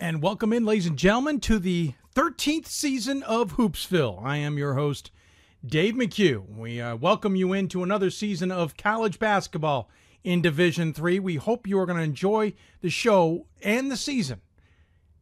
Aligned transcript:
And 0.00 0.20
welcome 0.20 0.52
in, 0.52 0.64
ladies 0.64 0.86
and 0.86 0.98
gentlemen, 0.98 1.38
to 1.40 1.60
the 1.60 1.94
13th 2.16 2.66
season 2.66 3.22
of 3.22 3.56
Hoopsville. 3.56 4.20
I 4.24 4.38
am 4.38 4.58
your 4.58 4.74
host, 4.74 5.12
Dave 5.64 5.94
McHugh. 5.94 6.44
We 6.48 6.80
uh, 6.80 6.96
welcome 6.96 7.36
you 7.36 7.52
into 7.52 7.84
another 7.84 8.10
season 8.10 8.50
of 8.50 8.76
college 8.76 9.20
basketball 9.20 9.88
in 10.24 10.42
Division 10.42 10.92
Three. 10.92 11.20
We 11.20 11.36
hope 11.36 11.68
you 11.68 11.78
are 11.78 11.86
going 11.86 11.98
to 11.98 12.04
enjoy 12.04 12.54
the 12.80 12.90
show 12.90 13.46
and 13.62 13.88
the 13.88 13.96
season 13.96 14.40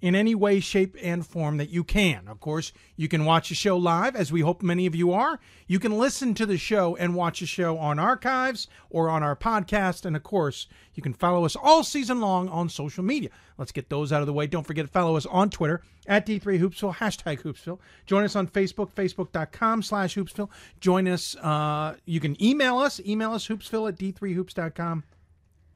in 0.02 0.16
any 0.16 0.34
way, 0.34 0.58
shape, 0.58 0.96
and 1.00 1.24
form 1.24 1.58
that 1.58 1.70
you 1.70 1.84
can. 1.84 2.26
Of 2.26 2.40
course, 2.40 2.72
you 2.96 3.06
can 3.06 3.24
watch 3.24 3.48
the 3.48 3.54
show 3.54 3.76
live, 3.76 4.16
as 4.16 4.32
we 4.32 4.40
hope 4.40 4.60
many 4.60 4.84
of 4.84 4.96
you 4.96 5.12
are. 5.12 5.38
You 5.68 5.78
can 5.78 5.96
listen 5.96 6.34
to 6.34 6.44
the 6.44 6.58
show 6.58 6.96
and 6.96 7.14
watch 7.14 7.38
the 7.38 7.46
show 7.46 7.78
on 7.78 8.00
archives 8.00 8.66
or 8.90 9.08
on 9.08 9.22
our 9.22 9.36
podcast. 9.36 10.04
And 10.04 10.16
of 10.16 10.24
course, 10.24 10.66
you 10.94 11.04
can 11.04 11.14
follow 11.14 11.44
us 11.44 11.54
all 11.54 11.84
season 11.84 12.20
long 12.20 12.48
on 12.48 12.68
social 12.68 13.04
media. 13.04 13.30
Let's 13.56 13.70
get 13.70 13.90
those 13.90 14.12
out 14.12 14.20
of 14.20 14.26
the 14.26 14.32
way. 14.32 14.48
Don't 14.48 14.66
forget 14.66 14.84
to 14.84 14.90
follow 14.90 15.16
us 15.16 15.24
on 15.24 15.50
Twitter 15.50 15.82
at 16.08 16.26
D3Hoopsville, 16.26 16.96
hashtag 16.96 17.42
Hoopsville. 17.42 17.78
Join 18.04 18.24
us 18.24 18.34
on 18.34 18.48
Facebook, 18.48 18.92
facebook.com 18.92 19.82
slash 19.82 20.16
Hoopsville. 20.16 20.50
Join 20.80 21.06
us, 21.06 21.36
uh, 21.36 21.94
you 22.06 22.18
can 22.18 22.42
email 22.42 22.78
us, 22.78 23.00
email 23.06 23.32
us 23.32 23.46
hoopsville 23.46 23.88
at 23.88 23.96
D3Hoops.com. 23.96 25.04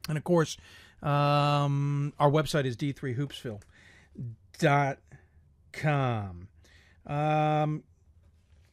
And 0.08 0.18
of 0.18 0.24
course, 0.24 0.56
um, 1.00 2.12
our 2.18 2.30
website 2.30 2.64
is 2.64 2.76
D3Hoopsville 2.76 3.60
dot 4.59 4.98
com. 5.73 6.48
Um, 7.06 7.83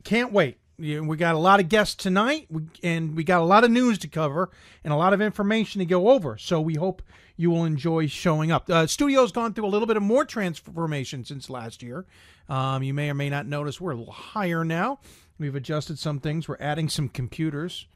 can't 0.04 0.32
wait. 0.32 0.58
We 0.78 1.18
got 1.18 1.36
a 1.36 1.40
lot 1.40 1.60
of 1.60 1.70
guests 1.70 1.96
tonight, 1.96 2.48
and 2.82 3.16
we 3.16 3.24
got 3.24 3.42
a 3.42 3.46
lot 3.46 3.64
of 3.64 3.72
news 3.72 4.00
to 4.00 4.08
cover 4.08 4.50
and 4.84 4.92
a 4.92 4.98
lot 4.98 5.14
of 5.14 5.22
information 5.22 5.80
to 5.80 5.86
go 5.86 6.10
over. 6.10 6.38
So 6.38 6.60
we 6.60 6.76
hope 6.76 7.04
you 7.38 7.52
will 7.52 7.64
enjoy 7.64 8.08
showing 8.08 8.52
up. 8.52 8.70
Uh, 8.70 8.88
studio's 8.88 9.32
gone 9.32 9.54
through 9.54 9.66
a 9.66 9.68
little 9.68 9.88
bit 9.88 9.98
of 9.98 10.04
more 10.04 10.26
transformation 10.26 11.24
since 11.26 11.50
last 11.50 11.84
year. 11.84 12.06
Um, 12.50 12.84
you 12.84 12.94
may 12.94 13.10
or 13.10 13.14
may 13.14 13.30
not 13.30 13.46
notice 13.46 13.80
we're 13.80 13.92
a 13.92 13.96
little 13.96 14.14
higher 14.14 14.66
now. 14.66 15.00
We've 15.40 15.56
adjusted 15.56 16.00
some 16.00 16.20
things. 16.20 16.48
We're 16.48 16.58
adding 16.60 16.90
some 16.90 17.08
computers 17.08 17.88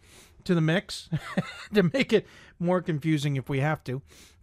to 0.44 0.56
the 0.56 0.62
mix 0.62 1.10
to 1.74 1.84
make 1.84 2.14
it 2.14 2.26
more 2.60 2.82
confusing 2.82 3.36
if 3.36 3.50
we 3.50 3.60
have 3.60 3.84
to. 3.86 4.02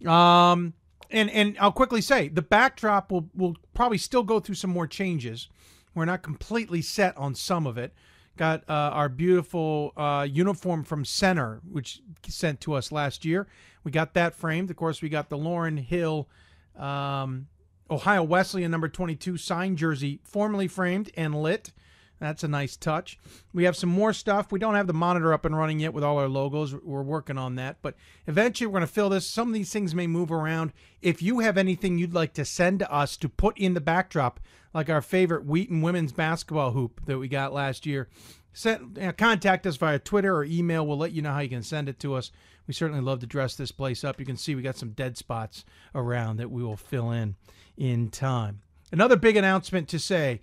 Um, 0.08 0.74
and 1.10 1.30
and 1.30 1.56
I'll 1.58 1.72
quickly 1.72 2.00
say 2.00 2.28
the 2.28 2.42
backdrop 2.42 3.10
will 3.10 3.28
will 3.34 3.56
probably 3.74 3.98
still 3.98 4.22
go 4.22 4.40
through 4.40 4.56
some 4.56 4.70
more 4.70 4.86
changes. 4.86 5.48
We're 5.94 6.04
not 6.04 6.22
completely 6.22 6.82
set 6.82 7.16
on 7.16 7.34
some 7.34 7.66
of 7.66 7.78
it. 7.78 7.94
Got 8.36 8.68
uh, 8.68 8.72
our 8.72 9.08
beautiful 9.08 9.92
uh, 9.96 10.26
uniform 10.28 10.82
from 10.82 11.04
Center, 11.04 11.60
which 11.70 12.00
sent 12.26 12.60
to 12.62 12.72
us 12.72 12.90
last 12.90 13.24
year. 13.24 13.46
We 13.84 13.92
got 13.92 14.14
that 14.14 14.34
framed. 14.34 14.70
Of 14.70 14.76
course, 14.76 15.00
we 15.00 15.08
got 15.08 15.28
the 15.28 15.38
Lauren 15.38 15.76
Hill 15.76 16.28
um, 16.76 17.46
Ohio 17.90 18.22
Wesleyan 18.22 18.70
number 18.70 18.88
22 18.88 19.36
signed 19.36 19.78
jersey, 19.78 20.20
formally 20.24 20.66
framed 20.66 21.10
and 21.16 21.34
lit. 21.34 21.72
That's 22.20 22.44
a 22.44 22.48
nice 22.48 22.76
touch. 22.76 23.18
We 23.52 23.64
have 23.64 23.76
some 23.76 23.90
more 23.90 24.12
stuff. 24.12 24.52
We 24.52 24.58
don't 24.58 24.76
have 24.76 24.86
the 24.86 24.92
monitor 24.92 25.32
up 25.32 25.44
and 25.44 25.56
running 25.56 25.80
yet 25.80 25.92
with 25.92 26.04
all 26.04 26.18
our 26.18 26.28
logos. 26.28 26.74
We're 26.74 27.02
working 27.02 27.38
on 27.38 27.56
that. 27.56 27.78
But 27.82 27.96
eventually, 28.26 28.66
we're 28.66 28.78
going 28.78 28.86
to 28.86 28.92
fill 28.92 29.08
this. 29.08 29.26
Some 29.26 29.48
of 29.48 29.54
these 29.54 29.72
things 29.72 29.94
may 29.94 30.06
move 30.06 30.30
around. 30.30 30.72
If 31.02 31.20
you 31.20 31.40
have 31.40 31.58
anything 31.58 31.98
you'd 31.98 32.14
like 32.14 32.32
to 32.34 32.44
send 32.44 32.78
to 32.78 32.92
us 32.92 33.16
to 33.18 33.28
put 33.28 33.58
in 33.58 33.74
the 33.74 33.80
backdrop, 33.80 34.40
like 34.72 34.88
our 34.88 35.02
favorite 35.02 35.44
Wheaton 35.44 35.82
women's 35.82 36.12
basketball 36.12 36.70
hoop 36.70 37.04
that 37.06 37.18
we 37.18 37.28
got 37.28 37.52
last 37.52 37.84
year, 37.84 38.08
send, 38.52 38.98
uh, 38.98 39.12
contact 39.12 39.66
us 39.66 39.76
via 39.76 39.98
Twitter 39.98 40.34
or 40.34 40.44
email. 40.44 40.86
We'll 40.86 40.98
let 40.98 41.12
you 41.12 41.20
know 41.20 41.32
how 41.32 41.40
you 41.40 41.48
can 41.48 41.62
send 41.62 41.88
it 41.88 41.98
to 42.00 42.14
us. 42.14 42.30
We 42.66 42.74
certainly 42.74 43.02
love 43.02 43.20
to 43.20 43.26
dress 43.26 43.56
this 43.56 43.72
place 43.72 44.04
up. 44.04 44.18
You 44.18 44.26
can 44.26 44.36
see 44.36 44.54
we 44.54 44.62
got 44.62 44.76
some 44.76 44.90
dead 44.90 45.18
spots 45.18 45.64
around 45.94 46.38
that 46.38 46.50
we 46.50 46.62
will 46.62 46.76
fill 46.76 47.10
in 47.10 47.36
in 47.76 48.08
time. 48.08 48.62
Another 48.90 49.16
big 49.16 49.36
announcement 49.36 49.88
to 49.88 49.98
say 49.98 50.40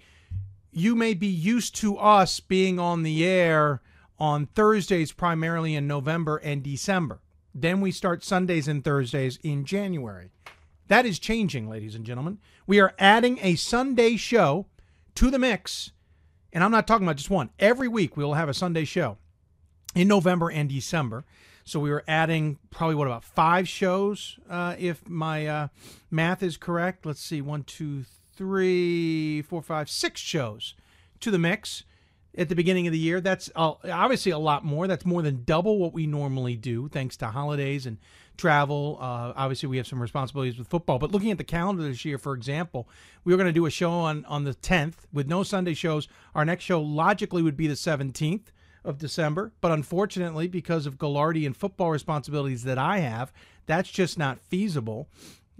you 0.71 0.95
may 0.95 1.13
be 1.13 1.27
used 1.27 1.75
to 1.75 1.97
us 1.97 2.39
being 2.39 2.79
on 2.79 3.03
the 3.03 3.25
air 3.25 3.81
on 4.19 4.45
Thursdays 4.45 5.11
primarily 5.11 5.75
in 5.75 5.87
November 5.87 6.37
and 6.37 6.63
December. 6.63 7.19
Then 7.53 7.81
we 7.81 7.91
start 7.91 8.23
Sundays 8.23 8.67
and 8.67 8.83
Thursdays 8.83 9.37
in 9.43 9.65
January. 9.65 10.31
That 10.87 11.05
is 11.05 11.19
changing, 11.19 11.69
ladies 11.69 11.95
and 11.95 12.05
gentlemen. 12.05 12.39
We 12.67 12.79
are 12.79 12.93
adding 12.99 13.39
a 13.41 13.55
Sunday 13.55 14.15
show 14.15 14.67
to 15.15 15.29
the 15.29 15.39
mix. 15.39 15.91
And 16.53 16.63
I'm 16.63 16.71
not 16.71 16.87
talking 16.87 17.05
about 17.05 17.17
just 17.17 17.29
one. 17.29 17.49
Every 17.59 17.87
week 17.87 18.15
we 18.15 18.23
will 18.23 18.35
have 18.35 18.49
a 18.49 18.53
Sunday 18.53 18.85
show 18.85 19.17
in 19.95 20.07
November 20.07 20.49
and 20.49 20.69
December. 20.69 21.25
So 21.63 21.79
we 21.79 21.91
are 21.91 22.03
adding 22.07 22.59
probably 22.69 22.95
what 22.95 23.07
about 23.07 23.23
five 23.23 23.67
shows, 23.67 24.37
uh, 24.49 24.75
if 24.77 25.07
my 25.07 25.47
uh, 25.47 25.67
math 26.09 26.43
is 26.43 26.57
correct. 26.57 27.05
Let's 27.05 27.21
see, 27.21 27.41
one, 27.41 27.63
two, 27.63 28.03
three, 28.03 28.20
four, 28.35 29.61
five, 29.61 29.89
six 29.89 30.19
shows 30.19 30.75
to 31.19 31.31
the 31.31 31.39
mix 31.39 31.83
at 32.37 32.49
the 32.49 32.55
beginning 32.55 32.87
of 32.87 32.93
the 32.93 32.99
year. 32.99 33.21
That's 33.21 33.49
uh, 33.55 33.73
obviously 33.83 34.31
a 34.31 34.39
lot 34.39 34.63
more. 34.63 34.87
That's 34.87 35.05
more 35.05 35.21
than 35.21 35.43
double 35.43 35.77
what 35.77 35.93
we 35.93 36.07
normally 36.07 36.55
do, 36.55 36.87
thanks 36.87 37.17
to 37.17 37.27
holidays 37.27 37.85
and 37.85 37.97
travel. 38.37 38.97
Uh, 38.99 39.33
obviously, 39.35 39.67
we 39.69 39.77
have 39.77 39.87
some 39.87 40.01
responsibilities 40.01 40.57
with 40.57 40.67
football. 40.67 40.99
But 40.99 41.11
looking 41.11 41.31
at 41.31 41.37
the 41.37 41.43
calendar 41.43 41.83
this 41.83 42.05
year, 42.05 42.17
for 42.17 42.33
example, 42.33 42.87
we 43.23 43.33
were 43.33 43.37
going 43.37 43.49
to 43.49 43.53
do 43.53 43.65
a 43.65 43.71
show 43.71 43.91
on 43.91 44.25
on 44.25 44.43
the 44.43 44.53
10th 44.53 45.05
with 45.13 45.27
no 45.27 45.43
Sunday 45.43 45.73
shows. 45.73 46.07
Our 46.33 46.45
next 46.45 46.63
show 46.63 46.81
logically 46.81 47.41
would 47.41 47.57
be 47.57 47.67
the 47.67 47.75
17th 47.75 48.47
of 48.83 48.97
December, 48.97 49.51
but 49.61 49.71
unfortunately, 49.71 50.47
because 50.47 50.87
of 50.87 50.97
Gagliardi 50.97 51.45
and 51.45 51.55
football 51.55 51.91
responsibilities 51.91 52.63
that 52.63 52.79
I 52.79 52.97
have, 52.99 53.31
that's 53.67 53.91
just 53.91 54.17
not 54.17 54.41
feasible. 54.41 55.07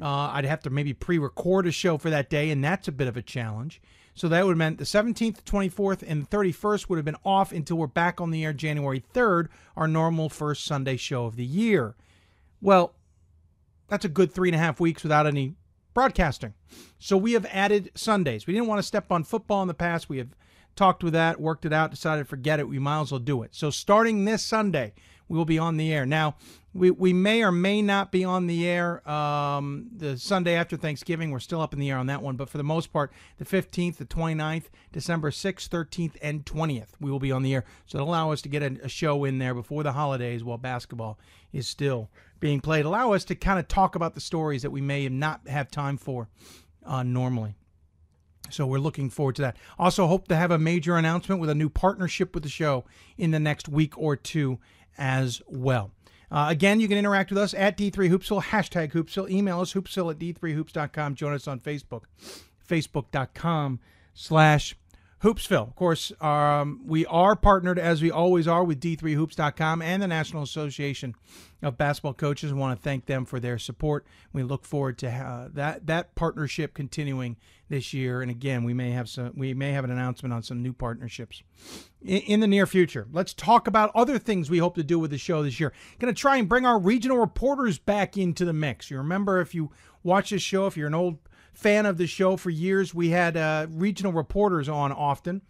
Uh, 0.02 0.32
I'd 0.34 0.46
have 0.46 0.62
to 0.62 0.70
maybe 0.70 0.94
pre-record 0.94 1.68
a 1.68 1.72
show 1.72 1.98
for 1.98 2.10
that 2.10 2.30
day, 2.30 2.50
and 2.50 2.64
that's 2.64 2.88
a 2.88 2.92
bit 2.92 3.08
of 3.08 3.18
a 3.18 3.22
challenge. 3.22 3.82
So 4.14 4.28
that 4.28 4.46
would 4.46 4.52
have 4.52 4.58
meant 4.58 4.78
the 4.78 4.84
17th, 4.84 5.44
24th, 5.44 6.04
and 6.06 6.30
31st 6.30 6.90
would 6.90 6.98
have 6.98 7.06
been 7.06 7.18
off 7.24 7.52
until 7.52 7.78
we're 7.78 7.88
back 7.88 8.20
on 8.20 8.32
the 8.32 8.44
air 8.44 8.54
January 8.54 9.04
3rd, 9.14 9.48
our 9.76 9.88
normal 9.88 10.30
first 10.30 10.66
Sunday 10.66 10.98
show 10.98 11.26
of 11.26 11.36
the 11.36 11.46
year. 11.46 11.96
Well, 12.62 12.94
that's 13.88 14.06
a 14.06 14.10
good 14.10 14.32
three 14.32 14.50
and 14.50 14.56
a 14.56 14.60
half 14.60 14.80
weeks 14.80 15.04
without 15.04 15.28
any 15.28 15.56
broadcasting. 15.94 16.54
So 17.00 17.18
we 17.18 17.34
have 17.34 17.46
added 17.52 17.92
Sundays. 17.96 18.48
We 18.48 18.54
didn't 18.54 18.68
want 18.68 18.80
to 18.80 18.84
step 18.84 19.12
on 19.12 19.24
football 19.24 19.62
in 19.62 19.68
the 19.68 19.74
past. 19.74 20.10
We 20.10 20.18
have 20.18 20.30
talked 20.76 21.04
with 21.04 21.14
that, 21.14 21.40
worked 21.40 21.66
it 21.66 21.74
out, 21.74 21.92
decided 21.92 22.28
forget 22.28 22.60
it. 22.60 22.68
We 22.68 22.80
might 22.80 23.02
as 23.02 23.12
well 23.12 23.20
do 23.20 23.44
it. 23.44 23.56
So 23.56 23.70
starting 23.70 24.26
this 24.26 24.44
Sunday, 24.44 24.94
we 25.32 25.38
will 25.38 25.46
be 25.46 25.58
on 25.58 25.78
the 25.78 25.94
air. 25.94 26.06
Now, 26.06 26.36
we, 26.74 26.92
we 26.92 27.14
may 27.14 27.42
or 27.42 27.54
may 27.54 27.82
not 27.82 28.12
be 28.12 28.26
on 28.26 28.48
the 28.48 28.68
air 28.68 29.10
um, 29.10 29.88
the 29.96 30.18
Sunday 30.18 30.56
after 30.56 30.76
Thanksgiving. 30.76 31.32
We're 31.32 31.40
still 31.40 31.62
up 31.62 31.72
in 31.72 31.80
the 31.80 31.90
air 31.90 31.98
on 31.98 32.08
that 32.08 32.22
one. 32.22 32.36
But 32.36 32.50
for 32.50 32.58
the 32.58 32.66
most 32.66 32.92
part, 32.92 33.14
the 33.38 33.46
15th, 33.46 33.96
the 33.96 34.04
29th, 34.04 34.66
December 34.92 35.32
6th, 35.32 35.70
13th, 35.70 36.18
and 36.22 36.44
20th, 36.44 36.90
we 37.00 37.10
will 37.10 37.20
be 37.20 37.32
on 37.32 37.44
the 37.44 37.54
air. 37.54 37.64
So 37.86 37.98
it'll 37.98 38.10
allow 38.10 38.34
us 38.34 38.42
to 38.42 38.50
get 38.50 38.62
a, 38.62 38.78
a 38.84 38.90
show 38.90 39.24
in 39.24 39.38
there 39.38 39.54
before 39.54 39.84
the 39.84 39.94
holidays 39.94 40.44
while 40.44 40.58
basketball 40.58 41.18
is 41.54 41.66
still 41.66 42.10
being 42.42 42.60
played. 42.60 42.84
Allow 42.84 43.14
us 43.14 43.24
to 43.26 43.36
kind 43.36 43.58
of 43.58 43.70
talk 43.70 43.96
about 43.96 44.16
the 44.16 44.22
stories 44.22 44.64
that 44.64 44.72
we 44.72 44.82
may 44.82 45.08
not 45.08 45.48
have 45.48 45.72
time 45.72 45.96
for 45.96 46.28
uh, 46.86 47.04
normally. 47.04 47.56
So 48.50 48.66
we're 48.66 48.80
looking 48.80 49.10
forward 49.10 49.36
to 49.38 49.44
that. 49.44 49.58
Also, 49.80 50.08
hope 50.08 50.28
to 50.28 50.36
have 50.36 50.52
a 50.52 50.60
major 50.60 50.98
announcement 50.98 51.40
with 51.40 51.50
a 51.50 51.56
new 51.56 51.70
partnership 51.70 52.34
with 52.34 52.44
the 52.44 52.50
show 52.50 52.84
in 53.18 53.32
the 53.32 53.40
next 53.40 53.70
week 53.70 53.98
or 53.98 54.18
two 54.18 54.60
as 55.02 55.42
well. 55.48 55.92
Uh, 56.32 56.46
again, 56.50 56.80
you 56.80 56.88
can 56.88 56.98
interact 56.98 57.32
with 57.32 57.40
us 57.40 57.54
at 57.56 57.76
D3Hoopsville, 57.76 58.44
hashtag 58.44 58.94
Hoopsville. 58.94 59.30
Email 59.30 59.60
us, 59.60 59.74
hoopsville 59.74 60.12
at 60.12 60.20
D3Hoops.com. 60.20 61.16
Join 61.16 61.34
us 61.34 61.48
on 61.48 61.60
Facebook, 61.60 62.04
facebook.com 62.70 63.80
slash 64.14 64.76
Hoopsville. 65.24 65.68
Of 65.68 65.76
course, 65.76 66.12
um, 66.22 66.82
we 66.86 67.06
are 67.08 67.36
partnered, 67.36 67.78
as 67.78 68.02
we 68.02 68.10
always 68.10 68.48
are, 68.48 68.64
with 68.64 68.80
D3Hoops.com 68.80 69.82
and 69.82 70.02
the 70.02 70.08
National 70.08 70.42
Association 70.42 71.16
of 71.62 71.78
Basketball 71.78 72.14
Coaches. 72.14 72.52
I 72.52 72.56
want 72.56 72.80
to 72.80 72.82
thank 72.82 73.08
them 73.08 73.26
for 73.26 73.40
their 73.40 73.58
support. 73.58 74.06
We 74.32 74.44
look 74.44 74.66
forward 74.66 74.98
to 75.00 75.10
uh, 75.10 75.50
that 75.54 75.86
that 75.88 76.16
partnership 76.16 76.74
continuing 76.74 77.38
this 77.72 77.94
year. 77.94 78.22
And 78.22 78.30
again, 78.30 78.64
we 78.64 78.74
may 78.74 78.92
have 78.92 79.10
some 79.10 79.32
we 79.36 79.54
may 79.54 79.72
have 79.72 79.84
an 79.84 79.92
announcement 79.92 80.34
on 80.34 80.44
some 80.44 80.62
new 80.62 80.74
partnerships 80.74 81.42
in, 82.02 82.22
in 82.22 82.40
the 82.40 82.48
near 82.48 82.68
future. 82.68 83.08
Let's 83.12 83.34
talk 83.34 83.68
about 83.68 83.92
other 83.96 84.20
things 84.20 84.50
we 84.50 84.60
hope 84.60 84.76
to 84.76 84.84
do 84.84 85.00
with 85.00 85.10
the 85.10 85.18
show 85.18 85.42
this 85.42 85.60
year. 85.60 85.74
Going 85.98 86.14
to 86.14 86.20
try 86.20 86.38
and 86.38 86.48
bring 86.48 86.66
our 86.66 86.80
regional 86.80 87.18
reporters 87.18 87.80
back 87.80 88.18
into 88.18 88.46
the 88.46 88.54
mix. 88.54 88.92
You 88.92 88.98
remember 88.98 89.42
if 89.42 89.56
you 89.56 89.72
watch 90.04 90.30
this 90.30 90.44
show, 90.44 90.68
if 90.68 90.78
you're 90.78 90.88
an 90.88 90.94
old 90.94 91.18
fan 91.54 91.86
of 91.86 91.98
the 91.98 92.08
show 92.08 92.38
for 92.38 92.50
years. 92.50 92.94
We 92.94 93.10
had 93.10 93.38
uh, 93.38 93.68
regional 93.70 94.14
reporters 94.14 94.70
on 94.70 94.92
often, 94.92 95.42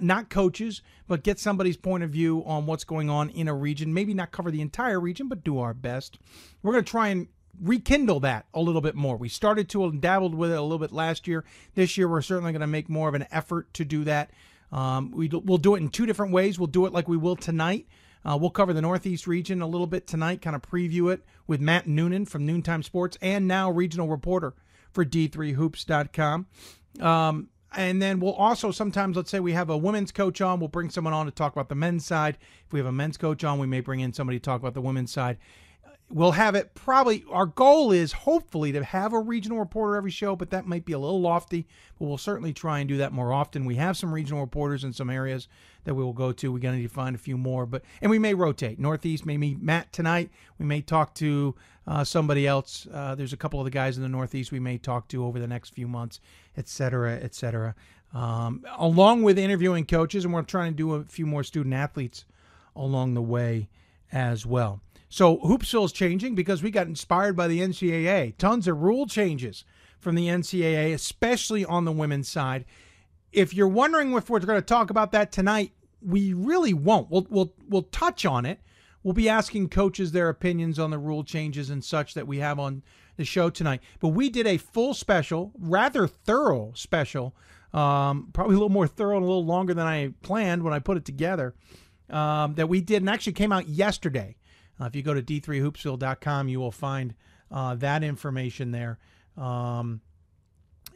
not 0.00 0.30
coaches, 0.30 0.82
but 1.06 1.22
get 1.22 1.38
somebody's 1.38 1.76
point 1.76 2.02
of 2.02 2.10
view 2.10 2.42
on 2.44 2.66
what's 2.66 2.84
going 2.84 3.10
on 3.10 3.30
in 3.30 3.48
a 3.48 3.54
region. 3.54 3.94
Maybe 3.94 4.14
not 4.14 4.32
cover 4.32 4.50
the 4.50 4.60
entire 4.60 5.00
region, 5.00 5.28
but 5.28 5.44
do 5.44 5.58
our 5.58 5.74
best. 5.74 6.18
We're 6.62 6.72
going 6.72 6.84
to 6.84 6.90
try 6.90 7.08
and 7.08 7.28
rekindle 7.60 8.20
that 8.20 8.46
a 8.54 8.60
little 8.60 8.80
bit 8.80 8.94
more. 8.94 9.16
We 9.16 9.28
started 9.28 9.68
to 9.70 9.92
dabbled 9.92 10.34
with 10.34 10.50
it 10.50 10.58
a 10.58 10.62
little 10.62 10.78
bit 10.78 10.92
last 10.92 11.26
year. 11.26 11.44
This 11.74 11.96
year, 11.96 12.08
we're 12.08 12.22
certainly 12.22 12.52
going 12.52 12.60
to 12.60 12.66
make 12.66 12.88
more 12.88 13.08
of 13.08 13.14
an 13.14 13.26
effort 13.30 13.72
to 13.74 13.84
do 13.84 14.04
that. 14.04 14.30
Um, 14.72 15.12
we, 15.12 15.28
will 15.28 15.58
do 15.58 15.74
it 15.74 15.78
in 15.78 15.88
two 15.88 16.06
different 16.06 16.32
ways. 16.32 16.58
We'll 16.58 16.66
do 16.66 16.86
it 16.86 16.92
like 16.92 17.08
we 17.08 17.16
will 17.16 17.36
tonight. 17.36 17.86
Uh, 18.24 18.36
we'll 18.36 18.50
cover 18.50 18.72
the 18.72 18.82
Northeast 18.82 19.26
region 19.26 19.62
a 19.62 19.66
little 19.66 19.86
bit 19.86 20.06
tonight, 20.06 20.42
kind 20.42 20.56
of 20.56 20.62
preview 20.62 21.12
it 21.12 21.22
with 21.46 21.60
Matt 21.60 21.86
Noonan 21.86 22.26
from 22.26 22.44
Noontime 22.44 22.82
Sports 22.82 23.16
and 23.22 23.46
now 23.46 23.70
regional 23.70 24.08
reporter 24.08 24.54
for 24.90 25.04
d3hoops.com. 25.04 26.46
Um, 27.00 27.48
and 27.76 28.02
then 28.02 28.18
we'll 28.18 28.32
also 28.32 28.72
sometimes, 28.72 29.16
let's 29.16 29.30
say 29.30 29.38
we 29.38 29.52
have 29.52 29.70
a 29.70 29.76
women's 29.76 30.10
coach 30.10 30.40
on, 30.40 30.58
we'll 30.58 30.68
bring 30.68 30.90
someone 30.90 31.12
on 31.12 31.26
to 31.26 31.32
talk 31.32 31.52
about 31.52 31.68
the 31.68 31.74
men's 31.74 32.04
side. 32.04 32.38
If 32.66 32.72
we 32.72 32.80
have 32.80 32.86
a 32.86 32.92
men's 32.92 33.16
coach 33.16 33.44
on, 33.44 33.58
we 33.58 33.66
may 33.66 33.80
bring 33.80 34.00
in 34.00 34.12
somebody 34.12 34.40
to 34.40 34.44
talk 34.44 34.60
about 34.60 34.74
the 34.74 34.80
women's 34.80 35.12
side. 35.12 35.36
We'll 36.08 36.32
have 36.32 36.54
it 36.54 36.72
probably, 36.74 37.24
our 37.30 37.46
goal 37.46 37.90
is 37.90 38.12
hopefully 38.12 38.70
to 38.70 38.84
have 38.84 39.12
a 39.12 39.18
regional 39.18 39.58
reporter 39.58 39.96
every 39.96 40.12
show, 40.12 40.36
but 40.36 40.50
that 40.50 40.64
might 40.64 40.84
be 40.84 40.92
a 40.92 40.98
little 41.00 41.20
lofty. 41.20 41.66
But 41.98 42.06
we'll 42.06 42.16
certainly 42.16 42.52
try 42.52 42.78
and 42.78 42.88
do 42.88 42.98
that 42.98 43.12
more 43.12 43.32
often. 43.32 43.64
We 43.64 43.74
have 43.74 43.96
some 43.96 44.14
regional 44.14 44.40
reporters 44.40 44.84
in 44.84 44.92
some 44.92 45.10
areas 45.10 45.48
that 45.82 45.94
we 45.94 46.04
will 46.04 46.12
go 46.12 46.30
to. 46.30 46.52
We're 46.52 46.60
going 46.60 46.76
to 46.76 46.80
need 46.80 46.88
to 46.88 46.94
find 46.94 47.16
a 47.16 47.18
few 47.18 47.36
more, 47.36 47.66
but 47.66 47.82
and 48.00 48.08
we 48.08 48.20
may 48.20 48.34
rotate. 48.34 48.78
Northeast 48.78 49.26
may 49.26 49.36
meet 49.36 49.60
Matt 49.60 49.92
tonight. 49.92 50.30
We 50.60 50.64
may 50.64 50.80
talk 50.80 51.12
to 51.16 51.56
uh, 51.88 52.04
somebody 52.04 52.46
else. 52.46 52.86
Uh, 52.92 53.16
there's 53.16 53.32
a 53.32 53.36
couple 53.36 53.58
of 53.58 53.64
the 53.64 53.70
guys 53.70 53.96
in 53.96 54.04
the 54.04 54.08
Northeast 54.08 54.52
we 54.52 54.60
may 54.60 54.78
talk 54.78 55.08
to 55.08 55.24
over 55.24 55.40
the 55.40 55.48
next 55.48 55.70
few 55.74 55.88
months, 55.88 56.20
et 56.56 56.68
cetera, 56.68 57.14
et 57.16 57.34
cetera. 57.34 57.74
Um, 58.14 58.64
along 58.78 59.24
with 59.24 59.38
interviewing 59.38 59.84
coaches, 59.84 60.24
and 60.24 60.32
we're 60.32 60.42
trying 60.42 60.70
to 60.72 60.76
do 60.76 60.94
a 60.94 61.04
few 61.04 61.26
more 61.26 61.42
student 61.42 61.74
athletes 61.74 62.24
along 62.76 63.14
the 63.14 63.22
way 63.22 63.68
as 64.12 64.46
well. 64.46 64.80
So 65.08 65.38
Hoopsville 65.38 65.84
is 65.84 65.92
changing 65.92 66.34
because 66.34 66.62
we 66.62 66.70
got 66.70 66.88
inspired 66.88 67.36
by 67.36 67.48
the 67.48 67.60
NCAA. 67.60 68.36
Tons 68.38 68.66
of 68.66 68.80
rule 68.82 69.06
changes 69.06 69.64
from 69.98 70.14
the 70.14 70.28
NCAA, 70.28 70.92
especially 70.92 71.64
on 71.64 71.84
the 71.84 71.92
women's 71.92 72.28
side. 72.28 72.64
If 73.32 73.54
you're 73.54 73.68
wondering 73.68 74.12
if 74.14 74.28
we're 74.28 74.40
going 74.40 74.60
to 74.60 74.66
talk 74.66 74.90
about 74.90 75.12
that 75.12 75.32
tonight, 75.32 75.72
we 76.02 76.32
really 76.32 76.74
won't. 76.74 77.10
We'll 77.10 77.26
we'll 77.28 77.54
we'll 77.68 77.82
touch 77.82 78.24
on 78.24 78.46
it. 78.46 78.60
We'll 79.02 79.14
be 79.14 79.28
asking 79.28 79.68
coaches 79.68 80.12
their 80.12 80.28
opinions 80.28 80.78
on 80.78 80.90
the 80.90 80.98
rule 80.98 81.22
changes 81.22 81.70
and 81.70 81.84
such 81.84 82.14
that 82.14 82.26
we 82.26 82.38
have 82.38 82.58
on 82.58 82.82
the 83.16 83.24
show 83.24 83.50
tonight. 83.50 83.80
But 84.00 84.08
we 84.08 84.30
did 84.30 84.46
a 84.46 84.56
full 84.56 84.94
special, 84.94 85.52
rather 85.58 86.08
thorough 86.08 86.72
special, 86.74 87.34
um, 87.72 88.30
probably 88.32 88.54
a 88.54 88.58
little 88.58 88.68
more 88.68 88.88
thorough 88.88 89.16
and 89.16 89.24
a 89.24 89.28
little 89.28 89.44
longer 89.44 89.74
than 89.74 89.86
I 89.86 90.12
planned 90.22 90.62
when 90.64 90.72
I 90.72 90.80
put 90.80 90.96
it 90.96 91.04
together. 91.04 91.54
Um, 92.08 92.54
that 92.54 92.68
we 92.68 92.80
did 92.80 93.02
and 93.02 93.10
actually 93.10 93.32
came 93.32 93.50
out 93.50 93.68
yesterday. 93.68 94.36
Uh, 94.80 94.84
if 94.84 94.94
you 94.94 95.02
go 95.02 95.14
to 95.14 95.22
d3hoopsville.com, 95.22 96.48
you 96.48 96.60
will 96.60 96.72
find 96.72 97.14
uh, 97.50 97.74
that 97.76 98.02
information 98.02 98.70
there 98.72 98.98
um, 99.36 100.00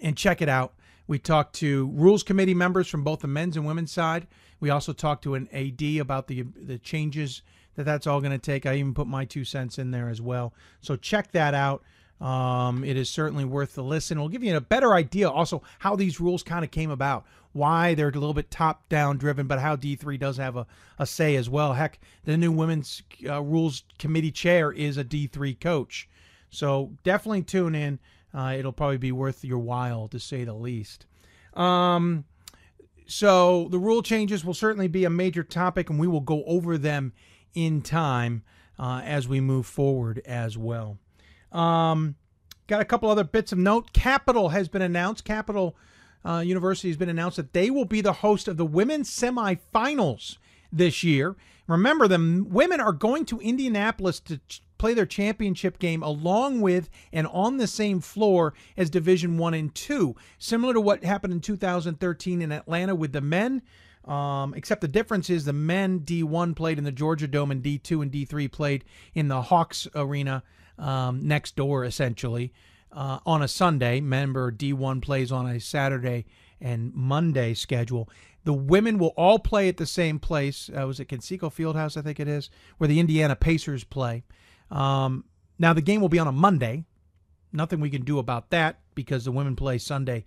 and 0.03 0.17
check 0.17 0.43
it 0.43 0.49
out. 0.49 0.75
We 1.07 1.19
talked 1.19 1.55
to 1.57 1.89
rules 1.89 2.23
committee 2.23 2.55
members 2.55 2.89
from 2.89 3.03
both 3.03 3.21
the 3.21 3.29
men's 3.29 3.57
and 3.57 3.67
women's 3.67 3.91
side. 3.91 4.27
We 4.61 4.71
also 4.71 4.93
talked 4.93 5.25
to 5.25 5.35
an 5.35 5.49
AD 5.53 5.83
about 6.01 6.29
the 6.29 6.43
the 6.43 6.79
changes 6.79 7.43
that 7.75 7.85
that's 7.85 8.07
all 8.07 8.21
going 8.21 8.33
to 8.33 8.39
take. 8.39 8.67
I 8.67 8.77
even 8.77 8.95
put 8.95 9.07
my 9.07 9.25
two 9.25 9.45
cents 9.45 9.79
in 9.79 9.91
there 9.91 10.09
as 10.09 10.21
well. 10.21 10.55
So 10.81 10.97
check 10.97 11.33
that 11.33 11.55
out. 11.55 11.83
Um, 12.21 12.85
it 12.85 12.97
is 12.97 13.09
certainly 13.09 13.45
worth 13.45 13.75
the 13.75 13.83
listen. 13.83 14.19
It'll 14.19 14.29
give 14.29 14.45
you 14.45 14.55
a 14.55 14.61
better 14.61 14.93
idea 14.93 15.31
also 15.31 15.63
how 15.79 15.97
these 15.97 16.21
rules 16.21 16.43
kind 16.43 16.65
of 16.65 16.71
came 16.71 16.91
about, 16.91 17.25
why 17.53 17.95
they're 17.95 18.09
a 18.09 18.13
little 18.13 18.35
bit 18.35 18.51
top 18.51 18.89
down 18.89 19.19
driven, 19.19 19.47
but 19.47 19.59
how 19.59 19.77
D3 19.77 20.19
does 20.19 20.37
have 20.37 20.57
a, 20.57 20.67
a 20.99 21.07
say 21.07 21.37
as 21.37 21.49
well. 21.49 21.75
Heck, 21.75 21.99
the 22.25 22.37
new 22.37 22.53
women's 22.53 23.03
uh, 23.29 23.43
rules 23.43 23.85
committee 23.99 24.31
chair 24.31 24.71
is 24.71 24.97
a 24.97 25.05
D3 25.05 25.59
coach. 25.59 26.09
So 26.51 26.93
definitely 27.03 27.43
tune 27.43 27.75
in. 27.75 27.99
Uh, 28.33 28.55
it'll 28.59 28.73
probably 28.73 28.99
be 28.99 29.13
worth 29.13 29.45
your 29.45 29.59
while 29.59 30.07
to 30.09 30.21
say 30.21 30.45
the 30.45 30.55
least. 30.55 31.07
Um, 31.55 32.25
so 33.07 33.67
the 33.71 33.79
rule 33.79 34.03
changes 34.03 34.45
will 34.45 34.55
certainly 34.55 34.87
be 34.87 35.05
a 35.05 35.11
major 35.11 35.43
topic, 35.43 35.91
and 35.91 35.99
we 35.99 36.07
will 36.07 36.21
go 36.21 36.45
over 36.45 36.79
them 36.79 37.13
in 37.55 37.83
time 37.83 38.45
uh, 38.79 39.03
as 39.05 39.27
we 39.27 39.41
move 39.41 39.67
forward 39.67 40.23
as 40.25 40.57
well. 40.57 40.99
Um, 41.51 42.15
got 42.69 42.81
a 42.81 42.85
couple 42.85 43.11
other 43.11 43.25
bits 43.25 43.51
of 43.51 43.59
note. 43.59 43.93
Capital 43.93 44.51
has 44.51 44.69
been 44.69 44.83
announced. 44.83 45.25
Capital 45.25 45.77
uh, 46.25 46.43
University 46.45 46.89
has 46.89 46.97
been 46.97 47.09
announced 47.09 47.37
that 47.37 47.53
they 47.53 47.71
will 47.71 47.85
be 47.85 48.01
the 48.01 48.15
host 48.15 48.49
of 48.49 48.57
the 48.57 48.67
women's 48.67 49.11
semifinals 49.11 50.39
this 50.73 51.03
year. 51.03 51.37
Remember, 51.67 52.09
the 52.09 52.45
women 52.49 52.81
are 52.81 52.93
going 52.93 53.25
to 53.27 53.39
Indianapolis 53.39 54.21
to 54.21 54.39
ch- 54.49 54.63
play 54.77 54.95
their 54.95 55.07
championship 55.07 55.79
game 55.79 56.03
along 56.03 56.61
with 56.61 56.89
and 57.13 57.27
on 57.29 57.59
the 57.59 57.67
same 57.67 58.01
floor 58.01 58.55
as 58.77 58.91
Division 58.91 59.39
One 59.39 59.55
and 59.55 59.75
Two, 59.75 60.17
similar 60.39 60.73
to 60.75 60.81
what 60.81 61.05
happened 61.05 61.33
in 61.33 61.41
2013 61.41 62.43
in 62.43 62.53
Atlanta 62.53 62.95
with 62.95 63.13
the 63.13 63.21
men. 63.21 63.63
Um, 64.05 64.55
except 64.55 64.81
the 64.81 64.89
difference 64.89 65.29
is 65.29 65.45
the 65.45 65.53
men 65.53 66.01
D1 66.01 66.57
played 66.57 66.79
in 66.79 66.85
the 66.85 66.93
Georgia 66.93 67.29
Dome 67.29 67.51
and 67.51 67.63
D2 67.63 68.03
and 68.03 68.11
D3 68.11 68.51
played 68.51 68.85
in 69.15 69.29
the 69.29 69.43
Hawks 69.43 69.87
Arena 69.95 70.43
um, 70.79 71.21
next 71.21 71.55
door, 71.55 71.85
essentially, 71.85 72.53
uh, 72.93 73.19
on 73.27 73.43
a 73.43 73.49
Sunday. 73.49 73.97
Remember, 73.97 74.51
D1 74.51 75.03
plays 75.03 75.31
on 75.33 75.47
a 75.47 75.61
Saturday 75.61 76.27
and 76.61 76.95
Monday 76.95 77.55
schedule. 77.55 78.09
The 78.45 78.53
women 78.53 78.99
will 78.99 79.13
all 79.17 79.39
play 79.39 79.69
at 79.69 79.77
the 79.77 79.87
same 79.87 80.19
place. 80.19 80.71
Uh, 80.77 80.87
was 80.87 81.01
it 81.01 81.09
Conseco 81.09 81.53
Fieldhouse, 81.53 81.97
I 81.97 82.03
think 82.03 82.19
it 82.21 82.29
is, 82.29 82.51
where 82.79 82.89
the 82.89 83.01
Indiana 83.01 83.37
Pacers 83.37 83.85
play. 83.85 84.25
Um, 84.71 85.25
now, 85.59 85.73
the 85.73 85.83
game 85.83 86.01
will 86.01 86.09
be 86.09 86.19
on 86.19 86.29
a 86.29 86.33
Monday. 86.33 86.85
Nothing 87.53 87.81
we 87.81 87.91
can 87.91 88.03
do 88.03 88.19
about 88.19 88.51
that 88.51 88.79
because 88.95 89.25
the 89.25 89.33
women 89.33 89.57
play 89.57 89.77
Sunday, 89.79 90.25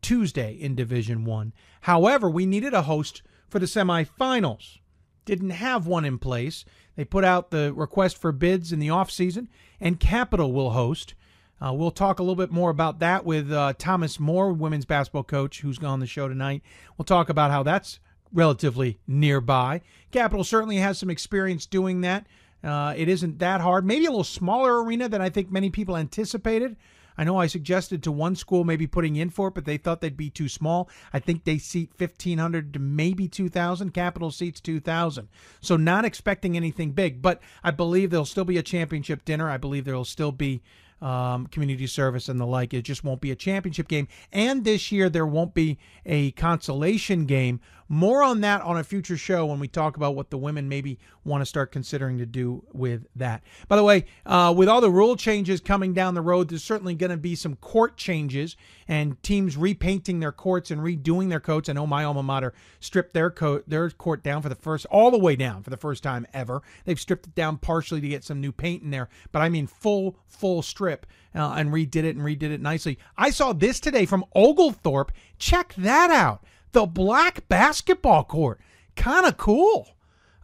Tuesday 0.00 0.54
in 0.54 0.74
Division 0.74 1.24
One. 1.24 1.52
However, 1.82 2.28
we 2.28 2.46
needed 2.46 2.74
a 2.74 2.82
host 2.82 3.22
for 3.48 3.58
the 3.58 3.66
semifinals. 3.66 4.78
Didn't 5.24 5.50
have 5.50 5.86
one 5.86 6.04
in 6.04 6.18
place. 6.18 6.64
They 6.96 7.04
put 7.04 7.24
out 7.24 7.50
the 7.50 7.72
request 7.72 8.18
for 8.18 8.32
bids 8.32 8.72
in 8.72 8.80
the 8.80 8.88
offseason, 8.88 9.48
and 9.80 10.00
Capital 10.00 10.52
will 10.52 10.70
host. 10.70 11.14
Uh, 11.62 11.72
we'll 11.72 11.92
talk 11.92 12.18
a 12.18 12.22
little 12.22 12.34
bit 12.34 12.50
more 12.50 12.70
about 12.70 12.98
that 12.98 13.24
with 13.24 13.52
uh, 13.52 13.72
Thomas 13.78 14.18
Moore, 14.18 14.52
women's 14.52 14.84
basketball 14.84 15.22
coach, 15.22 15.60
who's 15.60 15.78
on 15.78 16.00
the 16.00 16.06
show 16.06 16.26
tonight. 16.26 16.62
We'll 16.98 17.04
talk 17.04 17.28
about 17.28 17.52
how 17.52 17.62
that's 17.62 18.00
relatively 18.32 18.98
nearby. 19.06 19.82
Capital 20.10 20.42
certainly 20.42 20.78
has 20.78 20.98
some 20.98 21.10
experience 21.10 21.66
doing 21.66 22.00
that. 22.00 22.26
Uh, 22.64 22.94
it 22.96 23.08
isn't 23.08 23.38
that 23.38 23.60
hard. 23.60 23.84
Maybe 23.84 24.06
a 24.06 24.10
little 24.10 24.24
smaller 24.24 24.82
arena 24.82 25.08
than 25.08 25.20
I 25.20 25.30
think 25.30 25.52
many 25.52 25.70
people 25.70 25.96
anticipated. 25.96 26.76
I 27.16 27.24
know 27.24 27.36
I 27.36 27.46
suggested 27.46 28.02
to 28.02 28.12
one 28.12 28.36
school 28.36 28.64
maybe 28.64 28.86
putting 28.86 29.16
in 29.16 29.30
for 29.30 29.48
it, 29.48 29.54
but 29.54 29.64
they 29.64 29.76
thought 29.76 30.00
they'd 30.00 30.16
be 30.16 30.30
too 30.30 30.48
small. 30.48 30.88
I 31.12 31.18
think 31.18 31.44
they 31.44 31.58
seat 31.58 31.90
1,500 31.96 32.72
to 32.72 32.78
maybe 32.80 33.28
2,000. 33.28 33.92
Capital 33.92 34.30
seats 34.30 34.60
2,000. 34.60 35.28
So 35.60 35.76
not 35.76 36.04
expecting 36.04 36.56
anything 36.56 36.92
big, 36.92 37.20
but 37.20 37.40
I 37.62 37.70
believe 37.70 38.10
there'll 38.10 38.24
still 38.24 38.44
be 38.46 38.58
a 38.58 38.62
championship 38.62 39.24
dinner. 39.24 39.50
I 39.50 39.58
believe 39.58 39.84
there'll 39.84 40.04
still 40.04 40.32
be 40.32 40.62
um, 41.02 41.46
community 41.48 41.86
service 41.86 42.28
and 42.28 42.40
the 42.40 42.46
like. 42.46 42.72
It 42.72 42.82
just 42.82 43.04
won't 43.04 43.20
be 43.20 43.30
a 43.30 43.36
championship 43.36 43.88
game. 43.88 44.08
And 44.32 44.64
this 44.64 44.92
year, 44.92 45.10
there 45.10 45.26
won't 45.26 45.52
be 45.52 45.78
a 46.06 46.30
consolation 46.32 47.26
game. 47.26 47.60
More 47.92 48.22
on 48.22 48.40
that 48.40 48.62
on 48.62 48.78
a 48.78 48.84
future 48.84 49.18
show 49.18 49.44
when 49.44 49.60
we 49.60 49.68
talk 49.68 49.98
about 49.98 50.14
what 50.14 50.30
the 50.30 50.38
women 50.38 50.66
maybe 50.66 50.98
want 51.24 51.42
to 51.42 51.44
start 51.44 51.72
considering 51.72 52.16
to 52.16 52.24
do 52.24 52.64
with 52.72 53.06
that. 53.16 53.42
By 53.68 53.76
the 53.76 53.84
way, 53.84 54.06
uh, 54.24 54.54
with 54.56 54.66
all 54.66 54.80
the 54.80 54.90
rule 54.90 55.14
changes 55.14 55.60
coming 55.60 55.92
down 55.92 56.14
the 56.14 56.22
road, 56.22 56.48
there's 56.48 56.64
certainly 56.64 56.94
going 56.94 57.10
to 57.10 57.18
be 57.18 57.34
some 57.34 57.54
court 57.56 57.98
changes 57.98 58.56
and 58.88 59.22
teams 59.22 59.58
repainting 59.58 60.20
their 60.20 60.32
courts 60.32 60.70
and 60.70 60.80
redoing 60.80 61.28
their 61.28 61.38
coats. 61.38 61.68
I 61.68 61.74
know 61.74 61.86
my 61.86 62.02
alma 62.02 62.22
mater 62.22 62.54
stripped 62.80 63.12
their 63.12 63.30
coat, 63.30 63.64
their 63.68 63.90
court 63.90 64.22
down 64.22 64.40
for 64.40 64.48
the 64.48 64.54
first, 64.54 64.86
all 64.86 65.10
the 65.10 65.18
way 65.18 65.36
down 65.36 65.62
for 65.62 65.68
the 65.68 65.76
first 65.76 66.02
time 66.02 66.26
ever. 66.32 66.62
They've 66.86 66.98
stripped 66.98 67.26
it 67.26 67.34
down 67.34 67.58
partially 67.58 68.00
to 68.00 68.08
get 68.08 68.24
some 68.24 68.40
new 68.40 68.52
paint 68.52 68.82
in 68.82 68.90
there, 68.90 69.10
but 69.32 69.42
I 69.42 69.50
mean 69.50 69.66
full, 69.66 70.16
full 70.26 70.62
strip. 70.62 71.04
Uh, 71.34 71.54
and 71.56 71.70
redid 71.70 72.04
it 72.04 72.14
and 72.14 72.20
redid 72.20 72.50
it 72.50 72.60
nicely. 72.60 72.98
I 73.16 73.30
saw 73.30 73.54
this 73.54 73.80
today 73.80 74.04
from 74.04 74.26
Oglethorpe. 74.34 75.12
Check 75.38 75.72
that 75.78 76.10
out 76.10 76.44
the 76.72 76.86
black 76.86 77.48
basketball 77.48 78.24
court. 78.24 78.60
Kind 78.96 79.26
of 79.26 79.36
cool. 79.36 79.88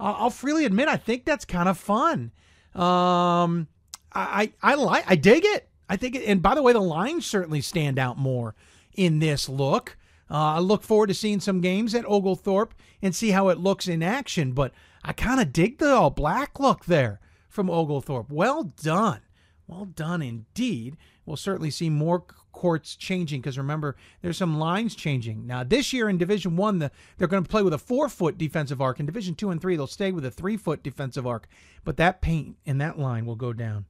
Uh, 0.01 0.15
I'll 0.17 0.31
freely 0.31 0.65
admit, 0.65 0.89
I 0.89 0.97
think 0.97 1.25
that's 1.25 1.45
kind 1.45 1.69
of 1.69 1.77
fun. 1.77 2.33
Um, 2.75 3.67
I, 4.13 4.53
I, 4.63 4.73
I 4.73 4.75
like, 4.75 5.05
I 5.07 5.17
dig 5.17 5.45
it. 5.45 5.69
I 5.89 5.97
think 5.97 6.15
it, 6.15 6.25
and 6.27 6.43
by 6.43 6.55
the 6.55 6.63
way, 6.63 6.73
the 6.73 6.81
lines 6.81 7.27
certainly 7.27 7.61
stand 7.61 7.99
out 7.99 8.19
more 8.19 8.55
in 8.95 9.19
this 9.19 9.49
look. 9.49 9.97
Uh, 10.31 10.57
I 10.57 10.59
look 10.59 10.83
forward 10.83 11.07
to 11.07 11.15
seeing 11.15 11.41
some 11.41 11.61
games 11.61 11.95
at 11.95 12.05
Oglethorpe 12.07 12.75
and 13.01 13.15
see 13.15 13.31
how 13.31 13.49
it 13.49 13.59
looks 13.59 13.89
in 13.89 14.03
action. 14.03 14.53
But 14.53 14.73
I 15.03 15.13
kind 15.15 15.41
of 15.41 15.53
dig 15.53 15.79
the 15.79 15.95
all 15.95 16.11
black 16.11 16.61
look 16.61 16.85
there 16.85 17.21
from 17.49 17.71
Oglethorpe. 17.71 18.31
Well 18.31 18.65
done. 18.65 19.21
Well 19.67 19.87
done 19.87 20.21
indeed. 20.23 20.97
We'll 21.25 21.37
certainly 21.37 21.71
see 21.71 21.91
more 21.91 22.25
courts 22.53 22.97
changing 22.97 23.41
because 23.41 23.59
remember 23.59 23.97
there's 24.23 24.37
some 24.37 24.59
lines 24.59 24.95
changing 24.95 25.47
now 25.47 25.63
this 25.63 25.93
year 25.93 26.09
in 26.09 26.19
division 26.19 26.57
one 26.57 26.79
the, 26.79 26.91
they're 27.17 27.29
going 27.29 27.43
to 27.43 27.49
play 27.49 27.63
with 27.63 27.73
a 27.73 27.79
four 27.79 28.09
foot 28.09 28.37
defensive 28.39 28.81
arc 28.81 28.99
in 28.99 29.07
division 29.07 29.35
two 29.35 29.51
and 29.51 29.61
three 29.61 29.77
they'll 29.77 29.87
stay 29.87 30.11
with 30.11 30.25
a 30.25 30.31
three 30.31 30.57
foot 30.57 30.83
defensive 30.83 31.27
arc 31.27 31.47
but 31.85 31.97
that 31.97 32.21
paint 32.21 32.57
and 32.67 32.81
that 32.81 32.99
line 32.99 33.27
will 33.27 33.37
go 33.37 33.53
down 33.53 33.85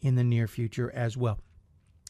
in 0.00 0.14
the 0.14 0.24
near 0.24 0.46
future 0.46 0.90
as 0.94 1.16
well 1.16 1.38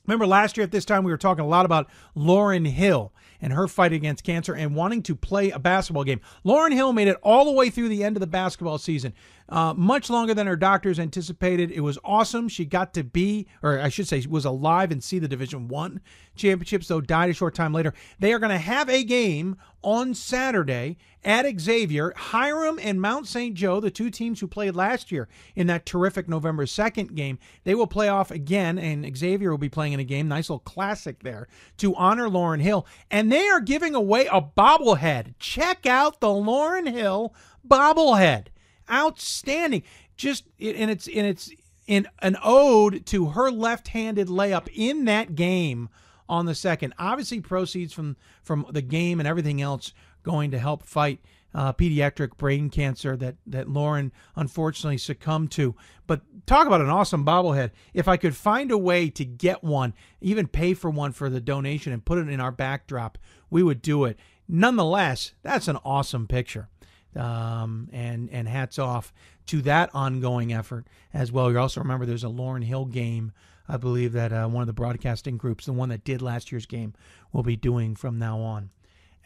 Remember 0.09 0.27
last 0.27 0.57
year 0.57 0.65
at 0.65 0.71
this 0.71 0.87
time, 0.87 1.05
we 1.05 1.13
were 1.13 1.19
talking 1.19 1.45
a 1.45 1.49
lot 1.49 1.67
about 1.67 1.87
Lauren 2.15 2.65
Hill 2.65 3.13
and 3.43 3.53
her 3.53 3.69
fight 3.69 3.93
against 3.93 4.25
cancer 4.25 4.55
and 4.55 4.75
wanting 4.75 5.03
to 5.03 5.15
play 5.15 5.51
a 5.51 5.59
basketball 5.59 6.03
game. 6.03 6.23
Lauren 6.45 6.73
Hill 6.73 6.95
made 6.95 7.09
it 7.09 7.19
all 7.23 7.45
the 7.45 7.53
way 7.53 7.69
through 7.69 7.91
the 7.91 8.03
end 8.03 8.17
of 8.17 8.21
the 8.21 8.27
basketball 8.27 8.79
season. 8.79 9.13
Uh, 9.49 9.73
much 9.75 10.11
longer 10.11 10.35
than 10.35 10.47
her 10.47 10.57
doctors 10.57 10.99
anticipated. 10.99 11.71
It 11.71 11.81
was 11.81 11.99
awesome. 12.05 12.49
She 12.49 12.65
got 12.65 12.93
to 12.95 13.05
be, 13.05 13.47
or 13.63 13.81
I 13.81 13.89
should 13.89 14.07
say, 14.07 14.21
she 14.21 14.29
was 14.29 14.45
alive 14.45 14.93
and 14.93 15.03
see 15.03 15.19
the 15.19 15.29
Division 15.29 15.69
One 15.69 16.01
championships. 16.37 16.89
Though 16.89 17.01
died 17.01 17.31
a 17.31 17.35
short 17.35 17.55
time 17.55 17.73
later. 17.73 17.95
They 18.19 18.33
are 18.33 18.39
going 18.39 18.51
to 18.51 18.59
have 18.59 18.91
a 18.91 19.05
game 19.05 19.57
on 19.83 20.13
Saturday 20.13 20.99
at 21.25 21.47
Xavier. 21.61 22.13
Hiram 22.17 22.79
and 22.83 23.01
Mount 23.01 23.27
St. 23.27 23.55
Joe, 23.55 23.81
the 23.81 23.91
two 23.91 24.11
teams 24.11 24.41
who 24.41 24.47
played 24.47 24.77
last 24.77 25.11
year 25.11 25.29
in 25.55 25.67
that 25.69 25.87
terrific 25.87 26.29
November 26.29 26.67
second 26.67 27.15
game, 27.15 27.39
they 27.65 27.75
will 27.75 27.87
play 27.87 28.09
off 28.09 28.31
again, 28.31 28.79
and 28.79 29.17
Xavier 29.17 29.51
will 29.51 29.59
be 29.59 29.69
playing 29.69 29.95
in 29.95 30.01
a 30.01 30.05
game. 30.05 30.29
Nice 30.29 30.51
little 30.51 30.61
classic 30.61 31.23
there 31.23 31.49
to 31.79 31.95
honor 31.95 32.29
Lauren 32.29 32.61
Hill, 32.61 32.87
and 33.11 33.33
they 33.33 33.49
are 33.49 33.61
giving 33.61 33.95
away 33.95 34.27
a 34.27 34.43
bobblehead. 34.43 35.35
Check 35.39 35.87
out 35.87 36.21
the 36.21 36.33
Lauren 36.33 36.87
Hill 36.87 37.35
bobblehead 37.67 38.49
outstanding. 38.91 39.83
Just 40.17 40.45
and 40.61 40.91
it's 40.91 41.07
and 41.07 41.27
it's 41.27 41.51
in 41.87 42.07
an 42.21 42.37
ode 42.45 43.07
to 43.07 43.31
her 43.31 43.51
left-handed 43.51 44.29
layup 44.29 44.69
in 44.75 45.05
that 45.07 45.35
game 45.35 45.89
on 46.29 46.47
the 46.47 46.55
second. 46.55 46.95
Obviously, 46.99 47.41
proceeds 47.41 47.93
from 47.93 48.17
from 48.43 48.67
the 48.71 48.83
game 48.83 49.21
and 49.21 49.29
everything 49.29 49.63
else 49.63 49.93
going 50.23 50.51
to 50.51 50.59
help 50.59 50.83
fight 50.83 51.21
uh, 51.55 51.73
pediatric 51.73 52.37
brain 52.37 52.69
cancer 52.69 53.17
that 53.17 53.37
that 53.47 53.69
Lauren 53.69 54.13
unfortunately 54.37 54.99
succumbed 54.99 55.51
to. 55.53 55.75
But 56.07 56.23
talk 56.47 56.67
about 56.67 56.81
an 56.81 56.91
awesome 56.91 57.25
bobblehead. 57.25 57.71
If 57.95 58.07
I 58.09 58.17
could 58.17 58.37
find 58.37 58.71
a 58.71 58.79
way 58.79 59.09
to 59.11 59.25
get 59.25 59.65
one, 59.65 59.95
even 60.21 60.47
pay 60.47 60.75
for 60.75 60.91
one 60.91 61.13
for 61.13 61.31
the 61.31 61.41
donation 61.41 61.93
and 61.93 62.05
put 62.05 62.19
it 62.19 62.29
in 62.29 62.41
our 62.41 62.53
backdrop, 62.53 63.19
we 63.51 63.63
would 63.63 63.83
do 63.83 64.05
it. 64.05 64.19
Nonetheless, 64.47 65.33
that's 65.43 65.69
an 65.69 65.79
awesome 65.85 66.27
picture. 66.27 66.69
Um, 67.17 67.89
and 67.93 68.29
and 68.31 68.47
hats 68.47 68.79
off 68.79 69.13
to 69.47 69.63
that 69.63 69.91
ongoing 69.95 70.53
effort 70.53 70.87
as 71.13 71.33
well. 71.33 71.51
You 71.51 71.59
also 71.59 71.81
remember 71.81 72.05
there's 72.05 72.23
a 72.23 72.29
Lauren 72.29 72.63
Hill 72.63 72.85
game, 72.85 73.33
I 73.67 73.77
believe 73.77 74.13
that 74.13 74.33
uh, 74.33 74.47
one 74.47 74.63
of 74.63 74.67
the 74.67 74.73
broadcasting 74.73 75.37
groups, 75.37 75.67
the 75.67 75.73
one 75.73 75.89
that 75.89 76.05
did 76.05 76.23
last 76.23 76.53
year's 76.53 76.67
game, 76.67 76.95
will 77.33 77.43
be 77.43 77.57
doing 77.57 77.97
from 77.97 78.19
now 78.19 78.41
on 78.41 78.71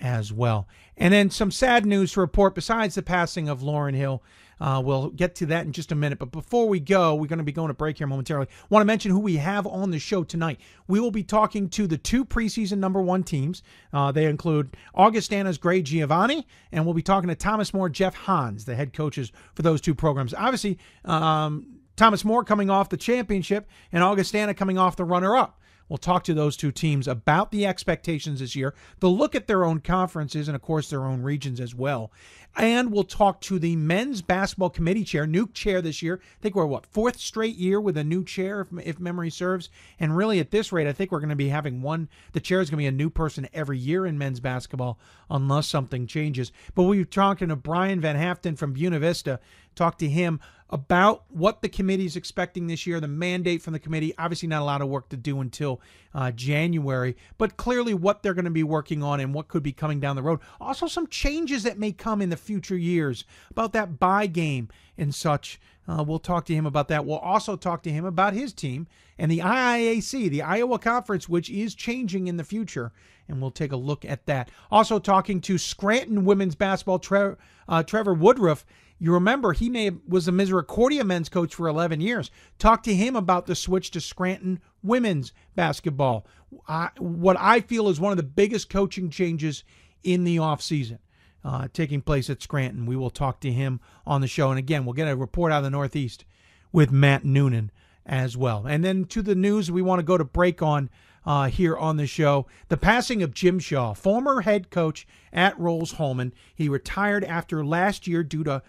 as 0.00 0.32
well. 0.32 0.68
And 0.96 1.14
then 1.14 1.30
some 1.30 1.50
sad 1.50 1.86
news 1.86 2.12
to 2.12 2.20
report 2.20 2.54
besides 2.54 2.94
the 2.94 3.02
passing 3.02 3.48
of 3.48 3.62
Lauren 3.62 3.94
Hill. 3.94 4.22
Uh, 4.62 4.80
we'll 4.80 5.10
get 5.10 5.34
to 5.34 5.46
that 5.46 5.66
in 5.66 5.72
just 5.72 5.90
a 5.90 5.94
minute. 5.96 6.20
But 6.20 6.30
before 6.30 6.68
we 6.68 6.78
go, 6.78 7.16
we're 7.16 7.26
going 7.26 7.38
to 7.38 7.44
be 7.44 7.50
going 7.50 7.66
to 7.66 7.74
break 7.74 7.98
here 7.98 8.06
momentarily. 8.06 8.46
Want 8.70 8.80
to 8.80 8.86
mention 8.86 9.10
who 9.10 9.18
we 9.18 9.36
have 9.38 9.66
on 9.66 9.90
the 9.90 9.98
show 9.98 10.22
tonight. 10.22 10.60
We 10.86 11.00
will 11.00 11.10
be 11.10 11.24
talking 11.24 11.68
to 11.70 11.88
the 11.88 11.98
two 11.98 12.24
preseason 12.24 12.78
number 12.78 13.02
one 13.02 13.24
teams. 13.24 13.64
Uh, 13.92 14.12
they 14.12 14.26
include 14.26 14.76
Augustana's 14.94 15.58
Grey 15.58 15.82
Giovanine, 15.82 16.44
and 16.70 16.84
we'll 16.84 16.94
be 16.94 17.02
talking 17.02 17.28
to 17.28 17.34
Thomas 17.34 17.74
More, 17.74 17.88
Jeff 17.88 18.14
Hans, 18.14 18.64
the 18.64 18.76
head 18.76 18.92
coaches 18.92 19.32
for 19.56 19.62
those 19.62 19.80
two 19.80 19.96
programs. 19.96 20.32
Obviously, 20.32 20.78
um, 21.04 21.80
Thomas 21.96 22.24
More 22.24 22.44
coming 22.44 22.70
off 22.70 22.88
the 22.88 22.96
championship, 22.96 23.68
and 23.90 24.04
Augustana 24.04 24.54
coming 24.54 24.78
off 24.78 24.94
the 24.94 25.04
runner 25.04 25.36
up. 25.36 25.58
We'll 25.88 25.98
talk 25.98 26.24
to 26.24 26.32
those 26.34 26.56
two 26.56 26.72
teams 26.72 27.06
about 27.06 27.50
the 27.50 27.66
expectations 27.66 28.40
this 28.40 28.56
year. 28.56 28.74
They'll 29.00 29.14
look 29.14 29.34
at 29.34 29.46
their 29.46 29.62
own 29.62 29.80
conferences 29.80 30.48
and, 30.48 30.54
of 30.54 30.62
course, 30.62 30.88
their 30.88 31.04
own 31.04 31.20
regions 31.20 31.60
as 31.60 31.74
well. 31.74 32.12
And 32.54 32.92
we'll 32.92 33.04
talk 33.04 33.40
to 33.42 33.58
the 33.58 33.76
men's 33.76 34.20
basketball 34.20 34.68
committee 34.68 35.04
chair, 35.04 35.26
new 35.26 35.48
chair 35.48 35.80
this 35.80 36.02
year. 36.02 36.20
I 36.22 36.42
think 36.42 36.54
we're, 36.54 36.66
what, 36.66 36.86
fourth 36.86 37.18
straight 37.18 37.56
year 37.56 37.80
with 37.80 37.96
a 37.96 38.04
new 38.04 38.24
chair, 38.24 38.60
if, 38.60 38.68
if 38.86 39.00
memory 39.00 39.30
serves. 39.30 39.70
And 39.98 40.16
really, 40.16 40.38
at 40.38 40.50
this 40.50 40.70
rate, 40.70 40.86
I 40.86 40.92
think 40.92 41.10
we're 41.10 41.20
going 41.20 41.30
to 41.30 41.36
be 41.36 41.48
having 41.48 41.80
one, 41.80 42.08
the 42.32 42.40
chair 42.40 42.60
is 42.60 42.68
going 42.68 42.78
to 42.78 42.82
be 42.82 42.86
a 42.86 42.92
new 42.92 43.08
person 43.08 43.48
every 43.54 43.78
year 43.78 44.04
in 44.04 44.18
men's 44.18 44.40
basketball 44.40 44.98
unless 45.30 45.66
something 45.66 46.06
changes. 46.06 46.52
But 46.74 46.84
we 46.84 47.00
are 47.00 47.06
talking 47.06 47.48
to 47.48 47.56
Brian 47.56 48.00
Van 48.00 48.16
Haaften 48.16 48.58
from 48.58 48.74
Buena 48.74 48.98
Vista, 48.98 49.40
talk 49.74 49.96
to 49.98 50.08
him 50.08 50.38
about 50.72 51.24
what 51.28 51.60
the 51.60 51.68
committee 51.68 52.06
is 52.06 52.16
expecting 52.16 52.66
this 52.66 52.86
year, 52.86 52.98
the 52.98 53.06
mandate 53.06 53.60
from 53.60 53.74
the 53.74 53.78
committee. 53.78 54.14
Obviously, 54.16 54.48
not 54.48 54.62
a 54.62 54.64
lot 54.64 54.80
of 54.80 54.88
work 54.88 55.10
to 55.10 55.18
do 55.18 55.40
until 55.40 55.82
uh, 56.14 56.30
January, 56.32 57.14
but 57.36 57.58
clearly 57.58 57.92
what 57.92 58.22
they're 58.22 58.32
going 58.32 58.46
to 58.46 58.50
be 58.50 58.62
working 58.62 59.02
on 59.02 59.20
and 59.20 59.34
what 59.34 59.48
could 59.48 59.62
be 59.62 59.72
coming 59.72 60.00
down 60.00 60.16
the 60.16 60.22
road. 60.22 60.40
Also, 60.60 60.86
some 60.86 61.06
changes 61.06 61.62
that 61.64 61.78
may 61.78 61.92
come 61.92 62.22
in 62.22 62.30
the 62.30 62.36
future 62.38 62.76
years 62.76 63.24
about 63.50 63.74
that 63.74 64.00
buy 64.00 64.26
game 64.26 64.68
and 64.96 65.14
such. 65.14 65.60
Uh, 65.86 66.02
we'll 66.02 66.18
talk 66.18 66.46
to 66.46 66.54
him 66.54 66.64
about 66.64 66.88
that. 66.88 67.04
We'll 67.04 67.18
also 67.18 67.54
talk 67.54 67.82
to 67.82 67.90
him 67.90 68.06
about 68.06 68.32
his 68.32 68.54
team 68.54 68.86
and 69.18 69.30
the 69.30 69.40
IIAC, 69.40 70.30
the 70.30 70.42
Iowa 70.42 70.78
Conference, 70.78 71.28
which 71.28 71.50
is 71.50 71.74
changing 71.74 72.28
in 72.28 72.38
the 72.38 72.44
future. 72.44 72.92
And 73.28 73.40
we'll 73.40 73.50
take 73.50 73.72
a 73.72 73.76
look 73.76 74.04
at 74.04 74.24
that. 74.26 74.50
Also, 74.70 74.98
talking 74.98 75.40
to 75.42 75.58
Scranton 75.58 76.24
women's 76.24 76.54
basketball, 76.54 76.98
Tre- 76.98 77.34
uh, 77.68 77.82
Trevor 77.82 78.14
Woodruff 78.14 78.64
you 79.02 79.12
remember 79.12 79.52
he 79.52 79.68
may 79.68 79.86
have, 79.86 79.98
was 80.06 80.28
a 80.28 80.32
Misericordia 80.32 81.02
men's 81.02 81.28
coach 81.28 81.56
for 81.56 81.66
11 81.66 82.00
years. 82.00 82.30
Talk 82.60 82.84
to 82.84 82.94
him 82.94 83.16
about 83.16 83.46
the 83.46 83.56
switch 83.56 83.90
to 83.90 84.00
Scranton 84.00 84.60
women's 84.80 85.32
basketball. 85.56 86.24
I, 86.68 86.90
what 86.98 87.36
I 87.36 87.62
feel 87.62 87.88
is 87.88 87.98
one 87.98 88.12
of 88.12 88.16
the 88.16 88.22
biggest 88.22 88.70
coaching 88.70 89.10
changes 89.10 89.64
in 90.04 90.22
the 90.22 90.36
offseason 90.36 90.98
uh, 91.44 91.66
taking 91.72 92.00
place 92.00 92.30
at 92.30 92.42
Scranton. 92.42 92.86
We 92.86 92.94
will 92.94 93.10
talk 93.10 93.40
to 93.40 93.50
him 93.50 93.80
on 94.06 94.20
the 94.20 94.28
show. 94.28 94.50
And 94.50 94.58
again, 94.60 94.84
we'll 94.84 94.92
get 94.92 95.08
a 95.08 95.16
report 95.16 95.50
out 95.50 95.58
of 95.58 95.64
the 95.64 95.70
Northeast 95.70 96.24
with 96.70 96.92
Matt 96.92 97.24
Noonan 97.24 97.72
as 98.06 98.36
well. 98.36 98.66
And 98.68 98.84
then 98.84 99.06
to 99.06 99.20
the 99.20 99.34
news 99.34 99.68
we 99.68 99.82
want 99.82 99.98
to 99.98 100.04
go 100.04 100.16
to 100.16 100.22
break 100.22 100.62
on 100.62 100.90
uh, 101.26 101.48
here 101.48 101.76
on 101.76 101.96
the 101.96 102.06
show. 102.06 102.46
The 102.68 102.76
passing 102.76 103.20
of 103.20 103.34
Jim 103.34 103.58
Shaw, 103.58 103.94
former 103.94 104.42
head 104.42 104.70
coach 104.70 105.08
at 105.32 105.58
Rose-Hulman. 105.58 106.34
He 106.54 106.68
retired 106.68 107.24
after 107.24 107.64
last 107.64 108.06
year 108.06 108.22
due 108.22 108.44
to 108.44 108.62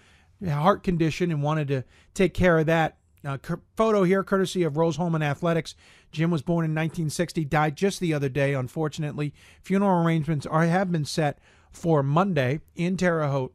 heart 0.46 0.84
condition 0.84 1.32
and 1.32 1.44
wanted 1.44 1.68
to 1.70 1.84
take 2.14 2.34
care 2.34 2.60
of 2.60 2.66
that. 2.68 2.98
Uh, 3.26 3.38
photo 3.78 4.04
here, 4.04 4.22
courtesy 4.22 4.64
of 4.64 4.76
Rose-Hulman 4.76 5.24
Athletics. 5.24 5.76
Jim 6.12 6.30
was 6.30 6.42
born 6.42 6.66
in 6.66 6.72
1960, 6.72 7.46
died 7.46 7.78
just 7.78 8.02
the 8.02 8.14
other 8.14 8.28
day, 8.28 8.54
unfortunately. 8.54 9.34
Funeral 9.62 10.04
arrangements 10.04 10.46
are 10.46 10.66
have 10.66 10.92
been 10.92 11.06
set 11.06 11.40
for 11.72 12.04
Monday 12.04 12.60
in 12.76 12.98
Terre 12.98 13.28
Haute, 13.28 13.54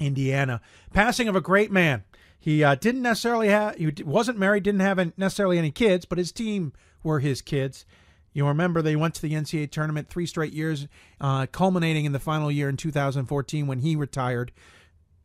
Indiana. 0.00 0.60
Passing 0.92 1.28
of 1.28 1.36
a 1.36 1.40
great 1.40 1.70
man. 1.70 2.02
He 2.38 2.64
uh, 2.64 2.74
didn't 2.74 3.02
necessarily 3.02 3.48
have, 3.48 3.76
he 3.76 3.92
wasn't 4.02 4.38
married, 4.38 4.62
didn't 4.62 4.80
have 4.80 5.16
necessarily 5.18 5.58
any 5.58 5.70
kids, 5.70 6.04
but 6.04 6.18
his 6.18 6.32
team 6.32 6.72
were 7.02 7.20
his 7.20 7.42
kids. 7.42 7.84
You 8.32 8.46
remember 8.46 8.80
they 8.80 8.96
went 8.96 9.14
to 9.16 9.22
the 9.22 9.32
NCAA 9.32 9.70
tournament 9.70 10.08
three 10.08 10.26
straight 10.26 10.52
years, 10.52 10.86
uh, 11.20 11.46
culminating 11.46 12.04
in 12.04 12.12
the 12.12 12.18
final 12.18 12.50
year 12.50 12.68
in 12.68 12.76
2014 12.76 13.66
when 13.66 13.80
he 13.80 13.96
retired 13.96 14.52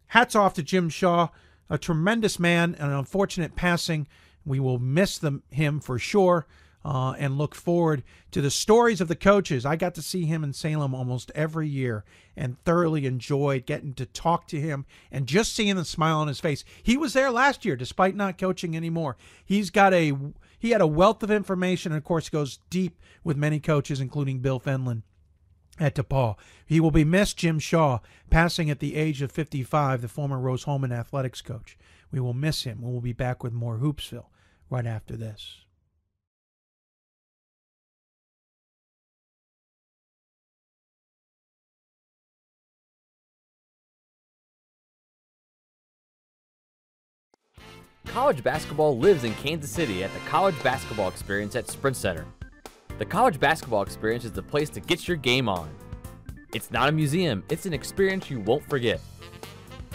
hats 0.07 0.35
off 0.35 0.53
to 0.55 0.63
Jim 0.63 0.89
Shaw, 0.89 1.29
a 1.69 1.77
tremendous 1.77 2.39
man, 2.39 2.75
an 2.75 2.91
unfortunate 2.91 3.55
passing. 3.55 4.07
We 4.45 4.59
will 4.59 4.79
miss 4.79 5.17
them, 5.17 5.43
him 5.49 5.79
for 5.79 5.97
sure. 5.99 6.45
Uh, 6.83 7.13
and 7.13 7.35
look 7.35 7.55
forward 7.55 8.03
to 8.29 8.41
the 8.41 8.51
stories 8.51 9.01
of 9.01 9.07
the 9.07 9.15
coaches. 9.15 9.65
I 9.65 9.75
got 9.75 9.95
to 9.95 10.03
see 10.03 10.25
him 10.25 10.43
in 10.43 10.53
Salem 10.53 10.93
almost 10.93 11.31
every 11.33 11.67
year 11.67 12.05
and 12.37 12.63
thoroughly 12.63 13.07
enjoyed 13.07 13.65
getting 13.65 13.95
to 13.95 14.05
talk 14.05 14.47
to 14.49 14.61
him 14.61 14.85
and 15.11 15.25
just 15.25 15.55
seeing 15.55 15.77
the 15.77 15.83
smile 15.83 16.19
on 16.19 16.27
his 16.27 16.39
face. 16.39 16.63
He 16.83 16.95
was 16.95 17.13
there 17.13 17.31
last 17.31 17.65
year 17.65 17.75
despite 17.75 18.15
not 18.15 18.37
coaching 18.37 18.77
anymore. 18.77 19.17
He's 19.43 19.71
got 19.71 19.95
a 19.95 20.15
he 20.59 20.69
had 20.69 20.81
a 20.81 20.85
wealth 20.85 21.23
of 21.23 21.31
information 21.31 21.91
and 21.91 21.97
of 21.97 22.03
course 22.03 22.29
goes 22.29 22.59
deep 22.69 22.99
with 23.23 23.35
many 23.35 23.59
coaches 23.59 23.99
including 23.99 24.37
Bill 24.37 24.59
Fenlon 24.59 25.01
at 25.79 25.95
DePauw. 25.95 26.35
He 26.65 26.79
will 26.79 26.91
be 26.91 27.03
missed, 27.03 27.37
Jim 27.37 27.59
Shaw, 27.59 27.99
passing 28.29 28.69
at 28.69 28.79
the 28.79 28.95
age 28.95 29.21
of 29.21 29.31
55, 29.31 30.01
the 30.01 30.07
former 30.07 30.39
Rose-Hulman 30.39 30.91
athletics 30.91 31.41
coach. 31.41 31.77
We 32.11 32.19
will 32.19 32.33
miss 32.33 32.63
him. 32.63 32.81
We 32.81 32.91
will 32.91 33.01
be 33.01 33.13
back 33.13 33.43
with 33.43 33.53
more 33.53 33.77
Hoopsville 33.77 34.27
right 34.69 34.85
after 34.85 35.15
this. 35.17 35.65
College 48.05 48.43
basketball 48.43 48.97
lives 48.97 49.25
in 49.25 49.33
Kansas 49.33 49.69
City 49.69 50.03
at 50.03 50.13
the 50.13 50.19
College 50.29 50.55
Basketball 50.63 51.09
Experience 51.09 51.55
at 51.55 51.69
Sprint 51.69 51.97
Center. 51.97 52.25
The 52.97 53.05
college 53.05 53.41
basketball 53.41 53.81
experience 53.81 54.23
is 54.23 54.31
the 54.31 54.41
place 54.41 54.69
to 54.69 54.79
get 54.79 55.05
your 55.05 55.17
game 55.17 55.49
on. 55.49 55.69
It's 56.53 56.71
not 56.71 56.87
a 56.87 56.93
museum, 56.93 57.43
it's 57.49 57.65
an 57.65 57.73
experience 57.73 58.29
you 58.29 58.39
won't 58.39 58.63
forget. 58.69 59.01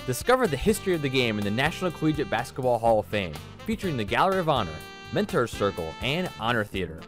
Discover 0.07 0.49
the 0.49 0.59
history 0.59 0.93
of 0.93 1.01
the 1.01 1.09
game 1.09 1.39
in 1.39 1.45
the 1.45 1.51
National 1.51 1.91
Collegiate 1.91 2.29
Basketball 2.29 2.79
Hall 2.79 2.99
of 2.99 3.07
Fame, 3.07 3.33
featuring 3.65 3.97
the 3.97 4.05
Gallery 4.05 4.39
of 4.39 4.51
Honor, 4.51 4.75
Mentors 5.15 5.51
Circle, 5.51 5.95
and 6.03 6.29
Honor 6.39 6.63
Theater. 6.63 7.01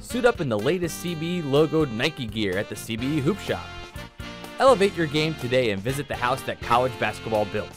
Suit 0.00 0.26
up 0.26 0.42
in 0.42 0.50
the 0.50 0.58
latest 0.58 1.02
CBE 1.02 1.44
logoed 1.44 1.90
Nike 1.90 2.26
gear 2.26 2.58
at 2.58 2.68
the 2.68 2.74
CBE 2.74 3.20
Hoop 3.20 3.38
Shop. 3.38 3.64
Elevate 4.58 4.94
your 4.94 5.06
game 5.06 5.34
today 5.36 5.70
and 5.70 5.80
visit 5.80 6.06
the 6.06 6.16
house 6.16 6.42
that 6.42 6.60
college 6.60 6.92
basketball 7.00 7.46
built. 7.46 7.72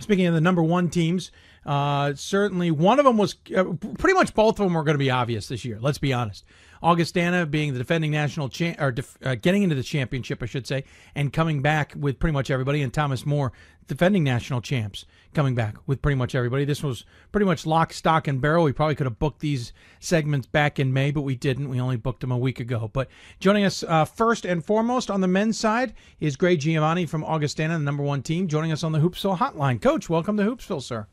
Speaking 0.00 0.26
of 0.26 0.34
the 0.34 0.40
number 0.40 0.62
one 0.62 0.90
teams, 0.90 1.32
uh, 1.66 2.14
certainly 2.14 2.70
one 2.70 3.00
of 3.00 3.04
them 3.04 3.18
was 3.18 3.34
uh, 3.56 3.64
pretty 3.98 4.14
much 4.14 4.32
both 4.32 4.60
of 4.60 4.64
them 4.64 4.74
were 4.74 4.84
going 4.84 4.94
to 4.94 4.98
be 4.98 5.10
obvious 5.10 5.48
this 5.48 5.64
year. 5.64 5.78
Let's 5.80 5.98
be 5.98 6.12
honest. 6.12 6.44
Augustana 6.82 7.46
being 7.46 7.72
the 7.72 7.78
defending 7.78 8.12
national 8.12 8.48
champ, 8.48 8.80
or 8.80 8.92
def- 8.92 9.18
uh, 9.24 9.34
getting 9.34 9.64
into 9.64 9.74
the 9.74 9.82
championship, 9.82 10.40
I 10.40 10.46
should 10.46 10.66
say, 10.66 10.84
and 11.16 11.32
coming 11.32 11.60
back 11.60 11.94
with 11.96 12.20
pretty 12.20 12.32
much 12.32 12.50
everybody, 12.50 12.82
and 12.82 12.94
Thomas 12.94 13.26
More 13.26 13.52
defending 13.88 14.22
national 14.22 14.60
champs 14.60 15.04
coming 15.34 15.54
back 15.54 15.76
with 15.86 16.00
pretty 16.00 16.14
much 16.14 16.34
everybody. 16.34 16.64
This 16.64 16.82
was 16.82 17.04
pretty 17.32 17.46
much 17.46 17.66
lock, 17.66 17.92
stock, 17.92 18.28
and 18.28 18.40
barrel. 18.40 18.64
We 18.64 18.72
probably 18.72 18.94
could 18.94 19.06
have 19.06 19.18
booked 19.18 19.40
these 19.40 19.72
segments 19.98 20.46
back 20.46 20.78
in 20.78 20.92
May, 20.92 21.10
but 21.10 21.22
we 21.22 21.34
didn't. 21.34 21.68
We 21.68 21.80
only 21.80 21.96
booked 21.96 22.20
them 22.20 22.30
a 22.30 22.38
week 22.38 22.60
ago. 22.60 22.90
But 22.92 23.08
joining 23.40 23.64
us 23.64 23.82
uh, 23.82 24.04
first 24.04 24.44
and 24.44 24.64
foremost 24.64 25.10
on 25.10 25.20
the 25.20 25.28
men's 25.28 25.58
side 25.58 25.94
is 26.20 26.36
Grey 26.36 26.56
Giovanine 26.56 27.08
from 27.08 27.24
Augustana, 27.24 27.74
the 27.74 27.84
number 27.84 28.02
one 28.02 28.22
team, 28.22 28.46
joining 28.46 28.72
us 28.72 28.84
on 28.84 28.92
the 28.92 29.00
Hoopsville 29.00 29.38
Hotline. 29.38 29.80
Coach, 29.80 30.08
welcome 30.08 30.36
to 30.36 30.44
Hoopsville, 30.44 30.82
sir. 30.82 31.06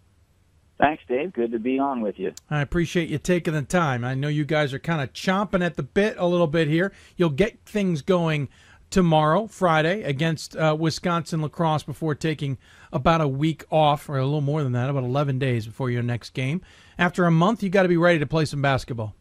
Thanks, 0.78 1.04
Dave. 1.08 1.32
Good 1.32 1.54
to 1.54 1.60
be 1.60 1.80
on 1.80 2.02
with 2.02 2.20
you. 2.20 2.34
I 2.50 2.62
appreciate 2.62 3.10
you 3.10 3.18
taking 3.18 3.54
the 3.54 3.62
time. 3.62 4.04
I 4.04 4.14
know 4.14 4.28
you 4.28 4.44
guys 4.44 4.74
are 4.74 4.80
kind 4.80 5.02
of 5.02 5.14
chomping 5.14 5.64
at 5.64 5.78
the 5.78 5.84
bit 5.84 6.16
a 6.18 6.28
little 6.28 6.48
bit 6.48 6.68
here. 6.68 6.92
You'll 7.16 7.30
get 7.30 7.64
things 7.66 8.02
going 8.02 8.50
tomorrow, 8.96 9.46
Friday, 9.46 10.04
against 10.04 10.56
uh, 10.56 10.74
Wisconsin 10.80 11.42
La 11.42 11.50
Crosse 11.50 11.84
before 11.84 12.16
taking 12.16 12.58
about 12.94 13.20
a 13.20 13.28
week 13.28 13.66
off, 13.70 14.08
or 14.08 14.18
a 14.18 14.24
little 14.24 14.40
more 14.40 14.64
than 14.64 14.72
that, 14.72 14.90
about 14.90 15.04
11 15.04 15.38
days 15.38 15.66
before 15.66 15.90
your 15.90 16.02
next 16.02 16.30
game. 16.30 16.62
After 16.98 17.26
a 17.26 17.32
month, 17.32 17.62
you 17.62 17.70
got 17.70 17.82
to 17.84 17.90
be 17.90 17.98
ready 17.98 18.20
to 18.20 18.26
play 18.26 18.46
some 18.46 18.62
basketball. 18.62 19.14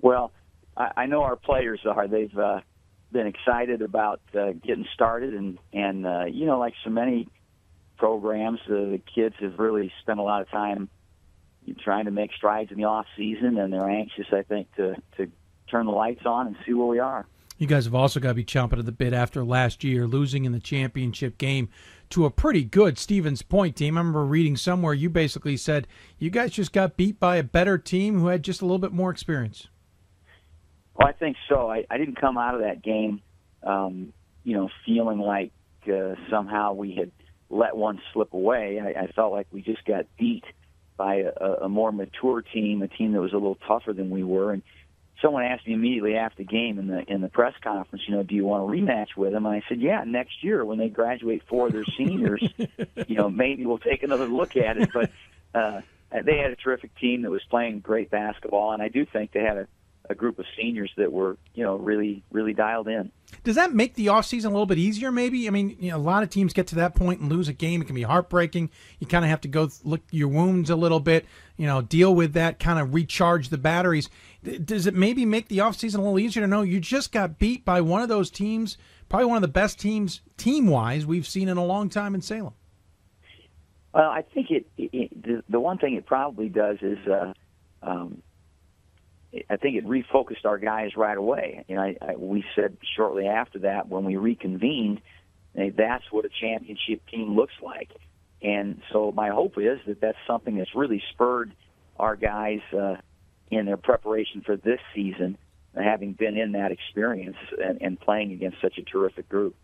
Well, 0.00 0.32
I, 0.78 0.92
I 0.96 1.06
know 1.06 1.24
our 1.24 1.36
players 1.36 1.80
are. 1.84 2.08
They've 2.08 2.34
uh, 2.38 2.60
been 3.12 3.26
excited 3.26 3.82
about 3.82 4.22
uh, 4.34 4.52
getting 4.52 4.86
started, 4.94 5.34
and 5.34 5.58
and 5.74 6.06
uh, 6.06 6.24
you 6.24 6.46
know, 6.46 6.58
like 6.58 6.72
so 6.84 6.88
many 6.88 7.28
programs. 7.98 8.60
Uh, 8.64 8.96
the 8.96 9.00
kids 9.14 9.34
have 9.40 9.58
really 9.58 9.92
spent 10.00 10.20
a 10.20 10.22
lot 10.22 10.40
of 10.40 10.48
time 10.48 10.88
trying 11.80 12.06
to 12.06 12.10
make 12.10 12.32
strides 12.32 12.72
in 12.72 12.78
the 12.78 12.84
off 12.84 13.04
season, 13.14 13.58
and 13.58 13.74
they're 13.74 13.90
anxious, 13.90 14.28
I 14.32 14.40
think, 14.40 14.74
to 14.76 14.94
to 15.18 15.30
turn 15.70 15.84
the 15.84 15.92
lights 15.92 16.24
on 16.24 16.46
and 16.46 16.56
see 16.64 16.72
where 16.72 16.86
we 16.86 16.98
are. 16.98 17.26
You 17.56 17.68
guys 17.68 17.84
have 17.84 17.94
also 17.94 18.18
got 18.18 18.28
to 18.28 18.34
be 18.34 18.44
chomping 18.44 18.80
at 18.80 18.86
the 18.86 18.92
bit 18.92 19.12
after 19.12 19.44
last 19.44 19.84
year 19.84 20.06
losing 20.06 20.44
in 20.44 20.52
the 20.52 20.58
championship 20.58 21.38
game 21.38 21.68
to 22.10 22.24
a 22.24 22.30
pretty 22.30 22.64
good 22.64 22.98
Stevens 22.98 23.42
Point 23.42 23.76
team. 23.76 23.96
I 23.96 24.00
remember 24.00 24.24
reading 24.24 24.56
somewhere 24.56 24.92
you 24.92 25.08
basically 25.08 25.56
said 25.56 25.86
you 26.18 26.30
guys 26.30 26.50
just 26.50 26.72
got 26.72 26.96
beat 26.96 27.20
by 27.20 27.36
a 27.36 27.44
better 27.44 27.78
team 27.78 28.18
who 28.18 28.26
had 28.26 28.42
just 28.42 28.60
a 28.60 28.64
little 28.64 28.78
bit 28.78 28.92
more 28.92 29.10
experience. 29.10 29.68
Well, 30.96 31.08
I 31.08 31.12
think 31.12 31.36
so. 31.48 31.70
I, 31.70 31.84
I 31.90 31.98
didn't 31.98 32.20
come 32.20 32.36
out 32.38 32.54
of 32.54 32.62
that 32.62 32.82
game, 32.82 33.20
um, 33.62 34.12
you 34.42 34.56
know, 34.56 34.68
feeling 34.84 35.18
like 35.18 35.52
uh, 35.86 36.14
somehow 36.30 36.72
we 36.72 36.94
had 36.94 37.12
let 37.50 37.76
one 37.76 38.00
slip 38.12 38.32
away. 38.32 38.80
I, 38.80 39.02
I 39.02 39.06
felt 39.12 39.32
like 39.32 39.46
we 39.52 39.62
just 39.62 39.84
got 39.84 40.06
beat 40.18 40.44
by 40.96 41.24
a, 41.40 41.64
a 41.64 41.68
more 41.68 41.92
mature 41.92 42.42
team, 42.42 42.82
a 42.82 42.88
team 42.88 43.12
that 43.12 43.20
was 43.20 43.32
a 43.32 43.36
little 43.36 43.58
tougher 43.66 43.92
than 43.92 44.10
we 44.10 44.22
were. 44.22 44.52
And 44.52 44.62
someone 45.24 45.42
asked 45.42 45.66
me 45.66 45.72
immediately 45.72 46.16
after 46.16 46.38
the 46.38 46.44
game 46.44 46.78
in 46.78 46.86
the 46.86 47.02
in 47.10 47.22
the 47.22 47.28
press 47.28 47.54
conference, 47.62 48.04
you 48.06 48.14
know, 48.14 48.22
do 48.22 48.34
you 48.34 48.44
want 48.44 48.62
a 48.62 48.66
rematch 48.66 49.16
with 49.16 49.32
them? 49.32 49.46
And 49.46 49.54
I 49.54 49.62
said, 49.68 49.80
yeah, 49.80 50.04
next 50.04 50.44
year 50.44 50.64
when 50.64 50.78
they 50.78 50.88
graduate 50.88 51.42
four 51.48 51.68
of 51.68 51.72
their 51.72 51.84
seniors, 51.96 52.42
you 53.06 53.16
know, 53.16 53.30
maybe 53.30 53.64
we'll 53.64 53.78
take 53.78 54.02
another 54.02 54.26
look 54.26 54.56
at 54.56 54.76
it. 54.76 54.90
But 54.92 55.10
uh, 55.54 55.80
they 56.10 56.38
had 56.38 56.50
a 56.50 56.56
terrific 56.56 56.94
team 56.96 57.22
that 57.22 57.30
was 57.30 57.42
playing 57.48 57.80
great 57.80 58.10
basketball, 58.10 58.72
and 58.72 58.82
I 58.82 58.88
do 58.88 59.06
think 59.06 59.32
they 59.32 59.42
had 59.42 59.56
a 59.56 59.68
a 60.10 60.14
group 60.14 60.38
of 60.38 60.44
seniors 60.56 60.92
that 60.96 61.12
were, 61.12 61.36
you 61.54 61.64
know, 61.64 61.76
really, 61.76 62.22
really 62.30 62.52
dialed 62.52 62.88
in. 62.88 63.10
Does 63.42 63.56
that 63.56 63.72
make 63.72 63.94
the 63.94 64.06
offseason 64.06 64.46
a 64.46 64.48
little 64.48 64.66
bit 64.66 64.78
easier, 64.78 65.10
maybe? 65.10 65.48
I 65.48 65.50
mean, 65.50 65.76
you 65.80 65.90
know, 65.90 65.96
a 65.96 65.98
lot 65.98 66.22
of 66.22 66.30
teams 66.30 66.52
get 66.52 66.66
to 66.68 66.74
that 66.76 66.94
point 66.94 67.20
and 67.20 67.30
lose 67.30 67.48
a 67.48 67.52
game. 67.52 67.80
It 67.80 67.86
can 67.86 67.94
be 67.94 68.02
heartbreaking. 68.02 68.70
You 68.98 69.06
kind 69.06 69.24
of 69.24 69.30
have 69.30 69.40
to 69.42 69.48
go 69.48 69.70
look 69.82 70.02
your 70.10 70.28
wounds 70.28 70.68
a 70.70 70.76
little 70.76 71.00
bit, 71.00 71.24
you 71.56 71.66
know, 71.66 71.80
deal 71.80 72.14
with 72.14 72.34
that, 72.34 72.58
kind 72.58 72.78
of 72.78 72.92
recharge 72.92 73.48
the 73.48 73.58
batteries. 73.58 74.10
Does 74.44 74.86
it 74.86 74.94
maybe 74.94 75.24
make 75.24 75.48
the 75.48 75.58
offseason 75.58 75.96
a 75.96 75.98
little 75.98 76.18
easier 76.18 76.42
to 76.42 76.46
know 76.46 76.62
you 76.62 76.78
just 76.78 77.12
got 77.12 77.38
beat 77.38 77.64
by 77.64 77.80
one 77.80 78.02
of 78.02 78.08
those 78.08 78.30
teams, 78.30 78.76
probably 79.08 79.26
one 79.26 79.36
of 79.36 79.42
the 79.42 79.48
best 79.48 79.78
teams 79.78 80.20
team 80.36 80.66
wise 80.66 81.06
we've 81.06 81.26
seen 81.26 81.48
in 81.48 81.56
a 81.56 81.64
long 81.64 81.88
time 81.88 82.14
in 82.14 82.20
Salem? 82.20 82.52
Well, 83.94 84.10
I 84.10 84.22
think 84.22 84.50
it, 84.50 84.66
it 84.76 85.42
the, 85.48 85.60
one 85.60 85.78
thing 85.78 85.94
it 85.94 86.04
probably 86.04 86.48
does 86.48 86.78
is 86.82 86.98
uh, 87.06 87.32
um, 87.82 88.22
I 89.48 89.56
think 89.56 89.76
it 89.76 89.86
refocused 89.86 90.44
our 90.44 90.58
guys 90.58 90.96
right 90.96 91.16
away. 91.16 91.64
Know, 91.68 91.80
I, 91.80 91.96
I, 92.00 92.16
we 92.16 92.44
said 92.54 92.76
shortly 92.96 93.26
after 93.26 93.60
that 93.60 93.88
when 93.88 94.04
we 94.04 94.16
reconvened, 94.16 95.00
that's 95.54 96.04
what 96.10 96.24
a 96.24 96.30
championship 96.40 97.06
team 97.06 97.34
looks 97.34 97.54
like. 97.62 97.90
And 98.42 98.82
so 98.92 99.10
my 99.12 99.30
hope 99.30 99.58
is 99.58 99.78
that 99.86 100.00
that's 100.00 100.18
something 100.26 100.56
that's 100.56 100.74
really 100.74 101.02
spurred 101.12 101.52
our 101.98 102.16
guys 102.16 102.60
uh, 102.76 102.96
in 103.50 103.66
their 103.66 103.76
preparation 103.76 104.40
for 104.40 104.56
this 104.56 104.80
season, 104.94 105.36
having 105.74 106.12
been 106.12 106.36
in 106.36 106.52
that 106.52 106.72
experience 106.72 107.36
and, 107.62 107.80
and 107.80 108.00
playing 108.00 108.32
against 108.32 108.60
such 108.60 108.78
a 108.78 108.82
terrific 108.82 109.28
group. 109.28 109.54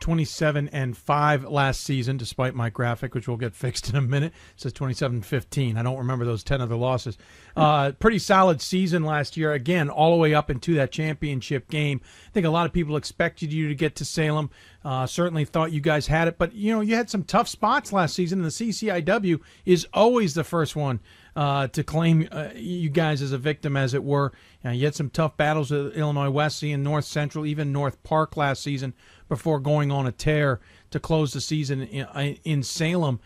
27 0.00 0.68
and 0.72 0.96
5 0.96 1.44
last 1.44 1.82
season, 1.82 2.16
despite 2.16 2.54
my 2.54 2.68
graphic, 2.68 3.14
which 3.14 3.26
we'll 3.26 3.36
get 3.36 3.54
fixed 3.54 3.88
in 3.88 3.96
a 3.96 4.02
minute. 4.02 4.32
It 4.54 4.60
says 4.60 4.72
27 4.72 5.22
15. 5.22 5.76
I 5.76 5.82
don't 5.82 5.98
remember 5.98 6.24
those 6.24 6.44
10 6.44 6.60
other 6.60 6.76
losses. 6.76 7.16
Uh, 7.56 7.92
pretty 7.92 8.18
solid 8.18 8.60
season 8.60 9.04
last 9.04 9.36
year. 9.36 9.52
Again, 9.52 9.88
all 9.88 10.10
the 10.12 10.18
way 10.18 10.34
up 10.34 10.50
into 10.50 10.74
that 10.74 10.92
championship 10.92 11.68
game. 11.68 12.00
I 12.28 12.30
think 12.32 12.46
a 12.46 12.50
lot 12.50 12.66
of 12.66 12.72
people 12.72 12.96
expected 12.96 13.52
you 13.52 13.68
to 13.68 13.74
get 13.74 13.96
to 13.96 14.04
Salem. 14.04 14.50
Uh, 14.84 15.06
certainly 15.06 15.44
thought 15.44 15.72
you 15.72 15.80
guys 15.80 16.06
had 16.06 16.28
it, 16.28 16.38
but 16.38 16.52
you 16.52 16.72
know 16.72 16.80
you 16.80 16.94
had 16.94 17.10
some 17.10 17.24
tough 17.24 17.48
spots 17.48 17.92
last 17.92 18.14
season. 18.14 18.40
And 18.40 18.46
the 18.46 18.50
CCIW 18.50 19.40
is 19.64 19.86
always 19.92 20.34
the 20.34 20.44
first 20.44 20.76
one 20.76 21.00
uh, 21.36 21.68
to 21.68 21.84
claim 21.84 22.26
uh, 22.32 22.48
you 22.54 22.88
guys 22.88 23.20
as 23.20 23.30
a 23.30 23.38
victim, 23.38 23.76
as 23.76 23.92
it 23.92 24.02
were. 24.02 24.32
You, 24.64 24.70
you 24.70 24.84
had 24.86 24.94
some 24.94 25.10
tough 25.10 25.36
battles 25.36 25.70
with 25.70 25.94
Illinois 25.94 26.30
Wesleyan, 26.30 26.82
North 26.82 27.04
Central, 27.04 27.44
even 27.44 27.72
North 27.72 28.02
Park 28.02 28.36
last 28.36 28.62
season 28.62 28.94
before 29.28 29.60
going 29.60 29.92
on 29.92 30.06
a 30.06 30.12
tear 30.12 30.60
to 30.90 30.98
close 30.98 31.34
the 31.34 31.40
season 31.40 31.82
in, 31.82 32.38
in 32.44 32.62
Salem. 32.62 33.20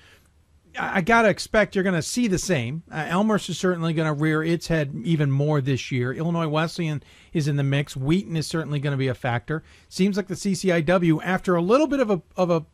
I 0.78 1.00
got 1.00 1.22
to 1.22 1.28
expect 1.28 1.74
you're 1.74 1.84
going 1.84 1.96
to 1.96 2.02
see 2.02 2.28
the 2.28 2.38
same. 2.38 2.84
Uh, 2.90 3.06
Elmhurst 3.08 3.48
is 3.48 3.58
certainly 3.58 3.92
going 3.92 4.06
to 4.06 4.12
rear 4.12 4.42
its 4.42 4.68
head 4.68 4.94
even 5.04 5.30
more 5.30 5.60
this 5.60 5.90
year. 5.90 6.12
Illinois 6.12 6.48
Wesleyan 6.48 7.02
is 7.32 7.48
in 7.48 7.56
the 7.56 7.64
mix. 7.64 7.96
Wheaton 7.96 8.36
is 8.36 8.46
certainly 8.46 8.78
going 8.78 8.92
to 8.92 8.96
be 8.96 9.08
a 9.08 9.14
factor. 9.14 9.62
Seems 9.88 10.16
like 10.16 10.28
the 10.28 10.34
CCIW, 10.34 11.20
after 11.24 11.56
a 11.56 11.62
little 11.62 11.88
bit 11.88 12.00
of 12.00 12.10
a 12.10 12.22
of 12.36 12.50
a 12.50 12.66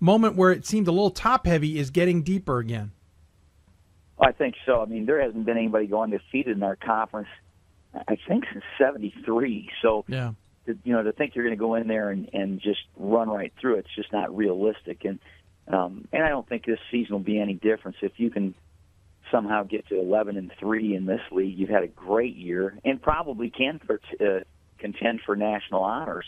moment 0.00 0.36
where 0.36 0.50
it 0.50 0.66
seemed 0.66 0.88
a 0.88 0.92
little 0.92 1.10
top 1.10 1.46
heavy, 1.46 1.78
is 1.78 1.90
getting 1.90 2.22
deeper 2.22 2.58
again. 2.58 2.90
I 4.18 4.32
think 4.32 4.54
so. 4.64 4.80
I 4.80 4.86
mean, 4.86 5.06
there 5.06 5.20
hasn't 5.20 5.44
been 5.44 5.58
anybody 5.58 5.86
going 5.86 6.10
defeated 6.10 6.56
in 6.56 6.62
our 6.62 6.76
conference, 6.76 7.28
I 7.94 8.16
think, 8.28 8.44
since 8.52 8.64
'73. 8.78 9.70
So 9.82 10.04
yeah 10.08 10.32
to, 10.66 10.76
you 10.84 10.92
know, 10.92 11.02
to 11.02 11.12
think 11.12 11.34
you're 11.34 11.44
going 11.44 11.56
to 11.56 11.60
go 11.60 11.74
in 11.74 11.88
there 11.88 12.10
and, 12.10 12.28
and 12.32 12.60
just 12.60 12.80
run 12.96 13.28
right 13.28 13.52
through 13.60 13.76
it's 13.76 13.94
just 13.94 14.12
not 14.12 14.36
realistic. 14.36 15.04
And 15.04 15.18
um, 15.68 16.06
and 16.12 16.22
I 16.22 16.28
don't 16.28 16.48
think 16.48 16.64
this 16.64 16.78
season 16.92 17.12
will 17.12 17.20
be 17.20 17.40
any 17.40 17.54
different. 17.54 17.96
If 18.00 18.12
you 18.18 18.30
can 18.30 18.54
somehow 19.32 19.64
get 19.64 19.88
to 19.88 19.98
11 19.98 20.36
and 20.36 20.52
three 20.60 20.94
in 20.94 21.06
this 21.06 21.22
league, 21.32 21.58
you've 21.58 21.70
had 21.70 21.82
a 21.82 21.88
great 21.88 22.36
year 22.36 22.78
and 22.84 23.02
probably 23.02 23.50
can 23.50 23.80
for, 23.84 24.00
uh, 24.20 24.44
contend 24.78 25.22
for 25.26 25.34
national 25.34 25.82
honors. 25.82 26.26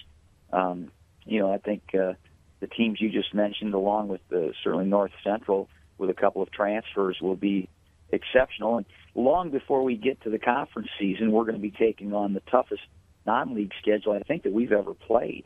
Um, 0.52 0.90
you 1.24 1.38
know, 1.38 1.52
I 1.52 1.58
think 1.58 1.82
uh, 1.94 2.14
the 2.58 2.66
teams 2.66 3.00
you 3.00 3.10
just 3.10 3.32
mentioned, 3.32 3.74
along 3.74 4.08
with 4.08 4.22
the, 4.28 4.52
certainly 4.64 4.86
North 4.86 5.12
Central, 5.22 5.68
with 5.98 6.10
a 6.10 6.14
couple 6.14 6.42
of 6.42 6.50
transfers, 6.50 7.18
will 7.20 7.36
be 7.36 7.68
exceptional. 8.10 8.78
And 8.78 8.86
long 9.14 9.50
before 9.50 9.82
we 9.82 9.96
get 9.96 10.22
to 10.22 10.30
the 10.30 10.38
conference 10.38 10.88
season, 10.98 11.32
we're 11.32 11.44
going 11.44 11.54
to 11.54 11.60
be 11.60 11.70
taking 11.70 12.12
on 12.12 12.34
the 12.34 12.40
toughest 12.50 12.82
non-league 13.26 13.72
schedule 13.80 14.12
I 14.12 14.20
think 14.20 14.44
that 14.44 14.52
we've 14.52 14.72
ever 14.72 14.94
played. 14.94 15.44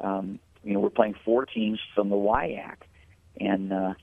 Um, 0.00 0.38
you 0.62 0.74
know, 0.74 0.80
we're 0.80 0.90
playing 0.90 1.14
four 1.24 1.46
teams 1.46 1.78
from 1.94 2.08
the 2.08 2.16
WIAC, 2.16 2.76
and 3.40 3.72
uh, 3.72 3.94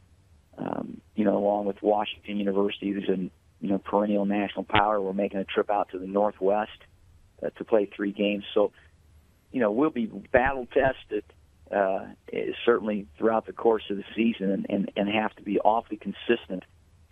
um, 0.57 1.01
you 1.15 1.23
know, 1.23 1.37
along 1.37 1.65
with 1.65 1.81
Washington 1.81 2.37
University, 2.37 2.91
who's 2.91 3.07
a 3.07 3.17
you 3.61 3.69
know 3.69 3.77
perennial 3.77 4.25
national 4.25 4.65
power, 4.65 4.99
we're 4.99 5.13
making 5.13 5.39
a 5.39 5.45
trip 5.45 5.69
out 5.69 5.89
to 5.91 5.99
the 5.99 6.07
Northwest 6.07 6.71
uh, 7.43 7.49
to 7.57 7.63
play 7.63 7.89
three 7.95 8.11
games. 8.11 8.43
So, 8.53 8.71
you 9.51 9.61
know, 9.61 9.71
we'll 9.71 9.89
be 9.89 10.05
battle 10.05 10.67
tested 10.67 11.23
uh, 11.71 12.07
certainly 12.65 13.07
throughout 13.17 13.45
the 13.45 13.53
course 13.53 13.83
of 13.89 13.97
the 13.97 14.03
season, 14.15 14.51
and, 14.51 14.65
and, 14.69 14.91
and 14.95 15.09
have 15.09 15.35
to 15.35 15.43
be 15.43 15.59
awfully 15.59 15.97
consistent 15.97 16.63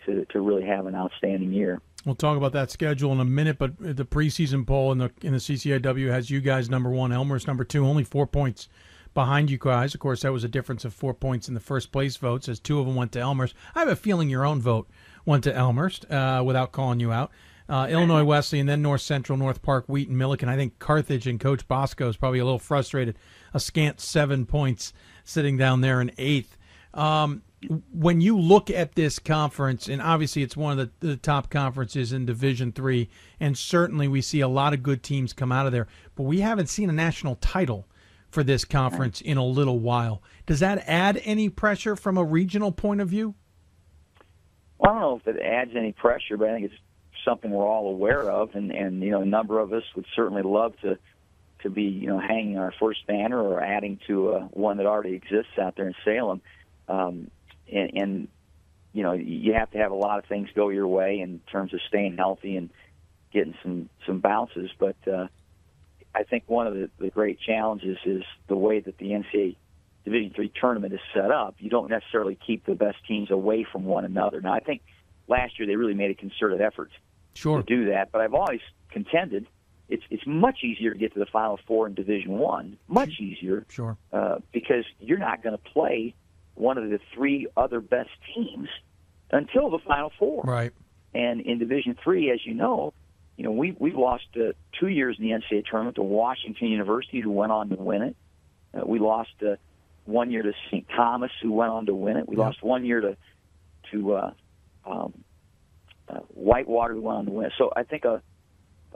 to 0.08 0.26
to 0.26 0.41
really 0.41 0.65
have 0.65 0.88
an 0.88 0.96
outstanding 0.96 1.54
year. 1.54 1.80
We'll 2.06 2.15
talk 2.15 2.38
about 2.38 2.54
that 2.54 2.72
schedule 2.72 3.12
in 3.12 3.20
a 3.20 3.26
minute, 3.26 3.58
but 3.58 3.78
the 3.80 4.06
preseason 4.06 4.65
poll 4.65 4.91
in 4.91 4.98
the 4.98 5.12
in 5.22 5.34
the 5.34 5.39
CCIW 5.39 6.10
has 6.10 6.30
you 6.30 6.41
guys 6.41 6.70
number 6.70 6.89
one, 6.89 7.12
Elmhurst 7.12 7.48
number 7.48 7.63
two, 7.63 7.86
only 7.86 8.04
four 8.04 8.26
points 8.26 8.70
behind 9.13 9.50
you 9.50 9.58
guys. 9.58 9.93
Of 9.93 10.00
course, 10.00 10.22
that 10.22 10.32
was 10.32 10.43
a 10.43 10.48
difference 10.48 10.86
of 10.86 10.93
four 10.93 11.13
points 11.13 11.48
in 11.48 11.54
the 11.54 11.60
first 11.60 11.91
place 11.91 12.17
votes, 12.17 12.48
as 12.48 12.60
two 12.60 12.80
of 12.80 12.86
them 12.86 12.96
went 12.96 13.12
to 13.13 13.20
Elmhurst. 13.20 13.56
I 13.76 13.80
have 13.80 13.89
a 13.89 13.96
feeling 13.96 14.30
your 14.30 14.46
own 14.46 14.62
vote 14.62 14.88
went 15.26 15.43
to 15.43 15.56
Elmhurst 15.56 16.10
uh, 16.12 16.41
without 16.46 16.72
calling 16.72 17.00
you 17.00 17.12
out. 17.12 17.32
Uh, 17.70 17.88
Illinois 17.89 18.24
Wesleyan, 18.24 18.65
then 18.65 18.82
North 18.82 19.02
Central, 19.02 19.38
North 19.38 19.62
Park, 19.62 19.86
Wheaton, 19.88 20.15
Millikin. 20.15 20.48
I 20.48 20.56
think 20.56 20.80
Carthage 20.80 21.28
and 21.28 21.38
Coach 21.38 21.67
Bosko 21.67 22.08
is 22.08 22.15
probably 22.15 22.39
a 22.39 22.46
little 22.46 22.60
frustrated. 22.60 23.17
A 23.54 23.60
scant 23.60 24.00
seven 24.00 24.46
points 24.46 24.93
sitting 25.26 25.58
down 25.58 25.82
there 25.82 26.00
in 26.00 26.12
eighth. 26.17 26.58
Um, 26.93 27.41
when 27.91 28.21
you 28.21 28.38
look 28.38 28.69
at 28.69 28.95
this 28.95 29.19
conference, 29.19 29.88
and 29.88 30.01
obviously 30.01 30.43
it's 30.43 30.58
one 30.58 30.77
of 30.80 30.91
the, 30.99 31.08
the 31.08 31.17
top 31.17 31.49
conferences 31.49 32.13
in 32.13 32.25
Division 32.25 32.71
Three, 32.71 33.10
and 33.39 33.58
certainly 33.58 34.08
we 34.08 34.21
see 34.21 34.41
a 34.41 34.47
lot 34.47 34.73
of 34.73 34.84
good 34.84 35.03
teams 35.03 35.34
come 35.34 35.51
out 35.51 35.65
of 35.65 35.71
there, 35.71 35.88
but 36.15 36.23
we 36.23 36.39
haven't 36.39 36.67
seen 36.67 36.89
a 36.89 36.93
national 36.93 37.36
title 37.36 37.88
for 38.30 38.43
this 38.43 38.65
conference 38.65 39.21
in 39.21 39.38
a 39.38 39.45
little 39.45 39.80
while. 39.80 40.21
Does 40.45 40.60
that 40.60 40.84
add 40.88 41.21
any 41.23 41.49
pressure 41.49 41.95
from 41.95 42.17
a 42.17 42.23
regional 42.23 42.71
point 42.71 43.01
of 43.01 43.10
view? 43.10 43.36
Well, 44.77 44.91
I 44.91 44.99
don't 44.99 45.01
know 45.01 45.21
if 45.25 45.36
it 45.36 45.41
adds 45.41 45.71
any 45.75 45.91
pressure, 45.91 46.38
but 46.38 46.49
I 46.49 46.53
think 46.53 46.65
it's 46.65 46.82
something 47.25 47.51
we're 47.51 47.67
all 47.67 47.88
aware 47.89 48.30
of, 48.30 48.56
and 48.56 48.71
and 48.71 49.01
you 49.01 49.12
know, 49.12 49.21
a 49.21 49.25
number 49.25 49.60
of 49.60 49.73
us 49.73 49.84
would 49.95 50.06
certainly 50.15 50.43
love 50.43 50.73
to 50.82 50.97
to 51.63 51.69
be 51.69 51.84
you 51.84 52.08
know 52.08 52.19
hanging 52.19 52.58
our 52.58 52.73
first 52.80 53.06
banner 53.08 53.41
or 53.41 53.62
adding 53.62 53.99
to 54.08 54.34
uh, 54.34 54.39
one 54.51 54.77
that 54.77 54.86
already 54.86 55.13
exists 55.13 55.58
out 55.62 55.75
there 55.75 55.88
in 55.88 55.95
Salem. 56.06 56.41
Um, 56.88 57.32
and, 57.71 57.91
and 57.95 58.27
you 58.93 59.03
know 59.03 59.13
you 59.13 59.53
have 59.53 59.71
to 59.71 59.77
have 59.77 59.91
a 59.91 59.95
lot 59.95 60.19
of 60.19 60.25
things 60.25 60.49
go 60.56 60.69
your 60.69 60.88
way 60.88 61.19
in 61.19 61.39
terms 61.51 61.73
of 61.73 61.80
staying 61.88 62.17
healthy 62.17 62.58
and 62.58 62.69
getting 63.32 63.56
some 63.63 63.89
some 64.06 64.19
bounces. 64.19 64.69
But 64.77 64.95
uh, 65.08 65.27
I 66.15 66.23
think 66.23 66.43
one 66.47 66.67
of 66.67 66.73
the, 66.73 66.89
the 66.99 67.10
great 67.10 67.39
challenges 67.39 67.97
is 68.06 68.23
the 68.47 68.56
way 68.56 68.80
that 68.80 68.97
the 68.97 69.12
NCAA 69.12 69.56
Division 70.06 70.32
Three 70.36 70.51
tournament 70.60 70.93
is 70.93 70.99
set 71.13 71.32
up. 71.32 71.56
You 71.60 71.69
don't 71.69 71.89
necessarily 71.89 72.38
keep 72.45 72.65
the 72.65 72.75
best 72.75 72.97
teams 73.08 73.32
away 73.32 73.65
from 73.71 73.86
one 73.86 74.06
another. 74.06 74.41
Now 74.41 74.53
I 74.53 74.60
think 74.60 74.82
last 75.27 75.60
year 75.60 75.67
they 75.67 75.75
really 75.75 75.93
made 75.93 76.12
a 76.12 76.15
concerted 76.15 76.62
effort 76.62 76.91
sure. 77.34 77.62
to 77.62 77.63
do 77.63 77.91
that, 77.91 78.12
but 78.12 78.21
I've 78.21 78.34
always 78.34 78.62
contended 78.89 79.47
it's 79.89 80.03
it's 80.10 80.23
much 80.25 80.60
easier 80.63 80.93
to 80.93 80.99
get 80.99 81.13
to 81.13 81.19
the 81.19 81.25
Final 81.25 81.60
Four 81.65 81.88
in 81.88 81.93
Division 81.93 82.38
One, 82.38 82.77
much 82.88 83.19
easier, 83.19 83.65
sure, 83.69 83.97
uh, 84.12 84.39
because 84.51 84.86
you're 84.99 85.17
not 85.17 85.41
going 85.41 85.58
to 85.58 85.63
play 85.71 86.13
one 86.58 86.78
of 86.78 86.89
the 86.89 87.00
three 87.13 87.48
other 87.56 87.82
best 87.82 88.10
teams 88.34 88.70
until 89.32 89.70
the 89.70 89.80
Final 89.80 90.12
Four. 90.17 90.43
Right. 90.43 90.72
And 91.13 91.41
in 91.41 91.60
Division 91.60 91.98
Three, 92.04 92.32
as 92.32 92.39
you 92.46 92.54
know, 92.54 92.93
you 93.38 93.43
know 93.43 93.52
we 93.52 93.76
we've 93.78 93.96
lost 93.96 94.26
uh, 94.36 94.54
two 94.80 94.88
years 94.88 95.17
in 95.20 95.26
the 95.26 95.32
NCAA 95.32 95.65
tournament 95.65 95.96
to 95.96 96.04
Washington 96.04 96.67
University, 96.67 97.22
who 97.22 97.32
went 97.32 97.52
on 97.52 97.70
to 97.70 97.76
win 97.76 98.02
it. 98.02 98.15
Uh, 98.74 98.86
we 98.86 99.00
lost 99.00 99.32
uh, 99.41 99.56
one 100.06 100.32
year 100.32 100.43
to 100.43 100.54
St. 100.67 100.86
Thomas, 100.96 101.32
who 101.41 101.52
went 101.52 101.72
on 101.72 101.86
to 101.88 101.96
win 101.96 102.17
it. 102.17 102.28
We 102.28 102.36
lost 102.36 102.62
one 102.63 102.86
year 102.86 103.02
to 103.02 103.17
to 103.91 104.13
uh, 104.13 104.32
um, 104.86 105.13
uh, 106.10 106.20
Whitewater, 106.30 106.93
who 106.93 107.02
went 107.02 107.20
on 107.20 107.26
to 107.26 107.32
win 107.32 107.46
it. 107.48 107.54
So 107.58 107.72
I 107.76 107.84
think 107.84 108.06
a 108.06 108.22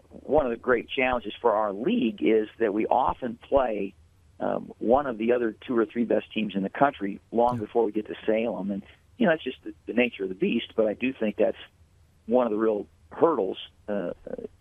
one 0.09 0.45
of 0.45 0.51
the 0.51 0.57
great 0.57 0.89
challenges 0.89 1.33
for 1.41 1.53
our 1.53 1.71
league 1.71 2.21
is 2.21 2.47
that 2.59 2.73
we 2.73 2.85
often 2.87 3.37
play 3.47 3.93
um, 4.41 4.73
one 4.79 5.07
of 5.07 5.17
the 5.17 5.31
other 5.31 5.55
two 5.65 5.77
or 5.77 5.85
three 5.85 6.03
best 6.03 6.25
teams 6.33 6.55
in 6.55 6.63
the 6.63 6.69
country 6.69 7.21
long 7.31 7.57
before 7.57 7.85
we 7.85 7.93
get 7.93 8.07
to 8.07 8.15
Salem. 8.25 8.71
And, 8.71 8.83
you 9.17 9.25
know, 9.25 9.31
that's 9.31 9.43
just 9.43 9.63
the, 9.63 9.73
the 9.85 9.93
nature 9.93 10.23
of 10.23 10.29
the 10.29 10.35
beast, 10.35 10.73
but 10.75 10.87
I 10.87 10.93
do 10.93 11.13
think 11.13 11.37
that's 11.37 11.63
one 12.25 12.45
of 12.47 12.51
the 12.51 12.57
real 12.57 12.87
hurdles 13.11 13.57
uh, 13.87 14.11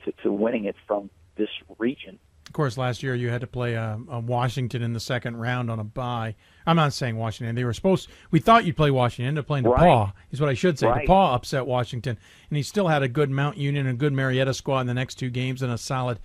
to, 0.05 0.13
to 0.23 0.33
winning 0.33 0.67
it 0.67 0.77
from 0.87 1.11
this 1.37 1.49
region. 1.79 2.19
Of 2.47 2.55
course, 2.55 2.77
last 2.77 3.05
year 3.05 3.15
you 3.15 3.31
had 3.31 3.43
to 3.43 3.47
play 3.47 3.77
uh, 3.77 3.97
Washington 3.97 4.83
in 4.83 4.93
the 4.93 4.99
second 4.99 5.37
round 5.37 5.71
on 5.71 5.79
a 5.79 5.85
bye. 5.85 6.35
I'm 6.67 6.75
not 6.75 6.93
saying 6.93 7.17
Washington. 7.17 7.55
They 7.55 7.63
were 7.63 7.73
supposed. 7.73 8.09
We 8.33 8.41
thought 8.41 8.65
you'd 8.65 8.77
play 8.77 8.91
Washington. 8.91 9.29
Ended 9.29 9.43
up 9.43 9.47
playing 9.47 9.67
DePauw. 9.67 10.05
Right. 10.07 10.13
Is 10.33 10.41
what 10.41 10.51
I 10.51 10.55
should 10.55 10.77
say. 10.77 10.89
Right. 10.89 11.07
DePauw 11.07 11.35
upset 11.37 11.65
Washington, 11.65 12.19
and 12.49 12.57
he 12.57 12.65
still 12.65 12.89
had 12.89 13.05
a 13.05 13.09
good 13.09 13.31
Mount 13.31 13.57
Union 13.57 13.87
and 13.87 13.95
a 13.95 13.99
good 13.99 14.13
Marietta 14.13 14.53
squad 14.53 14.81
in 14.81 14.89
the 14.89 14.95
next 14.95 15.15
two 15.15 15.31
games, 15.31 15.63
and 15.63 15.73
a 15.73 15.79
solid 15.79 16.19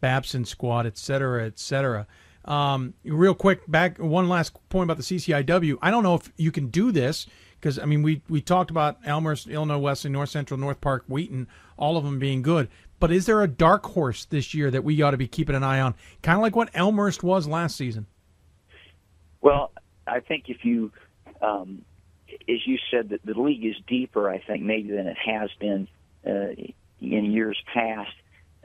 Babson 0.00 0.44
squad, 0.44 0.86
et 0.86 0.96
cetera, 0.96 1.44
et 1.44 1.58
cetera. 1.58 2.06
Um, 2.44 2.94
real 3.04 3.34
quick, 3.34 3.70
back 3.70 3.98
one 3.98 4.28
last 4.28 4.52
point 4.68 4.90
about 4.90 4.96
the 4.96 5.02
CCIW. 5.02 5.78
I 5.80 5.90
don't 5.90 6.02
know 6.02 6.14
if 6.14 6.32
you 6.36 6.50
can 6.50 6.68
do 6.68 6.90
this 6.90 7.26
because 7.60 7.78
I 7.78 7.84
mean 7.84 8.02
we 8.02 8.22
we 8.28 8.40
talked 8.40 8.70
about 8.70 8.98
Elmhurst, 9.04 9.48
Illinois 9.48 9.78
Wesleyan, 9.78 10.12
North 10.12 10.30
Central, 10.30 10.58
North 10.58 10.80
Park, 10.80 11.04
Wheaton, 11.06 11.46
all 11.76 11.96
of 11.96 12.04
them 12.04 12.18
being 12.18 12.42
good. 12.42 12.68
But 12.98 13.10
is 13.10 13.26
there 13.26 13.42
a 13.42 13.48
dark 13.48 13.84
horse 13.86 14.24
this 14.24 14.54
year 14.54 14.70
that 14.70 14.84
we 14.84 15.00
ought 15.02 15.10
to 15.10 15.16
be 15.16 15.26
keeping 15.26 15.56
an 15.56 15.64
eye 15.64 15.80
on? 15.80 15.94
Kind 16.22 16.36
of 16.36 16.42
like 16.42 16.54
what 16.54 16.70
Elmhurst 16.72 17.22
was 17.22 17.48
last 17.48 17.76
season. 17.76 18.06
Well, 19.40 19.72
I 20.06 20.20
think 20.20 20.44
if 20.48 20.64
you, 20.64 20.92
um, 21.40 21.84
as 22.48 22.64
you 22.64 22.78
said, 22.92 23.08
that 23.08 23.24
the 23.24 23.34
league 23.34 23.64
is 23.64 23.74
deeper. 23.88 24.30
I 24.30 24.38
think 24.38 24.62
maybe 24.62 24.92
than 24.92 25.08
it 25.08 25.16
has 25.18 25.50
been 25.58 25.88
uh, 26.24 26.54
in 27.00 27.32
years 27.32 27.60
past. 27.74 28.12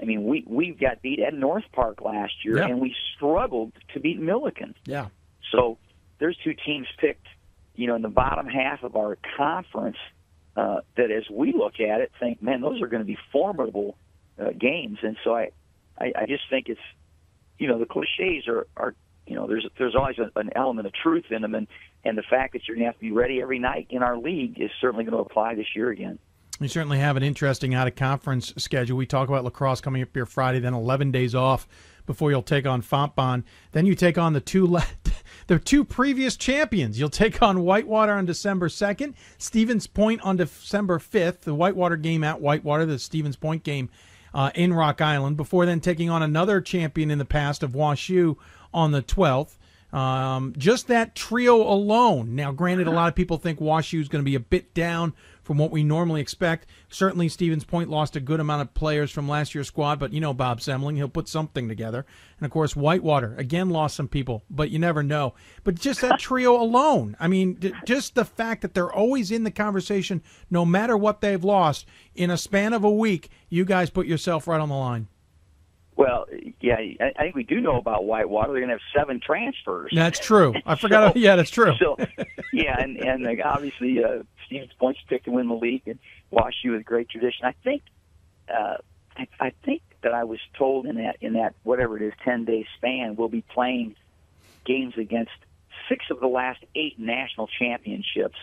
I 0.01 0.05
mean, 0.05 0.25
we 0.25 0.43
we 0.47 0.71
got 0.71 1.01
beat 1.01 1.19
at 1.19 1.33
North 1.33 1.65
Park 1.71 2.01
last 2.01 2.33
year, 2.45 2.57
yeah. 2.57 2.67
and 2.67 2.79
we 2.79 2.95
struggled 3.15 3.73
to 3.93 3.99
beat 3.99 4.19
Millikin. 4.19 4.73
Yeah. 4.86 5.07
So 5.51 5.77
there's 6.19 6.38
two 6.43 6.53
teams 6.65 6.88
picked, 6.99 7.27
you 7.75 7.88
know, 7.88 7.95
in 7.95 8.01
the 8.01 8.10
bottom 8.10 8.47
half 8.47 8.83
of 8.83 8.95
our 8.95 9.17
conference. 9.38 9.97
Uh, 10.55 10.81
that 10.95 11.12
as 11.12 11.23
we 11.29 11.53
look 11.53 11.79
at 11.79 12.01
it, 12.01 12.12
think, 12.19 12.41
man, 12.41 12.62
those 12.62 12.81
are 12.81 12.88
going 12.88 13.03
to 13.03 13.05
be 13.05 13.17
formidable 13.31 13.95
uh, 14.39 14.49
games. 14.60 14.97
And 15.03 15.15
so 15.23 15.36
I, 15.36 15.51
I, 15.99 16.12
I 16.15 16.25
just 16.25 16.49
think 16.49 16.67
it's, 16.67 16.81
you 17.60 17.67
know, 17.67 17.77
the 17.77 17.86
cliches 17.86 18.47
are, 18.47 18.65
are 18.75 18.95
you 19.27 19.36
know, 19.36 19.45
there's 19.45 19.67
there's 19.77 19.93
always 19.95 20.17
a, 20.17 20.31
an 20.39 20.49
element 20.55 20.88
of 20.88 20.93
truth 20.93 21.25
in 21.29 21.41
them, 21.41 21.53
and 21.53 21.67
and 22.03 22.17
the 22.17 22.23
fact 22.23 22.53
that 22.53 22.67
you're 22.67 22.75
going 22.75 22.86
to 22.86 22.91
have 22.91 22.95
to 22.95 23.01
be 23.01 23.12
ready 23.12 23.41
every 23.41 23.60
night 23.60 23.88
in 23.89 24.01
our 24.01 24.17
league 24.17 24.60
is 24.60 24.71
certainly 24.79 25.03
going 25.03 25.13
to 25.13 25.19
apply 25.19 25.55
this 25.55 25.67
year 25.75 25.89
again. 25.89 26.17
You 26.60 26.67
certainly 26.67 26.98
have 26.98 27.17
an 27.17 27.24
interesting 27.24 27.76
out 27.76 27.88
of 27.88 27.96
conference 27.96 28.52
schedule. 28.58 28.98
We 28.98 29.06
talk 29.06 29.30
about 29.30 29.43
La 29.43 29.52
Crosse 29.52 29.80
coming 29.80 30.02
up 30.02 30.10
here 30.13 30.26
Friday, 30.26 30.60
then 30.60 30.74
11 30.74 31.12
days 31.12 31.36
off 31.36 31.67
before 32.08 32.32
you'll 32.32 32.41
take 32.41 32.65
on 32.65 32.82
Fontbonne. 32.82 33.43
Then 33.74 33.86
you 33.86 33.93
take 33.93 34.17
on 34.17 34.34
the 34.34 34.41
two 34.41 34.65
le- 34.65 34.84
the 35.48 35.60
two 35.60 35.84
previous 35.84 36.36
champions. 36.36 37.00
You'll 37.00 37.10
take 37.10 37.43
on 37.43 37.62
Whitewater 37.62 38.13
on 38.13 38.26
December 38.26 38.70
2nd, 38.70 39.13
Stevens 39.38 39.86
Point 39.86 40.22
on 40.22 40.38
December 40.38 40.98
5th. 40.98 41.41
The 41.41 41.54
Whitewater 41.54 41.96
game 41.96 42.24
at 42.24 42.41
Whitewater, 42.41 42.88
the 42.88 42.98
Stevens 42.98 43.36
Point 43.36 43.63
game 43.63 43.89
uh, 44.34 44.50
in 44.56 44.74
Rock 44.74 45.00
Island 45.00 45.38
before 45.38 45.67
then 45.67 45.80
taking 45.80 46.10
on 46.10 46.24
another 46.24 46.60
champion 46.60 47.12
in 47.12 47.20
the 47.20 47.26
past 47.26 47.62
of 47.62 47.74
WashU 47.74 48.36
on 48.74 48.93
the 48.93 49.04
12th. 49.04 49.58
Um, 49.93 50.54
just 50.58 50.88
that 50.88 51.15
trio 51.15 51.62
alone. 51.62 52.36
Now, 52.36 52.52
granted, 52.52 52.88
a 52.88 52.91
lot 52.91 53.08
of 53.08 53.15
people 53.15 53.38
think 53.38 53.60
WashU 53.60 54.02
is 54.02 54.10
going 54.10 54.24
to 54.24 54.30
be 54.30 54.36
a 54.36 54.39
bit 54.39 54.74
down 54.74 55.13
from 55.47 55.57
what 55.57 55.71
we 55.71 55.81
normally 55.81 56.19
expect. 56.19 56.67
Certainly, 56.89 57.29
Stevens 57.29 57.63
Point 57.63 57.89
lost 57.89 58.17
a 58.17 58.19
good 58.19 58.41
amount 58.41 58.62
of 58.62 58.73
players 58.73 59.12
from 59.12 59.29
last 59.29 59.55
year's 59.55 59.67
squad, 59.67 59.97
but 59.97 60.12
you 60.12 60.19
know 60.19 60.33
Bob 60.33 60.60
Semling, 60.60 60.97
he'll 60.97 61.07
put 61.07 61.29
something 61.29 61.69
together. 61.69 62.05
And 62.38 62.45
of 62.45 62.51
course, 62.51 62.75
Whitewater 62.75 63.33
again 63.38 63.69
lost 63.69 63.95
some 63.95 64.10
people, 64.10 64.43
but 64.49 64.71
you 64.71 64.77
never 64.77 65.01
know. 65.01 65.36
But 65.63 65.75
just 65.75 66.01
that 66.01 66.19
trio 66.19 66.62
alone, 66.62 67.15
I 67.17 67.29
mean, 67.29 67.73
just 67.86 68.13
the 68.13 68.25
fact 68.25 68.62
that 68.62 68.73
they're 68.73 68.91
always 68.91 69.31
in 69.31 69.45
the 69.45 69.51
conversation, 69.51 70.21
no 70.51 70.65
matter 70.65 70.97
what 70.97 71.21
they've 71.21 71.43
lost, 71.43 71.88
in 72.13 72.29
a 72.29 72.38
span 72.38 72.73
of 72.73 72.83
a 72.83 72.91
week, 72.91 73.29
you 73.47 73.63
guys 73.63 73.89
put 73.89 74.05
yourself 74.05 74.47
right 74.47 74.60
on 74.60 74.67
the 74.67 74.75
line. 74.75 75.07
Well, 75.97 76.27
yeah, 76.62 76.77
I 76.99 77.23
think 77.23 77.36
we 77.36 77.43
do 77.43 77.60
know 77.60 77.77
about 77.77 78.05
Whitewater. 78.05 78.51
They're 78.51 78.62
going 78.62 78.69
to 78.69 78.75
have 78.75 78.81
seven 78.95 79.19
transfers. 79.19 79.91
That's 79.95 80.19
true. 80.19 80.53
I 80.63 80.75
forgot. 80.75 81.13
so, 81.15 81.19
yeah, 81.19 81.36
that's 81.36 81.49
true. 81.49 81.73
So, 81.79 81.97
yeah, 82.53 82.79
and 82.79 82.97
and 82.97 83.23
like, 83.23 83.39
obviously 83.43 84.03
uh, 84.03 84.21
Stevens 84.47 84.71
Point's 84.79 84.99
picked 85.07 85.25
to 85.25 85.31
win 85.31 85.47
the 85.47 85.55
league, 85.55 85.83
and 85.86 85.99
WashU 86.31 86.71
with 86.71 86.86
great 86.86 87.10
tradition. 87.10 87.45
I 87.45 87.53
think, 87.63 87.83
uh, 88.49 88.77
I, 89.15 89.27
I 89.39 89.51
think 89.63 89.81
that 90.01 90.13
I 90.13 90.23
was 90.23 90.39
told 90.57 90.86
in 90.86 90.95
that 90.95 91.17
in 91.21 91.33
that 91.33 91.53
whatever 91.63 91.97
it 91.97 92.01
is 92.01 92.13
ten 92.23 92.45
day 92.45 92.65
span, 92.77 93.15
we'll 93.15 93.29
be 93.29 93.43
playing 93.53 93.95
games 94.65 94.95
against 94.97 95.31
six 95.89 96.05
of 96.12 96.19
the 96.19 96.27
last 96.27 96.63
eight 96.75 96.99
national 96.99 97.47
championships 97.47 98.38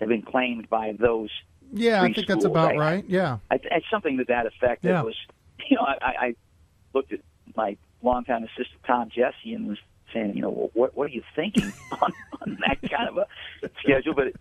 have 0.00 0.08
been 0.08 0.22
claimed 0.22 0.68
by 0.68 0.92
those. 0.98 1.30
Yeah, 1.72 2.00
I 2.00 2.04
think 2.04 2.16
schools. 2.16 2.26
that's 2.28 2.44
about 2.44 2.72
I, 2.72 2.76
right. 2.76 3.04
Yeah, 3.08 3.38
I, 3.50 3.54
I, 3.70 3.80
something 3.90 4.18
to 4.18 4.24
that 4.24 4.46
effect. 4.46 4.84
Yeah. 4.84 4.92
That 4.92 5.04
was, 5.04 5.16
you 5.68 5.76
know, 5.76 5.82
I, 5.82 5.96
I 6.00 6.34
looked 6.92 7.12
at 7.12 7.20
my 7.56 7.76
longtime 8.02 8.44
assistant 8.44 8.82
Tom 8.86 9.08
Jesse 9.08 9.54
and 9.54 9.68
was 9.68 9.78
saying, 10.12 10.36
you 10.36 10.42
know, 10.42 10.70
what 10.74 10.96
what 10.96 11.10
are 11.10 11.14
you 11.14 11.22
thinking 11.34 11.72
on, 12.02 12.12
on 12.40 12.58
that 12.66 12.90
kind 12.90 13.08
of 13.08 13.18
a 13.18 13.26
schedule? 13.80 14.14
But 14.14 14.34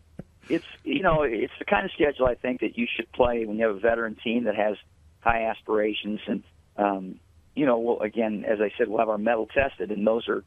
it's 0.50 0.66
you 0.84 1.02
know, 1.02 1.24
it's 1.24 1.54
the 1.60 1.66
kind 1.66 1.86
of 1.86 1.92
schedule 1.92 2.26
I 2.26 2.36
think 2.36 2.62
that 2.62 2.78
you 2.78 2.88
should 2.94 3.12
play 3.12 3.46
when 3.46 3.58
you 3.58 3.68
have 3.68 3.76
a 3.76 3.80
veteran 3.80 4.16
team 4.24 4.46
that 4.46 4.56
has 4.56 4.78
high 5.22 5.46
aspirations 5.46 6.20
and 6.28 6.44
um, 6.76 7.20
you 7.56 7.66
know, 7.66 7.78
well, 7.78 8.00
again, 8.02 8.46
as 8.48 8.60
I 8.62 8.72
said, 8.78 8.88
we'll 8.88 9.00
have 9.00 9.10
our 9.10 9.18
metal 9.18 9.48
tested, 9.48 9.92
and 9.92 10.06
those 10.06 10.28
are 10.28 10.44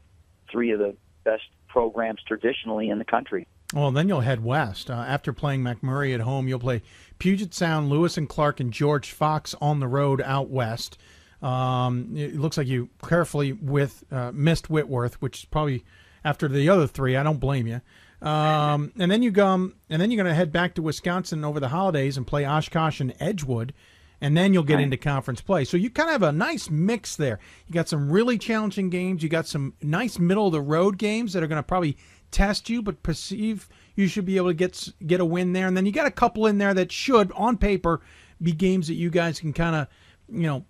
three 0.51 0.71
of 0.71 0.79
the 0.79 0.95
best 1.23 1.43
programs 1.67 2.21
traditionally 2.27 2.89
in 2.89 2.99
the 2.99 3.05
country. 3.05 3.47
Well, 3.73 3.91
then 3.91 4.07
you'll 4.07 4.21
head 4.21 4.43
west. 4.43 4.89
Uh, 4.89 4.93
after 4.93 5.33
playing 5.33 5.61
McMurry 5.61 6.13
at 6.13 6.21
home, 6.21 6.47
you'll 6.47 6.59
play 6.59 6.81
Puget 7.19 7.53
Sound, 7.53 7.89
Lewis 7.89 8.17
and 8.17 8.27
Clark, 8.27 8.59
and 8.59 8.71
George 8.71 9.11
Fox 9.11 9.55
on 9.61 9.79
the 9.79 9.87
road 9.87 10.21
out 10.21 10.49
west. 10.49 10.97
Um, 11.41 12.13
it 12.15 12.35
looks 12.35 12.57
like 12.57 12.67
you 12.67 12.89
carefully 13.05 13.53
with 13.53 14.03
uh, 14.11 14.31
missed 14.33 14.69
Whitworth, 14.69 15.21
which 15.21 15.39
is 15.39 15.45
probably 15.45 15.83
after 16.23 16.47
the 16.47 16.69
other 16.69 16.87
three. 16.87 17.15
I 17.15 17.23
don't 17.23 17.39
blame 17.39 17.67
you. 17.67 17.81
Um, 18.21 18.91
and 18.97 19.11
then 19.11 19.21
you 19.21 19.31
go, 19.31 19.53
and 19.53 19.73
then 19.89 20.09
you're 20.09 20.23
going 20.23 20.31
to 20.31 20.35
head 20.35 20.51
back 20.51 20.73
to 20.75 20.81
Wisconsin 20.81 21.45
over 21.45 21.59
the 21.59 21.67
holidays 21.67 22.17
and 22.17 22.25
play 22.25 22.45
Oshkosh 22.45 22.99
and 22.99 23.13
Edgewood, 23.19 23.73
and 24.19 24.35
then 24.35 24.53
you'll 24.53 24.63
get 24.63 24.75
right. 24.75 24.83
into 24.83 24.97
conference 24.97 25.41
play. 25.41 25.63
So 25.65 25.77
you 25.77 25.89
kind 25.91 26.09
of 26.09 26.13
have 26.13 26.23
a 26.23 26.31
nice 26.31 26.69
mix 26.69 27.15
there. 27.15 27.39
You 27.67 27.73
got 27.73 27.87
some 27.87 28.11
really 28.11 28.37
challenging 28.37 28.89
games. 28.89 29.21
You 29.21 29.29
got 29.29 29.47
some 29.47 29.73
nice 29.81 30.17
middle 30.17 30.47
of 30.47 30.53
the 30.53 30.61
road 30.61 30.97
games 30.97 31.33
that 31.33 31.43
are 31.43 31.47
going 31.47 31.57
to 31.57 31.63
probably 31.63 31.97
test 32.31 32.69
you, 32.69 32.81
but 32.81 33.03
perceive 33.03 33.69
you 33.95 34.07
should 34.07 34.25
be 34.25 34.37
able 34.37 34.47
to 34.47 34.53
get 34.53 34.89
get 35.05 35.19
a 35.19 35.25
win 35.25 35.53
there. 35.53 35.67
And 35.67 35.77
then 35.77 35.85
you 35.85 35.91
got 35.91 36.07
a 36.07 36.11
couple 36.11 36.47
in 36.47 36.57
there 36.57 36.73
that 36.73 36.91
should, 36.91 37.31
on 37.33 37.57
paper, 37.57 38.01
be 38.41 38.51
games 38.51 38.87
that 38.87 38.95
you 38.95 39.11
guys 39.11 39.39
can 39.39 39.53
kind 39.53 39.75
of 39.75 39.87
you 40.29 40.43
know, 40.43 40.65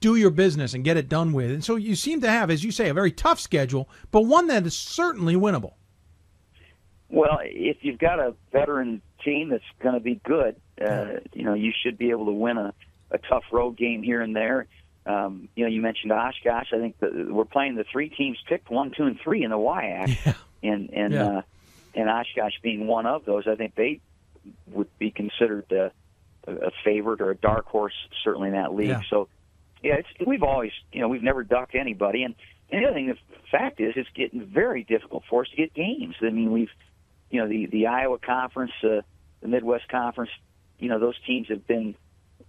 do 0.00 0.16
your 0.16 0.30
business 0.30 0.74
and 0.74 0.84
get 0.84 0.96
it 0.96 1.08
done 1.08 1.32
with. 1.32 1.50
And 1.50 1.64
so 1.64 1.76
you 1.76 1.94
seem 1.94 2.20
to 2.22 2.30
have, 2.30 2.50
as 2.50 2.64
you 2.64 2.70
say, 2.70 2.88
a 2.88 2.94
very 2.94 3.12
tough 3.12 3.40
schedule, 3.40 3.88
but 4.10 4.22
one 4.22 4.46
that 4.46 4.66
is 4.66 4.76
certainly 4.76 5.34
winnable. 5.34 5.74
Well, 7.12 7.40
if 7.42 7.76
you've 7.82 7.98
got 7.98 8.18
a 8.18 8.34
veteran 8.52 9.02
team 9.22 9.50
that's 9.50 9.62
going 9.80 9.94
to 9.94 10.00
be 10.00 10.14
good, 10.24 10.56
uh, 10.80 11.20
you 11.34 11.44
know, 11.44 11.52
you 11.52 11.70
should 11.84 11.98
be 11.98 12.08
able 12.08 12.24
to 12.24 12.32
win 12.32 12.56
a, 12.56 12.72
a 13.10 13.18
tough 13.18 13.44
road 13.52 13.76
game 13.76 14.02
here 14.02 14.22
and 14.22 14.34
there. 14.34 14.66
Um, 15.04 15.48
you 15.54 15.64
know, 15.64 15.70
you 15.70 15.82
mentioned 15.82 16.10
Oshkosh. 16.10 16.72
I 16.72 16.78
think 16.78 16.98
the, 17.00 17.28
we're 17.30 17.44
playing 17.44 17.74
the 17.74 17.84
three 17.84 18.08
teams 18.08 18.38
picked 18.48 18.70
one, 18.70 18.92
two, 18.96 19.04
and 19.04 19.20
three 19.20 19.44
in 19.44 19.50
the 19.50 19.58
WIAC, 19.58 20.24
yeah. 20.24 20.32
and 20.62 20.90
and 20.90 21.12
yeah. 21.12 21.26
uh, 21.26 21.42
and 21.94 22.08
Oshkosh 22.08 22.54
being 22.62 22.86
one 22.86 23.04
of 23.04 23.26
those. 23.26 23.46
I 23.46 23.56
think 23.56 23.74
they 23.74 24.00
would 24.68 24.88
be 24.98 25.10
considered 25.10 25.70
uh, 25.70 25.90
a 26.46 26.70
favorite 26.82 27.20
or 27.20 27.30
a 27.30 27.36
dark 27.36 27.66
horse 27.66 27.94
certainly 28.24 28.48
in 28.48 28.54
that 28.54 28.74
league. 28.74 28.88
Yeah. 28.88 29.02
So 29.10 29.28
yeah, 29.82 29.96
it's 29.96 30.08
we've 30.26 30.42
always 30.42 30.72
you 30.92 31.00
know 31.02 31.08
we've 31.08 31.22
never 31.22 31.42
ducked 31.42 31.74
anybody, 31.74 32.22
and, 32.22 32.34
and 32.70 32.82
the 32.82 32.86
other 32.86 32.94
thing, 32.94 33.08
the 33.08 33.16
fact 33.50 33.80
is, 33.80 33.92
it's 33.96 34.08
getting 34.14 34.46
very 34.46 34.82
difficult 34.82 35.24
for 35.28 35.42
us 35.42 35.50
to 35.50 35.56
get 35.56 35.74
games. 35.74 36.14
I 36.22 36.30
mean, 36.30 36.52
we've 36.52 36.70
you 37.32 37.40
know 37.40 37.48
the 37.48 37.66
the 37.66 37.86
Iowa 37.88 38.18
Conference, 38.18 38.72
uh, 38.84 39.00
the 39.40 39.48
Midwest 39.48 39.88
Conference, 39.88 40.30
you 40.78 40.88
know 40.88 41.00
those 41.00 41.16
teams 41.26 41.48
have 41.48 41.66
been 41.66 41.96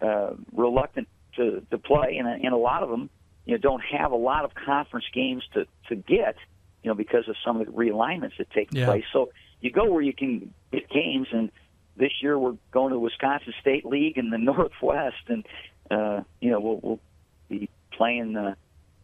uh, 0.02 0.32
reluctant 0.52 1.08
to 1.38 1.66
to 1.72 1.78
play, 1.80 2.18
and 2.18 2.28
and 2.28 2.54
a 2.54 2.58
lot 2.58 2.84
of 2.84 2.90
them 2.90 3.10
you 3.46 3.54
know 3.56 3.58
don't 3.58 3.82
have 3.82 4.12
a 4.12 4.18
lot 4.18 4.46
of 4.46 4.52
conference 4.54 5.06
games 5.14 5.44
to 5.54 5.66
to 5.88 5.96
get, 5.96 6.36
you 6.84 6.90
know 6.90 6.96
because 6.96 7.28
of 7.28 7.36
some 7.44 7.60
of 7.60 7.66
the 7.66 7.72
realignments 7.72 8.38
that 8.38 8.52
take 8.52 8.70
yeah. 8.72 8.86
place. 8.86 9.06
So 9.12 9.32
you 9.62 9.72
go 9.72 9.90
where 9.90 10.02
you 10.02 10.14
can 10.14 10.54
get 10.72 10.90
games 10.90 11.28
and 11.32 11.50
this 11.96 12.12
year 12.22 12.38
we're 12.38 12.58
going 12.72 12.92
to 12.92 13.00
Wisconsin 13.00 13.54
State 13.62 13.86
League 13.86 14.18
in 14.18 14.30
the 14.30 14.38
Northwest, 14.40 15.24
and 15.28 15.46
uh, 15.90 16.22
you 16.42 16.52
know 16.52 16.60
we'll, 16.60 16.80
we'll 16.82 17.00
be 17.50 17.70
playing 17.92 18.36
uh, 18.36 18.56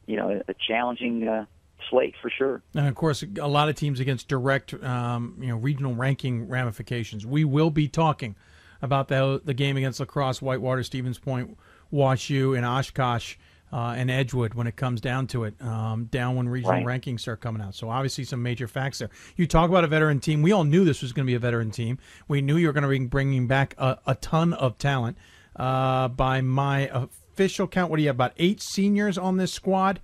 you 0.05 0.17
know 0.17 0.41
a 0.47 0.53
challenging 0.67 1.27
uh, 1.27 1.45
slate 1.89 2.15
for 2.21 2.29
sure. 2.29 2.61
And 2.73 2.87
of 2.87 2.95
course, 2.95 3.23
a 3.39 3.47
lot 3.47 3.69
of 3.69 3.75
teams 3.75 3.99
against 3.99 4.27
direct 4.27 4.73
um, 4.83 5.35
you 5.39 5.47
know 5.47 5.57
regional 5.57 5.95
ranking 5.95 6.47
ramifications. 6.47 7.25
We 7.25 7.43
will 7.43 7.69
be 7.69 7.87
talking 7.87 8.35
about 8.81 9.07
the 9.07 9.41
the 9.43 9.53
game 9.53 9.77
against 9.77 9.99
La 9.99 10.05
Crosse, 10.05 10.41
Whitewater, 10.41 10.83
Stevens 10.83 11.19
Point, 11.19 11.57
WashU, 11.91 12.55
and 12.55 12.65
Oshkosh 12.65 13.35
uh, 13.71 13.93
and 13.95 14.09
Edgewood 14.09 14.53
when 14.53 14.67
it 14.67 14.75
comes 14.75 15.01
down 15.01 15.27
to 15.27 15.43
it, 15.43 15.53
um, 15.61 16.05
down 16.05 16.35
when 16.35 16.49
regional 16.49 16.83
right. 16.83 17.01
rankings 17.01 17.21
start 17.21 17.41
coming 17.41 17.61
out. 17.61 17.75
So 17.75 17.89
obviously 17.89 18.23
some 18.23 18.41
major 18.41 18.67
facts 18.67 18.99
there. 18.99 19.09
You 19.35 19.47
talk 19.47 19.69
about 19.69 19.83
a 19.83 19.87
veteran 19.87 20.19
team. 20.19 20.41
We 20.41 20.51
all 20.51 20.63
knew 20.63 20.85
this 20.85 21.01
was 21.01 21.13
going 21.13 21.25
to 21.25 21.29
be 21.29 21.35
a 21.35 21.39
veteran 21.39 21.71
team. 21.71 21.99
We 22.27 22.41
knew 22.41 22.57
you 22.57 22.67
were 22.67 22.73
going 22.73 22.83
to 22.83 22.89
be 22.89 22.99
bringing 23.05 23.47
back 23.47 23.75
a, 23.77 23.99
a 24.05 24.15
ton 24.15 24.53
of 24.53 24.77
talent. 24.77 25.17
Uh, 25.55 26.07
by 26.07 26.41
my 26.41 26.89
official 26.93 27.67
count, 27.67 27.89
what 27.89 27.97
do 27.97 28.03
you 28.03 28.09
have? 28.09 28.15
About 28.15 28.33
eight 28.37 28.61
seniors 28.61 29.17
on 29.17 29.37
this 29.37 29.51
squad 29.51 29.99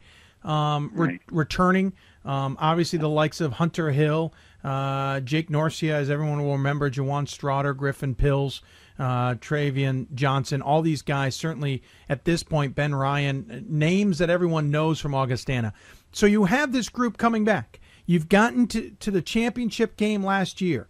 um, 0.46 0.92
re- 0.94 1.08
right. 1.08 1.22
returning. 1.32 1.94
Um, 2.24 2.58
obviously, 2.60 2.98
the 2.98 3.10
likes 3.10 3.42
of 3.42 3.54
Hunter 3.54 3.92
Hill, 3.92 4.34
uh, 4.64 5.20
Jake 5.20 5.50
Norcia, 5.50 5.92
as 5.92 6.10
everyone 6.10 6.44
will 6.44 6.54
remember, 6.54 6.90
Jawan 6.90 7.28
Strawder, 7.28 7.76
Griffin 7.76 8.16
Pills 8.16 8.62
uh, 8.98 9.36
Travian 9.36 10.14
Johnson, 10.14 10.62
all 10.62 10.82
these 10.82 11.02
guys, 11.02 11.36
certainly 11.36 11.84
at 12.08 12.26
this 12.26 12.44
point, 12.44 12.76
Ben 12.76 12.96
Ryan, 12.96 13.66
names 13.68 14.20
that 14.20 14.30
everyone 14.30 14.72
knows 14.72 15.00
from 15.00 15.14
Augustana. 15.14 15.74
So 16.12 16.26
you 16.26 16.46
have 16.46 16.72
this 16.72 16.90
group 16.90 17.18
coming 17.18 17.44
back. 17.44 17.80
You've 18.06 18.30
gotten 18.30 18.68
to, 18.68 18.92
to 18.92 19.12
the 19.12 19.22
championship 19.22 19.98
game 19.98 20.24
last 20.24 20.62
year. 20.62 20.88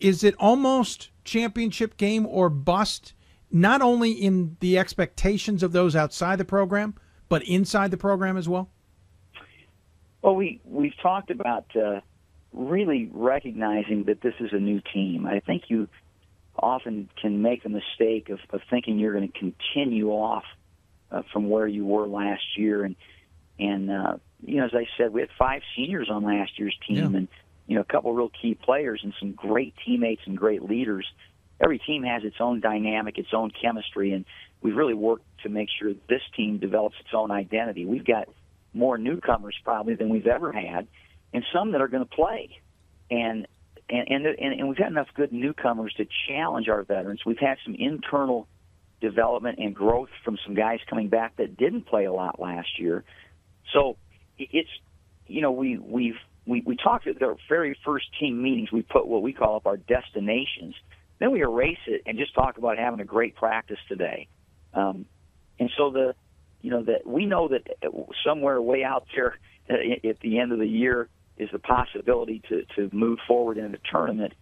Is 0.00 0.24
it 0.24 0.34
almost 0.38 1.10
championship 1.24 1.96
game 1.96 2.26
or 2.26 2.48
bust, 2.48 3.12
not 3.52 3.82
only 3.82 4.12
in 4.12 4.56
the 4.60 4.78
expectations 4.78 5.62
of 5.62 5.72
those 5.72 5.94
outside 5.94 6.38
the 6.38 6.44
program, 6.44 6.94
but 7.30 7.44
inside 7.44 7.90
the 7.90 7.96
program 7.96 8.36
as 8.36 8.46
well? 8.46 8.68
Well, 10.20 10.34
we, 10.34 10.60
we've 10.66 10.96
talked 11.00 11.30
about 11.30 11.64
uh, 11.74 12.00
really 12.52 13.08
recognizing 13.10 14.04
that 14.04 14.20
this 14.20 14.34
is 14.40 14.52
a 14.52 14.58
new 14.58 14.82
team. 14.92 15.26
I 15.26 15.40
think 15.40 15.62
you 15.68 15.88
often 16.58 17.08
can 17.22 17.40
make 17.40 17.64
a 17.64 17.70
mistake 17.70 18.28
of, 18.28 18.40
of 18.50 18.60
thinking 18.68 18.98
you're 18.98 19.14
going 19.14 19.30
to 19.32 19.38
continue 19.38 20.10
off 20.10 20.44
uh, 21.10 21.22
from 21.32 21.48
where 21.48 21.66
you 21.66 21.86
were 21.86 22.06
last 22.06 22.42
year. 22.58 22.84
And 22.84 22.96
and 23.58 23.90
uh, 23.90 24.16
you 24.44 24.56
know, 24.56 24.66
as 24.66 24.74
I 24.74 24.86
said, 24.98 25.12
we 25.12 25.20
had 25.20 25.30
five 25.38 25.62
seniors 25.76 26.08
on 26.10 26.24
last 26.24 26.58
year's 26.58 26.76
team, 26.86 26.96
yeah. 26.96 27.18
and 27.18 27.28
you 27.66 27.76
know, 27.76 27.82
a 27.82 27.84
couple 27.84 28.10
of 28.10 28.16
real 28.16 28.30
key 28.42 28.54
players 28.54 29.00
and 29.04 29.14
some 29.20 29.32
great 29.32 29.74
teammates 29.86 30.22
and 30.26 30.36
great 30.36 30.62
leaders. 30.62 31.06
Every 31.62 31.78
team 31.78 32.02
has 32.02 32.24
its 32.24 32.36
own 32.40 32.60
dynamic, 32.60 33.18
its 33.18 33.32
own 33.32 33.50
chemistry, 33.50 34.12
and 34.12 34.24
we've 34.62 34.76
really 34.76 34.94
worked 34.94 35.24
to 35.42 35.48
make 35.48 35.68
sure 35.78 35.92
this 36.08 36.22
team 36.36 36.58
develops 36.58 36.96
its 37.00 37.10
own 37.14 37.30
identity. 37.30 37.84
We've 37.84 38.04
got 38.04 38.28
more 38.72 38.98
newcomers 38.98 39.56
probably 39.64 39.94
than 39.94 40.08
we've 40.08 40.26
ever 40.26 40.52
had, 40.52 40.86
and 41.32 41.44
some 41.52 41.72
that 41.72 41.80
are 41.80 41.88
going 41.88 42.04
to 42.04 42.14
play. 42.14 42.60
And 43.10 43.46
and, 43.88 44.24
and 44.24 44.26
and 44.26 44.68
we've 44.68 44.78
had 44.78 44.88
enough 44.88 45.08
good 45.14 45.32
newcomers 45.32 45.92
to 45.96 46.06
challenge 46.28 46.68
our 46.68 46.82
veterans. 46.82 47.20
We've 47.26 47.38
had 47.38 47.58
some 47.64 47.74
internal 47.74 48.46
development 49.00 49.58
and 49.58 49.74
growth 49.74 50.10
from 50.24 50.38
some 50.44 50.54
guys 50.54 50.78
coming 50.88 51.08
back 51.08 51.36
that 51.36 51.56
didn't 51.56 51.86
play 51.86 52.04
a 52.04 52.12
lot 52.12 52.38
last 52.38 52.78
year. 52.78 53.04
So 53.72 53.96
it's 54.38 54.68
you 55.26 55.42
know 55.42 55.52
we 55.52 55.78
we've 55.78 56.18
we, 56.46 56.62
we 56.64 56.76
talked 56.76 57.06
at 57.06 57.18
the 57.18 57.36
very 57.48 57.76
first 57.84 58.06
team 58.18 58.42
meetings. 58.42 58.70
We 58.72 58.82
put 58.82 59.06
what 59.06 59.22
we 59.22 59.32
call 59.32 59.56
up 59.56 59.66
our 59.66 59.76
destinations. 59.76 60.74
Then 61.18 61.32
we 61.32 61.42
erase 61.42 61.78
it 61.86 62.02
and 62.06 62.16
just 62.18 62.34
talk 62.34 62.58
about 62.58 62.78
having 62.78 63.00
a 63.00 63.04
great 63.04 63.36
practice 63.36 63.78
today. 63.88 64.28
Um, 64.74 65.06
and 65.58 65.70
so 65.76 65.90
the 65.90 66.14
you 66.62 66.70
know 66.70 66.82
that 66.84 67.06
we 67.06 67.26
know 67.26 67.48
that 67.48 67.66
somewhere 68.24 68.60
way 68.60 68.84
out 68.84 69.06
there 69.14 69.36
at 69.68 70.20
the 70.20 70.38
end 70.38 70.52
of 70.52 70.58
the 70.58 70.66
year 70.66 71.08
is 71.36 71.48
the 71.52 71.58
possibility 71.58 72.42
to, 72.48 72.64
to 72.76 72.94
move 72.94 73.18
forward 73.26 73.56
in 73.56 73.72
the 73.72 73.78
tournament. 73.90 74.34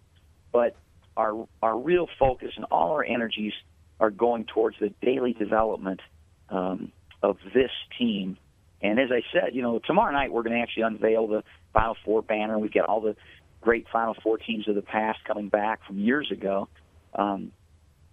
But 0.51 0.75
our 1.15 1.47
our 1.61 1.77
real 1.77 2.07
focus 2.17 2.51
and 2.55 2.65
all 2.65 2.91
our 2.91 3.03
energies 3.03 3.53
are 3.99 4.09
going 4.09 4.45
towards 4.45 4.77
the 4.79 4.93
daily 5.01 5.33
development 5.33 6.01
um, 6.49 6.91
of 7.21 7.37
this 7.53 7.71
team. 7.97 8.37
And 8.81 8.97
as 8.99 9.09
I 9.11 9.21
said, 9.33 9.53
you 9.53 9.61
know, 9.61 9.79
tomorrow 9.85 10.11
night 10.13 10.31
we're 10.31 10.43
going 10.43 10.55
to 10.55 10.61
actually 10.61 10.83
unveil 10.83 11.27
the 11.27 11.43
Final 11.73 11.97
Four 12.05 12.21
banner. 12.21 12.57
We've 12.57 12.73
got 12.73 12.87
all 12.87 13.01
the 13.01 13.15
great 13.61 13.87
Final 13.91 14.15
Four 14.23 14.37
teams 14.37 14.67
of 14.67 14.75
the 14.75 14.81
past 14.81 15.19
coming 15.25 15.49
back 15.49 15.85
from 15.85 15.99
years 15.99 16.31
ago. 16.31 16.69
Um, 17.13 17.51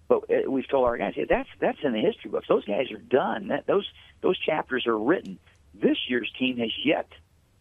but 0.08 0.22
we've 0.48 0.68
told 0.68 0.86
our 0.86 0.96
guys, 0.96 1.14
hey, 1.14 1.26
that's 1.28 1.48
that's 1.60 1.78
in 1.82 1.92
the 1.92 2.00
history 2.00 2.30
books. 2.30 2.46
Those 2.48 2.64
guys 2.64 2.90
are 2.92 2.98
done. 2.98 3.48
That 3.48 3.66
those 3.66 3.86
those 4.20 4.38
chapters 4.38 4.86
are 4.86 4.98
written. 4.98 5.38
This 5.74 5.98
year's 6.08 6.30
team 6.38 6.58
has 6.58 6.72
yet 6.84 7.08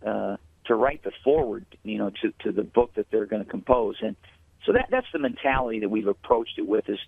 uh, 0.05 0.37
to 0.65 0.75
write 0.75 1.03
the 1.03 1.11
forward, 1.23 1.65
you 1.83 1.97
know, 1.97 2.11
to 2.21 2.33
to 2.43 2.51
the 2.51 2.63
book 2.63 2.93
that 2.95 3.09
they're 3.11 3.25
going 3.25 3.43
to 3.43 3.49
compose, 3.49 3.95
and 4.01 4.15
so 4.65 4.73
that 4.73 4.87
that's 4.91 5.07
the 5.11 5.19
mentality 5.19 5.79
that 5.79 5.89
we've 5.89 6.07
approached 6.07 6.57
it 6.57 6.67
with. 6.67 6.87
Is 6.87 6.99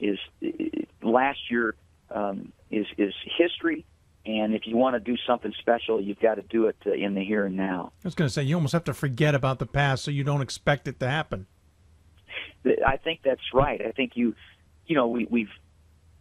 is 0.00 0.18
uh, 0.44 1.08
last 1.08 1.38
year 1.50 1.74
um, 2.10 2.52
is 2.70 2.86
is 2.98 3.14
history, 3.38 3.84
and 4.26 4.54
if 4.54 4.66
you 4.66 4.76
want 4.76 4.94
to 4.94 5.00
do 5.00 5.16
something 5.26 5.52
special, 5.60 6.00
you've 6.00 6.20
got 6.20 6.34
to 6.34 6.42
do 6.42 6.66
it 6.66 6.76
uh, 6.86 6.92
in 6.92 7.14
the 7.14 7.24
here 7.24 7.46
and 7.46 7.56
now. 7.56 7.92
I 8.04 8.08
was 8.08 8.14
going 8.14 8.28
to 8.28 8.32
say 8.32 8.42
you 8.42 8.56
almost 8.56 8.72
have 8.72 8.84
to 8.84 8.94
forget 8.94 9.34
about 9.34 9.58
the 9.60 9.66
past 9.66 10.04
so 10.04 10.10
you 10.10 10.24
don't 10.24 10.42
expect 10.42 10.88
it 10.88 11.00
to 11.00 11.08
happen. 11.08 11.46
I 12.86 12.98
think 12.98 13.20
that's 13.24 13.40
right. 13.54 13.80
I 13.84 13.92
think 13.92 14.12
you, 14.16 14.34
you 14.90 14.96
know, 14.96 15.06
we, 15.06 15.24
we've 15.30 15.48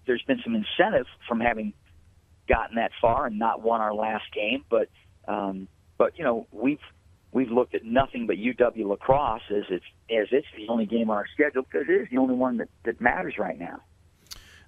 there's 0.05 0.21
been 0.27 0.39
some 0.43 0.53
incentive 0.53 1.07
from 1.27 1.39
having 1.39 1.73
gotten 2.47 2.75
that 2.75 2.91
far 3.01 3.25
and 3.25 3.39
not 3.39 3.63
won 3.63 3.81
our 3.81 3.93
last 3.93 4.25
game, 4.31 4.63
but 4.69 4.89
um, 5.27 5.67
but 5.97 6.17
you 6.19 6.23
know 6.23 6.45
we've 6.51 6.79
we've 7.31 7.49
looked 7.49 7.73
at 7.73 7.83
nothing 7.83 8.27
but 8.27 8.35
UW 8.37 8.85
La 8.85 8.95
Crosse 8.95 9.41
as 9.49 9.63
it's 9.69 9.85
as 10.11 10.27
it's 10.31 10.47
the 10.55 10.67
only 10.69 10.85
game 10.85 11.09
on 11.09 11.17
our 11.17 11.25
schedule 11.33 11.63
because 11.63 11.89
it 11.89 11.93
is 11.93 12.07
the 12.11 12.17
only 12.19 12.35
one 12.35 12.57
that, 12.57 12.69
that 12.83 13.01
matters 13.01 13.39
right 13.39 13.57
now. 13.59 13.81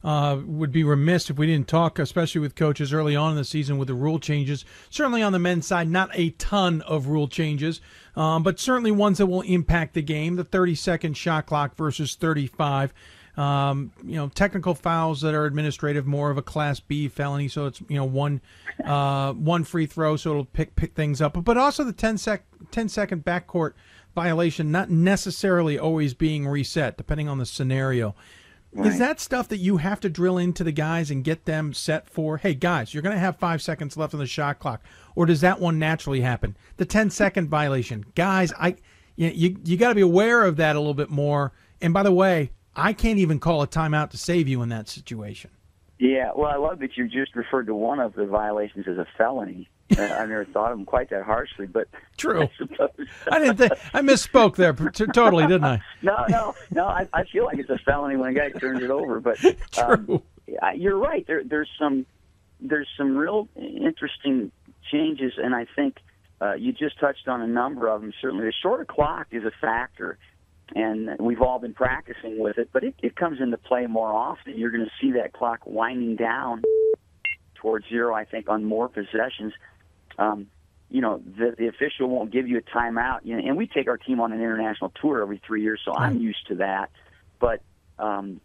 Uh, 0.04 0.40
would 0.48 0.72
be 0.72 0.84
remiss 0.84 1.30
if 1.30 1.38
we 1.38 1.46
didn't 1.46 1.68
talk, 1.68 2.00
especially 2.00 2.42
with 2.42 2.56
coaches 2.56 2.92
early 2.92 3.16
on 3.16 3.32
in 3.32 3.38
the 3.38 3.46
season 3.46 3.78
with 3.78 3.88
the 3.88 3.94
rule 3.94 4.18
changes. 4.18 4.66
Certainly 4.90 5.22
on 5.22 5.32
the 5.32 5.38
men's 5.38 5.68
side, 5.68 5.88
not 5.88 6.10
a 6.14 6.32
ton 6.32 6.82
of 6.82 7.06
rule 7.06 7.28
changes, 7.28 7.82
um, 8.16 8.42
but 8.42 8.60
certainly 8.60 8.90
ones 8.90 9.20
that 9.20 9.28
will 9.28 9.42
impact 9.42 9.94
the 9.94 10.02
game. 10.02 10.38
The 10.38 10.44
30 10.44 10.74
second 10.74 11.18
shot 11.18 11.46
clock 11.46 11.76
versus 11.76 12.16
35. 12.16 12.96
Um, 13.38 13.91
you 14.04 14.15
know, 14.15 14.28
technical 14.28 14.76
fouls 14.76 15.22
that 15.22 15.34
are 15.34 15.46
administrative, 15.46 16.06
more 16.06 16.32
of 16.32 16.38
a 16.38 16.41
Class 16.41 16.80
B 16.80 17.08
felony, 17.08 17.48
so 17.48 17.65
it's 17.65 17.82
you 17.88 17.96
know 17.96 18.06
one 18.06 18.41
uh, 18.84 19.34
one 19.34 19.63
free 19.63 19.86
throw, 19.86 20.17
so 20.17 20.32
it'll 20.32 20.46
pick 20.46 20.76
pick 20.76 20.94
things 20.96 21.22
up. 21.22 21.34
But 21.34 21.46
but 21.46 21.58
also 21.58 21.84
the 21.84 21.94
10 21.94 22.17
sec 22.17 22.44
10 22.72 22.89
second 22.89 23.24
backcourt 23.24 23.74
violation, 24.13 24.72
not 24.72 24.89
necessarily 24.89 25.80
always 25.80 26.13
being 26.13 26.48
reset, 26.48 26.98
depending 26.98 27.30
on 27.30 27.38
the 27.38 27.46
scenario. 27.46 28.15
Right. 28.74 28.88
Is 28.88 29.00
that 29.00 29.20
stuff 29.20 29.50
that 29.50 29.58
you 29.58 29.78
have 29.78 30.00
to 30.00 30.10
drill 30.10 30.38
into 30.38 30.63
the 30.63 30.72
guys 30.72 31.12
and 31.12 31.26
get 31.26 31.44
them 31.44 31.74
set 31.74 32.10
for? 32.10 32.38
Hey, 32.38 32.54
guys, 32.54 32.94
you're 32.94 33.04
going 33.04 33.15
to 33.15 33.20
have 33.20 33.36
five 33.36 33.62
seconds 33.62 33.98
left 33.98 34.13
on 34.13 34.22
the 34.22 34.26
shot 34.26 34.60
clock, 34.60 34.82
or 35.13 35.26
does 35.26 35.41
that 35.41 35.60
one 35.60 35.78
naturally 35.78 36.22
happen? 36.22 36.56
The 36.78 36.86
10 36.86 37.10
second 37.10 37.50
violation, 37.50 38.06
guys, 38.15 38.54
I 38.58 38.78
you 39.17 39.28
you, 39.30 39.58
you 39.65 39.78
got 39.78 39.89
to 39.89 39.96
be 39.96 40.02
aware 40.02 40.44
of 40.44 40.56
that 40.58 40.76
a 40.76 40.80
little 40.80 40.94
bit 40.94 41.10
more. 41.10 41.52
And 41.82 41.94
by 41.94 42.04
the 42.04 42.13
way, 42.13 42.52
I 42.76 42.94
can't 42.94 43.20
even 43.20 43.40
call 43.40 43.62
a 43.62 43.68
timeout 43.68 44.12
to 44.12 44.18
save 44.18 44.48
you 44.48 44.62
in 44.62 44.70
that 44.70 44.88
situation. 44.88 45.52
Yeah, 46.00 46.32
well, 46.36 46.50
I 46.50 46.56
love 46.56 46.80
that 46.80 46.98
you 46.98 47.08
just 47.08 47.36
referred 47.36 47.68
to 47.68 47.76
one 47.76 48.00
of 48.00 48.14
the 48.14 48.26
violations 48.26 48.88
as 48.88 48.98
a 48.98 49.06
felony. 49.18 49.70
Uh, 49.96 50.02
I 50.20 50.26
never 50.26 50.46
thought 50.46 50.72
of 50.72 50.78
them 50.80 50.86
quite 50.86 51.12
that 51.12 51.24
harshly, 51.24 51.68
but 51.68 51.88
true. 52.18 52.48
I, 52.80 52.88
I 53.32 53.40
didn't. 53.40 53.58
Think, 53.58 53.74
I 53.94 54.02
misspoke 54.02 54.56
there 54.56 54.74
t- 54.74 55.06
totally, 55.14 55.46
didn't 55.46 55.66
I? 55.66 55.82
no, 56.02 56.26
no, 56.28 56.56
no. 56.72 56.88
I, 56.88 57.08
I 57.14 57.26
feel 57.26 57.46
like 57.46 57.60
it's 57.60 57.70
a 57.70 57.78
felony 57.86 58.16
when 58.16 58.32
a 58.32 58.34
guy 58.34 58.50
turns 58.50 58.82
it 58.82 58.90
over, 58.90 59.20
but 59.20 59.38
um, 59.78 60.06
true. 60.06 60.24
you're 60.74 60.98
right. 60.98 61.26
There, 61.28 61.44
there's 61.44 61.70
some, 61.78 62.08
there's 62.60 62.88
some 62.98 63.16
real 63.16 63.48
interesting 63.56 64.52
changes, 64.92 65.34
and 65.38 65.54
I 65.54 65.68
think 65.76 65.98
uh, 66.42 66.54
you 66.54 66.72
just 66.72 67.00
touched 67.00 67.28
on 67.28 67.42
a 67.42 67.48
number 67.48 67.88
of 67.88 68.02
them. 68.02 68.12
Certainly, 68.20 68.46
the 68.46 68.54
shorter 68.60 68.86
clock 68.86 69.28
is 69.30 69.44
a 69.44 69.52
factor 69.62 70.18
and 70.76 71.20
we've 71.20 71.42
all 71.42 71.60
been 71.60 71.74
practicing 71.74 72.40
with 72.40 72.58
it, 72.58 72.70
but 72.72 72.84
it, 72.84 72.96
it 73.02 73.16
comes 73.16 73.42
into 73.42 73.58
play 73.58 73.88
more 73.88 74.12
often. 74.12 74.58
You're 74.58 74.72
going 74.72 74.86
to 74.86 74.92
see 75.02 75.14
that 75.14 75.34
clock 75.34 75.60
winding 75.66 76.16
down 76.16 76.62
towards 77.56 77.88
zero, 77.90 78.14
I 78.14 78.26
think, 78.26 78.50
on 78.50 78.64
more 78.64 78.88
possessions. 78.88 79.54
Um, 80.18 80.48
you 80.90 81.02
know, 81.02 81.22
the, 81.38 81.56
the 81.58 81.68
official 81.68 82.10
won't 82.10 82.32
give 82.32 82.48
you 82.48 82.58
a 82.58 82.62
timeout. 82.62 83.20
You 83.24 83.38
know, 83.38 83.48
and 83.48 83.58
we 83.58 83.68
take 83.68 83.88
our 83.88 83.98
team 83.98 84.20
on 84.20 84.32
an 84.32 84.40
international 84.40 84.92
tour 85.02 85.22
every 85.22 85.42
three 85.46 85.62
years, 85.62 85.82
so 85.84 85.94
I'm 85.94 86.20
used 86.20 86.48
to 86.48 86.56
that. 86.56 86.90
But 87.40 87.62
um, 87.98 88.42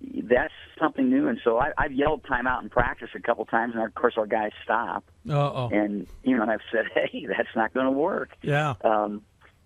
that's 0.00 0.52
something 0.78 1.08
new, 1.08 1.28
and 1.28 1.40
so 1.44 1.58
I, 1.58 1.72
I've 1.76 1.92
yelled 1.92 2.22
timeout 2.24 2.62
in 2.62 2.70
practice 2.70 3.10
a 3.14 3.20
couple 3.20 3.44
times, 3.46 3.74
and 3.74 3.84
of 3.84 3.94
course 3.94 4.14
our 4.16 4.26
guys 4.26 4.52
stop. 4.64 5.04
Uh-oh. 5.28 5.70
And 5.72 6.06
you 6.22 6.36
know, 6.36 6.42
and 6.42 6.50
I've 6.50 6.60
said, 6.70 6.86
hey, 6.94 7.26
that's 7.26 7.54
not 7.54 7.74
going 7.74 7.86
to 7.86 7.92
work. 7.92 8.30
Yeah. 8.42 8.74
Um, 8.82 9.22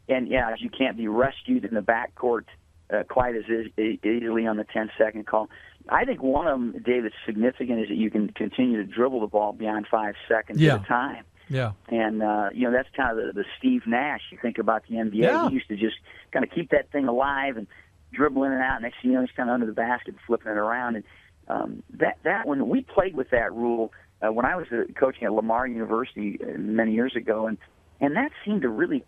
and 0.08 0.28
yeah, 0.28 0.54
you 0.58 0.70
can't 0.70 0.96
be 0.96 1.08
rescued 1.08 1.64
in 1.64 1.74
the 1.74 1.80
backcourt 1.80 2.44
uh, 2.92 3.02
quite 3.08 3.34
as 3.34 3.44
easily 3.78 4.46
on 4.46 4.56
the 4.56 4.64
10 4.64 4.90
second 4.96 5.26
call. 5.26 5.48
I 5.88 6.04
think 6.04 6.22
one 6.22 6.46
of 6.46 6.52
them, 6.58 6.82
Dave, 6.84 7.04
that's 7.04 7.14
significant 7.24 7.80
is 7.80 7.88
that 7.88 7.96
you 7.96 8.10
can 8.10 8.28
continue 8.28 8.76
to 8.78 8.84
dribble 8.84 9.20
the 9.20 9.26
ball 9.26 9.52
beyond 9.52 9.86
five 9.90 10.14
seconds 10.28 10.60
yeah. 10.60 10.74
at 10.74 10.84
a 10.84 10.84
time. 10.84 11.24
Yeah. 11.48 11.72
And, 11.88 12.22
uh, 12.22 12.50
you 12.52 12.64
know, 12.64 12.72
that's 12.72 12.88
kind 12.96 13.16
of 13.16 13.24
the, 13.24 13.32
the 13.32 13.44
Steve 13.58 13.82
Nash. 13.86 14.20
You 14.32 14.38
think 14.40 14.58
about 14.58 14.82
the 14.88 14.96
NBA. 14.96 15.14
Yeah. 15.14 15.48
He 15.48 15.54
used 15.54 15.68
to 15.68 15.76
just 15.76 15.96
kind 16.32 16.44
of 16.44 16.50
keep 16.50 16.70
that 16.70 16.90
thing 16.90 17.06
alive 17.06 17.56
and 17.56 17.68
dribble 18.12 18.42
in 18.44 18.52
and 18.52 18.62
out. 18.62 18.82
Next 18.82 18.96
thing 19.00 19.12
you 19.12 19.16
know, 19.16 19.22
he's 19.22 19.34
kind 19.36 19.48
of 19.48 19.54
under 19.54 19.66
the 19.66 19.72
basket 19.72 20.14
and 20.14 20.18
flipping 20.26 20.50
it 20.50 20.56
around. 20.56 20.96
And 20.96 21.04
um, 21.48 21.82
that, 21.94 22.18
that 22.24 22.46
one, 22.46 22.68
we 22.68 22.82
played 22.82 23.14
with 23.14 23.30
that 23.30 23.52
rule 23.52 23.92
uh, 24.22 24.32
when 24.32 24.44
I 24.44 24.56
was 24.56 24.66
uh, 24.72 24.92
coaching 24.98 25.24
at 25.24 25.32
Lamar 25.32 25.68
University 25.68 26.38
uh, 26.42 26.58
many 26.58 26.94
years 26.94 27.14
ago. 27.14 27.46
And, 27.46 27.58
and 28.00 28.16
that 28.16 28.32
seemed 28.44 28.62
to 28.62 28.68
really 28.68 29.04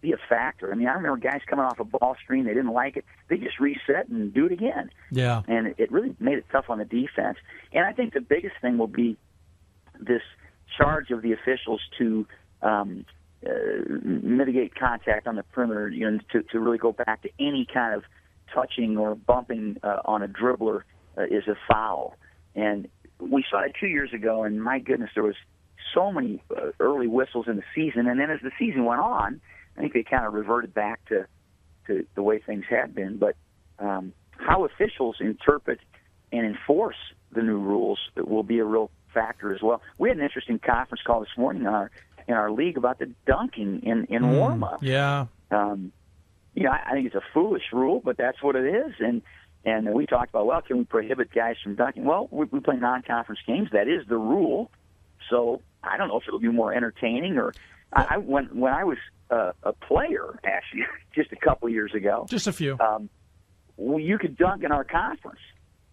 be 0.00 0.12
a 0.12 0.18
factor. 0.28 0.72
I 0.72 0.74
mean, 0.74 0.88
I 0.88 0.92
remember 0.92 1.18
guys 1.18 1.40
coming 1.46 1.64
off 1.64 1.78
a 1.78 1.84
ball 1.84 2.16
screen, 2.22 2.44
they 2.44 2.54
didn't 2.54 2.72
like 2.72 2.96
it, 2.96 3.04
they 3.28 3.36
just 3.36 3.60
reset 3.60 4.08
and 4.08 4.32
do 4.32 4.46
it 4.46 4.52
again. 4.52 4.90
Yeah. 5.10 5.42
And 5.46 5.74
it 5.78 5.90
really 5.92 6.14
made 6.18 6.38
it 6.38 6.46
tough 6.50 6.66
on 6.68 6.78
the 6.78 6.84
defense. 6.84 7.38
And 7.72 7.84
I 7.84 7.92
think 7.92 8.14
the 8.14 8.20
biggest 8.20 8.54
thing 8.60 8.78
will 8.78 8.86
be 8.86 9.16
this 9.98 10.22
charge 10.76 11.10
of 11.10 11.22
the 11.22 11.32
officials 11.32 11.80
to 11.98 12.26
um, 12.62 13.04
uh, 13.46 13.50
mitigate 14.02 14.74
contact 14.74 15.26
on 15.26 15.36
the 15.36 15.42
perimeter, 15.42 15.88
you 15.88 16.10
know, 16.10 16.18
to, 16.32 16.42
to 16.44 16.60
really 16.60 16.78
go 16.78 16.92
back 16.92 17.22
to 17.22 17.30
any 17.38 17.66
kind 17.72 17.94
of 17.94 18.04
touching 18.54 18.96
or 18.96 19.14
bumping 19.14 19.76
uh, 19.82 20.00
on 20.04 20.22
a 20.22 20.28
dribbler 20.28 20.82
uh, 21.16 21.22
is 21.22 21.46
a 21.48 21.56
foul. 21.68 22.16
And 22.54 22.88
we 23.18 23.44
saw 23.50 23.60
it 23.62 23.72
two 23.78 23.86
years 23.86 24.12
ago, 24.12 24.44
and 24.44 24.62
my 24.62 24.78
goodness, 24.78 25.10
there 25.14 25.22
was 25.22 25.36
so 25.94 26.12
many 26.12 26.42
uh, 26.54 26.70
early 26.78 27.06
whistles 27.06 27.46
in 27.48 27.56
the 27.56 27.62
season. 27.74 28.06
And 28.06 28.20
then 28.20 28.30
as 28.30 28.40
the 28.42 28.50
season 28.58 28.84
went 28.84 29.00
on, 29.00 29.40
I 29.76 29.80
think 29.80 29.92
they 29.92 30.02
kind 30.02 30.26
of 30.26 30.34
reverted 30.34 30.74
back 30.74 31.04
to 31.06 31.26
to 31.86 32.06
the 32.14 32.22
way 32.22 32.38
things 32.38 32.64
had 32.68 32.94
been. 32.94 33.18
But 33.18 33.36
um, 33.78 34.12
how 34.30 34.64
officials 34.64 35.16
interpret 35.20 35.80
and 36.32 36.46
enforce 36.46 36.96
the 37.32 37.42
new 37.42 37.58
rules 37.58 37.98
will 38.16 38.42
be 38.42 38.58
a 38.58 38.64
real 38.64 38.90
factor 39.12 39.54
as 39.54 39.62
well. 39.62 39.82
We 39.98 40.08
had 40.08 40.18
an 40.18 40.24
interesting 40.24 40.58
conference 40.58 41.02
call 41.04 41.20
this 41.20 41.36
morning 41.36 41.62
in 41.62 41.68
our 41.68 41.90
in 42.28 42.34
our 42.34 42.50
league 42.50 42.76
about 42.76 42.98
the 42.98 43.10
dunking 43.26 43.82
in 43.82 44.04
in 44.04 44.22
mm, 44.22 44.36
warm 44.36 44.64
up. 44.64 44.82
Yeah. 44.82 45.26
Um, 45.50 45.92
you 46.54 46.64
know, 46.64 46.70
I, 46.70 46.90
I 46.90 46.92
think 46.92 47.06
it's 47.06 47.14
a 47.14 47.22
foolish 47.32 47.62
rule, 47.72 48.00
but 48.04 48.16
that's 48.16 48.42
what 48.42 48.56
it 48.56 48.66
is. 48.66 48.94
And 49.00 49.22
and 49.64 49.92
we 49.92 50.06
talked 50.06 50.30
about 50.30 50.46
well, 50.46 50.62
can 50.62 50.78
we 50.78 50.84
prohibit 50.84 51.32
guys 51.32 51.56
from 51.62 51.74
dunking? 51.74 52.04
Well, 52.04 52.28
we, 52.30 52.46
we 52.46 52.60
play 52.60 52.76
non-conference 52.76 53.40
games. 53.46 53.68
That 53.72 53.88
is 53.88 54.06
the 54.08 54.16
rule. 54.16 54.70
So 55.28 55.62
I 55.82 55.96
don't 55.96 56.08
know 56.08 56.18
if 56.18 56.24
it'll 56.26 56.40
be 56.40 56.48
more 56.48 56.72
entertaining 56.72 57.36
or 57.36 57.52
I, 57.92 58.06
I 58.10 58.16
when 58.18 58.46
when 58.58 58.72
I 58.72 58.84
was 58.84 58.98
uh, 59.30 59.52
a 59.62 59.72
player 59.72 60.38
actually 60.44 60.82
just 61.14 61.32
a 61.32 61.36
couple 61.36 61.68
years 61.68 61.94
ago. 61.94 62.26
Just 62.28 62.46
a 62.46 62.52
few. 62.52 62.78
Um, 62.78 63.08
well, 63.76 63.98
you 63.98 64.18
could 64.18 64.36
dunk 64.36 64.62
in 64.62 64.72
our 64.72 64.84
conference, 64.84 65.40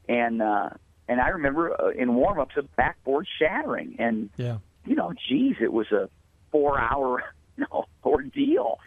and 0.10 0.42
uh, 0.42 0.70
and 1.08 1.22
I 1.22 1.30
remember 1.30 1.80
uh, 1.80 1.90
in 1.90 2.16
warm-ups 2.16 2.56
a 2.58 2.64
backboard 2.64 3.28
shattering, 3.40 3.96
and 4.00 4.30
yeah, 4.38 4.58
you 4.86 4.96
know, 4.96 5.14
geez, 5.30 5.56
it 5.62 5.72
was 5.72 5.92
a 5.92 6.10
four-hour 6.52 7.24
you 7.58 7.66
know, 7.72 7.86
ordeal. 8.04 8.80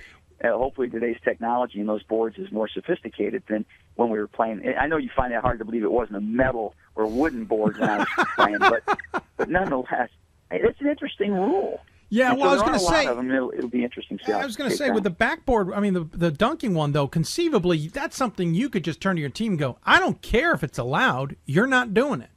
Uh, 0.42 0.56
hopefully, 0.56 0.88
today's 0.88 1.18
technology 1.22 1.80
and 1.80 1.88
those 1.88 2.02
boards 2.02 2.38
is 2.38 2.50
more 2.50 2.68
sophisticated 2.68 3.42
than 3.48 3.64
when 3.96 4.08
we 4.08 4.18
were 4.18 4.26
playing. 4.26 4.62
I 4.78 4.86
know 4.86 4.96
you 4.96 5.10
find 5.14 5.34
it 5.34 5.40
hard 5.40 5.58
to 5.58 5.66
believe 5.66 5.82
it 5.82 5.92
wasn't 5.92 6.16
a 6.16 6.22
metal 6.22 6.74
or 6.94 7.06
wooden 7.06 7.44
board 7.44 7.78
when 7.78 7.90
I 7.90 7.98
was 7.98 8.08
playing, 8.36 8.58
but 8.58 8.82
but 9.36 9.50
nonetheless, 9.50 10.08
it's 10.50 10.80
an 10.80 10.88
interesting 10.88 11.32
rule. 11.34 11.80
Yeah, 12.12 12.32
well, 12.34 12.50
I 12.50 12.54
was 12.54 12.62
going 12.62 12.74
to 12.74 12.80
say 12.80 13.06
it'll, 13.06 13.52
it'll, 13.56 13.70
be 13.70 13.84
interesting. 13.84 14.18
To 14.18 14.32
I 14.32 14.44
was 14.44 14.56
going 14.56 14.68
to 14.68 14.76
say 14.76 14.90
with 14.90 15.04
the 15.04 15.10
backboard. 15.10 15.72
I 15.72 15.78
mean, 15.78 15.94
the 15.94 16.04
the 16.12 16.32
dunking 16.32 16.74
one 16.74 16.90
though, 16.90 17.06
conceivably, 17.06 17.86
that's 17.86 18.16
something 18.16 18.52
you 18.52 18.68
could 18.68 18.82
just 18.82 19.00
turn 19.00 19.14
to 19.14 19.20
your 19.20 19.30
team 19.30 19.52
and 19.52 19.58
go, 19.58 19.78
"I 19.84 20.00
don't 20.00 20.20
care 20.20 20.52
if 20.52 20.64
it's 20.64 20.76
allowed. 20.76 21.36
You're 21.46 21.68
not 21.68 21.94
doing 21.94 22.20
it." 22.20 22.30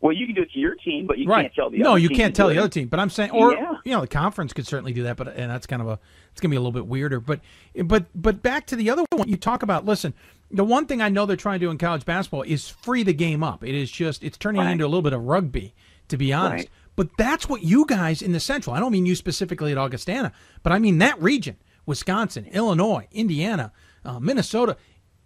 Well, 0.00 0.12
you 0.12 0.26
can 0.26 0.34
do 0.34 0.42
it 0.42 0.50
to 0.52 0.58
your 0.58 0.74
team, 0.74 1.06
but 1.06 1.18
you 1.18 1.28
right. 1.28 1.42
can't 1.42 1.54
tell 1.54 1.70
the 1.70 1.78
no, 1.78 1.90
other 1.90 1.98
you 1.98 2.08
can't 2.08 2.34
tell 2.34 2.48
the 2.48 2.54
it. 2.54 2.58
other 2.58 2.68
team. 2.68 2.88
But 2.88 2.98
I'm 2.98 3.10
saying, 3.10 3.30
or 3.30 3.52
Yeah. 3.52 3.74
you 3.84 3.92
know, 3.92 4.00
the 4.00 4.08
conference 4.08 4.52
could 4.52 4.66
certainly 4.66 4.92
do 4.92 5.04
that, 5.04 5.16
but 5.16 5.28
and 5.28 5.50
that's 5.50 5.66
kind 5.66 5.80
of 5.80 5.88
a 5.88 5.98
it's 6.32 6.40
going 6.40 6.50
to 6.50 6.54
be 6.54 6.56
a 6.56 6.60
little 6.60 6.72
bit 6.72 6.86
weirder. 6.86 7.20
But 7.20 7.40
but 7.84 8.06
but 8.14 8.42
back 8.42 8.66
to 8.68 8.76
the 8.76 8.90
other 8.90 9.04
one 9.12 9.28
you 9.28 9.36
talk 9.36 9.62
about. 9.62 9.84
Listen, 9.84 10.14
the 10.50 10.64
one 10.64 10.86
thing 10.86 11.00
I 11.00 11.08
know 11.08 11.24
they're 11.24 11.36
trying 11.36 11.60
to 11.60 11.66
do 11.66 11.70
in 11.70 11.78
college 11.78 12.04
basketball 12.04 12.42
is 12.42 12.68
free 12.68 13.02
the 13.04 13.12
game 13.12 13.44
up. 13.44 13.62
It 13.62 13.74
is 13.74 13.90
just 13.90 14.24
it's 14.24 14.36
turning 14.36 14.62
Right. 14.62 14.72
into 14.72 14.84
a 14.84 14.88
little 14.88 15.02
bit 15.02 15.12
of 15.12 15.22
rugby, 15.22 15.72
to 16.08 16.16
be 16.16 16.32
honest. 16.32 16.64
Right. 16.64 16.70
But 16.94 17.16
that's 17.16 17.48
what 17.48 17.62
you 17.62 17.86
guys 17.86 18.22
in 18.22 18.32
the 18.32 18.40
Central. 18.40 18.74
I 18.74 18.80
don't 18.80 18.92
mean 18.92 19.06
you 19.06 19.14
specifically 19.14 19.72
at 19.72 19.78
Augustana, 19.78 20.32
but 20.62 20.72
I 20.72 20.78
mean 20.78 20.98
that 20.98 21.20
region: 21.20 21.56
Wisconsin, 21.86 22.46
Illinois, 22.46 23.08
Indiana, 23.12 23.72
uh, 24.04 24.20
Minnesota. 24.20 24.76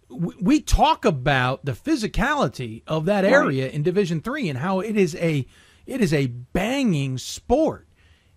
we 0.09 0.61
talk 0.61 1.03
about 1.03 1.65
the 1.65 1.73
physicality 1.73 2.83
of 2.87 3.05
that 3.05 3.25
area 3.25 3.65
right. 3.65 3.73
in 3.73 3.83
Division 3.83 4.21
Three 4.21 4.47
and 4.49 4.59
how 4.59 4.79
it 4.79 4.95
is 4.95 5.15
a 5.15 5.45
it 5.85 6.01
is 6.01 6.13
a 6.13 6.27
banging 6.27 7.17
sport. 7.17 7.87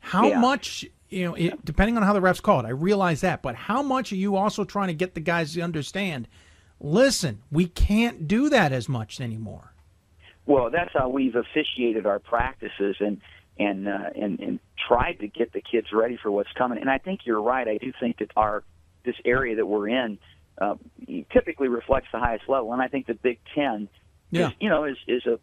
How 0.00 0.28
yeah. 0.28 0.40
much 0.40 0.86
you 1.10 1.24
know, 1.24 1.34
it, 1.34 1.64
depending 1.64 1.96
on 1.96 2.02
how 2.02 2.12
the 2.12 2.20
refs 2.20 2.40
call 2.40 2.60
it, 2.60 2.66
I 2.66 2.70
realize 2.70 3.20
that, 3.20 3.42
but 3.42 3.54
how 3.54 3.82
much 3.82 4.12
are 4.12 4.16
you 4.16 4.36
also 4.36 4.64
trying 4.64 4.88
to 4.88 4.94
get 4.94 5.14
the 5.14 5.20
guys 5.20 5.54
to 5.54 5.60
understand? 5.60 6.28
Listen, 6.78 7.42
we 7.50 7.66
can't 7.66 8.26
do 8.26 8.48
that 8.48 8.72
as 8.72 8.88
much 8.88 9.20
anymore. 9.20 9.69
Well, 10.46 10.70
that's 10.70 10.92
how 10.92 11.08
we've 11.08 11.36
officiated 11.36 12.06
our 12.06 12.18
practices 12.18 12.96
and 13.00 13.20
and 13.58 13.88
uh, 13.88 14.10
and 14.16 14.40
and 14.40 14.60
tried 14.88 15.20
to 15.20 15.28
get 15.28 15.52
the 15.52 15.60
kids 15.60 15.88
ready 15.92 16.18
for 16.20 16.30
what's 16.30 16.52
coming. 16.52 16.78
And 16.78 16.90
I 16.90 16.98
think 16.98 17.20
you're 17.24 17.42
right. 17.42 17.68
I 17.68 17.76
do 17.76 17.92
think 18.00 18.18
that 18.18 18.30
our 18.36 18.64
this 19.04 19.16
area 19.24 19.56
that 19.56 19.66
we're 19.66 19.88
in 19.88 20.18
uh, 20.60 20.74
typically 21.32 21.68
reflects 21.68 22.08
the 22.12 22.18
highest 22.18 22.48
level, 22.48 22.72
and 22.72 22.82
I 22.82 22.88
think 22.88 23.06
the 23.06 23.14
Big 23.14 23.38
Ten, 23.54 23.88
yeah. 24.30 24.48
is, 24.48 24.54
you 24.60 24.68
know, 24.68 24.84
is 24.84 24.96
is 25.06 25.26
a 25.26 25.38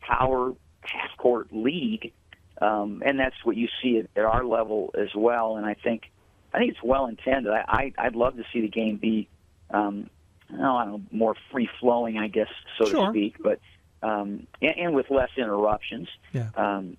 power 0.00 0.54
half 0.82 1.16
court 1.16 1.48
league, 1.52 2.12
um, 2.60 3.02
and 3.04 3.18
that's 3.18 3.36
what 3.44 3.56
you 3.56 3.68
see 3.82 3.98
at, 3.98 4.06
at 4.16 4.24
our 4.24 4.44
level 4.44 4.94
as 4.98 5.14
well. 5.14 5.56
And 5.56 5.66
I 5.66 5.74
think 5.74 6.10
I 6.52 6.58
think 6.58 6.72
it's 6.72 6.82
well 6.82 7.06
intended. 7.06 7.52
I, 7.52 7.92
I 7.98 8.06
I'd 8.06 8.16
love 8.16 8.36
to 8.36 8.44
see 8.52 8.60
the 8.60 8.68
game 8.68 8.96
be, 8.96 9.28
um, 9.70 10.10
I 10.50 10.56
don't 10.56 10.60
know, 10.62 11.00
more 11.10 11.34
free 11.50 11.68
flowing, 11.80 12.18
I 12.18 12.28
guess, 12.28 12.48
so 12.78 12.86
sure. 12.86 13.06
to 13.06 13.12
speak, 13.12 13.36
but 13.42 13.60
um, 14.02 14.46
and, 14.60 14.74
and 14.78 14.94
with 14.94 15.10
less 15.10 15.30
interruptions. 15.36 16.08
Yeah. 16.32 16.50
Um, 16.56 16.96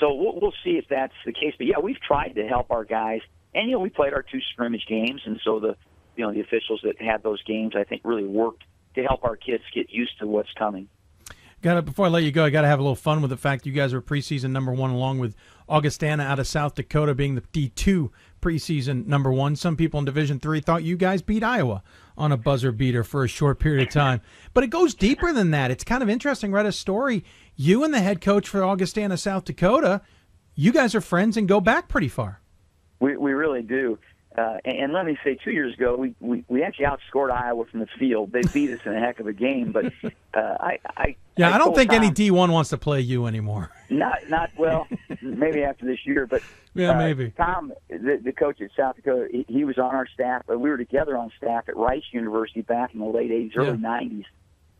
so 0.00 0.12
we'll, 0.12 0.38
we'll 0.40 0.54
see 0.64 0.72
if 0.72 0.86
that's 0.88 1.14
the 1.24 1.32
case. 1.32 1.54
But 1.56 1.66
yeah, 1.66 1.78
we've 1.78 2.00
tried 2.00 2.34
to 2.34 2.46
help 2.46 2.70
our 2.70 2.84
guys, 2.84 3.20
and 3.54 3.68
you 3.68 3.74
know 3.74 3.80
we 3.80 3.90
played 3.90 4.12
our 4.12 4.22
two 4.22 4.40
scrimmage 4.52 4.86
games, 4.88 5.22
and 5.24 5.40
so 5.44 5.60
the 5.60 5.76
you 6.16 6.24
know 6.24 6.32
the 6.32 6.40
officials 6.40 6.80
that 6.84 7.00
had 7.00 7.22
those 7.22 7.42
games, 7.44 7.74
I 7.76 7.84
think, 7.84 8.02
really 8.04 8.26
worked 8.26 8.64
to 8.94 9.02
help 9.02 9.24
our 9.24 9.36
kids 9.36 9.64
get 9.74 9.90
used 9.90 10.18
to 10.20 10.26
what's 10.26 10.52
coming. 10.52 10.88
Got 11.62 11.74
to 11.74 11.82
before 11.82 12.06
I 12.06 12.08
let 12.08 12.24
you 12.24 12.32
go, 12.32 12.44
I 12.44 12.50
got 12.50 12.62
to 12.62 12.68
have 12.68 12.78
a 12.78 12.82
little 12.82 12.94
fun 12.94 13.22
with 13.22 13.30
the 13.30 13.36
fact 13.36 13.64
you 13.64 13.72
guys 13.72 13.94
are 13.94 14.02
preseason 14.02 14.50
number 14.50 14.72
one, 14.72 14.90
along 14.90 15.18
with 15.18 15.34
Augustana 15.68 16.22
out 16.22 16.38
of 16.38 16.46
South 16.46 16.74
Dakota 16.74 17.14
being 17.14 17.36
the 17.36 17.42
D 17.52 17.70
two 17.70 18.12
preseason 18.42 19.06
number 19.06 19.32
one. 19.32 19.56
Some 19.56 19.76
people 19.76 19.98
in 19.98 20.04
Division 20.04 20.38
three 20.40 20.60
thought 20.60 20.82
you 20.82 20.96
guys 20.96 21.22
beat 21.22 21.42
Iowa 21.42 21.82
on 22.16 22.32
a 22.32 22.36
buzzer 22.36 22.72
beater 22.72 23.02
for 23.04 23.24
a 23.24 23.28
short 23.28 23.58
period 23.58 23.88
of 23.88 23.92
time, 23.92 24.20
but 24.52 24.64
it 24.64 24.68
goes 24.68 24.94
deeper 24.94 25.32
than 25.32 25.50
that. 25.50 25.70
It's 25.70 25.84
kind 25.84 26.02
of 26.02 26.08
interesting. 26.08 26.52
Read 26.52 26.66
a 26.66 26.72
story. 26.72 27.24
You 27.56 27.84
and 27.84 27.92
the 27.92 28.00
head 28.00 28.20
coach 28.20 28.48
for 28.48 28.62
Augustana, 28.62 29.16
South 29.16 29.44
Dakota, 29.44 30.00
you 30.54 30.72
guys 30.72 30.94
are 30.94 31.00
friends 31.00 31.36
and 31.36 31.48
go 31.48 31.60
back 31.60 31.88
pretty 31.88 32.08
far. 32.08 32.40
We 33.00 33.16
we 33.16 33.32
really 33.32 33.62
do. 33.62 33.98
Uh, 34.36 34.58
and, 34.64 34.76
and 34.78 34.92
let 34.92 35.06
me 35.06 35.16
say, 35.22 35.36
two 35.36 35.52
years 35.52 35.74
ago, 35.74 35.94
we, 35.96 36.14
we, 36.18 36.44
we 36.48 36.62
actually 36.64 36.86
outscored 36.86 37.30
Iowa 37.30 37.64
from 37.66 37.80
the 37.80 37.86
field. 37.98 38.32
They 38.32 38.42
beat 38.52 38.70
us 38.70 38.80
in 38.84 38.92
a 38.92 38.98
heck 38.98 39.20
of 39.20 39.28
a 39.28 39.32
game, 39.32 39.70
but 39.70 39.86
uh, 40.04 40.10
I, 40.34 40.78
I 40.96 41.16
yeah, 41.36 41.50
I, 41.50 41.54
I 41.54 41.58
don't 41.58 41.74
think 41.74 41.90
Tom, 41.90 42.02
any 42.02 42.10
D 42.10 42.32
one 42.32 42.50
wants 42.50 42.70
to 42.70 42.78
play 42.78 43.00
you 43.00 43.26
anymore. 43.26 43.70
Not 43.90 44.28
not 44.28 44.50
well, 44.56 44.88
maybe 45.22 45.62
after 45.62 45.84
this 45.86 46.04
year, 46.04 46.26
but 46.26 46.42
yeah, 46.74 46.90
uh, 46.90 46.98
maybe. 46.98 47.30
Tom, 47.36 47.72
the, 47.88 48.20
the 48.22 48.32
coach 48.32 48.60
at 48.60 48.70
South 48.76 48.96
Dakota, 48.96 49.28
he, 49.30 49.44
he 49.48 49.64
was 49.64 49.78
on 49.78 49.94
our 49.94 50.06
staff. 50.12 50.42
but 50.46 50.58
We 50.58 50.68
were 50.68 50.78
together 50.78 51.16
on 51.16 51.30
staff 51.36 51.68
at 51.68 51.76
Rice 51.76 52.04
University 52.10 52.62
back 52.62 52.92
in 52.92 53.00
the 53.00 53.06
late 53.06 53.30
'80s, 53.30 53.56
early 53.56 53.78
yeah. 53.80 54.00
'90s. 54.00 54.24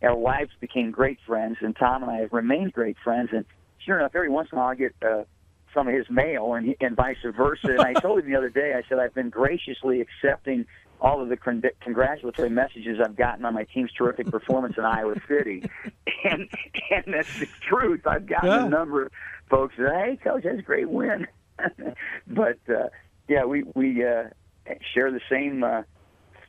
Our 0.03 0.17
wives 0.17 0.51
became 0.61 0.91
great 0.91 1.19
friends, 1.27 1.59
and 1.61 1.77
Tom 1.77 2.03
and 2.03 2.11
I 2.11 2.19
have 2.19 2.33
remained 2.33 2.73
great 2.73 2.97
friends. 3.05 3.31
And 3.33 3.45
sure 3.85 3.99
enough, 4.01 4.13
every 4.17 4.31
once 4.31 4.49
in 4.51 4.59
a 4.59 4.61
while 4.61 4.71
I 4.71 4.75
get. 4.75 4.95
Uh, 5.01 5.25
some 5.75 5.89
of 5.89 5.95
his 5.95 6.09
mail 6.09 6.55
and, 6.55 6.75
and 6.81 6.97
vice 6.97 7.17
versa. 7.37 7.69
And 7.69 7.81
I 7.81 7.93
told 8.01 8.21
him 8.21 8.31
the 8.31 8.37
other 8.37 8.49
day, 8.49 8.75
I 8.75 8.89
said, 8.89 8.99
I've 8.99 9.15
been 9.15 9.31
graciously 9.31 10.01
accepting 10.01 10.67
all 11.01 11.21
of 11.21 11.29
the 11.29 11.37
con- 11.37 11.63
congratulatory 11.81 12.49
messages 12.49 12.99
I've 13.05 13.17
gotten 13.17 13.45
on 13.45 13.53
my 13.55 13.65
team's 13.65 13.93
terrific 13.93 14.31
performance 14.31 14.77
in 14.79 14.85
Iowa 14.85 15.17
City. 15.29 15.69
And 16.27 16.49
and 16.91 17.05
that's 17.13 17.39
the 17.39 17.47
truth. 17.69 18.07
I've 18.07 18.25
gotten 18.25 18.49
yeah. 18.49 18.65
a 18.65 18.69
number 18.69 19.05
of 19.05 19.13
folks 19.51 19.75
that, 19.77 19.93
hey, 19.93 20.17
coach, 20.17 20.45
that's 20.45 20.59
a 20.59 20.63
great 20.63 20.89
win. 20.89 21.27
but 22.27 22.59
uh, 22.67 22.89
yeah, 23.29 23.45
we 23.45 23.65
we 23.75 24.03
uh, 24.03 24.25
share 24.95 25.11
the 25.11 25.21
same 25.29 25.63
uh, 25.63 25.83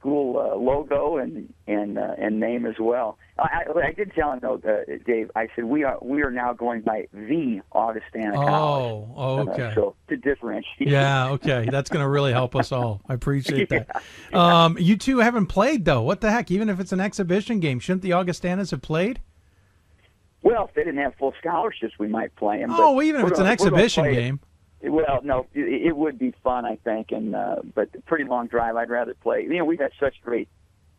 school 0.06 0.38
uh, 0.38 0.56
logo 0.56 1.18
and 1.18 1.52
and 1.68 1.98
uh, 1.98 2.14
and 2.18 2.40
name 2.40 2.66
as 2.66 2.76
well. 2.80 3.18
I, 3.38 3.64
I 3.84 3.92
did 3.92 4.14
tell 4.14 4.32
him 4.32 4.40
though, 4.42 4.56
uh, 4.56 4.98
Dave. 5.06 5.32
I 5.36 5.48
said 5.56 5.66
we 5.66 5.84
are 5.84 5.98
we 6.02 6.22
are 6.22 6.32
now 6.32 6.54
going 6.54 6.82
by 6.82 7.08
the 7.12 7.62
Augustana 7.72 8.40
oh, 8.40 8.46
College. 8.46 9.10
Oh, 9.18 9.52
okay. 9.52 9.72
So 9.76 9.96
to 10.10 10.18
differentiate. 10.18 10.90
Yeah, 10.90 11.30
okay. 11.32 11.68
That's 11.70 11.90
going 11.90 12.04
to 12.04 12.10
really 12.10 12.32
help 12.32 12.56
us 12.56 12.72
all. 12.72 13.02
I 13.10 13.14
appreciate 13.14 13.70
that. 13.70 14.04
Yeah. 14.32 14.66
Um, 14.66 14.78
you 14.80 14.96
two 14.96 15.20
haven't 15.20 15.48
played 15.48 15.86
though. 15.86 16.04
What 16.04 16.22
the 16.22 16.32
heck? 16.32 16.52
Even 16.52 16.70
if 16.70 16.80
it's 16.80 16.92
an 16.92 17.00
exhibition 17.00 17.60
game, 17.60 17.80
shouldn't 17.80 18.04
the 18.04 18.12
Augustanas 18.12 18.72
have 18.72 18.82
played? 18.82 19.20
Well, 20.44 20.66
if 20.66 20.76
they 20.76 20.84
didn't 20.84 21.02
have 21.02 21.16
full 21.16 21.34
scholarships, 21.40 21.96
we 21.98 22.08
might 22.08 22.36
play 22.36 22.60
them. 22.60 22.70
Oh, 22.72 23.02
even 23.02 23.22
if 23.22 23.32
it's 23.32 23.40
an 23.40 23.48
exhibition 23.48 24.04
game. 24.14 24.40
Well, 24.82 25.22
no, 25.24 25.48
it, 25.54 25.88
it 25.88 25.98
would 25.98 26.20
be 26.20 26.34
fun, 26.44 26.66
I 26.66 26.76
think, 26.76 27.12
and 27.12 27.36
uh, 27.36 27.58
but 27.74 28.06
pretty 28.06 28.26
long 28.26 28.48
drive. 28.48 28.76
I'd 28.76 28.90
rather 28.90 29.14
play. 29.14 29.44
You 29.44 29.58
know, 29.58 29.66
we've 29.66 29.80
had 29.80 29.92
such 30.00 30.16
great 30.24 30.48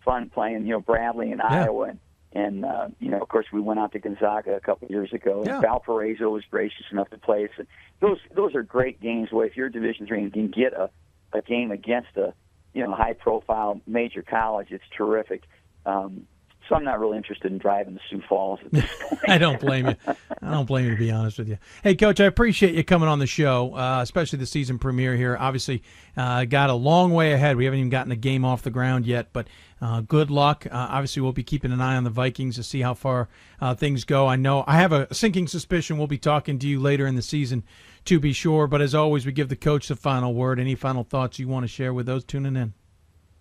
fun 0.04 0.30
playing. 0.30 0.66
You 0.66 0.72
know, 0.72 0.80
Bradley 0.80 1.30
and 1.30 1.40
yeah. 1.44 1.64
Iowa, 1.64 1.90
and, 1.90 1.98
and 2.32 2.64
uh, 2.64 2.88
you 2.98 3.10
know, 3.10 3.20
of 3.20 3.28
course, 3.28 3.46
we 3.52 3.60
went 3.60 3.78
out 3.78 3.92
to 3.92 3.98
Gonzaga 3.98 4.56
a 4.56 4.60
couple 4.60 4.86
of 4.86 4.90
years 4.90 5.12
ago. 5.12 5.38
And 5.38 5.46
yeah. 5.46 5.60
Valparaiso 5.60 6.28
was 6.28 6.44
gracious 6.50 6.86
enough 6.90 7.10
to 7.10 7.18
play 7.18 7.44
us. 7.44 7.66
Those 8.00 8.18
those 8.34 8.54
are 8.54 8.62
great 8.62 9.00
games. 9.00 9.30
Where 9.30 9.46
if 9.46 9.56
you're 9.56 9.68
Division 9.68 10.06
three 10.06 10.22
and 10.22 10.32
can 10.32 10.48
get 10.48 10.72
a 10.72 10.90
a 11.32 11.42
game 11.42 11.70
against 11.70 12.16
a 12.16 12.32
you 12.74 12.84
know 12.84 12.94
high 12.94 13.12
profile 13.12 13.80
major 13.86 14.22
college, 14.22 14.68
it's 14.70 14.84
terrific. 14.96 15.42
Um, 15.84 16.26
so 16.68 16.74
I'm 16.74 16.84
not 16.84 16.98
really 16.98 17.16
interested 17.16 17.52
in 17.52 17.58
driving 17.58 17.94
to 17.94 18.00
Sioux 18.10 18.22
Falls 18.28 18.60
at 18.64 18.72
this 18.72 18.84
point. 19.00 19.20
I 19.28 19.38
don't 19.38 19.60
blame 19.60 19.86
you. 19.86 19.96
I 20.42 20.50
don't 20.50 20.66
blame 20.66 20.86
you 20.86 20.90
to 20.92 20.96
be 20.96 21.10
honest 21.10 21.38
with 21.38 21.48
you. 21.48 21.58
Hey, 21.82 21.94
Coach, 21.94 22.20
I 22.20 22.24
appreciate 22.24 22.74
you 22.74 22.84
coming 22.84 23.08
on 23.08 23.18
the 23.18 23.26
show, 23.26 23.74
uh, 23.74 24.00
especially 24.02 24.38
the 24.38 24.46
season 24.46 24.78
premiere 24.78 25.16
here. 25.16 25.36
Obviously, 25.38 25.82
uh, 26.16 26.44
got 26.44 26.70
a 26.70 26.74
long 26.74 27.12
way 27.12 27.32
ahead. 27.32 27.56
We 27.56 27.64
haven't 27.64 27.80
even 27.80 27.90
gotten 27.90 28.10
the 28.10 28.16
game 28.16 28.44
off 28.44 28.62
the 28.62 28.70
ground 28.70 29.06
yet, 29.06 29.28
but 29.32 29.46
uh, 29.80 30.00
good 30.00 30.30
luck. 30.30 30.66
Uh, 30.66 30.88
obviously, 30.90 31.22
we'll 31.22 31.32
be 31.32 31.44
keeping 31.44 31.72
an 31.72 31.80
eye 31.80 31.96
on 31.96 32.04
the 32.04 32.10
Vikings 32.10 32.56
to 32.56 32.62
see 32.62 32.80
how 32.80 32.94
far 32.94 33.28
uh, 33.60 33.74
things 33.74 34.04
go. 34.04 34.26
I 34.26 34.36
know 34.36 34.64
I 34.66 34.76
have 34.76 34.92
a 34.92 35.12
sinking 35.14 35.48
suspicion 35.48 35.98
we'll 35.98 36.06
be 36.06 36.18
talking 36.18 36.58
to 36.58 36.66
you 36.66 36.80
later 36.80 37.06
in 37.06 37.14
the 37.14 37.22
season, 37.22 37.64
to 38.06 38.18
be 38.18 38.32
sure. 38.32 38.66
But 38.66 38.80
as 38.80 38.94
always, 38.94 39.26
we 39.26 39.32
give 39.32 39.48
the 39.48 39.56
coach 39.56 39.88
the 39.88 39.96
final 39.96 40.34
word. 40.34 40.58
Any 40.58 40.74
final 40.74 41.04
thoughts 41.04 41.38
you 41.38 41.48
want 41.48 41.64
to 41.64 41.68
share 41.68 41.92
with 41.92 42.06
those 42.06 42.24
tuning 42.24 42.56
in? 42.56 42.74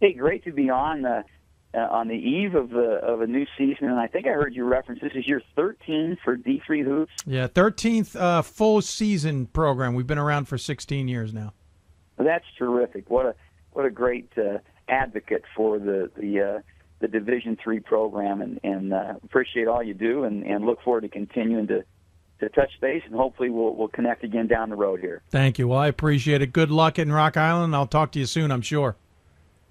Hey, 0.01 0.13
great 0.13 0.43
to 0.43 0.51
be 0.51 0.69
on. 0.69 1.05
Uh, 1.05 1.23
uh, 1.75 1.87
on 1.91 2.07
the 2.07 2.15
eve 2.15 2.55
of 2.55 2.69
the 2.69 2.99
of 3.03 3.21
a 3.21 3.27
new 3.27 3.45
season, 3.57 3.89
and 3.89 3.99
I 3.99 4.07
think 4.07 4.25
I 4.25 4.31
heard 4.31 4.55
you 4.55 4.63
reference 4.63 5.01
this 5.01 5.11
is 5.15 5.27
your 5.27 5.41
13th 5.57 6.17
for 6.23 6.37
D3 6.37 6.83
hoops. 6.83 7.11
Yeah, 7.25 7.47
13th 7.47 8.15
uh, 8.15 8.41
full 8.41 8.81
season 8.81 9.47
program. 9.47 9.93
We've 9.93 10.07
been 10.07 10.17
around 10.17 10.45
for 10.45 10.57
16 10.57 11.07
years 11.07 11.33
now. 11.33 11.53
That's 12.17 12.45
terrific. 12.57 13.09
What 13.09 13.25
a 13.25 13.35
what 13.71 13.85
a 13.85 13.89
great 13.89 14.31
uh, 14.37 14.59
advocate 14.87 15.43
for 15.55 15.79
the 15.79 16.09
the 16.15 16.41
uh, 16.41 16.61
the 16.99 17.07
Division 17.07 17.57
three 17.61 17.79
program, 17.79 18.41
and 18.41 18.59
and 18.63 18.93
uh, 18.93 19.15
appreciate 19.23 19.67
all 19.67 19.83
you 19.83 19.93
do, 19.93 20.23
and 20.23 20.43
and 20.43 20.65
look 20.65 20.81
forward 20.81 21.01
to 21.01 21.09
continuing 21.09 21.67
to 21.67 21.83
to 22.39 22.49
touch 22.49 22.71
base, 22.79 23.03
and 23.05 23.15
hopefully 23.15 23.49
we'll 23.49 23.75
we'll 23.75 23.89
connect 23.89 24.23
again 24.23 24.47
down 24.47 24.69
the 24.69 24.75
road 24.75 25.01
here. 25.01 25.23
Thank 25.29 25.59
you. 25.59 25.67
Well, 25.67 25.79
I 25.79 25.87
appreciate 25.87 26.41
it. 26.41 26.53
Good 26.53 26.71
luck 26.71 26.97
in 26.97 27.11
Rock 27.11 27.35
Island. 27.35 27.75
I'll 27.75 27.87
talk 27.87 28.13
to 28.13 28.19
you 28.19 28.25
soon. 28.25 28.51
I'm 28.51 28.61
sure. 28.61 28.95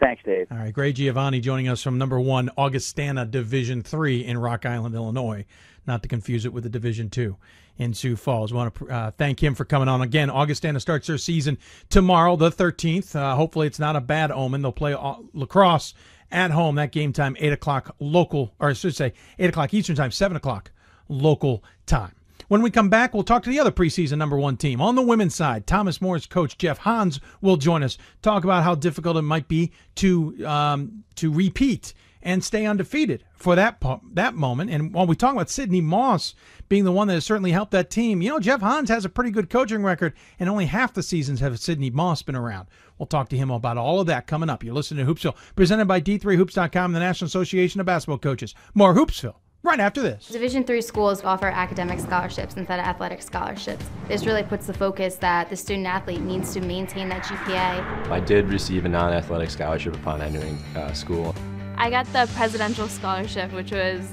Thanks, 0.00 0.22
Dave. 0.24 0.48
All 0.50 0.58
right, 0.58 0.72
Grey 0.72 0.92
Giovanine 0.92 1.40
joining 1.40 1.68
us 1.68 1.82
from 1.82 1.98
number 1.98 2.20
one 2.20 2.50
Augustana 2.56 3.24
Division 3.26 3.82
Three 3.82 4.24
in 4.24 4.38
Rock 4.38 4.66
Island, 4.66 4.94
Illinois. 4.94 5.44
Not 5.86 6.02
to 6.02 6.08
confuse 6.08 6.44
it 6.44 6.52
with 6.52 6.64
the 6.64 6.70
Division 6.70 7.10
Two 7.10 7.36
in 7.78 7.94
Sioux 7.94 8.16
Falls. 8.16 8.52
I 8.52 8.56
want 8.56 8.74
to 8.74 8.88
uh, 8.88 9.10
thank 9.12 9.42
him 9.42 9.54
for 9.54 9.64
coming 9.64 9.88
on 9.88 10.02
again. 10.02 10.30
Augustana 10.30 10.80
starts 10.80 11.06
their 11.06 11.18
season 11.18 11.58
tomorrow, 11.90 12.36
the 12.36 12.50
13th. 12.50 13.14
Uh, 13.14 13.34
hopefully, 13.36 13.66
it's 13.66 13.78
not 13.78 13.96
a 13.96 14.00
bad 14.00 14.30
omen. 14.30 14.62
They'll 14.62 14.72
play 14.72 14.94
uh, 14.94 15.16
La 15.32 15.46
Crosse 15.46 15.94
at 16.30 16.50
home. 16.50 16.74
That 16.76 16.92
game 16.92 17.12
time 17.12 17.36
eight 17.38 17.52
o'clock 17.52 17.94
local, 18.00 18.54
or 18.58 18.70
I 18.70 18.72
should 18.72 18.96
say 18.96 19.12
eight 19.38 19.50
o'clock 19.50 19.72
Eastern 19.74 19.96
time, 19.96 20.10
seven 20.10 20.36
o'clock 20.36 20.70
local 21.08 21.62
time. 21.86 22.14
When 22.48 22.62
we 22.62 22.70
come 22.70 22.88
back, 22.88 23.14
we'll 23.14 23.22
talk 23.22 23.42
to 23.44 23.50
the 23.50 23.60
other 23.60 23.70
preseason 23.70 24.18
number 24.18 24.36
one 24.36 24.56
team. 24.56 24.80
On 24.80 24.94
the 24.94 25.02
women's 25.02 25.34
side, 25.34 25.66
Thomas 25.66 26.00
Moore's 26.00 26.26
coach 26.26 26.58
Jeff 26.58 26.78
Hans 26.78 27.20
will 27.40 27.56
join 27.56 27.82
us, 27.82 27.98
talk 28.22 28.44
about 28.44 28.64
how 28.64 28.74
difficult 28.74 29.16
it 29.16 29.22
might 29.22 29.48
be 29.48 29.72
to 29.96 30.46
um, 30.46 31.04
to 31.16 31.32
repeat 31.32 31.94
and 32.24 32.42
stay 32.42 32.64
undefeated 32.64 33.22
for 33.34 33.54
that 33.54 33.82
that 34.12 34.34
moment. 34.34 34.70
And 34.70 34.92
while 34.92 35.06
we 35.06 35.14
talk 35.14 35.34
about 35.34 35.50
Sydney 35.50 35.80
Moss 35.80 36.34
being 36.68 36.84
the 36.84 36.92
one 36.92 37.06
that 37.08 37.14
has 37.14 37.24
certainly 37.24 37.52
helped 37.52 37.72
that 37.72 37.90
team, 37.90 38.22
you 38.22 38.30
know, 38.30 38.40
Jeff 38.40 38.60
Hans 38.60 38.88
has 38.88 39.04
a 39.04 39.10
pretty 39.10 39.30
good 39.30 39.50
coaching 39.50 39.82
record, 39.82 40.14
and 40.40 40.48
only 40.48 40.66
half 40.66 40.94
the 40.94 41.02
seasons 41.02 41.40
have 41.40 41.58
Sydney 41.60 41.90
Moss 41.90 42.22
been 42.22 42.34
around. 42.34 42.68
We'll 42.98 43.06
talk 43.06 43.28
to 43.28 43.36
him 43.36 43.50
about 43.50 43.76
all 43.76 44.00
of 44.00 44.06
that 44.06 44.26
coming 44.26 44.48
up. 44.48 44.64
You're 44.64 44.74
listening 44.74 45.04
to 45.06 45.12
Hoopsville, 45.12 45.36
presented 45.56 45.86
by 45.86 46.00
D3Hoops.com, 46.00 46.92
the 46.92 47.00
National 47.00 47.26
Association 47.26 47.80
of 47.80 47.86
Basketball 47.86 48.18
Coaches. 48.18 48.54
More 48.72 48.94
Hoopsville 48.94 49.36
right 49.64 49.80
after 49.80 50.02
this. 50.02 50.28
Division 50.28 50.62
three 50.62 50.82
schools 50.82 51.24
offer 51.24 51.46
academic 51.46 51.98
scholarships 51.98 52.54
instead 52.54 52.78
of 52.78 52.86
athletic 52.86 53.22
scholarships. 53.22 53.84
This 54.06 54.26
really 54.26 54.42
puts 54.42 54.66
the 54.66 54.74
focus 54.74 55.16
that 55.16 55.48
the 55.48 55.56
student 55.56 55.86
athlete 55.86 56.20
needs 56.20 56.52
to 56.54 56.60
maintain 56.60 57.08
that 57.08 57.24
GPA. 57.24 58.10
I 58.10 58.20
did 58.20 58.48
receive 58.48 58.84
a 58.84 58.88
non-athletic 58.88 59.50
scholarship 59.50 59.96
upon 59.96 60.20
entering 60.20 60.56
uh, 60.76 60.92
school. 60.92 61.34
I 61.76 61.90
got 61.90 62.06
the 62.12 62.30
presidential 62.34 62.86
scholarship, 62.86 63.52
which 63.52 63.72
was 63.72 64.06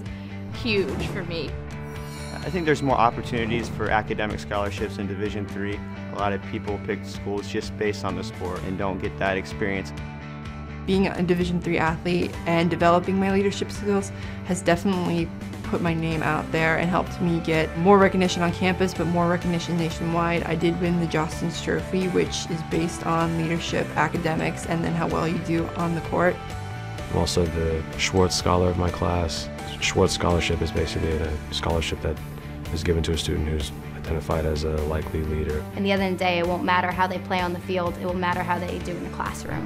huge 0.63 1.05
for 1.07 1.23
me. 1.25 1.51
I 2.43 2.49
think 2.49 2.65
there's 2.65 2.81
more 2.81 2.97
opportunities 2.97 3.69
for 3.69 3.91
academic 3.91 4.39
scholarships 4.39 4.97
in 4.97 5.05
Division 5.05 5.47
Three. 5.47 5.79
A 6.13 6.15
lot 6.15 6.33
of 6.33 6.41
people 6.45 6.79
pick 6.85 7.05
schools 7.05 7.47
just 7.47 7.77
based 7.77 8.03
on 8.03 8.15
the 8.15 8.23
sport 8.23 8.63
and 8.63 8.79
don't 8.79 8.99
get 8.99 9.15
that 9.19 9.37
experience. 9.37 9.93
Being 10.85 11.07
a 11.07 11.23
Division 11.23 11.61
Three 11.61 11.77
athlete 11.77 12.31
and 12.45 12.69
developing 12.69 13.19
my 13.19 13.31
leadership 13.31 13.71
skills 13.71 14.11
has 14.45 14.61
definitely 14.61 15.29
put 15.63 15.81
my 15.81 15.93
name 15.93 16.21
out 16.21 16.51
there 16.51 16.77
and 16.77 16.89
helped 16.89 17.21
me 17.21 17.39
get 17.39 17.75
more 17.77 17.97
recognition 17.97 18.43
on 18.43 18.51
campus, 18.51 18.93
but 18.93 19.07
more 19.07 19.29
recognition 19.29 19.77
nationwide. 19.77 20.43
I 20.43 20.53
did 20.53 20.79
win 20.81 20.99
the 20.99 21.07
Jostens 21.07 21.63
Trophy, 21.63 22.09
which 22.09 22.45
is 22.49 22.61
based 22.69 23.05
on 23.05 23.37
leadership, 23.37 23.87
academics, 23.95 24.65
and 24.65 24.83
then 24.83 24.93
how 24.93 25.07
well 25.07 25.27
you 25.27 25.37
do 25.39 25.65
on 25.77 25.95
the 25.95 26.01
court. 26.01 26.35
I'm 27.11 27.17
also 27.17 27.45
the 27.45 27.81
Schwartz 27.97 28.35
Scholar 28.35 28.69
of 28.69 28.77
my 28.77 28.89
class. 28.89 29.47
Schwartz 29.79 30.13
Scholarship 30.13 30.61
is 30.61 30.71
basically 30.71 31.11
a 31.11 31.53
scholarship 31.53 32.01
that 32.01 32.17
is 32.73 32.83
given 32.83 33.01
to 33.03 33.13
a 33.13 33.17
student 33.17 33.47
who's 33.47 33.71
identified 33.97 34.45
as 34.45 34.65
a 34.65 34.75
likely 34.83 35.23
leader. 35.23 35.63
In 35.77 35.83
the 35.83 35.91
end 35.91 36.03
of 36.03 36.11
the 36.11 36.17
day, 36.17 36.39
it 36.39 36.47
won't 36.47 36.63
matter 36.63 36.91
how 36.91 37.07
they 37.07 37.19
play 37.19 37.39
on 37.39 37.53
the 37.53 37.59
field, 37.61 37.97
it 38.01 38.05
will 38.05 38.13
matter 38.13 38.43
how 38.43 38.59
they 38.59 38.79
do 38.79 38.91
in 38.91 39.03
the 39.03 39.09
classroom. 39.11 39.65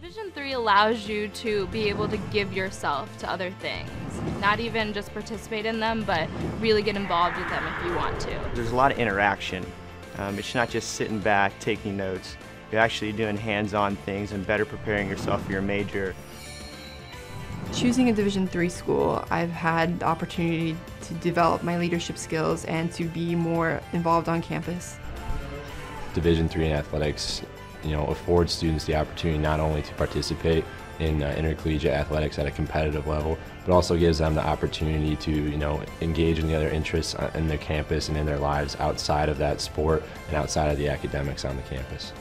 Division 0.00 0.30
3 0.30 0.52
allows 0.52 1.08
you 1.08 1.26
to 1.28 1.66
be 1.68 1.88
able 1.88 2.06
to 2.06 2.16
give 2.30 2.52
yourself 2.52 3.18
to 3.18 3.28
other 3.28 3.50
things. 3.50 3.90
Not 4.40 4.60
even 4.60 4.92
just 4.92 5.12
participate 5.12 5.66
in 5.66 5.80
them, 5.80 6.04
but 6.04 6.28
really 6.60 6.82
get 6.82 6.94
involved 6.94 7.36
with 7.36 7.48
them 7.48 7.64
if 7.66 7.84
you 7.84 7.96
want 7.96 8.20
to. 8.20 8.40
There's 8.54 8.70
a 8.70 8.76
lot 8.76 8.92
of 8.92 8.98
interaction. 9.00 9.66
Um, 10.18 10.38
it's 10.38 10.54
not 10.54 10.70
just 10.70 10.92
sitting 10.92 11.18
back 11.18 11.58
taking 11.58 11.96
notes. 11.96 12.36
You're 12.70 12.80
actually 12.80 13.10
doing 13.10 13.36
hands-on 13.36 13.96
things 13.96 14.30
and 14.30 14.46
better 14.46 14.64
preparing 14.64 15.08
yourself 15.08 15.44
for 15.44 15.50
your 15.50 15.62
major. 15.62 16.14
Choosing 17.72 18.08
a 18.08 18.12
Division 18.12 18.46
three 18.46 18.68
school, 18.68 19.24
I've 19.30 19.50
had 19.50 19.98
the 19.98 20.06
opportunity 20.06 20.76
to 21.02 21.14
develop 21.14 21.64
my 21.64 21.76
leadership 21.76 22.16
skills 22.16 22.66
and 22.66 22.92
to 22.92 23.04
be 23.04 23.34
more 23.34 23.80
involved 23.92 24.28
on 24.28 24.42
campus. 24.42 24.96
Division 26.14 26.48
three 26.48 26.66
in 26.66 26.72
athletics, 26.72 27.42
you 27.84 27.92
know, 27.92 28.06
affords 28.06 28.52
students 28.52 28.84
the 28.84 28.94
opportunity 28.94 29.38
not 29.38 29.60
only 29.60 29.82
to 29.82 29.94
participate 29.94 30.64
in 30.98 31.22
uh, 31.22 31.34
intercollegiate 31.36 31.92
athletics 31.92 32.38
at 32.38 32.46
a 32.46 32.50
competitive 32.50 33.06
level, 33.06 33.36
but 33.64 33.72
also 33.72 33.96
gives 33.96 34.18
them 34.18 34.34
the 34.34 34.46
opportunity 34.46 35.16
to, 35.16 35.30
you 35.30 35.56
know, 35.56 35.82
engage 36.00 36.38
in 36.38 36.46
the 36.46 36.54
other 36.54 36.68
interests 36.68 37.14
uh, 37.14 37.30
in 37.34 37.48
their 37.48 37.58
campus 37.58 38.08
and 38.08 38.16
in 38.16 38.26
their 38.26 38.38
lives 38.38 38.76
outside 38.78 39.28
of 39.28 39.38
that 39.38 39.60
sport 39.60 40.02
and 40.28 40.36
outside 40.36 40.70
of 40.70 40.78
the 40.78 40.88
academics 40.88 41.44
on 41.44 41.56
the 41.56 41.62
campus. 41.62 42.12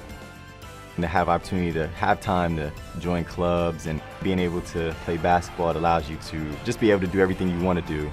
And 0.95 1.03
to 1.03 1.07
have 1.07 1.30
opportunity 1.30 1.72
to 1.74 1.88
have 1.88 2.20
time 2.20 2.55
to 2.57 2.72
join 2.99 3.24
clubs 3.24 3.88
and 3.88 4.01
being 4.22 4.39
able 4.39 4.62
to 4.62 4.93
play 5.05 5.18
basketball, 5.18 5.70
it 5.70 5.76
allows 5.76 6.09
you 6.09 6.18
to 6.28 6.55
just 6.66 6.80
be 6.80 6.91
able 6.91 7.01
to 7.01 7.07
do 7.07 7.20
everything 7.20 7.49
you 7.49 7.64
want 7.64 7.80
to 7.80 7.93
do. 7.93 8.09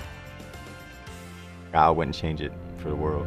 I 1.74 1.90
wouldn't 1.90 2.16
change 2.16 2.40
it 2.40 2.52
for 2.78 2.88
the 2.88 2.96
world. 2.96 3.26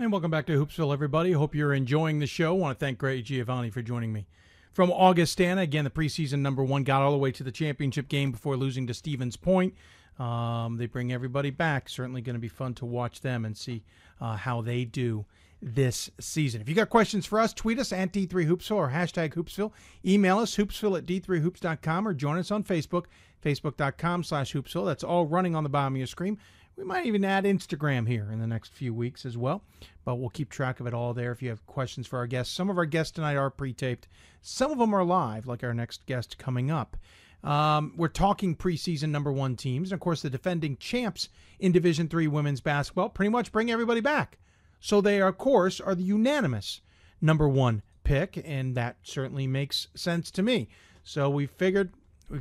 And 0.00 0.10
welcome 0.10 0.30
back 0.30 0.46
to 0.46 0.58
Hoopsville, 0.58 0.94
everybody. 0.94 1.32
Hope 1.32 1.54
you're 1.54 1.74
enjoying 1.74 2.20
the 2.20 2.26
show. 2.26 2.54
want 2.54 2.78
to 2.78 2.82
thank 2.82 2.96
Greg 2.96 3.22
Giovanine 3.22 3.70
for 3.70 3.82
joining 3.82 4.14
me. 4.14 4.26
From 4.72 4.90
Augustana, 4.90 5.60
again, 5.60 5.84
the 5.84 5.90
preseason 5.90 6.38
number 6.38 6.64
one 6.64 6.84
got 6.84 7.02
all 7.02 7.12
the 7.12 7.18
way 7.18 7.30
to 7.32 7.44
the 7.44 7.52
championship 7.52 8.08
game 8.08 8.32
before 8.32 8.56
losing 8.56 8.86
to 8.86 8.94
Stevens 8.94 9.36
Point. 9.36 9.74
Um, 10.18 10.78
they 10.78 10.86
bring 10.86 11.12
everybody 11.12 11.50
back. 11.50 11.90
Certainly 11.90 12.22
going 12.22 12.32
to 12.32 12.40
be 12.40 12.48
fun 12.48 12.72
to 12.76 12.86
watch 12.86 13.20
them 13.20 13.44
and 13.44 13.54
see 13.54 13.84
uh, 14.22 14.36
how 14.36 14.62
they 14.62 14.86
do 14.86 15.26
this 15.60 16.10
season. 16.18 16.62
If 16.62 16.68
you 16.70 16.74
got 16.74 16.88
questions 16.88 17.26
for 17.26 17.38
us, 17.38 17.52
tweet 17.52 17.78
us 17.78 17.92
at 17.92 18.10
D3Hoopsville 18.10 18.76
or 18.76 18.88
hashtag 18.88 19.34
Hoopsville. 19.34 19.70
Email 20.06 20.38
us, 20.38 20.56
hoopsville 20.56 20.96
at 20.96 21.04
D3Hoops.com 21.04 22.08
or 22.08 22.14
join 22.14 22.38
us 22.38 22.50
on 22.50 22.64
Facebook, 22.64 23.04
Facebook.com 23.44 24.24
slash 24.24 24.54
Hoopsville. 24.54 24.86
That's 24.86 25.04
all 25.04 25.26
running 25.26 25.54
on 25.54 25.62
the 25.62 25.68
bottom 25.68 25.92
of 25.92 25.98
your 25.98 26.06
screen. 26.06 26.38
We 26.80 26.86
might 26.86 27.04
even 27.04 27.26
add 27.26 27.44
Instagram 27.44 28.08
here 28.08 28.30
in 28.32 28.40
the 28.40 28.46
next 28.46 28.72
few 28.72 28.94
weeks 28.94 29.26
as 29.26 29.36
well, 29.36 29.62
but 30.02 30.14
we'll 30.14 30.30
keep 30.30 30.48
track 30.48 30.80
of 30.80 30.86
it 30.86 30.94
all 30.94 31.12
there 31.12 31.30
if 31.30 31.42
you 31.42 31.50
have 31.50 31.66
questions 31.66 32.06
for 32.06 32.18
our 32.18 32.26
guests. 32.26 32.54
Some 32.54 32.70
of 32.70 32.78
our 32.78 32.86
guests 32.86 33.12
tonight 33.12 33.36
are 33.36 33.50
pre 33.50 33.74
taped, 33.74 34.08
some 34.40 34.72
of 34.72 34.78
them 34.78 34.94
are 34.94 35.04
live, 35.04 35.46
like 35.46 35.62
our 35.62 35.74
next 35.74 36.06
guest 36.06 36.38
coming 36.38 36.70
up. 36.70 36.96
Um, 37.44 37.92
we're 37.98 38.08
talking 38.08 38.56
preseason 38.56 39.10
number 39.10 39.30
one 39.30 39.56
teams, 39.56 39.92
and 39.92 39.98
of 39.98 40.00
course, 40.00 40.22
the 40.22 40.30
defending 40.30 40.78
champs 40.78 41.28
in 41.58 41.70
Division 41.70 42.08
Three 42.08 42.26
women's 42.26 42.62
basketball 42.62 43.10
pretty 43.10 43.28
much 43.28 43.52
bring 43.52 43.70
everybody 43.70 44.00
back. 44.00 44.38
So 44.80 45.02
they, 45.02 45.20
are, 45.20 45.28
of 45.28 45.36
course, 45.36 45.80
are 45.80 45.94
the 45.94 46.02
unanimous 46.02 46.80
number 47.20 47.46
one 47.46 47.82
pick, 48.04 48.42
and 48.42 48.74
that 48.74 48.96
certainly 49.02 49.46
makes 49.46 49.88
sense 49.94 50.30
to 50.30 50.42
me. 50.42 50.70
So 51.02 51.28
we 51.28 51.44
figured 51.44 51.92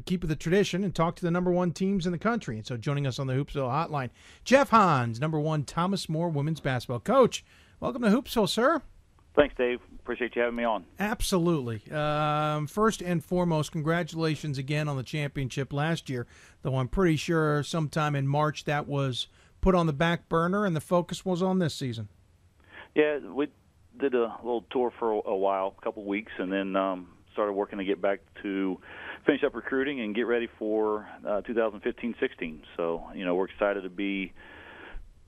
keep 0.06 0.28
the 0.28 0.36
tradition 0.36 0.84
and 0.84 0.94
talk 0.94 1.16
to 1.16 1.24
the 1.24 1.32
number 1.32 1.52
one 1.52 1.72
teams 1.72 2.06
in 2.06 2.12
the 2.12 2.18
country. 2.18 2.58
And 2.58 2.66
so 2.66 2.78
joining 2.78 3.08
us 3.08 3.20
on 3.20 3.28
the 3.28 3.34
Hoopsville 3.34 3.70
hotline, 3.70 4.10
Jeff 4.44 4.70
Hans, 4.70 5.20
number 5.20 5.40
one 5.40 5.64
Thomas 5.64 6.10
More 6.10 6.30
women's 6.30 6.60
basketball 6.60 7.00
coach. 7.00 7.44
Welcome 7.80 8.02
to 8.04 8.10
Hoopsville, 8.10 8.50
sir. 8.50 8.82
Thanks, 9.36 9.56
Dave. 9.58 9.80
Appreciate 10.00 10.36
you 10.36 10.42
having 10.42 10.56
me 10.56 10.64
on. 10.64 10.86
Absolutely. 11.00 11.82
Um, 11.92 12.68
first 12.68 13.02
and 13.02 13.24
foremost, 13.24 13.72
congratulations 13.72 14.58
again 14.58 14.90
on 14.90 14.98
the 14.98 15.04
championship 15.04 15.72
last 15.72 16.10
year, 16.10 16.28
though 16.62 16.78
I'm 16.78 16.88
pretty 16.88 17.16
sure 17.16 17.64
sometime 17.64 18.16
in 18.16 18.28
March 18.28 18.66
that 18.66 18.88
was 18.88 19.28
put 19.62 19.76
on 19.76 19.86
the 19.86 19.94
back 19.94 20.28
burner 20.30 20.66
and 20.66 20.76
the 20.76 20.82
focus 20.82 21.24
was 21.24 21.42
on 21.42 21.60
this 21.60 21.76
season. 21.76 22.10
Yeah, 22.96 23.20
we 23.20 23.48
did 24.00 24.16
a 24.16 24.36
little 24.44 24.66
tour 24.72 24.92
for 24.98 25.12
a 25.12 25.36
while, 25.36 25.76
a 25.78 25.82
couple 25.84 26.04
weeks, 26.04 26.32
and 26.38 26.52
then 26.52 26.76
um, 26.76 27.10
started 27.32 27.54
working 27.54 27.78
to 27.78 27.86
get 27.86 28.02
back 28.02 28.20
to 28.42 28.80
finish 29.30 29.44
up 29.44 29.56
recruiting 29.56 30.02
and 30.02 30.16
get 30.16 30.24
ready 30.24 30.48
for 30.58 31.08
uh, 31.26 31.42
2015-16. 31.42 32.62
So, 32.76 33.04
you 33.14 33.26
know, 33.26 33.36
we're 33.36 33.46
excited 33.46 33.84
to 33.84 33.90
be 33.90 34.34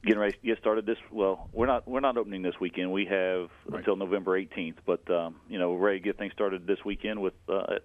getting 0.03 0.17
ready 0.17 0.35
get 0.43 0.57
started 0.57 0.83
this 0.83 0.97
well 1.11 1.47
we're 1.53 1.67
not 1.67 1.87
we're 1.87 1.99
not 1.99 2.17
opening 2.17 2.41
this 2.41 2.55
weekend. 2.59 2.91
We 2.91 3.05
have 3.05 3.51
right. 3.67 3.77
until 3.77 3.95
november 3.95 4.31
18th 4.31 4.77
but 4.83 5.07
um, 5.11 5.35
you 5.47 5.59
know 5.59 5.73
we're 5.73 5.77
ready 5.77 5.99
to 5.99 6.03
get 6.03 6.17
things 6.17 6.33
started 6.33 6.65
this 6.65 6.79
weekend 6.83 7.21
with 7.21 7.35
uh, 7.47 7.75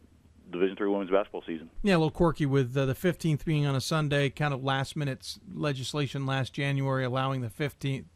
division 0.50 0.76
three 0.76 0.88
women's 0.88 1.10
basketball 1.10 1.42
season. 1.46 1.68
Yeah 1.82 1.96
a 1.96 1.98
little 1.98 2.10
quirky 2.10 2.46
with 2.46 2.74
uh, 2.74 2.86
the 2.86 2.94
15th 2.94 3.44
being 3.44 3.66
on 3.66 3.76
a 3.76 3.82
sunday 3.82 4.30
kind 4.30 4.54
of 4.54 4.64
last 4.64 4.96
minute 4.96 5.36
legislation 5.54 6.24
last 6.24 6.54
january 6.54 7.04
allowing 7.04 7.42
the 7.42 7.50
15th 7.50 8.06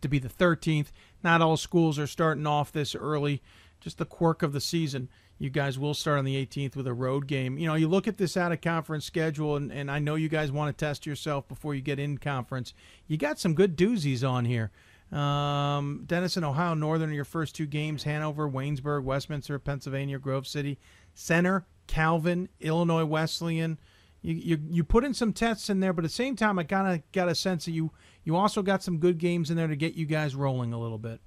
to 0.00 0.08
be 0.08 0.20
the 0.20 0.28
13th 0.28 0.92
not 1.24 1.42
all 1.42 1.56
schools 1.56 1.98
are 1.98 2.06
starting 2.06 2.46
off 2.46 2.72
this 2.72 2.94
early. 2.94 3.42
Just 3.80 3.98
the 3.98 4.04
quirk 4.04 4.42
of 4.42 4.52
the 4.52 4.60
season 4.60 5.08
you 5.40 5.48
guys 5.48 5.78
will 5.78 5.94
start 5.94 6.18
on 6.18 6.26
the 6.26 6.36
18th 6.46 6.76
with 6.76 6.86
a 6.86 6.92
road 6.92 7.26
game. 7.26 7.56
You 7.56 7.66
know, 7.66 7.74
you 7.74 7.88
look 7.88 8.06
at 8.06 8.18
this 8.18 8.36
out 8.36 8.52
of 8.52 8.60
conference 8.60 9.06
schedule, 9.06 9.56
and, 9.56 9.72
and 9.72 9.90
I 9.90 9.98
know 9.98 10.14
you 10.14 10.28
guys 10.28 10.52
want 10.52 10.76
to 10.76 10.84
test 10.84 11.06
yourself 11.06 11.48
before 11.48 11.74
you 11.74 11.80
get 11.80 11.98
in 11.98 12.18
conference. 12.18 12.74
You 13.06 13.16
got 13.16 13.40
some 13.40 13.54
good 13.54 13.74
doozies 13.74 14.28
on 14.28 14.44
here. 14.44 14.70
Um, 15.10 16.04
Denison, 16.04 16.44
Ohio 16.44 16.74
Northern, 16.74 17.10
your 17.10 17.24
first 17.24 17.54
two 17.54 17.64
games 17.64 18.02
Hanover, 18.02 18.48
Waynesburg, 18.50 19.02
Westminster, 19.02 19.58
Pennsylvania, 19.58 20.18
Grove 20.18 20.46
City, 20.46 20.78
Center, 21.14 21.64
Calvin, 21.86 22.50
Illinois 22.60 23.06
Wesleyan. 23.06 23.78
You, 24.20 24.34
you 24.34 24.58
you 24.70 24.84
put 24.84 25.04
in 25.04 25.14
some 25.14 25.32
tests 25.32 25.70
in 25.70 25.80
there, 25.80 25.94
but 25.94 26.04
at 26.04 26.10
the 26.10 26.14
same 26.14 26.36
time, 26.36 26.58
I 26.58 26.64
kind 26.64 26.94
of 26.94 27.12
got 27.12 27.30
a 27.30 27.34
sense 27.34 27.64
that 27.64 27.72
you 27.72 27.92
you 28.24 28.36
also 28.36 28.60
got 28.60 28.82
some 28.82 28.98
good 28.98 29.16
games 29.16 29.50
in 29.50 29.56
there 29.56 29.66
to 29.66 29.74
get 29.74 29.94
you 29.94 30.04
guys 30.04 30.34
rolling 30.34 30.74
a 30.74 30.78
little 30.78 30.98
bit. 30.98 31.22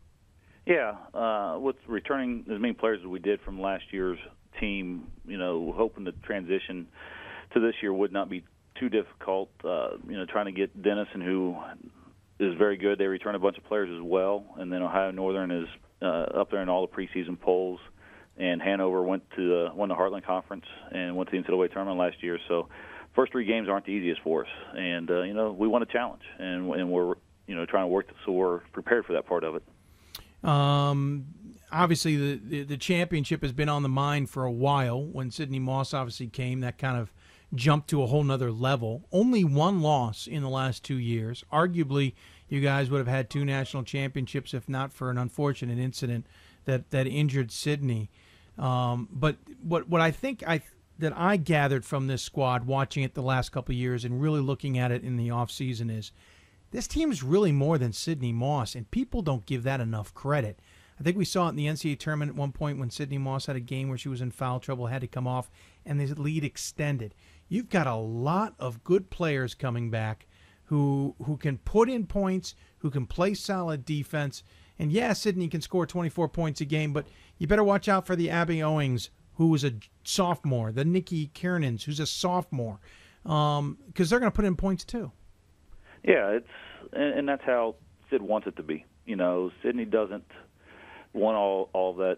Yeah, 0.65 0.95
uh, 1.13 1.57
with 1.59 1.75
returning 1.87 2.45
as 2.51 2.59
many 2.59 2.73
players 2.73 2.99
as 3.01 3.07
we 3.07 3.19
did 3.19 3.41
from 3.41 3.59
last 3.59 3.83
year's 3.91 4.19
team, 4.59 5.07
you 5.25 5.37
know, 5.37 5.73
hoping 5.75 6.05
the 6.05 6.13
transition 6.23 6.87
to 7.53 7.59
this 7.59 7.75
year 7.81 7.93
would 7.93 8.13
not 8.13 8.29
be 8.29 8.45
too 8.79 8.89
difficult. 8.89 9.49
Uh, 9.63 9.97
you 10.07 10.17
know, 10.17 10.25
trying 10.25 10.45
to 10.45 10.53
get 10.53 10.81
Denison, 10.81 11.19
who 11.19 11.57
is 12.39 12.55
very 12.57 12.77
good. 12.77 12.97
They 12.97 13.07
return 13.07 13.35
a 13.35 13.39
bunch 13.39 13.57
of 13.57 13.65
players 13.65 13.89
as 13.93 14.01
well, 14.01 14.45
and 14.57 14.71
then 14.71 14.81
Ohio 14.81 15.11
Northern 15.11 15.51
is 15.51 15.67
uh, 16.01 16.39
up 16.39 16.51
there 16.51 16.61
in 16.61 16.69
all 16.69 16.87
the 16.87 16.93
preseason 16.93 17.39
polls. 17.39 17.79
And 18.35 18.61
Hanover 18.61 19.03
went 19.03 19.29
to 19.35 19.47
the, 19.47 19.75
won 19.75 19.89
the 19.89 19.95
Heartland 19.95 20.25
Conference 20.25 20.65
and 20.91 21.15
went 21.15 21.29
to 21.29 21.39
the 21.39 21.47
NCAA 21.47 21.71
tournament 21.71 21.99
last 21.99 22.23
year. 22.23 22.39
So, 22.47 22.67
first 23.15 23.31
three 23.31 23.45
games 23.45 23.69
aren't 23.69 23.85
the 23.85 23.91
easiest 23.91 24.21
for 24.21 24.45
us, 24.45 24.51
and 24.75 25.11
uh, 25.11 25.21
you 25.21 25.35
know 25.35 25.51
we 25.51 25.67
want 25.67 25.83
a 25.83 25.91
challenge, 25.91 26.23
and 26.39 26.73
and 26.73 26.89
we're 26.89 27.13
you 27.45 27.55
know 27.55 27.65
trying 27.67 27.83
to 27.83 27.89
work 27.89 28.07
so 28.25 28.31
we're 28.31 28.59
prepared 28.71 29.05
for 29.05 29.13
that 29.13 29.27
part 29.27 29.43
of 29.43 29.55
it. 29.55 29.63
Um, 30.43 31.25
obviously, 31.71 32.15
the, 32.15 32.41
the, 32.43 32.63
the 32.63 32.77
championship 32.77 33.41
has 33.41 33.51
been 33.51 33.69
on 33.69 33.83
the 33.83 33.89
mind 33.89 34.29
for 34.29 34.45
a 34.45 34.51
while. 34.51 35.03
When 35.03 35.31
Sydney 35.31 35.59
Moss 35.59 35.93
obviously 35.93 36.27
came, 36.27 36.61
that 36.61 36.77
kind 36.77 36.97
of 36.97 37.11
jumped 37.55 37.89
to 37.89 38.01
a 38.01 38.07
whole 38.07 38.23
nother 38.23 38.51
level. 38.51 39.07
Only 39.11 39.43
one 39.43 39.81
loss 39.81 40.27
in 40.27 40.41
the 40.41 40.49
last 40.49 40.83
two 40.83 40.97
years. 40.97 41.43
Arguably, 41.51 42.13
you 42.49 42.61
guys 42.61 42.89
would 42.89 42.99
have 42.99 43.07
had 43.07 43.29
two 43.29 43.45
national 43.45 43.83
championships 43.83 44.53
if 44.53 44.67
not 44.67 44.93
for 44.93 45.09
an 45.09 45.17
unfortunate 45.17 45.77
incident 45.77 46.25
that 46.65 46.91
that 46.91 47.07
injured 47.07 47.51
Sydney. 47.51 48.09
Um, 48.57 49.09
but 49.11 49.37
what 49.61 49.89
what 49.89 50.01
I 50.01 50.11
think 50.11 50.43
I 50.47 50.61
that 50.99 51.13
I 51.17 51.37
gathered 51.37 51.85
from 51.85 52.07
this 52.07 52.21
squad 52.21 52.65
watching 52.65 53.03
it 53.03 53.13
the 53.13 53.21
last 53.21 53.51
couple 53.51 53.73
years 53.73 54.05
and 54.05 54.21
really 54.21 54.41
looking 54.41 54.77
at 54.77 54.91
it 54.91 55.03
in 55.03 55.17
the 55.17 55.31
off 55.31 55.51
season 55.51 55.89
is 55.89 56.11
this 56.73 56.87
team 56.87 57.11
is 57.11 57.21
really 57.21 57.51
more 57.51 57.77
than 57.77 57.93
Sydney 57.93 58.33
Moss, 58.33 58.73
and 58.73 58.89
people 58.89 59.21
don't 59.21 59.45
give 59.45 59.61
that 59.63 59.79
enough 59.79 60.11
credit. 60.15 60.59
I 60.99 61.03
think 61.03 61.15
we 61.15 61.23
saw 61.23 61.45
it 61.45 61.51
in 61.51 61.55
the 61.55 61.67
NCAA 61.67 61.99
tournament 61.99 62.31
at 62.31 62.35
one 62.35 62.51
point 62.51 62.79
when 62.79 62.89
Sydney 62.89 63.19
Moss 63.19 63.45
had 63.45 63.55
a 63.55 63.61
game 63.61 63.89
where 63.89 63.97
she 63.97 64.09
was 64.09 64.21
in 64.21 64.31
foul 64.31 64.59
trouble, 64.59 64.87
had 64.87 65.01
to 65.01 65.07
come 65.07 65.27
off, 65.27 65.51
and 65.85 65.99
the 65.99 66.19
lead 66.19 66.43
extended. 66.43 67.13
You've 67.47 67.69
got 67.69 67.85
a 67.85 67.95
lot 67.95 68.55
of 68.57 68.83
good 68.83 69.11
players 69.11 69.53
coming 69.53 69.91
back 69.91 70.25
who 70.63 71.15
who 71.23 71.37
can 71.37 71.59
put 71.59 71.89
in 71.89 72.07
points, 72.07 72.55
who 72.79 72.89
can 72.89 73.05
play 73.05 73.35
solid 73.35 73.85
defense. 73.85 74.41
And 74.79 74.91
yeah, 74.91 75.13
Sydney 75.13 75.49
can 75.49 75.61
score 75.61 75.85
24 75.85 76.29
points 76.29 76.59
a 76.59 76.65
game, 76.65 76.91
but 76.91 77.05
you 77.37 77.45
better 77.45 77.63
watch 77.63 77.87
out 77.87 78.07
for 78.07 78.15
the 78.15 78.31
Abby 78.31 78.63
Owings, 78.63 79.11
who 79.35 79.49
was 79.49 79.63
a 79.63 79.73
sophomore, 80.03 80.71
the 80.71 80.83
Nikki 80.83 81.27
Kiernans, 81.35 81.83
who's 81.83 81.99
a 81.99 82.07
sophomore, 82.07 82.79
because 83.21 83.59
um, 83.59 83.77
they're 83.95 84.19
going 84.19 84.31
to 84.31 84.35
put 84.35 84.45
in 84.45 84.55
points 84.55 84.83
too. 84.83 85.11
Yeah, 86.03 86.31
it's 86.31 86.47
and, 86.91 87.19
and 87.19 87.29
that's 87.29 87.43
how 87.45 87.75
Sid 88.09 88.21
wants 88.21 88.47
it 88.47 88.57
to 88.57 88.63
be. 88.63 88.85
You 89.05 89.15
know, 89.15 89.51
Sydney 89.63 89.85
doesn't 89.85 90.25
want 91.13 91.37
all 91.37 91.69
all 91.73 91.93
that 91.95 92.17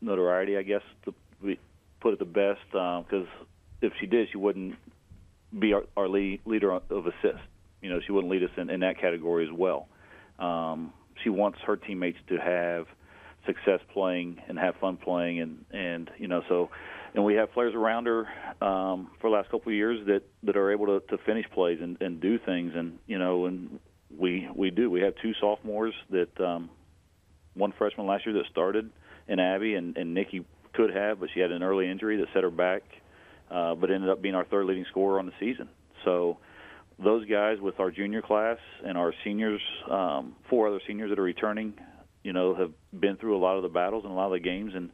notoriety, 0.00 0.56
I 0.56 0.62
guess, 0.62 0.82
to 1.04 1.14
be, 1.42 1.58
put 2.00 2.12
it 2.12 2.18
the 2.18 2.24
best, 2.24 2.60
because 2.70 3.04
um, 3.10 3.46
if 3.82 3.92
she 4.00 4.06
did, 4.06 4.28
she 4.30 4.38
wouldn't 4.38 4.76
be 5.58 5.72
our, 5.72 5.84
our 5.96 6.08
lead, 6.08 6.40
leader 6.44 6.72
of 6.72 7.06
assist. 7.06 7.42
You 7.80 7.90
know, 7.90 8.00
she 8.04 8.12
wouldn't 8.12 8.30
lead 8.30 8.42
us 8.42 8.50
in, 8.56 8.70
in 8.70 8.80
that 8.80 9.00
category 9.00 9.46
as 9.46 9.52
well. 9.52 9.88
Um, 10.38 10.92
she 11.22 11.30
wants 11.30 11.58
her 11.66 11.76
teammates 11.76 12.18
to 12.28 12.36
have 12.36 12.86
success 13.46 13.80
playing 13.92 14.40
and 14.48 14.58
have 14.58 14.74
fun 14.76 14.96
playing, 14.96 15.40
and 15.40 15.64
and 15.72 16.10
you 16.18 16.28
know 16.28 16.42
so. 16.48 16.70
And 17.14 17.24
we 17.24 17.34
have 17.34 17.52
players 17.52 17.74
around 17.74 18.06
her 18.06 18.26
um, 18.60 19.10
for 19.20 19.30
the 19.30 19.36
last 19.36 19.50
couple 19.50 19.70
of 19.70 19.74
years 19.74 20.04
that, 20.06 20.22
that 20.42 20.56
are 20.56 20.72
able 20.72 20.86
to, 20.86 21.06
to 21.08 21.18
finish 21.24 21.46
plays 21.54 21.78
and, 21.80 21.96
and 22.00 22.20
do 22.20 22.38
things, 22.38 22.72
and 22.74 22.98
you 23.06 23.18
know, 23.18 23.46
and 23.46 23.78
we 24.16 24.48
we 24.54 24.70
do. 24.70 24.90
We 24.90 25.00
have 25.02 25.14
two 25.22 25.32
sophomores 25.40 25.94
that 26.10 26.40
um, 26.40 26.70
one 27.54 27.72
freshman 27.78 28.06
last 28.06 28.26
year 28.26 28.34
that 28.34 28.46
started 28.50 28.90
in 29.28 29.38
Abby, 29.38 29.74
and, 29.74 29.96
and 29.96 30.12
Nikki 30.12 30.44
could 30.72 30.92
have, 30.92 31.20
but 31.20 31.28
she 31.32 31.40
had 31.40 31.52
an 31.52 31.62
early 31.62 31.88
injury 31.88 32.16
that 32.16 32.26
set 32.34 32.42
her 32.42 32.50
back 32.50 32.82
uh, 33.50 33.74
but 33.74 33.90
ended 33.90 34.10
up 34.10 34.22
being 34.22 34.34
our 34.34 34.44
third 34.44 34.66
leading 34.66 34.84
scorer 34.90 35.18
on 35.18 35.26
the 35.26 35.32
season. 35.38 35.68
So 36.04 36.38
those 37.02 37.26
guys 37.26 37.58
with 37.60 37.80
our 37.80 37.90
junior 37.90 38.22
class 38.22 38.58
and 38.84 38.96
our 38.96 39.12
seniors, 39.24 39.60
um, 39.90 40.34
four 40.48 40.68
other 40.68 40.80
seniors 40.86 41.10
that 41.10 41.18
are 41.18 41.22
returning, 41.22 41.74
you 42.22 42.32
know, 42.32 42.54
have 42.54 42.72
been 42.98 43.16
through 43.16 43.36
a 43.36 43.38
lot 43.38 43.56
of 43.56 43.62
the 43.62 43.68
battles 43.68 44.04
and 44.04 44.12
a 44.12 44.16
lot 44.16 44.26
of 44.26 44.32
the 44.32 44.40
games, 44.40 44.72
and 44.74 44.90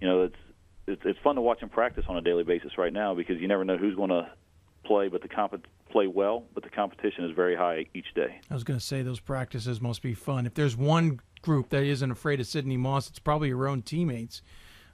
you 0.00 0.08
know, 0.08 0.22
it's 0.24 0.36
it's, 0.86 1.02
it's 1.04 1.18
fun 1.20 1.36
to 1.36 1.40
watch 1.40 1.60
them 1.60 1.68
practice 1.68 2.04
on 2.08 2.16
a 2.16 2.20
daily 2.20 2.44
basis 2.44 2.78
right 2.78 2.92
now 2.92 3.14
because 3.14 3.40
you 3.40 3.48
never 3.48 3.64
know 3.64 3.76
who's 3.76 3.94
going 3.94 4.10
to 4.10 4.30
play, 4.84 5.08
but 5.08 5.22
the 5.22 5.28
comp- 5.28 5.66
play 5.90 6.06
well, 6.06 6.44
but 6.54 6.62
the 6.62 6.70
competition 6.70 7.24
is 7.24 7.32
very 7.34 7.56
high 7.56 7.86
each 7.94 8.14
day. 8.14 8.40
I 8.50 8.54
was 8.54 8.64
going 8.64 8.78
to 8.78 8.84
say 8.84 9.02
those 9.02 9.20
practices 9.20 9.80
must 9.80 10.02
be 10.02 10.14
fun. 10.14 10.46
If 10.46 10.54
there's 10.54 10.76
one 10.76 11.20
group 11.42 11.70
that 11.70 11.82
isn't 11.82 12.10
afraid 12.10 12.40
of 12.40 12.46
Sydney 12.46 12.76
Moss, 12.76 13.08
it's 13.08 13.18
probably 13.18 13.48
your 13.48 13.68
own 13.68 13.82
teammates. 13.82 14.42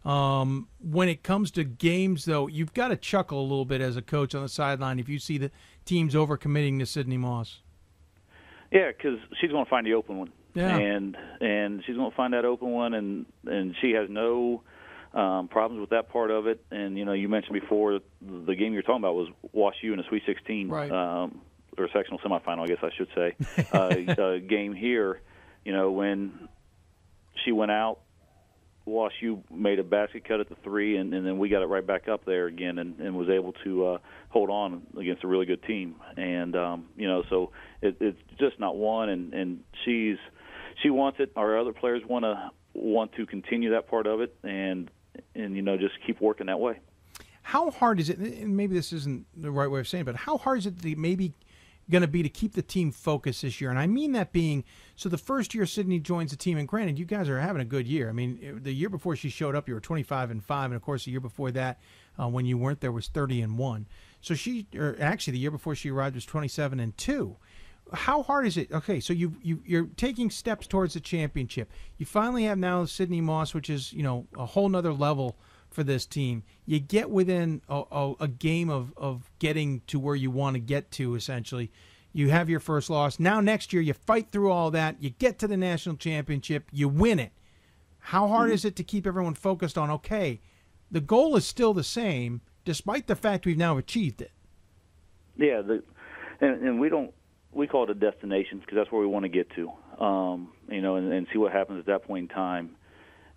Um, 0.04 0.68
when 0.80 1.08
it 1.08 1.22
comes 1.24 1.50
to 1.52 1.64
games, 1.64 2.26
though, 2.26 2.46
you've 2.46 2.74
got 2.74 2.88
to 2.88 2.96
chuckle 2.96 3.40
a 3.40 3.42
little 3.42 3.64
bit 3.64 3.80
as 3.80 3.96
a 3.96 4.02
coach 4.02 4.34
on 4.34 4.42
the 4.42 4.48
sideline 4.48 5.00
if 5.00 5.08
you 5.08 5.18
see 5.18 5.36
the 5.36 5.50
teams 5.84 6.14
overcommitting 6.14 6.78
to 6.78 6.86
Sydney 6.86 7.16
Moss. 7.16 7.60
Yeah, 8.70 8.88
because 8.88 9.18
she's 9.40 9.50
going 9.50 9.64
to 9.64 9.70
find 9.70 9.86
the 9.86 9.94
open 9.94 10.18
one, 10.18 10.32
yeah. 10.54 10.76
and 10.76 11.16
and 11.40 11.82
she's 11.84 11.96
going 11.96 12.10
to 12.10 12.16
find 12.16 12.34
that 12.34 12.44
open 12.44 12.70
one, 12.70 12.94
and 12.94 13.26
and 13.46 13.74
she 13.80 13.92
has 13.92 14.08
no 14.10 14.62
um, 15.16 15.48
problems 15.48 15.80
with 15.80 15.90
that 15.90 16.10
part 16.10 16.30
of 16.30 16.46
it. 16.46 16.64
And 16.70 16.96
you 16.96 17.04
know, 17.04 17.12
you 17.12 17.28
mentioned 17.28 17.58
before 17.58 18.00
the 18.20 18.54
game 18.54 18.72
you're 18.72 18.82
talking 18.82 19.02
about 19.02 19.14
was 19.14 19.28
Wash 19.52 19.76
U 19.82 19.92
in 19.92 20.00
a 20.00 20.04
Sweet 20.08 20.22
16, 20.26 20.68
right. 20.68 20.90
um, 20.90 21.40
or 21.78 21.88
sectional 21.92 22.20
semifinal, 22.20 22.60
I 22.60 22.66
guess 22.66 22.78
I 22.82 22.90
should 22.96 23.08
say, 23.14 23.66
uh, 23.72 24.22
uh, 24.22 24.38
game 24.38 24.74
here. 24.74 25.20
You 25.64 25.72
know, 25.72 25.90
when 25.90 26.48
she 27.44 27.50
went 27.50 27.72
out 27.72 28.00
Wash 28.86 29.14
U 29.20 29.42
made 29.50 29.80
a 29.80 29.84
basket 29.84 30.24
cut 30.26 30.38
at 30.38 30.48
the 30.48 30.54
three, 30.62 30.96
and, 30.96 31.12
and 31.12 31.26
then 31.26 31.38
we 31.38 31.48
got 31.48 31.62
it 31.62 31.66
right 31.66 31.84
back 31.84 32.06
up 32.08 32.24
there 32.24 32.46
again, 32.46 32.78
and, 32.78 33.00
and 33.00 33.16
was 33.16 33.28
able 33.28 33.52
to 33.64 33.86
uh, 33.86 33.98
hold 34.28 34.48
on 34.48 34.86
against 34.96 35.24
a 35.24 35.26
really 35.26 35.44
good 35.44 35.62
team. 35.64 35.96
And 36.16 36.54
um, 36.54 36.86
you 36.96 37.08
know, 37.08 37.24
so 37.28 37.50
it, 37.82 37.96
it's 38.00 38.18
just 38.38 38.60
not 38.60 38.76
one, 38.76 39.08
and 39.08 39.34
and 39.34 39.64
she's 39.84 40.18
she 40.82 40.90
wants 40.90 41.18
it. 41.18 41.32
Our 41.34 41.58
other 41.58 41.72
players 41.72 42.02
want 42.08 42.24
to 42.24 42.50
want 42.74 43.14
to 43.14 43.26
continue 43.26 43.70
that 43.70 43.88
part 43.88 44.06
of 44.06 44.20
it, 44.20 44.36
and 44.44 44.88
and 45.34 45.56
you 45.56 45.62
know, 45.62 45.76
just 45.76 45.94
keep 46.06 46.20
working 46.20 46.46
that 46.46 46.60
way. 46.60 46.78
How 47.42 47.70
hard 47.70 48.00
is 48.00 48.10
it? 48.10 48.18
And 48.18 48.56
maybe 48.56 48.74
this 48.74 48.92
isn't 48.92 49.26
the 49.36 49.50
right 49.50 49.70
way 49.70 49.80
of 49.80 49.86
saying, 49.86 50.02
it, 50.02 50.06
but 50.06 50.16
how 50.16 50.36
hard 50.36 50.58
is 50.58 50.66
it 50.66 50.98
maybe 50.98 51.32
going 51.90 52.02
to 52.02 52.08
be 52.08 52.22
to 52.22 52.28
keep 52.28 52.54
the 52.54 52.62
team 52.62 52.90
focused 52.90 53.42
this 53.42 53.60
year. 53.60 53.70
And 53.70 53.78
I 53.78 53.86
mean 53.86 54.12
that 54.12 54.32
being 54.32 54.64
so 54.96 55.08
the 55.08 55.18
first 55.18 55.54
year 55.54 55.66
Sydney 55.66 56.00
joins 56.00 56.30
the 56.30 56.36
team, 56.36 56.58
and 56.58 56.66
granted, 56.66 56.98
you 56.98 57.04
guys 57.04 57.28
are 57.28 57.40
having 57.40 57.62
a 57.62 57.66
good 57.66 57.86
year. 57.86 58.08
I 58.08 58.12
mean, 58.12 58.60
the 58.62 58.72
year 58.72 58.88
before 58.88 59.14
she 59.14 59.28
showed 59.28 59.54
up, 59.54 59.68
you 59.68 59.74
were 59.74 59.80
25 59.80 60.30
and 60.30 60.42
5. 60.42 60.64
And 60.66 60.74
of 60.74 60.82
course, 60.82 61.04
the 61.04 61.10
year 61.10 61.20
before 61.20 61.50
that, 61.52 61.78
uh, 62.18 62.28
when 62.28 62.46
you 62.46 62.58
weren't 62.58 62.80
there, 62.80 62.92
was 62.92 63.08
30 63.08 63.42
and 63.42 63.58
1. 63.58 63.86
So 64.20 64.34
she, 64.34 64.66
or 64.74 64.96
actually, 64.98 65.32
the 65.32 65.38
year 65.38 65.50
before 65.50 65.74
she 65.74 65.90
arrived 65.90 66.14
was 66.14 66.24
27 66.24 66.80
and 66.80 66.96
2. 66.96 67.36
How 67.92 68.22
hard 68.22 68.46
is 68.46 68.56
it? 68.56 68.72
Okay, 68.72 68.98
so 69.00 69.12
you 69.12 69.36
you 69.42 69.62
you're 69.64 69.88
taking 69.96 70.30
steps 70.30 70.66
towards 70.66 70.94
the 70.94 71.00
championship. 71.00 71.70
You 71.98 72.06
finally 72.06 72.44
have 72.44 72.58
now 72.58 72.84
Sydney 72.84 73.20
Moss, 73.20 73.54
which 73.54 73.70
is 73.70 73.92
you 73.92 74.02
know 74.02 74.26
a 74.36 74.44
whole 74.44 74.68
nother 74.68 74.92
level 74.92 75.36
for 75.70 75.84
this 75.84 76.06
team. 76.06 76.42
You 76.64 76.80
get 76.80 77.10
within 77.10 77.60
a, 77.68 77.82
a, 77.92 78.14
a 78.20 78.28
game 78.28 78.70
of, 78.70 78.92
of 78.96 79.30
getting 79.38 79.82
to 79.88 80.00
where 80.00 80.14
you 80.14 80.30
want 80.30 80.54
to 80.54 80.60
get 80.60 80.90
to, 80.92 81.14
essentially. 81.14 81.70
You 82.12 82.30
have 82.30 82.48
your 82.48 82.60
first 82.60 82.88
loss. 82.88 83.20
Now, 83.20 83.40
next 83.40 83.74
year, 83.74 83.82
you 83.82 83.92
fight 83.92 84.30
through 84.32 84.50
all 84.50 84.70
that. 84.70 85.02
You 85.02 85.10
get 85.10 85.38
to 85.40 85.46
the 85.46 85.56
national 85.56 85.96
championship. 85.96 86.64
You 86.72 86.88
win 86.88 87.18
it. 87.18 87.32
How 87.98 88.26
hard 88.26 88.46
mm-hmm. 88.46 88.54
is 88.54 88.64
it 88.64 88.74
to 88.76 88.84
keep 88.84 89.06
everyone 89.06 89.34
focused 89.34 89.76
on, 89.76 89.90
okay, 89.90 90.40
the 90.90 91.00
goal 91.00 91.36
is 91.36 91.46
still 91.46 91.74
the 91.74 91.84
same, 91.84 92.40
despite 92.64 93.06
the 93.06 93.16
fact 93.16 93.44
we've 93.44 93.58
now 93.58 93.76
achieved 93.76 94.22
it? 94.22 94.32
Yeah, 95.36 95.60
the, 95.60 95.82
and, 96.40 96.62
and 96.62 96.80
we 96.80 96.88
don't 96.88 97.12
we 97.56 97.66
call 97.66 97.84
it 97.84 97.90
a 97.90 97.94
destination 97.94 98.58
because 98.60 98.76
that's 98.76 98.92
where 98.92 99.00
we 99.00 99.06
want 99.06 99.24
to 99.24 99.28
get 99.28 99.48
to. 99.56 99.70
Um, 100.04 100.52
you 100.68 100.82
know, 100.82 100.96
and, 100.96 101.12
and 101.12 101.26
see 101.32 101.38
what 101.38 101.52
happens 101.52 101.80
at 101.80 101.86
that 101.86 102.04
point 102.04 102.30
in 102.30 102.34
time 102.34 102.76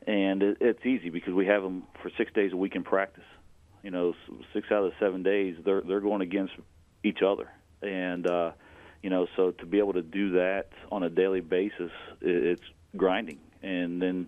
and 0.07 0.41
it, 0.41 0.57
it's 0.59 0.85
easy 0.85 1.09
because 1.09 1.33
we 1.33 1.45
have 1.45 1.61
them 1.61 1.83
for 2.01 2.09
six 2.17 2.31
days 2.33 2.51
a 2.53 2.57
week 2.57 2.75
in 2.75 2.83
practice. 2.83 3.23
You 3.83 3.91
know, 3.91 4.13
six 4.53 4.67
out 4.71 4.83
of 4.83 4.91
the 4.91 4.95
seven 4.99 5.23
days 5.23 5.55
they're 5.63 5.81
they're 5.81 6.01
going 6.01 6.21
against 6.21 6.53
each 7.03 7.19
other, 7.25 7.49
and 7.81 8.29
uh, 8.29 8.51
you 9.01 9.09
know, 9.09 9.27
so 9.37 9.51
to 9.51 9.65
be 9.65 9.79
able 9.79 9.93
to 9.93 10.01
do 10.01 10.31
that 10.31 10.69
on 10.91 11.03
a 11.03 11.09
daily 11.09 11.41
basis, 11.41 11.91
it's 12.21 12.61
grinding, 12.97 13.39
and 13.61 14.01
then 14.01 14.27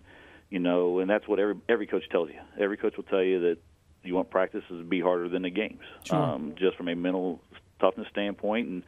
you 0.49 0.59
know, 0.59 0.99
and 0.99 1.09
that's 1.09 1.27
what 1.27 1.39
every 1.39 1.55
every 1.67 1.87
coach 1.87 2.07
tells 2.09 2.29
you. 2.29 2.39
Every 2.59 2.77
coach 2.77 2.95
will 2.95 3.03
tell 3.03 3.23
you 3.23 3.41
that 3.41 3.57
you 4.03 4.15
want 4.15 4.29
practices 4.29 4.69
to 4.69 4.83
be 4.83 5.01
harder 5.01 5.27
than 5.27 5.41
the 5.41 5.49
games, 5.49 5.83
sure. 6.03 6.17
um, 6.17 6.53
just 6.57 6.77
from 6.77 6.87
a 6.87 6.95
mental 6.95 7.41
toughness 7.79 8.07
standpoint 8.11 8.67
and 8.67 8.83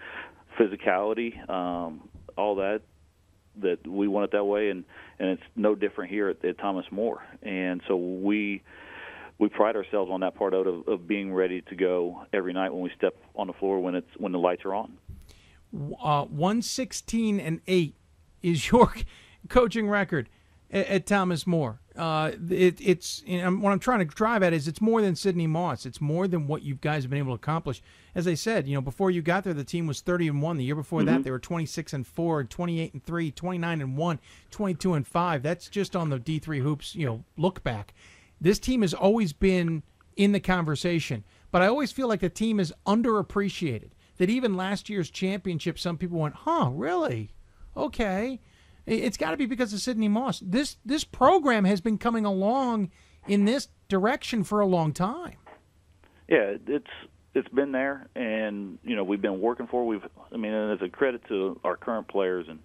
physicality, 0.60 1.50
um, 1.50 2.10
all 2.38 2.56
that 2.56 2.82
that 3.62 3.86
we 3.88 4.08
want 4.08 4.26
it 4.26 4.32
that 4.32 4.44
way, 4.44 4.70
and 4.70 4.84
and 5.20 5.30
it's 5.30 5.44
no 5.56 5.76
different 5.76 6.12
here 6.12 6.30
at, 6.30 6.44
at 6.44 6.58
Thomas 6.58 6.86
More. 6.92 7.24
And 7.42 7.82
so 7.88 7.96
we 7.96 8.64
we 9.40 9.50
pride 9.50 9.76
ourselves 9.76 10.10
on 10.12 10.22
that 10.22 10.36
part 10.36 10.54
of, 10.54 10.88
of 10.88 11.08
being 11.08 11.34
ready 11.34 11.62
to 11.62 11.76
go 11.76 12.26
every 12.34 12.54
night 12.54 12.74
when 12.74 12.82
we 12.82 12.92
step 12.98 13.16
on 13.36 13.48
the 13.48 13.54
floor 13.54 13.80
when 13.80 13.96
it's 13.96 14.10
when 14.18 14.32
the 14.32 14.40
lights 14.40 14.64
are 14.66 14.74
on. 14.74 14.98
Uh, 16.02 16.26
one 16.26 16.62
sixteen 16.62 17.40
and 17.40 17.62
eight 17.68 17.96
is 18.42 18.72
your 18.72 18.94
coaching 19.50 19.90
record 19.90 20.30
at, 20.74 20.88
at 20.88 21.06
Thomas 21.06 21.48
More. 21.48 21.80
Uh, 21.96 22.32
it, 22.50 22.80
it's 22.82 23.22
you 23.26 23.40
know, 23.42 23.52
what 23.52 23.72
I'm 23.72 23.80
trying 23.80 24.00
to 24.00 24.06
drive 24.06 24.42
at 24.44 24.52
is 24.52 24.68
it's 24.68 24.82
more 24.82 25.00
than 25.02 25.16
Sydney 25.16 25.46
Moss. 25.48 25.86
It's 25.86 26.02
more 26.02 26.28
than 26.28 26.48
what 26.48 26.64
you 26.64 26.74
guys 26.76 27.04
have 27.04 27.12
been 27.12 27.20
able 27.20 27.34
to 27.38 27.42
accomplish. 27.42 27.82
As 28.16 28.28
I 28.28 28.34
said, 28.34 28.68
you 28.68 28.74
know, 28.74 28.82
before 28.82 29.12
you 29.12 29.22
got 29.22 29.44
there, 29.44 29.54
the 29.54 29.64
team 29.64 29.86
was 29.86 30.02
30 30.02 30.28
and 30.30 30.42
one. 30.42 30.58
The 30.58 30.64
year 30.64 30.76
before 30.76 31.02
Mm-hmm. 31.02 31.08
that, 31.18 31.24
they 31.24 31.32
were 31.32 31.40
26 31.40 31.94
and 31.94 32.06
four, 32.08 32.44
28 32.44 32.94
and 32.94 33.04
three, 33.06 33.30
29 33.32 33.82
and 33.82 33.96
one, 33.96 34.20
22 34.52 34.94
and 34.96 35.08
five. 35.08 35.44
That's 35.44 35.68
just 35.70 35.96
on 35.96 36.10
the 36.10 36.20
D3 36.20 36.62
hoops. 36.62 36.96
You 36.96 37.06
know, 37.06 37.24
look 37.38 37.64
back. 37.64 37.94
This 38.42 38.58
team 38.60 38.82
has 38.82 38.94
always 38.96 39.32
been 39.32 39.84
in 40.18 40.32
the 40.32 40.40
conversation, 40.40 41.24
but 41.52 41.62
I 41.62 41.68
always 41.68 41.92
feel 41.92 42.08
like 42.08 42.20
the 42.22 42.30
team 42.30 42.60
is 42.60 42.74
underappreciated. 42.86 43.90
That 44.18 44.30
even 44.30 44.56
last 44.56 44.90
year's 44.90 45.10
championship, 45.10 45.78
some 45.80 45.98
people 45.98 46.20
went, 46.20 46.36
"Huh, 46.36 46.70
really? 46.72 47.32
Okay." 47.78 48.40
It- 48.86 49.04
It's 49.04 49.18
got 49.18 49.32
to 49.32 49.38
be 49.38 49.46
because 49.46 49.74
of 49.74 49.80
Sydney 49.80 50.08
Moss. 50.08 50.40
This 50.40 50.78
this 50.86 51.04
program 51.04 51.66
has 51.66 51.82
been 51.82 51.98
coming 51.98 52.26
along 52.26 52.92
in 53.28 53.46
this 53.46 53.70
direction 53.88 54.44
for 54.44 54.60
a 54.60 54.66
long 54.66 54.92
time. 54.94 55.38
Yeah, 56.28 56.56
it's 56.68 56.88
it's 57.36 57.48
been 57.50 57.72
there, 57.72 58.08
and 58.16 58.78
you 58.84 58.96
know 58.96 59.04
we've 59.04 59.22
been 59.22 59.40
working 59.42 59.68
for. 59.68 59.86
We've, 59.86 60.04
I 60.32 60.38
mean, 60.38 60.54
and 60.54 60.72
it's 60.72 60.82
a 60.84 60.90
credit 60.90 61.22
to 61.30 61.60
our 61.64 61.76
current 61.78 62.08
players 62.08 62.48
and 62.50 62.60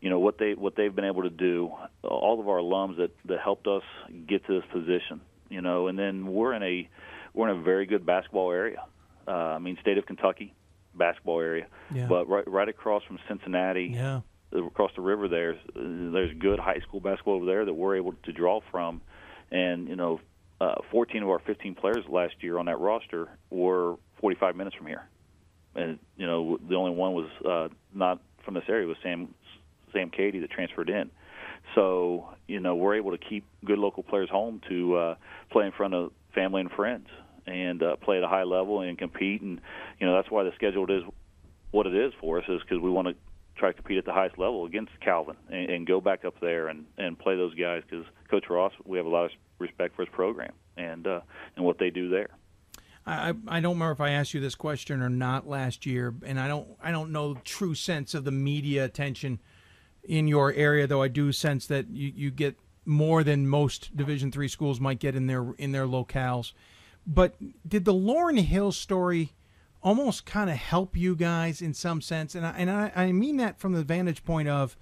you 0.00 0.08
know 0.10 0.18
what 0.18 0.38
they 0.38 0.54
what 0.54 0.76
they've 0.76 0.94
been 0.94 1.04
able 1.04 1.22
to 1.22 1.30
do. 1.30 1.70
All 2.02 2.40
of 2.40 2.48
our 2.48 2.58
alums 2.58 2.96
that 2.96 3.10
that 3.26 3.40
helped 3.40 3.66
us 3.66 3.82
get 4.26 4.46
to 4.46 4.60
this 4.60 4.68
position. 4.72 5.20
You 5.48 5.60
know, 5.60 5.88
and 5.88 5.98
then 5.98 6.26
we're 6.28 6.52
in 6.54 6.62
a 6.62 6.88
we're 7.34 7.48
in 7.50 7.58
a 7.58 7.62
very 7.62 7.86
good 7.86 8.06
basketball 8.06 8.50
area. 8.52 8.82
Uh, 9.26 9.30
I 9.32 9.58
mean, 9.58 9.76
state 9.80 9.98
of 9.98 10.06
Kentucky 10.06 10.54
basketball 10.94 11.40
area, 11.40 11.66
Yeah. 11.94 12.06
but 12.08 12.28
right 12.28 12.46
right 12.48 12.68
across 12.68 13.02
from 13.04 13.18
Cincinnati, 13.28 13.90
Yeah. 13.94 14.20
Across 14.52 14.90
the 14.96 15.02
river 15.02 15.28
there's 15.28 15.58
there's 15.74 16.36
good 16.38 16.58
high 16.58 16.80
school 16.80 17.00
basketball 17.00 17.34
over 17.34 17.46
there 17.46 17.64
that 17.64 17.74
we're 17.74 17.96
able 17.96 18.14
to 18.24 18.32
draw 18.32 18.60
from. 18.70 19.00
And 19.50 19.88
you 19.88 19.96
know 19.96 20.20
uh, 20.60 20.76
14 20.90 21.22
of 21.22 21.30
our 21.30 21.38
15 21.38 21.74
players 21.74 22.04
last 22.08 22.34
year 22.40 22.58
on 22.58 22.66
that 22.66 22.78
roster 22.78 23.28
were 23.48 23.96
45 24.20 24.56
minutes 24.56 24.76
from 24.76 24.86
here. 24.86 25.08
And 25.74 25.98
you 26.16 26.26
know 26.26 26.58
the 26.68 26.74
only 26.74 26.92
one 26.92 27.14
was 27.14 27.30
uh, 27.48 27.74
not 27.94 28.20
from 28.44 28.54
this 28.54 28.64
area 28.68 28.86
was 28.86 28.96
Sam 29.02 29.34
Sam 29.92 30.10
Cady 30.10 30.40
that 30.40 30.50
transferred 30.50 30.90
in. 30.90 31.10
So 31.74 32.28
you 32.46 32.60
know 32.60 32.74
we're 32.74 32.96
able 32.96 33.12
to 33.12 33.18
keep 33.18 33.44
good 33.64 33.78
local 33.78 34.02
players 34.02 34.28
home 34.28 34.60
to 34.68 34.96
uh, 34.96 35.14
play 35.50 35.66
in 35.66 35.72
front 35.72 35.94
of 35.94 36.12
family 36.34 36.60
and 36.60 36.70
friends 36.70 37.06
and 37.46 37.82
uh, 37.82 37.96
play 37.96 38.18
at 38.18 38.22
a 38.22 38.28
high 38.28 38.44
level 38.44 38.80
and 38.80 38.98
compete. 38.98 39.42
And 39.42 39.60
you 39.98 40.06
know 40.06 40.14
that's 40.14 40.30
why 40.30 40.44
the 40.44 40.52
schedule 40.56 40.90
is 40.90 41.04
what 41.70 41.86
it 41.86 41.94
is 41.94 42.12
for 42.20 42.38
us 42.38 42.44
is 42.48 42.60
because 42.62 42.82
we 42.82 42.90
want 42.90 43.08
to 43.08 43.14
try 43.60 43.70
to 43.70 43.74
compete 43.74 43.98
at 43.98 44.04
the 44.06 44.12
highest 44.12 44.38
level 44.38 44.64
against 44.64 44.98
Calvin 45.00 45.36
and, 45.50 45.70
and 45.70 45.86
go 45.86 46.00
back 46.00 46.24
up 46.24 46.34
there 46.40 46.68
and 46.68 46.86
and 46.98 47.18
play 47.18 47.36
those 47.36 47.54
guys 47.54 47.82
because 47.88 48.06
Coach 48.30 48.46
Ross 48.48 48.72
we 48.84 48.96
have 48.96 49.06
a 49.06 49.10
lot 49.10 49.26
of 49.26 49.30
respect 49.58 49.94
for 49.94 50.02
his 50.02 50.12
program 50.12 50.52
and 50.76 51.06
uh, 51.06 51.20
and 51.56 51.64
what 51.64 51.78
they 51.78 51.90
do 51.90 52.08
there. 52.08 52.30
I, 53.06 53.34
I 53.48 53.60
don't 53.60 53.74
remember 53.74 53.92
if 53.92 54.00
I 54.00 54.10
asked 54.10 54.34
you 54.34 54.40
this 54.40 54.54
question 54.54 55.00
or 55.00 55.08
not 55.08 55.48
last 55.48 55.86
year, 55.86 56.14
and 56.24 56.40
I 56.40 56.48
don't 56.48 56.68
I 56.82 56.90
don't 56.90 57.12
know 57.12 57.34
true 57.44 57.74
sense 57.74 58.14
of 58.14 58.24
the 58.24 58.30
media 58.30 58.84
attention 58.84 59.40
in 60.04 60.26
your 60.26 60.52
area, 60.52 60.86
though 60.86 61.02
I 61.02 61.08
do 61.08 61.30
sense 61.30 61.66
that 61.66 61.90
you, 61.90 62.12
you 62.14 62.30
get 62.30 62.56
more 62.86 63.22
than 63.22 63.46
most 63.46 63.96
Division 63.96 64.32
three 64.32 64.48
schools 64.48 64.80
might 64.80 64.98
get 64.98 65.14
in 65.14 65.26
their 65.26 65.52
in 65.58 65.72
their 65.72 65.86
locales. 65.86 66.52
But 67.06 67.36
did 67.66 67.84
the 67.84 67.94
Lauren 67.94 68.36
Hill 68.36 68.72
story 68.72 69.32
almost 69.82 70.26
kind 70.26 70.50
of 70.50 70.56
help 70.56 70.96
you 70.96 71.14
guys 71.14 71.62
in 71.62 71.74
some 71.74 72.00
sense? 72.00 72.34
And 72.34 72.46
I, 72.46 72.50
and 72.50 72.70
I, 72.70 72.92
I 72.94 73.12
mean 73.12 73.36
that 73.38 73.58
from 73.58 73.72
the 73.72 73.82
vantage 73.82 74.24
point 74.24 74.48
of 74.48 74.76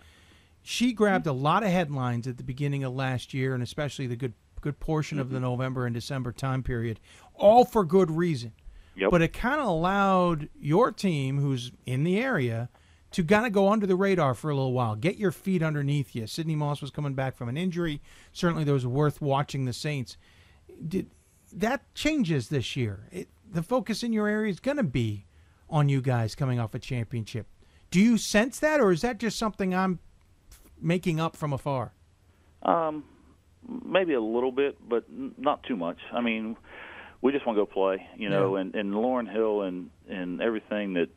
she 0.63 0.93
grabbed 0.93 1.27
a 1.27 1.33
lot 1.33 1.63
of 1.63 1.71
headlines 1.71 2.27
at 2.27 2.37
the 2.37 2.45
beginning 2.45 2.85
of 2.85 2.95
last 2.95 3.33
year, 3.33 3.55
and 3.55 3.63
especially 3.63 4.07
the 4.07 4.17
good 4.17 4.35
good 4.61 4.81
portion 4.81 5.19
of 5.19 5.31
the 5.31 5.37
mm-hmm. 5.37 5.45
November 5.45 5.87
and 5.87 5.95
December 5.95 6.33
time 6.33 6.63
period, 6.63 7.01
all 7.35 7.65
for 7.65 7.85
good 7.85 8.11
reason. 8.11 8.53
Yep. 8.97 9.11
But 9.13 9.23
it 9.23 9.33
kind 9.33 9.61
of 9.61 9.69
allowed 9.69 10.49
your 10.61 10.91
team, 10.91 11.39
who's 11.39 11.71
in 11.87 12.03
the 12.03 12.19
area, 12.19 12.69
to 13.13 13.25
kind 13.25 13.47
of 13.47 13.53
go 13.53 13.71
under 13.71 13.87
the 13.87 13.97
radar 13.97 14.35
for 14.35 14.51
a 14.51 14.55
little 14.55 14.73
while, 14.73 14.97
get 14.97 15.17
your 15.17 15.31
feet 15.31 15.63
underneath 15.63 16.15
you. 16.15 16.27
Sydney 16.27 16.57
Moss 16.57 16.83
was 16.83 16.91
coming 16.91 17.15
back 17.15 17.37
from 17.37 17.49
an 17.49 17.57
injury. 17.57 18.03
Certainly, 18.33 18.65
there 18.65 18.75
was 18.75 18.87
worth 18.87 19.23
watching 19.23 19.65
the 19.65 19.73
Saints. 19.73 20.17
Did 20.87 21.11
that 21.53 21.95
changes 21.95 22.49
this 22.49 22.77
year? 22.77 23.09
It, 23.11 23.29
the 23.53 23.63
focus 23.63 24.03
in 24.03 24.13
your 24.13 24.29
area 24.29 24.51
is 24.51 24.61
going 24.61 24.77
to 24.77 24.83
be 24.83 25.27
on 25.71 25.89
you 25.89 26.01
guys 26.01 26.35
coming 26.35 26.59
off 26.59 26.75
a 26.75 26.79
championship. 26.79 27.47
Do 27.91 28.01
you 28.01 28.19
sense 28.19 28.59
that, 28.61 28.81
or 28.81 28.93
is 28.93 29.03
that 29.03 29.19
just 29.19 29.39
something 29.39 29.75
I'm 29.75 29.99
making 30.81 31.21
up 31.21 31.37
from 31.37 31.53
afar? 31.53 31.93
Um, 32.63 33.05
maybe 33.85 34.15
a 34.15 34.21
little 34.21 34.53
bit, 34.53 34.77
but 34.89 35.05
not 35.39 35.63
too 35.65 35.77
much. 35.77 35.99
I 36.13 36.21
mean, 36.21 36.57
we 37.23 37.33
just 37.33 37.47
want 37.47 37.57
to 37.57 37.63
go 37.63 37.67
play, 37.67 38.07
you 38.17 38.29
know. 38.29 38.57
And 38.57 38.75
and 38.75 38.95
Lauren 38.95 39.27
Hill 39.27 39.63
and 39.63 39.91
and 40.09 40.41
everything 40.43 40.95
that 40.95 41.09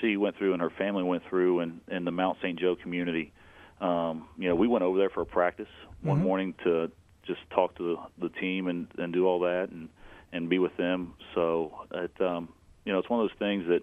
she 0.00 0.16
went 0.16 0.36
through 0.36 0.52
and 0.52 0.62
her 0.62 0.70
family 0.70 1.02
went 1.02 1.22
through, 1.28 1.60
and 1.60 1.80
and 1.88 2.06
the 2.06 2.10
Mount 2.12 2.38
St. 2.42 2.58
Joe 2.58 2.76
community. 2.76 3.32
Um, 3.80 4.28
you 4.38 4.48
know, 4.48 4.54
we 4.54 4.68
went 4.68 4.84
over 4.84 4.96
there 4.98 5.10
for 5.10 5.22
a 5.22 5.26
practice 5.26 5.68
one 6.02 6.18
Mhm. 6.18 6.22
morning 6.22 6.54
to 6.64 6.90
just 7.24 7.40
talk 7.50 7.74
to 7.76 7.96
the, 8.18 8.28
the 8.28 8.34
team 8.40 8.68
and 8.68 8.86
and 8.98 9.12
do 9.12 9.26
all 9.26 9.40
that 9.40 9.70
and 9.70 9.88
and 10.32 10.48
be 10.48 10.58
with 10.58 10.76
them. 10.76 11.14
So 11.34 11.72
it 11.92 12.20
um, 12.20 12.48
you 12.84 12.92
know, 12.92 12.98
it's 12.98 13.08
one 13.08 13.20
of 13.20 13.28
those 13.28 13.38
things 13.38 13.66
that 13.68 13.82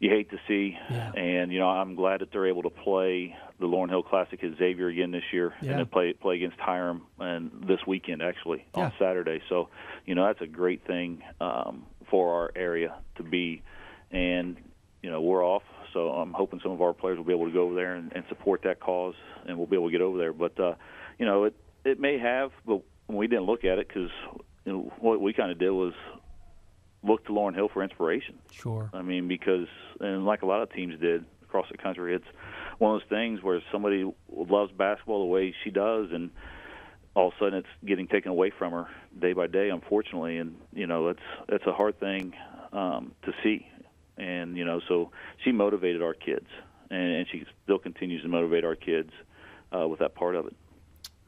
you 0.00 0.10
hate 0.10 0.30
to 0.30 0.38
see. 0.46 0.76
Yeah. 0.90 1.12
And 1.12 1.52
you 1.52 1.58
know, 1.58 1.68
I'm 1.68 1.94
glad 1.94 2.20
that 2.20 2.30
they're 2.32 2.46
able 2.46 2.62
to 2.62 2.70
play 2.70 3.36
the 3.58 3.66
Lauren 3.66 3.90
Hill 3.90 4.02
Classic 4.04 4.42
at 4.44 4.56
Xavier 4.56 4.86
again 4.88 5.10
this 5.10 5.24
year, 5.32 5.52
Yeah. 5.60 5.72
and 5.72 5.80
they 5.80 5.84
play 5.84 6.12
play 6.12 6.36
against 6.36 6.58
Hiram 6.58 7.02
and 7.18 7.50
this 7.66 7.80
weekend 7.86 8.22
actually 8.22 8.64
Yeah. 8.76 8.84
on 8.86 8.92
Saturday. 8.98 9.40
So 9.48 9.68
you 10.06 10.14
know, 10.14 10.26
that's 10.26 10.40
a 10.40 10.46
great 10.46 10.86
thing 10.86 11.22
um, 11.40 11.84
for 12.10 12.32
our 12.34 12.52
area 12.56 12.94
to 13.16 13.22
be. 13.22 13.62
And 14.10 14.56
you 15.02 15.10
know, 15.10 15.20
we're 15.20 15.44
off, 15.44 15.62
so 15.92 16.10
I'm 16.10 16.32
hoping 16.32 16.60
some 16.62 16.72
of 16.72 16.80
our 16.82 16.92
players 16.92 17.18
will 17.18 17.24
be 17.24 17.32
able 17.32 17.46
to 17.46 17.52
go 17.52 17.62
over 17.66 17.74
there 17.74 17.94
and, 17.94 18.10
and 18.14 18.24
support 18.28 18.62
that 18.62 18.80
cause, 18.80 19.14
and 19.46 19.56
we'll 19.56 19.66
be 19.66 19.76
able 19.76 19.86
to 19.88 19.92
get 19.92 20.00
over 20.00 20.18
there. 20.18 20.32
But 20.32 20.58
uh, 20.58 20.74
you 21.18 21.26
know, 21.26 21.44
it 21.44 21.54
it 21.84 22.00
may 22.00 22.18
have, 22.18 22.52
but 22.66 22.82
we 23.08 23.26
didn't 23.26 23.44
look 23.44 23.64
at 23.64 23.78
it 23.78 23.86
because 23.88 24.10
you 24.68 24.74
know, 24.74 24.92
what 24.98 25.18
we 25.22 25.32
kind 25.32 25.50
of 25.50 25.58
did 25.58 25.70
was 25.70 25.94
look 27.02 27.24
to 27.24 27.32
Lauren 27.32 27.54
Hill 27.54 27.70
for 27.72 27.82
inspiration. 27.82 28.38
Sure. 28.52 28.90
I 28.92 29.00
mean, 29.00 29.26
because 29.26 29.66
and 29.98 30.26
like 30.26 30.42
a 30.42 30.46
lot 30.46 30.60
of 30.60 30.70
teams 30.70 31.00
did 31.00 31.24
across 31.42 31.64
the 31.70 31.78
country, 31.78 32.14
it's 32.14 32.26
one 32.76 32.94
of 32.94 33.00
those 33.00 33.08
things 33.08 33.42
where 33.42 33.62
somebody 33.72 34.04
loves 34.30 34.70
basketball 34.72 35.20
the 35.20 35.32
way 35.32 35.54
she 35.64 35.70
does, 35.70 36.08
and 36.12 36.28
all 37.14 37.28
of 37.28 37.34
a 37.34 37.38
sudden 37.38 37.54
it's 37.60 37.86
getting 37.86 38.08
taken 38.08 38.30
away 38.30 38.52
from 38.58 38.72
her 38.72 38.88
day 39.18 39.32
by 39.32 39.46
day, 39.46 39.70
unfortunately. 39.70 40.36
And 40.36 40.56
you 40.74 40.86
know, 40.86 41.08
it's 41.08 41.20
it's 41.48 41.66
a 41.66 41.72
hard 41.72 41.98
thing 41.98 42.34
um, 42.74 43.12
to 43.24 43.32
see. 43.42 43.66
And 44.18 44.54
you 44.54 44.66
know, 44.66 44.82
so 44.86 45.12
she 45.46 45.50
motivated 45.50 46.02
our 46.02 46.12
kids, 46.12 46.48
and, 46.90 47.14
and 47.14 47.26
she 47.32 47.46
still 47.64 47.78
continues 47.78 48.20
to 48.20 48.28
motivate 48.28 48.66
our 48.66 48.76
kids 48.76 49.12
uh, 49.74 49.88
with 49.88 50.00
that 50.00 50.14
part 50.14 50.34
of 50.34 50.46
it. 50.46 50.56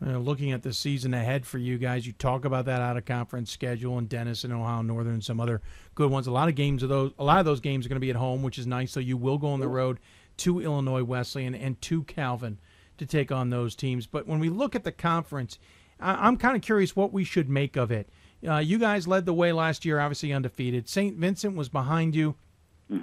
Uh, 0.04 0.16
looking 0.16 0.50
at 0.50 0.62
the 0.62 0.72
season 0.72 1.12
ahead 1.12 1.44
for 1.44 1.58
you 1.58 1.76
guys, 1.76 2.06
you 2.06 2.12
talk 2.14 2.46
about 2.46 2.64
that 2.64 2.80
out 2.80 2.96
of 2.96 3.04
conference 3.04 3.50
schedule 3.50 3.98
and 3.98 4.08
Denison, 4.08 4.50
Ohio 4.50 4.80
Northern, 4.80 5.12
and 5.14 5.24
some 5.24 5.38
other 5.40 5.60
good 5.94 6.10
ones. 6.10 6.26
A 6.26 6.30
lot 6.32 6.48
of 6.48 6.54
games 6.54 6.82
of 6.82 6.88
those, 6.88 7.12
a 7.18 7.24
lot 7.24 7.38
of 7.38 7.44
those 7.44 7.60
games 7.60 7.84
are 7.84 7.90
going 7.90 7.96
to 7.96 8.00
be 8.00 8.08
at 8.10 8.16
home, 8.16 8.42
which 8.42 8.58
is 8.58 8.66
nice. 8.66 8.92
So 8.92 9.00
you 9.00 9.18
will 9.18 9.36
go 9.36 9.48
on 9.48 9.60
the 9.60 9.68
road 9.68 9.98
to 10.38 10.60
Illinois 10.60 11.02
Wesleyan 11.04 11.54
and 11.54 11.78
to 11.82 12.02
Calvin 12.04 12.58
to 12.96 13.04
take 13.04 13.30
on 13.30 13.50
those 13.50 13.76
teams. 13.76 14.06
But 14.06 14.26
when 14.26 14.38
we 14.40 14.48
look 14.48 14.74
at 14.74 14.84
the 14.84 14.92
conference, 14.92 15.58
I- 16.00 16.26
I'm 16.26 16.38
kind 16.38 16.56
of 16.56 16.62
curious 16.62 16.96
what 16.96 17.12
we 17.12 17.22
should 17.24 17.50
make 17.50 17.76
of 17.76 17.90
it. 17.90 18.08
Uh, 18.46 18.56
you 18.56 18.78
guys 18.78 19.06
led 19.06 19.26
the 19.26 19.34
way 19.34 19.52
last 19.52 19.84
year, 19.84 20.00
obviously 20.00 20.32
undefeated. 20.32 20.88
St. 20.88 21.14
Vincent 21.18 21.56
was 21.56 21.68
behind 21.68 22.14
you. 22.14 22.36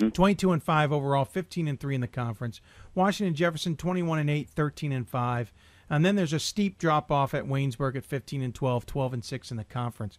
22 0.10 0.52
and 0.52 0.62
5 0.62 0.92
overall, 0.92 1.24
15 1.26 1.68
and 1.68 1.80
3 1.80 1.96
in 1.96 2.02
the 2.02 2.08
conference. 2.08 2.60
Washington 2.94 3.36
Jefferson 3.36 3.78
21 3.78 4.20
and 4.20 4.30
8, 4.30 4.50
13 4.50 4.92
and 4.92 5.08
5. 5.08 5.54
And 5.90 6.06
then 6.06 6.16
there's 6.16 6.34
a 6.34 6.40
steep 6.40 6.78
drop 6.78 7.12
off 7.12 7.34
at 7.34 7.46
Waynesburg 7.46 7.96
at 7.96 8.06
15 8.06 8.42
and 8.42 8.54
12, 8.54 8.86
12 8.86 9.14
and 9.14 9.26
6 9.26 9.52
in 9.52 9.58
the 9.58 9.64
conference. 9.64 10.18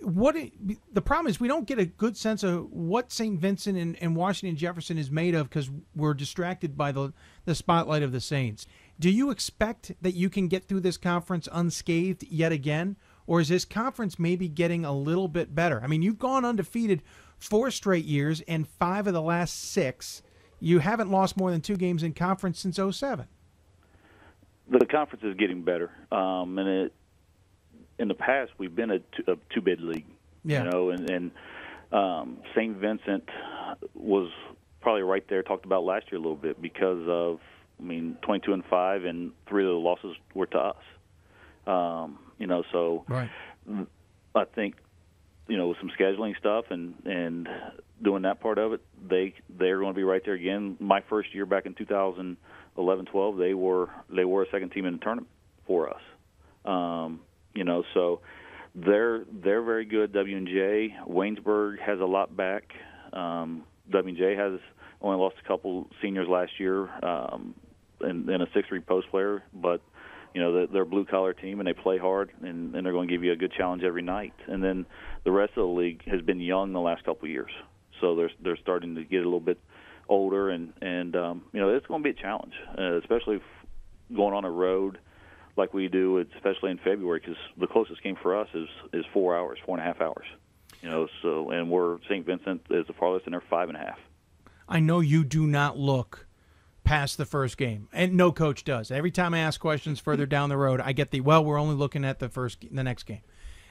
What 0.00 0.36
it, 0.36 0.52
the 0.92 1.02
problem 1.02 1.26
is 1.26 1.40
we 1.40 1.48
don't 1.48 1.66
get 1.66 1.80
a 1.80 1.84
good 1.84 2.16
sense 2.16 2.44
of 2.44 2.70
what 2.70 3.10
St. 3.10 3.40
Vincent 3.40 3.76
and, 3.76 3.96
and 4.00 4.14
Washington 4.14 4.56
Jefferson 4.56 4.96
is 4.96 5.10
made 5.10 5.34
of 5.34 5.48
because 5.48 5.70
we're 5.96 6.14
distracted 6.14 6.76
by 6.76 6.92
the 6.92 7.12
the 7.46 7.54
spotlight 7.54 8.04
of 8.04 8.12
the 8.12 8.20
Saints. 8.20 8.64
Do 9.00 9.10
you 9.10 9.30
expect 9.30 9.92
that 10.00 10.14
you 10.14 10.30
can 10.30 10.46
get 10.46 10.68
through 10.68 10.80
this 10.80 10.96
conference 10.96 11.48
unscathed 11.50 12.24
yet 12.30 12.52
again, 12.52 12.94
or 13.26 13.40
is 13.40 13.48
this 13.48 13.64
conference 13.64 14.20
maybe 14.20 14.48
getting 14.48 14.84
a 14.84 14.92
little 14.92 15.26
bit 15.26 15.52
better? 15.52 15.80
I 15.82 15.88
mean, 15.88 16.02
you've 16.02 16.18
gone 16.18 16.44
undefeated 16.44 17.02
four 17.38 17.70
straight 17.70 18.04
years 18.04 18.40
and 18.42 18.68
five 18.68 19.06
of 19.06 19.14
the 19.14 19.22
last 19.22 19.70
six. 19.70 20.22
You 20.60 20.80
haven't 20.80 21.10
lost 21.10 21.36
more 21.36 21.50
than 21.50 21.60
two 21.60 21.76
games 21.76 22.02
in 22.02 22.12
conference 22.12 22.60
since 22.60 22.78
07. 22.78 23.26
The 24.70 24.86
conference 24.86 25.24
is 25.24 25.34
getting 25.36 25.62
better, 25.62 25.90
um, 26.12 26.58
and 26.58 26.68
it 26.68 26.92
in 27.98 28.08
the 28.08 28.14
past 28.14 28.52
we've 28.58 28.74
been 28.74 28.90
a 28.90 28.98
two, 28.98 29.24
a 29.26 29.36
two 29.54 29.60
bid 29.60 29.80
league. 29.80 30.06
Yeah. 30.44 30.64
You 30.64 30.70
know, 30.70 30.90
and 30.90 31.10
and 31.10 31.30
um, 31.92 32.38
St. 32.54 32.76
Vincent 32.76 33.28
was 33.94 34.30
probably 34.80 35.02
right 35.02 35.24
there 35.28 35.42
talked 35.42 35.64
about 35.64 35.84
last 35.84 36.06
year 36.10 36.18
a 36.18 36.22
little 36.22 36.36
bit 36.36 36.60
because 36.60 37.06
of 37.08 37.40
I 37.78 37.82
mean 37.82 38.16
22 38.22 38.52
and 38.52 38.64
five 38.64 39.04
and 39.04 39.32
three 39.48 39.64
of 39.64 39.70
the 39.70 39.74
losses 39.74 40.16
were 40.34 40.46
to 40.46 40.58
us. 40.58 40.76
Um, 41.66 42.18
you 42.38 42.46
know, 42.46 42.62
so 42.72 43.04
right. 43.08 43.30
I 44.34 44.44
think 44.44 44.76
you 45.48 45.56
know 45.56 45.68
with 45.68 45.78
some 45.78 45.90
scheduling 45.98 46.36
stuff 46.38 46.66
and 46.70 46.94
and 47.04 47.48
doing 48.02 48.22
that 48.22 48.40
part 48.40 48.58
of 48.58 48.72
it, 48.72 48.80
they 49.08 49.34
they're 49.58 49.78
going 49.80 49.92
to 49.92 49.96
be 49.96 50.04
right 50.04 50.22
there 50.24 50.34
again. 50.34 50.76
My 50.78 51.02
first 51.08 51.34
year 51.34 51.46
back 51.46 51.66
in 51.66 51.74
2011, 52.78 53.06
12, 53.06 53.36
they 53.36 53.54
were 53.54 53.88
they 54.14 54.24
were 54.24 54.42
a 54.44 54.50
second 54.50 54.70
team 54.70 54.86
in 54.86 54.94
the 54.94 55.00
tournament 55.00 55.28
for 55.66 55.90
us. 55.90 56.00
Um, 56.64 57.20
you 57.54 57.64
know, 57.64 57.82
so 57.94 58.20
they're 58.74 59.24
they're 59.42 59.62
very 59.62 59.84
good. 59.84 60.12
W 60.12 60.36
and 60.36 60.46
J 60.46 60.94
Waynesburg 61.08 61.80
has 61.80 62.00
a 62.00 62.04
lot 62.04 62.36
back. 62.36 62.64
Um, 63.12 63.64
W 63.90 64.36
has 64.36 64.60
only 65.00 65.18
lost 65.18 65.36
a 65.44 65.48
couple 65.48 65.88
seniors 66.02 66.28
last 66.28 66.52
year, 66.58 66.88
um, 67.04 67.54
and, 68.00 68.28
and 68.28 68.42
a 68.42 68.46
six 68.54 68.68
three 68.68 68.80
post 68.80 69.08
player, 69.10 69.42
but 69.52 69.80
you 70.34 70.40
know 70.40 70.66
they're 70.66 70.82
a 70.82 70.86
blue 70.86 71.04
collar 71.04 71.32
team 71.32 71.58
and 71.58 71.66
they 71.66 71.72
play 71.72 71.98
hard 71.98 72.30
and, 72.42 72.74
and 72.74 72.84
they're 72.84 72.92
going 72.92 73.08
to 73.08 73.14
give 73.14 73.24
you 73.24 73.32
a 73.32 73.36
good 73.36 73.52
challenge 73.52 73.82
every 73.82 74.02
night. 74.02 74.34
And 74.46 74.62
then 74.62 74.86
the 75.24 75.32
rest 75.32 75.52
of 75.56 75.66
the 75.66 75.80
league 75.80 76.02
has 76.06 76.20
been 76.20 76.40
young 76.40 76.72
the 76.72 76.80
last 76.80 77.04
couple 77.04 77.24
of 77.24 77.30
years, 77.30 77.50
so 78.00 78.14
they're 78.14 78.30
they're 78.42 78.58
starting 78.58 78.94
to 78.94 79.04
get 79.04 79.22
a 79.22 79.24
little 79.24 79.40
bit 79.40 79.58
older 80.08 80.50
and 80.50 80.72
and 80.80 81.14
um, 81.16 81.44
you 81.52 81.60
know 81.60 81.68
it's 81.70 81.86
going 81.86 82.02
to 82.02 82.12
be 82.12 82.18
a 82.18 82.22
challenge, 82.22 82.54
uh, 82.76 82.98
especially 82.98 83.40
going 84.14 84.34
on 84.34 84.44
a 84.44 84.50
road 84.50 84.98
like 85.56 85.74
we 85.74 85.88
do, 85.88 86.24
especially 86.36 86.70
in 86.70 86.78
February, 86.78 87.20
because 87.20 87.36
the 87.58 87.66
closest 87.66 88.02
game 88.02 88.16
for 88.20 88.38
us 88.38 88.48
is 88.54 88.68
is 88.92 89.04
four 89.12 89.36
hours, 89.36 89.58
four 89.66 89.76
and 89.76 89.84
a 89.84 89.86
half 89.86 90.00
hours. 90.00 90.26
You 90.82 90.88
know, 90.88 91.08
so 91.22 91.50
and 91.50 91.70
we're 91.70 91.98
St. 92.08 92.24
Vincent 92.24 92.62
is 92.70 92.86
the 92.86 92.92
farthest, 92.92 93.26
and 93.26 93.34
they're 93.34 93.42
five 93.50 93.68
and 93.68 93.76
a 93.76 93.80
half. 93.80 93.98
I 94.68 94.80
know 94.80 95.00
you 95.00 95.24
do 95.24 95.46
not 95.46 95.78
look 95.78 96.26
past 96.84 97.18
the 97.18 97.26
first 97.26 97.58
game, 97.58 97.88
and 97.92 98.14
no 98.14 98.32
coach 98.32 98.64
does. 98.64 98.90
Every 98.90 99.10
time 99.10 99.34
I 99.34 99.40
ask 99.40 99.60
questions 99.60 99.98
further 99.98 100.26
down 100.26 100.48
the 100.48 100.56
road, 100.56 100.80
I 100.80 100.92
get 100.92 101.10
the 101.10 101.20
well, 101.20 101.44
we're 101.44 101.60
only 101.60 101.74
looking 101.74 102.04
at 102.04 102.20
the 102.20 102.28
first, 102.28 102.64
the 102.70 102.84
next 102.84 103.02
game. 103.04 103.22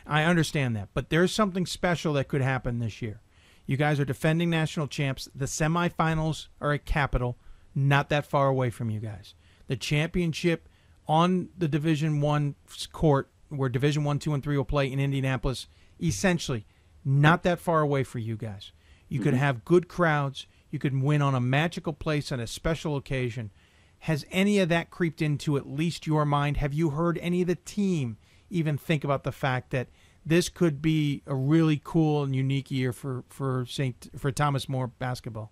I 0.05 0.23
understand 0.23 0.75
that, 0.75 0.89
but 0.93 1.09
there's 1.09 1.33
something 1.33 1.65
special 1.65 2.13
that 2.13 2.27
could 2.27 2.41
happen 2.41 2.79
this 2.79 3.01
year. 3.01 3.19
You 3.67 3.77
guys 3.77 3.99
are 3.99 4.05
defending 4.05 4.49
national 4.49 4.87
champs. 4.87 5.29
The 5.35 5.45
semifinals 5.45 6.47
are 6.59 6.73
at 6.73 6.85
Capital, 6.85 7.37
not 7.75 8.09
that 8.09 8.25
far 8.25 8.47
away 8.47 8.69
from 8.69 8.89
you 8.89 8.99
guys. 8.99 9.35
The 9.67 9.75
championship 9.75 10.69
on 11.07 11.49
the 11.57 11.67
Division 11.67 12.21
One 12.21 12.55
court, 12.93 13.29
where 13.49 13.69
Division 13.69 14.05
One, 14.05 14.19
Two, 14.19 14.33
and 14.33 14.41
Three 14.41 14.57
will 14.57 14.65
play 14.65 14.91
in 14.91 14.99
Indianapolis, 14.99 15.67
essentially 16.01 16.65
not 17.03 17.43
that 17.43 17.59
far 17.59 17.81
away 17.81 18.03
for 18.03 18.19
you 18.19 18.37
guys. 18.37 18.71
You 19.09 19.19
could 19.19 19.33
mm-hmm. 19.33 19.43
have 19.43 19.65
good 19.65 19.87
crowds. 19.87 20.47
You 20.71 20.79
could 20.79 21.01
win 21.01 21.21
on 21.21 21.35
a 21.35 21.39
magical 21.39 21.93
place 21.93 22.31
on 22.31 22.39
a 22.39 22.47
special 22.47 22.95
occasion. 22.95 23.51
Has 23.99 24.25
any 24.31 24.59
of 24.59 24.69
that 24.69 24.91
creeped 24.91 25.21
into 25.21 25.57
at 25.57 25.67
least 25.67 26.07
your 26.07 26.25
mind? 26.25 26.57
Have 26.57 26.73
you 26.73 26.91
heard 26.91 27.17
any 27.19 27.41
of 27.41 27.47
the 27.47 27.55
team 27.55 28.17
even 28.49 28.77
think 28.77 29.03
about 29.03 29.23
the 29.23 29.31
fact 29.31 29.71
that 29.71 29.87
this 30.27 30.49
could 30.49 30.81
be 30.81 31.23
a 31.25 31.35
really 31.35 31.81
cool 31.83 32.23
and 32.23 32.35
unique 32.35 32.69
year 32.69 32.91
for 32.91 33.23
for 33.29 33.65
Saint 33.67 34.09
for 34.17 34.31
Thomas 34.31 34.67
More 34.67 34.87
basketball? 34.87 35.51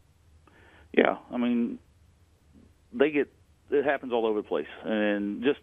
Yeah, 0.92 1.18
I 1.32 1.38
mean, 1.38 1.80
they 2.94 3.12
get 3.12 3.32
it 3.72 3.86
happens 3.86 4.14
all 4.14 4.26
over 4.26 4.42
the 4.42 4.48
place, 4.48 4.68
and 4.84 5.44
just 5.44 5.60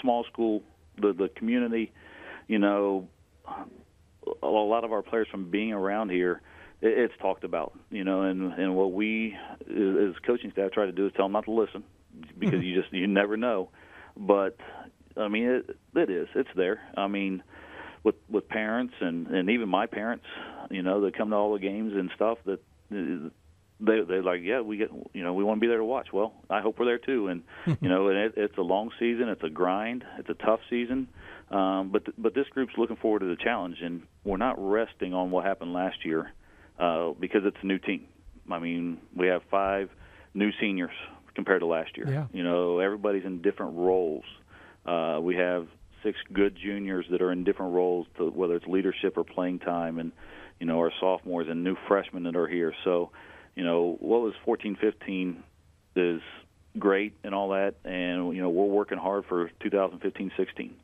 small 0.00 0.24
school, 0.24 0.62
the 1.00 1.12
the 1.12 1.28
community, 1.28 1.92
you 2.46 2.58
know, 2.58 3.08
a 4.42 4.46
lot 4.46 4.84
of 4.84 4.92
our 4.92 5.02
players 5.02 5.28
from 5.30 5.50
being 5.50 5.72
around 5.72 6.10
here, 6.10 6.40
it, 6.80 6.98
it's 6.98 7.14
talked 7.20 7.44
about, 7.44 7.76
you 7.90 8.04
know, 8.04 8.22
and 8.22 8.52
and 8.54 8.76
what 8.76 8.92
we 8.92 9.36
as 9.60 10.14
coaching 10.24 10.52
staff 10.52 10.70
try 10.72 10.86
to 10.86 10.92
do 10.92 11.06
is 11.06 11.12
tell 11.16 11.24
them 11.24 11.32
not 11.32 11.44
to 11.44 11.52
listen 11.52 11.82
because 12.38 12.60
mm-hmm. 12.60 12.62
you 12.62 12.80
just 12.80 12.92
you 12.92 13.06
never 13.06 13.36
know, 13.36 13.70
but 14.16 14.56
I 15.16 15.26
mean 15.26 15.44
it 15.44 15.76
it 15.96 16.10
is 16.10 16.28
it's 16.34 16.50
there. 16.56 16.80
I 16.96 17.08
mean 17.08 17.42
with 18.06 18.14
with 18.30 18.48
parents 18.48 18.94
and 19.00 19.26
and 19.26 19.50
even 19.50 19.68
my 19.68 19.86
parents, 19.86 20.24
you 20.70 20.82
know, 20.82 21.00
that 21.02 21.18
come 21.18 21.30
to 21.30 21.36
all 21.36 21.52
the 21.52 21.58
games 21.58 21.92
and 21.94 22.08
stuff 22.14 22.38
that 22.46 22.60
they 22.88 24.00
they're 24.08 24.22
like, 24.22 24.40
yeah, 24.42 24.60
we 24.60 24.76
get, 24.76 24.90
you 25.12 25.24
know, 25.24 25.34
we 25.34 25.42
want 25.42 25.58
to 25.58 25.60
be 25.60 25.66
there 25.66 25.78
to 25.78 25.84
watch. 25.84 26.06
Well, 26.12 26.32
I 26.48 26.60
hope 26.60 26.78
we're 26.78 26.86
there 26.86 26.98
too, 26.98 27.26
and 27.26 27.42
you 27.82 27.88
know, 27.88 28.08
and 28.08 28.16
it, 28.16 28.34
it's 28.36 28.56
a 28.56 28.62
long 28.62 28.90
season, 29.00 29.28
it's 29.28 29.42
a 29.42 29.50
grind, 29.50 30.04
it's 30.18 30.30
a 30.30 30.34
tough 30.34 30.60
season, 30.70 31.08
um, 31.50 31.90
but 31.92 32.04
th- 32.04 32.14
but 32.16 32.32
this 32.32 32.46
group's 32.52 32.74
looking 32.78 32.96
forward 32.96 33.18
to 33.18 33.26
the 33.26 33.36
challenge, 33.36 33.78
and 33.82 34.02
we're 34.24 34.36
not 34.36 34.54
resting 34.56 35.12
on 35.12 35.32
what 35.32 35.44
happened 35.44 35.72
last 35.72 36.04
year 36.04 36.32
uh, 36.78 37.10
because 37.18 37.42
it's 37.44 37.58
a 37.60 37.66
new 37.66 37.78
team. 37.78 38.06
I 38.50 38.60
mean, 38.60 38.98
we 39.16 39.26
have 39.26 39.42
five 39.50 39.90
new 40.32 40.52
seniors 40.60 40.94
compared 41.34 41.60
to 41.60 41.66
last 41.66 41.96
year. 41.96 42.08
Yeah. 42.08 42.26
You 42.32 42.44
know, 42.44 42.78
everybody's 42.78 43.24
in 43.24 43.42
different 43.42 43.76
roles. 43.76 44.24
Uh, 44.86 45.18
we 45.20 45.34
have 45.34 45.66
six 46.06 46.18
good 46.32 46.56
juniors 46.56 47.06
that 47.10 47.20
are 47.20 47.32
in 47.32 47.42
different 47.42 47.74
roles, 47.74 48.06
to, 48.16 48.30
whether 48.30 48.54
it's 48.54 48.66
leadership 48.66 49.18
or 49.18 49.24
playing 49.24 49.58
time, 49.58 49.98
and 49.98 50.12
you 50.60 50.66
know, 50.66 50.78
our 50.78 50.92
sophomores 51.00 51.48
and 51.50 51.64
new 51.64 51.76
freshmen 51.88 52.22
that 52.22 52.36
are 52.36 52.46
here. 52.46 52.72
So 52.84 53.10
you 53.56 53.64
know 53.64 53.96
what 53.98 54.20
was 54.20 54.34
14 54.44 54.76
15 54.80 55.42
is 55.96 56.20
great 56.78 57.14
and 57.24 57.34
all 57.34 57.48
that 57.48 57.74
and 57.84 58.36
you 58.36 58.42
know 58.42 58.50
we're 58.50 58.66
working 58.66 58.98
hard 58.98 59.24
for 59.24 59.50
2015 59.60 60.30
16 60.36 60.74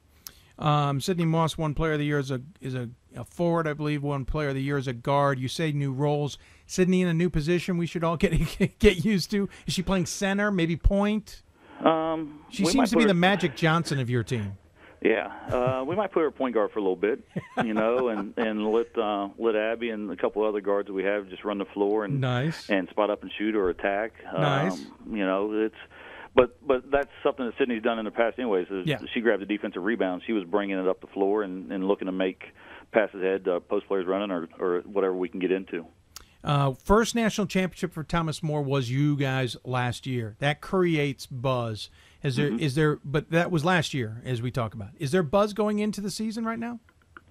um, 0.58 1.00
Sydney 1.00 1.24
Moss, 1.24 1.56
one 1.56 1.74
player 1.74 1.94
of 1.94 1.98
the 1.98 2.04
year 2.04 2.18
is 2.18 2.30
a 2.30 2.40
is 2.60 2.74
a, 2.74 2.88
a, 3.16 3.24
forward, 3.24 3.66
I 3.66 3.72
believe. 3.72 4.02
One 4.02 4.24
player 4.26 4.50
of 4.50 4.54
the 4.54 4.62
year 4.62 4.76
is 4.76 4.86
a 4.86 4.92
guard. 4.92 5.40
You 5.40 5.48
say 5.48 5.72
new 5.72 5.92
roles. 5.92 6.36
Sydney 6.66 7.00
in 7.00 7.08
a 7.08 7.14
new 7.14 7.30
position. 7.30 7.78
We 7.78 7.86
should 7.86 8.04
all 8.04 8.16
get 8.18 8.78
get 8.78 9.04
used 9.04 9.30
to. 9.32 9.48
Is 9.66 9.72
she 9.72 9.82
playing 9.82 10.06
center? 10.06 10.52
Maybe 10.52 10.76
point. 10.76 11.42
Um, 11.82 12.44
she 12.50 12.66
seems 12.66 12.90
to 12.90 12.96
be 12.96 13.02
her, 13.02 13.08
the 13.08 13.14
Magic 13.14 13.56
Johnson 13.56 13.98
of 13.98 14.10
your 14.10 14.22
team. 14.22 14.56
Yeah, 15.04 15.32
uh, 15.50 15.84
we 15.84 15.96
might 15.96 16.12
put 16.12 16.20
her 16.20 16.30
point 16.30 16.54
guard 16.54 16.70
for 16.70 16.78
a 16.78 16.82
little 16.82 16.96
bit, 16.96 17.24
you 17.64 17.74
know, 17.74 18.08
and 18.10 18.34
and 18.36 18.70
let 18.70 18.96
uh, 18.96 19.28
let 19.38 19.56
Abby 19.56 19.90
and 19.90 20.10
a 20.10 20.16
couple 20.16 20.44
other 20.44 20.60
guards 20.60 20.86
that 20.86 20.92
we 20.92 21.02
have 21.04 21.28
just 21.28 21.44
run 21.44 21.58
the 21.58 21.64
floor 21.64 22.04
and 22.04 22.20
nice 22.20 22.70
and 22.70 22.88
spot 22.88 23.10
up 23.10 23.22
and 23.22 23.32
shoot 23.36 23.56
or 23.56 23.68
attack. 23.70 24.12
Nice. 24.32 24.74
Um, 24.74 25.16
you 25.16 25.26
know, 25.26 25.52
it's 25.52 25.74
but 26.34 26.66
but 26.66 26.90
that's 26.90 27.10
something 27.22 27.44
that 27.46 27.54
Sydney's 27.58 27.82
done 27.82 27.98
in 27.98 28.04
the 28.04 28.10
past, 28.10 28.38
anyways. 28.38 28.68
Is 28.70 28.86
yeah. 28.86 28.98
She 29.12 29.20
grabbed 29.20 29.42
the 29.42 29.46
defensive 29.46 29.82
rebound. 29.82 30.22
She 30.26 30.32
was 30.32 30.44
bringing 30.44 30.78
it 30.78 30.88
up 30.88 31.00
the 31.00 31.08
floor 31.08 31.42
and, 31.42 31.72
and 31.72 31.86
looking 31.86 32.06
to 32.06 32.12
make 32.12 32.44
passes 32.92 33.20
ahead, 33.22 33.48
uh, 33.48 33.60
post 33.60 33.88
players 33.88 34.06
running, 34.06 34.30
or 34.30 34.48
or 34.58 34.80
whatever 34.80 35.14
we 35.14 35.28
can 35.28 35.40
get 35.40 35.52
into. 35.52 35.84
Uh, 36.44 36.72
first 36.84 37.14
national 37.14 37.46
championship 37.46 37.92
for 37.92 38.02
Thomas 38.02 38.42
More 38.42 38.62
was 38.62 38.90
you 38.90 39.16
guys 39.16 39.56
last 39.64 40.06
year. 40.06 40.36
That 40.40 40.60
creates 40.60 41.26
buzz. 41.26 41.88
Is 42.22 42.36
there? 42.36 42.50
Mm-hmm. 42.50 42.60
Is 42.60 42.74
there? 42.74 42.98
But 43.04 43.30
that 43.30 43.50
was 43.50 43.64
last 43.64 43.94
year, 43.94 44.22
as 44.24 44.42
we 44.42 44.50
talk 44.50 44.74
about. 44.74 44.90
Is 44.98 45.12
there 45.12 45.22
buzz 45.22 45.52
going 45.52 45.78
into 45.78 46.00
the 46.00 46.10
season 46.10 46.44
right 46.44 46.58
now? 46.58 46.80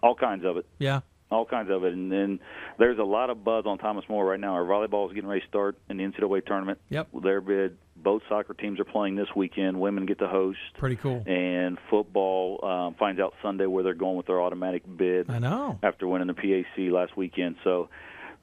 All 0.04 0.16
kinds 0.16 0.46
of 0.46 0.58
it. 0.58 0.66
Yeah. 0.80 1.02
All 1.30 1.46
kinds 1.46 1.70
of 1.72 1.86
it, 1.86 1.94
and 1.94 2.12
then 2.12 2.42
there's 2.78 3.00
a 3.00 3.04
lot 3.04 3.30
of 3.30 3.42
buzz 3.46 3.64
on 3.66 3.78
Thomas 3.78 4.04
More 4.10 4.26
right 4.26 4.40
now. 4.40 4.54
Our 4.54 4.66
volleyball 4.66 5.08
is 5.08 5.14
getting 5.14 5.30
ready 5.30 5.40
to 5.40 5.48
start 5.48 5.78
in 5.90 5.96
the 5.96 6.04
NCAA 6.04 6.46
tournament. 6.46 6.80
Yep. 6.90 7.08
Their 7.24 7.40
bid. 7.40 7.78
Both 7.96 8.24
soccer 8.28 8.54
teams 8.54 8.82
are 8.82 8.86
playing 8.86 9.16
this 9.16 9.30
weekend. 9.34 9.80
Women 9.80 10.06
get 10.06 10.20
to 10.20 10.28
host. 10.28 10.58
Pretty 10.78 10.98
cool. 10.98 11.24
And 11.26 11.78
football 11.90 12.60
um, 12.66 12.96
finds 12.96 13.22
out 13.22 13.34
Sunday 13.42 13.66
where 13.66 13.82
they're 13.84 13.94
going 13.94 14.18
with 14.18 14.26
their 14.26 14.42
automatic 14.42 14.84
bid. 14.98 15.30
I 15.30 15.40
know. 15.40 15.80
After 15.84 16.06
winning 16.06 16.28
the 16.28 16.34
PAC 16.34 16.92
last 16.92 17.16
weekend, 17.16 17.56
so 17.64 17.88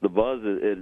the 0.01 0.09
buzz 0.09 0.41
it, 0.43 0.63
it 0.63 0.79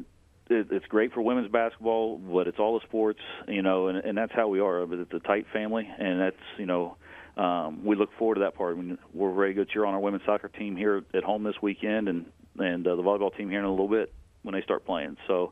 it, 0.50 0.68
it's 0.72 0.86
great 0.86 1.14
for 1.14 1.22
women's 1.22 1.52
basketball, 1.52 2.18
but 2.18 2.48
it's 2.48 2.60
all 2.60 2.80
the 2.80 2.86
sports, 2.86 3.20
you 3.48 3.62
know, 3.62 3.88
and, 3.88 3.98
and 3.98 4.18
that's 4.18 4.32
how 4.34 4.48
we 4.48 4.60
are. 4.60 4.86
But 4.86 5.00
it's 5.00 5.14
a 5.14 5.20
tight 5.20 5.46
family, 5.52 5.88
and 6.00 6.20
that's 6.20 6.36
you 6.58 6.66
know, 6.66 6.98
um, 7.36 7.84
we 7.84 7.96
look 7.96 8.10
forward 8.18 8.36
to 8.36 8.42
that 8.42 8.56
part. 8.56 8.78
I 8.78 8.82
mean, 8.82 8.98
we're 9.14 9.34
very 9.34 9.54
good 9.54 9.70
cheer 9.70 9.86
on 9.86 9.94
our 9.94 10.00
women's 10.00 10.26
soccer 10.26 10.48
team 10.48 10.76
here 10.76 11.04
at 11.14 11.24
home 11.24 11.44
this 11.44 11.62
weekend, 11.62 12.08
and 12.08 12.26
and 12.58 12.88
uh, 12.88 12.96
the 12.96 13.04
volleyball 13.04 13.36
team 13.36 13.50
here 13.50 13.60
in 13.60 13.66
a 13.66 13.70
little 13.70 13.88
bit 13.88 14.14
when 14.44 14.54
they 14.54 14.62
start 14.62 14.86
playing. 14.86 15.18
So 15.28 15.52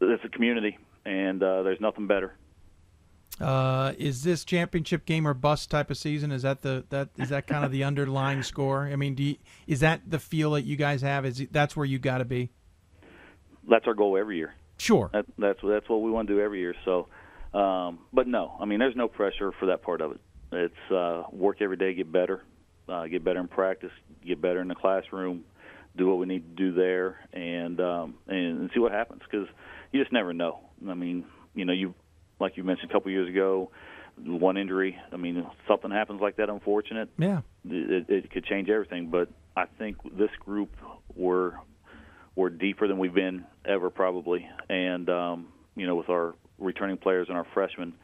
it's 0.00 0.24
a 0.24 0.28
community, 0.28 0.78
and 1.04 1.42
uh, 1.42 1.62
there's 1.62 1.80
nothing 1.80 2.06
better. 2.06 2.34
Uh, 3.40 3.94
is 3.98 4.22
this 4.22 4.44
championship 4.44 5.06
game 5.06 5.26
or 5.26 5.34
bust 5.34 5.70
type 5.70 5.90
of 5.90 5.96
season? 5.96 6.30
Is 6.30 6.42
that 6.42 6.62
the 6.62 6.84
that 6.90 7.08
is 7.16 7.30
that 7.30 7.46
kind 7.46 7.64
of 7.64 7.72
the 7.72 7.84
underlying 7.84 8.42
score? 8.42 8.86
I 8.86 8.96
mean, 8.96 9.14
do 9.14 9.22
you, 9.22 9.36
is 9.66 9.80
that 9.80 10.02
the 10.08 10.18
feel 10.18 10.52
that 10.52 10.62
you 10.62 10.76
guys 10.76 11.02
have? 11.02 11.24
Is 11.24 11.44
that's 11.50 11.74
where 11.74 11.86
you 11.86 11.98
got 11.98 12.18
to 12.18 12.24
be? 12.24 12.50
That's 13.68 13.86
our 13.86 13.94
goal 13.94 14.16
every 14.16 14.36
year. 14.36 14.54
Sure. 14.78 15.10
That, 15.12 15.26
that's 15.38 15.58
that's 15.62 15.88
what 15.88 16.02
we 16.02 16.10
want 16.10 16.28
to 16.28 16.34
do 16.34 16.40
every 16.40 16.60
year. 16.60 16.74
So, 16.84 17.08
um, 17.54 18.00
but 18.12 18.26
no, 18.26 18.56
I 18.60 18.64
mean, 18.64 18.78
there's 18.78 18.96
no 18.96 19.08
pressure 19.08 19.52
for 19.58 19.66
that 19.66 19.82
part 19.82 20.00
of 20.00 20.12
it. 20.12 20.20
It's 20.52 20.92
uh, 20.92 21.24
work 21.30 21.62
every 21.62 21.76
day, 21.76 21.94
get 21.94 22.10
better, 22.10 22.42
uh, 22.88 23.06
get 23.06 23.24
better 23.24 23.40
in 23.40 23.48
practice, 23.48 23.92
get 24.26 24.40
better 24.42 24.60
in 24.60 24.68
the 24.68 24.74
classroom, 24.74 25.44
do 25.96 26.08
what 26.08 26.18
we 26.18 26.26
need 26.26 26.56
to 26.56 26.62
do 26.64 26.74
there, 26.74 27.20
and 27.32 27.80
um, 27.80 28.14
and, 28.26 28.60
and 28.60 28.70
see 28.74 28.80
what 28.80 28.92
happens 28.92 29.22
because 29.30 29.46
you 29.92 30.00
just 30.00 30.12
never 30.12 30.32
know. 30.32 30.60
I 30.88 30.94
mean, 30.94 31.24
you 31.54 31.64
know, 31.64 31.72
you 31.72 31.94
like 32.40 32.56
you 32.56 32.64
mentioned 32.64 32.90
a 32.90 32.92
couple 32.92 33.10
years 33.10 33.28
ago, 33.28 33.70
one 34.16 34.56
injury. 34.56 34.98
I 35.12 35.16
mean, 35.16 35.46
something 35.68 35.90
happens 35.90 36.20
like 36.20 36.36
that, 36.36 36.48
unfortunate. 36.48 37.08
Yeah. 37.18 37.40
it, 37.64 38.06
it 38.08 38.30
could 38.30 38.44
change 38.44 38.68
everything. 38.68 39.08
But 39.10 39.28
I 39.56 39.66
think 39.78 39.96
this 40.16 40.30
group 40.40 40.70
were 41.14 41.54
were 42.36 42.50
deeper 42.50 42.88
than 42.88 42.98
we've 42.98 43.14
been 43.14 43.44
ever 43.64 43.90
probably, 43.90 44.48
and 44.68 45.08
um, 45.08 45.48
you 45.76 45.86
know 45.86 45.94
with 45.94 46.08
our 46.08 46.34
returning 46.58 46.96
players 46.96 47.28
and 47.28 47.36
our 47.36 47.46
freshmen, 47.52 47.94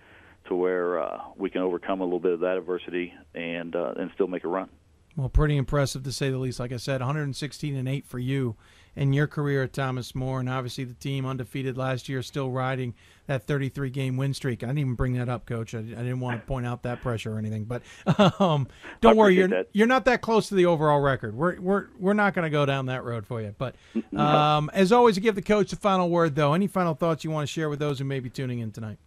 to 0.46 0.54
where 0.54 1.00
uh, 1.00 1.20
we 1.36 1.50
can 1.50 1.62
overcome 1.62 2.00
a 2.00 2.04
little 2.04 2.20
bit 2.20 2.32
of 2.32 2.40
that 2.40 2.56
adversity 2.56 3.14
and 3.34 3.74
uh, 3.74 3.94
and 3.96 4.10
still 4.14 4.26
make 4.26 4.44
a 4.44 4.48
run. 4.48 4.68
Well, 5.16 5.28
pretty 5.28 5.56
impressive 5.56 6.04
to 6.04 6.12
say 6.12 6.30
the 6.30 6.38
least. 6.38 6.60
Like 6.60 6.72
I 6.72 6.76
said, 6.76 7.00
116 7.00 7.74
and 7.74 7.88
eight 7.88 8.06
for 8.06 8.18
you 8.18 8.56
in 8.98 9.12
your 9.12 9.28
career 9.28 9.62
at 9.62 9.72
Thomas 9.72 10.12
More, 10.12 10.40
and 10.40 10.48
obviously 10.48 10.82
the 10.82 10.94
team 10.94 11.24
undefeated 11.24 11.78
last 11.78 12.08
year, 12.08 12.20
still 12.20 12.50
riding 12.50 12.94
that 13.28 13.44
33 13.44 13.90
game 13.90 14.16
win 14.16 14.34
streak. 14.34 14.64
I 14.64 14.66
didn't 14.66 14.80
even 14.80 14.94
bring 14.94 15.14
that 15.14 15.28
up, 15.28 15.46
Coach. 15.46 15.72
I, 15.72 15.78
I 15.78 15.82
didn't 15.82 16.18
want 16.18 16.40
to 16.40 16.46
point 16.46 16.66
out 16.66 16.82
that 16.82 17.00
pressure 17.00 17.34
or 17.34 17.38
anything, 17.38 17.64
but 17.64 17.82
um, 18.40 18.66
don't 19.00 19.16
worry, 19.16 19.36
you're 19.36 19.48
that. 19.48 19.68
you're 19.72 19.86
not 19.86 20.04
that 20.06 20.20
close 20.20 20.48
to 20.48 20.56
the 20.56 20.66
overall 20.66 20.98
record. 20.98 21.36
We're 21.36 21.60
we're 21.60 21.86
we're 21.98 22.12
not 22.12 22.34
going 22.34 22.42
to 22.42 22.50
go 22.50 22.66
down 22.66 22.86
that 22.86 23.04
road 23.04 23.24
for 23.24 23.40
you. 23.40 23.54
But 23.56 23.76
um, 24.16 24.68
as 24.74 24.90
always, 24.90 25.14
to 25.14 25.20
give 25.20 25.36
the 25.36 25.42
coach 25.42 25.70
the 25.70 25.76
final 25.76 26.10
word, 26.10 26.34
though. 26.34 26.52
Any 26.52 26.66
final 26.66 26.94
thoughts 26.94 27.22
you 27.22 27.30
want 27.30 27.46
to 27.48 27.52
share 27.52 27.70
with 27.70 27.78
those 27.78 28.00
who 28.00 28.04
may 28.04 28.18
be 28.18 28.30
tuning 28.30 28.58
in 28.58 28.72
tonight? 28.72 28.98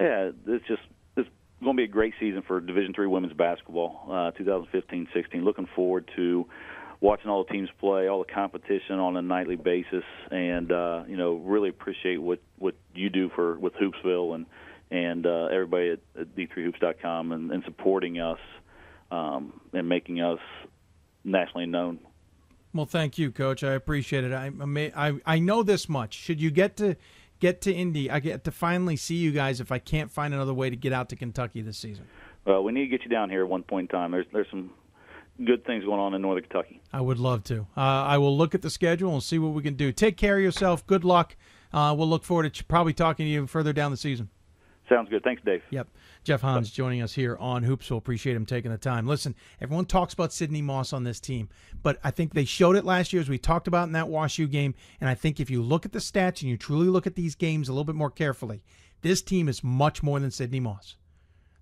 Yeah, 0.00 0.32
it's 0.48 0.66
just 0.66 0.82
it's 1.16 1.28
going 1.62 1.76
to 1.76 1.80
be 1.80 1.84
a 1.84 1.88
great 1.88 2.14
season 2.18 2.42
for 2.42 2.60
Division 2.60 2.92
Three 2.94 3.06
women's 3.06 3.34
basketball, 3.34 4.06
uh, 4.08 4.32
2015-16. 4.32 5.44
Looking 5.44 5.68
forward 5.76 6.10
to 6.16 6.46
watching 7.00 7.30
all 7.30 7.44
the 7.44 7.52
teams 7.52 7.68
play, 7.78 8.08
all 8.08 8.24
the 8.24 8.32
competition 8.32 8.98
on 8.98 9.16
a 9.16 9.22
nightly 9.22 9.56
basis, 9.56 10.04
and 10.30 10.72
uh, 10.72 11.04
you 11.08 11.16
know 11.16 11.34
really 11.34 11.68
appreciate 11.68 12.18
what 12.18 12.40
what 12.58 12.74
you 12.94 13.10
do 13.10 13.30
for 13.34 13.58
with 13.58 13.74
Hoopsville 13.74 14.34
and 14.34 14.46
and 14.90 15.26
uh, 15.26 15.46
everybody 15.46 15.90
at, 15.90 16.00
at 16.18 16.36
d3hoops.com 16.36 17.32
and, 17.32 17.50
and 17.50 17.64
supporting 17.64 18.20
us 18.20 18.38
um, 19.10 19.60
and 19.72 19.88
making 19.88 20.20
us 20.20 20.38
nationally 21.24 21.66
known. 21.66 21.98
Well, 22.72 22.86
thank 22.86 23.18
you, 23.18 23.32
Coach. 23.32 23.64
I 23.64 23.72
appreciate 23.72 24.24
it. 24.24 24.32
I 24.32 24.50
I 24.94 25.14
I 25.24 25.38
know 25.38 25.62
this 25.62 25.88
much. 25.88 26.14
Should 26.14 26.40
you 26.40 26.50
get 26.50 26.76
to 26.76 26.96
get 27.40 27.60
to 27.62 27.72
Indy, 27.72 28.10
I 28.10 28.20
get 28.20 28.44
to 28.44 28.50
finally 28.50 28.96
see 28.96 29.16
you 29.16 29.32
guys. 29.32 29.60
If 29.60 29.72
I 29.72 29.78
can't 29.78 30.10
find 30.10 30.34
another 30.34 30.54
way 30.54 30.70
to 30.70 30.76
get 30.76 30.92
out 30.92 31.08
to 31.10 31.16
Kentucky 31.16 31.62
this 31.62 31.78
season, 31.78 32.06
well, 32.44 32.62
we 32.62 32.72
need 32.72 32.82
to 32.82 32.88
get 32.88 33.02
you 33.02 33.10
down 33.10 33.30
here 33.30 33.42
at 33.42 33.48
one 33.48 33.62
point 33.62 33.90
in 33.90 33.98
time. 33.98 34.10
There's 34.12 34.26
there's 34.32 34.48
some 34.50 34.70
good 35.44 35.64
things 35.64 35.84
going 35.84 36.00
on 36.00 36.14
in 36.14 36.22
Northern 36.22 36.44
Kentucky. 36.44 36.80
I 36.92 37.00
would 37.00 37.18
love 37.18 37.44
to. 37.44 37.66
Uh, 37.76 37.80
I 37.80 38.18
will 38.18 38.36
look 38.36 38.54
at 38.54 38.62
the 38.62 38.70
schedule 38.70 39.12
and 39.12 39.22
see 39.22 39.38
what 39.38 39.52
we 39.52 39.62
can 39.62 39.74
do. 39.74 39.92
Take 39.92 40.16
care 40.16 40.36
of 40.36 40.42
yourself. 40.42 40.86
Good 40.86 41.04
luck. 41.04 41.36
Uh, 41.72 41.94
we'll 41.96 42.08
look 42.08 42.24
forward 42.24 42.52
to 42.52 42.64
probably 42.64 42.92
talking 42.92 43.26
to 43.26 43.30
you 43.30 43.46
further 43.46 43.72
down 43.72 43.90
the 43.90 43.96
season. 43.96 44.30
Sounds 44.88 45.08
good. 45.08 45.24
Thanks, 45.24 45.42
Dave. 45.44 45.62
Yep. 45.70 45.88
Jeff 46.22 46.40
Hans 46.40 46.70
joining 46.70 47.02
us 47.02 47.12
here 47.12 47.36
on 47.38 47.64
Hoopsville 47.64 47.96
Appreciate 47.96 48.36
him 48.36 48.46
taking 48.46 48.70
the 48.70 48.78
time. 48.78 49.06
Listen, 49.06 49.34
everyone 49.60 49.84
talks 49.84 50.14
about 50.14 50.32
Sydney 50.32 50.62
Moss 50.62 50.92
on 50.92 51.02
this 51.02 51.18
team, 51.18 51.48
but 51.82 51.98
I 52.04 52.10
think 52.10 52.34
they 52.34 52.44
showed 52.44 52.76
it 52.76 52.84
last 52.84 53.12
year 53.12 53.20
as 53.20 53.28
we 53.28 53.38
talked 53.38 53.66
about 53.66 53.86
in 53.86 53.92
that 53.92 54.06
WashU 54.06 54.50
game. 54.50 54.74
And 55.00 55.10
I 55.10 55.14
think 55.14 55.40
if 55.40 55.50
you 55.50 55.60
look 55.60 55.84
at 55.84 55.92
the 55.92 55.98
stats 55.98 56.40
and 56.40 56.50
you 56.50 56.56
truly 56.56 56.86
look 56.86 57.06
at 57.06 57.16
these 57.16 57.34
games 57.34 57.68
a 57.68 57.72
little 57.72 57.84
bit 57.84 57.96
more 57.96 58.10
carefully, 58.10 58.62
this 59.02 59.22
team 59.22 59.48
is 59.48 59.64
much 59.64 60.02
more 60.02 60.20
than 60.20 60.30
Sydney 60.30 60.60
Moss. 60.60 60.96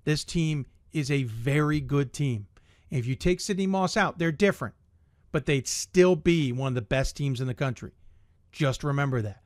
This 0.04 0.22
team 0.22 0.66
is 0.92 1.10
a 1.10 1.24
very 1.24 1.80
good 1.80 2.12
team. 2.12 2.46
If 2.94 3.06
you 3.06 3.16
take 3.16 3.40
Sydney 3.40 3.66
Moss 3.66 3.96
out, 3.96 4.18
they're 4.18 4.30
different, 4.30 4.74
but 5.32 5.46
they'd 5.46 5.66
still 5.66 6.14
be 6.14 6.52
one 6.52 6.68
of 6.68 6.74
the 6.76 6.82
best 6.82 7.16
teams 7.16 7.40
in 7.40 7.48
the 7.48 7.54
country. 7.54 7.90
Just 8.52 8.84
remember 8.84 9.20
that. 9.22 9.42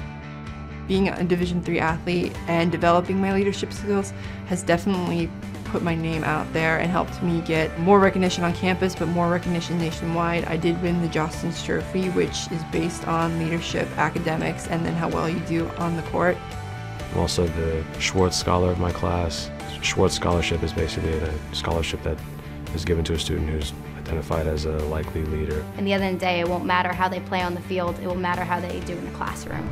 Being 0.87 1.09
a 1.09 1.23
Division 1.23 1.61
three 1.61 1.79
athlete 1.79 2.35
and 2.47 2.71
developing 2.71 3.21
my 3.21 3.33
leadership 3.33 3.71
skills 3.71 4.11
has 4.47 4.63
definitely 4.63 5.29
put 5.65 5.83
my 5.83 5.93
name 5.93 6.23
out 6.23 6.51
there 6.51 6.79
and 6.79 6.89
helped 6.89 7.21
me 7.21 7.41
get 7.41 7.77
more 7.79 7.99
recognition 7.99 8.43
on 8.43 8.53
campus, 8.53 8.95
but 8.95 9.07
more 9.07 9.29
recognition 9.29 9.77
nationwide. 9.77 10.45
I 10.45 10.57
did 10.57 10.81
win 10.81 10.99
the 11.03 11.07
Jostens 11.07 11.63
Trophy, 11.63 12.09
which 12.09 12.51
is 12.51 12.63
based 12.71 13.07
on 13.07 13.37
leadership, 13.37 13.87
academics, 13.97 14.67
and 14.67 14.83
then 14.83 14.93
how 14.95 15.09
well 15.09 15.29
you 15.29 15.39
do 15.41 15.67
on 15.77 15.95
the 15.95 16.01
court. 16.03 16.35
I'm 17.11 17.19
also 17.19 17.45
the 17.45 17.83
Schwartz 17.99 18.37
Scholar 18.37 18.71
of 18.71 18.79
my 18.79 18.91
class. 18.91 19.51
Schwartz 19.81 20.15
Scholarship 20.15 20.61
is 20.63 20.73
basically 20.73 21.13
a 21.13 21.55
scholarship 21.55 22.03
that 22.03 22.17
is 22.75 22.85
given 22.85 23.03
to 23.05 23.13
a 23.13 23.19
student 23.19 23.49
who's 23.49 23.73
identified 23.97 24.47
as 24.47 24.65
a 24.65 24.77
likely 24.87 25.23
leader. 25.25 25.63
And 25.77 25.87
the 25.87 25.93
end 25.93 26.03
of 26.03 26.13
the 26.13 26.17
day, 26.17 26.39
it 26.39 26.47
won't 26.47 26.65
matter 26.65 26.91
how 26.91 27.07
they 27.07 27.19
play 27.21 27.41
on 27.41 27.55
the 27.55 27.61
field, 27.61 27.97
it 27.99 28.07
will 28.07 28.15
matter 28.15 28.43
how 28.43 28.59
they 28.59 28.79
do 28.81 28.93
in 28.93 29.05
the 29.05 29.11
classroom. 29.11 29.67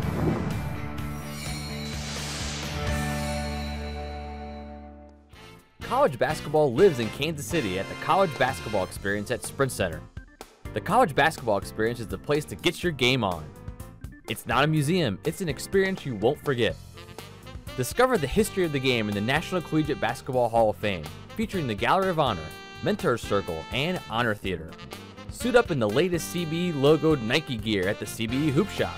College 5.81 6.19
basketball 6.19 6.73
lives 6.73 6.99
in 6.99 7.09
Kansas 7.11 7.45
City 7.45 7.79
at 7.79 7.87
the 7.87 7.95
College 7.95 8.35
Basketball 8.37 8.83
Experience 8.83 9.31
at 9.31 9.45
Sprint 9.45 9.71
Center. 9.71 10.01
The 10.73 10.81
College 10.81 11.15
Basketball 11.15 11.57
Experience 11.57 11.99
is 11.99 12.07
the 12.07 12.17
place 12.17 12.43
to 12.45 12.55
get 12.55 12.83
your 12.83 12.91
game 12.91 13.23
on. 13.23 13.45
It's 14.29 14.45
not 14.45 14.65
a 14.65 14.67
museum, 14.67 15.17
it's 15.23 15.39
an 15.39 15.47
experience 15.47 16.05
you 16.05 16.15
won't 16.15 16.43
forget. 16.43 16.75
Discover 17.77 18.17
the 18.17 18.25
history 18.25 18.65
of 18.65 18.71
the 18.71 18.79
game 18.79 19.07
in 19.07 19.13
the 19.13 19.21
National 19.21 19.61
Collegiate 19.61 20.01
Basketball 20.01 20.49
Hall 20.49 20.71
of 20.71 20.77
Fame, 20.77 21.05
featuring 21.35 21.67
the 21.67 21.75
Gallery 21.75 22.09
of 22.09 22.17
Honor, 22.17 22.41
Mentor 22.81 23.19
Circle, 23.19 23.63
and 23.71 24.01
Honor 24.09 24.33
Theater. 24.33 24.71
Suit 25.29 25.55
up 25.55 25.69
in 25.69 25.77
the 25.77 25.87
latest 25.87 26.33
CBE 26.33 26.73
logoed 26.73 27.21
Nike 27.21 27.55
gear 27.55 27.87
at 27.87 27.99
the 27.99 28.05
CBE 28.05 28.49
Hoop 28.49 28.67
Shop. 28.69 28.95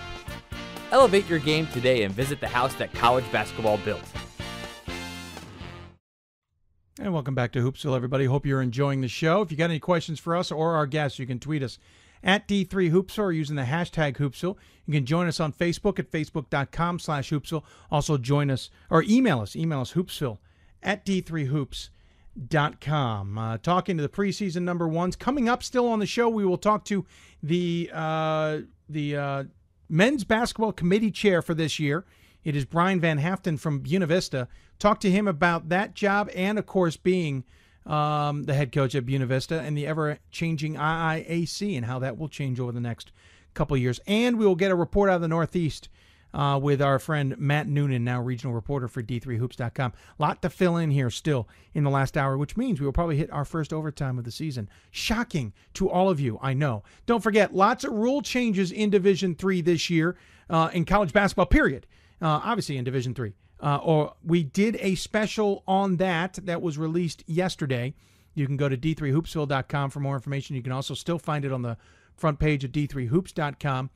Elevate 0.94 1.28
your 1.28 1.40
game 1.40 1.68
today 1.74 2.04
and 2.04 2.16
visit 2.16 2.40
the 2.40 2.48
house 2.48 2.74
that 2.76 2.94
college 2.94 3.30
basketball 3.34 3.80
built. 3.80 4.02
And 7.02 7.14
welcome 7.14 7.36
back 7.36 7.52
to 7.52 7.60
Hoopsville, 7.60 7.98
everybody. 7.98 8.26
Hope 8.26 8.46
you're 8.46 8.62
enjoying 8.62 9.02
the 9.02 9.10
show. 9.10 9.42
If 9.42 9.52
you 9.52 9.58
got 9.58 9.66
any 9.66 9.80
questions 9.80 10.22
for 10.22 10.38
us 10.38 10.54
or 10.54 10.76
our 10.76 10.88
guests, 10.88 11.20
you 11.20 11.28
can 11.28 11.40
tweet 11.40 11.64
us 11.64 11.80
at 12.24 12.48
D3Hoopsville 12.48 13.20
or 13.20 13.32
using 13.32 13.56
the 13.56 13.64
hashtag 13.64 14.18
Hoopsville. 14.18 14.58
You 14.86 14.94
can 14.94 15.06
join 15.06 15.28
us 15.28 15.40
on 15.40 15.54
Facebook 15.54 16.00
at 16.00 16.12
facebook.com 16.12 17.00
slash 17.00 17.30
Hoopsville. 17.30 17.64
Also 17.92 18.18
join 18.18 18.52
us 18.52 18.70
or 18.90 19.04
email 19.04 19.40
us. 19.40 19.56
Email 19.56 19.80
us 19.82 19.94
Hoopsville 19.94 20.40
at 20.82 21.06
D3Hoops.com. 21.06 23.38
Uh, 23.38 23.58
talking 23.58 23.98
to 23.98 24.04
the 24.04 24.10
preseason 24.10 24.64
number 24.64 24.88
ones. 24.88 25.16
Coming 25.16 25.50
up 25.50 25.64
still 25.64 25.88
on 25.88 26.00
the 26.00 26.06
show, 26.06 26.30
we 26.30 26.46
will 26.46 26.58
talk 26.58 26.86
to 26.86 27.06
the, 27.44 27.90
uh, 27.94 28.60
the 28.88 29.16
uh, 29.16 29.44
men's 29.88 30.24
basketball 30.24 30.72
committee 30.72 31.12
chair 31.12 31.42
for 31.42 31.54
this 31.54 31.80
year. 31.80 32.06
It 32.44 32.56
is 32.56 32.66
Brian 32.66 33.00
Van 33.00 33.20
Haaften 33.20 33.60
from 33.60 33.80
Buena 33.80 34.08
Vista. 34.08 34.48
Talk 34.80 35.00
to 35.02 35.12
him 35.12 35.28
about 35.28 35.70
that 35.70 35.94
job 35.94 36.30
and, 36.34 36.58
of 36.58 36.66
course, 36.66 36.96
being 36.96 37.44
um, 37.86 38.44
the 38.44 38.54
head 38.54 38.72
coach 38.72 38.96
at 38.96 39.06
Buena 39.06 39.26
Vista 39.26 39.60
and 39.60 39.78
the 39.78 39.88
ever 39.88 40.20
changing 40.32 40.76
IIAC 40.76 41.76
and 41.76 41.86
how 41.86 42.00
that 42.00 42.18
will 42.18 42.30
change 42.30 42.60
over 42.60 42.72
the 42.72 42.80
next 42.80 43.12
couple 43.54 43.76
years. 43.78 44.00
And 44.08 44.38
we 44.38 44.46
will 44.46 44.56
get 44.56 44.72
a 44.72 44.76
report 44.76 45.10
out 45.10 45.16
of 45.16 45.22
the 45.22 45.28
Northeast 45.28 45.90
uh, 46.34 46.60
with 46.62 46.82
our 46.82 47.00
friend 47.00 47.36
Matt 47.38 47.68
Noonan, 47.68 48.04
now 48.04 48.22
regional 48.22 48.54
reporter 48.54 48.88
for 48.88 49.02
D3Hoops.com. 49.02 49.94
A 50.20 50.22
Lot 50.22 50.42
to 50.42 50.50
fill 50.50 50.78
in 50.78 50.92
here 50.92 51.10
still 51.10 51.48
in 51.74 51.84
the 51.84 51.90
last 51.90 52.18
hour, 52.18 52.38
which 52.38 52.58
means 52.58 52.80
we 52.80 52.86
will 52.86 52.94
probably 52.94 53.18
hit 53.18 53.32
our 53.32 53.46
first 53.46 53.74
overtime 53.74 54.18
of 54.18 54.26
the 54.26 54.32
season. 54.32 54.70
Shocking 54.92 55.54
to 55.74 55.90
all 55.90 56.10
of 56.10 56.20
you, 56.20 56.38
I 56.42 56.54
know. 56.54 56.84
Don't 57.06 57.24
forget, 57.24 57.56
lots 57.56 57.84
of 57.84 57.94
rule 57.94 58.22
changes 58.22 58.72
in 58.72 58.90
Division 58.90 59.36
Three 59.36 59.62
this 59.62 59.90
year 59.90 60.18
uh, 60.50 60.70
in 60.74 60.86
college 60.86 61.14
basketball. 61.14 61.48
Period. 61.48 61.88
Uh, 62.22 62.42
obviously 62.44 62.78
in 62.78 62.84
Division 62.84 63.14
Three. 63.14 63.34
Uh, 63.62 63.78
or 63.78 64.14
we 64.24 64.44
did 64.44 64.78
a 64.80 64.96
special 64.96 65.64
on 65.68 65.98
that 65.98 66.40
that 66.44 66.62
was 66.62 66.78
released 66.78 67.24
yesterday. 67.28 67.94
You 68.34 68.46
can 68.46 68.58
go 68.58 68.70
to 68.70 68.78
d3hoopsville.com 68.78 69.90
for 69.90 70.00
more 70.00 70.16
information. 70.16 70.56
You 70.56 70.62
can 70.62 70.72
also 70.72 70.94
still 70.94 71.20
find 71.20 71.44
it 71.44 71.52
on 71.52 71.62
the 71.62 71.78
front 72.16 72.40
page 72.40 72.64
of 72.64 72.72
d3hoops.com. 72.72 73.90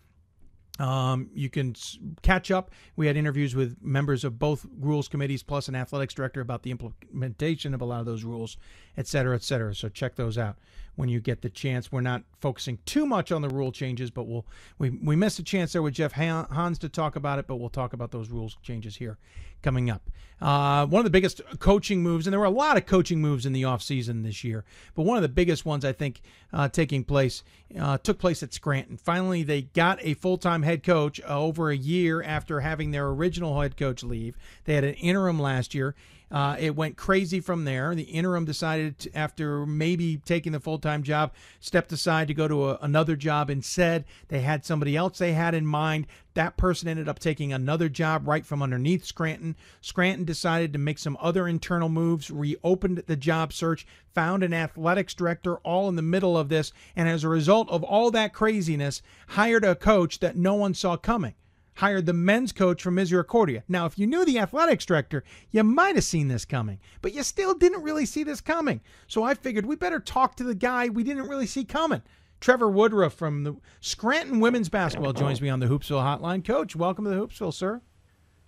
Um, 0.80 1.30
you 1.34 1.50
can 1.50 1.76
catch 2.24 2.50
up. 2.50 2.72
We 2.96 3.06
had 3.06 3.16
interviews 3.16 3.56
with 3.56 3.78
members 3.82 4.24
of 4.24 4.40
both 4.40 4.66
rules 4.80 5.08
committees 5.08 5.44
plus 5.44 5.68
an 5.68 5.76
athletics 5.76 6.16
director 6.16 6.42
about 6.42 6.64
the 6.64 6.72
implementation 6.72 7.76
of 7.76 7.82
a 7.82 7.86
lot 7.86 8.00
of 8.00 8.08
those 8.08 8.24
rules, 8.24 8.58
et 8.98 9.08
cetera, 9.08 9.36
et 9.36 9.44
cetera. 9.44 9.76
So 9.76 9.88
check 9.88 10.16
those 10.16 10.38
out 10.38 10.58
when 10.96 11.10
you 11.10 11.20
get 11.20 11.42
the 11.42 11.50
chance. 11.50 11.92
We're 11.92 12.02
not 12.02 12.24
focusing 12.40 12.80
too 12.86 13.06
much 13.06 13.32
on 13.32 13.42
the 13.42 13.50
rule 13.50 13.72
changes, 13.72 14.12
but 14.12 14.28
we'll 14.28 14.46
we 14.78 14.90
we 14.90 15.16
missed 15.16 15.40
a 15.40 15.44
chance 15.44 15.74
there 15.74 15.82
with 15.82 15.94
Jeff 15.94 16.14
Hans 16.14 16.80
to 16.80 16.90
talk 16.90 17.16
about 17.16 17.40
it, 17.40 17.48
but 17.48 17.58
we'll 17.58 17.70
talk 17.70 17.94
about 17.94 18.12
those 18.12 18.30
rules 18.30 18.58
changes 18.62 18.96
here 18.98 19.18
coming 19.62 19.90
up. 19.90 20.10
Uh, 20.42 20.86
one 20.86 21.00
of 21.00 21.06
the 21.06 21.10
biggest 21.10 21.42
coaching 21.60 22.04
moves, 22.04 22.28
and 22.28 22.34
there 22.34 22.40
were 22.40 22.46
a 22.46 22.50
lot 22.50 22.76
of 22.76 22.86
coaching 22.86 23.22
moves 23.22 23.46
in 23.46 23.54
the 23.54 23.62
offseason 23.62 24.24
this 24.24 24.44
year, 24.44 24.66
but 24.94 25.04
one 25.04 25.16
of 25.16 25.22
the 25.22 25.30
biggest 25.30 25.66
ones 25.66 25.86
I 25.86 25.94
think 25.94 26.22
uh, 26.52 26.68
taking 26.68 27.06
place 27.06 27.44
uh, 27.80 27.98
took 27.98 28.20
place 28.20 28.44
at 28.44 28.54
Scranton. 28.54 28.98
Finally, 28.98 29.44
they 29.44 29.62
got 29.62 30.00
a 30.02 30.16
full 30.16 30.38
time 30.38 30.64
head 30.64 30.84
coach 30.84 31.22
over 31.22 31.70
a 31.70 31.78
year 31.78 32.22
after 32.22 32.60
having 32.60 32.92
their 32.92 33.08
original 33.08 33.62
head 33.62 33.78
coach 33.78 34.04
leave. 34.04 34.38
They 34.66 34.76
had 34.76 34.84
an 34.84 34.96
interim 34.96 35.40
last 35.40 35.74
year. 35.74 35.96
Uh, 36.34 36.58
it 36.60 36.76
went 36.76 36.98
crazy 36.98 37.40
from 37.40 37.64
there. 37.64 37.94
The 37.94 38.02
interim 38.02 38.44
decided, 38.44 38.98
to, 39.00 39.16
after 39.16 39.68
maybe 39.68 40.18
taking 40.18 40.52
the 40.52 40.60
full 40.60 40.80
time 40.80 41.04
job, 41.04 41.32
stepped 41.60 41.92
aside 41.92 42.28
to 42.28 42.34
go 42.34 42.48
to 42.48 42.72
a, 42.72 42.80
another 42.82 43.16
job 43.16 43.52
instead. 43.52 44.04
They 44.30 44.42
had 44.42 44.66
somebody 44.66 44.98
else 44.98 45.20
they 45.20 45.34
had 45.34 45.54
in 45.54 45.68
mind. 45.68 46.08
That 46.34 46.58
person 46.58 46.88
ended 46.88 47.08
up 47.08 47.20
taking 47.20 47.54
another 47.54 47.88
job 47.88 48.28
right 48.28 48.44
from 48.44 48.64
underneath 48.64 49.06
Scranton. 49.06 49.56
Scranton 49.80 50.26
decided 50.26 50.74
to 50.74 50.80
make 50.80 50.98
some 50.98 51.20
other 51.22 51.48
internal 51.48 51.90
moves, 51.90 52.32
reopened 52.32 53.04
the 53.06 53.16
job 53.16 53.54
search, 53.54 53.86
found 54.16 54.42
an 54.42 54.56
athletics 54.56 55.14
director 55.14 55.58
all 55.58 55.88
in 55.88 55.96
the 55.96 56.02
middle 56.02 56.36
of 56.36 56.50
this, 56.50 56.74
and 56.96 57.08
as 57.08 57.24
a 57.24 57.30
result 57.30 57.70
of 57.70 57.84
all 57.84 58.10
that 58.10 58.34
craziness, 58.34 59.04
hired 59.30 59.64
a 59.64 59.76
coach 59.76 60.18
that 60.20 60.36
no 60.36 60.56
one 60.56 60.74
saw 60.74 60.98
coming 60.98 61.36
hired 61.76 62.06
the 62.06 62.14
men's 62.14 62.52
coach 62.52 62.82
from 62.82 62.96
Misericordia. 62.96 63.64
Now, 63.68 63.86
if 63.86 63.98
you 63.98 64.08
knew 64.08 64.26
the 64.26 64.40
athletics 64.40 64.86
director, 64.86 65.24
you 65.52 65.64
might 65.64 65.96
have 65.96 66.04
seen 66.04 66.28
this 66.28 66.46
coming, 66.46 66.80
but 67.02 67.14
you 67.14 67.24
still 67.24 67.54
didn't 67.54 67.84
really 67.84 68.06
see 68.06 68.24
this 68.24 68.42
coming. 68.42 68.82
So 69.08 69.24
I 69.24 69.34
figured 69.34 69.66
we 69.66 69.76
better 69.76 70.00
talk 70.00 70.36
to 70.38 70.44
the 70.44 70.56
guy 70.56 70.90
we 70.90 71.04
didn't 71.04 71.28
really 71.28 71.48
see 71.48 71.66
coming. 71.66 72.02
Trevor 72.40 72.70
Woodruff 72.70 73.14
from 73.14 73.44
the 73.44 73.56
Scranton 73.80 74.40
women's 74.42 74.68
basketball 74.68 75.14
joins 75.14 75.42
me 75.42 75.50
on 75.50 75.60
the 75.60 75.68
Hoopsville 75.68 76.04
hotline. 76.04 76.44
Coach, 76.44 76.76
welcome 76.76 77.06
to 77.06 77.10
the 77.10 77.16
Hoopsville, 77.16 77.54
sir. 77.54 77.82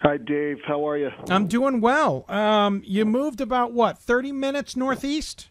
Hi, 0.01 0.17
Dave. 0.17 0.57
How 0.67 0.87
are 0.87 0.97
you? 0.97 1.09
I'm 1.29 1.47
doing 1.47 1.79
well. 1.79 2.25
Um, 2.29 2.81
you 2.85 3.05
moved 3.05 3.39
about 3.39 3.71
what, 3.71 3.97
30 3.97 4.33
minutes 4.33 4.75
northeast? 4.75 5.47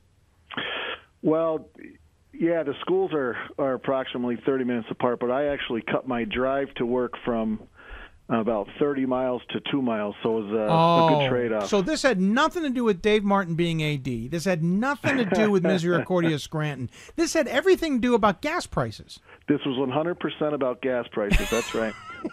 Well, 1.22 1.70
yeah, 2.38 2.62
the 2.62 2.74
schools 2.80 3.12
are 3.12 3.36
are 3.58 3.74
approximately 3.74 4.36
30 4.44 4.64
minutes 4.64 4.88
apart, 4.90 5.20
but 5.20 5.30
I 5.30 5.46
actually 5.46 5.82
cut 5.82 6.06
my 6.06 6.24
drive 6.24 6.72
to 6.74 6.86
work 6.86 7.14
from 7.24 7.60
about 8.28 8.68
30 8.78 9.04
miles 9.04 9.42
to 9.50 9.60
two 9.70 9.82
miles, 9.82 10.14
so 10.22 10.38
it 10.38 10.42
was 10.44 10.52
a, 10.52 10.66
oh, 10.70 11.06
a 11.06 11.10
good 11.10 11.26
oh, 11.26 11.28
trade-off. 11.28 11.68
So 11.68 11.82
this 11.82 12.02
had 12.02 12.18
nothing 12.18 12.62
to 12.62 12.70
do 12.70 12.82
with 12.82 13.02
Dave 13.02 13.22
Martin 13.22 13.54
being 13.54 13.82
AD. 13.82 14.30
This 14.30 14.46
had 14.46 14.62
nothing 14.62 15.18
to 15.18 15.26
do 15.26 15.50
with 15.50 15.62
Misericordia 15.62 16.38
Scranton. 16.38 16.88
This 17.16 17.34
had 17.34 17.48
everything 17.48 17.96
to 17.96 18.00
do 18.00 18.14
about 18.14 18.40
gas 18.40 18.66
prices. 18.66 19.20
This 19.46 19.60
was 19.66 19.76
100% 19.76 20.54
about 20.54 20.80
gas 20.80 21.06
prices. 21.12 21.50
That's 21.50 21.74
right. 21.74 21.92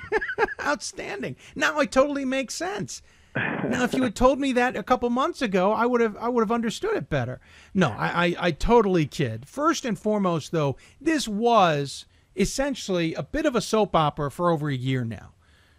Outstanding. 0.61 1.35
Now 1.55 1.79
it 1.81 1.91
totally 1.91 2.23
makes 2.23 2.53
sense 2.53 3.01
now, 3.35 3.83
if 3.83 3.93
you 3.93 4.03
had 4.03 4.15
told 4.15 4.39
me 4.39 4.51
that 4.53 4.75
a 4.75 4.83
couple 4.83 5.09
months 5.09 5.41
ago, 5.41 5.71
I 5.71 5.85
would 5.85 6.01
have 6.01 6.17
I 6.17 6.27
would 6.29 6.41
have 6.41 6.51
understood 6.51 6.95
it 6.95 7.09
better. 7.09 7.39
No, 7.73 7.89
I, 7.89 8.25
I, 8.25 8.35
I 8.39 8.51
totally 8.51 9.05
kid. 9.05 9.47
First 9.47 9.85
and 9.85 9.97
foremost, 9.97 10.51
though, 10.51 10.75
this 10.99 11.27
was 11.27 12.05
essentially 12.35 13.13
a 13.13 13.23
bit 13.23 13.45
of 13.45 13.55
a 13.55 13.61
soap 13.61 13.95
opera 13.95 14.31
for 14.31 14.49
over 14.49 14.69
a 14.69 14.75
year 14.75 15.05
now. 15.05 15.33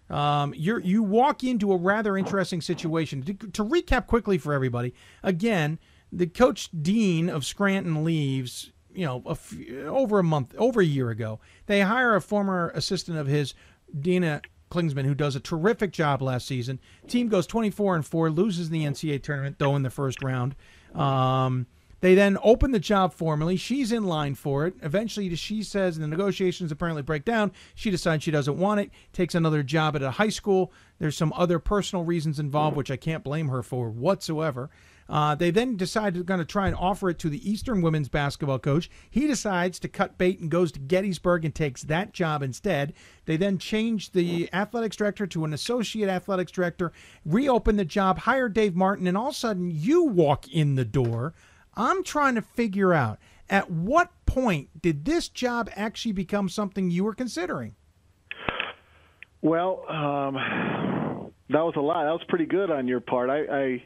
Um, 0.08 0.54
you 0.56 0.78
you 0.78 1.02
walk 1.02 1.44
into 1.44 1.72
a 1.72 1.76
rather 1.76 2.16
interesting 2.16 2.60
situation. 2.60 3.22
To, 3.22 3.34
to 3.34 3.64
recap 3.64 4.06
quickly 4.06 4.38
for 4.38 4.52
everybody, 4.52 4.94
again, 5.22 5.78
the 6.10 6.26
coach 6.26 6.70
dean 6.80 7.28
of 7.28 7.44
Scranton 7.44 8.04
leaves. 8.04 8.70
You 8.94 9.06
know, 9.06 9.22
a 9.24 9.30
f- 9.30 9.54
over 9.86 10.18
a 10.18 10.22
month, 10.22 10.54
over 10.58 10.82
a 10.82 10.84
year 10.84 11.08
ago, 11.08 11.40
they 11.64 11.80
hire 11.80 12.14
a 12.14 12.20
former 12.20 12.70
assistant 12.74 13.16
of 13.16 13.26
his, 13.26 13.54
Dina 13.98 14.42
Klingsman, 14.72 15.04
who 15.04 15.14
does 15.14 15.36
a 15.36 15.40
terrific 15.40 15.92
job 15.92 16.22
last 16.22 16.46
season. 16.46 16.80
Team 17.06 17.28
goes 17.28 17.46
24 17.46 17.96
and 17.96 18.06
4, 18.06 18.30
loses 18.30 18.68
in 18.68 18.72
the 18.72 18.84
NCAA 18.84 19.22
tournament, 19.22 19.56
though, 19.58 19.76
in 19.76 19.82
the 19.82 19.90
first 19.90 20.22
round. 20.22 20.56
Um, 20.94 21.66
they 22.00 22.16
then 22.16 22.36
open 22.42 22.72
the 22.72 22.80
job 22.80 23.14
formally. 23.14 23.56
She's 23.56 23.92
in 23.92 24.04
line 24.04 24.34
for 24.34 24.66
it. 24.66 24.74
Eventually, 24.82 25.32
she 25.36 25.62
says 25.62 25.98
the 25.98 26.08
negotiations 26.08 26.72
apparently 26.72 27.02
break 27.02 27.24
down. 27.24 27.52
She 27.76 27.92
decides 27.92 28.24
she 28.24 28.32
doesn't 28.32 28.58
want 28.58 28.80
it, 28.80 28.90
takes 29.12 29.36
another 29.36 29.62
job 29.62 29.94
at 29.94 30.02
a 30.02 30.10
high 30.10 30.28
school. 30.28 30.72
There's 30.98 31.16
some 31.16 31.32
other 31.36 31.60
personal 31.60 32.04
reasons 32.04 32.40
involved, 32.40 32.76
which 32.76 32.90
I 32.90 32.96
can't 32.96 33.22
blame 33.22 33.48
her 33.48 33.62
for 33.62 33.88
whatsoever. 33.88 34.68
Uh, 35.12 35.34
they 35.34 35.50
then 35.50 35.76
decide 35.76 36.14
they're 36.14 36.22
going 36.22 36.40
to 36.40 36.44
try 36.46 36.66
and 36.66 36.74
offer 36.74 37.10
it 37.10 37.18
to 37.18 37.28
the 37.28 37.48
Eastern 37.48 37.82
women's 37.82 38.08
basketball 38.08 38.58
coach. 38.58 38.90
He 39.10 39.26
decides 39.26 39.78
to 39.80 39.88
cut 39.88 40.16
bait 40.16 40.40
and 40.40 40.50
goes 40.50 40.72
to 40.72 40.80
Gettysburg 40.80 41.44
and 41.44 41.54
takes 41.54 41.82
that 41.82 42.14
job 42.14 42.42
instead. 42.42 42.94
They 43.26 43.36
then 43.36 43.58
change 43.58 44.12
the 44.12 44.48
athletics 44.54 44.96
director 44.96 45.26
to 45.26 45.44
an 45.44 45.52
associate 45.52 46.08
athletics 46.08 46.50
director, 46.50 46.92
reopen 47.26 47.76
the 47.76 47.84
job, 47.84 48.20
hire 48.20 48.48
Dave 48.48 48.74
Martin, 48.74 49.06
and 49.06 49.18
all 49.18 49.28
of 49.28 49.34
a 49.34 49.36
sudden 49.36 49.70
you 49.70 50.04
walk 50.04 50.48
in 50.48 50.76
the 50.76 50.84
door. 50.86 51.34
I'm 51.74 52.02
trying 52.02 52.34
to 52.36 52.42
figure 52.42 52.94
out 52.94 53.18
at 53.50 53.70
what 53.70 54.10
point 54.24 54.80
did 54.80 55.04
this 55.04 55.28
job 55.28 55.68
actually 55.76 56.12
become 56.12 56.48
something 56.48 56.90
you 56.90 57.04
were 57.04 57.14
considering? 57.14 57.74
Well, 59.42 59.84
um, 59.90 60.34
that 61.50 61.60
was 61.60 61.74
a 61.76 61.80
lot. 61.80 62.04
That 62.04 62.12
was 62.12 62.24
pretty 62.30 62.46
good 62.46 62.70
on 62.70 62.88
your 62.88 63.00
part. 63.00 63.28
I, 63.28 63.40
I 63.40 63.84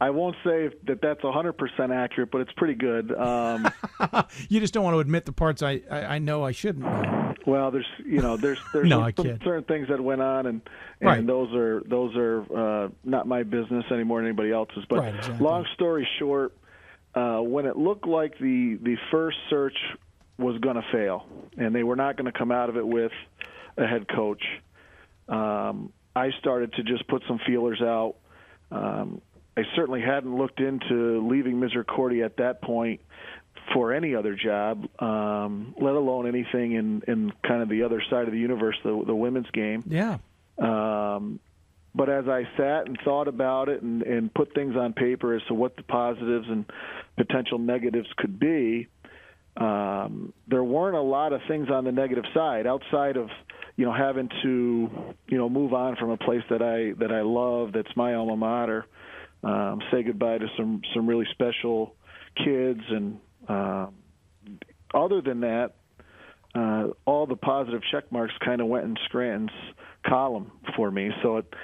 I 0.00 0.10
won't 0.10 0.36
say 0.42 0.70
that 0.86 1.02
that's 1.02 1.20
100% 1.20 1.94
accurate, 1.94 2.30
but 2.30 2.40
it's 2.40 2.52
pretty 2.52 2.74
good. 2.74 3.12
Um, 3.12 3.68
you 4.48 4.58
just 4.58 4.72
don't 4.72 4.82
want 4.82 4.94
to 4.94 5.00
admit 5.00 5.26
the 5.26 5.32
parts 5.32 5.62
I, 5.62 5.82
I, 5.90 6.00
I 6.04 6.18
know 6.18 6.42
I 6.42 6.52
shouldn't 6.52 6.84
know. 6.84 7.34
Well, 7.46 7.70
there's 7.70 7.86
you 8.04 8.20
know 8.20 8.36
there's 8.36 8.58
there's 8.72 8.88
no, 8.88 9.10
certain 9.16 9.64
things 9.64 9.88
that 9.88 10.00
went 10.00 10.20
on, 10.20 10.46
and 10.46 10.60
and 11.00 11.08
right. 11.08 11.26
those 11.26 11.54
are 11.54 11.82
those 11.86 12.14
are 12.16 12.84
uh, 12.84 12.88
not 13.04 13.26
my 13.26 13.42
business 13.42 13.84
anymore, 13.90 14.20
than 14.20 14.28
anybody 14.28 14.52
else's. 14.52 14.84
But 14.88 14.98
right, 15.00 15.14
exactly. 15.14 15.44
long 15.44 15.66
story 15.74 16.08
short, 16.18 16.56
uh, 17.14 17.38
when 17.38 17.66
it 17.66 17.76
looked 17.76 18.06
like 18.06 18.38
the 18.38 18.78
the 18.82 18.96
first 19.10 19.38
search 19.48 19.76
was 20.38 20.58
going 20.58 20.76
to 20.76 20.84
fail, 20.92 21.26
and 21.56 21.74
they 21.74 21.82
were 21.82 21.96
not 21.96 22.16
going 22.16 22.30
to 22.30 22.38
come 22.38 22.52
out 22.52 22.68
of 22.68 22.76
it 22.76 22.86
with 22.86 23.12
a 23.76 23.86
head 23.86 24.06
coach, 24.08 24.42
um, 25.28 25.92
I 26.14 26.30
started 26.40 26.74
to 26.74 26.82
just 26.82 27.06
put 27.08 27.22
some 27.26 27.40
feelers 27.46 27.80
out. 27.80 28.16
Um, 28.70 29.20
I 29.60 29.76
certainly 29.76 30.00
hadn't 30.00 30.34
looked 30.34 30.60
into 30.60 31.26
leaving 31.28 31.60
Misericordia 31.60 32.24
at 32.24 32.38
that 32.38 32.62
point 32.62 33.00
for 33.74 33.92
any 33.92 34.14
other 34.14 34.34
job, 34.34 34.86
um, 35.00 35.74
let 35.80 35.94
alone 35.94 36.26
anything 36.26 36.72
in, 36.72 37.02
in 37.06 37.32
kind 37.46 37.62
of 37.62 37.68
the 37.68 37.82
other 37.82 38.02
side 38.10 38.26
of 38.26 38.32
the 38.32 38.38
universe, 38.38 38.76
the, 38.82 39.02
the 39.06 39.14
women's 39.14 39.50
game. 39.50 39.84
Yeah. 39.86 40.18
Um, 40.58 41.40
but 41.94 42.08
as 42.08 42.26
I 42.26 42.44
sat 42.56 42.86
and 42.86 42.98
thought 43.04 43.28
about 43.28 43.68
it 43.68 43.82
and, 43.82 44.02
and 44.02 44.32
put 44.32 44.54
things 44.54 44.76
on 44.76 44.92
paper 44.92 45.34
as 45.34 45.42
to 45.48 45.54
what 45.54 45.76
the 45.76 45.82
positives 45.82 46.46
and 46.48 46.64
potential 47.16 47.58
negatives 47.58 48.08
could 48.16 48.38
be, 48.38 48.88
um, 49.56 50.32
there 50.46 50.64
weren't 50.64 50.96
a 50.96 51.02
lot 51.02 51.32
of 51.32 51.40
things 51.48 51.68
on 51.70 51.84
the 51.84 51.92
negative 51.92 52.24
side 52.32 52.66
outside 52.66 53.16
of 53.16 53.28
you 53.76 53.84
know 53.84 53.92
having 53.92 54.28
to 54.42 54.90
you 55.28 55.38
know 55.38 55.48
move 55.48 55.74
on 55.74 55.96
from 55.96 56.10
a 56.10 56.16
place 56.16 56.42
that 56.50 56.62
I 56.62 56.92
that 57.00 57.12
I 57.12 57.22
love 57.22 57.72
that's 57.72 57.94
my 57.96 58.14
alma 58.14 58.36
mater 58.36 58.86
um, 59.42 59.80
say 59.90 60.02
goodbye 60.02 60.38
to 60.38 60.46
some 60.56 60.82
some 60.94 61.06
really 61.06 61.26
special 61.32 61.94
kids, 62.36 62.80
and 62.88 63.18
uh, 63.48 63.86
other 64.94 65.20
than 65.20 65.40
that, 65.40 65.72
uh, 66.54 66.88
all 67.04 67.26
the 67.26 67.36
positive 67.36 67.80
check 67.90 68.10
marks 68.12 68.34
kind 68.44 68.60
of 68.60 68.66
went 68.66 68.84
in 68.84 68.96
Scranton's 69.06 69.50
column 70.06 70.52
for 70.76 70.90
me. 70.90 71.10
So 71.22 71.38
it, 71.38 71.54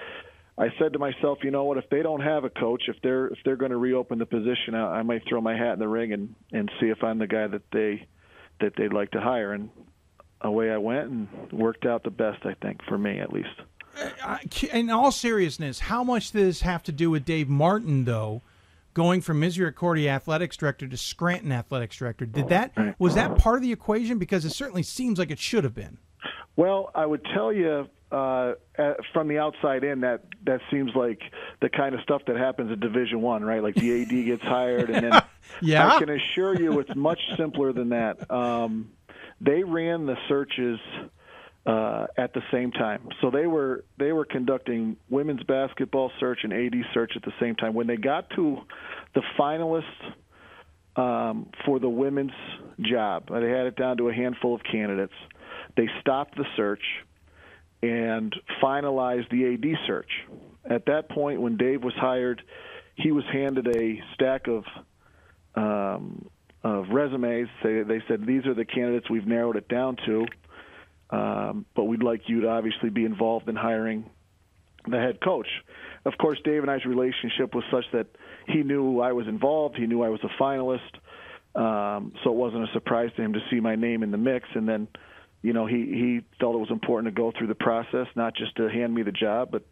I 0.58 0.68
said 0.78 0.94
to 0.94 0.98
myself, 0.98 1.38
you 1.42 1.50
know 1.50 1.64
what? 1.64 1.76
If 1.76 1.90
they 1.90 2.02
don't 2.02 2.22
have 2.22 2.44
a 2.44 2.50
coach, 2.50 2.84
if 2.88 2.96
they're 3.02 3.26
if 3.26 3.38
they're 3.44 3.56
going 3.56 3.72
to 3.72 3.76
reopen 3.76 4.18
the 4.18 4.26
position, 4.26 4.74
I, 4.74 4.98
I 4.98 5.02
might 5.02 5.22
throw 5.28 5.40
my 5.40 5.56
hat 5.56 5.74
in 5.74 5.78
the 5.78 5.88
ring 5.88 6.12
and 6.12 6.34
and 6.52 6.70
see 6.80 6.86
if 6.86 7.02
I'm 7.02 7.18
the 7.18 7.26
guy 7.26 7.46
that 7.46 7.62
they 7.72 8.06
that 8.60 8.72
they'd 8.76 8.92
like 8.92 9.10
to 9.10 9.20
hire. 9.20 9.52
And 9.52 9.68
away 10.40 10.70
I 10.70 10.78
went, 10.78 11.10
and 11.10 11.28
worked 11.52 11.84
out 11.84 12.04
the 12.04 12.10
best, 12.10 12.44
I 12.44 12.54
think, 12.54 12.80
for 12.88 12.96
me 12.96 13.20
at 13.20 13.32
least. 13.32 13.48
In 14.72 14.90
all 14.90 15.10
seriousness, 15.10 15.80
how 15.80 16.04
much 16.04 16.32
does 16.32 16.42
this 16.42 16.60
have 16.62 16.82
to 16.84 16.92
do 16.92 17.10
with 17.10 17.24
Dave 17.24 17.48
Martin, 17.48 18.04
though? 18.04 18.42
Going 18.94 19.20
from 19.20 19.40
Misericordia 19.40 20.10
athletics 20.10 20.56
director 20.56 20.88
to 20.88 20.96
Scranton 20.96 21.52
athletics 21.52 21.98
director, 21.98 22.24
did 22.24 22.48
that 22.48 22.72
was 22.98 23.14
that 23.14 23.36
part 23.36 23.56
of 23.56 23.62
the 23.62 23.70
equation? 23.70 24.18
Because 24.18 24.46
it 24.46 24.50
certainly 24.50 24.82
seems 24.82 25.18
like 25.18 25.30
it 25.30 25.38
should 25.38 25.64
have 25.64 25.74
been. 25.74 25.98
Well, 26.56 26.90
I 26.94 27.04
would 27.04 27.22
tell 27.34 27.52
you 27.52 27.90
uh, 28.10 28.54
from 29.12 29.28
the 29.28 29.38
outside 29.38 29.84
in 29.84 30.00
that 30.00 30.22
that 30.44 30.60
seems 30.70 30.92
like 30.94 31.20
the 31.60 31.68
kind 31.68 31.94
of 31.94 32.00
stuff 32.02 32.22
that 32.26 32.36
happens 32.36 32.72
in 32.72 32.80
Division 32.80 33.20
One, 33.20 33.44
right? 33.44 33.62
Like 33.62 33.74
the 33.74 34.02
AD 34.02 34.08
gets 34.08 34.42
hired, 34.42 34.90
and 34.90 35.12
then 35.12 35.22
yeah. 35.60 35.94
I 35.94 35.98
can 35.98 36.08
assure 36.08 36.54
you 36.54 36.78
it's 36.78 36.94
much 36.94 37.20
simpler 37.36 37.72
than 37.72 37.90
that. 37.90 38.30
Um, 38.30 38.92
they 39.40 39.62
ran 39.64 40.06
the 40.06 40.16
searches 40.28 40.78
uh, 41.66 42.06
at 42.16 42.32
the 42.32 42.42
same 42.52 42.70
time, 42.70 43.08
so 43.20 43.30
they 43.30 43.46
were 43.46 43.84
they 43.98 44.12
were 44.12 44.24
conducting 44.24 44.96
women's 45.10 45.42
basketball 45.42 46.12
search 46.20 46.40
and 46.44 46.52
AD 46.52 46.74
search 46.94 47.12
at 47.16 47.22
the 47.22 47.32
same 47.40 47.56
time. 47.56 47.74
When 47.74 47.88
they 47.88 47.96
got 47.96 48.30
to 48.36 48.58
the 49.14 49.22
finalists 49.38 49.82
um, 50.94 51.50
for 51.64 51.80
the 51.80 51.88
women's 51.88 52.30
job, 52.80 53.24
they 53.28 53.50
had 53.50 53.66
it 53.66 53.76
down 53.76 53.96
to 53.96 54.08
a 54.08 54.14
handful 54.14 54.54
of 54.54 54.60
candidates. 54.62 55.14
They 55.76 55.88
stopped 56.00 56.36
the 56.36 56.44
search 56.56 56.82
and 57.82 58.32
finalized 58.62 59.28
the 59.30 59.54
AD 59.54 59.78
search. 59.86 60.10
At 60.68 60.86
that 60.86 61.08
point, 61.10 61.40
when 61.40 61.56
Dave 61.56 61.82
was 61.82 61.94
hired, 61.94 62.42
he 62.94 63.12
was 63.12 63.24
handed 63.32 63.66
a 63.76 64.00
stack 64.14 64.46
of 64.46 64.64
um, 65.56 66.28
of 66.62 66.88
resumes. 66.90 67.48
They, 67.62 67.82
they 67.82 68.02
said 68.08 68.26
these 68.26 68.46
are 68.46 68.54
the 68.54 68.64
candidates 68.64 69.08
we've 69.10 69.26
narrowed 69.26 69.56
it 69.56 69.68
down 69.68 69.96
to, 70.06 70.26
um, 71.10 71.66
but 71.74 71.84
we'd 71.84 72.02
like 72.02 72.22
you 72.26 72.42
to 72.42 72.48
obviously 72.48 72.90
be 72.90 73.04
involved 73.04 73.48
in 73.48 73.56
hiring 73.56 74.08
the 74.88 74.98
head 74.98 75.20
coach. 75.20 75.48
Of 76.04 76.14
course, 76.18 76.38
Dave 76.44 76.62
and 76.62 76.70
I's 76.70 76.84
relationship 76.84 77.54
was 77.54 77.64
such 77.70 77.84
that 77.92 78.06
he 78.46 78.62
knew 78.62 79.00
I 79.00 79.12
was 79.12 79.26
involved. 79.26 79.76
He 79.76 79.86
knew 79.86 80.02
I 80.02 80.08
was 80.08 80.20
a 80.22 80.42
finalist, 80.42 80.80
um, 81.54 82.12
so 82.22 82.30
it 82.30 82.36
wasn't 82.36 82.68
a 82.68 82.72
surprise 82.72 83.10
to 83.16 83.22
him 83.22 83.32
to 83.32 83.40
see 83.50 83.60
my 83.60 83.74
name 83.74 84.02
in 84.02 84.10
the 84.10 84.18
mix. 84.18 84.48
And 84.54 84.68
then 84.68 84.88
you 85.46 85.52
know, 85.52 85.64
he 85.64 85.76
he 85.76 86.20
felt 86.40 86.56
it 86.56 86.58
was 86.58 86.70
important 86.70 87.14
to 87.14 87.16
go 87.16 87.32
through 87.36 87.46
the 87.46 87.54
process, 87.54 88.08
not 88.16 88.34
just 88.34 88.56
to 88.56 88.68
hand 88.68 88.92
me 88.92 89.02
the 89.02 89.12
job, 89.12 89.50
but 89.52 89.62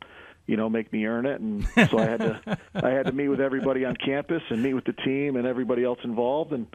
you 0.46 0.56
know, 0.56 0.68
make 0.68 0.92
me 0.92 1.06
earn 1.06 1.26
it. 1.26 1.40
And 1.40 1.66
so 1.90 1.98
I 1.98 2.04
had 2.04 2.20
to 2.20 2.58
I 2.74 2.90
had 2.90 3.06
to 3.06 3.12
meet 3.12 3.28
with 3.28 3.40
everybody 3.40 3.84
on 3.84 3.96
campus 3.96 4.42
and 4.50 4.62
meet 4.62 4.74
with 4.74 4.84
the 4.84 4.92
team 4.92 5.34
and 5.34 5.46
everybody 5.46 5.82
else 5.82 5.98
involved, 6.04 6.52
and 6.52 6.66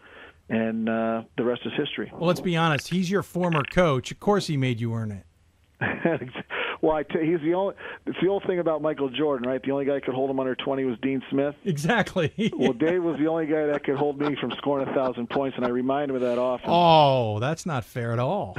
and 0.50 0.90
uh, 0.90 1.24
the 1.38 1.44
rest 1.44 1.62
is 1.66 1.74
history. 1.78 2.12
Well, 2.12 2.28
let's 2.28 2.42
be 2.42 2.58
honest. 2.58 2.90
He's 2.90 3.10
your 3.10 3.24
former 3.24 3.64
coach. 3.64 4.12
Of 4.12 4.20
course, 4.20 4.48
he 4.48 4.58
made 4.58 4.82
you 4.82 4.94
earn 4.94 5.12
it. 5.12 5.26
Well, 6.82 6.96
I 6.96 7.04
t- 7.04 7.26
he's 7.26 7.42
the 7.42 7.54
only. 7.54 7.76
It's 8.06 8.18
the 8.22 8.28
old 8.30 8.44
thing 8.48 8.60
about 8.60 8.82
Michael 8.82 9.10
Jordan, 9.10 9.48
right? 9.48 9.62
The 9.62 9.72
only 9.72 9.86
guy 9.86 9.96
that 9.96 10.06
could 10.06 10.14
hold 10.14 10.30
him 10.30 10.40
under 10.40 10.56
20 10.56 10.86
was 10.86 10.98
Dean 11.02 11.22
Smith. 11.30 11.56
Exactly. 11.66 12.32
well, 12.58 12.74
Dave 12.74 13.04
was 13.04 13.18
the 13.20 13.28
only 13.28 13.48
guy 13.48 13.66
that 13.66 13.84
could 13.84 13.96
hold 13.96 14.20
me 14.20 14.36
from 14.40 14.52
scoring 14.58 14.88
a 14.88 14.94
thousand 14.94 15.30
points, 15.30 15.58
and 15.58 15.66
I 15.66 15.70
remind 15.70 16.10
him 16.10 16.16
of 16.16 16.22
that 16.22 16.38
often. 16.38 16.70
Oh, 16.70 17.40
that's 17.40 17.66
not 17.66 17.84
fair 17.84 18.14
at 18.14 18.20
all. 18.20 18.58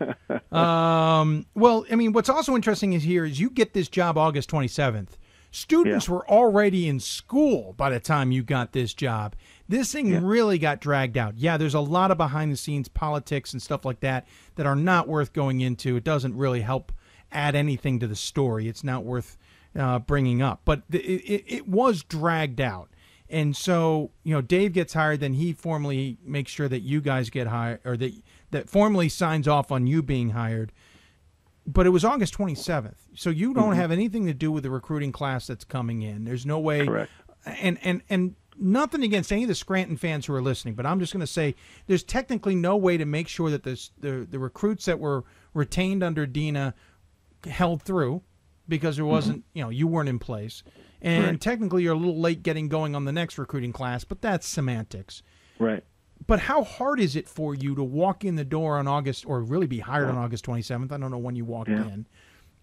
um, 0.52 1.46
well, 1.54 1.86
I 1.90 1.94
mean, 1.94 2.12
what's 2.12 2.28
also 2.28 2.54
interesting 2.54 2.92
is 2.92 3.02
here 3.02 3.24
is 3.24 3.40
you 3.40 3.48
get 3.48 3.72
this 3.72 3.88
job 3.88 4.18
August 4.18 4.50
27th. 4.50 5.16
Students 5.50 6.08
yeah. 6.08 6.14
were 6.14 6.30
already 6.30 6.88
in 6.88 7.00
school 7.00 7.74
by 7.74 7.90
the 7.90 8.00
time 8.00 8.32
you 8.32 8.42
got 8.42 8.72
this 8.72 8.94
job. 8.94 9.34
This 9.72 9.90
thing 9.90 10.08
yeah. 10.08 10.20
really 10.22 10.58
got 10.58 10.82
dragged 10.82 11.16
out. 11.16 11.38
Yeah, 11.38 11.56
there's 11.56 11.72
a 11.72 11.80
lot 11.80 12.10
of 12.10 12.18
behind 12.18 12.52
the 12.52 12.58
scenes 12.58 12.88
politics 12.88 13.54
and 13.54 13.62
stuff 13.62 13.86
like 13.86 14.00
that 14.00 14.28
that 14.56 14.66
are 14.66 14.76
not 14.76 15.08
worth 15.08 15.32
going 15.32 15.62
into. 15.62 15.96
It 15.96 16.04
doesn't 16.04 16.36
really 16.36 16.60
help 16.60 16.92
add 17.32 17.54
anything 17.54 17.98
to 18.00 18.06
the 18.06 18.14
story. 18.14 18.68
It's 18.68 18.84
not 18.84 19.02
worth 19.02 19.38
uh, 19.74 20.00
bringing 20.00 20.42
up. 20.42 20.60
But 20.66 20.82
it, 20.90 20.98
it, 20.98 21.44
it, 21.46 21.68
was 21.68 22.02
dragged 22.02 22.60
out. 22.60 22.90
And 23.30 23.56
so, 23.56 24.10
you 24.24 24.34
know, 24.34 24.42
Dave 24.42 24.74
gets 24.74 24.92
hired, 24.92 25.20
then 25.20 25.32
he 25.32 25.54
formally 25.54 26.18
makes 26.22 26.52
sure 26.52 26.68
that 26.68 26.80
you 26.80 27.00
guys 27.00 27.30
get 27.30 27.46
hired, 27.46 27.80
or 27.86 27.96
that 27.96 28.12
that 28.50 28.68
formally 28.68 29.08
signs 29.08 29.48
off 29.48 29.72
on 29.72 29.86
you 29.86 30.02
being 30.02 30.30
hired. 30.30 30.70
But 31.66 31.86
it 31.86 31.90
was 31.90 32.04
August 32.04 32.36
27th, 32.36 32.96
so 33.14 33.30
you 33.30 33.54
don't 33.54 33.70
mm-hmm. 33.70 33.80
have 33.80 33.90
anything 33.90 34.26
to 34.26 34.34
do 34.34 34.52
with 34.52 34.64
the 34.64 34.70
recruiting 34.70 35.12
class 35.12 35.46
that's 35.46 35.64
coming 35.64 36.02
in. 36.02 36.24
There's 36.24 36.44
no 36.44 36.58
way. 36.58 36.84
Correct. 36.84 37.10
And 37.46 37.78
and 37.82 38.02
and 38.10 38.34
nothing 38.62 39.02
against 39.02 39.32
any 39.32 39.42
of 39.42 39.48
the 39.48 39.54
Scranton 39.54 39.96
fans 39.96 40.26
who 40.26 40.34
are 40.34 40.42
listening, 40.42 40.74
but 40.74 40.86
I'm 40.86 41.00
just 41.00 41.12
going 41.12 41.20
to 41.20 41.26
say 41.26 41.54
there's 41.86 42.02
technically 42.02 42.54
no 42.54 42.76
way 42.76 42.96
to 42.96 43.04
make 43.04 43.28
sure 43.28 43.50
that 43.50 43.64
this, 43.64 43.90
the 43.98 44.26
the 44.30 44.38
recruits 44.38 44.84
that 44.86 44.98
were 44.98 45.24
retained 45.54 46.02
under 46.02 46.26
Dina 46.26 46.74
held 47.44 47.82
through 47.82 48.22
because 48.68 48.96
there 48.96 49.04
wasn't, 49.04 49.38
mm-hmm. 49.38 49.58
you 49.58 49.64
know, 49.64 49.70
you 49.70 49.86
weren't 49.86 50.08
in 50.08 50.18
place. 50.18 50.62
And 51.00 51.24
right. 51.24 51.40
technically 51.40 51.82
you're 51.82 51.94
a 51.94 51.98
little 51.98 52.20
late 52.20 52.42
getting 52.42 52.68
going 52.68 52.94
on 52.94 53.04
the 53.04 53.12
next 53.12 53.36
recruiting 53.36 53.72
class, 53.72 54.04
but 54.04 54.22
that's 54.22 54.46
semantics. 54.46 55.22
Right. 55.58 55.84
But 56.26 56.40
how 56.40 56.62
hard 56.62 57.00
is 57.00 57.16
it 57.16 57.28
for 57.28 57.54
you 57.54 57.74
to 57.74 57.82
walk 57.82 58.24
in 58.24 58.36
the 58.36 58.44
door 58.44 58.78
on 58.78 58.86
August 58.86 59.26
or 59.26 59.42
really 59.42 59.66
be 59.66 59.80
hired 59.80 60.08
on 60.08 60.16
August 60.16 60.46
27th? 60.46 60.92
I 60.92 60.96
don't 60.98 61.10
know 61.10 61.18
when 61.18 61.34
you 61.34 61.44
walked 61.44 61.70
yeah. 61.70 61.88
in. 61.88 62.06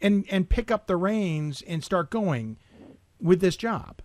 And 0.02 0.26
and 0.32 0.50
pick 0.50 0.72
up 0.72 0.88
the 0.88 0.96
reins 0.96 1.62
and 1.68 1.84
start 1.84 2.10
going 2.10 2.58
with 3.20 3.42
this 3.42 3.58
job. 3.58 4.02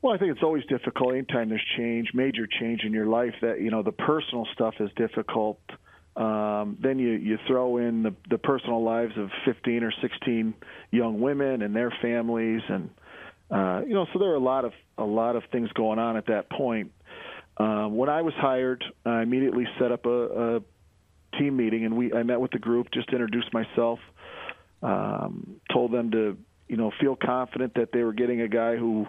Well, 0.00 0.14
I 0.14 0.18
think 0.18 0.32
it's 0.32 0.42
always 0.42 0.64
difficult 0.66 1.14
anytime 1.14 1.48
there's 1.48 1.64
change, 1.76 2.10
major 2.14 2.46
change 2.46 2.82
in 2.84 2.92
your 2.92 3.06
life 3.06 3.34
that, 3.42 3.60
you 3.60 3.70
know, 3.70 3.82
the 3.82 3.92
personal 3.92 4.46
stuff 4.54 4.74
is 4.80 4.90
difficult 4.96 5.58
um, 6.18 6.76
then 6.80 6.98
you, 6.98 7.10
you 7.10 7.38
throw 7.46 7.76
in 7.76 8.02
the, 8.02 8.14
the 8.28 8.38
personal 8.38 8.82
lives 8.82 9.12
of 9.16 9.30
15 9.44 9.84
or 9.84 9.92
16 10.02 10.52
young 10.90 11.20
women 11.20 11.62
and 11.62 11.74
their 11.76 11.92
families, 12.02 12.60
and 12.68 12.90
uh, 13.52 13.82
you 13.86 13.94
know, 13.94 14.04
so 14.12 14.18
there 14.18 14.30
are 14.30 14.34
a 14.34 14.40
lot 14.40 14.64
of 14.64 14.72
a 14.98 15.04
lot 15.04 15.36
of 15.36 15.44
things 15.52 15.70
going 15.72 16.00
on 16.00 16.16
at 16.16 16.26
that 16.26 16.50
point. 16.50 16.90
Um, 17.56 17.96
when 17.96 18.08
I 18.08 18.22
was 18.22 18.34
hired, 18.34 18.84
I 19.06 19.22
immediately 19.22 19.64
set 19.78 19.92
up 19.92 20.06
a, 20.06 20.56
a 20.56 20.60
team 21.38 21.56
meeting, 21.56 21.84
and 21.84 21.96
we 21.96 22.12
I 22.12 22.24
met 22.24 22.40
with 22.40 22.50
the 22.50 22.58
group, 22.58 22.88
just 22.92 23.10
introduced 23.10 23.54
myself, 23.54 24.00
um, 24.82 25.60
told 25.72 25.92
them 25.92 26.10
to 26.10 26.36
you 26.66 26.76
know 26.76 26.90
feel 27.00 27.14
confident 27.14 27.74
that 27.74 27.92
they 27.92 28.02
were 28.02 28.12
getting 28.12 28.40
a 28.40 28.48
guy 28.48 28.74
who 28.74 29.06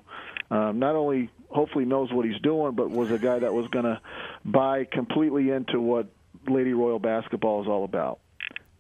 um, 0.51 0.80
not 0.80 0.95
only 0.95 1.30
hopefully 1.49 1.85
knows 1.85 2.11
what 2.11 2.26
he's 2.26 2.39
doing, 2.41 2.73
but 2.73 2.89
was 2.89 3.11
a 3.11 3.17
guy 3.17 3.39
that 3.39 3.53
was 3.53 3.67
going 3.67 3.85
to 3.85 3.99
buy 4.45 4.85
completely 4.85 5.49
into 5.51 5.80
what 5.80 6.07
Lady 6.47 6.73
Royal 6.73 6.99
basketball 6.99 7.61
is 7.61 7.67
all 7.67 7.84
about. 7.84 8.19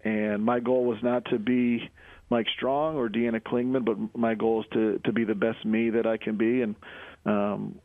And 0.03 0.43
my 0.43 0.59
goal 0.59 0.85
was 0.85 0.97
not 1.03 1.25
to 1.25 1.39
be 1.39 1.89
Mike 2.29 2.47
Strong 2.55 2.95
or 2.95 3.09
Deanna 3.09 3.41
Klingman, 3.41 3.83
but 3.85 4.17
my 4.17 4.35
goal 4.35 4.61
is 4.61 4.67
to 4.73 4.99
to 5.03 5.11
be 5.11 5.25
the 5.25 5.35
best 5.35 5.65
me 5.65 5.89
that 5.91 6.05
I 6.05 6.17
can 6.17 6.37
be. 6.37 6.61
And 6.61 6.75
um, 7.25 7.79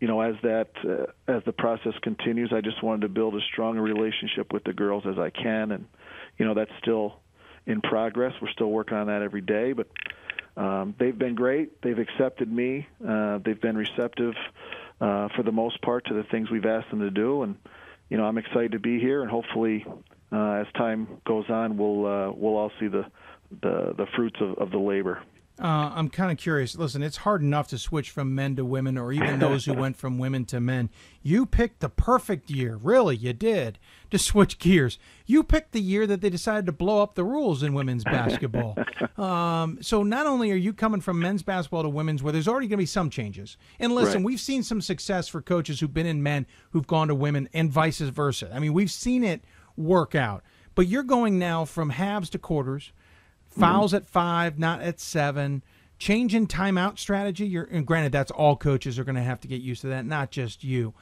you 0.00 0.08
know, 0.08 0.20
as 0.20 0.34
that 0.42 0.68
uh, 0.84 1.06
as 1.26 1.42
the 1.44 1.52
process 1.52 1.94
continues, 2.02 2.52
I 2.52 2.60
just 2.60 2.82
wanted 2.82 3.02
to 3.02 3.08
build 3.08 3.34
as 3.36 3.42
strong 3.50 3.78
a 3.78 3.82
relationship 3.82 4.52
with 4.52 4.64
the 4.64 4.72
girls 4.72 5.04
as 5.06 5.18
I 5.18 5.30
can. 5.30 5.72
And 5.72 5.86
you 6.38 6.44
know, 6.44 6.54
that's 6.54 6.72
still 6.82 7.20
in 7.66 7.80
progress. 7.80 8.34
We're 8.42 8.50
still 8.50 8.70
working 8.70 8.98
on 8.98 9.06
that 9.06 9.22
every 9.22 9.40
day, 9.40 9.72
but 9.72 9.86
um, 10.56 10.94
they've 10.98 11.18
been 11.18 11.34
great. 11.34 11.82
They've 11.82 11.98
accepted 11.98 12.50
me. 12.50 12.86
Uh, 13.06 13.38
they've 13.44 13.60
been 13.60 13.76
receptive 13.76 14.34
uh, 15.00 15.28
for 15.36 15.42
the 15.42 15.52
most 15.52 15.80
part 15.82 16.06
to 16.06 16.14
the 16.14 16.24
things 16.24 16.50
we've 16.50 16.66
asked 16.66 16.90
them 16.90 17.00
to 17.00 17.10
do, 17.10 17.42
and 17.42 17.56
you 18.08 18.16
know, 18.16 18.24
I'm 18.24 18.38
excited 18.38 18.72
to 18.72 18.78
be 18.78 19.00
here, 19.00 19.22
and 19.22 19.30
hopefully, 19.30 19.84
uh, 20.30 20.52
as 20.52 20.66
time 20.76 21.08
goes 21.26 21.48
on, 21.48 21.76
we'll 21.76 22.06
uh, 22.06 22.30
we'll 22.32 22.56
all 22.56 22.70
see 22.78 22.88
the 22.88 23.06
the, 23.62 23.94
the 23.96 24.06
fruits 24.14 24.36
of, 24.40 24.58
of 24.58 24.70
the 24.70 24.78
labor. 24.78 25.22
Uh, 25.56 25.92
I'm 25.94 26.08
kind 26.08 26.32
of 26.32 26.38
curious. 26.38 26.74
Listen, 26.74 27.00
it's 27.00 27.18
hard 27.18 27.40
enough 27.40 27.68
to 27.68 27.78
switch 27.78 28.10
from 28.10 28.34
men 28.34 28.56
to 28.56 28.64
women, 28.64 28.98
or 28.98 29.12
even 29.12 29.38
those 29.38 29.64
who 29.64 29.72
went 29.72 29.96
from 29.96 30.18
women 30.18 30.44
to 30.46 30.60
men. 30.60 30.90
You 31.22 31.46
picked 31.46 31.78
the 31.78 31.88
perfect 31.88 32.50
year, 32.50 32.76
really, 32.82 33.14
you 33.14 33.32
did, 33.32 33.78
to 34.10 34.18
switch 34.18 34.58
gears. 34.58 34.98
You 35.26 35.44
picked 35.44 35.70
the 35.70 35.80
year 35.80 36.08
that 36.08 36.20
they 36.20 36.28
decided 36.28 36.66
to 36.66 36.72
blow 36.72 37.02
up 37.02 37.14
the 37.14 37.22
rules 37.22 37.62
in 37.62 37.72
women's 37.72 38.02
basketball. 38.02 38.76
um, 39.16 39.78
so 39.80 40.02
not 40.02 40.26
only 40.26 40.50
are 40.50 40.56
you 40.56 40.72
coming 40.72 41.00
from 41.00 41.20
men's 41.20 41.44
basketball 41.44 41.84
to 41.84 41.88
women's, 41.88 42.20
where 42.20 42.32
there's 42.32 42.48
already 42.48 42.66
going 42.66 42.78
to 42.78 42.82
be 42.82 42.86
some 42.86 43.08
changes, 43.08 43.56
and 43.78 43.94
listen, 43.94 44.16
right. 44.16 44.24
we've 44.24 44.40
seen 44.40 44.64
some 44.64 44.80
success 44.80 45.28
for 45.28 45.40
coaches 45.40 45.78
who've 45.78 45.94
been 45.94 46.06
in 46.06 46.20
men 46.20 46.46
who've 46.70 46.86
gone 46.86 47.06
to 47.06 47.14
women, 47.14 47.48
and 47.52 47.70
vice 47.70 48.00
versa. 48.00 48.50
I 48.52 48.58
mean, 48.58 48.72
we've 48.72 48.90
seen 48.90 49.22
it 49.22 49.44
work 49.76 50.16
out. 50.16 50.42
But 50.74 50.88
you're 50.88 51.04
going 51.04 51.38
now 51.38 51.64
from 51.64 51.90
halves 51.90 52.28
to 52.30 52.38
quarters 52.38 52.92
Fouls 53.58 53.90
mm-hmm. 53.90 53.96
at 53.96 54.06
five, 54.06 54.58
not 54.58 54.82
at 54.82 55.00
seven. 55.00 55.62
Change 55.98 56.34
in 56.34 56.46
timeout 56.46 56.98
strategy. 56.98 57.46
You're 57.46 57.64
and 57.64 57.86
granted 57.86 58.12
that's 58.12 58.30
all 58.30 58.56
coaches 58.56 58.98
are 58.98 59.04
going 59.04 59.14
to 59.14 59.22
have 59.22 59.40
to 59.40 59.48
get 59.48 59.60
used 59.60 59.82
to 59.82 59.88
that, 59.88 60.04
not 60.04 60.30
just 60.30 60.64
you. 60.64 60.94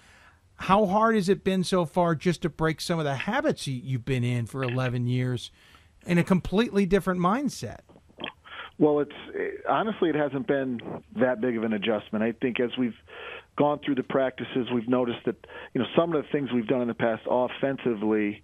How 0.57 0.87
hard 0.87 1.17
has 1.17 1.29
it 1.29 1.43
been 1.43 1.65
so 1.65 1.85
far 1.85 2.15
just 2.15 2.43
to 2.43 2.49
break 2.49 2.81
some 2.81 2.99
of 2.99 3.05
the 3.05 3.15
habits 3.15 3.67
you've 3.67 4.05
been 4.05 4.23
in 4.23 4.47
for 4.47 4.63
11 4.63 5.07
years 5.07 5.51
in 6.07 6.19
a 6.19 6.25
completely 6.25 6.87
different 6.87 7.21
mindset? 7.21 7.81
Well, 8.79 9.01
it's 9.01 9.13
honestly 9.69 10.11
it 10.11 10.15
hasn't 10.15 10.47
been 10.47 10.81
that 11.17 11.41
big 11.41 11.57
of 11.57 11.65
an 11.65 11.73
adjustment. 11.73 12.23
I 12.23 12.33
think 12.33 12.61
as 12.61 12.71
we've 12.79 12.97
gone 13.57 13.81
through 13.85 13.97
the 13.97 14.03
practices, 14.03 14.69
we've 14.73 14.89
noticed 14.89 15.25
that 15.27 15.37
you 15.75 15.81
know 15.81 15.87
some 15.97 16.15
of 16.15 16.23
the 16.23 16.29
things 16.31 16.51
we've 16.53 16.67
done 16.67 16.83
in 16.83 16.89
the 16.89 16.95
past 16.95 17.23
offensively 17.29 18.43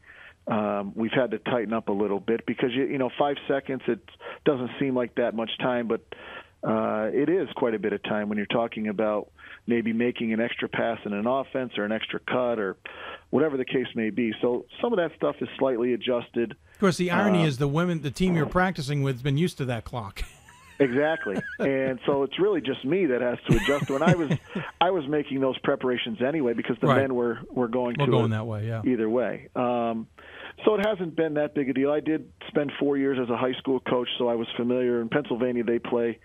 um, 0.50 0.92
we've 0.94 1.12
had 1.12 1.30
to 1.32 1.38
tighten 1.38 1.72
up 1.72 1.88
a 1.88 1.92
little 1.92 2.20
bit 2.20 2.46
because 2.46 2.70
you, 2.72 2.84
you 2.86 2.98
know 2.98 3.10
five 3.18 3.36
seconds 3.46 3.82
it 3.86 4.00
doesn't 4.44 4.70
seem 4.80 4.94
like 4.94 5.14
that 5.16 5.34
much 5.34 5.50
time, 5.58 5.88
but 5.88 6.00
uh, 6.66 7.08
it 7.12 7.28
is 7.28 7.48
quite 7.54 7.74
a 7.74 7.78
bit 7.78 7.92
of 7.92 8.02
time 8.02 8.28
when 8.28 8.36
you're 8.38 8.46
talking 8.46 8.88
about 8.88 9.30
maybe 9.66 9.92
making 9.92 10.32
an 10.32 10.40
extra 10.40 10.68
pass 10.68 10.98
in 11.04 11.12
an 11.12 11.26
offense 11.26 11.72
or 11.78 11.84
an 11.84 11.92
extra 11.92 12.18
cut 12.20 12.58
or 12.58 12.76
whatever 13.30 13.56
the 13.56 13.64
case 13.64 13.86
may 13.94 14.10
be. 14.10 14.32
So 14.40 14.64
some 14.80 14.92
of 14.92 14.96
that 14.96 15.12
stuff 15.16 15.36
is 15.40 15.48
slightly 15.58 15.92
adjusted. 15.92 16.52
Of 16.74 16.80
course, 16.80 16.96
the 16.96 17.10
irony 17.10 17.44
Uh, 17.44 17.46
is 17.48 17.58
the 17.58 17.68
women, 17.68 18.02
the 18.02 18.10
team 18.10 18.34
you're 18.34 18.46
practicing 18.46 19.02
with, 19.02 19.16
has 19.16 19.22
been 19.22 19.36
used 19.38 19.58
to 19.58 19.64
that 19.66 19.84
clock. 19.84 20.22
Exactly, 20.80 21.34
and 21.58 21.98
so 22.06 22.22
it's 22.22 22.38
really 22.38 22.60
just 22.60 22.84
me 22.84 23.06
that 23.06 23.20
has 23.20 23.36
to 23.48 23.56
adjust. 23.56 23.90
When 23.90 24.00
I 24.00 24.14
was, 24.14 24.30
I 24.80 24.92
was 24.92 25.08
making 25.08 25.40
those 25.40 25.58
preparations 25.58 26.18
anyway 26.22 26.52
because 26.52 26.76
the 26.80 26.86
Right. 26.86 27.00
men 27.00 27.16
were 27.16 27.40
were 27.50 27.66
going 27.66 27.96
We're 27.98 28.06
to 28.06 28.12
going 28.12 28.24
it 28.26 28.36
that 28.36 28.46
way, 28.46 28.68
yeah. 28.68 28.82
Either 28.84 29.10
way, 29.10 29.48
um, 29.56 30.06
so 30.64 30.74
it 30.74 30.84
hasn't 30.86 31.16
been 31.16 31.34
that 31.34 31.54
big 31.54 31.68
a 31.70 31.72
deal. 31.72 31.90
I 31.90 32.00
did 32.00 32.30
spend 32.48 32.72
four 32.78 32.96
years 32.96 33.18
as 33.22 33.28
a 33.30 33.36
high 33.36 33.54
school 33.54 33.80
coach, 33.80 34.08
so 34.18 34.28
I 34.28 34.34
was 34.34 34.48
familiar. 34.56 35.00
In 35.00 35.08
Pennsylvania, 35.08 35.64
they 35.64 35.78
play 35.78 36.18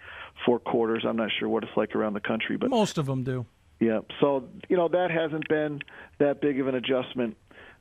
four 0.46 0.60
quarters. 0.60 1.04
I'm 1.08 1.16
not 1.18 1.30
sure 1.40 1.48
what 1.50 1.64
it's 1.64 1.76
like 1.78 1.96
around 1.96 2.14
the 2.14 2.20
country, 2.20 2.58
but 2.58 2.70
Most 2.70 2.98
of 2.98 3.06
them 3.06 3.24
do. 3.24 3.46
yeah. 3.80 4.00
So 4.20 4.48
you 4.70 4.78
know 4.78 4.88
that 4.88 5.12
hasn't 5.12 5.48
been 5.48 5.80
that 6.20 6.42
big 6.42 6.60
of 6.60 6.68
an 6.68 6.76
adjustment. 6.76 7.38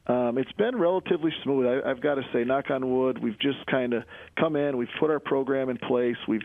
Um, 0.07 0.37
it's 0.37 0.51
been 0.53 0.77
relatively 0.77 1.33
smooth. 1.45 1.65
I, 1.85 1.89
I've 1.89 2.01
got 2.01 2.17
to 2.17 2.23
say, 2.33 2.43
knock 2.43 2.71
on 2.71 2.91
wood. 2.93 3.23
We've 3.23 3.39
just 3.39 3.65
kind 3.67 3.93
of 3.95 4.03
come 4.37 4.57
in. 4.57 4.77
We've 4.77 4.89
put 4.99 5.11
our 5.11 5.21
program 5.21 5.69
in 5.71 5.77
place. 5.79 6.17
We've 6.27 6.43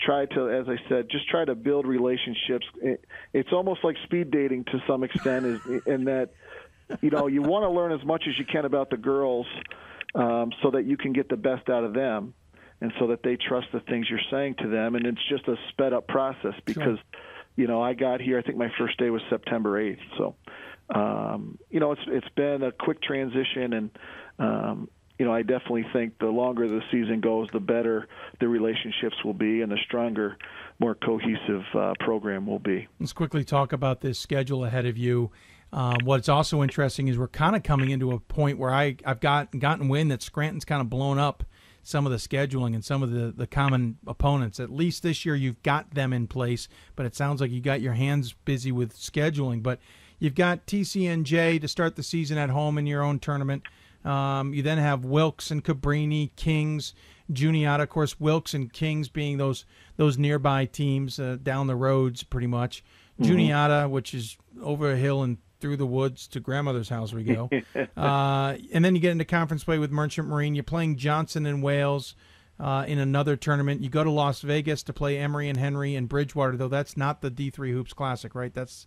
tried 0.00 0.30
to, 0.30 0.48
as 0.50 0.66
I 0.66 0.76
said, 0.88 1.08
just 1.10 1.28
try 1.28 1.44
to 1.44 1.54
build 1.54 1.86
relationships. 1.86 2.64
It, 2.80 3.04
it's 3.34 3.50
almost 3.52 3.84
like 3.84 3.96
speed 4.04 4.30
dating 4.30 4.64
to 4.64 4.78
some 4.86 5.04
extent, 5.04 5.44
is 5.44 5.60
in 5.84 6.04
that 6.04 6.30
you 7.00 7.10
know 7.10 7.26
you 7.26 7.42
want 7.42 7.64
to 7.64 7.70
learn 7.70 7.92
as 7.92 8.04
much 8.04 8.24
as 8.28 8.38
you 8.38 8.44
can 8.44 8.64
about 8.64 8.90
the 8.90 8.96
girls, 8.96 9.46
um, 10.14 10.52
so 10.62 10.70
that 10.70 10.84
you 10.84 10.96
can 10.96 11.12
get 11.12 11.28
the 11.28 11.36
best 11.36 11.68
out 11.68 11.84
of 11.84 11.94
them, 11.94 12.34
and 12.80 12.92
so 12.98 13.08
that 13.08 13.22
they 13.22 13.36
trust 13.36 13.68
the 13.72 13.80
things 13.80 14.06
you're 14.08 14.18
saying 14.30 14.56
to 14.60 14.68
them. 14.68 14.94
And 14.94 15.06
it's 15.06 15.28
just 15.28 15.46
a 15.48 15.56
sped 15.70 15.92
up 15.92 16.06
process 16.08 16.54
because 16.64 16.98
you 17.56 17.66
know, 17.66 17.82
I 17.82 17.94
got 17.94 18.20
here. 18.20 18.38
I 18.38 18.42
think 18.42 18.58
my 18.58 18.70
first 18.78 18.98
day 18.98 19.10
was 19.10 19.22
September 19.30 19.82
8th. 19.82 19.98
So, 20.18 20.34
um, 20.94 21.58
you 21.70 21.80
know, 21.80 21.92
it's 21.92 22.02
it's 22.06 22.28
been 22.36 22.62
a 22.62 22.70
quick 22.70 23.02
transition, 23.02 23.72
and 23.72 23.90
um, 24.38 24.88
you 25.18 25.24
know, 25.24 25.32
I 25.32 25.42
definitely 25.42 25.86
think 25.92 26.18
the 26.18 26.26
longer 26.26 26.68
the 26.68 26.82
season 26.92 27.20
goes, 27.20 27.48
the 27.52 27.60
better 27.60 28.06
the 28.40 28.48
relationships 28.48 29.16
will 29.24 29.34
be, 29.34 29.62
and 29.62 29.72
the 29.72 29.78
stronger, 29.86 30.36
more 30.78 30.94
cohesive 30.94 31.64
uh, 31.74 31.94
program 32.00 32.46
will 32.46 32.58
be. 32.58 32.86
Let's 33.00 33.14
quickly 33.14 33.42
talk 33.42 33.72
about 33.72 34.02
this 34.02 34.18
schedule 34.18 34.64
ahead 34.64 34.86
of 34.86 34.98
you. 34.98 35.30
Um, 35.72 35.96
what's 36.04 36.28
also 36.28 36.62
interesting 36.62 37.08
is 37.08 37.18
we're 37.18 37.28
kind 37.28 37.56
of 37.56 37.62
coming 37.62 37.90
into 37.90 38.12
a 38.12 38.20
point 38.20 38.58
where 38.58 38.70
I, 38.72 38.96
I've 39.04 39.20
got 39.20 39.56
gotten 39.58 39.88
wind 39.88 40.10
that 40.10 40.22
Scranton's 40.22 40.64
kind 40.64 40.80
of 40.80 40.88
blown 40.88 41.18
up 41.18 41.44
some 41.82 42.06
of 42.06 42.12
the 42.12 42.18
scheduling 42.18 42.74
and 42.74 42.84
some 42.84 43.02
of 43.02 43.10
the, 43.10 43.32
the 43.36 43.46
common 43.46 43.98
opponents. 44.06 44.58
At 44.58 44.70
least 44.70 45.02
this 45.02 45.24
year 45.24 45.34
you've 45.36 45.62
got 45.62 45.94
them 45.94 46.12
in 46.12 46.26
place, 46.26 46.68
but 46.94 47.06
it 47.06 47.14
sounds 47.14 47.40
like 47.40 47.50
you 47.50 47.60
got 47.60 47.80
your 47.80 47.92
hands 47.92 48.34
busy 48.44 48.72
with 48.72 48.94
scheduling. 48.96 49.62
But 49.62 49.80
you've 50.18 50.34
got 50.34 50.66
TCNJ 50.66 51.60
to 51.60 51.68
start 51.68 51.96
the 51.96 52.02
season 52.02 52.38
at 52.38 52.50
home 52.50 52.78
in 52.78 52.86
your 52.86 53.02
own 53.02 53.18
tournament. 53.18 53.62
Um, 54.04 54.54
you 54.54 54.62
then 54.62 54.78
have 54.78 55.04
Wilkes 55.04 55.50
and 55.50 55.64
Cabrini, 55.64 56.30
Kings, 56.36 56.94
Juniata. 57.32 57.82
Of 57.84 57.88
course, 57.88 58.18
Wilkes 58.20 58.54
and 58.54 58.72
Kings 58.72 59.08
being 59.08 59.36
those 59.36 59.64
those 59.96 60.16
nearby 60.16 60.64
teams 60.66 61.18
uh, 61.18 61.38
down 61.42 61.66
the 61.66 61.76
roads, 61.76 62.22
pretty 62.22 62.46
much. 62.46 62.84
Mhm. 63.20 63.26
Juniata, 63.26 63.88
which 63.88 64.14
is 64.14 64.36
over 64.62 64.92
a 64.92 64.96
hill 64.96 65.22
and 65.22 65.38
through 65.60 65.76
the 65.76 65.86
woods 65.86 66.26
to 66.28 66.40
grandmother's 66.40 66.88
house 66.88 67.12
we 67.12 67.24
go. 67.24 67.50
uh, 67.96 68.56
and 68.72 68.84
then 68.84 68.94
you 68.94 69.00
get 69.00 69.12
into 69.12 69.24
conference 69.24 69.64
play 69.64 69.78
with 69.78 69.90
Merchant 69.90 70.28
Marine. 70.28 70.54
You're 70.54 70.64
playing 70.64 70.96
Johnson 70.96 71.46
and 71.46 71.62
Wales 71.62 72.14
uh, 72.58 72.84
in 72.88 72.98
another 72.98 73.36
tournament. 73.36 73.82
You 73.82 73.88
go 73.90 74.04
to 74.04 74.10
Las 74.10 74.40
Vegas 74.42 74.82
to 74.84 74.92
play 74.92 75.18
Emory 75.18 75.48
and 75.48 75.58
Henry 75.58 75.94
and 75.94 76.08
Bridgewater, 76.08 76.56
though 76.56 76.68
that's 76.68 76.96
not 76.96 77.20
the 77.20 77.30
D3 77.30 77.72
Hoops 77.72 77.92
Classic, 77.92 78.34
right? 78.34 78.52
That's 78.54 78.86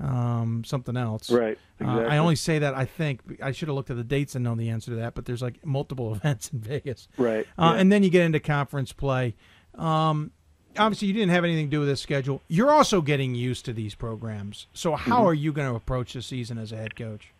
um, 0.00 0.62
something 0.64 0.96
else. 0.96 1.30
Right, 1.30 1.58
Uh, 1.80 1.84
exactly. 1.84 2.06
I 2.06 2.18
only 2.18 2.36
say 2.36 2.58
that 2.60 2.74
I 2.74 2.84
think 2.84 3.20
I 3.42 3.50
should 3.52 3.68
have 3.68 3.74
looked 3.74 3.90
at 3.90 3.96
the 3.96 4.04
dates 4.04 4.34
and 4.34 4.44
known 4.44 4.56
the 4.58 4.68
answer 4.70 4.92
to 4.92 4.96
that, 4.98 5.14
but 5.14 5.24
there's 5.24 5.42
like 5.42 5.64
multiple 5.66 6.14
events 6.14 6.50
in 6.52 6.60
Vegas. 6.60 7.08
Right, 7.16 7.46
Uh, 7.58 7.72
yeah. 7.74 7.80
And 7.80 7.90
then 7.90 8.02
you 8.02 8.10
get 8.10 8.22
into 8.22 8.40
conference 8.40 8.92
play. 8.92 9.34
Um, 9.74 10.30
obviously, 10.78 11.08
you 11.08 11.14
didn't 11.14 11.30
have 11.30 11.44
anything 11.44 11.66
to 11.66 11.70
do 11.70 11.80
with 11.80 11.88
this 11.88 12.00
schedule. 12.00 12.42
You're 12.48 12.70
also 12.70 13.00
getting 13.00 13.34
used 13.34 13.64
to 13.66 13.72
these 13.72 13.94
programs. 13.94 14.66
So, 14.72 14.94
how 14.96 15.22
Mhm. 15.22 15.26
are 15.26 15.34
you 15.34 15.52
going 15.52 15.68
to 15.68 15.74
approach 15.76 16.12
the 16.14 16.22
season 16.22 16.58
as 16.58 16.72
a 16.72 16.76
head 16.76 16.94
coach? 16.96 17.32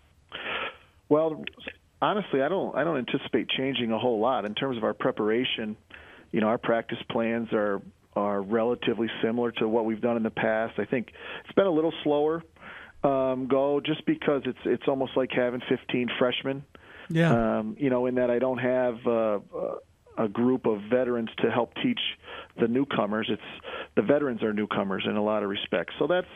Well, 1.09 1.44
honestly, 2.02 2.43
I 2.43 2.48
don't 2.48 2.77
I 2.77 2.85
don't 2.85 2.98
anticipate 2.98 3.48
changing 3.48 3.93
a 3.93 3.98
whole 3.98 4.19
lot 4.20 4.44
in 4.44 4.55
terms 4.55 4.77
of 4.77 4.85
our 4.85 4.94
preparation. 4.94 5.77
You 6.32 6.40
know, 6.40 6.48
our 6.48 6.59
practice 6.59 6.98
plans 7.10 7.48
are 7.52 7.81
are 8.16 8.43
relatively 8.43 9.09
similar 9.23 9.52
to 9.52 9.69
what 9.69 9.85
we've 9.85 10.01
done 10.01 10.16
in 10.16 10.23
the 10.23 10.31
past. 10.31 10.78
I 10.78 10.85
think 10.85 11.12
it's 11.44 11.52
been 11.55 11.66
a 11.66 11.70
little 11.70 11.93
slower 12.02 12.43
um, 13.05 13.47
go 13.47 13.81
just 13.81 14.05
because 14.06 14.43
it's 14.44 14.59
it's 14.65 14.89
almost 14.89 15.16
like 15.16 15.31
having 15.32 15.60
15 15.69 16.10
freshmen. 16.19 16.65
Yeah. 17.10 17.59
Um, 17.59 17.77
you 17.78 17.89
know, 17.90 18.06
in 18.06 18.16
that 18.16 18.31
I 18.31 18.39
don't 18.39 18.59
have 18.59 19.06
uh, 19.06 19.39
a 20.19 20.28
group 20.28 20.66
of 20.66 20.82
veterans 20.90 21.31
to 21.39 21.51
help 21.51 21.73
teach 21.82 22.01
the 22.60 22.68
newcomers. 22.68 23.28
It's 23.30 23.43
the 23.97 24.02
veterans 24.02 24.43
are 24.43 24.52
newcomers 24.52 25.05
in 25.09 25.16
a 25.16 25.22
lot 25.22 25.43
of 25.43 25.48
respects. 25.48 25.94
So 25.98 26.06
that's, 26.06 26.26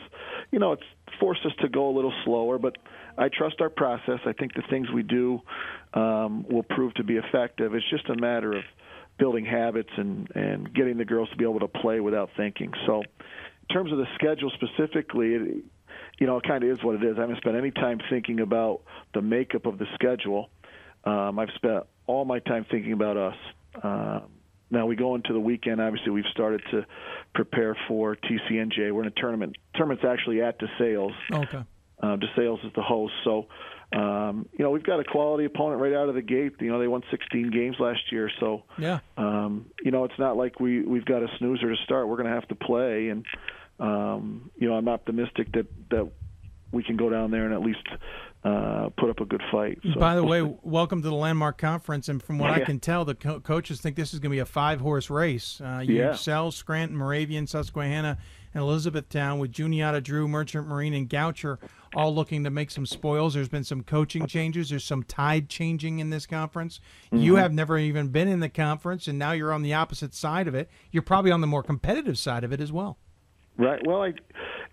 you 0.50 0.58
know, 0.58 0.72
it's 0.72 0.82
forced 1.20 1.44
us 1.44 1.52
to 1.60 1.68
go 1.68 1.88
a 1.88 1.94
little 1.94 2.12
slower. 2.24 2.58
But 2.58 2.76
I 3.18 3.28
trust 3.28 3.60
our 3.60 3.70
process. 3.70 4.20
I 4.26 4.32
think 4.32 4.54
the 4.54 4.62
things 4.70 4.88
we 4.90 5.02
do 5.02 5.40
um, 5.94 6.44
will 6.48 6.62
prove 6.62 6.94
to 6.94 7.04
be 7.04 7.16
effective. 7.16 7.74
It's 7.74 7.88
just 7.90 8.08
a 8.08 8.16
matter 8.16 8.52
of 8.52 8.64
building 9.18 9.44
habits 9.44 9.90
and 9.96 10.28
and 10.34 10.74
getting 10.74 10.96
the 10.96 11.04
girls 11.04 11.28
to 11.30 11.36
be 11.36 11.44
able 11.44 11.60
to 11.60 11.68
play 11.68 12.00
without 12.00 12.30
thinking. 12.36 12.72
So, 12.86 13.02
in 13.02 13.74
terms 13.74 13.92
of 13.92 13.98
the 13.98 14.06
schedule 14.14 14.50
specifically, 14.54 15.34
it, 15.34 15.64
you 16.18 16.26
know, 16.26 16.38
it 16.38 16.44
kind 16.44 16.64
of 16.64 16.70
is 16.70 16.82
what 16.82 16.96
it 16.96 17.04
is. 17.04 17.16
I 17.18 17.22
haven't 17.22 17.38
spent 17.38 17.56
any 17.56 17.70
time 17.70 17.98
thinking 18.10 18.40
about 18.40 18.82
the 19.14 19.22
makeup 19.22 19.66
of 19.66 19.78
the 19.78 19.86
schedule. 19.94 20.48
Um, 21.04 21.38
I've 21.38 21.50
spent 21.56 21.84
all 22.06 22.24
my 22.24 22.38
time 22.38 22.64
thinking 22.70 22.92
about 22.92 23.16
us. 23.16 23.36
Um, 23.82 24.22
now 24.72 24.86
we 24.86 24.96
go 24.96 25.14
into 25.14 25.32
the 25.32 25.40
weekend. 25.40 25.80
Obviously, 25.80 26.10
we've 26.10 26.24
started 26.32 26.62
to 26.72 26.84
prepare 27.34 27.76
for 27.86 28.16
TCNJ. 28.16 28.90
We're 28.92 29.02
in 29.02 29.08
a 29.08 29.20
tournament. 29.20 29.54
Tournament's 29.76 30.04
actually 30.04 30.42
at 30.42 30.58
DeSales. 30.58 31.12
Okay. 31.32 31.62
Uh, 32.02 32.16
DeSales 32.16 32.64
is 32.66 32.72
the 32.74 32.82
host, 32.82 33.12
so 33.22 33.46
um, 33.92 34.48
you 34.58 34.64
know 34.64 34.70
we've 34.70 34.82
got 34.82 34.98
a 34.98 35.04
quality 35.04 35.44
opponent 35.44 35.80
right 35.80 35.92
out 35.92 36.08
of 36.08 36.16
the 36.16 36.22
gate. 36.22 36.54
You 36.58 36.70
know 36.72 36.80
they 36.80 36.88
won 36.88 37.02
16 37.12 37.50
games 37.52 37.76
last 37.78 38.00
year, 38.10 38.28
so 38.40 38.64
Yeah. 38.76 38.98
um, 39.16 39.66
you 39.84 39.92
know 39.92 40.02
it's 40.04 40.18
not 40.18 40.36
like 40.36 40.58
we 40.58 40.80
we've 40.82 41.04
got 41.04 41.22
a 41.22 41.28
snoozer 41.38 41.68
to 41.70 41.76
start. 41.84 42.08
We're 42.08 42.16
going 42.16 42.28
to 42.28 42.34
have 42.34 42.48
to 42.48 42.56
play, 42.56 43.10
and 43.10 43.24
um, 43.78 44.50
you 44.58 44.68
know 44.68 44.74
I'm 44.74 44.88
optimistic 44.88 45.52
that 45.52 45.66
that 45.90 46.10
we 46.72 46.82
can 46.82 46.96
go 46.96 47.08
down 47.10 47.30
there 47.30 47.44
and 47.44 47.54
at 47.54 47.60
least 47.60 47.86
uh, 48.44 48.89
put 48.98 49.09
up 49.09 49.20
a 49.20 49.24
good 49.24 49.43
fight. 49.52 49.78
So 49.94 50.01
By 50.01 50.16
the 50.16 50.24
way, 50.24 50.43
welcome 50.62 51.01
to 51.02 51.09
the 51.09 51.14
Landmark 51.14 51.59
Conference. 51.59 52.09
And 52.09 52.20
from 52.20 52.39
what 52.39 52.51
I 52.51 52.60
can 52.60 52.81
tell, 52.81 53.05
the 53.05 53.14
co- 53.14 53.39
coaches 53.40 53.81
think 53.81 53.94
this 53.94 54.12
is 54.12 54.19
going 54.19 54.31
to 54.31 54.35
be 54.35 54.40
a 54.40 54.44
five 54.47 54.81
horse 54.81 55.09
race. 55.10 55.60
Uh, 55.60 55.82
you 55.85 55.97
Yeah. 55.97 56.14
Sell, 56.14 56.51
Scranton, 56.51 56.97
Moravian, 56.97 57.47
Susquehanna, 57.47 58.19
and 58.55 58.62
Elizabethtown 58.62 59.39
with 59.39 59.52
Juniata, 59.52 60.01
Drew, 60.01 60.27
Merchant 60.27 60.66
Marine, 60.66 60.93
and 60.93 61.09
Goucher 61.09 61.59
all 61.94 62.12
looking 62.14 62.43
to 62.43 62.51
make 62.51 62.70
some 62.73 62.85
spoils. 62.85 63.35
There's 63.35 63.48
been 63.48 63.64
some 63.64 63.82
coaching 63.85 64.27
changes. 64.27 64.70
There's 64.70 64.85
some 64.85 65.05
tide 65.05 65.48
changing 65.48 66.01
in 66.01 66.10
this 66.10 66.27
conference. 66.27 66.81
You 67.12 67.35
Mhm. 67.35 67.39
have 67.39 67.52
never 67.52 67.78
even 67.78 68.09
been 68.09 68.27
in 68.28 68.40
the 68.40 68.48
conference, 68.48 69.06
and 69.06 69.19
now 69.19 69.32
you're 69.32 69.52
on 69.52 69.62
the 69.62 69.74
opposite 69.74 70.14
side 70.14 70.48
of 70.48 70.55
it. 70.55 70.69
You're 70.90 71.02
probably 71.05 71.31
on 71.31 71.40
the 71.43 71.47
more 71.47 71.62
competitive 71.62 72.19
side 72.19 72.43
of 72.44 72.52
it 72.52 72.60
as 72.60 72.73
well. 72.73 72.98
Right. 73.56 73.81
Well, 73.86 74.02
I, 74.02 74.14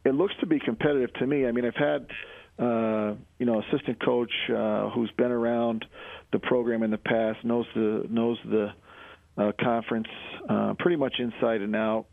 it 0.06 0.16
looks 0.16 0.34
to 0.40 0.46
be 0.48 0.60
competitive 0.60 1.14
to 1.20 1.28
me. 1.28 1.46
I 1.46 1.52
mean, 1.52 1.66
I've 1.66 1.76
had, 1.76 2.08
uh, 2.60 3.14
you 3.38 3.46
know, 3.46 3.62
assistant 3.62 4.04
coach 4.04 4.32
uh, 4.50 4.90
who's 4.90 5.12
been 5.12 5.32
around 5.32 5.86
the 6.32 6.40
program 6.40 6.84
in 6.84 6.92
the 6.92 6.98
past, 6.98 7.44
knows 7.44 7.66
the 7.74 8.06
knows 8.10 8.38
the 8.46 8.74
uh, 9.38 9.52
conference 9.62 10.08
uh, 10.50 10.74
pretty 10.78 10.98
much 10.98 11.16
inside 11.20 11.62
and 11.62 11.76
out. 11.76 12.06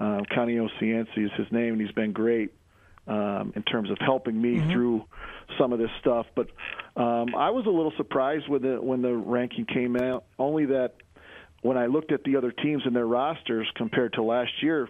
Um, 0.00 0.22
Connie 0.34 0.56
Ocienci 0.56 1.24
is 1.24 1.30
his 1.36 1.46
name, 1.50 1.74
and 1.74 1.80
he's 1.80 1.92
been 1.92 2.12
great 2.12 2.52
um, 3.06 3.52
in 3.56 3.62
terms 3.62 3.90
of 3.90 3.96
helping 4.00 4.40
me 4.40 4.60
through 4.72 5.04
some 5.58 5.72
of 5.72 5.78
this 5.78 5.90
stuff. 6.00 6.26
But 6.34 6.48
um, 6.96 7.34
I 7.34 7.50
was 7.50 7.64
a 7.66 7.70
little 7.70 7.92
surprised 7.96 8.48
with 8.48 8.64
it 8.64 8.82
when 8.82 9.02
the 9.02 9.14
ranking 9.14 9.66
came 9.66 9.96
out. 9.96 10.24
Only 10.38 10.66
that 10.66 10.94
when 11.62 11.78
I 11.78 11.86
looked 11.86 12.12
at 12.12 12.24
the 12.24 12.36
other 12.36 12.52
teams 12.52 12.82
and 12.84 12.94
their 12.94 13.06
rosters 13.06 13.66
compared 13.76 14.14
to 14.14 14.22
last 14.22 14.52
year, 14.62 14.88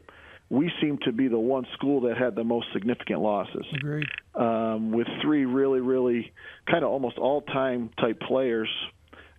we 0.54 0.70
seem 0.80 0.98
to 1.04 1.12
be 1.12 1.28
the 1.28 1.38
one 1.38 1.66
school 1.74 2.02
that 2.02 2.16
had 2.16 2.34
the 2.34 2.44
most 2.44 2.66
significant 2.72 3.20
losses. 3.20 3.66
Agreed. 3.74 4.06
Um, 4.34 4.92
with 4.92 5.06
three 5.22 5.44
really, 5.44 5.80
really 5.80 6.32
kind 6.70 6.84
of 6.84 6.90
almost 6.90 7.18
all-time 7.18 7.90
type 8.00 8.20
players 8.20 8.68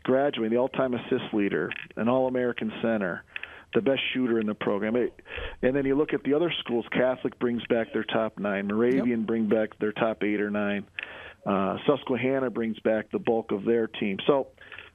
graduating, 0.04 0.52
the 0.54 0.60
all-time 0.60 0.94
assist 0.94 1.34
leader, 1.34 1.72
an 1.96 2.08
All-American 2.08 2.72
center, 2.82 3.24
the 3.74 3.82
best 3.82 4.02
shooter 4.14 4.40
in 4.40 4.48
the 4.48 4.54
program. 4.54 4.96
It, 4.96 5.20
and 5.62 5.76
then 5.76 5.86
you 5.86 5.96
look 5.96 6.14
at 6.14 6.24
the 6.24 6.34
other 6.34 6.54
schools. 6.60 6.86
Catholic 6.92 7.38
brings 7.40 7.66
back 7.68 7.92
their 7.94 8.04
top 8.04 8.38
nine. 8.38 8.68
Moravian 8.68 9.26
bring 9.26 9.50
back 9.50 9.78
their 9.80 9.92
top 9.92 10.24
eight 10.24 10.40
or 10.40 10.50
nine. 10.52 10.86
uh, 11.46 11.78
Susquehanna 11.86 12.50
brings 12.50 12.80
back 12.80 13.12
the 13.12 13.20
bulk 13.20 13.52
of 13.52 13.66
their 13.66 13.88
team. 13.88 14.18
So, 14.26 14.48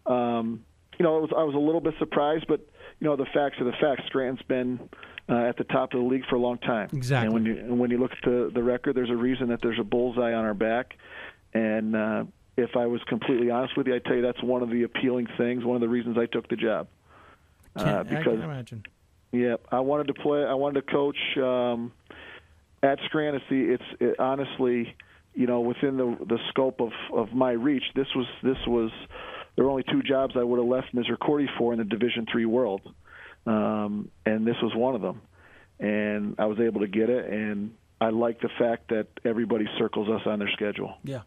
um, 0.07 0.65
you 0.99 1.05
know, 1.05 1.19
was, 1.19 1.31
I 1.37 1.45
was 1.45 1.55
a 1.55 1.59
little 1.59 1.81
bit 1.81 1.95
surprised, 1.99 2.47
but 2.49 2.61
you 2.99 3.07
know, 3.07 3.17
the 3.17 3.27
facts 3.33 3.57
are 3.61 3.65
the 3.65 3.77
facts. 3.81 4.03
Scranton's 4.07 4.47
been 4.47 4.89
uh, 5.31 5.35
at 5.49 5.57
the 5.57 5.65
top 5.65 5.95
of 5.95 6.01
the 6.01 6.07
league 6.07 6.25
for 6.29 6.37
a 6.37 6.41
long 6.41 6.59
time. 6.59 6.89
Exactly. 6.93 7.27
And 7.27 7.35
when 7.35 7.45
you 7.47 7.57
and 7.57 7.79
when 7.79 7.91
you 7.91 7.99
look 7.99 8.13
at 8.13 8.19
the 8.25 8.51
the 8.53 8.63
record, 8.63 8.97
there's 8.97 9.11
a 9.11 9.17
reason 9.17 9.49
that 9.49 9.61
there's 9.63 9.79
a 9.79 9.85
bullseye 9.85 10.33
on 10.33 10.45
our 10.45 10.55
back. 10.55 10.95
And 11.55 11.95
uh, 11.97 12.25
if 12.57 12.77
I 12.77 12.87
was 12.87 13.01
completely 13.05 13.51
honest 13.51 13.77
with 13.77 13.87
you, 13.87 13.95
I'd 13.95 14.05
tell 14.05 14.17
you 14.17 14.23
that's 14.23 14.43
one 14.43 14.63
of 14.63 14.71
the 14.71 14.83
appealing 14.83 15.29
things. 15.39 15.65
One 15.65 15.77
of 15.77 15.81
the 15.81 15.89
reasons 15.89 16.19
I 16.19 16.27
took 16.27 16.49
the 16.49 16.57
job. 16.57 16.89
Uh, 17.77 17.83
I 17.83 18.03
because 18.03 18.25
can 18.25 18.43
imagine. 18.43 18.87
yeah, 19.33 19.57
I 19.71 19.81
wanted 19.81 20.09
to 20.09 20.15
play. 20.15 20.45
I 20.45 20.55
wanted 20.55 20.87
to 20.87 20.93
coach 20.93 21.19
um, 21.37 21.93
at 22.83 22.99
Scranton. 23.07 23.41
It's 23.51 23.83
it, 24.01 24.19
honestly, 24.19 24.97
you 25.35 25.47
know, 25.47 25.61
within 25.61 25.97
the 25.97 26.17
the 26.27 26.39
scope 26.49 26.81
of 26.81 26.93
of 27.13 27.33
my 27.33 27.53
reach. 27.53 27.85
This 27.95 28.09
was 28.17 28.27
this 28.43 28.59
was 28.67 28.91
there 29.55 29.65
were 29.65 29.71
only 29.71 29.85
two 29.85 30.03
jobs 30.03 30.35
I 30.37 30.43
would 30.43 30.59
have 30.59 30.69
left 30.69 30.93
Misericordia 30.93 31.49
for 31.57 31.73
in 31.73 31.79
the 31.79 31.85
Division 31.85 32.27
three 32.31 32.47
world, 32.47 32.81
um, 33.47 34.11
and 34.27 34.47
this 34.47 34.57
was 34.63 34.75
one 34.75 34.95
of 34.95 35.03
them. 35.03 35.23
And 35.79 36.35
I 36.39 36.47
was 36.47 36.59
able 36.61 36.81
to 36.81 36.89
get 36.89 37.09
it, 37.09 37.33
and 37.33 37.75
I 38.01 38.11
like 38.11 38.41
the 38.41 38.51
fact 38.59 38.89
that 38.89 39.07
everybody 39.25 39.67
circles 39.79 40.09
us 40.09 40.23
on 40.27 40.39
their 40.39 40.51
schedule. 40.51 40.95
Yeah. 41.05 41.23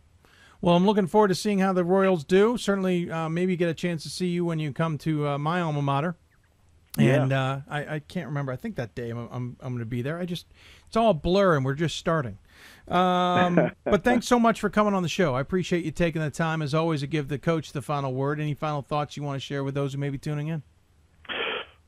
Well, 0.61 0.75
I'm 0.75 0.85
looking 0.85 1.07
forward 1.07 1.27
to 1.29 1.35
seeing 1.35 1.59
how 1.59 1.73
the 1.73 1.83
Royals 1.83 2.23
do. 2.23 2.57
Certainly, 2.57 3.11
uh, 3.11 3.29
maybe 3.29 3.57
get 3.57 3.67
a 3.67 3.73
chance 3.73 4.03
to 4.03 4.09
see 4.09 4.27
you 4.27 4.45
when 4.45 4.59
you 4.59 4.71
come 4.71 4.97
to 4.99 5.27
uh, 5.27 5.37
my 5.37 5.59
alma 5.59 5.81
mater. 5.81 6.15
Yeah. 6.97 7.23
And 7.23 7.33
uh, 7.33 7.59
I, 7.67 7.95
I 7.95 7.99
can't 7.99 8.27
remember. 8.27 8.51
I 8.51 8.55
think 8.55 8.75
that 8.75 8.93
day 8.93 9.09
I'm, 9.09 9.27
I'm, 9.31 9.57
I'm 9.59 9.73
going 9.73 9.79
to 9.79 9.85
be 9.85 10.01
there. 10.01 10.19
I 10.19 10.25
just, 10.25 10.45
it's 10.87 10.95
all 10.95 11.09
a 11.09 11.13
blur 11.13 11.55
and 11.55 11.65
we're 11.65 11.73
just 11.73 11.97
starting. 11.97 12.37
Um, 12.87 13.71
but 13.83 14.03
thanks 14.03 14.27
so 14.27 14.39
much 14.39 14.59
for 14.59 14.69
coming 14.69 14.93
on 14.93 15.01
the 15.01 15.09
show. 15.09 15.33
I 15.33 15.41
appreciate 15.41 15.83
you 15.85 15.91
taking 15.91 16.21
the 16.21 16.29
time, 16.29 16.61
as 16.61 16.73
always, 16.73 17.01
to 17.01 17.07
give 17.07 17.29
the 17.29 17.39
coach 17.39 17.71
the 17.71 17.81
final 17.81 18.13
word. 18.13 18.39
Any 18.39 18.53
final 18.53 18.83
thoughts 18.83 19.17
you 19.17 19.23
want 19.23 19.35
to 19.35 19.45
share 19.45 19.63
with 19.63 19.73
those 19.73 19.93
who 19.93 19.99
may 19.99 20.09
be 20.09 20.19
tuning 20.19 20.47
in? 20.47 20.61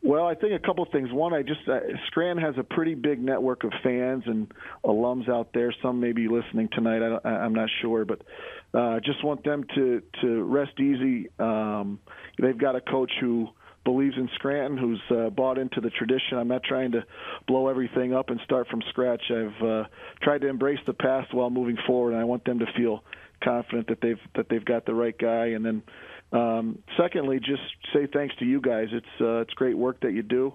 Well, 0.06 0.28
I 0.28 0.36
think 0.36 0.54
a 0.54 0.60
couple 0.64 0.84
of 0.84 0.92
things. 0.92 1.12
One, 1.12 1.34
I 1.34 1.42
just 1.42 1.68
uh, 1.68 1.80
Scranton 2.08 2.44
has 2.46 2.54
a 2.60 2.64
pretty 2.64 2.94
big 2.94 3.20
network 3.20 3.64
of 3.64 3.72
fans 3.82 4.22
and 4.28 4.52
alums 4.86 5.28
out 5.28 5.50
there. 5.52 5.74
Some 5.82 6.00
may 6.00 6.12
be 6.12 6.28
listening 6.28 6.70
tonight. 6.74 7.02
I- 7.02 7.28
I'm 7.28 7.54
not 7.56 7.70
sure, 7.82 8.06
but 8.06 8.22
uh, 8.72 9.00
just 9.00 9.24
want 9.24 9.44
them 9.44 9.66
to 9.74 10.04
to 10.22 10.44
rest 10.44 10.80
easy. 10.80 11.30
Um, 11.40 12.00
they've 12.40 12.58
got 12.58 12.76
a 12.76 12.82
coach 12.82 13.12
who 13.20 13.48
believes 13.84 14.16
in 14.16 14.30
Scranton, 14.36 14.78
who's 14.78 15.02
uh, 15.10 15.32
bought 15.32 15.58
into 15.58 15.82
the 15.82 15.90
tradition. 15.90 16.38
I'm 16.38 16.48
not 16.50 16.64
trying 16.64 16.92
to 16.92 17.04
blow 17.48 17.68
everything 17.68 18.14
up 18.14 18.30
and 18.30 18.40
start 18.44 18.68
from 18.68 18.84
scratch. 18.90 19.24
I've 19.32 19.66
uh, 19.68 19.84
tried 20.22 20.42
to 20.42 20.48
embrace 20.50 20.80
the 20.86 20.94
past 20.94 21.34
while 21.34 21.50
moving 21.50 21.78
forward, 21.88 22.12
and 22.12 22.22
I 22.22 22.26
want 22.26 22.46
them 22.46 22.60
to 22.60 22.66
feel 22.78 23.04
confident 23.44 23.88
that 23.88 24.02
they've 24.04 24.20
that 24.36 24.50
they've 24.50 24.66
got 24.66 24.86
the 24.86 24.94
right 24.94 25.18
guy. 25.18 25.48
And 25.48 25.66
then, 25.66 25.82
um, 26.36 26.80
secondly, 26.98 27.40
just 27.40 27.62
say 27.94 28.08
thanks 28.12 28.36
to 28.38 28.46
you 28.46 28.60
guys. 28.60 28.88
It's 28.92 29.22
uh, 29.22 29.42
it's 29.42 29.54
great 29.54 29.78
work 29.78 30.02
that 30.02 30.14
you 30.14 30.22
do. 30.22 30.54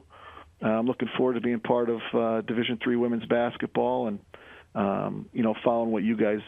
Uh, 0.62 0.68
I'm 0.68 0.86
looking 0.86 1.08
forward 1.16 1.34
to 1.34 1.40
being 1.40 1.60
part 1.60 1.88
of 1.88 2.00
uh, 2.12 2.40
Division 2.42 2.78
Three 2.82 2.96
women's 2.96 3.24
basketball, 3.24 4.08
and 4.08 4.18
um, 4.74 5.28
you 5.32 5.42
know, 5.42 5.54
following 5.64 5.90
what 5.90 6.02
you 6.02 6.16
guys 6.16 6.40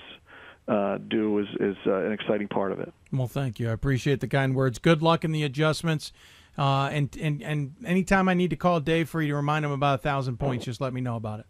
uh, 0.68 0.98
do 0.98 1.38
is 1.38 1.46
is 1.60 1.76
uh, 1.86 2.04
an 2.04 2.12
exciting 2.12 2.48
part 2.48 2.72
of 2.72 2.80
it. 2.80 2.92
Well, 3.10 3.26
thank 3.26 3.59
you. 3.59 3.70
I 3.70 3.72
appreciate 3.72 4.20
the 4.20 4.28
kind 4.28 4.54
words. 4.54 4.78
Good 4.78 5.02
luck 5.02 5.24
in 5.24 5.32
the 5.32 5.44
adjustments. 5.44 6.12
Uh, 6.59 6.90
and, 6.92 7.16
and 7.18 7.42
and 7.42 7.74
anytime 7.86 8.28
I 8.28 8.34
need 8.34 8.50
to 8.50 8.56
call 8.56 8.80
Dave 8.80 9.09
for 9.09 9.22
you 9.22 9.28
to 9.28 9.36
remind 9.36 9.64
him 9.64 9.70
about 9.70 10.00
a 10.00 10.02
thousand 10.02 10.36
points, 10.36 10.66
just 10.66 10.82
let 10.82 10.92
me 10.92 11.00
know 11.00 11.16
about 11.16 11.40
it. 11.40 11.46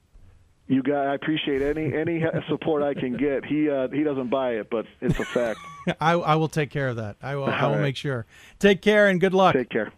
You 0.68 0.82
guys, 0.82 1.09
I 1.09 1.14
appreciate 1.14 1.60
any 1.60 1.94
any 1.94 2.22
support 2.48 2.82
I 2.82 2.94
can 2.94 3.16
get. 3.16 3.44
He 3.44 3.68
uh, 3.68 3.89
he 3.89 4.05
doesn't 4.05 4.30
buy 4.30 4.52
it, 4.52 4.68
but 4.70 4.86
it's 5.01 5.18
a 5.18 5.24
fact. 5.24 5.59
I, 6.01 6.12
I 6.12 6.36
will 6.36 6.48
take 6.48 6.70
care 6.70 6.89
of 6.89 6.97
that. 6.97 7.16
I 7.20 7.34
will, 7.34 7.44
I 7.44 7.62
will 7.62 7.66
All 7.66 7.72
right. 7.74 7.82
make 7.82 7.97
sure. 7.97 8.26
Take 8.59 8.80
care 8.80 9.09
and 9.09 9.20
good 9.20 9.34
luck. 9.34 9.55
Take 9.55 9.70
care. 9.70 9.93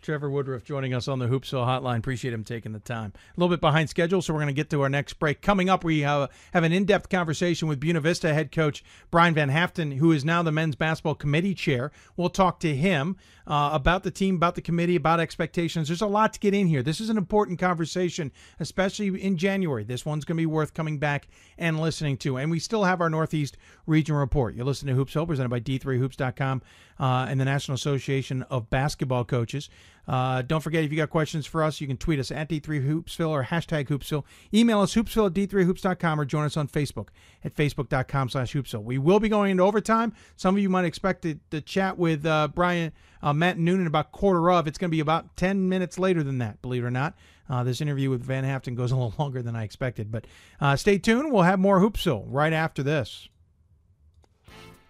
Trevor 0.00 0.28
Woodruff 0.30 0.64
joining 0.64 0.92
us 0.94 1.06
on 1.06 1.20
the 1.20 1.26
Hoopsville 1.28 1.64
Hotline. 1.64 1.98
Appreciate 1.98 2.34
him 2.34 2.42
taking 2.42 2.72
the 2.72 2.80
time. 2.80 3.12
A 3.14 3.40
little 3.40 3.54
bit 3.54 3.60
behind 3.60 3.88
schedule, 3.88 4.20
so 4.20 4.32
we're 4.34 4.40
going 4.40 4.48
to 4.48 4.52
get 4.52 4.68
to 4.70 4.82
our 4.82 4.88
next 4.88 5.14
break. 5.14 5.40
Coming 5.42 5.70
up, 5.70 5.84
we 5.84 6.00
have, 6.00 6.28
have 6.52 6.64
an 6.64 6.72
in-depth 6.72 7.08
conversation 7.08 7.68
with 7.68 7.78
Buena 7.78 8.00
Vista 8.00 8.34
head 8.34 8.50
coach 8.50 8.82
Brian 9.12 9.32
Van 9.32 9.48
Haaften, 9.48 9.98
who 9.98 10.10
is 10.10 10.24
now 10.24 10.42
the 10.42 10.50
men's 10.50 10.74
basketball 10.74 11.14
committee 11.14 11.54
chair. 11.54 11.92
We'll 12.16 12.30
talk 12.30 12.58
to 12.60 12.74
him 12.74 13.16
uh, 13.46 13.70
about 13.72 14.02
the 14.02 14.10
team, 14.10 14.36
about 14.36 14.54
the 14.54 14.62
committee, 14.62 14.96
about 14.96 15.20
expectations. 15.20 15.88
There's 15.88 16.02
a 16.02 16.06
lot 16.06 16.32
to 16.34 16.40
get 16.40 16.54
in 16.54 16.66
here. 16.66 16.82
This 16.82 17.00
is 17.00 17.10
an 17.10 17.18
important 17.18 17.58
conversation, 17.58 18.32
especially 18.60 19.22
in 19.22 19.36
January. 19.36 19.84
This 19.84 20.06
one's 20.06 20.24
going 20.24 20.36
to 20.36 20.40
be 20.40 20.46
worth 20.46 20.74
coming 20.74 20.98
back 20.98 21.28
and 21.58 21.80
listening 21.80 22.16
to. 22.18 22.38
And 22.38 22.50
we 22.50 22.58
still 22.58 22.84
have 22.84 23.00
our 23.00 23.10
Northeast 23.10 23.56
Region 23.86 24.14
Report. 24.14 24.54
You 24.54 24.64
listen 24.64 24.88
to 24.88 24.94
Hoopsville, 24.94 25.26
presented 25.26 25.48
by 25.48 25.60
D3Hoops.com 25.60 26.62
uh, 26.98 27.26
and 27.28 27.40
the 27.40 27.44
National 27.44 27.74
Association 27.74 28.42
of 28.44 28.70
Basketball 28.70 29.24
Coaches. 29.24 29.68
Uh, 30.06 30.42
don't 30.42 30.60
forget, 30.60 30.82
if 30.82 30.90
you 30.90 30.96
got 30.96 31.10
questions 31.10 31.46
for 31.46 31.62
us, 31.62 31.80
you 31.80 31.86
can 31.86 31.96
tweet 31.96 32.18
us 32.18 32.30
at 32.30 32.48
D3Hoopsville 32.48 33.28
or 33.28 33.44
hashtag 33.44 33.86
Hoopsville. 33.86 34.24
Email 34.52 34.80
us 34.80 34.94
hoopsville 34.94 35.26
at 35.26 35.32
D3Hoops.com 35.32 36.20
or 36.20 36.24
join 36.24 36.44
us 36.44 36.56
on 36.56 36.68
Facebook 36.68 37.08
at 37.44 37.54
Facebook.com 37.54 38.28
slash 38.28 38.52
Hoopsville. 38.52 38.82
We 38.82 38.98
will 38.98 39.20
be 39.20 39.28
going 39.28 39.52
into 39.52 39.62
overtime. 39.62 40.12
Some 40.36 40.56
of 40.56 40.62
you 40.62 40.68
might 40.68 40.84
expect 40.84 41.22
to, 41.22 41.38
to 41.50 41.60
chat 41.60 41.98
with 41.98 42.26
uh, 42.26 42.48
Brian, 42.52 42.92
uh, 43.22 43.32
Matt 43.32 43.58
Noonan 43.58 43.86
about 43.86 44.12
quarter 44.12 44.50
of. 44.50 44.66
It's 44.66 44.78
going 44.78 44.90
to 44.90 44.94
be 44.96 45.00
about 45.00 45.36
10 45.36 45.68
minutes 45.68 45.98
later 45.98 46.22
than 46.22 46.38
that, 46.38 46.60
believe 46.62 46.82
it 46.82 46.86
or 46.86 46.90
not. 46.90 47.14
Uh, 47.48 47.62
this 47.62 47.80
interview 47.80 48.10
with 48.10 48.22
Van 48.22 48.44
Haaften 48.44 48.74
goes 48.74 48.90
a 48.92 48.96
little 48.96 49.14
longer 49.18 49.42
than 49.42 49.54
I 49.54 49.62
expected. 49.62 50.10
But 50.10 50.26
uh, 50.60 50.74
stay 50.76 50.98
tuned. 50.98 51.32
We'll 51.32 51.42
have 51.42 51.58
more 51.58 51.80
Hoopsville 51.80 52.24
right 52.26 52.52
after 52.52 52.82
this. 52.82 53.28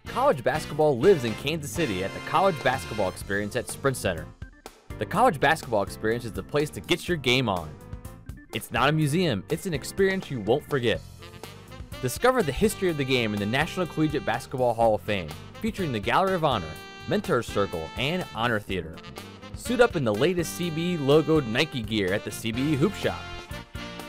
College 0.06 0.42
basketball 0.42 0.98
lives 0.98 1.24
in 1.24 1.32
Kansas 1.34 1.70
City 1.70 2.02
at 2.02 2.12
the 2.12 2.20
College 2.20 2.60
Basketball 2.64 3.08
Experience 3.08 3.54
at 3.54 3.68
Sprint 3.68 3.96
Center. 3.96 4.26
The 5.02 5.06
College 5.06 5.40
Basketball 5.40 5.82
Experience 5.82 6.24
is 6.24 6.30
the 6.30 6.44
place 6.44 6.70
to 6.70 6.80
get 6.80 7.08
your 7.08 7.16
game 7.16 7.48
on. 7.48 7.68
It's 8.54 8.70
not 8.70 8.88
a 8.88 8.92
museum, 8.92 9.42
it's 9.48 9.66
an 9.66 9.74
experience 9.74 10.30
you 10.30 10.38
won't 10.38 10.64
forget. 10.70 11.00
Discover 12.02 12.44
the 12.44 12.52
history 12.52 12.88
of 12.88 12.96
the 12.96 13.04
game 13.04 13.34
in 13.34 13.40
the 13.40 13.46
National 13.46 13.84
Collegiate 13.84 14.24
Basketball 14.24 14.74
Hall 14.74 14.94
of 14.94 15.00
Fame, 15.00 15.28
featuring 15.60 15.90
the 15.90 15.98
Gallery 15.98 16.34
of 16.34 16.44
Honor, 16.44 16.70
Mentor 17.08 17.42
Circle, 17.42 17.84
and 17.98 18.24
Honor 18.32 18.60
Theater. 18.60 18.94
Suit 19.56 19.80
up 19.80 19.96
in 19.96 20.04
the 20.04 20.14
latest 20.14 20.56
CBE 20.56 21.00
logoed 21.00 21.48
Nike 21.48 21.82
gear 21.82 22.12
at 22.12 22.22
the 22.22 22.30
CBE 22.30 22.76
Hoop 22.76 22.94
Shop. 22.94 23.20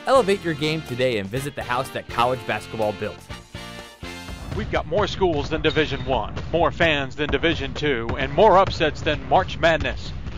Elevate 0.06 0.44
your 0.44 0.54
game 0.54 0.80
today 0.82 1.18
and 1.18 1.28
visit 1.28 1.56
the 1.56 1.62
house 1.64 1.88
that 1.88 2.08
college 2.08 2.46
basketball 2.46 2.92
built. 3.00 3.18
We've 4.56 4.70
got 4.70 4.86
more 4.86 5.08
schools 5.08 5.50
than 5.50 5.60
Division 5.60 6.04
1, 6.06 6.34
more 6.52 6.70
fans 6.70 7.16
than 7.16 7.30
Division 7.30 7.74
2, 7.74 8.10
and 8.16 8.32
more 8.32 8.58
upsets 8.58 9.00
than 9.00 9.28
March 9.28 9.58
Madness. 9.58 10.12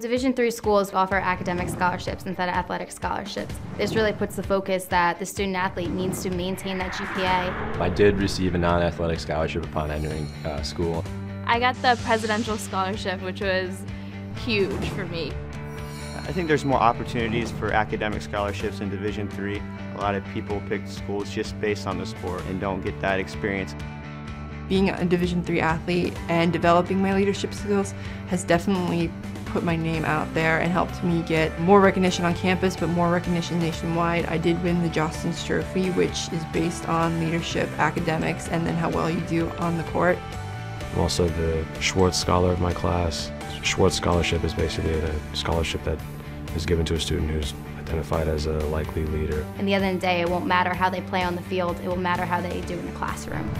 Division 0.00 0.32
three 0.32 0.50
schools 0.50 0.94
offer 0.94 1.16
academic 1.16 1.68
scholarships 1.68 2.24
instead 2.24 2.48
of 2.48 2.54
athletic 2.54 2.90
scholarships. 2.90 3.54
This 3.76 3.94
really 3.94 4.14
puts 4.14 4.34
the 4.34 4.42
focus 4.42 4.86
that 4.86 5.18
the 5.18 5.26
student 5.26 5.56
athlete 5.56 5.90
needs 5.90 6.22
to 6.22 6.30
maintain 6.30 6.78
that 6.78 6.94
GPA. 6.94 7.78
I 7.78 7.90
did 7.90 8.16
receive 8.16 8.54
a 8.54 8.58
non-athletic 8.58 9.20
scholarship 9.20 9.62
upon 9.62 9.90
entering 9.90 10.24
uh, 10.46 10.62
school. 10.62 11.04
I 11.44 11.60
got 11.60 11.74
the 11.82 12.00
presidential 12.02 12.56
scholarship, 12.56 13.20
which 13.20 13.42
was 13.42 13.82
huge 14.36 14.88
for 14.90 15.04
me. 15.04 15.32
I 16.16 16.32
think 16.32 16.48
there's 16.48 16.64
more 16.64 16.80
opportunities 16.80 17.50
for 17.50 17.72
academic 17.72 18.22
scholarships 18.22 18.80
in 18.80 18.88
Division 18.88 19.28
Three. 19.28 19.60
A 19.96 19.98
lot 19.98 20.14
of 20.14 20.24
people 20.32 20.62
pick 20.66 20.86
schools 20.86 21.30
just 21.30 21.60
based 21.60 21.86
on 21.86 21.98
the 21.98 22.06
sport 22.06 22.42
and 22.46 22.58
don't 22.58 22.80
get 22.80 22.98
that 23.02 23.20
experience. 23.20 23.74
Being 24.70 24.88
a 24.88 25.04
Division 25.04 25.42
three 25.42 25.60
athlete 25.60 26.16
and 26.28 26.52
developing 26.52 27.02
my 27.02 27.12
leadership 27.12 27.52
skills 27.52 27.92
has 28.28 28.44
definitely 28.44 29.10
put 29.46 29.64
my 29.64 29.74
name 29.74 30.04
out 30.04 30.32
there 30.32 30.60
and 30.60 30.70
helped 30.70 31.02
me 31.02 31.22
get 31.22 31.58
more 31.60 31.80
recognition 31.80 32.24
on 32.24 32.34
campus, 32.34 32.76
but 32.76 32.88
more 32.88 33.10
recognition 33.10 33.58
nationwide. 33.58 34.26
I 34.26 34.38
did 34.38 34.62
win 34.62 34.80
the 34.80 34.88
Jostens 34.88 35.44
Trophy, 35.44 35.90
which 35.90 36.32
is 36.32 36.44
based 36.52 36.88
on 36.88 37.18
leadership, 37.18 37.68
academics, 37.78 38.46
and 38.46 38.64
then 38.64 38.76
how 38.76 38.90
well 38.90 39.10
you 39.10 39.20
do 39.22 39.50
on 39.58 39.76
the 39.76 39.82
court. 39.84 40.16
I'm 40.92 41.00
also 41.00 41.28
the 41.28 41.66
Schwartz 41.80 42.16
Scholar 42.16 42.52
of 42.52 42.60
my 42.60 42.72
class. 42.72 43.32
Schwartz 43.64 43.96
Scholarship 43.96 44.44
is 44.44 44.54
basically 44.54 44.94
a 44.94 45.36
scholarship 45.36 45.82
that 45.82 45.98
is 46.54 46.64
given 46.64 46.84
to 46.86 46.94
a 46.94 47.00
student 47.00 47.28
who's 47.28 47.54
identified 47.76 48.28
as 48.28 48.46
a 48.46 48.58
likely 48.68 49.04
leader. 49.06 49.44
At 49.58 49.64
the 49.64 49.74
end 49.74 49.84
of 49.84 49.94
the 49.94 50.06
day, 50.06 50.20
it 50.20 50.30
won't 50.30 50.46
matter 50.46 50.72
how 50.72 50.88
they 50.88 51.00
play 51.00 51.24
on 51.24 51.34
the 51.34 51.42
field, 51.42 51.80
it 51.80 51.88
will 51.88 51.96
matter 51.96 52.24
how 52.24 52.40
they 52.40 52.60
do 52.60 52.78
in 52.78 52.86
the 52.86 52.92
classroom. 52.92 53.50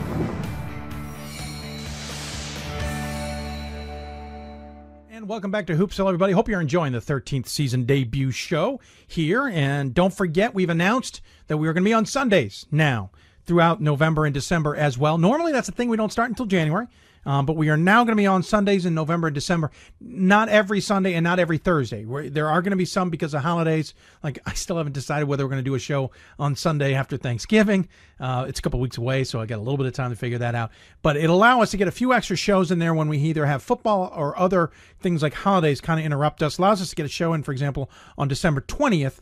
And 5.20 5.28
welcome 5.28 5.50
back 5.50 5.66
to 5.66 5.74
Hoopsville, 5.74 6.06
everybody. 6.06 6.32
Hope 6.32 6.48
you're 6.48 6.62
enjoying 6.62 6.94
the 6.94 6.98
13th 6.98 7.46
season 7.46 7.84
debut 7.84 8.30
show 8.30 8.80
here. 9.06 9.46
And 9.48 9.92
don't 9.92 10.14
forget, 10.14 10.54
we've 10.54 10.70
announced 10.70 11.20
that 11.48 11.58
we 11.58 11.68
are 11.68 11.74
going 11.74 11.84
to 11.84 11.88
be 11.88 11.92
on 11.92 12.06
Sundays 12.06 12.64
now 12.70 13.10
throughout 13.44 13.82
November 13.82 14.24
and 14.24 14.32
December 14.32 14.74
as 14.74 14.96
well. 14.96 15.18
Normally, 15.18 15.52
that's 15.52 15.68
a 15.68 15.72
thing 15.72 15.90
we 15.90 15.98
don't 15.98 16.10
start 16.10 16.30
until 16.30 16.46
January. 16.46 16.86
Um, 17.26 17.44
but 17.44 17.56
we 17.56 17.68
are 17.68 17.76
now 17.76 18.04
going 18.04 18.16
to 18.16 18.20
be 18.20 18.26
on 18.26 18.42
Sundays 18.42 18.86
in 18.86 18.94
November 18.94 19.28
and 19.28 19.34
December. 19.34 19.70
Not 20.00 20.48
every 20.48 20.80
Sunday 20.80 21.14
and 21.14 21.24
not 21.24 21.38
every 21.38 21.58
Thursday. 21.58 22.04
We're, 22.04 22.30
there 22.30 22.48
are 22.48 22.62
going 22.62 22.70
to 22.70 22.76
be 22.76 22.86
some 22.86 23.10
because 23.10 23.34
of 23.34 23.42
holidays. 23.42 23.94
Like 24.22 24.38
I 24.46 24.54
still 24.54 24.76
haven't 24.76 24.92
decided 24.92 25.28
whether 25.28 25.44
we're 25.44 25.50
going 25.50 25.64
to 25.64 25.68
do 25.68 25.74
a 25.74 25.78
show 25.78 26.10
on 26.38 26.56
Sunday 26.56 26.94
after 26.94 27.16
Thanksgiving. 27.16 27.88
Uh, 28.18 28.46
it's 28.48 28.58
a 28.58 28.62
couple 28.62 28.80
weeks 28.80 28.98
away, 28.98 29.24
so 29.24 29.40
I 29.40 29.46
got 29.46 29.56
a 29.56 29.62
little 29.62 29.76
bit 29.76 29.86
of 29.86 29.92
time 29.92 30.10
to 30.10 30.16
figure 30.16 30.38
that 30.38 30.54
out. 30.54 30.70
But 31.02 31.16
it'll 31.16 31.36
allow 31.36 31.60
us 31.60 31.70
to 31.72 31.76
get 31.76 31.88
a 31.88 31.92
few 31.92 32.12
extra 32.12 32.36
shows 32.36 32.70
in 32.70 32.78
there 32.78 32.94
when 32.94 33.08
we 33.08 33.18
either 33.18 33.46
have 33.46 33.62
football 33.62 34.12
or 34.14 34.38
other 34.38 34.70
things 35.00 35.22
like 35.22 35.34
holidays 35.34 35.80
kind 35.80 36.00
of 36.00 36.06
interrupt 36.06 36.42
us. 36.42 36.58
Allows 36.58 36.80
us 36.80 36.90
to 36.90 36.96
get 36.96 37.06
a 37.06 37.10
show 37.10 37.34
in, 37.34 37.42
for 37.42 37.52
example, 37.52 37.90
on 38.16 38.28
December 38.28 38.60
twentieth 38.62 39.20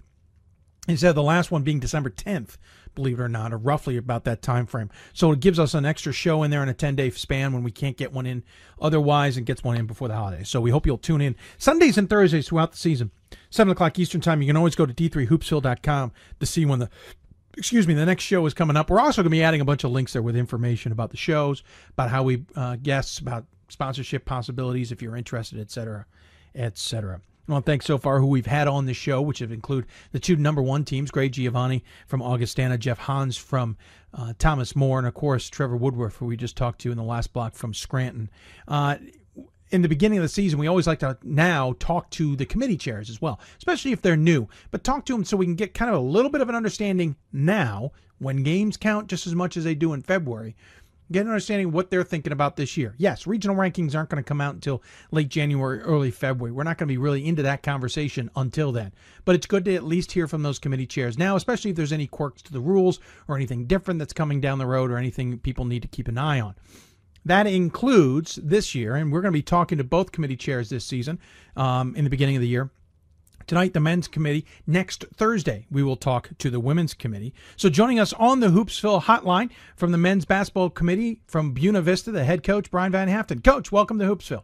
instead 0.89 1.11
of 1.11 1.15
the 1.15 1.23
last 1.23 1.51
one 1.51 1.63
being 1.63 1.79
December 1.79 2.11
10th, 2.11 2.57
believe 2.99 3.21
it 3.21 3.23
or 3.23 3.29
not, 3.29 3.53
or 3.53 3.57
roughly 3.57 3.97
about 3.97 4.25
that 4.25 4.43
time 4.43 4.67
frame. 4.67 4.91
So 5.13 5.33
it 5.33 5.41
gives 5.41 5.59
us 5.59 5.73
an 5.73 5.87
extra 5.87 6.13
show 6.13 6.43
in 6.43 6.51
there 6.51 6.63
in 6.63 6.69
a 6.69 6.75
10 6.75 6.97
day 6.97 7.11
span 7.11 7.53
when 7.53 7.63
we 7.63 7.71
can't 7.71 7.97
get 7.97 8.13
one 8.13 8.27
in 8.27 8.43
otherwise 8.81 9.37
and 9.37 9.47
gets 9.47 9.63
one 9.63 9.77
in 9.77 9.87
before 9.87 10.09
the 10.09 10.15
holidays. 10.15 10.49
So 10.49 10.61
we 10.61 10.71
hope 10.71 10.85
you'll 10.85 10.99
tune 10.99 11.21
in 11.21 11.37
Sundays 11.57 11.97
and 11.97 12.11
Thursdays 12.11 12.49
throughout 12.49 12.73
the 12.73 12.79
season. 12.79 13.13
7 13.51 13.71
o'clock 13.71 13.99
Eastern 13.99 14.21
Time. 14.21 14.43
You 14.43 14.49
can 14.49 14.57
always 14.57 14.75
go 14.75 14.85
to 14.85 14.93
d3hoopsville.com 14.93 16.13
to 16.41 16.47
see 16.47 16.67
when 16.67 16.81
the 16.81 16.91
excuse 17.57 17.89
me, 17.89 17.95
the 17.95 18.07
next 18.07 18.23
show 18.25 18.45
is 18.47 18.55
coming 18.55 18.77
up. 18.77 18.89
We're 18.89 19.01
also 19.01 19.23
going 19.23 19.31
to 19.31 19.37
be 19.37 19.43
adding 19.43 19.61
a 19.61 19.65
bunch 19.65 19.85
of 19.85 19.91
links 19.91 20.13
there 20.13 20.23
with 20.23 20.37
information 20.37 20.93
about 20.93 21.11
the 21.11 21.17
shows, 21.17 21.63
about 21.91 22.11
how 22.11 22.23
we 22.23 22.45
uh, 22.55 22.77
guests, 22.77 23.19
about 23.19 23.47
sponsorship 23.69 24.25
possibilities 24.25 24.93
if 24.93 25.03
you're 25.03 25.17
interested, 25.17 25.61
et 25.61 25.71
cetera, 25.71 26.07
et 26.55 26.79
cetera. 26.79 27.21
I 27.49 27.53
want 27.53 27.65
to 27.65 27.71
thank 27.71 27.83
so 27.83 27.97
far 27.97 28.21
who 28.21 28.27
we've 28.27 28.47
had 28.47 28.69
on 28.69 28.85
the 28.85 28.93
show, 28.93 29.23
which 29.23 29.39
have 29.39 29.53
include 29.53 29.87
the 30.13 30.21
two 30.21 30.37
number 30.37 30.61
one 30.61 30.85
teams, 30.85 31.11
Greg 31.11 31.33
Giovanine 31.33 31.83
from 32.07 32.21
Augustana, 32.21 32.77
Jeff 32.77 32.99
Hans 32.99 33.39
from 33.39 33.77
uh, 34.13 34.35
Thomas 34.39 34.77
More, 34.77 34.99
and 34.99 35.07
of 35.09 35.15
course 35.15 35.49
Trevor 35.49 35.77
Woodruff, 35.77 36.17
who 36.17 36.27
we 36.27 36.37
just 36.37 36.57
talked 36.57 36.81
to 36.83 36.91
in 36.91 36.99
the 36.99 37.03
last 37.03 37.33
block 37.33 37.55
from 37.55 37.73
Scranton. 37.73 38.31
Uh, 38.67 38.97
in 39.71 39.83
the 39.83 39.89
beginning 39.89 40.19
of 40.19 40.23
the 40.23 40.29
season, 40.29 40.59
we 40.59 40.67
always 40.67 40.87
like 40.87 41.01
to 41.01 41.17
now 41.23 41.75
talk 41.79 42.11
to 42.11 42.37
the 42.37 42.47
committee 42.47 42.77
chairs 42.77 43.11
as 43.11 43.21
well, 43.21 43.41
especially 43.59 43.93
if 43.93 44.03
they're 44.03 44.17
new. 44.17 44.49
But 44.71 44.85
talk 44.85 45.05
to 45.07 45.13
them 45.13 45.25
so 45.25 45.37
we 45.37 45.47
can 45.47 45.57
get 45.57 45.75
kind 45.75 45.91
of 45.91 45.97
a 45.97 46.05
little 46.05 46.31
bit 46.31 46.41
of 46.41 46.49
an 46.49 46.55
understanding 46.55 47.17
now 47.33 47.93
when 48.19 48.43
games 48.43 48.77
count 48.77 49.09
just 49.09 49.27
as 49.27 49.35
much 49.35 49.57
as 49.57 49.65
they 49.65 49.75
do 49.75 49.93
in 49.93 50.03
February 50.03 50.57
get 51.11 51.23
an 51.23 51.29
understanding 51.29 51.73
what 51.73 51.91
they're 51.91 52.05
thinking 52.05 52.33
about 52.33 52.57
this 52.57 52.77
year. 52.77 52.95
Yes, 52.99 53.27
regional 53.27 53.57
rankings 53.57 53.95
aren't 53.95 54.11
going 54.11 54.23
to 54.23 54.29
come 54.29 54.41
out 54.41 54.55
until 54.55 54.83
late 55.11 55.29
January, 55.29 55.81
early 55.81 56.11
February. 56.11 56.53
We're 56.53 56.65
not 56.65 56.79
going 56.79 56.89
to 56.89 56.93
be 56.93 56.99
really 56.99 57.27
into 57.27 57.43
that 57.43 57.63
conversation 57.63 58.31
until 58.37 58.73
then. 58.73 58.93
But 59.25 59.35
it's 59.35 59.47
good 59.47 59.65
to 59.67 59.75
at 59.75 59.85
least 59.85 60.13
hear 60.13 60.27
from 60.27 60.43
those 60.43 60.59
committee 60.59 60.87
chairs 60.87 61.19
now, 61.19 61.37
especially 61.37 61.71
if 61.71 61.77
there's 61.77 61.93
any 61.93 62.07
quirks 62.07 62.43
to 62.43 62.53
the 62.53 62.61
rules 62.61 63.01
or 63.27 63.37
anything 63.37 63.67
different 63.67 63.99
that's 63.99 64.13
coming 64.13 64.41
down 64.41 64.59
the 64.59 64.67
road 64.67 64.91
or 64.91 64.99
anything 64.99 65.39
people 65.39 65.65
need 65.65 65.83
to 65.83 65.89
keep 65.89 66.09
an 66.09 66.19
eye 66.19 66.41
on. 66.41 66.55
That 67.25 67.47
includes 67.47 68.37
this 68.37 68.75
year, 68.75 68.95
and 68.95 69.13
we're 69.13 69.21
going 69.21 69.33
to 69.33 69.39
be 69.39 69.43
talking 69.43 69.79
to 69.79 69.85
both 69.85 70.13
committee 70.13 70.37
chairs 70.37 70.71
this 70.71 70.85
season 70.85 71.19
um, 71.57 71.95
in 71.95 72.05
the 72.05 72.11
beginning 72.11 72.37
of 72.37 72.43
the 72.43 72.49
year. 72.49 72.71
Tonight, 73.49 73.73
the 73.73 73.81
men's 73.81 74.09
committee. 74.09 74.45
Next 74.67 75.07
Thursday, 75.15 75.65
we 75.71 75.83
will 75.83 75.97
talk 75.97 76.29
to 76.37 76.51
the 76.51 76.61
women's 76.61 76.93
committee. 76.93 77.33
So, 77.57 77.71
joining 77.71 77.99
us 77.99 78.13
on 78.13 78.41
the 78.41 78.49
Hoopsville 78.49 79.05
hotline 79.05 79.49
from 79.75 79.91
the 79.91 79.97
men's 79.97 80.27
basketball 80.27 80.69
committee 80.69 81.23
from 81.27 81.53
Buena 81.53 81.81
Vista, 81.81 82.11
the 82.11 82.25
head 82.25 82.43
coach, 82.43 82.71
Brian 82.71 82.93
Van 82.93 83.09
Haaften. 83.09 83.43
Coach, 83.43 83.73
welcome 83.73 83.99
to 84.01 84.05
Hoopsville. 84.05 84.43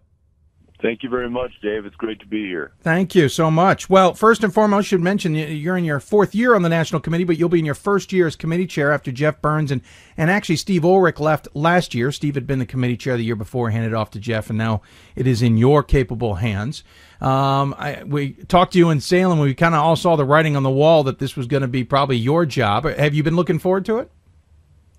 Thank 0.83 1.03
you 1.03 1.09
very 1.09 1.31
much, 1.31 1.53
Dave. 1.63 1.87
It's 1.87 1.97
great 1.97 2.21
to 2.21 2.27
be 2.27 2.45
here. 2.47 2.73
Thank 2.83 3.15
you 3.15 3.29
so 3.29 3.51
much. 3.51 3.89
Well, 3.89 4.13
first 4.13 4.45
and 4.45 4.53
foremost, 4.53 4.87
I 4.87 4.89
should 4.89 5.01
mention 5.01 5.35
you're 5.35 5.79
in 5.79 5.85
your 5.85 6.01
fourth 6.01 6.35
year 6.35 6.55
on 6.55 6.63
the 6.63 6.69
national 6.69 7.01
committee, 7.01 7.25
but 7.25 7.39
you'll 7.39 7.49
be 7.49 7.61
in 7.61 7.65
your 7.65 7.75
first 7.75 8.13
year 8.13 8.27
as 8.27 8.37
committee 8.37 8.67
chair 8.67 8.93
after 8.93 9.11
Jeff 9.11 9.41
Burns 9.41 9.71
and 9.71 9.81
and 10.17 10.31
actually 10.31 10.57
Steve 10.57 10.85
Ulrich 10.85 11.21
left 11.21 11.49
last 11.55 11.95
year. 11.95 12.13
Steve 12.13 12.35
had 12.35 12.47
been 12.47 12.59
the 12.59 12.67
committee 12.67 12.97
chair 12.97 13.17
the 13.17 13.25
year 13.25 13.37
before, 13.37 13.71
handed 13.71 13.95
off 13.95 14.11
to 14.11 14.19
Jeff, 14.19 14.51
and 14.51 14.59
now 14.59 14.83
it 15.17 15.27
is 15.27 15.43
in 15.43 15.57
your 15.57 15.83
capable 15.83 16.35
hands. 16.35 16.85
Um, 17.21 17.75
I, 17.79 18.03
we 18.05 18.33
talked 18.33 18.73
to 18.73 18.79
you 18.79 18.91
in 18.91 19.01
Salem. 19.01 19.39
We 19.39 19.55
kind 19.55 19.75
of 19.75 19.81
all 19.81 19.97
saw 19.97 20.17
the 20.17 20.25
writing 20.25 20.57
on 20.57 20.65
the 20.65 20.71
wall 20.71 21.05
that 21.05 21.19
this 21.19 21.37
was 21.37 21.47
going 21.47 21.63
to 21.63 21.69
be 21.69 21.85
probably 21.85 22.17
your 22.17 22.45
job. 22.45 22.85
Have 22.85 23.15
you 23.15 23.23
been 23.23 23.37
looking 23.37 23.59
forward 23.59 23.85
to 23.87 23.99
it? 23.99 24.11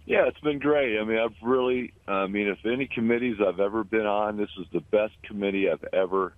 Yeah, 0.05 0.27
it's 0.27 0.39
been 0.41 0.59
great. 0.59 0.99
I 0.99 1.03
mean, 1.03 1.17
I've 1.17 1.35
really, 1.41 1.91
I 2.07 2.27
mean, 2.27 2.47
if 2.47 2.59
any 2.63 2.87
committees 2.87 3.37
I've 3.45 3.59
ever 3.59 3.83
been 3.83 4.05
on, 4.05 4.37
this 4.37 4.49
is 4.59 4.67
the 4.71 4.81
best 4.81 5.13
committee 5.23 5.67
I've 5.67 5.83
ever, 5.93 6.33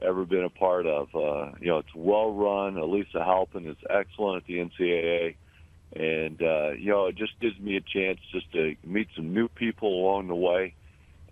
ever 0.00 0.24
been 0.24 0.44
a 0.44 0.48
part 0.48 0.86
of. 0.86 1.08
Uh, 1.14 1.52
you 1.60 1.68
know, 1.68 1.78
it's 1.78 1.94
well 1.94 2.32
run. 2.32 2.78
Elisa 2.78 3.22
Halpin 3.22 3.66
is 3.66 3.76
excellent 3.90 4.42
at 4.42 4.46
the 4.46 4.54
NCAA, 4.54 5.34
and 5.94 6.40
uh, 6.42 6.70
you 6.78 6.92
know, 6.92 7.06
it 7.06 7.16
just 7.16 7.38
gives 7.40 7.58
me 7.60 7.76
a 7.76 7.82
chance 7.82 8.18
just 8.32 8.50
to 8.52 8.74
meet 8.82 9.08
some 9.14 9.34
new 9.34 9.48
people 9.48 9.88
along 9.88 10.28
the 10.28 10.34
way, 10.34 10.74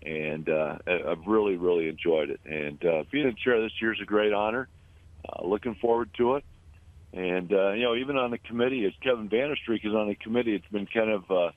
and 0.03 0.47
uh, 0.49 0.77
I've 0.85 1.25
really, 1.25 1.57
really 1.57 1.89
enjoyed 1.89 2.29
it. 2.29 2.39
And 2.45 2.85
uh, 2.85 3.03
being 3.11 3.27
in 3.27 3.35
chair 3.43 3.59
this 3.59 3.73
year 3.81 3.93
is 3.93 3.99
a 3.99 4.05
great 4.05 4.31
honor. 4.31 4.67
Uh, 5.27 5.47
looking 5.47 5.73
forward 5.75 6.09
to 6.17 6.35
it. 6.35 6.43
And 7.13 7.51
uh, 7.51 7.71
you 7.71 7.83
know, 7.83 7.95
even 7.95 8.17
on 8.17 8.29
the 8.29 8.37
committee, 8.37 8.85
as 8.85 8.93
Kevin 9.01 9.27
Vande 9.27 9.55
Streek 9.67 9.85
is 9.85 9.93
on 9.93 10.07
the 10.07 10.15
committee, 10.15 10.53
it's 10.53 10.67
been 10.71 10.87
kind 10.87 11.09
of 11.09 11.31
uh, 11.31 11.51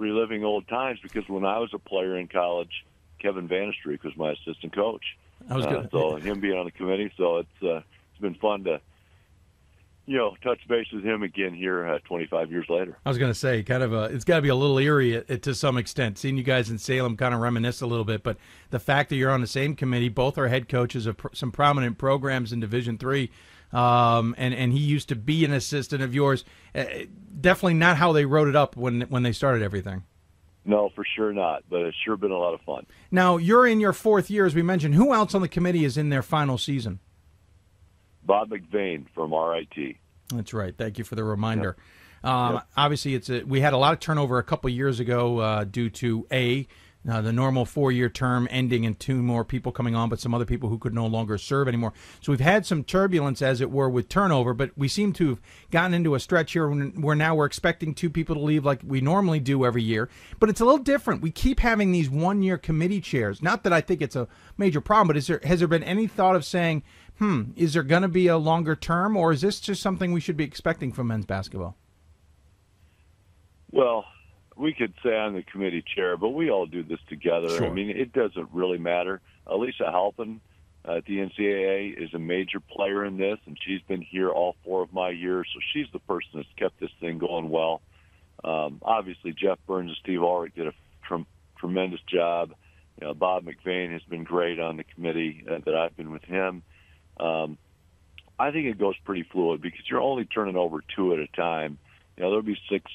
reliving 0.00 0.44
old 0.44 0.66
times 0.66 0.98
because 1.02 1.28
when 1.28 1.44
I 1.44 1.58
was 1.58 1.70
a 1.74 1.78
player 1.78 2.18
in 2.18 2.26
college, 2.26 2.84
Kevin 3.20 3.46
Vande 3.46 3.74
Streek 3.84 4.02
was 4.02 4.16
my 4.16 4.32
assistant 4.32 4.74
coach. 4.74 5.04
I 5.48 5.56
was 5.56 5.66
uh, 5.66 5.86
so 5.90 6.16
him 6.16 6.40
being 6.40 6.58
on 6.58 6.64
the 6.64 6.70
committee, 6.70 7.12
so 7.16 7.38
it's 7.38 7.62
uh, 7.62 7.82
it's 8.12 8.20
been 8.20 8.34
fun 8.34 8.64
to 8.64 8.80
you 10.06 10.16
know 10.16 10.34
touch 10.42 10.60
base 10.68 10.86
with 10.92 11.04
him 11.04 11.22
again 11.22 11.54
here 11.54 11.86
uh, 11.86 11.98
25 12.06 12.50
years 12.50 12.66
later. 12.68 12.96
I 13.04 13.08
was 13.08 13.18
going 13.18 13.30
to 13.30 13.38
say, 13.38 13.62
kind 13.62 13.82
of 13.82 13.92
a, 13.92 14.04
it's 14.04 14.24
got 14.24 14.36
to 14.36 14.42
be 14.42 14.48
a 14.48 14.54
little 14.54 14.78
eerie 14.78 15.18
uh, 15.18 15.36
to 15.36 15.54
some 15.54 15.76
extent. 15.76 16.18
Seeing 16.18 16.36
you 16.36 16.42
guys 16.42 16.70
in 16.70 16.78
Salem 16.78 17.16
kind 17.16 17.34
of 17.34 17.40
reminisce 17.40 17.80
a 17.80 17.86
little 17.86 18.04
bit, 18.04 18.22
but 18.22 18.38
the 18.70 18.80
fact 18.80 19.10
that 19.10 19.16
you're 19.16 19.30
on 19.30 19.40
the 19.40 19.46
same 19.46 19.76
committee, 19.76 20.08
both 20.08 20.36
are 20.36 20.48
head 20.48 20.68
coaches 20.68 21.06
of 21.06 21.18
pr- 21.18 21.28
some 21.34 21.52
prominent 21.52 21.98
programs 21.98 22.52
in 22.52 22.60
Division 22.60 22.98
Three 22.98 23.30
um, 23.72 24.34
and 24.38 24.54
and 24.54 24.72
he 24.72 24.78
used 24.78 25.08
to 25.08 25.16
be 25.16 25.44
an 25.44 25.52
assistant 25.52 26.02
of 26.02 26.14
yours. 26.14 26.44
Uh, 26.74 26.84
definitely 27.40 27.74
not 27.74 27.96
how 27.96 28.12
they 28.12 28.24
wrote 28.24 28.48
it 28.48 28.56
up 28.56 28.76
when 28.76 29.02
when 29.02 29.22
they 29.22 29.32
started 29.32 29.62
everything. 29.62 30.04
No, 30.64 30.90
for 30.94 31.04
sure 31.16 31.32
not. 31.32 31.64
But 31.68 31.82
it's 31.82 31.96
sure 32.04 32.16
been 32.16 32.30
a 32.30 32.38
lot 32.38 32.54
of 32.54 32.60
fun. 32.62 32.86
Now 33.10 33.36
you're 33.36 33.66
in 33.66 33.80
your 33.80 33.92
fourth 33.92 34.30
year, 34.30 34.46
as 34.46 34.54
we 34.54 34.62
mentioned. 34.62 34.94
Who 34.94 35.14
else 35.14 35.34
on 35.34 35.42
the 35.42 35.48
committee 35.48 35.84
is 35.84 35.96
in 35.96 36.10
their 36.10 36.22
final 36.22 36.58
season? 36.58 37.00
Bob 38.22 38.50
McVeigh 38.50 39.06
from 39.14 39.34
RIT. 39.34 39.96
That's 40.34 40.52
right. 40.52 40.76
Thank 40.76 40.98
you 40.98 41.04
for 41.04 41.14
the 41.14 41.24
reminder. 41.24 41.76
Yep. 42.22 42.32
Um, 42.32 42.54
yep. 42.54 42.66
Obviously, 42.76 43.14
it's 43.14 43.30
a, 43.30 43.42
we 43.42 43.60
had 43.60 43.72
a 43.72 43.78
lot 43.78 43.92
of 43.92 44.00
turnover 44.00 44.38
a 44.38 44.42
couple 44.42 44.70
years 44.70 45.00
ago 45.00 45.38
uh, 45.38 45.64
due 45.64 45.90
to 45.90 46.26
a 46.30 46.66
uh, 47.08 47.22
the 47.22 47.32
normal 47.32 47.64
four 47.64 47.90
year 47.90 48.10
term 48.10 48.46
ending 48.50 48.84
and 48.84 48.98
two 48.98 49.22
more 49.22 49.44
people 49.44 49.72
coming 49.72 49.94
on, 49.94 50.08
but 50.08 50.20
some 50.20 50.34
other 50.34 50.44
people 50.44 50.68
who 50.68 50.78
could 50.78 50.94
no 50.94 51.06
longer 51.06 51.38
serve 51.38 51.66
anymore. 51.66 51.94
So 52.20 52.32
we've 52.32 52.40
had 52.40 52.66
some 52.66 52.84
turbulence, 52.84 53.40
as 53.40 53.60
it 53.60 53.70
were, 53.70 53.88
with 53.88 54.08
turnover, 54.08 54.52
but 54.52 54.70
we 54.76 54.86
seem 54.86 55.12
to 55.14 55.30
have 55.30 55.40
gotten 55.70 55.94
into 55.94 56.14
a 56.14 56.20
stretch 56.20 56.52
here 56.52 56.68
where 56.68 57.16
now 57.16 57.34
we're 57.34 57.46
expecting 57.46 57.94
two 57.94 58.10
people 58.10 58.34
to 58.34 58.40
leave 58.42 58.64
like 58.64 58.80
we 58.84 59.00
normally 59.00 59.40
do 59.40 59.64
every 59.64 59.82
year. 59.82 60.10
But 60.38 60.50
it's 60.50 60.60
a 60.60 60.64
little 60.64 60.78
different. 60.78 61.22
We 61.22 61.30
keep 61.30 61.60
having 61.60 61.92
these 61.92 62.10
one 62.10 62.42
year 62.42 62.58
committee 62.58 63.00
chairs. 63.00 63.40
Not 63.42 63.64
that 63.64 63.72
I 63.72 63.80
think 63.80 64.02
it's 64.02 64.16
a 64.16 64.28
major 64.58 64.82
problem, 64.82 65.08
but 65.08 65.16
is 65.16 65.26
there 65.26 65.40
has 65.44 65.60
there 65.60 65.68
been 65.68 65.84
any 65.84 66.06
thought 66.06 66.36
of 66.36 66.44
saying, 66.44 66.82
hmm, 67.18 67.44
is 67.56 67.72
there 67.72 67.82
going 67.82 68.02
to 68.02 68.08
be 68.08 68.26
a 68.26 68.36
longer 68.36 68.76
term, 68.76 69.16
or 69.16 69.32
is 69.32 69.40
this 69.40 69.58
just 69.60 69.80
something 69.80 70.12
we 70.12 70.20
should 70.20 70.36
be 70.36 70.44
expecting 70.44 70.92
from 70.92 71.06
men's 71.06 71.26
basketball? 71.26 71.76
Well, 73.70 74.04
we 74.60 74.74
could 74.74 74.92
say 75.02 75.16
I'm 75.16 75.34
the 75.34 75.42
committee 75.42 75.82
chair, 75.94 76.16
but 76.16 76.30
we 76.30 76.50
all 76.50 76.66
do 76.66 76.82
this 76.82 77.00
together. 77.08 77.48
Sure. 77.48 77.66
I 77.66 77.70
mean, 77.70 77.90
it 77.90 78.12
doesn't 78.12 78.48
really 78.52 78.78
matter. 78.78 79.20
Elisa 79.46 79.90
Halpin 79.90 80.40
uh, 80.86 80.96
at 80.96 81.06
the 81.06 81.18
NCAA 81.18 81.96
is 82.00 82.12
a 82.12 82.18
major 82.18 82.60
player 82.60 83.04
in 83.04 83.16
this, 83.16 83.38
and 83.46 83.56
she's 83.64 83.80
been 83.82 84.02
here 84.02 84.28
all 84.30 84.56
four 84.64 84.82
of 84.82 84.92
my 84.92 85.10
years, 85.10 85.48
so 85.52 85.60
she's 85.72 85.86
the 85.92 85.98
person 86.00 86.30
that's 86.34 86.48
kept 86.56 86.78
this 86.78 86.90
thing 87.00 87.18
going 87.18 87.48
well. 87.48 87.80
Um, 88.44 88.80
obviously, 88.82 89.32
Jeff 89.32 89.58
Burns 89.66 89.88
and 89.88 89.96
Steve 90.02 90.22
Ulrich 90.22 90.54
did 90.54 90.66
a 90.66 90.72
tr- 91.06 91.26
tremendous 91.58 92.00
job. 92.06 92.52
You 93.00 93.08
know, 93.08 93.14
Bob 93.14 93.44
McVeigh 93.44 93.90
has 93.92 94.02
been 94.02 94.24
great 94.24 94.60
on 94.60 94.76
the 94.76 94.84
committee 94.84 95.44
uh, 95.50 95.58
that 95.64 95.74
I've 95.74 95.96
been 95.96 96.10
with 96.10 96.24
him. 96.24 96.62
Um, 97.18 97.56
I 98.38 98.50
think 98.50 98.66
it 98.66 98.78
goes 98.78 98.94
pretty 99.04 99.26
fluid 99.30 99.60
because 99.60 99.80
you're 99.90 100.00
only 100.00 100.26
turning 100.26 100.56
over 100.56 100.82
two 100.96 101.12
at 101.14 101.18
a 101.18 101.26
time. 101.28 101.78
You 102.16 102.24
know, 102.24 102.30
there'll 102.30 102.42
be 102.42 102.58
six 102.70 102.90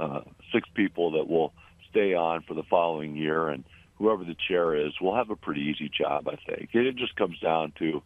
uh, 0.00 0.22
six 0.52 0.68
people 0.74 1.12
that 1.12 1.28
will 1.28 1.52
stay 1.90 2.14
on 2.14 2.42
for 2.42 2.54
the 2.54 2.62
following 2.62 3.16
year, 3.16 3.48
and 3.48 3.64
whoever 3.96 4.24
the 4.24 4.36
chair 4.48 4.74
is 4.74 4.92
will 5.00 5.14
have 5.14 5.30
a 5.30 5.36
pretty 5.36 5.62
easy 5.62 5.88
job. 5.88 6.28
I 6.28 6.36
think 6.36 6.70
it 6.74 6.96
just 6.96 7.16
comes 7.16 7.38
down 7.38 7.72
to 7.78 8.02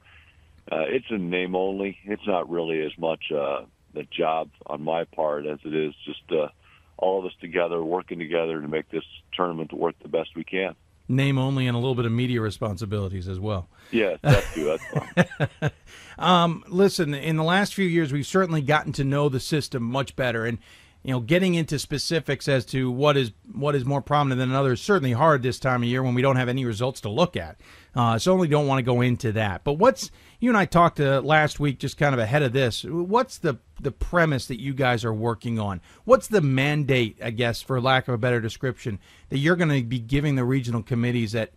uh, 0.70 0.84
it's 0.88 1.06
a 1.10 1.18
name 1.18 1.54
only. 1.54 1.98
It's 2.04 2.26
not 2.26 2.50
really 2.50 2.82
as 2.82 2.96
much 2.98 3.30
uh, 3.32 3.62
the 3.94 4.04
job 4.04 4.50
on 4.66 4.82
my 4.82 5.04
part 5.04 5.46
as 5.46 5.58
it 5.64 5.74
is 5.74 5.94
just 6.04 6.22
uh, 6.30 6.48
all 6.96 7.18
of 7.18 7.24
us 7.24 7.32
together 7.40 7.82
working 7.82 8.18
together 8.18 8.60
to 8.60 8.68
make 8.68 8.90
this 8.90 9.04
tournament 9.32 9.72
work 9.72 9.94
the 10.02 10.08
best 10.08 10.30
we 10.34 10.44
can. 10.44 10.74
Name 11.08 11.38
only 11.38 11.68
and 11.68 11.76
a 11.76 11.78
little 11.78 11.94
bit 11.94 12.04
of 12.04 12.10
media 12.10 12.40
responsibilities 12.40 13.28
as 13.28 13.38
well. 13.38 13.68
Yeah, 13.92 14.16
that's 14.22 14.46
fine. 14.48 15.70
um, 16.18 16.64
listen, 16.66 17.14
in 17.14 17.36
the 17.36 17.44
last 17.44 17.74
few 17.74 17.86
years, 17.86 18.12
we've 18.12 18.26
certainly 18.26 18.60
gotten 18.60 18.92
to 18.94 19.04
know 19.04 19.28
the 19.28 19.38
system 19.38 19.84
much 19.84 20.16
better, 20.16 20.44
and 20.44 20.58
you 21.06 21.12
know, 21.12 21.20
getting 21.20 21.54
into 21.54 21.78
specifics 21.78 22.48
as 22.48 22.64
to 22.64 22.90
what 22.90 23.16
is 23.16 23.30
what 23.52 23.76
is 23.76 23.84
more 23.84 24.02
prominent 24.02 24.40
than 24.40 24.50
another 24.50 24.72
is 24.72 24.80
certainly 24.80 25.12
hard 25.12 25.40
this 25.40 25.60
time 25.60 25.84
of 25.84 25.88
year 25.88 26.02
when 26.02 26.14
we 26.14 26.20
don't 26.20 26.34
have 26.34 26.48
any 26.48 26.64
results 26.64 27.00
to 27.02 27.08
look 27.08 27.36
at. 27.36 27.60
Uh, 27.94 28.18
certainly 28.18 28.48
don't 28.48 28.66
want 28.66 28.80
to 28.80 28.82
go 28.82 29.00
into 29.00 29.30
that. 29.30 29.62
But 29.62 29.74
what's 29.74 30.10
you 30.40 30.50
and 30.50 30.58
I 30.58 30.64
talked 30.64 30.98
uh, 30.98 31.20
last 31.20 31.60
week, 31.60 31.78
just 31.78 31.96
kind 31.96 32.12
of 32.12 32.18
ahead 32.18 32.42
of 32.42 32.52
this. 32.52 32.82
What's 32.82 33.38
the 33.38 33.58
the 33.80 33.92
premise 33.92 34.46
that 34.46 34.60
you 34.60 34.74
guys 34.74 35.04
are 35.04 35.14
working 35.14 35.60
on? 35.60 35.80
What's 36.04 36.26
the 36.26 36.40
mandate, 36.40 37.18
I 37.22 37.30
guess, 37.30 37.62
for 37.62 37.80
lack 37.80 38.08
of 38.08 38.14
a 38.14 38.18
better 38.18 38.40
description, 38.40 38.98
that 39.28 39.38
you're 39.38 39.54
going 39.54 39.70
to 39.70 39.86
be 39.86 40.00
giving 40.00 40.34
the 40.34 40.44
regional 40.44 40.82
committees? 40.82 41.30
That 41.30 41.52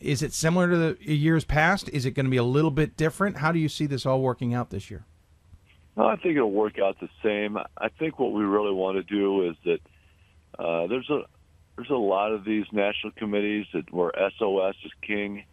is 0.00 0.22
it 0.22 0.32
similar 0.32 0.70
to 0.70 0.76
the 0.76 1.12
years 1.12 1.44
past? 1.44 1.88
Is 1.88 2.06
it 2.06 2.12
going 2.12 2.26
to 2.26 2.30
be 2.30 2.36
a 2.36 2.44
little 2.44 2.70
bit 2.70 2.96
different? 2.96 3.38
How 3.38 3.50
do 3.50 3.58
you 3.58 3.68
see 3.68 3.86
this 3.86 4.06
all 4.06 4.20
working 4.20 4.54
out 4.54 4.70
this 4.70 4.92
year? 4.92 5.06
I 5.96 6.16
think 6.16 6.36
it'll 6.36 6.50
work 6.50 6.78
out 6.78 6.96
the 7.00 7.08
same. 7.22 7.58
I 7.58 7.88
think 7.98 8.18
what 8.18 8.32
we 8.32 8.44
really 8.44 8.72
want 8.72 8.96
to 8.96 9.02
do 9.02 9.50
is 9.50 9.56
that 9.64 10.62
uh, 10.62 10.86
there's 10.86 11.08
a 11.10 11.22
there's 11.76 11.90
a 11.90 11.94
lot 11.94 12.32
of 12.32 12.44
these 12.44 12.64
national 12.72 13.12
committees 13.12 13.66
that 13.72 13.92
where 13.92 14.12
SOS 14.38 14.74
is 14.84 14.92
king, 15.02 15.44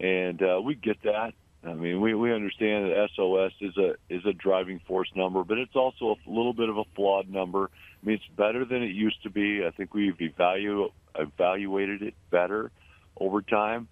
and 0.00 0.42
uh, 0.42 0.60
we 0.62 0.74
get 0.74 1.02
that. 1.02 1.32
I 1.66 1.74
mean, 1.74 2.00
we 2.00 2.14
we 2.14 2.32
understand 2.32 2.86
that 2.86 3.08
SOS 3.14 3.52
is 3.60 3.76
a 3.76 3.94
is 4.08 4.24
a 4.24 4.32
driving 4.32 4.80
force 4.86 5.08
number, 5.14 5.44
but 5.44 5.58
it's 5.58 5.76
also 5.76 6.16
a 6.26 6.30
little 6.30 6.54
bit 6.54 6.68
of 6.68 6.78
a 6.78 6.84
flawed 6.94 7.28
number. 7.28 7.70
I 8.02 8.06
mean, 8.06 8.16
it's 8.16 8.36
better 8.36 8.64
than 8.64 8.82
it 8.82 8.92
used 8.92 9.22
to 9.22 9.30
be. 9.30 9.64
I 9.66 9.70
think 9.70 9.94
we've 9.94 10.16
evalu- 10.16 10.92
evaluated 11.14 12.02
it 12.02 12.14
better 12.30 12.70
over 13.18 13.42
time, 13.42 13.88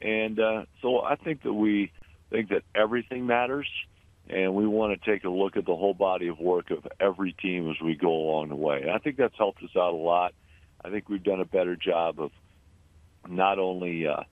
and 0.00 0.38
uh, 0.38 0.64
so 0.82 1.00
I 1.00 1.16
think 1.16 1.42
that 1.42 1.52
we 1.52 1.92
think 2.30 2.50
that 2.50 2.62
everything 2.74 3.26
matters 3.26 3.68
and 4.28 4.54
we 4.54 4.66
want 4.66 5.00
to 5.00 5.10
take 5.10 5.24
a 5.24 5.28
look 5.28 5.56
at 5.56 5.66
the 5.66 5.76
whole 5.76 5.94
body 5.94 6.28
of 6.28 6.38
work 6.38 6.70
of 6.70 6.86
every 6.98 7.32
team 7.32 7.70
as 7.70 7.76
we 7.82 7.94
go 7.94 8.10
along 8.10 8.48
the 8.48 8.56
way. 8.56 8.82
And 8.82 8.90
I 8.90 8.98
think 8.98 9.16
that's 9.16 9.36
helped 9.36 9.62
us 9.62 9.70
out 9.76 9.94
a 9.94 9.96
lot. 9.96 10.34
I 10.84 10.90
think 10.90 11.08
we've 11.08 11.22
done 11.22 11.40
a 11.40 11.44
better 11.44 11.76
job 11.76 12.20
of 12.20 12.32
not 13.28 13.58
only 13.58 14.06
uh, 14.06 14.22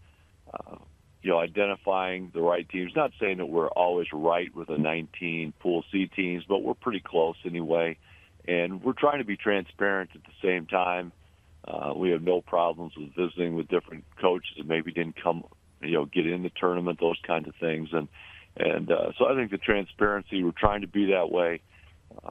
uh, 0.52 0.76
you 1.22 1.30
know 1.30 1.38
identifying 1.38 2.30
the 2.34 2.40
right 2.40 2.68
teams. 2.68 2.92
Not 2.94 3.12
saying 3.20 3.38
that 3.38 3.46
we're 3.46 3.68
always 3.68 4.08
right 4.12 4.54
with 4.54 4.68
the 4.68 4.78
19 4.78 5.52
Pool 5.60 5.84
C 5.90 6.06
teams, 6.06 6.44
but 6.48 6.58
we're 6.58 6.74
pretty 6.74 7.00
close 7.00 7.36
anyway. 7.44 7.96
And 8.46 8.82
we're 8.82 8.92
trying 8.92 9.18
to 9.18 9.24
be 9.24 9.36
transparent 9.36 10.10
at 10.14 10.22
the 10.22 10.46
same 10.46 10.66
time. 10.66 11.12
Uh, 11.66 11.94
we 11.96 12.10
have 12.10 12.22
no 12.22 12.42
problems 12.42 12.92
with 12.96 13.14
visiting 13.14 13.54
with 13.54 13.68
different 13.68 14.04
coaches 14.20 14.50
that 14.58 14.66
maybe 14.66 14.92
didn't 14.92 15.16
come, 15.20 15.44
you 15.80 15.92
know, 15.92 16.04
get 16.04 16.26
in 16.26 16.42
the 16.42 16.50
tournament, 16.60 17.00
those 17.00 17.18
kinds 17.26 17.48
of 17.48 17.54
things, 17.58 17.88
and 17.92 18.06
and 18.56 18.90
uh, 18.90 19.12
so 19.18 19.26
I 19.26 19.34
think 19.34 19.50
the 19.50 19.58
transparency, 19.58 20.42
we're 20.42 20.52
trying 20.52 20.82
to 20.82 20.86
be 20.86 21.06
that 21.12 21.30
way. 21.30 21.60
Uh, 22.24 22.30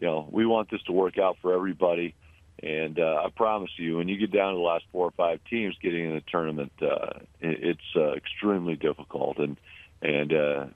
you 0.00 0.06
know, 0.06 0.28
we 0.30 0.44
want 0.44 0.70
this 0.70 0.82
to 0.82 0.92
work 0.92 1.18
out 1.18 1.36
for 1.40 1.54
everybody. 1.54 2.14
And 2.62 2.98
uh, 2.98 3.22
I 3.24 3.30
promise 3.30 3.70
you, 3.76 3.98
when 3.98 4.08
you 4.08 4.16
get 4.16 4.32
down 4.32 4.52
to 4.52 4.56
the 4.56 4.62
last 4.62 4.84
four 4.90 5.06
or 5.06 5.10
five 5.12 5.40
teams 5.50 5.76
getting 5.82 6.06
in 6.06 6.14
the 6.14 6.22
tournament, 6.22 6.72
uh, 6.80 7.18
it's 7.40 7.80
uh, 7.96 8.12
extremely 8.12 8.76
difficult. 8.76 9.38
And, 9.38 9.56
and 10.02 10.32
uh, 10.32 10.66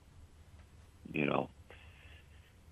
you 1.13 1.27
know, 1.27 1.49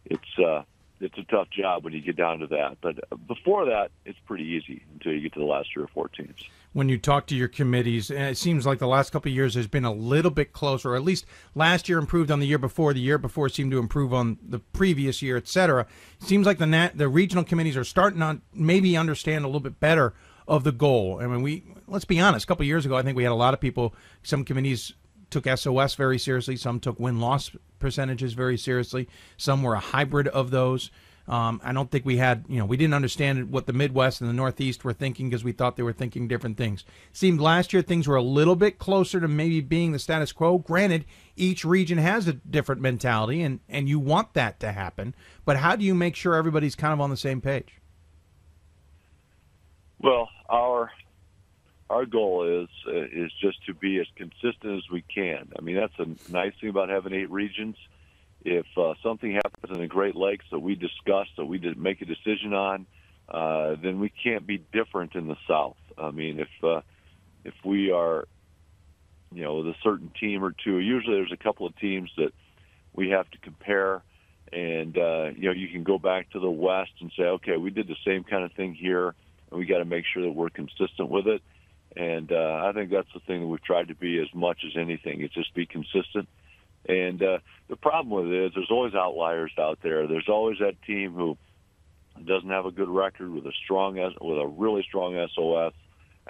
it's, 0.05 0.39
uh, 0.39 0.63
it's 1.01 1.19
a 1.19 1.25
tough 1.25 1.49
job 1.51 1.85
when 1.85 1.93
you 1.93 2.01
get 2.01 2.17
down 2.17 2.39
to 2.41 2.47
that. 2.49 2.79
But 2.81 2.99
uh, 3.11 3.17
before 3.17 3.67
that, 3.67 3.91
it's 4.05 4.19
pretty 4.27 4.45
easy 4.45 4.83
until 4.93 5.13
you 5.13 5.21
get 5.21 5.35
to 5.35 5.41
the 5.41 5.47
last 5.47 5.69
three 5.73 5.85
or 5.85 5.89
four 5.89 6.09
teams 6.09 6.45
when 6.77 6.91
you 6.91 6.99
talk 6.99 7.27
to 7.27 7.35
your 7.35 7.49
committees. 7.49 8.11
And 8.11 8.25
it 8.25 8.37
seems 8.37 8.67
like 8.67 8.79
the 8.79 8.87
last 8.87 9.09
couple 9.11 9.31
of 9.31 9.35
years 9.35 9.55
has 9.55 9.67
been 9.67 9.87
a 9.87 9.93
little 9.95 10.31
bit 10.31 10.53
closer, 10.53 10.91
or 10.93 10.97
at 10.97 11.05
least 11.05 11.25
last 11.55 11.89
year 11.89 11.99
improved 11.99 12.31
on 12.31 12.39
the 12.39 12.47
year 12.47 12.59
before. 12.59 12.93
The 12.93 13.01
year 13.01 13.17
before 13.17 13.49
seemed 13.49 13.71
to 13.71 13.79
improve 13.79 14.13
on 14.13 14.37
the 14.47 14.59
previous 14.59 15.23
year, 15.23 15.39
et 15.39 15.49
cetera. 15.49 15.87
It 16.21 16.27
seems 16.27 16.47
like 16.47 16.59
the 16.59 16.67
nat- 16.67 16.99
the 16.99 17.09
regional 17.09 17.45
committees 17.45 17.79
are 17.79 17.85
starting 17.85 18.21
to 18.21 18.43
maybe 18.53 18.95
understand 18.95 19.47
a 19.47 19.49
little 19.49 19.61
bit 19.61 19.81
better 19.81 20.13
of 20.47 20.65
the 20.65 20.73
goal. 20.73 21.19
I 21.23 21.27
mean, 21.27 21.41
we 21.41 21.65
let's 21.89 22.05
be 22.05 22.21
honest. 22.21 22.45
A 22.45 22.47
couple 22.47 22.67
years 22.67 22.85
ago, 22.85 22.95
I 22.95 23.01
think 23.01 23.17
we 23.17 23.23
had 23.23 23.33
a 23.33 23.37
lot 23.37 23.55
of 23.55 23.61
people. 23.61 23.95
Some 24.23 24.45
committees 24.45 24.93
took 25.31 25.47
SOS 25.47 25.95
very 25.95 26.19
seriously. 26.19 26.57
Some 26.57 26.79
took 26.79 27.01
win 27.01 27.21
loss 27.21 27.51
percentages 27.79 28.35
very 28.35 28.57
seriously. 28.59 29.09
Some 29.37 29.63
were 29.63 29.75
a 29.75 29.81
hybrid 29.81 30.29
of 30.29 30.51
those. 30.51 30.91
Um, 31.29 31.61
I 31.65 31.73
don't 31.73 31.91
think 31.91 32.05
we 32.05 32.19
had, 32.19 32.45
you 32.49 32.59
know, 32.59 32.65
we 32.65 32.77
didn't 32.77 32.95
understand 32.95 33.51
what 33.51 33.67
the 33.67 33.73
Midwest 33.73 34.21
and 34.21 34.31
the 34.31 34.35
Northeast 34.35 34.85
were 34.85 34.93
thinking 34.93 35.29
because 35.29 35.43
we 35.43 35.51
thought 35.51 35.77
they 35.77 35.83
were 35.83 35.93
thinking 35.93 36.29
different 36.29 36.57
things. 36.57 36.85
Seemed 37.13 37.41
last 37.41 37.73
year 37.73 37.83
things 37.83 38.07
were 38.07 38.17
a 38.17 38.23
little 38.23 38.55
bit 38.55 38.79
closer 38.79 39.19
to 39.19 39.27
maybe 39.27 39.61
being 39.61 39.91
the 39.91 39.99
status 39.99 40.31
quo. 40.31 40.59
Granted, 40.59 41.05
each 41.35 41.65
region 41.65 41.99
has 41.99 42.29
a 42.29 42.35
different 42.35 42.81
mentality, 42.81 43.43
and 43.43 43.59
and 43.69 43.89
you 43.89 43.99
want 43.99 44.35
that 44.35 44.61
to 44.61 44.71
happen. 44.71 45.15
But 45.45 45.57
how 45.57 45.75
do 45.75 45.85
you 45.85 45.95
make 45.95 46.15
sure 46.15 46.37
everybody's 46.37 46.77
kind 46.77 46.93
of 46.93 47.01
on 47.01 47.11
the 47.11 47.17
same 47.17 47.41
page? 47.41 47.81
Well, 49.99 50.29
our 50.49 50.93
our 51.89 52.07
goal 52.07 52.63
is 52.63 52.69
uh, 52.87 53.05
is 53.13 53.33
just 53.41 53.65
to 53.67 53.75
be 53.75 54.01
as 54.01 54.07
consistent 54.17 54.79
as 54.79 54.91
we 54.91 55.03
can. 55.03 55.53
I 55.59 55.63
mean, 55.63 55.77
that's 55.77 55.99
a 55.99 56.33
nice 56.33 56.53
thing 56.61 56.71
about 56.71 56.89
having 56.89 57.13
eight 57.13 57.31
regions 57.31 57.77
if 58.47 58.67
uh, 58.77 58.95
something 59.03 59.33
happens 59.33 59.75
in 59.75 59.81
the 59.81 59.89
Great 59.89 60.15
Lakes 60.15 60.45
that 60.53 60.61
we 60.61 60.77
discuss, 60.77 61.27
that 61.37 61.47
we 61.47 61.59
did 61.59 61.77
make 61.77 62.01
a 62.01 62.05
decision 62.05 62.55
on, 62.55 62.87
uh, 63.29 63.75
then 63.83 63.99
we 63.99 64.09
can't 64.09 64.47
be 64.47 64.65
different 64.73 65.17
in 65.17 65.27
the 65.27 65.37
South. 65.49 65.77
I 65.99 66.13
mean, 66.13 66.39
if 66.39 66.49
uh, 66.63 66.83
if 67.45 67.55
we 67.65 67.91
are, 67.91 68.29
you 69.33 69.43
know, 69.43 69.57
with 69.57 69.67
a 69.67 69.75
certain 69.83 70.13
team 70.21 70.45
or 70.45 70.53
two, 70.53 70.79
usually 70.79 71.17
there's 71.17 71.33
a 71.33 71.37
couple 71.37 71.67
of 71.67 71.77
teams 71.79 72.09
that 72.17 72.33
we 72.95 73.11
have 73.11 73.29
to 73.33 73.39
compare, 73.39 74.03
and 74.53 74.97
uh, 74.97 75.31
you 75.37 75.49
know, 75.49 75.53
you 75.53 75.69
can 75.69 75.83
go 75.83 75.99
back 75.99 76.31
to 76.31 76.39
the 76.39 76.51
West 76.51 76.93
and 77.01 77.11
say, 77.19 77.25
okay, 77.25 77.57
we 77.57 77.71
did 77.71 77.89
the 77.89 77.97
same 78.07 78.23
kind 78.23 78.45
of 78.45 78.53
thing 78.53 78.75
here, 78.75 79.13
and 79.51 79.59
we 79.59 79.67
got 79.67 79.79
to 79.79 79.85
make 79.85 80.05
sure 80.15 80.23
that 80.23 80.33
we're 80.33 80.51
consistent 80.51 81.09
with 81.09 81.27
it. 81.27 81.43
And 81.97 82.31
uh, 82.31 82.63
I 82.65 82.73
think 82.73 82.91
that's 82.91 83.13
the 83.15 83.21
thing 83.21 83.41
that 83.41 83.47
we've 83.47 83.63
tried 83.63 83.89
to 83.89 83.95
be 83.95 84.21
as 84.21 84.29
much 84.35 84.59
as 84.67 84.77
anything. 84.77 85.23
Is 85.23 85.31
just 85.31 85.55
be 85.55 85.67
consistent 85.67 86.29
and 86.89 87.23
uh, 87.23 87.39
the 87.69 87.77
problem 87.77 88.11
with 88.11 88.33
it 88.33 88.47
is 88.47 88.53
there's 88.55 88.71
always 88.71 88.95
outliers 88.95 89.53
out 89.59 89.79
there. 89.83 90.07
There's 90.07 90.29
always 90.29 90.59
that 90.61 90.81
team 90.83 91.15
who 91.15 91.37
doesn't 92.25 92.49
have 92.49 92.67
a 92.67 92.71
good 92.71 92.89
record 92.89 93.31
with 93.31 93.45
a 93.47 93.53
strong 93.65 93.97
with 93.97 94.39
a 94.39 94.47
really 94.47 94.83
strong 94.83 95.15
SOS, 95.35 95.73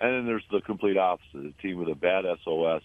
and 0.01 0.13
then 0.13 0.27
there's 0.27 0.45
the 0.51 0.61
complete 0.61 0.97
opposite, 0.97 1.47
a 1.47 1.63
team 1.63 1.79
with 1.79 1.89
a 1.89 1.95
bad 1.95 2.25
SOS 2.45 2.83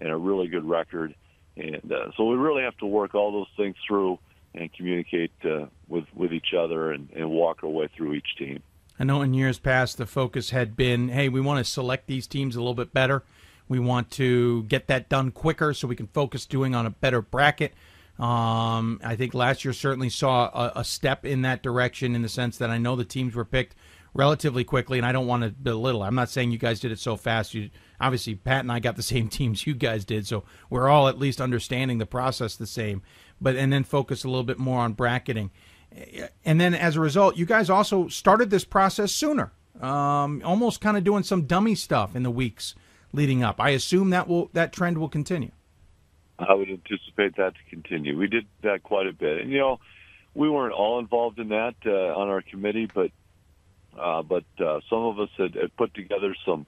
and 0.00 0.10
a 0.10 0.16
really 0.16 0.48
good 0.48 0.64
record. 0.64 1.14
And 1.56 1.92
uh, 1.92 2.10
so 2.16 2.24
we 2.24 2.36
really 2.36 2.64
have 2.64 2.76
to 2.78 2.86
work 2.86 3.14
all 3.14 3.30
those 3.30 3.50
things 3.56 3.76
through 3.86 4.18
and 4.54 4.72
communicate 4.72 5.32
uh, 5.44 5.66
with 5.88 6.04
with 6.14 6.32
each 6.32 6.52
other 6.58 6.90
and, 6.90 7.10
and 7.12 7.30
walk 7.30 7.62
our 7.62 7.70
way 7.70 7.88
through 7.96 8.14
each 8.14 8.36
team. 8.36 8.62
I 8.98 9.04
know 9.04 9.22
in 9.22 9.34
years 9.34 9.58
past 9.58 9.98
the 9.98 10.06
focus 10.06 10.50
had 10.50 10.76
been, 10.76 11.08
hey, 11.08 11.28
we 11.28 11.40
want 11.40 11.64
to 11.64 11.70
select 11.70 12.06
these 12.06 12.26
teams 12.26 12.54
a 12.56 12.60
little 12.60 12.74
bit 12.74 12.92
better 12.92 13.24
we 13.68 13.78
want 13.78 14.10
to 14.12 14.64
get 14.64 14.88
that 14.88 15.08
done 15.08 15.30
quicker 15.30 15.72
so 15.72 15.88
we 15.88 15.96
can 15.96 16.06
focus 16.08 16.46
doing 16.46 16.74
on 16.74 16.86
a 16.86 16.90
better 16.90 17.22
bracket. 17.22 17.72
Um, 18.18 19.00
I 19.02 19.16
think 19.16 19.34
last 19.34 19.64
year 19.64 19.72
certainly 19.72 20.08
saw 20.08 20.46
a, 20.46 20.80
a, 20.80 20.84
step 20.84 21.24
in 21.24 21.42
that 21.42 21.64
direction 21.64 22.14
in 22.14 22.22
the 22.22 22.28
sense 22.28 22.58
that 22.58 22.70
I 22.70 22.78
know 22.78 22.94
the 22.94 23.04
teams 23.04 23.34
were 23.34 23.44
picked 23.44 23.74
relatively 24.12 24.62
quickly, 24.62 24.98
and 24.98 25.06
I 25.06 25.10
don't 25.10 25.26
want 25.26 25.42
to 25.42 25.50
belittle. 25.50 26.04
I'm 26.04 26.14
not 26.14 26.30
saying 26.30 26.52
you 26.52 26.58
guys 26.58 26.78
did 26.78 26.92
it 26.92 27.00
so 27.00 27.16
fast. 27.16 27.54
You 27.54 27.70
obviously 28.00 28.36
Pat 28.36 28.60
and 28.60 28.70
I 28.70 28.78
got 28.78 28.94
the 28.94 29.02
same 29.14 29.28
teams 29.28 29.66
you 29.66 29.74
guys 29.74 30.04
did, 30.04 30.28
so 30.28 30.44
we're 30.70 30.88
all 30.88 31.08
at 31.08 31.18
least 31.18 31.40
understanding 31.40 31.98
the 31.98 32.06
process 32.06 32.54
the 32.54 32.68
same. 32.68 33.02
But 33.40 33.56
and 33.56 33.72
then 33.72 33.82
focus 33.82 34.22
a 34.22 34.28
little 34.28 34.44
bit 34.44 34.60
more 34.60 34.80
on 34.80 34.92
bracketing, 34.92 35.50
and 36.44 36.60
then 36.60 36.74
as 36.74 36.96
a 36.96 37.00
result, 37.00 37.36
you 37.36 37.46
guys 37.46 37.70
also 37.70 38.08
started 38.08 38.50
this 38.50 38.64
process 38.64 39.12
sooner. 39.12 39.52
Um, 39.80 40.40
almost 40.44 40.80
kind 40.80 40.96
of 40.96 41.02
doing 41.02 41.24
some 41.24 41.46
dummy 41.46 41.74
stuff 41.74 42.14
in 42.14 42.22
the 42.22 42.30
weeks 42.30 42.74
leading 43.12 43.42
up. 43.42 43.60
I 43.60 43.70
assume 43.70 44.10
that 44.10 44.28
will 44.28 44.50
that 44.52 44.72
trend 44.72 44.98
will 44.98 45.08
continue. 45.08 45.50
I 46.38 46.54
would 46.54 46.68
anticipate 46.68 47.36
that 47.36 47.54
to 47.54 47.70
continue. 47.70 48.18
We 48.18 48.26
did 48.26 48.46
that 48.62 48.82
quite 48.82 49.06
a 49.06 49.12
bit, 49.12 49.40
and 49.40 49.50
you 49.50 49.58
know, 49.58 49.80
we 50.34 50.48
weren't 50.48 50.74
all 50.74 50.98
involved 50.98 51.38
in 51.38 51.48
that 51.48 51.74
uh, 51.86 51.90
on 51.90 52.28
our 52.28 52.42
committee, 52.42 52.88
but 52.92 53.10
uh, 53.98 54.22
but 54.22 54.44
uh, 54.58 54.80
some 54.90 55.04
of 55.04 55.20
us 55.20 55.28
had, 55.36 55.54
had 55.54 55.76
put 55.76 55.94
together 55.94 56.34
some. 56.44 56.66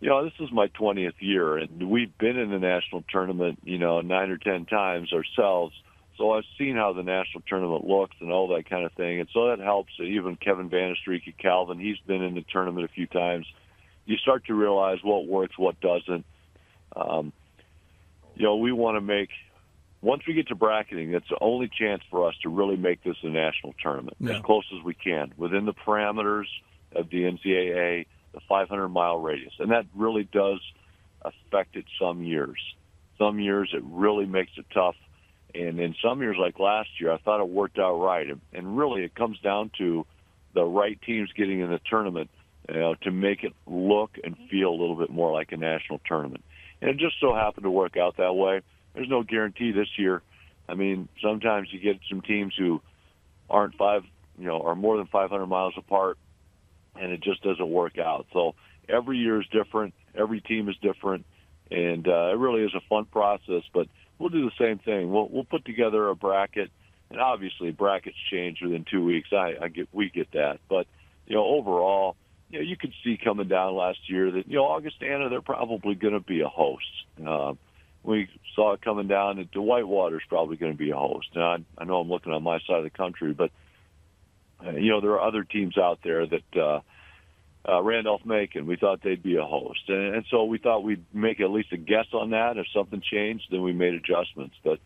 You 0.00 0.10
know, 0.10 0.22
this 0.22 0.34
is 0.38 0.52
my 0.52 0.68
20th 0.68 1.14
year, 1.18 1.56
and 1.56 1.90
we've 1.90 2.16
been 2.18 2.38
in 2.38 2.50
the 2.50 2.60
national 2.60 3.02
tournament, 3.10 3.58
you 3.64 3.78
know, 3.78 4.00
nine 4.00 4.30
or 4.30 4.36
ten 4.36 4.64
times 4.64 5.12
ourselves. 5.12 5.74
So 6.18 6.32
I've 6.32 6.44
seen 6.58 6.74
how 6.76 6.92
the 6.92 7.02
national 7.02 7.42
tournament 7.48 7.86
looks 7.86 8.16
and 8.20 8.30
all 8.30 8.48
that 8.48 8.68
kind 8.68 8.84
of 8.84 8.92
thing, 8.92 9.20
and 9.20 9.28
so 9.32 9.48
that 9.48 9.60
helps. 9.60 9.92
Even 10.00 10.36
Kevin 10.36 10.68
Vande 10.68 10.96
Streek 11.06 11.26
at 11.26 11.38
Calvin, 11.38 11.78
he's 11.78 11.98
been 12.06 12.22
in 12.22 12.34
the 12.34 12.44
tournament 12.52 12.84
a 12.84 12.92
few 12.92 13.06
times 13.06 13.46
you 14.08 14.16
start 14.16 14.46
to 14.46 14.54
realize 14.54 14.98
what 15.02 15.26
works, 15.26 15.56
what 15.58 15.78
doesn't. 15.80 16.24
Um, 16.96 17.32
you 18.34 18.44
know, 18.44 18.56
we 18.56 18.72
want 18.72 18.96
to 18.96 19.02
make 19.02 19.28
once 20.00 20.22
we 20.26 20.32
get 20.32 20.48
to 20.48 20.54
bracketing, 20.54 21.12
it's 21.12 21.28
the 21.28 21.36
only 21.40 21.68
chance 21.68 22.02
for 22.10 22.26
us 22.26 22.34
to 22.42 22.48
really 22.48 22.76
make 22.76 23.04
this 23.04 23.16
a 23.22 23.28
national 23.28 23.74
tournament 23.82 24.16
yeah. 24.18 24.36
as 24.36 24.42
close 24.42 24.64
as 24.76 24.82
we 24.82 24.94
can 24.94 25.34
within 25.36 25.66
the 25.66 25.74
parameters 25.74 26.46
of 26.92 27.10
the 27.10 27.24
NCAA, 27.24 28.06
the 28.32 28.38
the 28.38 28.40
500 28.48 28.88
mile 28.88 29.18
radius, 29.18 29.52
and 29.58 29.72
that 29.72 29.84
really 29.94 30.24
does 30.24 30.60
affect 31.22 31.76
it 31.76 31.84
some 32.00 32.22
years. 32.22 32.58
Some 33.18 33.40
years 33.40 33.70
it 33.74 33.82
really 33.84 34.26
makes 34.26 34.52
it 34.56 34.66
tough, 34.72 34.94
and 35.58 35.80
in 35.80 35.94
some 36.02 36.20
years 36.20 36.36
like 36.38 36.58
last 36.58 36.88
year, 37.00 37.12
I 37.12 37.18
thought 37.18 37.40
it 37.40 37.48
worked 37.48 37.78
out 37.78 37.96
right. 37.98 38.26
And, 38.52 38.78
really, 38.78 39.02
it 39.02 39.14
comes 39.14 39.38
down 39.40 39.70
to 39.78 40.06
the 40.54 40.64
right 40.64 41.00
teams 41.02 41.30
getting 41.36 41.60
in 41.60 41.70
the 41.70 41.80
tournament 41.90 42.30
you 42.68 42.78
know, 42.78 42.94
to 43.02 43.10
make 43.10 43.44
it 43.44 43.54
look 43.66 44.18
and 44.22 44.36
feel 44.50 44.68
a 44.68 44.78
little 44.78 44.96
bit 44.96 45.10
more 45.10 45.32
like 45.32 45.52
a 45.52 45.56
national 45.56 46.00
tournament. 46.06 46.44
And 46.80 46.90
it 46.90 46.98
just 46.98 47.16
so 47.20 47.34
happened 47.34 47.64
to 47.64 47.70
work 47.70 47.96
out 47.96 48.18
that 48.18 48.34
way. 48.34 48.60
There's 48.94 49.08
no 49.08 49.22
guarantee 49.22 49.72
this 49.72 49.88
year. 49.96 50.22
I 50.68 50.74
mean, 50.74 51.08
sometimes 51.22 51.68
you 51.72 51.80
get 51.80 51.98
some 52.08 52.20
teams 52.20 52.54
who 52.56 52.80
aren't 53.48 53.74
five, 53.76 54.04
you 54.38 54.46
know, 54.46 54.60
are 54.60 54.74
more 54.74 54.96
than 54.98 55.06
500 55.06 55.46
miles 55.46 55.74
apart, 55.76 56.18
and 56.94 57.10
it 57.10 57.20
just 57.22 57.42
doesn't 57.42 57.68
work 57.68 57.98
out. 57.98 58.26
So 58.32 58.54
every 58.88 59.18
year 59.18 59.40
is 59.40 59.46
different. 59.48 59.94
Every 60.14 60.40
team 60.40 60.68
is 60.68 60.76
different, 60.82 61.24
and 61.70 62.06
uh, 62.06 62.30
it 62.32 62.38
really 62.38 62.64
is 62.64 62.74
a 62.74 62.80
fun 62.88 63.06
process. 63.06 63.62
But 63.72 63.88
we'll 64.18 64.28
do 64.28 64.44
the 64.44 64.64
same 64.64 64.78
thing. 64.78 65.10
We'll 65.10 65.28
we'll 65.28 65.44
put 65.44 65.64
together 65.64 66.08
a 66.08 66.14
bracket, 66.14 66.70
and 67.10 67.20
obviously 67.20 67.70
brackets 67.70 68.16
change 68.30 68.60
within 68.62 68.84
two 68.90 69.04
weeks. 69.04 69.28
I, 69.32 69.54
I 69.60 69.68
get 69.68 69.88
we 69.92 70.10
get 70.10 70.32
that, 70.32 70.60
but 70.68 70.86
you 71.26 71.36
know 71.36 71.44
overall, 71.44 72.16
you 72.50 72.58
know 72.58 72.64
you 72.64 72.76
could 72.76 72.92
see 73.04 73.18
coming 73.22 73.48
down 73.48 73.74
last 73.74 73.98
year 74.08 74.30
that 74.30 74.48
you 74.48 74.56
know 74.56 74.66
Augustana 74.66 75.28
they're 75.28 75.40
probably 75.40 75.94
going 75.94 76.14
to 76.14 76.20
be 76.20 76.40
a 76.40 76.48
host. 76.48 76.84
Uh, 77.24 77.54
we 78.02 78.28
saw 78.54 78.72
it 78.72 78.82
coming 78.82 79.08
down 79.08 79.36
that 79.36 79.60
Whitewater's 79.60 80.22
probably 80.28 80.56
going 80.56 80.72
to 80.72 80.78
be 80.78 80.90
a 80.90 80.96
host. 80.96 81.28
And 81.34 81.44
I, 81.44 81.56
I 81.76 81.84
know 81.84 82.00
I'm 82.00 82.08
looking 82.08 82.32
on 82.32 82.42
my 82.42 82.58
side 82.60 82.78
of 82.78 82.84
the 82.84 82.90
country, 82.90 83.32
but 83.32 83.50
uh, 84.64 84.70
you 84.70 84.90
know 84.90 85.00
there 85.00 85.12
are 85.12 85.22
other 85.22 85.44
teams 85.44 85.78
out 85.78 86.00
there 86.02 86.26
that. 86.26 86.60
uh 86.60 86.80
uh, 87.66 87.82
Randolph 87.82 88.24
Macon. 88.24 88.66
We 88.66 88.76
thought 88.76 89.02
they'd 89.02 89.22
be 89.22 89.36
a 89.36 89.44
host, 89.44 89.80
and, 89.88 90.16
and 90.16 90.24
so 90.30 90.44
we 90.44 90.58
thought 90.58 90.82
we'd 90.82 91.04
make 91.14 91.40
at 91.40 91.50
least 91.50 91.72
a 91.72 91.76
guess 91.76 92.06
on 92.12 92.30
that. 92.30 92.56
If 92.56 92.66
something 92.74 93.00
changed, 93.00 93.46
then 93.50 93.62
we 93.62 93.72
made 93.72 93.94
adjustments. 93.94 94.56
But 94.62 94.78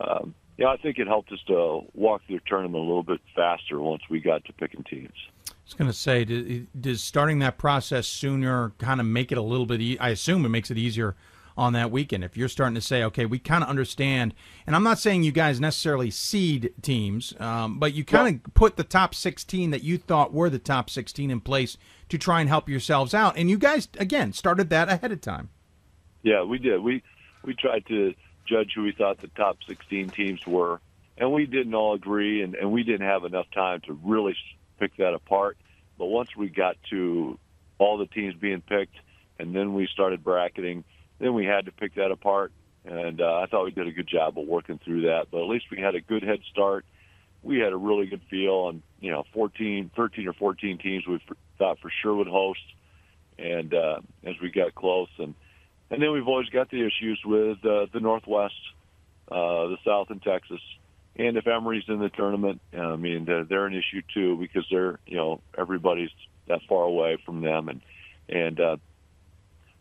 um, 0.00 0.34
yeah, 0.56 0.68
I 0.68 0.76
think 0.76 0.98
it 0.98 1.06
helped 1.06 1.32
us 1.32 1.40
to 1.46 1.82
walk 1.94 2.22
through 2.26 2.38
the 2.38 2.42
tournament 2.46 2.76
a 2.76 2.86
little 2.86 3.02
bit 3.02 3.20
faster 3.34 3.80
once 3.80 4.02
we 4.10 4.20
got 4.20 4.44
to 4.44 4.52
picking 4.52 4.84
teams. 4.84 5.14
I 5.48 5.52
was 5.64 5.74
going 5.74 5.90
to 5.90 5.96
say, 5.96 6.66
does 6.78 7.02
starting 7.02 7.38
that 7.38 7.56
process 7.56 8.06
sooner 8.06 8.72
kind 8.78 9.00
of 9.00 9.06
make 9.06 9.30
it 9.30 9.38
a 9.38 9.42
little 9.42 9.66
bit? 9.66 9.80
E- 9.80 9.98
I 9.98 10.10
assume 10.10 10.44
it 10.44 10.48
makes 10.48 10.70
it 10.70 10.76
easier 10.76 11.14
on 11.56 11.72
that 11.74 11.90
weekend. 11.90 12.24
If 12.24 12.36
you're 12.36 12.48
starting 12.48 12.74
to 12.74 12.80
say, 12.80 13.02
okay, 13.04 13.26
we 13.26 13.38
kind 13.38 13.62
of 13.62 13.70
understand, 13.70 14.34
and 14.66 14.74
I'm 14.74 14.82
not 14.82 14.98
saying 14.98 15.22
you 15.22 15.32
guys 15.32 15.60
necessarily 15.60 16.10
seed 16.10 16.72
teams, 16.82 17.34
um, 17.40 17.78
but 17.78 17.92
you 17.92 18.04
kind 18.04 18.42
of 18.46 18.54
put 18.54 18.76
the 18.76 18.84
top 18.84 19.14
16 19.14 19.70
that 19.70 19.82
you 19.82 19.98
thought 19.98 20.32
were 20.32 20.50
the 20.50 20.58
top 20.58 20.90
16 20.90 21.30
in 21.30 21.40
place 21.40 21.76
to 22.08 22.18
try 22.18 22.40
and 22.40 22.48
help 22.48 22.68
yourselves 22.68 23.14
out. 23.14 23.36
And 23.36 23.50
you 23.50 23.58
guys, 23.58 23.88
again, 23.98 24.32
started 24.32 24.70
that 24.70 24.88
ahead 24.88 25.12
of 25.12 25.20
time. 25.20 25.50
Yeah, 26.22 26.42
we 26.42 26.58
did. 26.58 26.80
We 26.80 27.02
we 27.42 27.54
tried 27.54 27.86
to 27.86 28.14
judge 28.46 28.72
who 28.74 28.82
we 28.82 28.92
thought 28.92 29.18
the 29.18 29.28
top 29.28 29.58
16 29.66 30.10
teams 30.10 30.46
were, 30.46 30.80
and 31.16 31.32
we 31.32 31.46
didn't 31.46 31.74
all 31.74 31.94
agree, 31.94 32.42
and, 32.42 32.54
and 32.54 32.70
we 32.72 32.82
didn't 32.82 33.06
have 33.06 33.24
enough 33.24 33.46
time 33.52 33.80
to 33.86 33.98
really 34.04 34.36
pick 34.78 34.94
that 34.96 35.14
apart. 35.14 35.56
But 35.96 36.06
once 36.06 36.36
we 36.36 36.48
got 36.48 36.76
to 36.90 37.38
all 37.78 37.96
the 37.96 38.06
teams 38.06 38.34
being 38.34 38.60
picked, 38.60 38.96
and 39.38 39.54
then 39.54 39.72
we 39.74 39.86
started 39.86 40.22
bracketing– 40.22 40.84
then 41.20 41.34
we 41.34 41.44
had 41.44 41.66
to 41.66 41.72
pick 41.72 41.94
that 41.94 42.10
apart, 42.10 42.50
and 42.84 43.20
uh, 43.20 43.40
I 43.42 43.46
thought 43.46 43.64
we 43.64 43.70
did 43.70 43.86
a 43.86 43.92
good 43.92 44.08
job 44.08 44.38
of 44.38 44.46
working 44.46 44.80
through 44.82 45.02
that. 45.02 45.26
But 45.30 45.42
at 45.42 45.48
least 45.48 45.66
we 45.70 45.78
had 45.78 45.94
a 45.94 46.00
good 46.00 46.22
head 46.22 46.40
start. 46.50 46.84
We 47.42 47.58
had 47.58 47.72
a 47.72 47.76
really 47.76 48.06
good 48.06 48.22
feel 48.30 48.54
on 48.54 48.82
you 49.00 49.10
know 49.10 49.24
14, 49.34 49.90
13 49.94 50.28
or 50.28 50.32
14 50.32 50.78
teams 50.78 51.06
we 51.06 51.20
thought 51.58 51.78
for 51.80 51.90
sure 52.02 52.14
would 52.14 52.26
host, 52.26 52.60
and 53.38 53.72
uh, 53.72 54.00
as 54.24 54.34
we 54.42 54.50
got 54.50 54.74
close, 54.74 55.10
and 55.18 55.34
and 55.90 56.02
then 56.02 56.10
we've 56.12 56.26
always 56.26 56.48
got 56.48 56.70
the 56.70 56.86
issues 56.86 57.20
with 57.24 57.58
uh, 57.64 57.86
the 57.92 58.00
Northwest, 58.00 58.54
uh, 59.30 59.68
the 59.68 59.76
South, 59.84 60.10
and 60.10 60.22
Texas. 60.22 60.60
And 61.16 61.36
if 61.36 61.46
Emory's 61.46 61.84
in 61.88 61.98
the 61.98 62.08
tournament, 62.08 62.62
I 62.76 62.96
mean 62.96 63.26
they're, 63.26 63.44
they're 63.44 63.66
an 63.66 63.74
issue 63.74 64.00
too 64.14 64.36
because 64.36 64.64
they're 64.70 64.98
you 65.06 65.16
know 65.16 65.42
everybody's 65.58 66.10
that 66.48 66.60
far 66.66 66.84
away 66.84 67.18
from 67.26 67.42
them, 67.42 67.68
and 67.68 67.82
and 68.28 68.58
uh, 68.58 68.76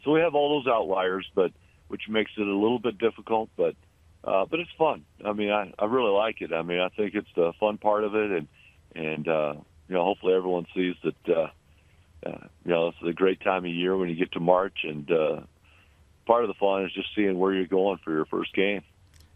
so 0.03 0.11
we 0.11 0.21
have 0.21 0.35
all 0.35 0.61
those 0.61 0.71
outliers, 0.71 1.29
but 1.35 1.51
which 1.87 2.03
makes 2.09 2.31
it 2.37 2.47
a 2.47 2.55
little 2.55 2.79
bit 2.79 2.97
difficult, 2.97 3.49
but 3.57 3.75
uh, 4.23 4.45
but 4.45 4.59
it's 4.59 4.71
fun. 4.77 5.05
I 5.25 5.33
mean, 5.33 5.49
I, 5.49 5.73
I 5.79 5.85
really 5.85 6.11
like 6.11 6.41
it. 6.41 6.51
I 6.53 6.61
mean, 6.61 6.79
I 6.79 6.89
think 6.89 7.15
it's 7.15 7.29
the 7.35 7.53
fun 7.59 7.77
part 7.77 8.03
of 8.03 8.15
it, 8.15 8.31
and 8.31 8.47
and 8.95 9.27
uh, 9.27 9.53
you 9.87 9.95
know, 9.95 10.03
hopefully 10.03 10.33
everyone 10.33 10.65
sees 10.75 10.95
that. 11.03 11.35
Uh, 11.35 11.47
uh, 12.25 12.47
you 12.65 12.71
know, 12.71 12.89
it's 12.89 12.97
a 13.07 13.13
great 13.13 13.39
time 13.39 13.63
of 13.63 13.71
year 13.71 13.95
when 13.95 14.09
you 14.09 14.15
get 14.15 14.33
to 14.33 14.41
March, 14.41 14.79
and 14.83 15.09
uh, 15.09 15.39
part 16.25 16.43
of 16.43 16.49
the 16.49 16.53
fun 16.55 16.83
is 16.83 16.91
just 16.91 17.07
seeing 17.15 17.39
where 17.39 17.53
you're 17.53 17.65
going 17.65 17.97
for 18.03 18.11
your 18.11 18.25
first 18.25 18.53
game. 18.53 18.81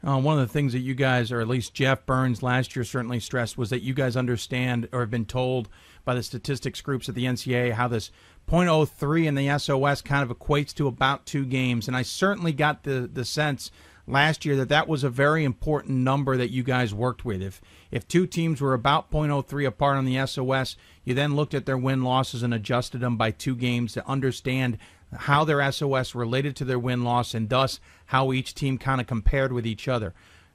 Uh, 0.06 0.20
one 0.20 0.38
of 0.38 0.46
the 0.46 0.52
things 0.52 0.74
that 0.74 0.80
you 0.80 0.94
guys, 0.94 1.32
or 1.32 1.40
at 1.40 1.48
least 1.48 1.74
Jeff 1.74 2.06
Burns 2.06 2.44
last 2.44 2.76
year, 2.76 2.84
certainly 2.84 3.22
stressed 3.22 3.58
was 3.58 3.70
that 3.70 3.82
you 3.84 3.94
guys 3.94 4.18
understand 4.18 4.90
or 4.92 5.00
have 5.00 5.10
been 5.10 5.26
told 5.26 5.70
by 6.04 6.14
the 6.14 6.22
statistics 6.22 6.82
groups 6.82 7.08
at 7.08 7.16
the 7.16 7.24
NCAA 7.24 7.72
how 7.72 7.88
this 7.88 8.12
0.03 8.50 9.26
in 9.26 9.36
the 9.36 9.58
SOS 9.58 10.02
kind 10.02 10.30
of 10.30 10.38
equates 10.38 10.74
to 10.76 10.88
about 10.88 11.26
two 11.26 11.46
games. 11.46 11.88
And 11.88 11.98
I 11.98 12.02
certainly 12.02 12.52
got 12.52 12.84
the, 12.84 13.10
the 13.12 13.26
sense 13.26 13.72
last 14.08 14.46
year 14.46 14.56
that 14.58 14.70
that 14.70 14.88
was 14.88 15.04
a 15.04 15.10
very 15.10 15.44
important 15.44 16.00
number 16.00 16.36
that 16.38 16.52
you 16.52 16.64
guys 16.64 16.94
worked 16.94 17.24
with. 17.24 17.42
If 17.42 17.62
if 17.92 18.08
two 18.08 18.26
teams 18.26 18.60
were 18.60 18.74
about 18.74 19.12
0.03 19.12 19.68
apart 19.68 19.98
on 19.98 20.06
the 20.06 20.26
SOS, 20.26 20.76
you 21.04 21.14
then 21.14 21.36
looked 21.36 21.54
at 21.54 21.66
their 21.66 21.78
win 21.78 22.04
losses 22.04 22.44
and 22.44 22.54
adjusted 22.54 23.00
them 23.00 23.18
by 23.18 23.32
two 23.32 23.56
games 23.56 23.94
to 23.94 24.08
understand 24.08 24.78
how 25.16 25.44
their 25.44 25.72
SOS 25.72 26.16
related 26.16 26.56
to 26.56 26.66
their 26.66 26.80
win 26.80 27.04
loss 27.04 27.34
and 27.34 27.50
thus 27.50 27.80
how 28.08 28.34
each 28.34 28.56
team 28.56 28.78
kind 28.78 29.00
of 29.00 29.08
compared 29.08 29.54
with 29.54 29.66
each 29.66 29.88
other. 29.88 30.14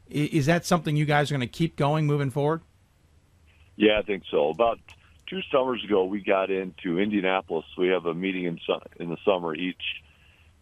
Is 0.09 0.47
that 0.47 0.65
something 0.65 0.97
you 0.97 1.05
guys 1.05 1.31
are 1.31 1.35
going 1.35 1.41
to 1.41 1.47
keep 1.47 1.77
going 1.77 2.07
moving 2.07 2.31
forward? 2.31 2.63
Yeah, 3.77 3.99
I 3.99 4.03
think 4.03 4.25
so. 4.31 4.49
About 4.49 4.81
two 5.29 5.41
summers 5.53 5.83
ago, 5.85 6.05
we 6.05 6.21
got 6.21 6.51
into 6.51 6.99
Indianapolis. 6.99 7.67
We 7.77 7.89
have 7.89 8.07
a 8.07 8.15
meeting 8.15 8.45
in 8.45 8.59
in 8.99 9.11
the 9.11 9.17
summer 9.25 9.55
each 9.55 10.03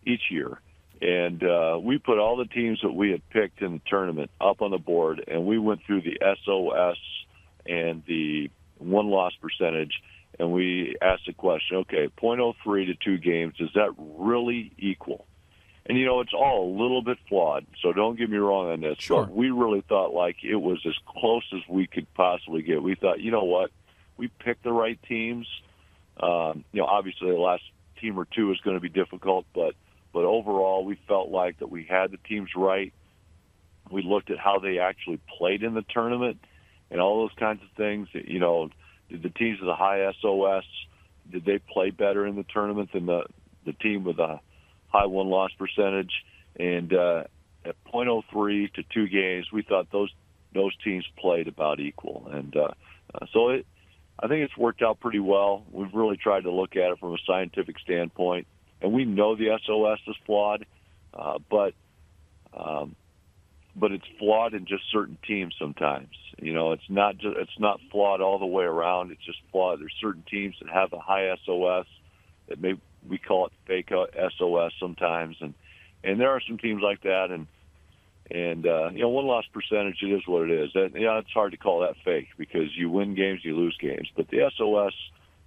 each 0.05 0.31
year, 0.31 0.61
and 1.01 1.43
uh, 1.43 1.79
we 1.81 1.99
put 1.99 2.19
all 2.19 2.37
the 2.37 2.47
teams 2.47 2.81
that 2.83 2.93
we 2.93 3.11
had 3.11 3.29
picked 3.31 3.63
in 3.63 3.73
the 3.73 3.81
tournament 3.87 4.31
up 4.41 4.63
on 4.63 4.71
the 4.71 4.79
board, 4.79 5.25
and 5.27 5.47
we 5.47 5.59
went 5.59 5.81
through 5.85 6.03
the 6.03 6.19
SOS 6.45 6.97
and 7.67 8.03
the 8.07 8.51
one 8.79 9.09
loss 9.09 9.33
percentage, 9.41 10.03
and 10.39 10.53
we 10.53 10.97
asked 11.01 11.27
the 11.27 11.33
question: 11.33 11.79
Okay, 11.79 12.09
.03 12.21 12.87
to 12.87 12.95
two 12.95 13.19
games, 13.19 13.55
does 13.59 13.73
that 13.75 13.95
really 13.99 14.73
equal? 14.79 15.27
And 15.89 15.97
you 15.97 16.05
know, 16.05 16.21
it's 16.21 16.35
all 16.35 16.69
a 16.69 16.73
little 16.83 17.01
bit 17.01 17.19
flawed, 17.29 17.65
so 17.81 17.93
don't 17.93 18.19
get 18.19 18.29
me 18.29 18.39
wrong 18.39 18.73
on 18.73 18.81
this. 18.81 18.99
Sure. 18.99 19.25
But 19.25 19.35
we 19.35 19.51
really 19.51 19.83
thought 19.89 20.13
like 20.13 20.37
it 20.43 20.57
was 20.57 20.81
as 20.85 20.95
close 21.07 21.45
as 21.55 21.61
we 21.69 21.87
could 21.87 22.13
possibly 22.15 22.63
get. 22.63 22.83
We 22.83 22.97
thought, 22.97 23.21
you 23.21 23.31
know 23.31 23.45
what? 23.45 23.71
We 24.17 24.29
picked 24.29 24.65
the 24.65 24.73
right 24.73 24.99
teams. 25.09 25.47
Um, 26.19 26.65
you 26.73 26.81
know, 26.81 26.87
obviously 26.87 27.31
the 27.31 27.37
last 27.37 27.63
team 28.01 28.19
or 28.19 28.27
two 28.27 28.51
is 28.53 28.61
going 28.61 28.77
to 28.77 28.81
be 28.81 28.89
difficult, 28.89 29.47
but 29.55 29.75
but 30.13 30.25
overall 30.25 30.85
we 30.85 30.99
felt 31.07 31.31
like 31.31 31.59
that 31.59 31.71
we 31.71 31.85
had 31.85 32.11
the 32.11 32.19
teams 32.29 32.51
right. 32.57 32.93
We 33.91 34.03
looked 34.03 34.31
at 34.31 34.39
how 34.39 34.59
they 34.59 34.79
actually 34.79 35.21
played 35.39 35.63
in 35.63 35.75
the 35.75 35.85
tournament 35.89 36.39
and 36.91 37.01
all 37.01 37.21
those 37.21 37.37
kinds 37.39 37.63
of 37.63 37.69
things. 37.77 38.09
You 38.13 38.41
know, 38.41 38.71
did 39.11 39.23
the 39.23 39.31
teams 39.31 39.61
with 39.61 39.69
a 39.69 39.77
high 39.77 40.11
SOS 40.21 40.65
did 41.31 41.45
they 41.45 41.59
play 41.59 41.91
better 41.91 42.27
in 42.27 42.37
the 42.37 42.45
tournament 42.45 42.93
than 42.93 43.07
the 43.07 43.25
the 43.65 43.73
team 43.73 44.05
with 44.05 44.19
a 44.19 44.41
high 44.89 45.07
one 45.07 45.29
loss 45.29 45.51
percentage? 45.59 46.13
And 46.59 46.93
uh, 46.95 47.25
at 47.65 47.77
.03 47.93 48.73
to 48.75 48.83
two 48.95 49.09
games, 49.09 49.47
we 49.53 49.63
thought 49.63 49.91
those 49.91 50.13
those 50.55 50.73
teams 50.83 51.05
played 51.19 51.49
about 51.49 51.81
equal, 51.81 52.29
and 52.33 52.57
uh, 52.57 52.71
uh, 53.15 53.27
so 53.33 53.51
it 53.51 53.67
I 54.19 54.29
think 54.29 54.45
it's 54.45 54.57
worked 54.57 54.83
out 54.83 55.01
pretty 55.01 55.19
well. 55.19 55.65
We've 55.71 55.93
really 55.93 56.17
tried 56.17 56.45
to 56.45 56.51
look 56.51 56.77
at 56.77 56.91
it 56.91 56.99
from 56.99 57.13
a 57.13 57.19
scientific 57.27 57.79
standpoint, 57.81 58.47
and 58.81 58.93
we 58.93 59.05
know 59.05 59.37
the 59.37 59.59
SOS 59.67 59.99
is 60.07 60.17
flawed, 60.25 60.65
uh, 61.13 61.39
but 61.51 61.75
um, 62.57 62.97
but 63.75 63.93
it's 63.93 64.07
flawed 64.19 64.55
in 64.55 64.65
just 64.65 64.85
certain 64.91 65.19
teams 65.27 65.55
sometimes. 65.59 66.09
You 66.41 66.55
know, 66.55 66.73
it's 66.73 66.89
not 66.89 67.19
just 67.19 67.37
it's 67.37 67.59
not 67.59 67.79
flawed 67.91 68.23
all 68.23 68.39
the 68.39 68.47
way 68.47 68.65
around. 68.65 69.13
It's 69.13 69.25
just 69.25 69.39
flawed. 69.53 69.81
There's 69.81 69.95
certain 70.01 70.25
teams 70.31 70.55
that 70.63 70.73
have 70.73 70.93
a 70.95 70.99
high 70.99 71.37
SOS 71.45 71.87
that 72.49 72.61
may 72.61 72.75
we 73.07 73.19
call 73.19 73.47
it 73.47 73.53
fake 73.67 73.91
SOS 73.91 74.73
sometimes, 74.81 75.37
and 75.41 75.53
and 76.03 76.19
there 76.19 76.31
are 76.31 76.41
some 76.47 76.57
teams 76.57 76.83
like 76.83 77.03
that, 77.03 77.31
and 77.31 77.47
and 78.31 78.67
uh, 78.67 78.91
you 78.93 79.01
know, 79.01 79.09
one 79.09 79.27
loss 79.27 79.45
percentage 79.53 79.99
it 80.03 80.13
is 80.13 80.23
what 80.27 80.49
it 80.49 80.51
is. 80.51 80.71
And, 80.75 80.95
you 80.95 81.07
know, 81.07 81.19
it's 81.19 81.31
hard 81.33 81.53
to 81.53 81.59
call 81.59 81.81
that 81.81 81.97
fake 82.05 82.29
because 82.37 82.77
you 82.77 82.91
win 82.91 83.15
games, 83.15 83.41
you 83.45 83.57
lose 83.57 83.77
games. 83.81 84.09
But 84.17 84.29
the 84.29 84.51
SOS, 84.57 84.95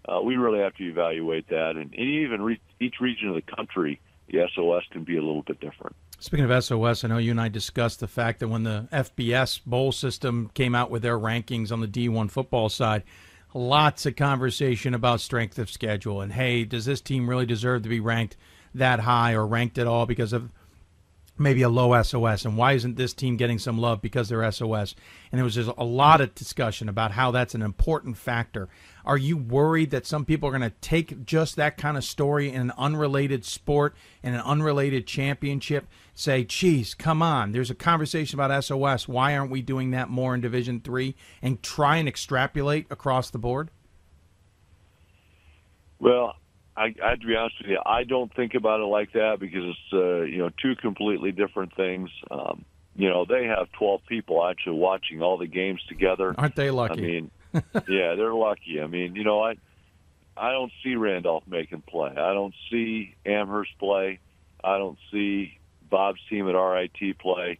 uh, 0.08 0.22
we 0.22 0.38
really 0.38 0.60
have 0.60 0.76
to 0.76 0.84
evaluate 0.84 1.50
that, 1.50 1.72
and, 1.72 1.94
and 1.94 1.94
even 1.94 2.42
re- 2.42 2.62
each 2.80 2.96
region 3.02 3.30
of 3.30 3.36
the 3.36 3.42
country, 3.42 4.00
the 4.30 4.48
SOS 4.56 4.84
can 4.92 5.04
be 5.04 5.18
a 5.18 5.22
little 5.22 5.44
bit 5.44 5.60
different. 5.60 5.96
Speaking 6.20 6.50
of 6.50 6.64
SOS, 6.64 7.04
I 7.04 7.08
know 7.08 7.18
you 7.18 7.32
and 7.32 7.40
I 7.40 7.48
discussed 7.48 8.02
the 8.02 8.08
fact 8.08 8.40
that 8.40 8.50
when 8.50 8.64
the 8.64 8.88
FBS 8.92 9.64
bowl 9.66 9.92
system 9.92 10.52
came 10.54 10.76
out 10.76 10.92
with 10.92 11.02
their 11.02 11.18
rankings 11.18 11.72
on 11.72 11.80
the 11.80 11.88
D1 11.88 12.30
football 12.30 12.68
side, 12.68 13.04
lots 13.54 14.06
of 14.06 14.16
conversation 14.16 14.94
about 14.94 15.22
strength 15.22 15.58
of 15.58 15.70
schedule 15.70 16.22
and 16.22 16.34
hey, 16.34 16.66
does 16.66 16.86
this 16.86 17.02
team 17.02 17.30
really 17.30 17.46
deserve 17.46 17.84
to 17.84 17.90
be 17.90 18.00
ranked 18.00 18.36
that 18.76 19.00
high 19.00 19.34
or 19.34 19.48
ranked 19.48 19.78
at 19.78 19.88
all 19.88 20.06
because 20.06 20.34
of 20.34 20.52
maybe 21.40 21.62
a 21.62 21.70
low 21.70 22.00
SOS 22.02 22.46
and 22.46 22.58
why 22.58 22.74
isn't 22.74 22.98
this 22.98 23.14
team 23.14 23.38
getting 23.38 23.60
some 23.60 23.78
love 23.78 24.02
because 24.02 24.30
they're 24.30 24.52
SOS? 24.52 24.96
And 25.32 25.40
there 25.40 25.44
was 25.46 25.56
just 25.56 25.72
a 25.78 25.84
lot 25.84 26.22
of 26.22 26.36
discussion 26.36 26.90
about 26.90 27.12
how 27.12 27.32
that's 27.32 27.56
an 27.56 27.62
important 27.62 28.18
factor. 28.18 28.70
Are 29.06 29.18
you 29.18 29.38
worried 29.38 29.92
that 29.92 30.06
some 30.06 30.26
people 30.26 30.50
are 30.50 30.58
going 30.58 30.70
to 30.70 30.78
take 30.82 31.26
just 31.26 31.56
that 31.56 31.78
kind 31.78 31.98
of 31.98 32.04
story 32.04 32.52
in 32.52 32.62
an 32.62 32.74
unrelated 32.78 33.46
sport 33.46 33.96
in 34.22 34.34
an 34.34 34.42
unrelated 34.42 35.08
championship, 35.08 35.88
say, 36.14 36.44
"Geez, 36.44 36.94
come 36.94 37.22
on, 37.22 37.52
there's 37.52 37.72
a 37.72 37.76
conversation 37.76 38.40
about 38.40 38.52
SOS. 38.64 39.08
Why 39.08 39.36
aren't 39.36 39.52
we 39.52 39.62
doing 39.62 39.92
that 39.92 40.10
more 40.10 40.36
in 40.36 40.42
Division 40.42 40.82
3 40.82 41.16
and 41.42 41.64
try 41.64 41.98
and 41.98 42.08
extrapolate 42.08 42.86
across 42.90 43.30
the 43.30 43.40
board?" 43.40 43.72
Well, 46.00 46.36
I, 46.80 46.96
I 47.04 47.10
have 47.10 47.20
to 47.20 47.28
be 47.28 47.36
honest 47.36 47.56
with 47.60 47.70
you, 47.72 47.80
I 47.86 48.06
don't 48.06 48.34
think 48.34 48.54
about 48.54 48.80
it 48.80 48.86
like 48.86 49.12
that 49.12 49.38
because 49.40 49.64
it's 49.66 49.94
uh, 49.94 50.22
you 50.22 50.38
know 50.38 50.50
two 50.62 50.76
completely 50.76 51.32
different 51.34 51.76
things. 51.76 52.10
Um, 52.32 52.64
you 52.96 53.10
know, 53.10 53.26
they 53.26 53.46
have 53.46 53.72
12 53.74 54.02
people 54.08 54.46
actually 54.46 54.78
watching 54.78 55.22
all 55.22 55.38
the 55.38 55.48
games 55.48 55.82
together. 55.88 56.34
Aren't 56.38 56.56
they 56.56 56.70
lucky? 56.70 56.94
I 56.94 56.96
mean, 56.96 57.32
yeah, 57.88 58.16
they're 58.16 58.34
lucky. 58.34 58.82
I 58.82 58.88
mean, 58.88 59.16
you 59.16 59.26
know, 59.26 59.44
I 59.44 59.56
I 60.38 60.52
don't 60.52 60.72
see 60.84 60.96
Randolph-Macon 60.96 61.84
play. 61.88 62.12
I 62.12 62.34
don't 62.34 62.54
see 62.72 63.16
Amherst 63.26 63.78
play. 63.78 64.20
I 64.64 64.78
don't 64.78 64.98
see 65.12 65.60
Bob's 65.90 66.22
team 66.30 66.48
at 66.48 66.54
RIT 66.54 67.20
play. 67.20 67.60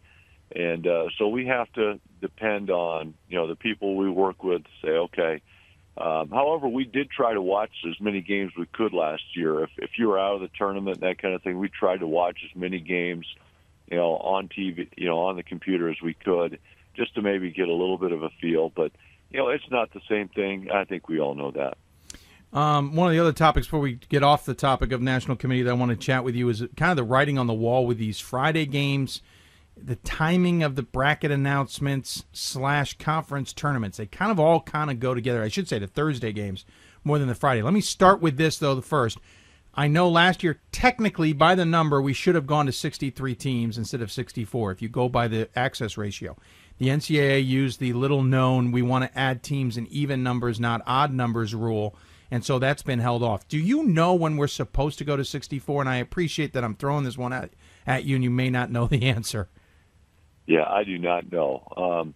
And 0.54 0.86
uh, 0.86 1.06
so 1.18 1.28
we 1.28 1.46
have 1.46 1.70
to 1.74 2.00
depend 2.20 2.70
on, 2.70 3.14
you 3.28 3.36
know, 3.36 3.46
the 3.46 3.54
people 3.54 3.96
we 3.96 4.08
work 4.08 4.42
with 4.42 4.64
to 4.64 4.70
say, 4.82 4.90
okay, 4.90 5.42
um, 5.98 6.30
however, 6.30 6.68
we 6.68 6.84
did 6.84 7.10
try 7.10 7.34
to 7.34 7.42
watch 7.42 7.70
as 7.88 8.00
many 8.00 8.20
games 8.20 8.52
we 8.56 8.66
could 8.66 8.92
last 8.92 9.22
year. 9.34 9.64
If, 9.64 9.70
if 9.76 9.90
you 9.98 10.08
were 10.08 10.18
out 10.18 10.36
of 10.36 10.40
the 10.40 10.50
tournament, 10.56 11.00
that 11.00 11.20
kind 11.20 11.34
of 11.34 11.42
thing, 11.42 11.58
we 11.58 11.68
tried 11.68 12.00
to 12.00 12.06
watch 12.06 12.38
as 12.48 12.56
many 12.56 12.80
games, 12.80 13.26
you 13.90 13.96
know, 13.96 14.16
on 14.16 14.48
TV, 14.48 14.88
you 14.96 15.08
know, 15.08 15.18
on 15.18 15.36
the 15.36 15.42
computer 15.42 15.90
as 15.90 16.00
we 16.02 16.14
could, 16.14 16.58
just 16.94 17.14
to 17.16 17.22
maybe 17.22 17.50
get 17.50 17.68
a 17.68 17.74
little 17.74 17.98
bit 17.98 18.12
of 18.12 18.22
a 18.22 18.30
feel. 18.40 18.70
But 18.70 18.92
you 19.30 19.38
know, 19.38 19.48
it's 19.48 19.68
not 19.70 19.92
the 19.92 20.00
same 20.08 20.28
thing. 20.28 20.70
I 20.70 20.84
think 20.84 21.08
we 21.08 21.20
all 21.20 21.34
know 21.34 21.50
that. 21.52 21.76
Um, 22.52 22.96
one 22.96 23.06
of 23.06 23.12
the 23.12 23.20
other 23.20 23.32
topics 23.32 23.66
before 23.66 23.80
we 23.80 24.00
get 24.08 24.24
off 24.24 24.44
the 24.44 24.54
topic 24.54 24.90
of 24.90 25.00
national 25.00 25.36
committee 25.36 25.62
that 25.62 25.70
I 25.70 25.74
want 25.74 25.90
to 25.90 25.96
chat 25.96 26.24
with 26.24 26.34
you 26.34 26.48
is 26.48 26.64
kind 26.76 26.90
of 26.90 26.96
the 26.96 27.04
writing 27.04 27.38
on 27.38 27.46
the 27.46 27.54
wall 27.54 27.86
with 27.86 27.98
these 27.98 28.18
Friday 28.18 28.66
games, 28.66 29.22
the 29.86 29.96
timing 29.96 30.62
of 30.62 30.76
the 30.76 30.82
bracket 30.82 31.30
announcements 31.30 32.24
slash 32.32 32.98
conference 32.98 33.52
tournaments. 33.52 33.98
They 33.98 34.06
kind 34.06 34.30
of 34.30 34.40
all 34.40 34.60
kind 34.60 34.90
of 34.90 35.00
go 35.00 35.14
together. 35.14 35.42
I 35.42 35.48
should 35.48 35.68
say 35.68 35.78
the 35.78 35.86
Thursday 35.86 36.32
games 36.32 36.64
more 37.04 37.18
than 37.18 37.28
the 37.28 37.34
Friday. 37.34 37.62
Let 37.62 37.72
me 37.72 37.80
start 37.80 38.20
with 38.20 38.36
this 38.36 38.58
though. 38.58 38.74
The 38.74 38.82
first, 38.82 39.18
I 39.74 39.88
know 39.88 40.08
last 40.08 40.42
year 40.42 40.60
technically 40.72 41.32
by 41.32 41.54
the 41.54 41.64
number 41.64 42.00
we 42.00 42.12
should 42.12 42.34
have 42.34 42.46
gone 42.46 42.66
to 42.66 42.72
63 42.72 43.34
teams 43.34 43.78
instead 43.78 44.02
of 44.02 44.12
64 44.12 44.72
if 44.72 44.82
you 44.82 44.88
go 44.88 45.08
by 45.08 45.28
the 45.28 45.48
access 45.56 45.96
ratio. 45.96 46.36
The 46.78 46.88
NCAA 46.88 47.46
used 47.46 47.78
the 47.78 47.92
little 47.92 48.22
known 48.22 48.72
we 48.72 48.82
want 48.82 49.04
to 49.04 49.18
add 49.18 49.42
teams 49.42 49.76
in 49.76 49.86
even 49.88 50.22
numbers, 50.22 50.58
not 50.58 50.82
odd 50.86 51.12
numbers 51.12 51.54
rule. 51.54 51.94
And 52.30 52.44
so 52.44 52.58
that's 52.58 52.82
been 52.82 53.00
held 53.00 53.22
off. 53.22 53.46
Do 53.48 53.58
you 53.58 53.84
know 53.84 54.14
when 54.14 54.36
we're 54.36 54.46
supposed 54.46 54.98
to 54.98 55.04
go 55.04 55.16
to 55.16 55.24
64? 55.24 55.82
And 55.82 55.88
I 55.88 55.96
appreciate 55.96 56.52
that 56.52 56.64
I'm 56.64 56.76
throwing 56.76 57.04
this 57.04 57.18
one 57.18 57.32
at, 57.32 57.50
at 57.86 58.04
you, 58.04 58.14
and 58.14 58.24
you 58.24 58.30
may 58.30 58.50
not 58.50 58.70
know 58.70 58.86
the 58.86 59.02
answer. 59.08 59.48
Yeah, 60.50 60.64
I 60.68 60.82
do 60.82 60.98
not 60.98 61.30
know. 61.30 61.62
Um, 61.76 62.14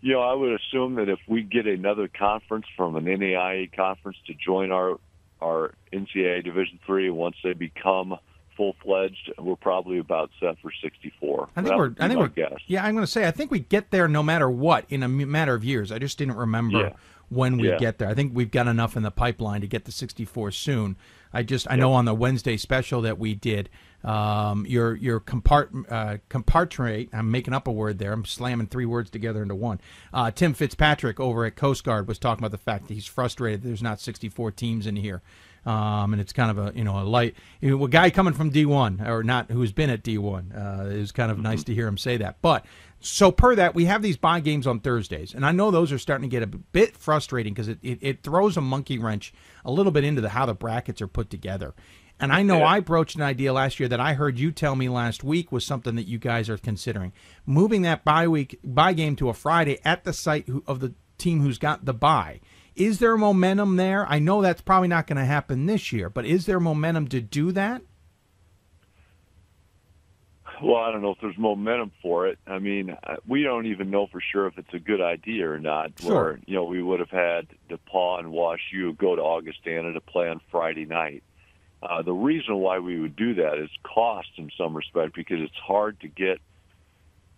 you 0.00 0.14
know, 0.14 0.22
I 0.22 0.32
would 0.32 0.58
assume 0.58 0.94
that 0.94 1.10
if 1.10 1.18
we 1.28 1.42
get 1.42 1.66
another 1.66 2.08
conference 2.08 2.64
from 2.74 2.96
an 2.96 3.04
NAIA 3.04 3.70
conference 3.70 4.16
to 4.28 4.34
join 4.34 4.72
our 4.72 4.98
our 5.38 5.74
NCAA 5.92 6.42
Division 6.42 6.80
Three, 6.86 7.10
once 7.10 7.36
they 7.44 7.52
become 7.52 8.16
full 8.56 8.74
fledged, 8.82 9.30
we're 9.38 9.56
probably 9.56 9.98
about 9.98 10.30
set 10.40 10.58
for 10.62 10.72
64. 10.82 11.50
I 11.54 11.62
think 11.62 11.76
we're. 11.76 11.94
I 12.00 12.08
think 12.08 12.18
we're. 12.18 12.28
Guess. 12.28 12.60
Yeah, 12.66 12.82
I'm 12.82 12.94
going 12.94 13.04
to 13.04 13.12
say 13.12 13.28
I 13.28 13.30
think 13.30 13.50
we 13.50 13.60
get 13.60 13.90
there 13.90 14.08
no 14.08 14.22
matter 14.22 14.48
what 14.48 14.86
in 14.88 15.02
a 15.02 15.08
matter 15.08 15.52
of 15.52 15.62
years. 15.62 15.92
I 15.92 15.98
just 15.98 16.16
didn't 16.16 16.36
remember 16.36 16.78
yeah. 16.78 16.92
when 17.28 17.58
we 17.58 17.68
yeah. 17.68 17.76
get 17.76 17.98
there. 17.98 18.08
I 18.08 18.14
think 18.14 18.32
we've 18.34 18.50
got 18.50 18.68
enough 18.68 18.96
in 18.96 19.02
the 19.02 19.10
pipeline 19.10 19.60
to 19.60 19.66
get 19.66 19.84
to 19.84 19.92
64 19.92 20.50
soon. 20.52 20.96
I 21.32 21.42
just 21.42 21.66
I 21.70 21.76
know 21.76 21.92
on 21.92 22.04
the 22.04 22.14
Wednesday 22.14 22.56
special 22.56 23.02
that 23.02 23.18
we 23.18 23.34
did, 23.34 23.68
um, 24.04 24.64
your 24.66 24.94
your 24.96 25.20
compart 25.20 25.90
uh, 25.90 26.18
compartment. 26.28 27.10
I'm 27.12 27.30
making 27.30 27.54
up 27.54 27.66
a 27.66 27.72
word 27.72 27.98
there. 27.98 28.12
I'm 28.12 28.24
slamming 28.24 28.68
three 28.68 28.86
words 28.86 29.10
together 29.10 29.42
into 29.42 29.54
one. 29.54 29.80
Uh, 30.12 30.30
Tim 30.30 30.54
Fitzpatrick 30.54 31.18
over 31.20 31.44
at 31.44 31.56
Coast 31.56 31.84
Guard 31.84 32.08
was 32.08 32.18
talking 32.18 32.40
about 32.40 32.52
the 32.52 32.62
fact 32.62 32.88
that 32.88 32.94
he's 32.94 33.06
frustrated. 33.06 33.62
There's 33.62 33.82
not 33.82 34.00
64 34.00 34.52
teams 34.52 34.86
in 34.86 34.96
here. 34.96 35.22
Um, 35.66 36.14
and 36.14 36.20
it's 36.20 36.32
kind 36.32 36.50
of 36.50 36.58
a 36.58 36.72
you 36.76 36.84
know 36.84 36.98
a 36.98 37.04
light 37.04 37.34
you 37.60 37.76
know, 37.76 37.84
a 37.84 37.88
guy 37.88 38.10
coming 38.10 38.32
from 38.32 38.50
D1 38.50 39.06
or 39.06 39.22
not 39.22 39.50
who's 39.50 39.72
been 39.72 39.90
at 39.90 40.02
D1 40.02 40.56
uh, 40.56 40.84
is 40.86 41.12
kind 41.12 41.30
of 41.30 41.36
mm-hmm. 41.36 41.44
nice 41.44 41.64
to 41.64 41.74
hear 41.74 41.86
him 41.86 41.98
say 41.98 42.16
that. 42.18 42.36
But 42.40 42.64
so 43.00 43.30
per 43.30 43.54
that, 43.54 43.74
we 43.74 43.84
have 43.84 44.02
these 44.02 44.16
bye 44.16 44.40
games 44.40 44.66
on 44.66 44.80
Thursdays, 44.80 45.34
and 45.34 45.46
I 45.46 45.52
know 45.52 45.70
those 45.70 45.92
are 45.92 45.98
starting 45.98 46.28
to 46.28 46.34
get 46.34 46.42
a 46.42 46.46
bit 46.46 46.96
frustrating 46.96 47.54
because 47.54 47.68
it, 47.68 47.78
it, 47.82 47.98
it, 48.02 48.22
throws 48.22 48.56
a 48.56 48.60
monkey 48.60 48.98
wrench 48.98 49.32
a 49.64 49.70
little 49.70 49.92
bit 49.92 50.04
into 50.04 50.20
the 50.20 50.30
how 50.30 50.46
the 50.46 50.54
brackets 50.54 51.00
are 51.00 51.06
put 51.06 51.30
together. 51.30 51.74
And 52.20 52.32
I 52.32 52.42
know 52.42 52.58
yeah. 52.58 52.66
I 52.66 52.80
broached 52.80 53.14
an 53.14 53.22
idea 53.22 53.52
last 53.52 53.78
year 53.78 53.88
that 53.88 54.00
I 54.00 54.14
heard 54.14 54.40
you 54.40 54.50
tell 54.50 54.74
me 54.74 54.88
last 54.88 55.22
week 55.22 55.52
was 55.52 55.64
something 55.64 55.94
that 55.94 56.08
you 56.08 56.18
guys 56.18 56.48
are 56.48 56.58
considering 56.58 57.12
moving 57.46 57.82
that 57.82 58.04
bye 58.04 58.26
week 58.26 58.58
bye 58.64 58.92
game 58.92 59.14
to 59.16 59.28
a 59.28 59.34
Friday 59.34 59.78
at 59.84 60.02
the 60.02 60.12
site 60.12 60.48
of 60.66 60.80
the 60.80 60.94
team 61.16 61.40
who's 61.40 61.58
got 61.58 61.84
the 61.84 61.94
bye. 61.94 62.40
Is 62.74 62.98
there 62.98 63.16
momentum 63.16 63.76
there? 63.76 64.06
I 64.06 64.18
know 64.18 64.42
that's 64.42 64.60
probably 64.60 64.88
not 64.88 65.06
going 65.06 65.16
to 65.16 65.24
happen 65.24 65.66
this 65.66 65.92
year, 65.92 66.08
but 66.08 66.26
is 66.26 66.46
there 66.46 66.60
momentum 66.60 67.08
to 67.08 67.20
do 67.20 67.52
that? 67.52 67.82
Well, 70.62 70.76
I 70.76 70.90
don't 70.90 71.02
know 71.02 71.12
if 71.12 71.18
there's 71.20 71.38
momentum 71.38 71.92
for 72.02 72.26
it. 72.26 72.38
I 72.46 72.58
mean, 72.58 72.90
uh, 72.90 73.16
we 73.26 73.42
don't 73.42 73.66
even 73.66 73.90
know 73.90 74.06
for 74.06 74.20
sure 74.20 74.46
if 74.46 74.58
it's 74.58 74.72
a 74.74 74.78
good 74.78 75.00
idea 75.00 75.50
or 75.50 75.58
not. 75.58 75.92
Sure. 76.00 76.14
Where, 76.14 76.40
you 76.46 76.54
know, 76.54 76.64
we 76.64 76.82
would 76.82 77.00
have 77.00 77.10
had 77.10 77.46
DePauw 77.70 78.18
and 78.18 78.32
Wash 78.32 78.60
U 78.72 78.92
go 78.92 79.14
to 79.14 79.22
Augustana 79.22 79.92
to 79.92 80.00
play 80.00 80.28
on 80.28 80.40
Friday 80.50 80.84
night. 80.84 81.22
Uh, 81.82 82.02
the 82.02 82.12
reason 82.12 82.56
why 82.56 82.80
we 82.80 82.98
would 82.98 83.14
do 83.14 83.34
that 83.34 83.58
is 83.58 83.70
cost 83.84 84.28
in 84.36 84.50
some 84.58 84.76
respect 84.76 85.14
because 85.14 85.40
it's 85.40 85.56
hard 85.56 86.00
to 86.00 86.08
get 86.08 86.40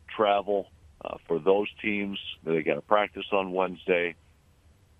travel 0.08 0.68
uh, 1.04 1.16
for 1.28 1.38
those 1.38 1.68
teams. 1.82 2.18
They 2.44 2.62
got 2.62 2.74
to 2.74 2.80
practice 2.80 3.26
on 3.32 3.52
Wednesday 3.52 4.14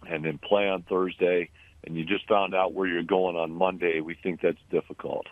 and 0.07 0.25
then 0.25 0.39
play 0.39 0.69
on 0.69 0.83
Thursday, 0.83 1.51
and 1.85 1.97
you 1.97 2.05
just 2.05 2.27
found 2.29 2.55
out 2.55 2.75
where 2.75 2.87
you're 2.87 3.03
going 3.03 3.37
on 3.37 3.51
Monday, 3.51 4.01
we 4.01 4.15
think 4.15 4.41
that's 4.41 4.61
difficult. 4.71 5.27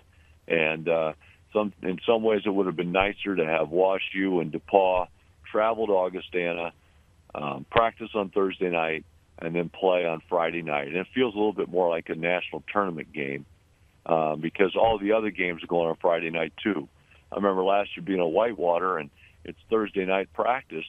And 0.46 0.88
uh, 0.88 1.12
some 1.52 1.72
in 1.82 1.98
some 2.06 2.22
ways, 2.22 2.42
it 2.44 2.50
would 2.50 2.66
have 2.66 2.76
been 2.76 2.92
nicer 2.92 3.36
to 3.36 3.44
have 3.44 3.70
Wash 3.70 4.02
U 4.14 4.40
and 4.40 4.52
DePauw 4.52 5.06
travel 5.50 5.86
to 5.86 5.92
Augustana, 5.92 6.72
um, 7.34 7.64
practice 7.70 8.10
on 8.14 8.30
Thursday 8.30 8.70
night, 8.70 9.04
and 9.38 9.54
then 9.54 9.68
play 9.68 10.04
on 10.04 10.20
Friday 10.28 10.62
night. 10.62 10.88
And 10.88 10.96
it 10.96 11.06
feels 11.14 11.34
a 11.34 11.38
little 11.38 11.52
bit 11.52 11.68
more 11.68 11.88
like 11.88 12.08
a 12.08 12.14
national 12.14 12.62
tournament 12.72 13.12
game 13.12 13.46
uh, 14.04 14.36
because 14.36 14.74
all 14.76 14.98
the 14.98 15.12
other 15.12 15.30
games 15.30 15.62
are 15.62 15.66
going 15.66 15.88
on 15.88 15.96
Friday 16.00 16.30
night 16.30 16.52
too. 16.62 16.88
I 17.30 17.36
remember 17.36 17.62
last 17.62 17.90
year 17.96 18.04
being 18.04 18.20
a 18.20 18.28
Whitewater, 18.28 18.98
and 18.98 19.10
it's 19.44 19.58
Thursday 19.70 20.04
night 20.04 20.32
practice 20.32 20.86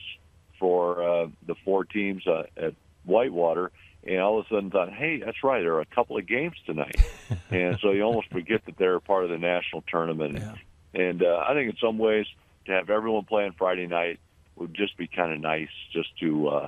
for 0.59 1.03
uh, 1.03 1.27
the 1.47 1.55
four 1.63 1.85
teams 1.85 2.25
uh, 2.27 2.43
at 2.57 2.73
Whitewater, 3.05 3.71
and 4.05 4.19
all 4.19 4.39
of 4.39 4.45
a 4.45 4.49
sudden 4.49 4.71
thought, 4.71 4.91
hey, 4.93 5.21
that's 5.23 5.43
right, 5.43 5.61
there 5.61 5.75
are 5.75 5.81
a 5.81 5.85
couple 5.85 6.17
of 6.17 6.25
games 6.25 6.55
tonight, 6.65 6.95
and 7.51 7.77
so 7.81 7.91
you 7.91 8.03
almost 8.03 8.29
forget 8.29 8.65
that 8.65 8.77
they're 8.77 8.99
part 8.99 9.23
of 9.23 9.29
the 9.29 9.37
national 9.37 9.83
tournament. 9.87 10.39
Yeah. 10.39 10.55
And 10.93 11.23
uh, 11.23 11.43
I 11.47 11.53
think 11.53 11.69
in 11.71 11.77
some 11.77 11.97
ways 11.97 12.25
to 12.65 12.71
have 12.71 12.89
everyone 12.89 13.25
playing 13.25 13.53
Friday 13.57 13.87
night 13.87 14.19
would 14.55 14.73
just 14.73 14.97
be 14.97 15.07
kind 15.07 15.31
of 15.31 15.39
nice, 15.39 15.69
just 15.93 16.17
to 16.19 16.47
uh, 16.47 16.67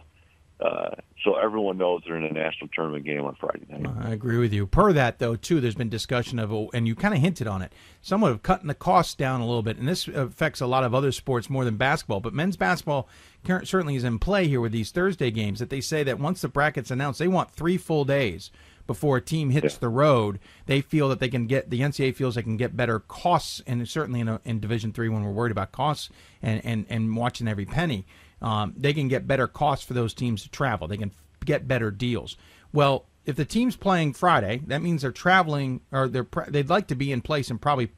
uh, 0.61 0.89
so 1.23 1.35
everyone 1.35 1.77
knows 1.77 2.01
they're 2.05 2.17
in 2.17 2.23
a 2.23 2.31
national 2.31 2.69
tournament 2.69 3.05
game 3.05 3.21
on 3.21 3.35
Friday 3.35 3.65
night. 3.69 3.93
I 3.99 4.11
agree 4.11 4.37
with 4.37 4.53
you. 4.53 4.67
Per 4.67 4.93
that, 4.93 5.19
though, 5.19 5.35
too, 5.35 5.59
there's 5.59 5.75
been 5.75 5.89
discussion 5.89 6.39
of, 6.39 6.51
and 6.73 6.87
you 6.87 6.95
kind 6.95 7.13
of 7.13 7.19
hinted 7.19 7.47
on 7.47 7.61
it, 7.61 7.73
somewhat 8.01 8.31
of 8.31 8.43
cutting 8.43 8.67
the 8.67 8.75
costs 8.75 9.15
down 9.15 9.41
a 9.41 9.45
little 9.45 9.63
bit. 9.63 9.77
And 9.77 9.87
this 9.87 10.07
affects 10.07 10.61
a 10.61 10.67
lot 10.67 10.83
of 10.83 10.93
other 10.93 11.11
sports 11.11 11.49
more 11.49 11.65
than 11.65 11.77
basketball. 11.77 12.19
But 12.19 12.33
men's 12.33 12.57
basketball 12.57 13.07
certainly 13.45 13.95
is 13.95 14.03
in 14.03 14.19
play 14.19 14.47
here 14.47 14.61
with 14.61 14.71
these 14.71 14.91
Thursday 14.91 15.31
games. 15.31 15.59
That 15.59 15.69
they 15.69 15.81
say 15.81 16.03
that 16.03 16.19
once 16.19 16.41
the 16.41 16.47
brackets 16.47 16.91
announced, 16.91 17.19
they 17.19 17.27
want 17.27 17.51
three 17.51 17.77
full 17.77 18.05
days 18.05 18.51
before 18.87 19.17
a 19.17 19.21
team 19.21 19.51
hits 19.51 19.75
yeah. 19.75 19.79
the 19.79 19.89
road. 19.89 20.39
They 20.65 20.81
feel 20.81 21.09
that 21.09 21.19
they 21.19 21.29
can 21.29 21.47
get 21.47 21.69
the 21.69 21.81
NCAA 21.81 22.15
feels 22.15 22.35
they 22.35 22.43
can 22.43 22.57
get 22.57 22.75
better 22.75 22.99
costs, 22.99 23.61
and 23.65 23.87
certainly 23.87 24.19
in, 24.19 24.27
a, 24.27 24.41
in 24.43 24.59
Division 24.59 24.91
three 24.91 25.09
when 25.09 25.23
we're 25.23 25.31
worried 25.31 25.51
about 25.51 25.71
costs 25.71 26.09
and, 26.41 26.63
and 26.65 26.85
and 26.89 27.15
watching 27.15 27.47
every 27.47 27.65
penny 27.65 28.05
um, 28.41 28.73
they 28.75 28.93
can 28.93 29.07
get 29.07 29.27
better 29.27 29.47
costs 29.47 29.85
for 29.85 29.93
those 29.93 30.13
teams 30.13 30.43
to 30.43 30.49
travel. 30.49 30.87
They 30.87 30.97
can 30.97 31.11
get 31.45 31.67
better 31.67 31.91
deals. 31.91 32.37
Well, 32.73 33.05
if 33.25 33.35
the 33.35 33.45
team's 33.45 33.75
playing 33.75 34.13
Friday, 34.13 34.61
that 34.67 34.81
means 34.81 35.01
they're 35.01 35.11
traveling 35.11 35.81
or 35.91 36.07
they're 36.07 36.27
they'd 36.47 36.69
like 36.69 36.87
to 36.87 36.95
be 36.95 37.11
in 37.11 37.21
place 37.21 37.49
and 37.49 37.61
probably 37.61 37.91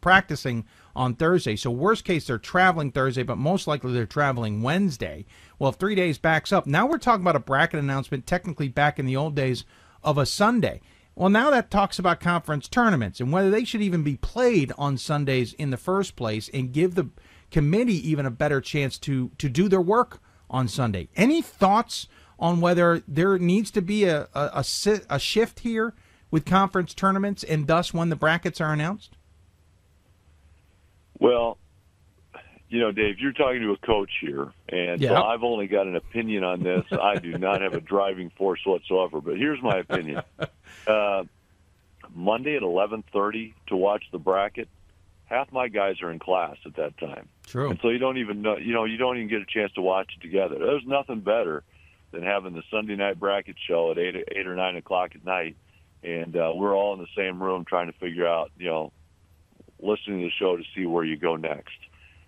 practicing 0.00 0.64
on 0.96 1.14
Thursday. 1.14 1.56
So 1.56 1.70
worst 1.70 2.04
case, 2.04 2.26
they're 2.26 2.38
traveling 2.38 2.92
Thursday, 2.92 3.22
but 3.22 3.36
most 3.36 3.66
likely 3.66 3.92
they're 3.92 4.06
traveling 4.06 4.62
Wednesday. 4.62 5.26
Well, 5.58 5.70
if 5.70 5.76
three 5.76 5.94
days 5.94 6.18
backs 6.18 6.52
up, 6.52 6.66
now 6.66 6.86
we're 6.86 6.98
talking 6.98 7.22
about 7.22 7.36
a 7.36 7.40
bracket 7.40 7.80
announcement. 7.80 8.26
Technically, 8.26 8.68
back 8.68 8.98
in 8.98 9.06
the 9.06 9.16
old 9.16 9.34
days 9.34 9.64
of 10.02 10.16
a 10.16 10.26
Sunday. 10.26 10.80
Well, 11.16 11.30
now 11.30 11.50
that 11.50 11.70
talks 11.70 11.98
about 11.98 12.20
conference 12.20 12.66
tournaments 12.66 13.20
and 13.20 13.30
whether 13.30 13.50
they 13.50 13.64
should 13.64 13.82
even 13.82 14.02
be 14.02 14.16
played 14.16 14.72
on 14.76 14.98
Sundays 14.98 15.52
in 15.52 15.70
the 15.70 15.76
first 15.76 16.16
place 16.16 16.50
and 16.52 16.72
give 16.72 16.94
the 16.94 17.08
committee 17.54 18.10
even 18.10 18.26
a 18.26 18.32
better 18.32 18.60
chance 18.60 18.98
to 18.98 19.30
to 19.38 19.48
do 19.48 19.68
their 19.68 19.80
work 19.80 20.20
on 20.50 20.66
Sunday. 20.66 21.08
Any 21.14 21.40
thoughts 21.40 22.08
on 22.36 22.60
whether 22.60 23.04
there 23.06 23.38
needs 23.38 23.70
to 23.70 23.80
be 23.80 24.02
a 24.06 24.22
a, 24.34 24.64
a, 24.64 24.64
a 25.08 25.18
shift 25.20 25.60
here 25.60 25.94
with 26.32 26.44
conference 26.44 26.94
tournaments 26.94 27.44
and 27.44 27.68
thus 27.68 27.94
when 27.94 28.08
the 28.08 28.16
brackets 28.16 28.60
are 28.60 28.72
announced? 28.72 29.16
Well, 31.20 31.58
you 32.68 32.80
know, 32.80 32.90
Dave, 32.90 33.20
you're 33.20 33.30
talking 33.32 33.60
to 33.60 33.70
a 33.70 33.76
coach 33.86 34.10
here, 34.20 34.52
and 34.68 35.00
Yeah. 35.00 35.10
so 35.10 35.22
I've 35.22 35.44
only 35.44 35.68
got 35.68 35.86
an 35.86 35.94
opinion 35.94 36.42
on 36.42 36.60
this. 36.60 36.84
I 36.90 37.20
do 37.20 37.38
not 37.38 37.60
have 37.60 37.74
a 37.74 37.80
driving 37.80 38.30
force 38.30 38.62
whatsoever. 38.66 39.20
But 39.20 39.36
here's 39.36 39.62
my 39.62 39.76
opinion: 39.78 40.22
uh, 40.88 41.22
Monday 42.12 42.56
at 42.56 42.62
11:30 42.62 43.54
to 43.68 43.76
watch 43.76 44.02
the 44.10 44.18
bracket. 44.18 44.68
Half 45.26 45.52
my 45.52 45.68
guys 45.68 46.02
are 46.02 46.10
in 46.10 46.18
class 46.18 46.56
at 46.66 46.74
that 46.76 46.98
time, 46.98 47.28
True. 47.46 47.70
and 47.70 47.78
so 47.82 47.88
you 47.88 47.98
don't 47.98 48.18
even 48.18 48.42
know. 48.42 48.56
You 48.56 48.72
know, 48.72 48.84
you 48.84 48.96
don't 48.96 49.16
even 49.16 49.28
get 49.28 49.40
a 49.40 49.46
chance 49.46 49.72
to 49.72 49.82
watch 49.82 50.12
it 50.16 50.22
together. 50.22 50.56
There's 50.58 50.86
nothing 50.86 51.20
better 51.20 51.62
than 52.10 52.22
having 52.22 52.54
the 52.54 52.62
Sunday 52.70 52.96
night 52.96 53.18
bracket 53.18 53.56
show 53.68 53.90
at 53.90 53.98
eight, 53.98 54.16
eight 54.16 54.46
or 54.46 54.54
nine 54.54 54.76
o'clock 54.76 55.12
at 55.14 55.24
night, 55.24 55.56
and 56.02 56.36
uh, 56.36 56.52
we're 56.54 56.74
all 56.74 56.94
in 56.94 57.00
the 57.00 57.08
same 57.16 57.42
room 57.42 57.64
trying 57.64 57.90
to 57.90 57.98
figure 57.98 58.26
out, 58.26 58.50
you 58.58 58.66
know, 58.66 58.92
listening 59.80 60.20
to 60.20 60.26
the 60.26 60.32
show 60.38 60.56
to 60.56 60.62
see 60.74 60.86
where 60.86 61.04
you 61.04 61.16
go 61.16 61.36
next. 61.36 61.76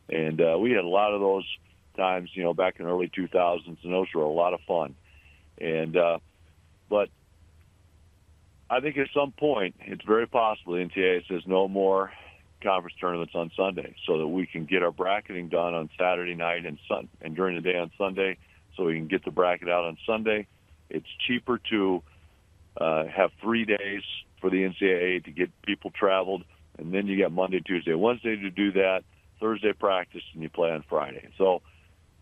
And 0.08 0.40
uh, 0.40 0.56
we 0.58 0.72
had 0.72 0.84
a 0.84 0.88
lot 0.88 1.14
of 1.14 1.20
those 1.20 1.44
times, 1.96 2.30
you 2.34 2.42
know, 2.42 2.54
back 2.54 2.78
in 2.78 2.84
the 2.84 2.92
early 2.92 3.08
2000s, 3.08 3.82
and 3.82 3.92
those 3.92 4.06
were 4.14 4.22
a 4.22 4.28
lot 4.28 4.54
of 4.54 4.60
fun. 4.66 4.94
And 5.58 5.96
uh, 5.96 6.18
but 6.88 7.08
I 8.68 8.80
think 8.80 8.98
at 8.98 9.08
some 9.14 9.32
point 9.32 9.76
it's 9.80 10.04
very 10.04 10.26
possible 10.26 10.74
the 10.74 10.84
NCAA 10.84 11.26
says 11.28 11.42
no 11.46 11.68
more 11.68 12.12
conference 12.66 12.96
tournaments 13.00 13.34
on 13.34 13.50
Sunday, 13.56 13.94
so 14.06 14.18
that 14.18 14.26
we 14.26 14.46
can 14.46 14.64
get 14.64 14.82
our 14.82 14.90
bracketing 14.90 15.48
done 15.48 15.74
on 15.74 15.88
Saturday 15.98 16.34
night 16.34 16.66
and 16.66 16.78
sun 16.88 17.08
and 17.20 17.36
during 17.36 17.54
the 17.54 17.62
day 17.62 17.78
on 17.78 17.90
Sunday, 17.96 18.36
so 18.76 18.84
we 18.84 18.94
can 18.94 19.06
get 19.06 19.24
the 19.24 19.30
bracket 19.30 19.68
out 19.68 19.84
on 19.84 19.96
Sunday. 20.04 20.46
It's 20.90 21.06
cheaper 21.26 21.60
to 21.70 22.02
uh, 22.76 23.04
have 23.06 23.30
three 23.40 23.64
days 23.64 24.02
for 24.40 24.50
the 24.50 24.56
NCAA 24.56 25.24
to 25.24 25.30
get 25.30 25.50
people 25.62 25.90
traveled, 25.90 26.44
and 26.78 26.92
then 26.92 27.06
you 27.06 27.22
got 27.22 27.32
Monday, 27.32 27.60
Tuesday, 27.60 27.94
Wednesday 27.94 28.36
to 28.36 28.50
do 28.50 28.72
that. 28.72 29.04
Thursday 29.38 29.74
practice, 29.74 30.22
and 30.32 30.42
you 30.42 30.48
play 30.48 30.70
on 30.70 30.82
Friday. 30.88 31.28
So 31.36 31.60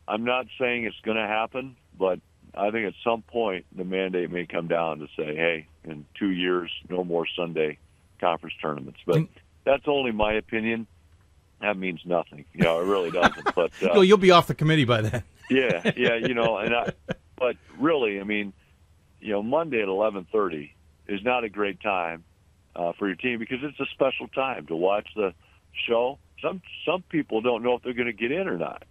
I'm 0.09 0.25
not 0.25 0.47
saying 0.59 0.85
it's 0.85 1.01
going 1.05 1.17
to 1.17 1.27
happen, 1.27 1.77
but 1.97 2.19
I 2.55 2.71
think 2.71 2.89
at 2.89 2.95
some 3.05 3.23
point 3.23 3.67
the 3.75 3.85
mandate 3.85 4.31
may 4.31 4.47
come 4.47 4.67
down 4.67 4.99
to 4.99 5.07
say, 5.17 5.37
hey, 5.37 5.69
in 5.85 6.05
two 6.19 6.31
years, 6.31 6.71
no 6.89 7.05
more 7.05 7.25
Sunday 7.37 7.79
conference 8.21 8.55
tournaments. 8.61 8.99
But 9.07 9.23
that's 9.65 9.85
only 9.87 10.13
my 10.13 10.35
opinion. 10.35 10.87
That 11.61 11.77
means 11.77 12.01
nothing. 12.05 12.45
You 12.53 12.65
know, 12.65 12.81
it 12.81 12.85
really 12.85 13.11
doesn't. 13.11 13.55
But 13.55 13.73
uh, 13.83 13.89
Well, 13.95 14.05
you'll 14.05 14.19
be 14.19 14.31
off 14.31 14.47
the 14.47 14.55
committee 14.55 14.85
by 14.85 15.01
then. 15.01 15.23
yeah, 15.51 15.93
yeah, 15.97 16.17
you 16.17 16.35
know, 16.35 16.59
and 16.59 16.75
I, 16.75 16.93
but 17.37 17.57
really, 17.79 18.21
I 18.21 18.25
mean, 18.25 18.53
you 19.21 19.33
know, 19.33 19.43
Monday 19.43 19.83
at 19.83 19.89
eleven 19.89 20.27
thirty 20.31 20.75
is 21.07 21.23
not 21.23 21.45
a 21.45 21.49
great 21.49 21.81
time 21.81 22.25
uh, 22.77 22.93
for 22.99 23.07
your 23.07 23.17
team 23.17 23.39
because 23.39 23.59
it's 23.63 23.79
a 23.81 23.87
special 23.93 24.29
time 24.29 24.67
to 24.67 24.77
watch 24.77 25.09
the 25.17 25.35
show. 25.87 26.19
Some 26.43 26.63
some 26.87 27.03
people 27.09 27.41
don't 27.41 27.63
know 27.63 27.75
if 27.75 27.83
they're 27.83 27.95
going 27.95 28.07
to 28.07 28.13
get 28.13 28.33
in 28.33 28.49
or 28.49 28.59
not. 28.59 28.85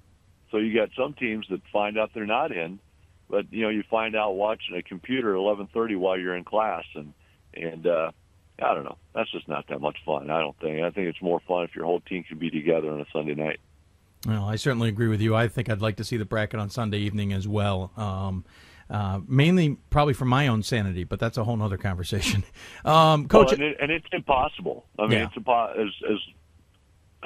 So 0.51 0.57
you 0.57 0.73
got 0.73 0.89
some 0.95 1.13
teams 1.13 1.47
that 1.49 1.61
find 1.71 1.97
out 1.97 2.11
they're 2.13 2.25
not 2.25 2.51
in, 2.51 2.79
but 3.29 3.51
you 3.51 3.63
know, 3.63 3.69
you 3.69 3.83
find 3.89 4.15
out 4.15 4.35
watching 4.35 4.75
a 4.75 4.83
computer 4.83 5.33
at 5.33 5.37
eleven 5.37 5.67
thirty 5.73 5.95
while 5.95 6.17
you're 6.17 6.35
in 6.35 6.43
class, 6.43 6.85
and 6.95 7.13
and 7.53 7.87
uh, 7.87 8.11
I 8.61 8.73
don't 8.73 8.83
know. 8.83 8.97
That's 9.15 9.31
just 9.31 9.47
not 9.47 9.67
that 9.69 9.81
much 9.81 9.97
fun. 10.05 10.29
I 10.29 10.39
don't 10.39 10.57
think. 10.59 10.83
I 10.83 10.89
think 10.91 11.07
it's 11.07 11.21
more 11.21 11.39
fun 11.47 11.63
if 11.63 11.75
your 11.75 11.85
whole 11.85 12.01
team 12.01 12.23
can 12.23 12.37
be 12.37 12.49
together 12.49 12.91
on 12.91 13.01
a 13.01 13.05
Sunday 13.11 13.33
night. 13.35 13.59
Well, 14.27 14.45
I 14.45 14.55
certainly 14.55 14.89
agree 14.89 15.07
with 15.07 15.21
you. 15.21 15.35
I 15.35 15.47
think 15.47 15.69
I'd 15.69 15.81
like 15.81 15.97
to 15.97 16.03
see 16.03 16.17
the 16.17 16.25
bracket 16.25 16.59
on 16.59 16.69
Sunday 16.69 16.99
evening 16.99 17.33
as 17.33 17.47
well. 17.47 17.91
Um, 17.97 18.45
uh, 18.89 19.19
mainly, 19.27 19.77
probably 19.89 20.13
for 20.13 20.25
my 20.25 20.47
own 20.47 20.61
sanity, 20.61 21.03
but 21.03 21.19
that's 21.19 21.37
a 21.37 21.43
whole 21.43 21.61
other 21.61 21.77
conversation. 21.77 22.43
Um, 22.85 23.27
Coach, 23.27 23.47
Well, 23.47 23.53
and, 23.55 23.63
it, 23.63 23.77
and 23.81 23.91
it's 23.91 24.05
impossible. 24.11 24.85
I 24.99 25.03
mean, 25.03 25.11
Yeah. 25.13 25.25
it's 25.27 25.35
impo- 25.35 25.71
as 25.77 25.89
as 26.11 26.19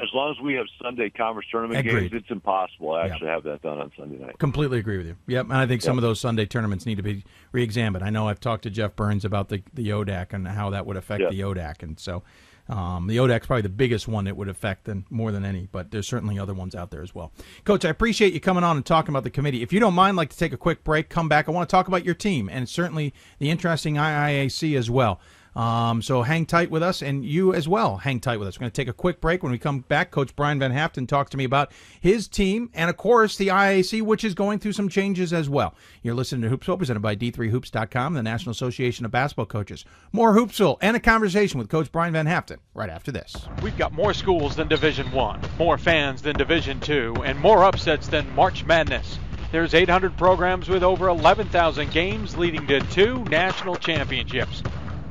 as 0.02 0.10
long 0.14 0.32
as 0.32 0.42
we 0.44 0.54
have 0.56 0.66
Sunday 0.82 1.10
conference 1.10 1.48
tournament 1.52 1.80
Agreed. 1.86 2.12
games, 2.12 2.22
it's 2.24 2.32
impossible 2.32 2.94
to 2.94 3.00
actually 3.02 3.28
have 3.28 3.44
that 3.44 3.62
done 3.62 3.80
on 3.80 3.92
Sunday 3.98 4.18
night. 4.18 4.38
Completely 4.40 4.80
agree 4.80 4.98
with 4.98 5.08
you. 5.08 5.16
Yep, 5.28 5.46
and 5.46 5.54
I 5.54 5.66
think 5.66 5.82
some 5.82 5.94
Yep. 5.96 5.98
of 5.98 6.02
those 6.04 6.20
Sunday 6.20 6.46
tournaments 6.46 6.86
need 6.86 6.96
to 6.96 7.04
be 7.04 7.24
re-examined. 7.52 8.04
I 8.04 8.10
know 8.10 8.28
I've 8.28 8.40
talked 8.40 8.64
to 8.64 8.70
Jeff 8.70 8.96
Burns 8.96 9.26
about 9.26 9.50
the 9.50 9.64
the 9.74 9.90
ODAC 9.90 10.34
and 10.34 10.48
how 10.48 10.70
that 10.72 10.86
would 10.86 10.98
affect 10.98 11.22
Yep. 11.22 11.32
the 11.32 11.40
ODAC, 11.42 11.84
and 11.84 12.00
so 12.00 12.24
um, 12.70 13.08
the 13.08 13.18
ODAC's 13.18 13.48
probably 13.48 13.62
the 13.62 13.70
biggest 13.70 14.08
one 14.10 14.28
it 14.28 14.36
would 14.36 14.50
affect 14.50 14.84
than 14.86 15.06
more 15.10 15.32
than 15.32 15.46
any. 15.46 15.70
But 15.72 15.92
there's 15.92 16.08
certainly 16.08 16.38
other 16.38 16.54
ones 16.54 16.76
out 16.76 16.92
there 16.92 17.02
as 17.02 17.16
well. 17.16 17.32
Coach, 17.64 17.86
I 17.86 17.90
appreciate 17.90 18.34
you 18.34 18.40
coming 18.42 18.64
on 18.66 18.76
and 18.76 18.86
talking 18.86 19.10
about 19.10 19.24
the 19.24 19.30
committee. 19.30 19.64
If 19.64 19.72
you 19.72 19.80
don't 19.80 19.94
mind, 19.94 20.16
I'd 20.16 20.18
like 20.18 20.30
to 20.32 20.38
take 20.38 20.52
a 20.54 20.58
quick 20.58 20.84
break, 20.84 21.08
come 21.10 21.30
back. 21.30 21.48
I 21.48 21.52
want 21.52 21.68
to 21.70 21.72
talk 21.72 21.88
about 21.88 22.04
your 22.04 22.14
team 22.16 22.50
and 22.52 22.68
certainly 22.68 23.14
the 23.40 23.50
interesting 23.50 23.96
IIAC 23.96 24.78
as 24.78 24.90
well. 24.90 25.22
Um, 25.58 26.04
so 26.04 26.22
hang 26.22 26.46
tight 26.46 26.70
with 26.70 26.84
us, 26.84 27.02
and 27.02 27.26
you 27.26 27.52
as 27.52 27.68
well. 27.68 27.98
Hang 27.98 28.20
tight 28.20 28.38
with 28.38 28.48
us. 28.48 28.58
We're 28.58 28.66
going 28.66 28.72
to 28.72 28.76
take 28.76 28.88
a 28.88 28.94
quick 28.94 29.20
break. 29.20 29.42
When 29.42 29.52
we 29.52 29.58
come 29.58 29.80
back, 29.80 30.12
Coach 30.12 30.36
Brian 30.36 30.60
Van 30.60 30.72
Haaften 30.72 31.08
talks 31.08 31.32
to 31.32 31.38
me 31.38 31.46
about 31.46 31.72
his 32.00 32.28
team 32.28 32.70
and, 32.76 32.92
of 32.92 32.98
course, 32.98 33.38
the 33.38 33.48
IAC, 33.48 34.04
which 34.04 34.24
is 34.24 34.36
going 34.36 34.60
through 34.60 34.74
some 34.74 34.88
changes 34.88 35.34
as 35.34 35.50
well. 35.50 35.74
You're 36.04 36.14
listening 36.14 36.48
to 36.48 36.56
Hoopsville, 36.56 36.78
presented 36.78 37.00
by 37.00 37.16
D3Hoops.com, 37.16 38.14
the 38.14 38.22
National 38.22 38.52
Association 38.52 39.04
of 39.04 39.10
Basketball 39.10 39.48
Coaches. 39.48 39.84
More 40.12 40.36
Hoopsville 40.36 40.78
and 40.80 40.96
a 40.96 41.00
conversation 41.00 41.58
with 41.58 41.70
Coach 41.70 41.92
Brian 41.92 42.14
Van 42.14 42.28
Haaften 42.28 42.58
right 42.76 42.92
after 42.92 43.12
this. 43.12 43.36
We've 43.64 43.78
got 43.80 43.94
more 43.94 44.14
schools 44.14 44.56
than 44.56 44.68
Division 44.68 45.12
One, 45.12 45.42
more 45.58 45.80
fans 45.80 46.22
than 46.22 46.36
Division 46.36 46.80
Two, 46.82 47.16
and 47.26 47.40
more 47.40 47.64
upsets 47.64 48.08
than 48.08 48.30
March 48.36 48.64
Madness. 48.64 49.18
There's 49.52 49.74
800 49.74 50.18
programs 50.18 50.70
with 50.70 50.84
over 50.84 51.08
11,000 51.08 51.90
games 51.92 52.38
leading 52.38 52.68
to 52.68 52.80
two 52.82 53.24
national 53.24 53.78
championships. 53.78 54.62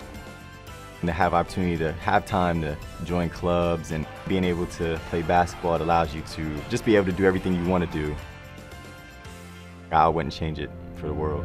And 1.00 1.08
to 1.08 1.12
have 1.12 1.34
opportunity 1.34 1.76
to 1.78 1.92
have 1.92 2.24
time 2.24 2.62
to 2.62 2.76
join 3.04 3.28
clubs 3.28 3.90
and 3.92 4.06
being 4.26 4.44
able 4.44 4.66
to 4.66 4.98
play 5.10 5.22
basketball, 5.22 5.74
it 5.74 5.80
allows 5.82 6.14
you 6.14 6.22
to 6.22 6.58
just 6.70 6.84
be 6.84 6.96
able 6.96 7.06
to 7.06 7.12
do 7.12 7.24
everything 7.24 7.54
you 7.54 7.66
want 7.68 7.84
to 7.84 7.98
do. 7.98 8.16
I 9.92 10.08
wouldn't 10.08 10.32
change 10.32 10.58
it 10.58 10.70
for 10.96 11.06
the 11.06 11.14
world. 11.14 11.44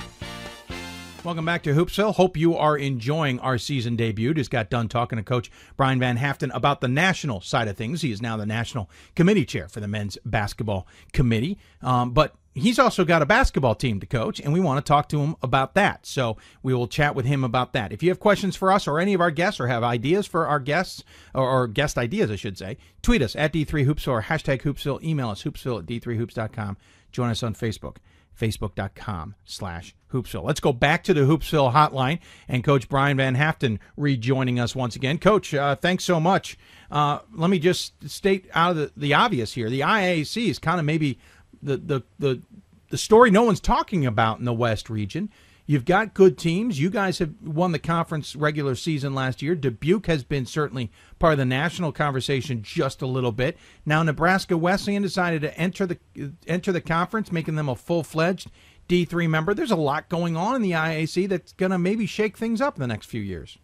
Welcome 1.23 1.45
back 1.45 1.61
to 1.63 1.73
Hoopsville. 1.75 2.15
Hope 2.15 2.35
you 2.35 2.57
are 2.57 2.75
enjoying 2.75 3.39
our 3.41 3.59
season 3.59 3.95
debut. 3.95 4.33
Just 4.33 4.49
got 4.49 4.71
done 4.71 4.87
talking 4.87 5.17
to 5.17 5.23
Coach 5.23 5.51
Brian 5.77 5.99
Van 5.99 6.17
Haaften 6.17 6.49
about 6.51 6.81
the 6.81 6.87
national 6.87 7.41
side 7.41 7.67
of 7.67 7.77
things. 7.77 8.01
He 8.01 8.11
is 8.11 8.23
now 8.23 8.37
the 8.37 8.45
national 8.47 8.89
committee 9.15 9.45
chair 9.45 9.67
for 9.67 9.81
the 9.81 9.87
men's 9.87 10.17
basketball 10.25 10.87
committee. 11.13 11.59
Um, 11.83 12.09
but 12.09 12.33
he's 12.55 12.79
also 12.79 13.05
got 13.05 13.21
a 13.21 13.27
basketball 13.27 13.75
team 13.75 13.99
to 13.99 14.07
coach, 14.07 14.39
and 14.39 14.51
we 14.51 14.59
want 14.59 14.83
to 14.83 14.89
talk 14.89 15.09
to 15.09 15.19
him 15.19 15.35
about 15.43 15.75
that. 15.75 16.07
So 16.07 16.37
we 16.63 16.73
will 16.73 16.87
chat 16.87 17.13
with 17.13 17.27
him 17.27 17.43
about 17.43 17.73
that. 17.73 17.91
If 17.91 18.01
you 18.01 18.09
have 18.09 18.19
questions 18.19 18.55
for 18.55 18.71
us 18.71 18.87
or 18.87 18.99
any 18.99 19.13
of 19.13 19.21
our 19.21 19.31
guests, 19.31 19.59
or 19.59 19.67
have 19.67 19.83
ideas 19.83 20.25
for 20.25 20.47
our 20.47 20.59
guests, 20.59 21.03
or, 21.35 21.47
or 21.47 21.67
guest 21.67 21.99
ideas, 21.99 22.31
I 22.31 22.35
should 22.35 22.57
say, 22.57 22.77
tweet 23.03 23.21
us 23.21 23.35
at 23.35 23.53
D3Hoops 23.53 24.07
or 24.07 24.23
hashtag 24.23 24.63
Hoopsville. 24.63 25.03
Email 25.03 25.29
us 25.29 25.43
hoopsville 25.43 25.81
at 25.81 25.85
D3Hoops.com. 25.85 26.77
Join 27.11 27.29
us 27.29 27.43
on 27.43 27.53
Facebook 27.53 27.97
facebook.com 28.39 29.35
slash 29.45 29.93
Hoopsville. 30.11 30.43
Let's 30.43 30.59
go 30.59 30.73
back 30.73 31.03
to 31.05 31.13
the 31.13 31.21
Hoopsville 31.21 31.73
hotline 31.73 32.19
and 32.47 32.63
Coach 32.63 32.89
Brian 32.89 33.17
Van 33.17 33.35
Haaften 33.35 33.79
rejoining 33.97 34.59
us 34.59 34.75
once 34.75 34.95
again. 34.95 35.17
Coach, 35.17 35.53
uh, 35.53 35.75
thanks 35.75 36.03
so 36.03 36.19
much. 36.19 36.57
Uh, 36.89 37.19
let 37.33 37.49
me 37.49 37.59
just 37.59 37.93
state 38.09 38.49
out 38.53 38.71
of 38.71 38.77
the, 38.77 38.91
the 38.97 39.13
obvious 39.13 39.53
here. 39.53 39.69
The 39.69 39.81
IAC 39.81 40.49
is 40.49 40.59
kind 40.59 40.79
of 40.79 40.85
maybe 40.85 41.19
the, 41.61 41.77
the, 41.77 42.01
the, 42.19 42.41
the 42.89 42.97
story 42.97 43.31
no 43.31 43.43
one's 43.43 43.59
talking 43.59 44.05
about 44.05 44.39
in 44.39 44.45
the 44.45 44.53
West 44.53 44.89
region. 44.89 45.29
You've 45.71 45.85
got 45.85 46.13
good 46.13 46.37
teams. 46.37 46.81
You 46.81 46.89
guys 46.89 47.19
have 47.19 47.33
won 47.41 47.71
the 47.71 47.79
conference 47.79 48.35
regular 48.35 48.75
season 48.75 49.15
last 49.15 49.41
year. 49.41 49.55
Dubuque 49.55 50.07
has 50.07 50.21
been 50.23 50.45
certainly 50.45 50.91
part 51.17 51.31
of 51.31 51.39
the 51.39 51.45
national 51.45 51.93
conversation 51.93 52.61
just 52.61 53.01
a 53.01 53.07
little 53.07 53.31
bit. 53.31 53.57
Now 53.85 54.03
Nebraska 54.03 54.57
Wesleyan 54.57 55.01
decided 55.01 55.41
to 55.43 55.57
enter 55.57 55.85
the 55.85 55.97
enter 56.45 56.73
the 56.73 56.81
conference, 56.81 57.31
making 57.31 57.55
them 57.55 57.69
a 57.69 57.75
full-fledged 57.77 58.51
D3 58.91 59.29
member. 59.29 59.53
There's 59.53 59.71
a 59.71 59.77
lot 59.77 60.09
going 60.09 60.35
on 60.35 60.55
in 60.55 60.61
the 60.61 60.71
IAC 60.71 61.29
that's 61.29 61.53
going 61.53 61.71
to 61.71 61.79
maybe 61.79 62.05
shake 62.05 62.37
things 62.37 62.59
up 62.59 62.75
in 62.75 62.81
the 62.81 62.87
next 62.87 63.05
few 63.05 63.21
years. 63.21 63.57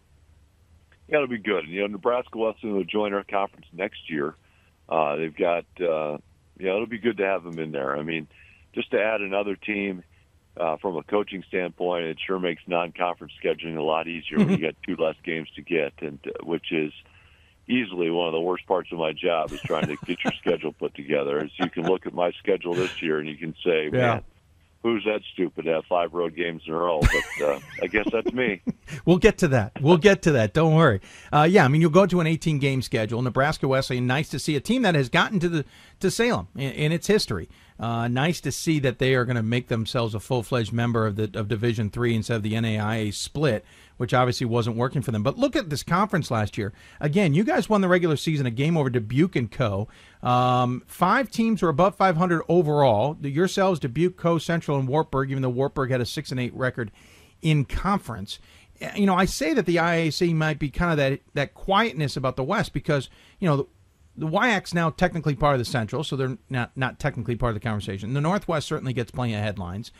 Yeah, 1.06 1.16
it'll 1.16 1.28
be 1.28 1.36
good. 1.36 1.66
You 1.68 1.82
know, 1.82 1.86
Nebraska 1.88 2.38
Wesleyan 2.38 2.76
will 2.76 2.84
join 2.84 3.12
our 3.12 3.24
conference 3.24 3.66
next 3.72 4.10
year. 4.10 4.34
Uh, 4.88 5.16
they've 5.16 5.36
got, 5.36 5.66
uh, 5.80 6.16
yeah, 6.58 6.74
it'll 6.74 6.86
be 6.86 6.98
good 6.98 7.18
to 7.18 7.26
have 7.26 7.44
them 7.44 7.58
in 7.58 7.72
there. 7.72 7.94
I 7.96 8.02
mean, 8.02 8.26
just 8.74 8.90
to 8.92 9.02
add 9.02 9.20
another 9.20 9.54
team 9.54 10.02
uh, 10.56 10.78
from 10.78 10.96
a 10.96 11.02
coaching 11.02 11.44
standpoint, 11.46 12.04
it 12.06 12.16
sure 12.26 12.38
makes 12.38 12.62
non-conference 12.66 13.34
scheduling 13.42 13.76
a 13.76 13.82
lot 13.82 14.08
easier 14.08 14.38
when 14.38 14.48
you 14.48 14.56
got 14.62 14.76
two 14.86 14.96
less 14.96 15.16
games 15.24 15.48
to 15.56 15.62
get, 15.62 15.92
and 16.00 16.18
uh, 16.26 16.42
which 16.44 16.72
is 16.72 16.92
easily 17.68 18.10
one 18.10 18.28
of 18.28 18.32
the 18.32 18.40
worst 18.40 18.66
parts 18.66 18.90
of 18.92 18.98
my 18.98 19.12
job 19.12 19.52
is 19.52 19.60
trying 19.60 19.88
to 19.88 19.96
get 20.06 20.24
your 20.24 20.32
schedule 20.40 20.72
put 20.72 20.94
together. 20.94 21.38
As 21.38 21.50
so 21.58 21.64
you 21.64 21.70
can 21.70 21.84
look 21.84 22.06
at 22.06 22.14
my 22.14 22.32
schedule 22.32 22.72
this 22.72 23.02
year 23.02 23.18
and 23.18 23.28
you 23.28 23.36
can 23.36 23.54
say, 23.62 23.84
yeah. 23.84 23.90
man 23.90 24.24
who's 24.82 25.04
that 25.04 25.20
stupid 25.32 25.64
to 25.64 25.72
have 25.72 25.84
five 25.86 26.14
road 26.14 26.36
games 26.36 26.62
in 26.66 26.72
a 26.72 26.76
row? 26.76 27.00
But 27.00 27.44
uh, 27.46 27.60
I 27.82 27.86
guess 27.86 28.06
that's 28.12 28.32
me. 28.32 28.62
We'll 29.04 29.18
get 29.18 29.38
to 29.38 29.48
that. 29.48 29.72
We'll 29.82 29.98
get 29.98 30.22
to 30.22 30.32
that. 30.32 30.54
Don't 30.54 30.74
worry. 30.74 31.00
Uh, 31.30 31.46
yeah, 31.48 31.64
I 31.64 31.68
mean, 31.68 31.82
you'll 31.82 31.90
go 31.90 32.06
to 32.06 32.20
an 32.20 32.26
18 32.26 32.58
game 32.58 32.80
schedule. 32.80 33.20
Nebraska 33.20 33.68
Wesleyan, 33.68 34.06
nice 34.06 34.30
to 34.30 34.38
see 34.38 34.56
a 34.56 34.60
team 34.60 34.80
that 34.82 34.94
has 34.94 35.10
gotten 35.10 35.38
to 35.40 35.48
the 35.48 35.64
to 36.00 36.10
Salem 36.10 36.48
in, 36.56 36.72
in 36.72 36.92
its 36.92 37.06
history. 37.06 37.50
Uh, 37.78 38.08
nice 38.08 38.40
to 38.40 38.50
see 38.50 38.78
that 38.80 38.98
they 38.98 39.14
are 39.14 39.24
going 39.24 39.36
to 39.36 39.42
make 39.42 39.68
themselves 39.68 40.14
a 40.14 40.20
full 40.20 40.42
fledged 40.42 40.72
member 40.72 41.06
of 41.06 41.16
the 41.16 41.30
of 41.38 41.48
Division 41.48 41.90
Three 41.90 42.14
instead 42.14 42.36
of 42.36 42.42
the 42.42 42.54
NAIA 42.54 43.12
split, 43.12 43.64
which 43.98 44.14
obviously 44.14 44.46
wasn't 44.46 44.76
working 44.76 45.02
for 45.02 45.10
them. 45.10 45.22
But 45.22 45.38
look 45.38 45.54
at 45.54 45.68
this 45.68 45.82
conference 45.82 46.30
last 46.30 46.56
year. 46.56 46.72
Again, 47.00 47.34
you 47.34 47.44
guys 47.44 47.68
won 47.68 47.82
the 47.82 47.88
regular 47.88 48.16
season 48.16 48.46
a 48.46 48.50
game 48.50 48.76
over 48.76 48.88
Dubuque 48.88 49.36
and 49.36 49.50
Coe. 49.50 49.88
Um, 50.22 50.82
five 50.86 51.30
teams 51.30 51.60
were 51.60 51.68
above 51.68 51.94
500 51.96 52.42
overall. 52.48 53.16
Yourselves, 53.20 53.78
Dubuque, 53.78 54.16
Coe, 54.16 54.38
Central, 54.38 54.78
and 54.78 54.88
Wartburg. 54.88 55.30
Even 55.30 55.42
though 55.42 55.48
Wartburg 55.50 55.90
had 55.90 56.00
a 56.00 56.06
six 56.06 56.30
and 56.30 56.40
eight 56.40 56.54
record 56.54 56.90
in 57.42 57.64
conference. 57.64 58.38
You 58.94 59.06
know, 59.06 59.14
I 59.14 59.24
say 59.24 59.54
that 59.54 59.66
the 59.66 59.76
IAC 59.76 60.34
might 60.34 60.58
be 60.58 60.70
kind 60.70 60.92
of 60.92 60.96
that 60.98 61.20
that 61.34 61.54
quietness 61.54 62.16
about 62.16 62.36
the 62.36 62.44
West 62.44 62.72
because 62.72 63.10
you 63.40 63.48
know 63.48 63.56
the, 64.16 64.26
the 64.26 64.64
now 64.72 64.90
technically 64.90 65.34
part 65.34 65.54
of 65.54 65.58
the 65.58 65.64
Central, 65.64 66.04
so 66.04 66.14
they're 66.14 66.38
not 66.48 66.76
not 66.76 67.00
technically 67.00 67.34
part 67.34 67.50
of 67.50 67.54
the 67.54 67.66
conversation. 67.66 68.14
The 68.14 68.20
Northwest 68.20 68.68
certainly 68.68 68.92
gets 68.92 69.10
plenty 69.10 69.34
of 69.34 69.40
headlines. 69.40 69.90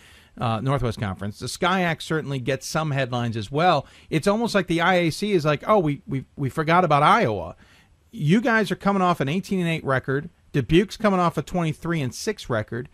Uh, 0.41 0.61
Northwest 0.61 1.01
Conference. 1.01 1.41
The 1.41 1.47
SCIAC 1.47 2.01
certainly 2.01 2.39
gets 2.39 2.67
some 2.67 2.93
headlines 2.93 3.37
as 3.37 3.51
well. 3.51 3.87
It's 4.09 4.29
almost 4.29 4.55
like 4.55 4.69
the 4.69 4.79
IAC 4.79 5.31
is 5.31 5.45
like, 5.45 5.65
oh, 5.67 5.79
we 5.79 6.03
we 6.07 6.25
we 6.37 6.49
forgot 6.49 6.85
about 6.85 7.03
Iowa. 7.03 7.57
You 8.11 8.41
guys 8.41 8.71
are 8.71 8.77
coming 8.77 9.03
off 9.03 9.21
an 9.21 9.29
18 9.29 9.59
and 9.59 9.69
8 9.69 9.85
record. 9.85 10.31
Dubuque's 10.53 10.97
coming 10.97 11.21
off 11.21 11.37
a 11.37 11.43
23 11.43 12.01
and 12.01 12.15
6 12.15 12.49
record. 12.49 12.89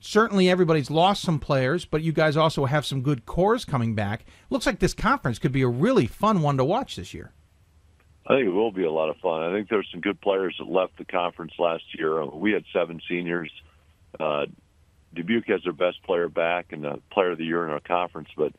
Certainly, 0.00 0.48
everybody's 0.48 0.90
lost 0.90 1.22
some 1.22 1.38
players, 1.38 1.84
but 1.84 2.02
you 2.02 2.12
guys 2.12 2.36
also 2.36 2.64
have 2.66 2.86
some 2.86 3.02
good 3.02 3.26
cores 3.26 3.64
coming 3.64 3.94
back. 3.94 4.24
Looks 4.48 4.66
like 4.66 4.78
this 4.78 4.94
conference 4.94 5.38
could 5.38 5.52
be 5.52 5.62
a 5.62 5.68
really 5.68 6.06
fun 6.06 6.40
one 6.40 6.56
to 6.56 6.64
watch 6.64 6.96
this 6.96 7.12
year. 7.12 7.32
I 8.26 8.34
think 8.36 8.46
it 8.46 8.50
will 8.50 8.70
be 8.70 8.84
a 8.84 8.90
lot 8.90 9.08
of 9.08 9.16
fun. 9.18 9.42
I 9.42 9.52
think 9.52 9.68
there's 9.68 9.88
some 9.90 10.00
good 10.00 10.20
players 10.20 10.54
that 10.58 10.70
left 10.70 10.98
the 10.98 11.04
conference 11.04 11.52
last 11.58 11.84
year. 11.98 12.24
We 12.26 12.52
had 12.52 12.64
seven 12.72 13.00
seniors. 13.08 13.50
Uh, 14.20 14.46
Dubuque 15.14 15.48
has 15.48 15.62
their 15.64 15.72
best 15.72 16.02
player 16.02 16.28
back 16.28 16.72
and 16.72 16.84
the 16.84 17.00
player 17.10 17.32
of 17.32 17.38
the 17.38 17.44
year 17.44 17.64
in 17.64 17.70
our 17.70 17.80
conference, 17.80 18.28
but 18.36 18.52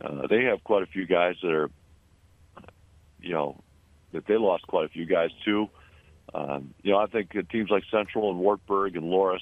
uh, 0.00 0.26
they 0.26 0.44
have 0.44 0.62
quite 0.64 0.82
a 0.82 0.86
few 0.86 1.06
guys 1.06 1.36
that 1.42 1.52
are, 1.52 1.70
you 3.20 3.32
know, 3.32 3.60
that 4.12 4.26
they 4.26 4.36
lost 4.36 4.66
quite 4.66 4.84
a 4.84 4.88
few 4.88 5.06
guys 5.06 5.30
too. 5.44 5.68
Um, 6.34 6.74
you 6.82 6.92
know, 6.92 6.98
I 6.98 7.06
think 7.06 7.32
teams 7.50 7.70
like 7.70 7.84
Central 7.90 8.30
and 8.30 8.38
Wartburg 8.38 8.96
and 8.96 9.04
Loras, 9.04 9.38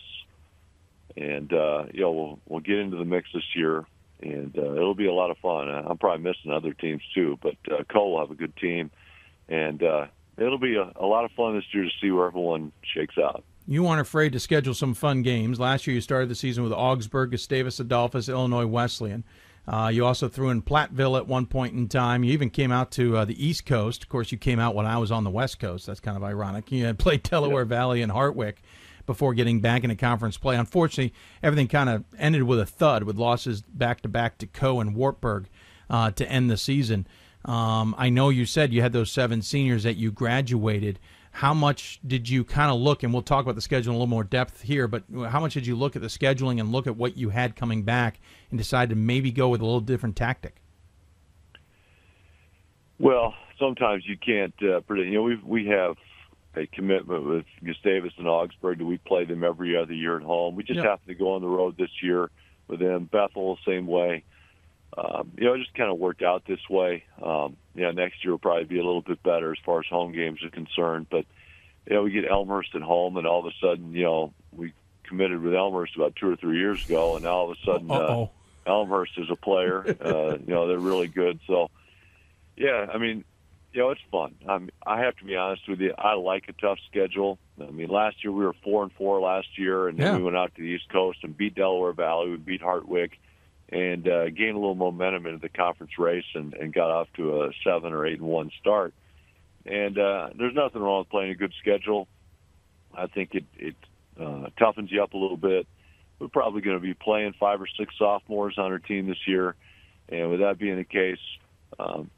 and 1.16 1.53
uh, 1.53 1.85
you 1.93 2.03
know, 2.03 2.12
we'll 2.12 2.39
we'll 2.47 2.61
get 2.61 2.79
into 2.79 2.97
the 2.97 3.05
mix 3.05 3.29
this 3.33 3.45
year, 3.55 3.85
and 4.20 4.57
uh, 4.59 4.74
it'll 4.74 4.95
be 4.95 5.07
a 5.07 5.12
lot 5.12 5.31
of 5.31 5.39
fun. 5.39 5.70
Uh, 5.70 5.87
I'm 5.89 5.99
probably 5.99 6.23
missing 6.23 6.53
other 6.53 6.74
teams 6.74 7.03
too, 7.15 7.39
but 7.41 7.57
uh, 7.70 7.85
Coe 7.85 8.11
will 8.11 8.20
have 8.20 8.31
a 8.31 8.35
good 8.35 8.57
team, 8.57 8.91
and 9.49 9.83
uh, 9.83 10.07
it'll 10.37 10.59
be 10.59 10.77
a, 10.77 10.93
a 10.97 11.07
lot 11.07 11.24
of 11.24 11.31
fun 11.33 11.55
this 11.55 11.65
year 11.73 11.85
to 11.85 11.91
see 12.01 12.11
where 12.11 12.27
everyone 12.27 12.73
shakes 12.95 13.16
out. 13.16 13.45
You 13.67 13.87
aren't 13.87 14.01
afraid 14.01 14.33
to 14.33 14.41
schedule 14.41 14.75
some 14.75 14.95
fun 14.95 15.23
games. 15.23 15.61
Last 15.61 15.87
year, 15.87 15.95
you 15.95 16.01
started 16.01 16.29
the 16.29 16.35
season 16.35 16.65
with 16.65 16.73
Augsburg, 16.73 17.31
Gustavus 17.31 17.79
Adolphus, 17.79 18.29
Illinois 18.29 18.67
Wesleyan. 18.67 19.25
Uh, 19.67 19.91
you 19.93 20.05
also 20.05 20.29
threw 20.29 20.51
in 20.51 20.63
Platteville 20.63 21.17
at 21.17 21.29
one 21.29 21.47
point 21.47 21.75
in 21.75 21.89
time. 21.89 22.25
You 22.25 22.33
even 22.33 22.51
came 22.51 22.73
out 22.73 22.91
to 22.93 23.19
uh, 23.19 23.25
the 23.25 23.45
East 23.45 23.65
Coast. 23.65 24.03
Of 24.03 24.09
course, 24.09 24.33
you 24.33 24.39
came 24.39 24.59
out 24.59 24.75
when 24.75 24.87
I 24.87 24.99
was 24.99 25.13
on 25.13 25.23
the 25.23 25.31
West 25.31 25.61
Coast. 25.61 25.87
That's 25.87 26.01
kind 26.01 26.17
of 26.17 26.25
ironic. 26.25 26.73
You 26.73 26.85
had 26.87 26.99
played 26.99 27.23
Delaware 27.23 27.65
Valley 27.65 28.03
and 28.03 28.11
Hartwick 28.11 28.57
before 29.07 29.35
getting 29.35 29.61
back 29.61 29.85
into 29.85 29.97
conference 29.97 30.37
play. 30.37 30.57
Unfortunately, 30.57 31.13
everything 31.43 31.69
kind 31.69 31.89
of 31.89 32.05
ended 32.19 32.43
with 32.43 32.59
a 32.59 32.67
thud 32.67 33.05
with 33.05 33.17
losses 33.17 33.63
back 33.63 34.01
to 34.03 34.09
back 34.09 34.39
to 34.39 34.47
Coe 34.47 34.81
and 34.81 34.97
Wartburg 34.97 35.49
uh, 35.89 36.11
to 36.13 36.29
end 36.29 36.51
the 36.51 36.57
season. 36.57 37.07
Um, 37.45 37.95
I 37.99 38.09
know 38.09 38.29
you 38.29 38.47
said 38.47 38.73
you 38.73 38.83
had 38.83 38.93
those 38.93 39.11
seven 39.11 39.43
seniors 39.43 39.83
that 39.83 39.97
you 39.97 40.11
graduated. 40.13 40.99
How 41.33 41.55
much 41.55 41.99
did 42.07 42.29
you 42.29 42.45
kind 42.45 42.71
of 42.71 42.79
look, 42.79 43.03
and 43.03 43.13
we'll 43.13 43.23
talk 43.23 43.43
about 43.43 43.55
the 43.55 43.63
schedule 43.63 43.93
in 43.93 43.95
a 43.97 43.99
little 43.99 44.07
more 44.07 44.23
depth 44.23 44.61
here, 44.61 44.87
but 44.87 45.05
how 45.29 45.41
much 45.41 45.55
did 45.55 45.67
you 45.67 45.75
look 45.75 45.97
at 45.97 46.03
the 46.03 46.09
scheduling 46.09 46.61
and 46.61 46.71
look 46.71 46.87
at 46.87 46.97
what 46.97 47.17
you 47.17 47.31
had 47.31 47.57
coming 47.57 47.83
back 47.83 48.21
and 48.51 48.59
decide 48.59 48.91
to 48.91 48.95
maybe 48.97 49.33
go 49.33 49.49
with 49.49 49.63
a 49.63 49.65
little 49.65 49.81
different 49.81 50.15
tactic? 50.15 50.57
Well, 52.99 53.35
sometimes 53.59 54.05
you 54.07 54.17
can't 54.17 54.55
uh, 54.63 54.81
predict. 54.81 55.09
You 55.09 55.15
know, 55.15 55.23
we 55.23 55.41
we 55.43 55.67
have 55.69 55.97
a 56.55 56.67
commitment 56.67 57.25
with 57.25 57.47
Gustavus 57.65 58.13
and 58.19 58.29
Augsburg 58.29 58.79
that 58.79 58.85
we 58.85 58.99
play 58.99 59.25
them 59.25 59.43
every 59.43 59.75
other 59.77 59.95
year 59.95 60.17
at 60.19 60.23
home. 60.23 60.55
We 60.55 60.63
just 60.65 60.77
Yeah. 60.77 60.91
happen 60.91 61.09
to 61.09 61.15
go 61.15 61.33
on 61.33 61.41
the 61.41 61.49
road 61.49 61.77
this 61.79 62.03
year 62.03 62.31
with 62.69 62.79
them. 62.79 63.07
Bethel, 63.11 63.59
same 63.67 63.87
way. 63.87 64.25
Um, 64.97 65.32
you 65.39 65.44
know, 65.44 65.55
it 65.55 65.59
just 65.59 65.74
kind 65.74 65.90
of 65.90 65.98
worked 65.98 66.23
out 66.23 66.44
this 66.47 66.60
way. 66.69 67.05
Um, 67.23 67.56
yeah, 67.74 67.93
next 67.93 68.23
year 68.23 68.32
will 68.32 68.39
probably 68.39 68.64
be 68.64 68.78
a 68.78 68.85
little 68.85 69.02
bit 69.02 69.23
better 69.23 69.52
as 69.52 69.59
far 69.64 69.81
as 69.81 69.86
home 69.86 70.12
games 70.12 70.43
are 70.44 70.51
concerned. 70.51 71.06
But 71.10 71.24
you 71.86 71.97
know, 71.97 72.02
we 72.02 72.10
get 72.10 72.31
Elmhurst 72.31 72.74
at 72.74 72.82
home, 72.82 73.16
and 73.16 73.27
all 73.27 73.40
of 73.40 73.47
a 73.47 73.55
sudden, 73.60 73.93
you 73.93 74.05
know, 74.05 74.32
we 74.55 74.73
committed 75.05 75.40
with 75.40 75.55
Elmhurst 75.55 75.97
about 75.97 76.16
two 76.16 76.31
or 76.31 76.36
three 76.36 76.59
years 76.59 76.85
ago, 76.85 77.16
and 77.16 77.24
now 77.24 77.31
all 77.31 77.51
of 77.51 77.56
a 77.56 77.64
sudden, 77.64 77.90
uh. 77.90 78.27
Elmhurst 78.66 79.12
is 79.16 79.28
a 79.31 79.36
player. 79.36 79.97
uh, 80.05 80.36
you 80.39 80.55
know, 80.55 80.69
they're 80.69 80.78
really 80.78 81.09
good. 81.09 81.40
So, 81.47 81.70
yeah, 82.56 82.86
I 82.93 82.98
mean, 82.98 83.24
you 83.73 83.81
know, 83.81 83.90
it's 83.90 84.01
fun. 84.10 84.35
I'm, 84.47 84.70
I 84.86 85.01
have 85.01 85.16
to 85.16 85.24
be 85.24 85.36
honest 85.36 85.69
with 85.69 85.81
you. 85.81 85.94
I 85.97 86.14
like 86.14 86.44
a 86.48 86.52
tough 86.52 86.78
schedule. 86.90 87.39
I 87.60 87.70
mean, 87.70 87.89
last 87.89 88.23
year 88.23 88.32
we 88.32 88.44
were 88.44 88.55
four 88.62 88.82
and 88.82 88.93
four 88.93 89.20
last 89.20 89.59
year, 89.59 89.89
and 89.89 89.98
then 89.98 90.16
we 90.16 90.23
went 90.23 90.36
out 90.36 90.55
to 90.55 90.60
the 90.60 90.69
East 90.69 90.89
Coast 90.90 91.19
and 91.23 91.36
beat 91.36 91.55
Delaware 91.55 91.93
Valley. 91.93 92.31
We 92.31 92.36
beat 92.36 92.60
Hartwick, 92.60 93.12
and 93.73 94.07
uh, 94.07 94.28
gained 94.28 94.55
a 94.55 94.59
little 94.59 94.74
momentum 94.74 95.27
into 95.27 95.39
the 95.39 95.49
conference 95.49 95.99
race, 95.99 96.27
and, 96.35 96.53
and 96.55 96.74
got 96.74 96.90
off 96.90 97.09
to 97.16 97.43
a 97.43 97.51
seven 97.65 97.93
or 97.93 98.07
eight 98.07 98.19
and 98.19 98.28
one 98.28 98.51
start. 98.61 98.93
And 99.65 99.99
uh, 99.99 100.28
there's 100.39 100.55
nothing 100.55 100.82
wrong 100.82 101.01
with 101.01 101.09
playing 101.09 101.31
a 101.31 101.35
good 101.35 101.55
schedule. 101.61 102.07
I 102.94 103.07
think 103.07 103.35
it 103.35 103.44
it 103.57 103.77
uh, 104.20 104.51
toughens 104.61 104.90
you 104.90 105.03
up 105.03 105.15
a 105.15 105.16
little 105.16 105.39
bit. 105.39 105.66
we're 106.19 106.28
probably 106.28 106.61
going 106.61 106.77
to 106.77 106.82
be 106.82 106.93
playing 106.93 107.35
five 107.40 107.62
or 107.62 107.69
six 107.78 107.94
sophomores 107.99 108.59
on 108.59 108.66
our 108.70 108.78
team 108.78 109.07
this 109.07 109.27
year, 109.27 109.55
and 110.11 110.31
with 110.31 110.40
that 110.40 110.59
being 110.59 110.77
the 110.77 110.85
case, 110.85 111.19
um, 111.78 112.11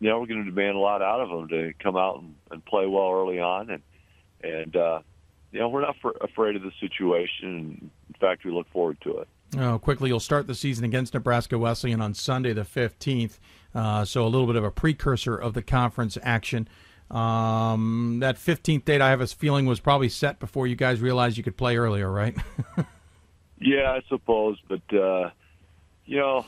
you 0.00 0.08
know, 0.08 0.20
we're 0.20 0.26
going 0.26 0.44
to 0.44 0.50
demand 0.50 0.76
a 0.76 0.80
lot 0.80 1.02
out 1.02 1.20
of 1.20 1.28
them 1.28 1.48
to 1.48 1.74
come 1.82 1.96
out 1.96 2.20
and, 2.20 2.34
and 2.50 2.64
play 2.64 2.86
well 2.86 3.12
early 3.12 3.40
on, 3.40 3.68
and 3.68 3.82
and 4.42 4.74
uh, 4.74 5.00
you 5.52 5.60
know, 5.60 5.68
we're 5.68 5.82
not 5.82 5.96
for, 6.00 6.12
afraid 6.20 6.56
of 6.56 6.62
the 6.62 6.72
situation. 6.80 7.90
In 8.08 8.14
fact, 8.20 8.44
we 8.44 8.52
look 8.52 8.70
forward 8.72 8.98
to 9.02 9.18
it. 9.18 9.28
Oh, 9.56 9.78
quickly, 9.78 10.10
you'll 10.10 10.20
start 10.20 10.46
the 10.46 10.54
season 10.54 10.84
against 10.84 11.14
Nebraska 11.14 11.58
Wesleyan 11.58 12.02
on 12.02 12.12
Sunday 12.12 12.52
the 12.52 12.62
15th. 12.62 13.38
Uh, 13.74 14.04
so 14.04 14.26
a 14.26 14.28
little 14.28 14.46
bit 14.46 14.56
of 14.56 14.64
a 14.64 14.70
precursor 14.70 15.36
of 15.36 15.54
the 15.54 15.62
conference 15.62 16.18
action. 16.22 16.68
Um, 17.10 18.18
that 18.20 18.36
15th 18.36 18.84
date, 18.84 19.00
I 19.00 19.08
have 19.08 19.22
a 19.22 19.26
feeling, 19.26 19.64
was 19.64 19.80
probably 19.80 20.10
set 20.10 20.38
before 20.38 20.66
you 20.66 20.76
guys 20.76 21.00
realized 21.00 21.38
you 21.38 21.42
could 21.42 21.56
play 21.56 21.76
earlier, 21.78 22.10
right? 22.10 22.36
yeah, 23.58 23.92
I 23.92 24.02
suppose. 24.08 24.58
But, 24.68 24.94
uh, 24.94 25.30
you 26.04 26.18
know, 26.18 26.44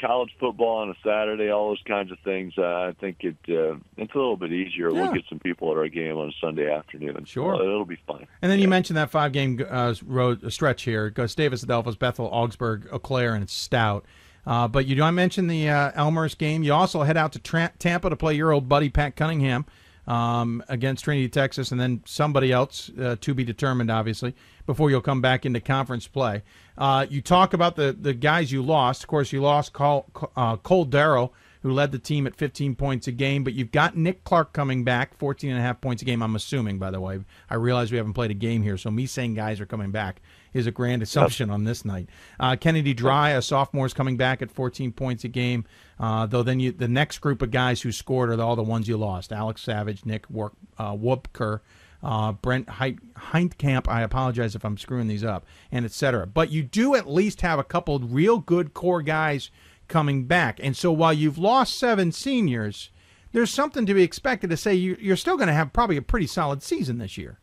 college 0.00 0.30
football 0.38 0.78
on 0.78 0.90
a 0.90 0.94
Saturday, 1.02 1.50
all 1.50 1.68
those 1.68 1.82
kinds 1.86 2.10
of 2.12 2.18
things. 2.20 2.52
Uh, 2.56 2.62
I 2.62 2.94
think 3.00 3.18
it 3.20 3.36
uh, 3.48 3.76
it's 3.96 4.14
a 4.14 4.18
little 4.18 4.36
bit 4.36 4.52
easier. 4.52 4.90
Yeah. 4.90 5.02
We'll 5.02 5.12
get 5.12 5.24
some 5.28 5.38
people 5.38 5.70
at 5.70 5.76
our 5.76 5.88
game 5.88 6.16
on 6.16 6.28
a 6.28 6.32
Sunday 6.40 6.70
afternoon. 6.70 7.24
Sure. 7.24 7.56
So 7.56 7.62
it'll 7.62 7.84
be 7.84 7.98
fun. 8.06 8.26
And 8.42 8.50
then 8.50 8.58
you 8.58 8.68
mentioned 8.68 8.96
that 8.96 9.10
five 9.10 9.32
game 9.32 9.64
uh, 9.68 9.94
road 10.04 10.52
stretch 10.52 10.82
here: 10.82 11.10
Gustavus, 11.10 11.62
Adolphus, 11.62 11.96
Bethel, 11.96 12.28
Augsburg, 12.32 12.88
Eau 12.92 12.98
Claire, 12.98 13.34
and 13.34 13.48
Stout. 13.48 14.04
Uh, 14.46 14.68
but 14.68 14.86
you 14.86 14.94
don't 14.94 15.14
mention 15.14 15.46
the 15.46 15.68
uh, 15.68 15.92
Elmhurst 15.94 16.38
game. 16.38 16.62
You 16.62 16.74
also 16.74 17.02
head 17.02 17.16
out 17.16 17.32
to 17.32 17.38
Tra- 17.38 17.72
Tampa 17.78 18.10
to 18.10 18.16
play 18.16 18.34
your 18.34 18.52
old 18.52 18.68
buddy 18.68 18.90
Pat 18.90 19.16
Cunningham 19.16 19.64
um, 20.06 20.62
against 20.68 21.04
Trinity, 21.04 21.28
Texas, 21.28 21.72
and 21.72 21.80
then 21.80 22.02
somebody 22.04 22.52
else 22.52 22.90
uh, 23.00 23.16
to 23.20 23.34
be 23.34 23.44
determined, 23.44 23.90
obviously, 23.90 24.34
before 24.66 24.90
you'll 24.90 25.00
come 25.00 25.20
back 25.20 25.46
into 25.46 25.60
conference 25.60 26.06
play. 26.06 26.42
Uh, 26.76 27.06
you 27.08 27.20
talk 27.20 27.52
about 27.54 27.76
the, 27.76 27.96
the 27.98 28.14
guys 28.14 28.52
you 28.52 28.62
lost. 28.62 29.02
Of 29.02 29.08
course, 29.08 29.32
you 29.32 29.40
lost 29.40 29.72
uh, 29.80 30.56
Cole 30.56 30.84
Darrow, 30.84 31.32
who 31.62 31.72
led 31.72 31.92
the 31.92 31.98
team 31.98 32.26
at 32.26 32.36
15 32.36 32.74
points 32.74 33.06
a 33.06 33.12
game, 33.12 33.44
but 33.44 33.54
you've 33.54 33.72
got 33.72 33.96
Nick 33.96 34.24
Clark 34.24 34.52
coming 34.52 34.84
back, 34.84 35.16
14 35.16 35.50
and 35.50 35.58
a 35.58 35.62
half 35.62 35.80
points 35.80 36.02
a 36.02 36.04
game, 36.04 36.22
I'm 36.22 36.36
assuming, 36.36 36.78
by 36.78 36.90
the 36.90 37.00
way. 37.00 37.20
I 37.48 37.54
realize 37.54 37.90
we 37.90 37.96
haven't 37.96 38.12
played 38.12 38.30
a 38.30 38.34
game 38.34 38.62
here, 38.62 38.76
so 38.76 38.90
me 38.90 39.06
saying 39.06 39.34
guys 39.34 39.60
are 39.60 39.66
coming 39.66 39.90
back 39.90 40.20
is 40.54 40.66
a 40.66 40.70
grand 40.70 41.02
assumption 41.02 41.50
on 41.50 41.64
this 41.64 41.84
night. 41.84 42.08
Uh, 42.40 42.56
Kennedy 42.56 42.94
Dry, 42.94 43.30
a 43.30 43.42
sophomore, 43.42 43.84
is 43.84 43.92
coming 43.92 44.16
back 44.16 44.40
at 44.40 44.50
14 44.50 44.92
points 44.92 45.24
a 45.24 45.28
game. 45.28 45.64
Uh, 45.98 46.24
though 46.26 46.42
then 46.42 46.60
you, 46.60 46.72
the 46.72 46.88
next 46.88 47.18
group 47.18 47.42
of 47.42 47.50
guys 47.50 47.82
who 47.82 47.92
scored 47.92 48.30
are 48.30 48.40
all 48.40 48.56
the 48.56 48.62
ones 48.62 48.88
you 48.88 48.96
lost: 48.96 49.32
Alex 49.32 49.60
Savage, 49.62 50.06
Nick 50.06 50.30
Work, 50.30 50.54
uh, 50.78 50.92
Whoopker, 50.92 51.60
uh, 52.02 52.32
Brent 52.32 52.68
Heintkamp. 52.68 53.88
I 53.88 54.02
apologize 54.02 54.54
if 54.54 54.64
I'm 54.64 54.78
screwing 54.78 55.08
these 55.08 55.24
up, 55.24 55.44
and 55.70 55.84
etc. 55.84 56.26
But 56.26 56.50
you 56.50 56.62
do 56.62 56.94
at 56.94 57.08
least 57.10 57.42
have 57.42 57.58
a 57.58 57.64
couple 57.64 57.98
real 57.98 58.38
good 58.38 58.72
core 58.74 59.02
guys 59.02 59.50
coming 59.88 60.24
back, 60.24 60.58
and 60.62 60.76
so 60.76 60.90
while 60.92 61.12
you've 61.12 61.38
lost 61.38 61.78
seven 61.78 62.12
seniors, 62.12 62.90
there's 63.32 63.50
something 63.50 63.84
to 63.86 63.94
be 63.94 64.02
expected 64.02 64.48
to 64.50 64.56
say 64.56 64.74
you, 64.74 64.96
you're 65.00 65.16
still 65.16 65.36
going 65.36 65.48
to 65.48 65.54
have 65.54 65.72
probably 65.72 65.96
a 65.96 66.02
pretty 66.02 66.26
solid 66.26 66.62
season 66.62 66.98
this 66.98 67.18
year. 67.18 67.38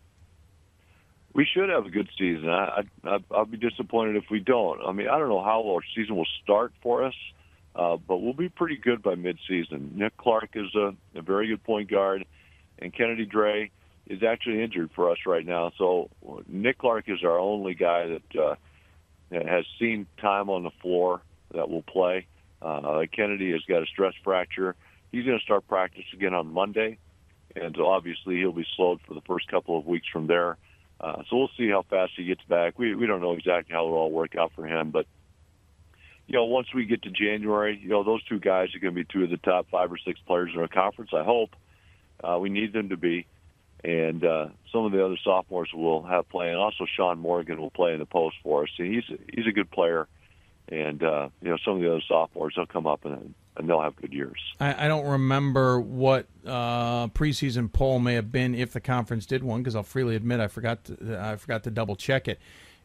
We 1.33 1.47
should 1.53 1.69
have 1.69 1.85
a 1.85 1.89
good 1.89 2.09
season. 2.17 2.49
I, 2.49 2.83
I, 3.05 3.17
I'll 3.31 3.45
be 3.45 3.57
disappointed 3.57 4.17
if 4.17 4.25
we 4.29 4.39
don't. 4.39 4.81
I 4.85 4.91
mean, 4.91 5.07
I 5.07 5.17
don't 5.17 5.29
know 5.29 5.43
how 5.43 5.63
our 5.69 5.81
season 5.95 6.15
will 6.17 6.27
start 6.43 6.73
for 6.83 7.05
us, 7.05 7.13
uh, 7.75 7.95
but 7.95 8.17
we'll 8.17 8.33
be 8.33 8.49
pretty 8.49 8.75
good 8.75 9.01
by 9.01 9.15
midseason. 9.15 9.95
Nick 9.95 10.17
Clark 10.17 10.49
is 10.55 10.73
a, 10.75 10.93
a 11.15 11.21
very 11.21 11.47
good 11.47 11.63
point 11.63 11.89
guard, 11.89 12.25
and 12.79 12.93
Kennedy 12.93 13.25
Dre 13.25 13.71
is 14.07 14.23
actually 14.23 14.61
injured 14.61 14.89
for 14.93 15.09
us 15.09 15.19
right 15.25 15.45
now. 15.45 15.71
So 15.77 16.09
Nick 16.47 16.79
Clark 16.79 17.05
is 17.07 17.23
our 17.23 17.39
only 17.39 17.75
guy 17.75 18.07
that 18.07 18.39
uh, 18.41 18.55
has 19.31 19.65
seen 19.79 20.07
time 20.19 20.49
on 20.49 20.63
the 20.63 20.71
floor 20.81 21.21
that 21.53 21.69
will 21.69 21.83
play. 21.83 22.27
Uh, 22.61 23.03
Kennedy 23.15 23.51
has 23.51 23.61
got 23.69 23.81
a 23.81 23.85
stress 23.85 24.13
fracture. 24.23 24.75
He's 25.11 25.25
going 25.25 25.37
to 25.37 25.43
start 25.43 25.67
practice 25.67 26.03
again 26.13 26.33
on 26.33 26.51
Monday, 26.51 26.97
and 27.55 27.77
obviously 27.77 28.35
he'll 28.37 28.51
be 28.51 28.67
slowed 28.75 28.99
for 29.07 29.13
the 29.13 29.21
first 29.21 29.47
couple 29.47 29.77
of 29.77 29.85
weeks 29.85 30.07
from 30.11 30.27
there. 30.27 30.57
Uh, 31.01 31.23
so 31.29 31.37
we'll 31.37 31.49
see 31.57 31.69
how 31.69 31.83
fast 31.89 32.11
he 32.15 32.25
gets 32.25 32.43
back. 32.43 32.77
We 32.77 32.93
we 32.93 33.07
don't 33.07 33.21
know 33.21 33.33
exactly 33.33 33.73
how 33.73 33.85
it'll 33.85 33.97
all 33.97 34.11
work 34.11 34.35
out 34.35 34.51
for 34.55 34.67
him, 34.67 34.91
but 34.91 35.07
you 36.27 36.35
know, 36.35 36.45
once 36.45 36.67
we 36.73 36.85
get 36.85 37.01
to 37.01 37.09
January, 37.09 37.79
you 37.81 37.89
know, 37.89 38.03
those 38.03 38.23
two 38.23 38.39
guys 38.39 38.69
are 38.75 38.79
going 38.79 38.93
to 38.93 39.03
be 39.03 39.07
two 39.11 39.23
of 39.23 39.31
the 39.31 39.37
top 39.37 39.67
five 39.71 39.91
or 39.91 39.97
six 39.97 40.19
players 40.27 40.51
in 40.53 40.61
our 40.61 40.67
conference. 40.67 41.11
I 41.13 41.23
hope 41.23 41.49
uh, 42.23 42.37
we 42.39 42.49
need 42.49 42.71
them 42.71 42.89
to 42.89 42.97
be, 42.97 43.25
and 43.83 44.23
uh, 44.23 44.49
some 44.71 44.85
of 44.85 44.91
the 44.91 45.03
other 45.03 45.17
sophomores 45.23 45.71
will 45.73 46.03
have 46.03 46.29
playing. 46.29 46.55
Also, 46.55 46.85
Sean 46.95 47.17
Morgan 47.17 47.59
will 47.59 47.71
play 47.71 47.93
in 47.93 47.99
the 47.99 48.05
post 48.05 48.35
for 48.43 48.63
us. 48.63 48.69
And 48.77 48.93
He's 48.93 49.19
he's 49.33 49.47
a 49.47 49.51
good 49.51 49.71
player, 49.71 50.07
and 50.69 51.01
uh, 51.01 51.29
you 51.41 51.49
know, 51.49 51.57
some 51.65 51.75
of 51.75 51.81
the 51.81 51.89
other 51.89 52.03
sophomores 52.07 52.53
they'll 52.55 52.67
come 52.67 52.85
up 52.85 53.05
and 53.05 53.33
and 53.57 53.67
they'll 53.69 53.81
have 53.81 53.95
good 53.97 54.13
years. 54.13 54.39
I, 54.59 54.85
I 54.85 54.87
don't 54.87 55.05
remember 55.05 55.79
what 55.79 56.25
uh, 56.45 57.07
preseason 57.09 57.71
poll 57.71 57.99
may 57.99 58.13
have 58.15 58.31
been 58.31 58.55
if 58.55 58.71
the 58.73 58.79
conference 58.81 59.25
did 59.25 59.43
one 59.43 59.61
because 59.61 59.75
I'll 59.75 59.83
freely 59.83 60.15
admit 60.15 60.39
I 60.39 60.47
forgot 60.47 60.83
to, 60.85 61.17
I 61.19 61.35
forgot 61.35 61.63
to 61.63 61.71
double 61.71 61.95
check 61.95 62.27
it. 62.27 62.39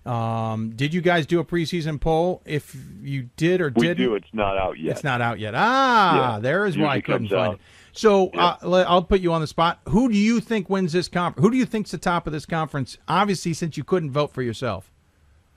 Um, 0.04 0.70
did 0.76 0.94
you 0.94 1.00
guys 1.00 1.26
do 1.26 1.40
a 1.40 1.44
preseason 1.44 2.00
poll? 2.00 2.40
If 2.44 2.76
you 3.02 3.28
did 3.36 3.60
or 3.60 3.70
didn't, 3.70 3.96
do. 3.96 4.14
It's 4.14 4.32
not 4.32 4.56
out 4.56 4.78
yet. 4.78 4.92
It's 4.92 5.02
not 5.04 5.20
out 5.20 5.40
yet. 5.40 5.54
Ah, 5.56 6.34
Yeah. 6.34 6.38
there 6.40 6.64
is 6.66 6.78
why 6.78 6.94
I 6.96 7.00
couldn't 7.00 7.28
find 7.28 7.40
out. 7.40 7.54
it. 7.54 7.60
So 7.92 8.28
uh, 8.30 8.84
I'll 8.86 9.02
put 9.02 9.20
you 9.20 9.32
on 9.32 9.40
the 9.40 9.46
spot. 9.48 9.80
Who 9.88 10.08
do 10.08 10.16
you 10.16 10.38
think 10.40 10.68
wins 10.70 10.92
this 10.92 11.08
conference? 11.08 11.44
Who 11.44 11.50
do 11.50 11.56
you 11.56 11.64
think's 11.66 11.90
the 11.90 11.98
top 11.98 12.26
of 12.28 12.32
this 12.32 12.46
conference? 12.46 12.98
Obviously, 13.08 13.52
since 13.52 13.76
you 13.76 13.82
couldn't 13.84 14.10
vote 14.12 14.32
for 14.32 14.42
yourself. 14.42 14.92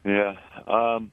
Yeah. 0.06 0.36
Um, 0.66 1.12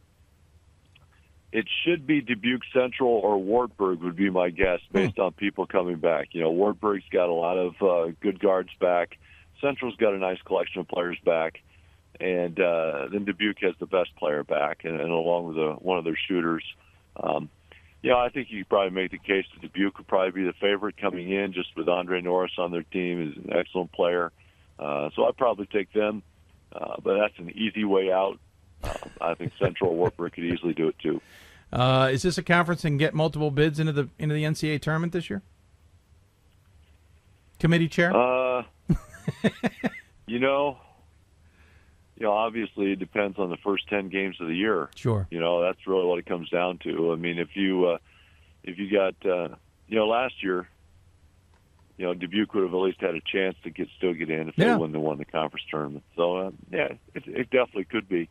it 1.56 1.66
should 1.84 2.06
be 2.06 2.20
Dubuque 2.20 2.64
Central 2.70 3.08
or 3.08 3.38
Wartburg 3.38 4.00
would 4.00 4.14
be 4.14 4.28
my 4.28 4.50
guess 4.50 4.80
based 4.92 5.18
on 5.18 5.32
people 5.32 5.66
coming 5.66 5.96
back. 5.96 6.28
You 6.32 6.42
know, 6.42 6.50
Wartburg's 6.50 7.08
got 7.10 7.30
a 7.30 7.32
lot 7.32 7.56
of 7.56 7.80
uh, 7.80 8.12
good 8.20 8.38
guards 8.38 8.68
back. 8.78 9.16
Central's 9.62 9.96
got 9.96 10.12
a 10.12 10.18
nice 10.18 10.36
collection 10.42 10.82
of 10.82 10.88
players 10.88 11.16
back, 11.24 11.62
and 12.20 12.60
uh, 12.60 13.08
then 13.10 13.24
Dubuque 13.24 13.60
has 13.62 13.72
the 13.80 13.86
best 13.86 14.14
player 14.16 14.44
back, 14.44 14.84
and, 14.84 15.00
and 15.00 15.10
along 15.10 15.48
with 15.48 15.56
a, 15.56 15.72
one 15.80 15.96
of 15.96 16.04
their 16.04 16.18
shooters. 16.28 16.62
Um, 17.16 17.48
yeah, 18.02 18.16
I 18.16 18.28
think 18.28 18.48
you 18.50 18.62
could 18.62 18.68
probably 18.68 18.90
make 18.90 19.12
the 19.12 19.18
case 19.18 19.46
that 19.54 19.62
Dubuque 19.62 19.96
would 19.96 20.06
probably 20.06 20.32
be 20.32 20.46
the 20.46 20.52
favorite 20.60 20.98
coming 20.98 21.30
in, 21.30 21.54
just 21.54 21.74
with 21.74 21.88
Andre 21.88 22.20
Norris 22.20 22.52
on 22.58 22.70
their 22.70 22.82
team. 22.82 23.32
He's 23.32 23.42
an 23.42 23.56
excellent 23.56 23.92
player, 23.92 24.30
uh, 24.78 25.08
so 25.16 25.24
I'd 25.24 25.38
probably 25.38 25.64
take 25.64 25.90
them. 25.94 26.22
Uh, 26.70 26.96
but 27.02 27.16
that's 27.18 27.38
an 27.38 27.50
easy 27.56 27.84
way 27.84 28.12
out. 28.12 28.38
Uh, 28.84 28.92
I 29.22 29.32
think 29.32 29.54
Central 29.58 29.92
or 29.92 29.96
Wartburg 29.96 30.34
could 30.34 30.44
easily 30.44 30.74
do 30.74 30.88
it 30.88 30.98
too. 30.98 31.22
Uh, 31.72 32.08
is 32.12 32.22
this 32.22 32.38
a 32.38 32.42
conference 32.42 32.82
that 32.82 32.88
can 32.88 32.96
get 32.96 33.14
multiple 33.14 33.50
bids 33.50 33.78
into 33.80 33.92
the 33.92 34.08
into 34.18 34.34
the 34.34 34.44
NCAA 34.44 34.80
tournament 34.80 35.12
this 35.12 35.28
year? 35.28 35.42
Committee 37.58 37.88
chair. 37.88 38.14
Uh, 38.14 38.62
you 40.26 40.38
know, 40.38 40.78
you 42.16 42.24
know, 42.24 42.32
obviously 42.32 42.92
it 42.92 42.98
depends 42.98 43.38
on 43.38 43.50
the 43.50 43.56
first 43.58 43.88
ten 43.88 44.08
games 44.08 44.36
of 44.40 44.48
the 44.48 44.54
year. 44.54 44.90
Sure. 44.94 45.26
You 45.30 45.40
know, 45.40 45.62
that's 45.62 45.86
really 45.86 46.04
what 46.06 46.18
it 46.18 46.26
comes 46.26 46.48
down 46.50 46.78
to. 46.84 47.12
I 47.12 47.16
mean, 47.16 47.38
if 47.38 47.48
you 47.54 47.86
uh, 47.86 47.98
if 48.62 48.78
you 48.78 48.90
got 48.90 49.14
uh, 49.26 49.48
you 49.88 49.96
know 49.96 50.06
last 50.06 50.42
year, 50.42 50.68
you 51.96 52.06
know 52.06 52.14
Dubuque 52.14 52.52
would 52.54 52.62
have 52.64 52.74
at 52.74 52.76
least 52.78 53.00
had 53.00 53.14
a 53.14 53.20
chance 53.20 53.56
to 53.64 53.70
get 53.70 53.88
still 53.96 54.12
get 54.14 54.30
in 54.30 54.48
if 54.50 54.58
Yeah. 54.58 54.74
they 54.74 54.76
wouldn't 54.76 54.98
won 55.02 55.18
the 55.18 55.24
conference 55.24 55.64
tournament. 55.70 56.04
So 56.14 56.36
uh, 56.36 56.50
yeah, 56.70 56.92
it, 57.14 57.24
it 57.26 57.50
definitely 57.50 57.84
could 57.84 58.08
be. 58.08 58.28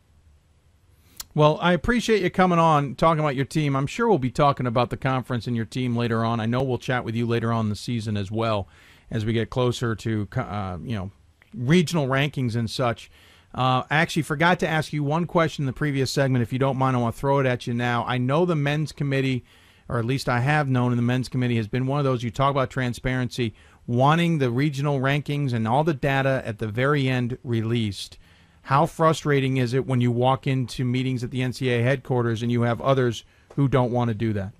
Well, 1.36 1.58
I 1.60 1.74
appreciate 1.74 2.22
you 2.22 2.30
coming 2.30 2.58
on, 2.58 2.94
talking 2.94 3.20
about 3.20 3.36
your 3.36 3.44
team. 3.44 3.76
I'm 3.76 3.86
sure 3.86 4.08
we'll 4.08 4.16
be 4.16 4.30
talking 4.30 4.66
about 4.66 4.88
the 4.88 4.96
conference 4.96 5.46
and 5.46 5.54
your 5.54 5.66
team 5.66 5.94
later 5.94 6.24
on. 6.24 6.40
I 6.40 6.46
know 6.46 6.62
we'll 6.62 6.78
chat 6.78 7.04
with 7.04 7.14
you 7.14 7.26
later 7.26 7.52
on 7.52 7.66
in 7.66 7.68
the 7.68 7.76
season 7.76 8.16
as 8.16 8.30
well, 8.30 8.68
as 9.10 9.26
we 9.26 9.34
get 9.34 9.50
closer 9.50 9.94
to 9.94 10.26
uh, 10.34 10.78
you 10.82 10.96
know 10.96 11.10
regional 11.52 12.06
rankings 12.06 12.56
and 12.56 12.70
such. 12.70 13.10
Uh, 13.54 13.82
I 13.90 13.96
actually 13.96 14.22
forgot 14.22 14.58
to 14.60 14.66
ask 14.66 14.94
you 14.94 15.04
one 15.04 15.26
question 15.26 15.64
in 15.64 15.66
the 15.66 15.74
previous 15.74 16.10
segment. 16.10 16.40
If 16.40 16.54
you 16.54 16.58
don't 16.58 16.78
mind, 16.78 16.96
I 16.96 17.00
want 17.00 17.14
to 17.14 17.20
throw 17.20 17.38
it 17.38 17.44
at 17.44 17.66
you 17.66 17.74
now. 17.74 18.06
I 18.06 18.16
know 18.16 18.46
the 18.46 18.56
men's 18.56 18.92
committee, 18.92 19.44
or 19.90 19.98
at 19.98 20.06
least 20.06 20.30
I 20.30 20.40
have 20.40 20.70
known 20.70 20.90
in 20.90 20.96
the 20.96 21.02
men's 21.02 21.28
committee, 21.28 21.58
has 21.58 21.68
been 21.68 21.86
one 21.86 21.98
of 21.98 22.06
those 22.06 22.22
you 22.22 22.30
talk 22.30 22.50
about 22.50 22.70
transparency, 22.70 23.52
wanting 23.86 24.38
the 24.38 24.48
regional 24.48 25.00
rankings 25.00 25.52
and 25.52 25.68
all 25.68 25.84
the 25.84 25.92
data 25.92 26.42
at 26.46 26.60
the 26.60 26.68
very 26.68 27.10
end 27.10 27.36
released. 27.44 28.16
How 28.66 28.84
frustrating 28.84 29.58
is 29.58 29.74
it 29.74 29.86
when 29.86 30.00
you 30.00 30.10
walk 30.10 30.48
into 30.48 30.84
meetings 30.84 31.22
at 31.22 31.30
the 31.30 31.38
NCAA 31.38 31.84
headquarters 31.84 32.42
and 32.42 32.50
you 32.50 32.62
have 32.62 32.80
others 32.80 33.22
who 33.54 33.68
don't 33.68 33.92
want 33.92 34.08
to 34.08 34.14
do 34.14 34.32
that? 34.32 34.54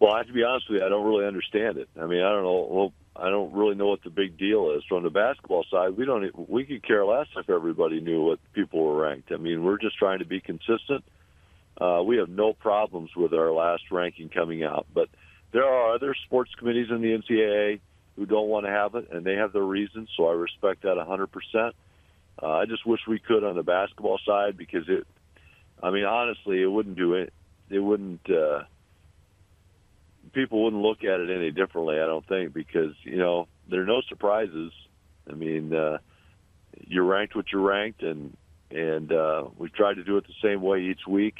Well, 0.00 0.12
I 0.12 0.18
have 0.18 0.26
to 0.26 0.32
be 0.32 0.42
honest 0.42 0.68
with 0.68 0.80
you, 0.80 0.84
I 0.84 0.88
don't 0.88 1.06
really 1.06 1.24
understand 1.24 1.78
it. 1.78 1.88
I 1.96 2.06
mean, 2.06 2.20
I 2.20 2.30
don't 2.30 2.42
know. 2.42 2.68
Well, 2.68 2.92
I 3.14 3.30
don't 3.30 3.52
really 3.52 3.76
know 3.76 3.86
what 3.86 4.02
the 4.02 4.10
big 4.10 4.36
deal 4.36 4.72
is. 4.72 4.82
From 4.88 5.04
the 5.04 5.10
basketball 5.10 5.64
side, 5.70 5.96
we 5.96 6.04
don't. 6.04 6.50
We 6.50 6.64
could 6.64 6.84
care 6.84 7.04
less 7.04 7.28
if 7.36 7.48
everybody 7.48 8.00
knew 8.00 8.24
what 8.24 8.40
people 8.52 8.82
were 8.82 9.00
ranked. 9.00 9.30
I 9.30 9.36
mean, 9.36 9.62
we're 9.62 9.78
just 9.78 9.96
trying 9.96 10.18
to 10.18 10.24
be 10.24 10.40
consistent. 10.40 11.04
Uh, 11.80 12.02
we 12.04 12.16
have 12.16 12.28
no 12.28 12.54
problems 12.54 13.10
with 13.14 13.32
our 13.34 13.52
last 13.52 13.84
ranking 13.92 14.30
coming 14.30 14.64
out, 14.64 14.88
but 14.92 15.10
there 15.52 15.64
are 15.64 15.94
other 15.94 16.16
sports 16.26 16.50
committees 16.58 16.88
in 16.90 17.02
the 17.02 17.16
NCAA 17.16 17.78
who 18.16 18.26
don't 18.26 18.48
want 18.48 18.66
to 18.66 18.70
have 18.70 18.94
it, 18.94 19.08
and 19.10 19.24
they 19.24 19.34
have 19.34 19.52
their 19.52 19.62
reasons. 19.62 20.08
So 20.16 20.28
I 20.28 20.32
respect 20.32 20.82
that 20.82 20.96
100%. 20.96 21.72
Uh, 22.42 22.46
I 22.46 22.64
just 22.66 22.86
wish 22.86 23.00
we 23.08 23.18
could 23.18 23.44
on 23.44 23.56
the 23.56 23.62
basketball 23.62 24.18
side 24.26 24.56
because 24.56 24.84
it. 24.88 25.06
I 25.82 25.90
mean, 25.90 26.04
honestly, 26.04 26.62
it 26.62 26.66
wouldn't 26.66 26.96
do 26.96 27.14
it. 27.14 27.32
It 27.70 27.78
wouldn't. 27.78 28.28
Uh, 28.28 28.64
people 30.32 30.64
wouldn't 30.64 30.82
look 30.82 31.04
at 31.04 31.20
it 31.20 31.30
any 31.30 31.50
differently. 31.50 31.96
I 31.96 32.06
don't 32.06 32.26
think 32.26 32.52
because 32.52 32.94
you 33.02 33.16
know 33.16 33.48
there 33.68 33.82
are 33.82 33.86
no 33.86 34.00
surprises. 34.08 34.72
I 35.28 35.34
mean, 35.34 35.74
uh, 35.74 35.98
you're 36.86 37.04
ranked 37.04 37.36
what 37.36 37.46
you're 37.52 37.62
ranked, 37.62 38.02
and 38.02 38.36
and 38.70 39.12
uh, 39.12 39.44
we've 39.56 39.72
tried 39.72 39.94
to 39.94 40.04
do 40.04 40.16
it 40.16 40.26
the 40.26 40.48
same 40.48 40.60
way 40.60 40.82
each 40.82 41.06
week. 41.06 41.36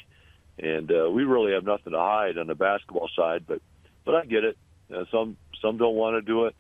And 0.59 0.91
uh, 0.91 1.11
we 1.11 1.25
really 1.25 1.53
have 1.53 1.65
nothing 1.65 1.93
to 1.93 1.99
hide 1.99 2.39
on 2.39 2.47
the 2.47 2.55
basketball 2.55 3.11
side, 3.17 3.45
but 3.47 3.61
but 4.05 4.15
I 4.15 4.25
get 4.25 4.45
it. 4.45 4.57
Uh, 4.95 5.05
some 5.11 5.37
some 5.61 5.79
don't 5.79 5.97
want 5.97 6.15
to 6.15 6.23
do 6.23 6.45
it, 6.45 6.55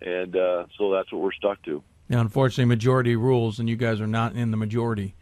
and 0.00 0.36
uh, 0.36 0.66
so 0.76 0.92
that's 0.92 1.12
what 1.12 1.22
we're 1.22 1.32
stuck 1.32 1.62
to. 1.64 1.82
Now, 2.08 2.20
unfortunately, 2.20 2.64
majority 2.64 3.14
rules, 3.16 3.58
and 3.58 3.68
you 3.68 3.76
guys 3.76 4.00
are 4.00 4.06
not 4.06 4.34
in 4.34 4.50
the 4.50 4.56
majority 4.56 5.14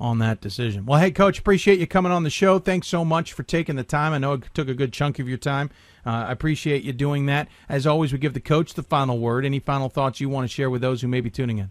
on 0.00 0.18
that 0.18 0.40
decision. 0.40 0.84
Well, 0.84 0.98
hey, 0.98 1.12
Coach, 1.12 1.38
appreciate 1.38 1.78
you 1.78 1.86
coming 1.86 2.10
on 2.10 2.24
the 2.24 2.30
show. 2.30 2.58
Thanks 2.58 2.88
so 2.88 3.04
much 3.04 3.32
for 3.32 3.44
taking 3.44 3.76
the 3.76 3.84
time. 3.84 4.12
I 4.12 4.18
know 4.18 4.32
it 4.32 4.44
took 4.52 4.68
a 4.68 4.74
good 4.74 4.92
chunk 4.92 5.20
of 5.20 5.28
your 5.28 5.38
time. 5.38 5.70
Uh, 6.04 6.24
I 6.26 6.32
appreciate 6.32 6.82
you 6.82 6.92
doing 6.92 7.26
that. 7.26 7.46
As 7.68 7.86
always, 7.86 8.12
we 8.12 8.18
give 8.18 8.34
the 8.34 8.40
coach 8.40 8.74
the 8.74 8.82
final 8.82 9.18
word. 9.20 9.44
Any 9.44 9.60
final 9.60 9.88
thoughts 9.88 10.20
you 10.20 10.28
want 10.28 10.44
to 10.44 10.48
share 10.48 10.68
with 10.68 10.80
those 10.80 11.02
who 11.02 11.08
may 11.08 11.20
be 11.20 11.30
tuning 11.30 11.58
in? 11.58 11.70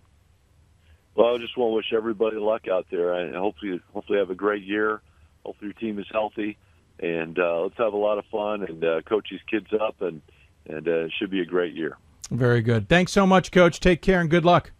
Well, 1.16 1.36
I 1.36 1.38
just 1.40 1.58
want 1.58 1.72
to 1.72 1.76
wish 1.76 1.92
everybody 1.94 2.38
luck 2.38 2.70
out 2.70 2.88
there. 2.90 3.14
I 3.14 3.38
hopefully 3.38 3.82
hopefully 3.94 4.20
have 4.20 4.30
a 4.30 4.36
great 4.36 4.64
year. 4.64 5.02
Hopefully 5.46 5.74
your 5.74 5.74
team 5.74 6.00
is 6.00 6.06
healthy, 6.10 6.58
and 7.00 7.38
uh, 7.38 7.64
let's 7.64 7.78
have 7.78 7.94
a 7.94 7.98
lot 7.98 8.18
of 8.18 8.26
fun 8.32 8.64
and 8.64 8.84
uh, 8.84 9.02
coach 9.02 9.28
these 9.30 9.42
kids 9.50 9.68
up, 9.74 10.02
and 10.02 10.22
and 10.70 10.88
uh, 10.88 11.06
it 11.06 11.12
should 11.20 11.32
be 11.32 11.42
a 11.42 11.46
great 11.46 11.74
year. 11.74 11.98
Very 12.32 12.62
good. 12.62 12.88
Thanks 12.88 13.12
so 13.12 13.28
much, 13.28 13.52
Coach. 13.52 13.80
Take 13.80 14.02
care 14.02 14.22
and 14.22 14.30
good 14.30 14.46
luck. 14.46 14.72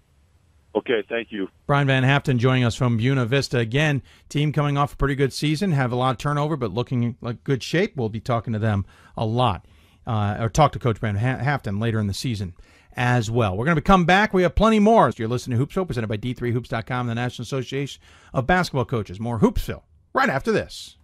Okay, 0.74 1.04
thank 1.10 1.34
you. 1.34 1.50
Brian 1.68 1.86
Van 1.86 2.04
Haaften 2.04 2.38
joining 2.38 2.64
us 2.64 2.76
from 2.76 2.96
Buena 2.96 3.26
Vista 3.26 3.58
again. 3.58 4.02
Team 4.30 4.54
coming 4.54 4.78
off 4.78 4.94
a 4.94 4.96
pretty 4.96 5.16
good 5.16 5.34
season, 5.34 5.74
have 5.74 5.92
a 5.92 5.98
lot 5.98 6.12
of 6.12 6.18
turnover, 6.18 6.56
but 6.56 6.72
looking 6.72 7.18
like 7.20 7.44
good 7.44 7.62
shape. 7.62 7.98
We'll 7.98 8.08
be 8.08 8.22
talking 8.22 8.54
to 8.54 8.60
them 8.60 8.86
a 9.18 9.26
lot, 9.26 9.66
uh, 10.08 10.38
or 10.40 10.48
talk 10.48 10.72
to 10.72 10.80
Coach 10.80 11.02
Brian 11.02 11.18
Haaften 11.18 11.82
later 11.82 12.00
in 12.00 12.08
the 12.08 12.14
season 12.14 12.54
as 12.96 13.30
well. 13.30 13.58
We're 13.58 13.66
going 13.66 13.76
to 13.76 13.82
come 13.82 14.06
back. 14.06 14.34
We 14.34 14.44
have 14.44 14.56
plenty 14.56 14.80
more. 14.80 15.12
You're 15.18 15.28
listening 15.28 15.60
to 15.60 15.66
Hoopsville, 15.66 15.88
presented 15.88 16.08
by 16.08 16.18
D3Hoops.com, 16.18 17.08
the 17.08 17.16
National 17.16 17.44
Association 17.44 18.02
of 18.34 18.48
Basketball 18.48 18.86
Coaches. 18.86 19.20
More 19.20 19.40
Hoopsville 19.40 19.84
right 20.14 20.30
after 20.30 20.54
this. 20.54 20.96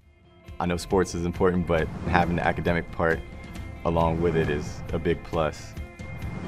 I 0.61 0.65
know 0.65 0.77
sports 0.77 1.13
is 1.13 1.25
important, 1.25 1.67
but 1.67 1.87
having 2.07 2.37
the 2.37 2.47
academic 2.47 2.89
part 2.93 3.19
along 3.83 4.21
with 4.21 4.37
it 4.37 4.49
is 4.49 4.81
a 4.93 4.99
big 4.99 5.21
plus. 5.25 5.73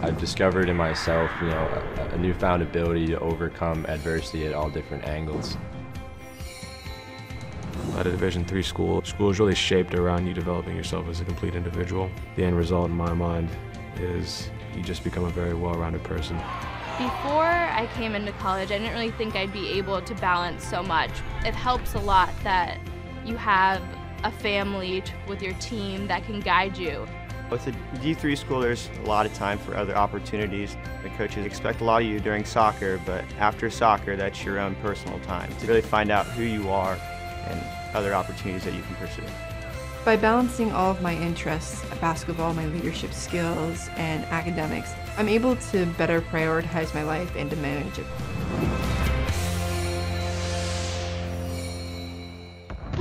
I've 0.01 0.17
discovered 0.17 0.69
in 0.69 0.77
myself, 0.77 1.29
you 1.41 1.49
know, 1.49 1.83
a, 1.97 2.15
a 2.15 2.17
newfound 2.17 2.63
ability 2.63 3.07
to 3.07 3.19
overcome 3.19 3.85
adversity 3.87 4.45
at 4.47 4.53
all 4.53 4.69
different 4.69 5.05
angles. 5.05 5.57
At 7.97 8.07
a 8.07 8.11
Division 8.11 8.45
three 8.45 8.63
school, 8.63 9.03
school 9.03 9.29
is 9.29 9.39
really 9.39 9.55
shaped 9.55 9.93
around 9.93 10.25
you 10.25 10.33
developing 10.33 10.75
yourself 10.75 11.09
as 11.09 11.19
a 11.19 11.25
complete 11.25 11.53
individual. 11.53 12.09
The 12.37 12.45
end 12.45 12.55
result, 12.55 12.89
in 12.89 12.95
my 12.95 13.13
mind, 13.13 13.49
is 13.97 14.49
you 14.73 14.83
just 14.83 15.03
become 15.03 15.25
a 15.25 15.29
very 15.29 15.53
well-rounded 15.53 16.03
person. 16.03 16.37
Before 16.97 17.43
I 17.43 17.89
came 17.95 18.15
into 18.15 18.31
college, 18.33 18.71
I 18.71 18.77
didn't 18.77 18.93
really 18.93 19.11
think 19.11 19.35
I'd 19.35 19.51
be 19.51 19.69
able 19.77 20.01
to 20.01 20.15
balance 20.15 20.65
so 20.65 20.81
much. 20.81 21.11
It 21.45 21.53
helps 21.53 21.95
a 21.95 21.99
lot 21.99 22.31
that 22.43 22.79
you 23.25 23.35
have 23.35 23.81
a 24.23 24.31
family 24.31 25.03
with 25.27 25.41
your 25.41 25.53
team 25.53 26.07
that 26.07 26.23
can 26.25 26.39
guide 26.39 26.77
you. 26.77 27.05
With 27.49 27.65
a 27.65 27.71
D3 27.97 28.37
school, 28.37 28.59
there's 28.59 28.89
a 29.03 29.07
lot 29.07 29.25
of 29.25 29.33
time 29.33 29.57
for 29.57 29.75
other 29.75 29.95
opportunities. 29.95 30.77
The 31.01 31.09
coaches 31.09 31.45
expect 31.45 31.81
a 31.81 31.83
lot 31.83 32.03
of 32.03 32.07
you 32.07 32.19
during 32.19 32.45
soccer, 32.45 33.01
but 33.05 33.25
after 33.39 33.71
soccer, 33.71 34.15
that's 34.15 34.43
your 34.43 34.59
own 34.59 34.75
personal 34.75 35.19
time 35.21 35.51
to 35.57 35.67
really 35.67 35.81
find 35.81 36.11
out 36.11 36.27
who 36.27 36.43
you 36.43 36.69
are 36.69 36.95
and 37.47 37.59
other 37.95 38.13
opportunities 38.13 38.63
that 38.65 38.75
you 38.75 38.83
can 38.83 38.95
pursue. 38.95 39.23
By 40.05 40.15
balancing 40.15 40.71
all 40.71 40.91
of 40.91 41.01
my 41.01 41.15
interests, 41.15 41.83
basketball, 41.99 42.53
my 42.53 42.67
leadership 42.67 43.13
skills, 43.13 43.89
and 43.95 44.23
academics, 44.25 44.93
I'm 45.17 45.27
able 45.27 45.55
to 45.55 45.87
better 45.97 46.21
prioritize 46.21 46.93
my 46.93 47.03
life 47.03 47.35
and 47.35 47.49
to 47.49 47.55
manage 47.57 47.97
it. 47.97 48.88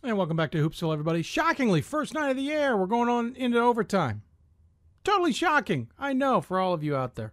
And 0.00 0.16
welcome 0.16 0.36
back 0.36 0.52
to 0.52 0.58
Hoopsville, 0.58 0.92
everybody. 0.92 1.22
Shockingly, 1.22 1.80
first 1.80 2.14
night 2.14 2.30
of 2.30 2.36
the 2.36 2.42
year, 2.42 2.76
we're 2.76 2.86
going 2.86 3.08
on 3.08 3.34
into 3.34 3.58
overtime. 3.58 4.22
Totally 5.02 5.32
shocking. 5.32 5.88
I 5.98 6.12
know 6.12 6.40
for 6.40 6.60
all 6.60 6.72
of 6.72 6.84
you 6.84 6.94
out 6.94 7.16
there. 7.16 7.32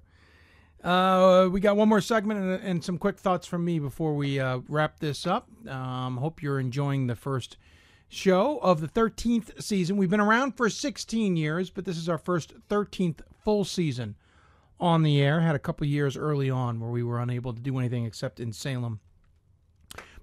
Uh, 0.83 1.47
we 1.51 1.59
got 1.59 1.77
one 1.77 1.87
more 1.87 2.01
segment 2.01 2.39
and, 2.39 2.63
and, 2.63 2.83
some 2.83 2.97
quick 2.97 3.19
thoughts 3.19 3.45
from 3.45 3.63
me 3.63 3.77
before 3.77 4.15
we 4.15 4.39
uh, 4.39 4.61
wrap 4.67 4.99
this 4.99 5.27
up. 5.27 5.47
Um, 5.67 6.17
hope 6.17 6.41
you're 6.41 6.59
enjoying 6.59 7.05
the 7.05 7.15
first 7.15 7.57
show 8.09 8.57
of 8.57 8.81
the 8.81 8.87
13th 8.87 9.61
season. 9.61 9.97
We've 9.97 10.09
been 10.09 10.19
around 10.19 10.57
for 10.57 10.67
16 10.67 11.37
years, 11.37 11.69
but 11.69 11.85
this 11.85 11.97
is 11.97 12.09
our 12.09 12.17
first 12.17 12.55
13th 12.67 13.21
full 13.43 13.63
season 13.63 14.15
on 14.79 15.03
the 15.03 15.21
air. 15.21 15.41
Had 15.41 15.55
a 15.55 15.59
couple 15.59 15.85
years 15.85 16.17
early 16.17 16.49
on 16.49 16.79
where 16.79 16.89
we 16.89 17.03
were 17.03 17.19
unable 17.19 17.53
to 17.53 17.61
do 17.61 17.77
anything 17.77 18.05
except 18.05 18.39
in 18.39 18.51
Salem. 18.51 19.01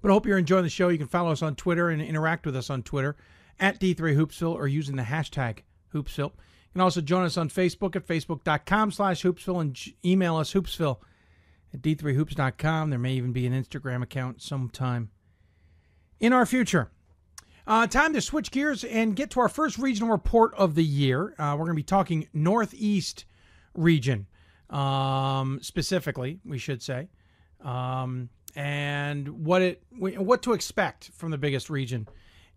But 0.03 0.11
I 0.11 0.13
hope 0.15 0.25
you're 0.25 0.37
enjoying 0.37 0.65
the 0.65 0.69
show. 0.69 0.89
You 0.89 0.97
can 0.97 1.07
follow 1.07 1.31
us 1.31 1.41
on 1.41 1.55
Twitter 1.55 1.89
and 1.89 2.01
interact 2.01 2.45
with 2.45 2.57
us 2.57 2.69
on 2.69 2.83
Twitter 2.83 3.15
at 3.57 3.79
D3Hoopsville 3.79 4.53
or 4.53 4.67
using 4.67 4.97
the 4.97 5.03
hashtag 5.03 5.59
Hoopsville. 5.93 6.33
You 6.33 6.73
can 6.73 6.81
also 6.81 6.99
join 6.99 7.23
us 7.23 7.37
on 7.37 7.49
Facebook 7.49 7.95
at 7.95 8.05
facebook.com 8.05 8.91
slash 8.91 9.23
hoopsville 9.23 9.61
and 9.61 9.79
email 10.03 10.35
us 10.35 10.53
hoopsville 10.53 10.97
at 11.73 11.81
d3hoops.com. 11.81 12.89
There 12.89 12.99
may 12.99 13.13
even 13.13 13.31
be 13.31 13.47
an 13.47 13.53
Instagram 13.53 14.03
account 14.03 14.41
sometime 14.41 15.09
in 16.19 16.33
our 16.33 16.45
future. 16.45 16.91
Uh, 17.65 17.87
time 17.87 18.11
to 18.11 18.19
switch 18.19 18.51
gears 18.51 18.83
and 18.83 19.15
get 19.15 19.29
to 19.29 19.39
our 19.39 19.47
first 19.47 19.77
regional 19.77 20.11
report 20.11 20.53
of 20.55 20.75
the 20.75 20.83
year. 20.83 21.33
Uh, 21.39 21.55
we're 21.57 21.63
going 21.63 21.69
to 21.69 21.73
be 21.75 21.83
talking 21.83 22.27
Northeast 22.33 23.23
region 23.73 24.27
um, 24.69 25.59
specifically, 25.61 26.41
we 26.43 26.57
should 26.57 26.81
say. 26.81 27.07
Um, 27.61 28.27
and 28.55 29.45
what 29.45 29.61
it 29.61 29.83
what 29.97 30.41
to 30.43 30.53
expect 30.53 31.11
from 31.13 31.31
the 31.31 31.37
biggest 31.37 31.69
region. 31.69 32.07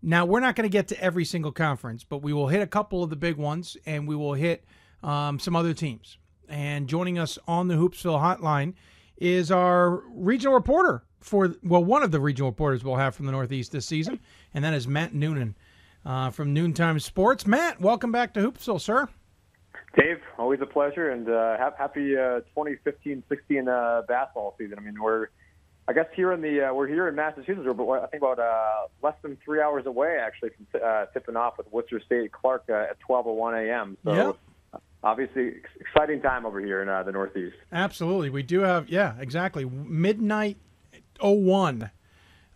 Now 0.01 0.25
we're 0.25 0.39
not 0.39 0.55
going 0.55 0.69
to 0.69 0.71
get 0.71 0.87
to 0.89 1.01
every 1.01 1.25
single 1.25 1.51
conference, 1.51 2.03
but 2.03 2.21
we 2.21 2.33
will 2.33 2.47
hit 2.47 2.61
a 2.61 2.67
couple 2.67 3.03
of 3.03 3.09
the 3.09 3.15
big 3.15 3.37
ones, 3.37 3.77
and 3.85 4.07
we 4.07 4.15
will 4.15 4.33
hit 4.33 4.63
um, 5.03 5.39
some 5.39 5.55
other 5.55 5.73
teams. 5.73 6.17
And 6.47 6.87
joining 6.87 7.17
us 7.17 7.37
on 7.47 7.67
the 7.67 7.75
Hoopsville 7.75 8.21
Hotline 8.21 8.73
is 9.17 9.51
our 9.51 10.03
regional 10.11 10.53
reporter 10.53 11.03
for 11.19 11.55
well, 11.63 11.83
one 11.83 12.03
of 12.03 12.11
the 12.11 12.19
regional 12.19 12.49
reporters 12.49 12.83
we'll 12.83 12.95
have 12.95 13.15
from 13.15 13.25
the 13.25 13.31
Northeast 13.31 13.71
this 13.71 13.85
season, 13.85 14.19
and 14.53 14.63
that 14.63 14.73
is 14.73 14.87
Matt 14.87 15.13
Noonan 15.13 15.55
uh, 16.05 16.29
from 16.29 16.53
Noontime 16.53 16.99
Sports. 16.99 17.47
Matt, 17.47 17.81
welcome 17.81 18.11
back 18.11 18.33
to 18.35 18.39
Hoopsville, 18.39 18.79
sir. 18.79 19.09
Dave, 19.97 20.19
always 20.37 20.61
a 20.61 20.65
pleasure, 20.65 21.09
and 21.09 21.27
uh, 21.27 21.57
happy 21.77 22.15
uh, 22.15 22.41
2015-16 22.55 23.23
uh, 23.67 24.03
basketball 24.03 24.55
season. 24.57 24.77
I 24.77 24.81
mean, 24.81 25.01
we're 25.01 25.29
I 25.89 25.93
guess 25.93 26.07
here 26.15 26.33
in 26.33 26.41
the 26.41 26.67
uh, 26.67 26.73
we're 26.73 26.87
here 26.87 27.07
in 27.07 27.15
Massachusetts, 27.15 27.65
but 27.65 27.89
I 27.89 28.07
think 28.07 28.21
about 28.21 28.39
uh, 28.39 28.87
less 29.01 29.15
than 29.21 29.37
three 29.43 29.61
hours 29.61 29.85
away 29.85 30.17
actually 30.21 30.49
from 30.49 30.81
uh, 30.83 31.05
tipping 31.13 31.37
off 31.37 31.57
with 31.57 31.71
Worcester 31.71 32.01
State 32.05 32.31
Clark 32.33 32.65
uh, 32.69 32.73
at 32.73 32.97
12:01 33.07 33.69
a.m. 33.69 33.97
So 34.03 34.13
yep. 34.73 34.81
obviously 35.01 35.53
exciting 35.79 36.21
time 36.21 36.45
over 36.45 36.59
here 36.59 36.81
in 36.81 36.89
uh, 36.89 37.03
the 37.03 37.13
Northeast. 37.13 37.55
Absolutely, 37.71 38.29
we 38.29 38.43
do 38.43 38.61
have 38.61 38.89
yeah, 38.89 39.13
exactly. 39.17 39.63
Midnight 39.63 40.57
01 41.21 41.89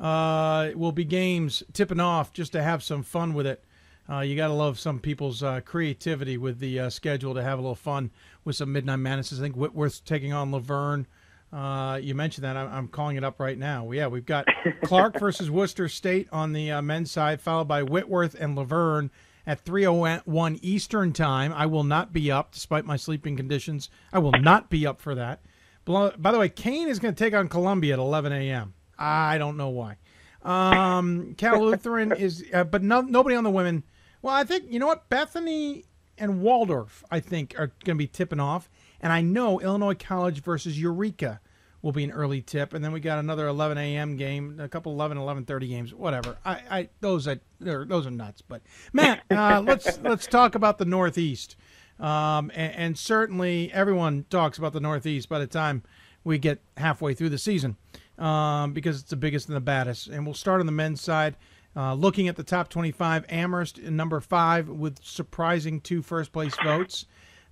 uh, 0.02 0.72
will 0.76 0.92
be 0.92 1.06
games 1.06 1.64
tipping 1.72 2.02
off 2.02 2.34
just 2.34 2.52
to 2.52 2.62
have 2.62 2.84
some 2.84 3.02
fun 3.02 3.34
with 3.34 3.48
it. 3.48 3.64
Uh, 4.10 4.20
you 4.20 4.36
got 4.36 4.48
to 4.48 4.54
love 4.54 4.78
some 4.78 5.00
people's 5.00 5.42
uh, 5.42 5.62
creativity 5.64 6.38
with 6.38 6.60
the 6.60 6.82
uh, 6.82 6.90
schedule 6.90 7.34
to 7.34 7.42
have 7.42 7.60
a 7.60 7.62
little 7.62 7.76
fun 7.76 8.12
with 8.44 8.58
some 8.58 8.74
Midnight 8.74 8.98
Madnesses. 8.98 9.40
I 9.40 9.44
think 9.44 9.56
Whitworth's 9.56 10.02
taking 10.02 10.34
on 10.34 10.52
La 10.52 10.60
Verne. 10.60 11.08
Uh, 11.52 12.00
you 12.02 12.16
mentioned 12.16 12.46
that. 12.46 12.56
I'm, 12.56 12.72
I'm, 12.72 12.88
calling 12.88 13.18
it 13.18 13.24
up 13.24 13.40
right 13.40 13.58
now. 13.58 13.92
Yeah, 13.92 14.08
we've 14.08 14.26
got 14.26 14.48
Clark 14.84 15.20
versus 15.20 15.52
Worcester 15.52 15.90
State 15.90 16.30
on 16.32 16.54
the 16.54 16.72
uh, 16.72 16.82
men's 16.82 17.12
side, 17.12 17.42
followed 17.42 17.68
by 17.68 17.84
Whitworth 17.84 18.36
and 18.40 18.56
La 18.56 18.64
Verne 18.64 19.12
at 19.46 19.66
3:01 19.66 20.60
Eastern 20.62 21.12
Time. 21.12 21.52
I 21.54 21.66
will 21.66 21.84
not 21.84 22.14
be 22.14 22.32
up, 22.32 22.54
despite 22.54 22.86
my 22.86 22.96
sleeping 22.96 23.36
conditions. 23.36 23.90
I 24.14 24.20
will 24.20 24.32
not 24.32 24.70
be 24.70 24.88
up 24.88 25.02
for 25.02 25.14
that. 25.16 25.42
By 25.84 26.32
the 26.32 26.40
way, 26.40 26.48
Kane 26.48 26.88
is 26.88 27.00
going 27.00 27.16
to 27.16 27.24
take 27.24 27.34
on 27.34 27.50
Columbia 27.50 27.94
at 27.94 28.00
11 28.00 28.32
a.m. 28.32 28.74
I 28.98 29.38
don't 29.38 29.58
know 29.58 29.70
why. 29.70 29.98
Um, 30.44 31.34
Cal 31.38 31.62
Lutheran 31.62 32.12
is, 32.14 32.46
uh, 32.54 32.64
but 32.64 32.84
no, 32.84 33.02
nobody 33.02 33.36
on 33.36 33.44
the 33.44 33.50
women. 33.50 33.84
Well, 34.22 34.34
I 34.34 34.44
think 34.44 34.66
you 34.70 34.80
know 34.80 34.88
what 34.88 35.10
Bethany 35.10 35.86
and 36.18 36.42
Waldorf. 36.42 37.04
I 37.12 37.20
think 37.20 37.56
are 37.58 37.68
going 37.84 37.96
to 37.98 38.04
be 38.04 38.08
tipping 38.08 38.40
off, 38.40 38.70
and 39.02 39.12
I 39.12 39.22
know 39.22 39.60
Illinois 39.60 39.96
College 39.96 40.42
versus 40.42 40.80
Eureka 40.80 41.42
will 41.82 41.92
be 41.92 42.04
an 42.04 42.12
early 42.12 42.42
tip, 42.42 42.74
and 42.74 42.86
then 42.86 42.92
we 42.92 43.00
got 43.00 43.18
another 43.18 43.48
11 43.48 43.78
a.m. 43.78 44.16
game, 44.16 44.60
a 44.60 44.70
couple 44.70 44.92
11, 44.94 45.18
11:30 45.18 45.68
games, 45.68 45.94
whatever. 45.94 46.38
I, 46.46 46.62
I 46.70 46.90
those 47.02 47.28
are 47.28 47.40
those 47.60 48.06
are 48.06 48.12
nuts. 48.12 48.42
But 48.42 48.62
Matt, 48.94 49.24
uh, 49.32 49.62
let's 49.66 50.00
let's 50.00 50.28
talk 50.28 50.56
about 50.56 50.78
the 50.78 50.86
Northeast, 50.86 51.56
um, 52.00 52.52
and, 52.54 52.74
and, 52.76 52.98
certainly 52.98 53.72
everyone 53.74 54.26
talks 54.30 54.58
about 54.58 54.74
the 54.74 54.80
Northeast 54.80 55.28
by 55.28 55.40
the 55.40 55.48
time 55.48 55.84
we 56.24 56.38
get 56.38 56.62
halfway 56.78 57.14
through 57.14 57.30
the 57.30 57.38
season, 57.38 57.78
um, 58.20 58.74
because 58.74 59.02
it's 59.02 59.10
the 59.10 59.16
biggest 59.16 59.48
and 59.48 59.56
the 59.56 59.62
baddest. 59.62 60.08
And 60.08 60.26
we'll 60.26 60.36
start 60.36 60.60
on 60.60 60.68
the 60.68 60.72
men's 60.72 61.02
side. 61.02 61.36
Uh, 61.74 61.94
looking 61.94 62.28
at 62.28 62.36
the 62.36 62.44
top 62.44 62.68
25, 62.68 63.26
Amherst 63.30 63.78
in 63.78 63.96
number 63.96 64.20
five 64.20 64.68
with 64.68 65.02
surprising 65.02 65.80
two 65.80 66.02
first 66.02 66.34
place 66.34 66.54
votes. 66.62 67.06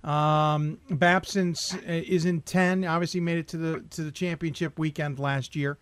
Um, 0.04 0.78
Babson 0.88 1.54
is 1.86 2.24
in 2.24 2.40
ten. 2.42 2.84
Obviously, 2.84 3.20
made 3.20 3.38
it 3.38 3.48
to 3.48 3.56
the 3.56 3.80
to 3.90 4.02
the 4.02 4.12
championship 4.12 4.78
weekend 4.78 5.18
last 5.18 5.54
year. 5.54 5.78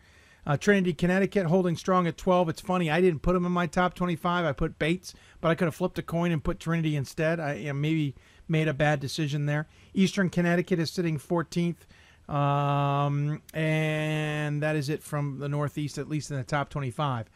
Uh, 0.47 0.57
Trinity, 0.57 0.95
Connecticut, 0.95 1.45
holding 1.45 1.77
strong 1.77 2.07
at 2.07 2.17
12. 2.17 2.49
It's 2.49 2.61
funny, 2.63 2.91
I 2.91 3.03
didn't 3.03 3.21
put 3.21 3.35
them 3.35 3.45
in 3.45 3.53
my 3.53 3.67
top 3.67 3.93
25. 3.93 4.47
I 4.47 4.53
put 4.53 4.79
Bates, 4.79 5.13
but 5.43 5.51
I 5.51 5.55
could 5.55 5.67
have 5.67 5.75
flipped 5.75 5.99
a 5.99 6.03
coin 6.03 6.33
and 6.33 6.43
put 6.43 6.59
Trinity 6.59 6.97
instead. 6.97 7.39
I 7.39 7.55
you 7.55 7.67
know, 7.67 7.75
maybe 7.75 8.15
made 8.49 8.67
a 8.67 8.73
bad 8.73 8.99
decision 8.99 9.45
there. 9.45 9.69
Eastern 9.93 10.31
Connecticut 10.31 10.79
is 10.79 10.91
sitting 10.91 11.19
14th. 11.19 11.85
Um, 12.35 13.43
and 13.53 14.63
that 14.63 14.75
is 14.75 14.89
it 14.89 15.03
from 15.03 15.39
the 15.39 15.51
Northeast, 15.51 15.99
at 15.99 16.09
least 16.09 16.31
in 16.31 16.39
the 16.39 16.45
top 16.45 16.71
25 16.71 17.29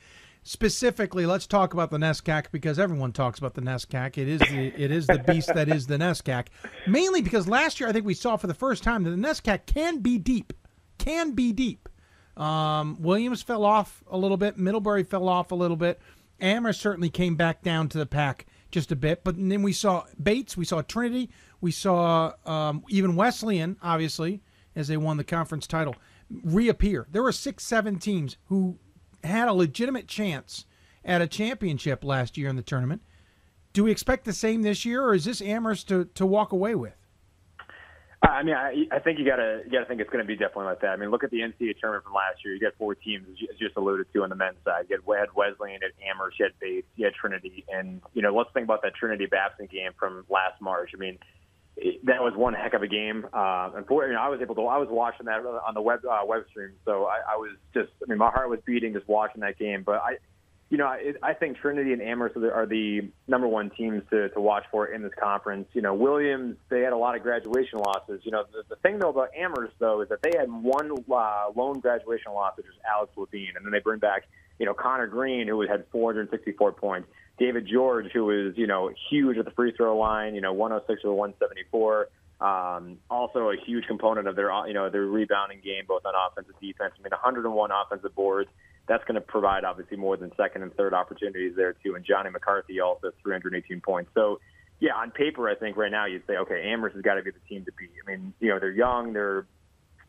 specifically, 0.43 1.27
let's 1.27 1.47
talk 1.47 1.73
about 1.73 1.91
the 1.91 1.99
NESCAC 1.99 2.47
because 2.53 2.79
everyone 2.79 3.13
talks 3.13 3.39
about 3.39 3.55
the 3.55 3.63
NESCAC. 3.63 4.19
It 4.19 4.29
is 4.29 4.41
the 4.41 4.73
it 4.77 4.91
is 4.91 5.07
the 5.07 5.19
beast 5.19 5.55
that 5.55 5.69
is 5.69 5.87
the 5.87 5.97
NESCAC. 5.97 6.47
Mainly 6.87 7.23
because 7.23 7.49
last 7.49 7.81
year 7.81 7.89
I 7.89 7.93
think 7.93 8.05
we 8.05 8.15
saw 8.15 8.37
for 8.37 8.47
the 8.47 8.55
first 8.55 8.83
time 8.83 9.05
that 9.05 9.11
the 9.11 9.17
NESCAC 9.17 9.67
can 9.67 9.99
be 9.99 10.19
deep, 10.19 10.53
can 10.99 11.33
be 11.33 11.53
deep. 11.53 11.89
Um, 12.37 12.97
Williams 13.01 13.43
fell 13.43 13.65
off 13.65 14.03
a 14.11 14.17
little 14.17 14.37
bit. 14.37 14.59
Middlebury 14.59 15.05
fell 15.05 15.29
off 15.29 15.53
a 15.53 15.55
little 15.55 15.77
bit. 15.77 16.01
Amherst 16.41 16.81
certainly 16.81 17.11
came 17.11 17.37
back 17.37 17.63
down 17.63 17.89
to 17.91 17.99
the 17.99 18.07
pack 18.07 18.47
just 18.73 18.91
a 18.91 18.97
bit. 18.97 19.23
But 19.23 19.37
then 19.37 19.63
we 19.63 19.73
saw 19.73 20.05
Bates, 20.21 20.57
we 20.57 20.65
saw 20.65 20.83
Trinity, 20.83 21.31
we 21.61 21.71
saw 21.71 22.33
um, 22.45 22.83
even 22.89 23.15
Wesleyan, 23.15 23.77
obviously, 23.83 24.43
as 24.75 24.89
they 24.89 24.97
won 24.97 25.19
the 25.19 25.25
conference 25.25 25.67
title, 25.67 25.95
reappear. 26.43 27.07
There 27.13 27.23
were 27.23 27.33
six, 27.33 27.65
seven 27.65 27.99
teams 27.99 28.39
who 28.47 28.79
had 29.25 29.49
a 29.49 29.53
legitimate 29.53 30.09
chance 30.09 30.67
at 31.05 31.21
a 31.21 31.27
championship 31.27 32.05
last 32.05 32.37
year 32.37 32.49
in 32.49 32.57
the 32.57 32.63
tournament. 32.63 33.03
Do 33.73 33.85
we 33.85 33.91
expect 33.91 34.25
the 34.25 34.33
same 34.33 34.63
this 34.63 34.85
year, 34.85 35.03
or 35.03 35.15
is 35.15 35.25
this 35.25 35.41
Amherst 35.41 35.89
to, 35.89 36.05
to 36.15 36.27
walk 36.27 36.53
away 36.53 36.75
with? 36.75 36.95
Uh, 38.25 38.31
I 38.31 38.43
mean, 38.45 38.55
I, 38.55 38.85
I 38.93 39.01
think 39.01 39.19
you 39.19 39.25
gotta 39.25 39.63
you 39.65 39.73
gotta 39.73 39.87
think 39.87 40.01
it's 40.01 40.11
going 40.11 40.23
to 40.23 40.27
be 40.27 40.37
definitely 40.37 40.67
like 40.67 40.81
that. 40.83 40.91
I 40.91 40.97
mean, 40.97 41.11
look 41.11 41.25
at 41.25 41.31
the 41.31 41.41
NCAA 41.41 41.81
tournament 41.81 42.05
from 42.05 42.15
last 42.15 42.45
year. 42.45 42.55
You 42.55 42.61
got 42.61 42.75
four 42.79 42.95
teams, 42.95 43.27
as 43.29 43.41
you 43.41 43.49
just 43.59 43.77
alluded 43.77 44.07
to, 44.13 44.23
on 44.23 44.29
the 44.29 44.37
men's 44.37 44.59
side. 44.65 44.87
You 44.89 44.97
had 44.97 45.35
Wesleyan, 45.35 45.81
had 45.83 45.91
Amherst, 46.09 46.39
you 46.39 46.45
had 46.45 46.53
Bates, 46.61 46.87
you 46.95 47.05
had 47.05 47.15
Trinity, 47.15 47.65
and 47.73 48.01
you 48.15 48.23
know, 48.23 48.33
let's 48.33 48.51
think 48.55 48.65
about 48.65 48.83
that 48.83 48.95
Trinity 48.95 49.27
Babson 49.27 49.67
game 49.67 49.91
from 49.99 50.25
last 50.31 50.61
March. 50.61 50.93
I 50.95 50.99
mean, 50.99 51.19
that 52.05 52.23
was 52.23 52.35
one 52.37 52.55
heck 52.55 52.75
of 52.75 52.83
a 52.83 52.87
game. 52.87 53.27
Uh, 53.33 53.71
unfortunately, 53.75 54.17
I 54.17 54.29
was 54.29 54.41
able 54.41 54.55
to. 54.57 54.63
I 54.63 54.79
was 54.79 54.89
watching 54.91 55.27
that 55.27 55.41
on 55.41 55.75
the 55.75 55.81
web 55.81 56.01
uh, 56.09 56.21
web 56.27 56.45
stream, 56.51 56.73
so 56.85 57.07
I, 57.07 57.33
I 57.33 57.37
was 57.37 57.57
just. 57.73 57.91
I 58.03 58.09
mean, 58.09 58.19
my 58.19 58.31
heart 58.31 58.51
was 58.51 58.61
beating 58.65 58.93
just 58.93 59.09
watching 59.09 59.41
that 59.41 59.59
game. 59.59 59.83
But 59.83 59.97
I, 59.97 60.19
you 60.69 60.77
know, 60.77 60.87
I, 60.87 61.15
I 61.23 61.33
think 61.33 61.57
Trinity 61.59 61.93
and 61.93 62.03
Amherst 62.03 62.37
are 62.37 62.41
the, 62.41 62.53
are 62.53 62.67
the 62.67 63.11
number 63.27 63.49
one 63.49 63.71
teams 63.71 64.03
to 64.11 64.29
to 64.31 64.41
watch 64.41 64.65
for 64.71 64.87
in 64.87 65.03
this 65.03 65.13
conference. 65.19 65.69
You 65.73 65.81
know, 65.81 65.95
Williams 65.95 66.57
they 66.69 66.81
had 66.81 66.93
a 66.93 66.97
lot 66.97 67.17
of 67.17 67.23
graduation 67.23 67.79
losses. 67.79 68.21
You 68.25 68.33
know, 68.33 68.45
the, 68.53 68.63
the 68.69 68.77
thing 68.77 68.99
though 68.99 69.11
about 69.11 69.31
Amherst 69.37 69.75
though 69.79 70.03
is 70.03 70.09
that 70.11 70.23
they 70.23 70.33
had 70.39 70.53
one 70.53 70.93
uh, 71.11 71.51
lone 71.57 71.81
graduation 71.81 72.33
loss, 72.33 72.57
which 72.57 72.67
was 72.67 72.77
Alex 72.91 73.13
Levine, 73.17 73.55
and 73.57 73.65
then 73.65 73.73
they 73.73 73.81
bring 73.81 73.99
back 73.99 74.25
you 74.59 74.67
know 74.67 74.75
Connor 74.75 75.07
Green, 75.07 75.49
who 75.49 75.61
had 75.63 75.87
464 75.91 76.73
points. 76.73 77.09
David 77.43 77.67
George, 77.67 78.07
who 78.13 78.27
was, 78.27 78.57
you 78.57 78.69
know, 78.69 78.93
huge 79.11 79.37
at 79.37 79.45
the 79.45 79.51
free 79.51 79.73
throw 79.73 79.99
line, 79.99 80.37
you 80.37 80.41
know, 80.41 80.53
106 80.53 81.05
or 81.05 81.13
174. 81.13 82.09
Um, 82.41 82.99
also 83.11 83.51
a 83.51 83.57
huge 83.67 83.85
component 83.89 84.29
of 84.29 84.37
their, 84.37 84.53
you 84.69 84.75
know, 84.75 84.89
their 84.91 85.07
rebounding 85.07 85.61
game, 85.61 85.83
both 85.89 86.07
on 86.07 86.15
offense 86.15 86.47
and 86.47 86.61
defense. 86.61 86.95
I 86.97 87.03
mean, 87.03 87.11
101 87.11 87.71
offensive 87.73 88.15
boards. 88.15 88.49
That's 88.87 89.03
going 89.05 89.17
to 89.17 89.21
provide 89.21 89.65
obviously 89.65 89.97
more 89.97 90.17
than 90.17 90.31
second 90.37 90.63
and 90.63 90.73
third 90.77 90.95
opportunities 90.95 91.55
there 91.57 91.73
too. 91.73 91.97
And 91.97 92.05
Johnny 92.05 92.31
McCarthy 92.31 92.79
also 92.79 93.11
318 93.25 93.81
points. 93.81 94.13
So, 94.15 94.39
yeah, 94.79 94.95
on 94.95 95.11
paper, 95.11 95.49
I 95.49 95.57
think 95.57 95.77
right 95.77 95.91
now 95.91 96.07
you'd 96.07 96.27
say, 96.29 96.37
okay, 96.37 96.71
Amherst 96.71 96.95
has 96.95 97.03
got 97.03 97.15
to 97.15 97.23
be 97.23 97.33
the 97.33 97.41
team 97.49 97.65
to 97.65 97.73
beat. 97.77 97.91
I 98.07 98.09
mean, 98.09 98.35
you 98.39 98.51
know, 98.51 98.61
they're 98.61 98.71
young, 98.71 99.15
they're, 99.15 99.47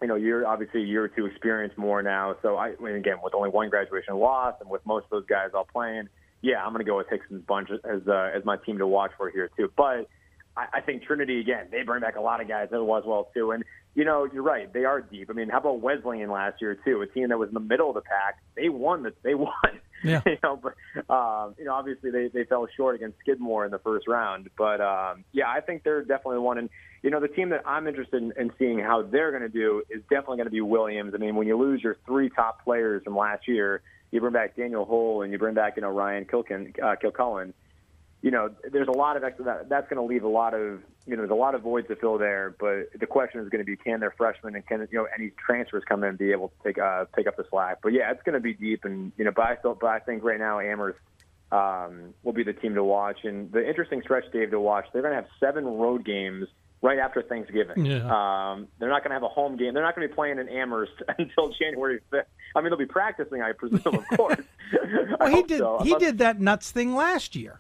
you 0.02 0.08
know, 0.08 0.16
you're 0.16 0.46
obviously 0.46 0.84
a 0.84 0.86
year 0.86 1.04
or 1.04 1.08
two 1.08 1.26
experience 1.26 1.74
more 1.78 2.04
now. 2.04 2.36
So 2.44 2.58
I 2.58 2.70
again, 2.70 3.18
with 3.24 3.34
only 3.34 3.50
one 3.50 3.70
graduation 3.70 4.16
loss 4.18 4.54
and 4.62 4.70
with 4.70 4.86
most 4.86 5.06
of 5.06 5.10
those 5.10 5.26
guys 5.26 5.50
all 5.56 5.66
playing 5.66 6.10
yeah, 6.44 6.64
I'm 6.64 6.74
going 6.74 6.86
to 6.86 6.90
go 6.90 6.98
with 6.98 7.08
Hixon's 7.10 7.44
bunch 7.48 7.70
as 7.72 8.02
uh, 8.08 8.30
as 8.36 8.44
my 8.46 8.58
team 8.58 8.78
to 8.78 8.86
watch 8.86 9.12
for 9.18 9.32
here 9.32 9.50
too. 9.58 9.72
But 9.76 10.10
I, 10.56 10.68
I 10.74 10.82
think 10.82 11.04
Trinity 11.04 11.40
again, 11.40 11.68
they 11.72 11.84
bring 11.84 12.02
back 12.02 12.18
a 12.18 12.22
lot 12.22 12.42
of 12.42 12.50
guys 12.50 12.68
that 12.70 12.84
was 12.84 13.04
well 13.08 13.30
too. 13.34 13.52
And 13.52 13.64
you 13.96 14.04
know, 14.04 14.28
you're 14.32 14.44
right, 14.44 14.72
they 14.72 14.84
are 14.84 15.02
deep. 15.02 15.30
I 15.30 15.34
mean, 15.34 15.50
how 15.50 15.60
about 15.60 15.80
Wesleyan 15.80 16.30
last 16.30 16.62
year 16.62 16.78
too? 16.84 17.02
A 17.02 17.08
team 17.08 17.30
that 17.30 17.40
was 17.40 17.48
in 17.48 17.54
the 17.54 17.62
middle 17.62 17.90
of 17.90 17.96
the 17.96 18.02
pack, 18.02 18.40
they 18.56 18.68
won. 18.68 19.04
The, 19.04 19.14
they 19.24 19.36
won. 19.36 19.54
Yeah. 20.04 20.22
you 20.26 20.38
know, 20.44 20.58
but 20.62 20.74
um, 21.14 21.56
you 21.58 21.64
know, 21.64 21.74
obviously 21.74 22.12
they 22.12 22.28
they 22.28 22.44
fell 22.44 22.68
short 22.76 22.96
against 22.96 23.20
Skidmore 23.20 23.64
in 23.64 23.72
the 23.72 23.80
first 23.80 24.06
round. 24.06 24.50
But 24.58 24.82
um, 24.82 25.24
yeah, 25.32 25.48
I 25.48 25.62
think 25.62 25.84
they're 25.84 26.02
definitely 26.02 26.40
one. 26.40 26.58
And 26.58 26.70
you 27.04 27.10
know, 27.10 27.22
the 27.22 27.30
team 27.30 27.50
that 27.50 27.62
I'm 27.66 27.88
interested 27.88 28.22
in, 28.22 28.34
in 28.38 28.52
seeing 28.60 28.80
how 28.80 29.04
they're 29.04 29.32
going 29.32 29.44
to 29.44 29.50
do 29.50 29.82
is 29.90 30.02
definitely 30.10 30.38
going 30.38 30.48
to 30.48 30.52
be 30.52 30.60
Williams. 30.60 31.14
I 31.16 31.20
mean, 31.20 31.36
when 31.36 31.48
you 31.48 31.58
lose 31.58 31.82
your 31.82 31.96
three 32.06 32.30
top 32.30 32.66
players 32.66 33.04
from 33.06 33.16
last 33.16 33.48
year 33.48 33.82
you 34.14 34.22
bring 34.22 34.34
back 34.34 34.56
Daniel 34.56 34.86
Hull 34.86 35.24
and 35.24 35.32
you 35.32 35.40
bring 35.40 35.56
back 35.56 35.76
you 35.76 35.82
know 35.82 35.90
Ryan 35.90 36.26
Kilkin, 36.26 36.74
uh, 36.82 36.96
Kilcullen, 36.96 37.54
you 38.22 38.32
know 38.32 38.50
there's 38.72 38.88
a 38.88 38.92
lot 38.92 39.18
of 39.18 39.24
extra 39.24 39.46
that, 39.46 39.70
that's 39.70 39.90
going 39.90 39.98
to 39.98 40.04
leave 40.04 40.24
a 40.24 40.30
lot 40.30 40.54
of 40.54 40.82
you 41.06 41.16
know 41.16 41.24
there's 41.24 41.32
a 41.32 41.36
lot 41.36 41.56
of 41.56 41.62
voids 41.62 41.88
to 41.88 41.96
fill 41.96 42.18
there. 42.18 42.56
But 42.60 42.98
the 42.98 43.08
question 43.08 43.42
is 43.42 43.50
going 43.50 43.66
to 43.66 43.66
be 43.66 43.76
can 43.76 44.00
their 44.00 44.12
freshmen 44.12 44.56
and 44.56 44.66
can 44.66 44.88
you 44.92 45.00
know 45.00 45.08
any 45.18 45.32
transfers 45.46 45.84
come 45.88 46.04
in 46.04 46.10
and 46.10 46.18
be 46.18 46.32
able 46.32 46.50
to 46.50 46.56
take 46.64 46.78
uh, 46.78 47.06
take 47.16 47.28
up 47.28 47.38
the 47.38 47.46
slack. 47.50 47.80
But 47.82 47.94
yeah, 47.94 48.12
it's 48.12 48.22
going 48.24 48.36
to 48.36 48.40
be 48.40 48.54
deep 48.54 48.86
and 48.86 49.12
you 49.18 49.26
know 49.26 49.32
but 49.36 49.46
I 49.46 49.58
still 49.58 49.74
but 49.74 49.88
I 49.88 50.00
think 50.00 50.24
right 50.24 50.40
now 50.40 50.60
Amherst 50.60 51.00
um, 51.52 52.14
will 52.24 52.34
be 52.34 52.44
the 52.44 52.54
team 52.54 52.76
to 52.76 52.84
watch. 52.84 53.24
And 53.24 53.52
the 53.52 53.68
interesting 53.68 54.02
stretch, 54.04 54.26
Dave, 54.32 54.52
to 54.52 54.60
watch. 54.60 54.86
They're 54.94 55.02
going 55.02 55.16
to 55.16 55.22
have 55.22 55.30
seven 55.40 55.66
road 55.66 56.06
games 56.06 56.48
right 56.84 57.00
after 57.00 57.24
Thanksgiving. 57.24 57.86
Yeah. 57.86 58.04
Um, 58.04 58.68
they're 58.78 58.90
not 58.90 59.04
going 59.04 59.10
to 59.10 59.16
have 59.16 59.24
a 59.24 59.30
home 59.30 59.56
game. 59.56 59.74
They're 59.74 59.82
not 59.82 59.96
going 59.96 60.08
to 60.08 60.12
be 60.12 60.16
playing 60.16 60.38
in 60.38 60.50
Amherst 60.50 60.92
until 61.18 61.50
January 61.50 62.02
5th. 62.12 62.26
I 62.56 62.62
mean, 62.62 62.70
they'll 62.70 62.78
be 62.78 62.86
practicing, 62.86 63.42
I 63.42 63.54
presume, 63.54 63.96
of 63.96 64.18
course. 64.18 64.38
well, 65.20 65.30
he 65.30 65.42
did. 65.44 65.60
So. 65.60 65.80
He 65.82 65.96
did 65.96 66.20
that 66.20 66.40
nuts 66.40 66.70
thing 66.70 66.94
last 66.94 67.36
year. 67.36 67.60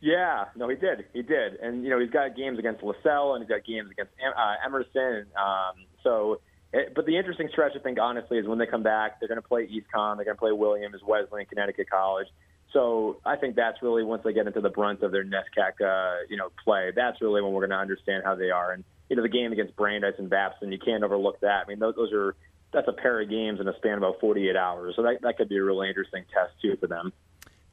Yeah, 0.00 0.46
no, 0.56 0.68
he 0.68 0.76
did. 0.76 1.06
He 1.14 1.22
did, 1.22 1.54
and 1.54 1.82
you 1.82 1.88
know, 1.88 1.98
he's 1.98 2.10
got 2.10 2.36
games 2.36 2.58
against 2.58 2.82
LaSalle 2.82 3.34
and 3.34 3.42
he's 3.42 3.48
got 3.48 3.64
games 3.64 3.90
against 3.90 4.12
uh, 4.22 4.54
Emerson. 4.64 5.26
Um, 5.34 5.86
so, 6.02 6.40
it, 6.72 6.92
but 6.94 7.06
the 7.06 7.16
interesting 7.16 7.48
stretch, 7.50 7.72
I 7.74 7.78
think, 7.78 7.98
honestly, 7.98 8.36
is 8.36 8.46
when 8.46 8.58
they 8.58 8.66
come 8.66 8.82
back. 8.82 9.18
They're 9.18 9.28
going 9.28 9.40
to 9.40 9.48
play 9.48 9.66
East 9.70 9.86
Con. 9.92 10.18
They're 10.18 10.26
going 10.26 10.36
to 10.36 10.40
play 10.40 10.52
Williams, 10.52 11.00
Wesleyan, 11.04 11.46
Connecticut 11.46 11.88
College. 11.88 12.28
So 12.72 13.18
I 13.24 13.36
think 13.36 13.56
that's 13.56 13.80
really 13.82 14.02
once 14.02 14.22
they 14.24 14.32
get 14.32 14.46
into 14.46 14.60
the 14.60 14.70
brunt 14.70 15.02
of 15.02 15.12
their 15.12 15.24
NESCAC, 15.24 15.80
uh, 15.80 16.24
you 16.28 16.36
know, 16.36 16.50
play. 16.64 16.90
That's 16.94 17.20
really 17.20 17.40
when 17.42 17.52
we're 17.52 17.66
going 17.66 17.70
to 17.70 17.76
understand 17.76 18.24
how 18.24 18.34
they 18.34 18.50
are. 18.50 18.72
And 18.72 18.84
you 19.08 19.16
know, 19.16 19.22
the 19.22 19.28
game 19.28 19.52
against 19.52 19.76
Brandeis 19.76 20.14
and 20.18 20.28
Babson, 20.28 20.72
you 20.72 20.78
can't 20.78 21.04
overlook 21.04 21.40
that. 21.40 21.64
I 21.64 21.68
mean, 21.68 21.78
those, 21.78 21.94
those 21.94 22.12
are 22.12 22.34
that's 22.72 22.88
a 22.88 22.92
pair 22.92 23.20
of 23.20 23.30
games 23.30 23.60
in 23.60 23.68
a 23.68 23.76
span 23.76 23.92
of 23.92 23.98
about 23.98 24.20
48 24.20 24.56
hours. 24.56 24.94
So 24.96 25.02
that 25.02 25.22
that 25.22 25.36
could 25.36 25.48
be 25.48 25.56
a 25.56 25.62
really 25.62 25.88
interesting 25.88 26.24
test 26.32 26.52
too 26.60 26.76
for 26.80 26.86
them. 26.86 27.12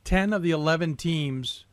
Ten 0.03 0.31
of 0.31 0.43
the 0.43 0.51
eleven 0.51 0.95
teams 0.95 1.65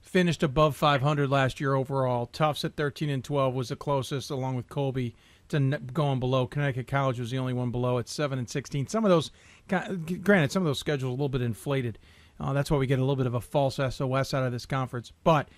finished 0.00 0.42
above 0.42 0.76
500 0.76 1.30
last 1.30 1.60
year 1.60 1.74
overall. 1.74 2.26
Tufts 2.26 2.64
at 2.64 2.74
13 2.76 3.10
and 3.10 3.22
12 3.22 3.54
was 3.54 3.68
the 3.68 3.76
closest, 3.76 4.30
along 4.30 4.56
with 4.56 4.68
Colby, 4.68 5.14
to 5.50 5.60
going 5.92 6.18
below. 6.18 6.46
Connecticut 6.46 6.88
College 6.88 7.20
was 7.20 7.30
the 7.30 7.38
only 7.38 7.52
one 7.52 7.70
below 7.70 7.98
at 7.98 8.08
7 8.08 8.38
and 8.38 8.48
16. 8.48 8.88
Some 8.88 9.04
of 9.04 9.10
those, 9.10 9.30
granted, 9.68 10.50
some 10.50 10.62
of 10.62 10.66
those 10.66 10.80
schedules 10.80 11.10
a 11.10 11.12
little 11.12 11.28
bit 11.28 11.42
inflated. 11.42 11.98
Uh, 12.40 12.52
that's 12.52 12.70
why 12.70 12.78
we 12.78 12.86
get 12.86 12.98
a 12.98 13.02
little 13.02 13.16
bit 13.16 13.26
of 13.26 13.34
a 13.34 13.40
false 13.40 13.76
SOS 13.76 14.32
out 14.32 14.44
of 14.44 14.52
this 14.52 14.64
conference. 14.64 15.12
But, 15.24 15.48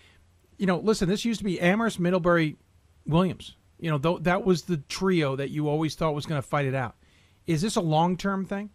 you 0.58 0.66
know, 0.66 0.78
listen, 0.78 1.08
this 1.08 1.24
used 1.24 1.38
to 1.38 1.44
be 1.44 1.60
Amherst, 1.60 2.00
Middlebury, 2.00 2.56
Williams. 3.06 3.56
You 3.78 3.90
know, 3.90 3.98
th- 3.98 4.22
that 4.22 4.44
was 4.44 4.62
the 4.62 4.78
trio 4.78 5.36
that 5.36 5.50
you 5.50 5.68
always 5.68 5.94
thought 5.94 6.14
was 6.14 6.26
going 6.26 6.40
to 6.40 6.46
fight 6.46 6.66
it 6.66 6.74
out. 6.74 6.96
Is 7.46 7.62
this 7.62 7.76
a 7.76 7.80
long 7.80 8.16
term 8.16 8.46
thing? 8.46 8.70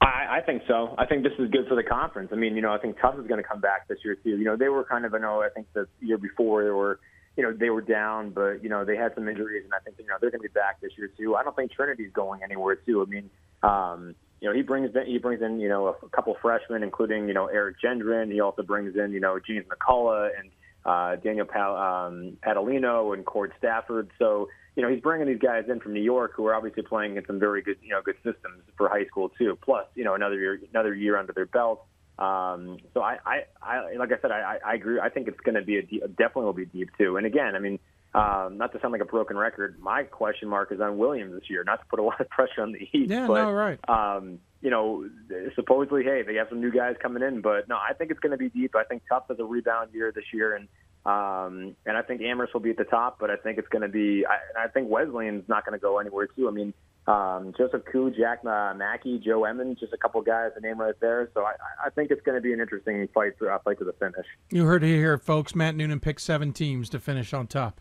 I, 0.00 0.38
I 0.38 0.40
think 0.44 0.62
so. 0.68 0.94
I 0.98 1.06
think 1.06 1.22
this 1.22 1.32
is 1.38 1.50
good 1.50 1.66
for 1.68 1.74
the 1.74 1.82
conference. 1.82 2.30
I 2.32 2.36
mean, 2.36 2.56
you 2.56 2.62
know, 2.62 2.72
I 2.72 2.78
think 2.78 3.00
Tufts 3.00 3.20
is 3.20 3.26
going 3.26 3.42
to 3.42 3.48
come 3.48 3.60
back 3.60 3.88
this 3.88 3.98
year 4.04 4.16
too. 4.16 4.30
You 4.30 4.44
know, 4.44 4.56
they 4.56 4.68
were 4.68 4.84
kind 4.84 5.04
of, 5.04 5.14
I 5.14 5.18
know, 5.18 5.40
I 5.40 5.48
think 5.48 5.66
the 5.72 5.86
year 6.00 6.18
before 6.18 6.64
they 6.64 6.70
were, 6.70 7.00
you 7.36 7.42
know, 7.42 7.52
they 7.52 7.70
were 7.70 7.80
down, 7.80 8.30
but 8.30 8.62
you 8.62 8.68
know, 8.68 8.84
they 8.84 8.96
had 8.96 9.14
some 9.14 9.28
injuries, 9.28 9.64
and 9.64 9.72
I 9.72 9.78
think 9.80 9.96
you 9.98 10.06
know 10.06 10.14
they're 10.20 10.30
going 10.30 10.42
to 10.42 10.48
be 10.48 10.52
back 10.52 10.80
this 10.80 10.92
year 10.96 11.10
too. 11.16 11.34
I 11.34 11.42
don't 11.42 11.56
think 11.56 11.72
Trinity's 11.72 12.12
going 12.12 12.42
anywhere 12.44 12.76
too. 12.76 13.02
I 13.02 13.06
mean, 13.06 13.30
um, 13.62 14.14
you 14.40 14.48
know, 14.48 14.54
he 14.54 14.62
brings 14.62 14.94
in, 14.94 15.06
he 15.06 15.18
brings 15.18 15.42
in, 15.42 15.60
you 15.60 15.68
know, 15.68 15.88
a, 15.88 16.08
couple 16.08 16.36
freshmen, 16.40 16.82
including 16.82 17.28
you 17.28 17.34
know 17.34 17.46
Eric 17.46 17.76
Gendron. 17.84 18.32
He 18.32 18.40
also 18.40 18.62
brings 18.62 18.96
in, 18.96 19.12
you 19.12 19.20
know, 19.20 19.38
James 19.38 19.66
McCullough 19.66 20.30
and 20.38 20.50
uh, 20.84 21.16
Daniel 21.16 21.46
Pal, 21.46 21.76
um, 21.76 22.36
Padalino 22.46 23.14
and 23.14 23.24
Cord 23.24 23.52
Stafford. 23.58 24.10
So 24.18 24.48
you 24.76 24.82
know, 24.82 24.88
he's 24.88 25.00
bringing 25.00 25.28
these 25.28 25.38
guys 25.38 25.64
in 25.68 25.80
from 25.80 25.92
New 25.92 26.02
York 26.02 26.32
who 26.34 26.46
are 26.46 26.54
obviously 26.54 26.82
playing 26.82 27.16
in 27.16 27.24
some 27.26 27.38
very 27.38 27.62
good, 27.62 27.76
you 27.82 27.90
know, 27.90 28.02
good 28.02 28.16
systems 28.16 28.62
for 28.76 28.88
high 28.88 29.04
school 29.06 29.28
too. 29.28 29.56
Plus, 29.62 29.86
you 29.94 30.04
know, 30.04 30.14
another 30.14 30.38
year, 30.38 30.60
another 30.70 30.94
year 30.94 31.16
under 31.16 31.32
their 31.32 31.46
belt. 31.46 31.84
Um, 32.18 32.78
so 32.92 33.00
I, 33.00 33.18
I, 33.24 33.40
I, 33.62 33.96
like 33.96 34.12
I 34.12 34.20
said, 34.20 34.30
I, 34.30 34.58
I 34.64 34.74
agree. 34.74 34.98
I 35.00 35.10
think 35.10 35.28
it's 35.28 35.40
going 35.40 35.54
to 35.54 35.62
be 35.62 35.78
a 35.78 35.82
deep, 35.82 36.02
definitely 36.16 36.44
will 36.44 36.52
be 36.52 36.66
deep 36.66 36.90
too. 36.98 37.16
And 37.16 37.26
again, 37.26 37.54
I 37.54 37.60
mean, 37.60 37.78
um, 38.14 38.58
not 38.58 38.72
to 38.72 38.80
sound 38.80 38.92
like 38.92 39.00
a 39.00 39.06
broken 39.06 39.36
record, 39.36 39.76
my 39.80 40.04
question 40.04 40.48
mark 40.48 40.70
is 40.70 40.80
on 40.80 40.98
Williams 40.98 41.34
this 41.34 41.50
year. 41.50 41.64
Not 41.64 41.80
to 41.80 41.86
put 41.86 41.98
a 41.98 42.02
lot 42.04 42.20
of 42.20 42.28
pressure 42.28 42.62
on 42.62 42.72
the 42.72 42.78
Heat, 42.78 43.10
yeah, 43.10 43.26
but 43.26 43.42
no, 43.42 43.50
right. 43.50 43.78
um, 43.88 44.38
you 44.62 44.70
know, 44.70 45.08
supposedly, 45.56 46.04
hey, 46.04 46.22
they 46.22 46.36
have 46.36 46.48
some 46.48 46.60
new 46.60 46.70
guys 46.70 46.94
coming 47.02 47.22
in, 47.22 47.40
but 47.40 47.68
no, 47.68 47.76
I 47.76 47.92
think 47.92 48.10
it's 48.10 48.20
going 48.20 48.30
to 48.30 48.38
be 48.38 48.48
deep. 48.48 48.76
I 48.76 48.84
think 48.84 49.02
Tufts 49.08 49.26
has 49.28 49.38
a 49.40 49.44
rebound 49.44 49.90
year 49.92 50.12
this 50.14 50.24
year, 50.32 50.54
and 50.54 50.68
um, 51.04 51.76
and 51.84 51.98
I 51.98 52.02
think 52.02 52.22
Amherst 52.22 52.54
will 52.54 52.62
be 52.62 52.70
at 52.70 52.78
the 52.78 52.84
top, 52.84 53.18
but 53.18 53.30
I 53.30 53.36
think 53.36 53.58
it's 53.58 53.68
going 53.68 53.82
to 53.82 53.88
be. 53.88 54.24
I, 54.24 54.64
I 54.64 54.68
think 54.68 54.88
Wesleyan's 54.88 55.48
not 55.48 55.66
going 55.66 55.78
to 55.78 55.82
go 55.82 55.98
anywhere 55.98 56.28
too. 56.28 56.48
I 56.48 56.52
mean, 56.52 56.72
um, 57.06 57.52
Joseph 57.58 57.82
Kuo, 57.92 58.16
Jack 58.16 58.44
uh, 58.46 58.72
Mackey, 58.74 59.18
Joe 59.18 59.44
Emmons, 59.44 59.80
just 59.80 59.92
a 59.92 59.98
couple 59.98 60.22
guys 60.22 60.52
to 60.54 60.60
name 60.60 60.80
right 60.80 60.94
there. 61.00 61.28
So 61.34 61.42
I, 61.42 61.54
I 61.84 61.90
think 61.90 62.10
it's 62.10 62.22
going 62.22 62.36
to 62.36 62.40
be 62.40 62.52
an 62.52 62.60
interesting 62.60 63.06
fight, 63.12 63.32
uh, 63.42 63.58
fight 63.58 63.78
to 63.80 63.84
the 63.84 63.92
finish. 63.94 64.24
You 64.50 64.64
heard 64.64 64.84
it 64.84 64.96
here, 64.96 65.18
folks. 65.18 65.54
Matt 65.54 65.74
Noonan 65.74 66.00
picked 66.00 66.22
seven 66.22 66.52
teams 66.52 66.88
to 66.90 66.98
finish 66.98 67.34
on 67.34 67.48
top 67.48 67.80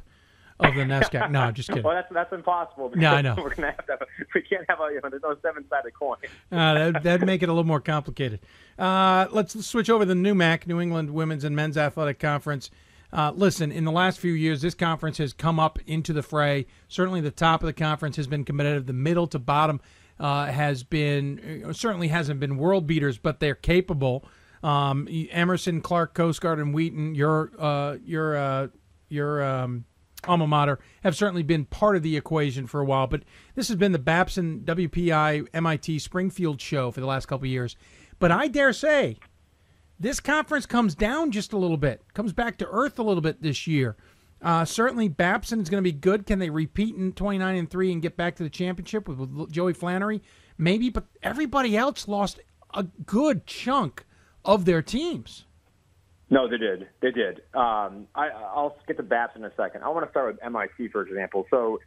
of 0.64 0.76
the 0.76 0.82
NESCAC. 0.82 1.32
No, 1.32 1.52
just 1.52 1.70
kidding. 1.70 1.84
well, 1.84 1.96
that's 1.96 2.12
that's 2.14 2.34
impossible. 2.34 2.92
Yeah, 2.96 3.14
I 3.14 3.22
know. 3.22 3.36
We're 3.38 3.54
gonna 3.54 3.72
have 3.72 3.86
to. 3.86 3.92
Have 3.94 4.02
a, 4.02 4.06
we 4.36 4.42
can't 4.42 4.66
have 4.70 4.80
a. 4.80 4.94
You 4.94 5.02
know, 5.04 5.10
there's 5.10 5.22
no 5.24 5.36
seven-sided 5.42 5.94
coin. 5.94 6.18
uh, 6.52 6.92
that, 6.92 7.04
that'd 7.04 7.26
make 7.26 7.44
it 7.44 7.50
a 7.50 7.52
little 7.52 7.64
more 7.64 7.82
complicated. 7.82 8.40
Uh, 8.78 9.28
let's 9.32 9.66
switch 9.66 9.90
over 9.90 10.06
to 10.06 10.14
the 10.14 10.20
NEWMAC, 10.20 10.68
New 10.68 10.80
England 10.80 11.12
Women's 11.12 11.44
and 11.44 11.56
Men's 11.56 11.78
Athletic 11.78 12.20
Conference. 12.20 12.70
Uh, 13.12 13.32
listen, 13.36 13.72
in 13.72 13.86
the 13.86 13.92
last 13.92 14.20
few 14.20 14.34
years, 14.34 14.62
this 14.64 14.74
conference 14.74 15.20
has 15.20 15.34
come 15.34 15.60
up 15.60 15.78
into 15.86 16.14
the 16.14 16.24
fray. 16.24 16.66
Certainly, 16.88 17.22
the 17.22 17.32
top 17.32 17.62
of 17.62 17.68
the 17.68 17.74
conference 17.74 18.16
has 18.16 18.26
been 18.26 18.44
competitive. 18.44 18.88
The 18.88 18.94
middle 18.94 19.28
to 19.28 19.38
bottom 19.40 19.82
uh, 20.20 20.48
has 20.48 20.84
been 20.84 21.64
uh, 21.68 21.74
certainly 21.74 22.08
hasn't 22.08 22.40
been 22.40 22.58
world 22.58 22.88
beaters, 22.88 23.18
but 23.20 23.40
they're 23.40 23.56
capable. 23.56 24.26
Um, 24.64 25.08
Emerson, 25.32 25.82
Clark, 25.82 26.14
Coast 26.14 26.42
Guard, 26.42 26.58
and 26.60 26.74
Wheaton, 26.74 27.14
your 27.14 27.52
uh, 27.60 27.98
your 28.04 28.36
uh, 28.36 28.68
your 29.10 29.44
um, 29.44 29.86
alma 30.28 30.48
mater, 30.48 30.80
have 31.04 31.16
certainly 31.16 31.44
been 31.44 31.66
part 31.66 31.96
of 31.96 32.04
the 32.04 32.18
equation 32.18 32.68
for 32.68 32.80
a 32.82 32.86
while. 32.86 33.08
But 33.08 33.24
this 33.56 33.68
has 33.68 33.78
been 33.78 33.92
the 33.92 34.00
Babson 34.00 34.62
WPI 34.66 35.48
MIT 35.54 36.00
Springfield 36.00 36.62
show 36.62 36.92
for 36.92 37.00
the 37.00 37.08
last 37.08 37.28
couple 37.28 37.48
years. 37.48 37.76
But 38.20 38.32
I 38.32 38.48
dare 38.48 38.74
say 38.74 39.18
this 40.00 40.20
conference 40.20 40.66
comes 40.66 40.96
down 40.96 41.32
just 41.32 41.54
a 41.54 41.58
little 41.58 41.78
bit, 41.78 42.02
comes 42.14 42.34
back 42.34 42.58
to 42.58 42.68
earth 42.70 43.00
a 43.00 43.04
little 43.04 43.22
bit 43.22 43.42
this 43.42 43.68
year. 43.68 43.96
Uh, 44.42 44.66
certainly, 44.66 45.08
Babson 45.08 45.62
is 45.62 45.70
going 45.70 45.82
to 45.82 45.90
be 45.90 45.98
good. 45.98 46.26
Can 46.26 46.40
they 46.40 46.50
repeat 46.50 46.96
in 46.96 47.14
29 47.14 47.56
and 47.56 47.70
3 47.70 47.92
and 47.94 48.02
get 48.02 48.18
back 48.18 48.36
to 48.36 48.44
the 48.44 48.50
championship 48.50 49.08
with 49.08 49.52
Joey 49.52 49.72
Flannery? 49.72 50.22
Maybe, 50.58 50.90
but 50.90 51.06
everybody 51.22 51.78
else 51.78 52.10
lost 52.10 52.42
a 52.74 52.84
good 52.84 53.46
chunk 53.46 54.06
of 54.44 54.66
their 54.66 54.82
teams. 54.82 55.46
No, 56.30 56.48
they 56.48 56.58
did. 56.58 56.88
They 57.02 57.12
did. 57.12 57.42
Um, 57.54 58.08
I, 58.16 58.30
I'll 58.30 58.78
get 58.88 58.98
to 58.98 59.04
Babson 59.04 59.44
in 59.44 59.52
a 59.52 59.56
second. 59.56 59.84
I 59.84 59.90
want 59.90 60.06
to 60.06 60.12
start 60.12 60.34
with 60.34 60.44
MIT, 60.44 60.88
for 60.90 61.02
example. 61.02 61.46
So, 61.52 61.80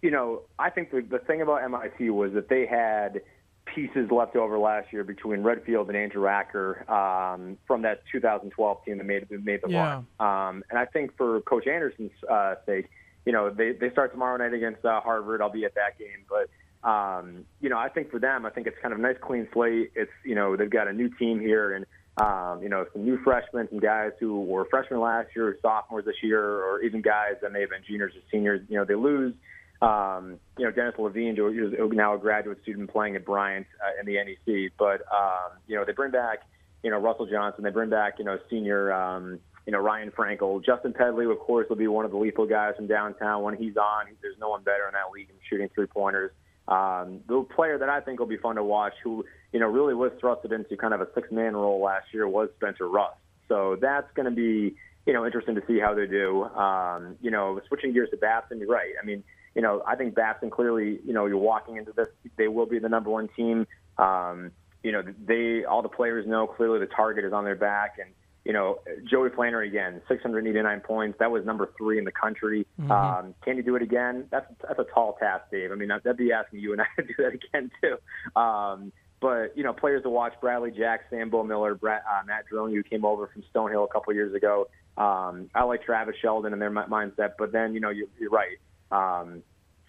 you 0.00 0.10
know, 0.10 0.42
I 0.58 0.70
think 0.70 0.90
the, 0.90 1.02
the 1.02 1.18
thing 1.18 1.42
about 1.42 1.62
MIT 1.62 2.10
was 2.10 2.32
that 2.32 2.48
they 2.48 2.66
had– 2.66 3.22
pieces 3.64 4.10
left 4.10 4.36
over 4.36 4.58
last 4.58 4.92
year 4.92 5.04
between 5.04 5.42
Redfield 5.42 5.88
and 5.88 5.96
Andrew 5.96 6.26
Acker 6.26 6.90
um, 6.90 7.56
from 7.66 7.82
that 7.82 8.02
2012 8.10 8.84
team 8.84 8.98
that 8.98 9.04
made 9.04 9.30
made 9.30 9.60
the 9.62 9.70
yeah. 9.70 10.02
run. 10.18 10.48
Um, 10.48 10.64
and 10.70 10.78
I 10.78 10.84
think 10.86 11.16
for 11.16 11.40
Coach 11.42 11.66
Anderson's 11.66 12.12
uh, 12.30 12.56
sake, 12.66 12.90
you 13.24 13.32
know, 13.32 13.50
they 13.50 13.72
they 13.72 13.90
start 13.90 14.12
tomorrow 14.12 14.36
night 14.36 14.54
against 14.54 14.84
uh, 14.84 15.00
Harvard. 15.00 15.40
I'll 15.40 15.50
be 15.50 15.64
at 15.64 15.74
that 15.74 15.98
game, 15.98 16.26
but 16.28 16.88
um, 16.88 17.44
you 17.60 17.68
know, 17.68 17.78
I 17.78 17.88
think 17.88 18.10
for 18.10 18.18
them, 18.18 18.44
I 18.44 18.50
think 18.50 18.66
it's 18.66 18.78
kind 18.82 18.92
of 18.92 18.98
a 18.98 19.02
nice 19.02 19.16
clean 19.20 19.48
slate. 19.52 19.92
It's 19.94 20.10
you 20.24 20.34
know 20.34 20.56
they've 20.56 20.70
got 20.70 20.88
a 20.88 20.92
new 20.92 21.08
team 21.08 21.40
here 21.40 21.74
and. 21.74 21.86
Um, 22.18 22.62
you 22.62 22.68
know, 22.68 22.84
some 22.92 23.04
new 23.04 23.18
freshmen, 23.24 23.68
some 23.70 23.78
guys 23.78 24.12
who 24.20 24.42
were 24.42 24.66
freshmen 24.66 25.00
last 25.00 25.28
year, 25.34 25.56
sophomores 25.62 26.04
this 26.04 26.16
year, 26.22 26.42
or 26.42 26.82
even 26.82 27.00
guys 27.00 27.36
that 27.40 27.52
may 27.52 27.60
have 27.60 27.70
been 27.70 27.82
juniors 27.86 28.12
or 28.14 28.20
seniors. 28.30 28.60
You 28.68 28.76
know, 28.76 28.84
they 28.84 28.94
lose 28.94 29.34
um, 29.82 30.38
you 30.56 30.64
know, 30.64 30.70
Dennis 30.70 30.94
Levine, 30.96 31.34
who's 31.34 31.74
now 31.92 32.14
a 32.14 32.18
graduate 32.18 32.62
student 32.62 32.88
playing 32.90 33.16
at 33.16 33.24
Bryant 33.24 33.66
uh, 33.84 34.00
in 34.00 34.06
the 34.06 34.14
NEC. 34.14 34.72
But, 34.78 35.02
um, 35.12 35.58
you 35.66 35.74
know, 35.74 35.84
they 35.84 35.92
bring 35.92 36.12
back, 36.12 36.42
you 36.84 36.90
know, 36.90 36.98
Russell 36.98 37.26
Johnson. 37.26 37.64
They 37.64 37.70
bring 37.70 37.90
back, 37.90 38.14
you 38.20 38.24
know, 38.24 38.38
senior, 38.48 38.92
um, 38.92 39.40
you 39.66 39.72
know, 39.72 39.80
Ryan 39.80 40.12
Frankel. 40.12 40.64
Justin 40.64 40.92
Pedley, 40.92 41.26
of 41.26 41.38
course, 41.40 41.68
will 41.68 41.76
be 41.76 41.88
one 41.88 42.04
of 42.04 42.12
the 42.12 42.16
lethal 42.16 42.46
guys 42.46 42.74
from 42.76 42.86
downtown. 42.86 43.42
When 43.42 43.56
he's 43.56 43.76
on, 43.76 44.06
there's 44.22 44.38
no 44.38 44.50
one 44.50 44.62
better 44.62 44.86
in 44.86 44.92
that 44.92 45.10
league 45.12 45.28
in 45.28 45.34
shooting 45.50 45.68
three-pointers. 45.74 46.30
Um, 46.68 47.20
the 47.26 47.44
player 47.54 47.76
that 47.78 47.88
I 47.88 48.00
think 48.00 48.20
will 48.20 48.26
be 48.26 48.36
fun 48.36 48.54
to 48.56 48.62
watch, 48.62 48.94
who, 49.02 49.24
you 49.52 49.60
know, 49.60 49.66
really 49.66 49.94
was 49.94 50.12
thrusted 50.22 50.52
into 50.52 50.76
kind 50.76 50.94
of 50.94 51.00
a 51.00 51.08
six-man 51.14 51.54
role 51.54 51.82
last 51.82 52.06
year, 52.12 52.26
was 52.26 52.48
Spencer 52.56 52.88
Russ. 52.88 53.14
So 53.48 53.76
that's 53.80 54.10
going 54.14 54.24
to 54.24 54.34
be, 54.34 54.74
you 55.06 55.12
know, 55.12 55.26
interesting 55.26 55.54
to 55.56 55.62
see 55.66 55.78
how 55.78 55.94
they 55.94 56.06
do. 56.06 56.44
Um, 56.44 57.16
you 57.20 57.30
know, 57.30 57.60
switching 57.68 57.92
gears 57.92 58.10
to 58.10 58.16
Babson, 58.16 58.58
you're 58.58 58.68
right. 58.68 58.94
I 59.00 59.04
mean, 59.04 59.22
you 59.54 59.60
know, 59.60 59.82
I 59.86 59.96
think 59.96 60.14
Babson 60.14 60.50
clearly, 60.50 61.00
you 61.04 61.12
know, 61.12 61.26
you're 61.26 61.36
walking 61.36 61.76
into 61.76 61.92
this, 61.92 62.08
they 62.36 62.48
will 62.48 62.66
be 62.66 62.78
the 62.78 62.88
number 62.88 63.10
one 63.10 63.28
team. 63.36 63.66
Um, 63.98 64.52
you 64.82 64.90
know, 64.90 65.02
they 65.26 65.64
all 65.64 65.82
the 65.82 65.88
players 65.88 66.26
know 66.26 66.46
clearly 66.46 66.80
the 66.80 66.86
target 66.86 67.24
is 67.24 67.32
on 67.32 67.44
their 67.44 67.54
back, 67.54 67.96
and 68.00 68.10
you 68.44 68.52
know, 68.52 68.80
Joey 69.08 69.30
Flannery 69.30 69.68
again, 69.68 70.02
689 70.08 70.80
points. 70.80 71.18
That 71.20 71.30
was 71.30 71.44
number 71.44 71.70
three 71.78 71.98
in 71.98 72.04
the 72.04 72.10
country. 72.10 72.66
Mm-hmm. 72.80 72.90
Um, 72.90 73.34
can 73.44 73.56
you 73.56 73.62
do 73.62 73.76
it 73.76 73.82
again? 73.82 74.26
That's 74.30 74.46
that's 74.66 74.78
a 74.80 74.84
tall 74.92 75.16
task, 75.20 75.44
Dave. 75.52 75.70
I 75.70 75.76
mean, 75.76 75.88
that'd 75.88 76.16
be 76.16 76.32
asking 76.32 76.60
you 76.60 76.72
and 76.72 76.82
I 76.82 76.86
to 77.00 77.06
do 77.06 77.14
that 77.18 77.34
again 77.34 77.70
too. 77.80 78.40
Um, 78.40 78.92
but 79.22 79.56
you 79.56 79.62
know, 79.62 79.72
players 79.72 80.02
to 80.02 80.10
watch: 80.10 80.34
Bradley 80.40 80.72
Jack, 80.72 81.02
Sambo 81.08 81.44
Miller, 81.44 81.74
Brett, 81.74 82.02
uh, 82.10 82.22
Matt 82.26 82.46
Drone, 82.50 82.74
who 82.74 82.82
came 82.82 83.04
over 83.04 83.28
from 83.28 83.42
Stonehill 83.54 83.84
a 83.84 83.92
couple 83.92 84.12
years 84.12 84.34
ago. 84.34 84.68
Um, 84.98 85.48
I 85.54 85.62
like 85.62 85.84
Travis 85.84 86.16
Sheldon 86.20 86.52
and 86.52 86.60
their 86.60 86.70
mindset, 86.70 87.34
but 87.38 87.52
then 87.52 87.72
you 87.72 87.80
know, 87.80 87.90
you, 87.90 88.08
you're 88.18 88.30
right. 88.30 88.58
Um, 88.90 89.42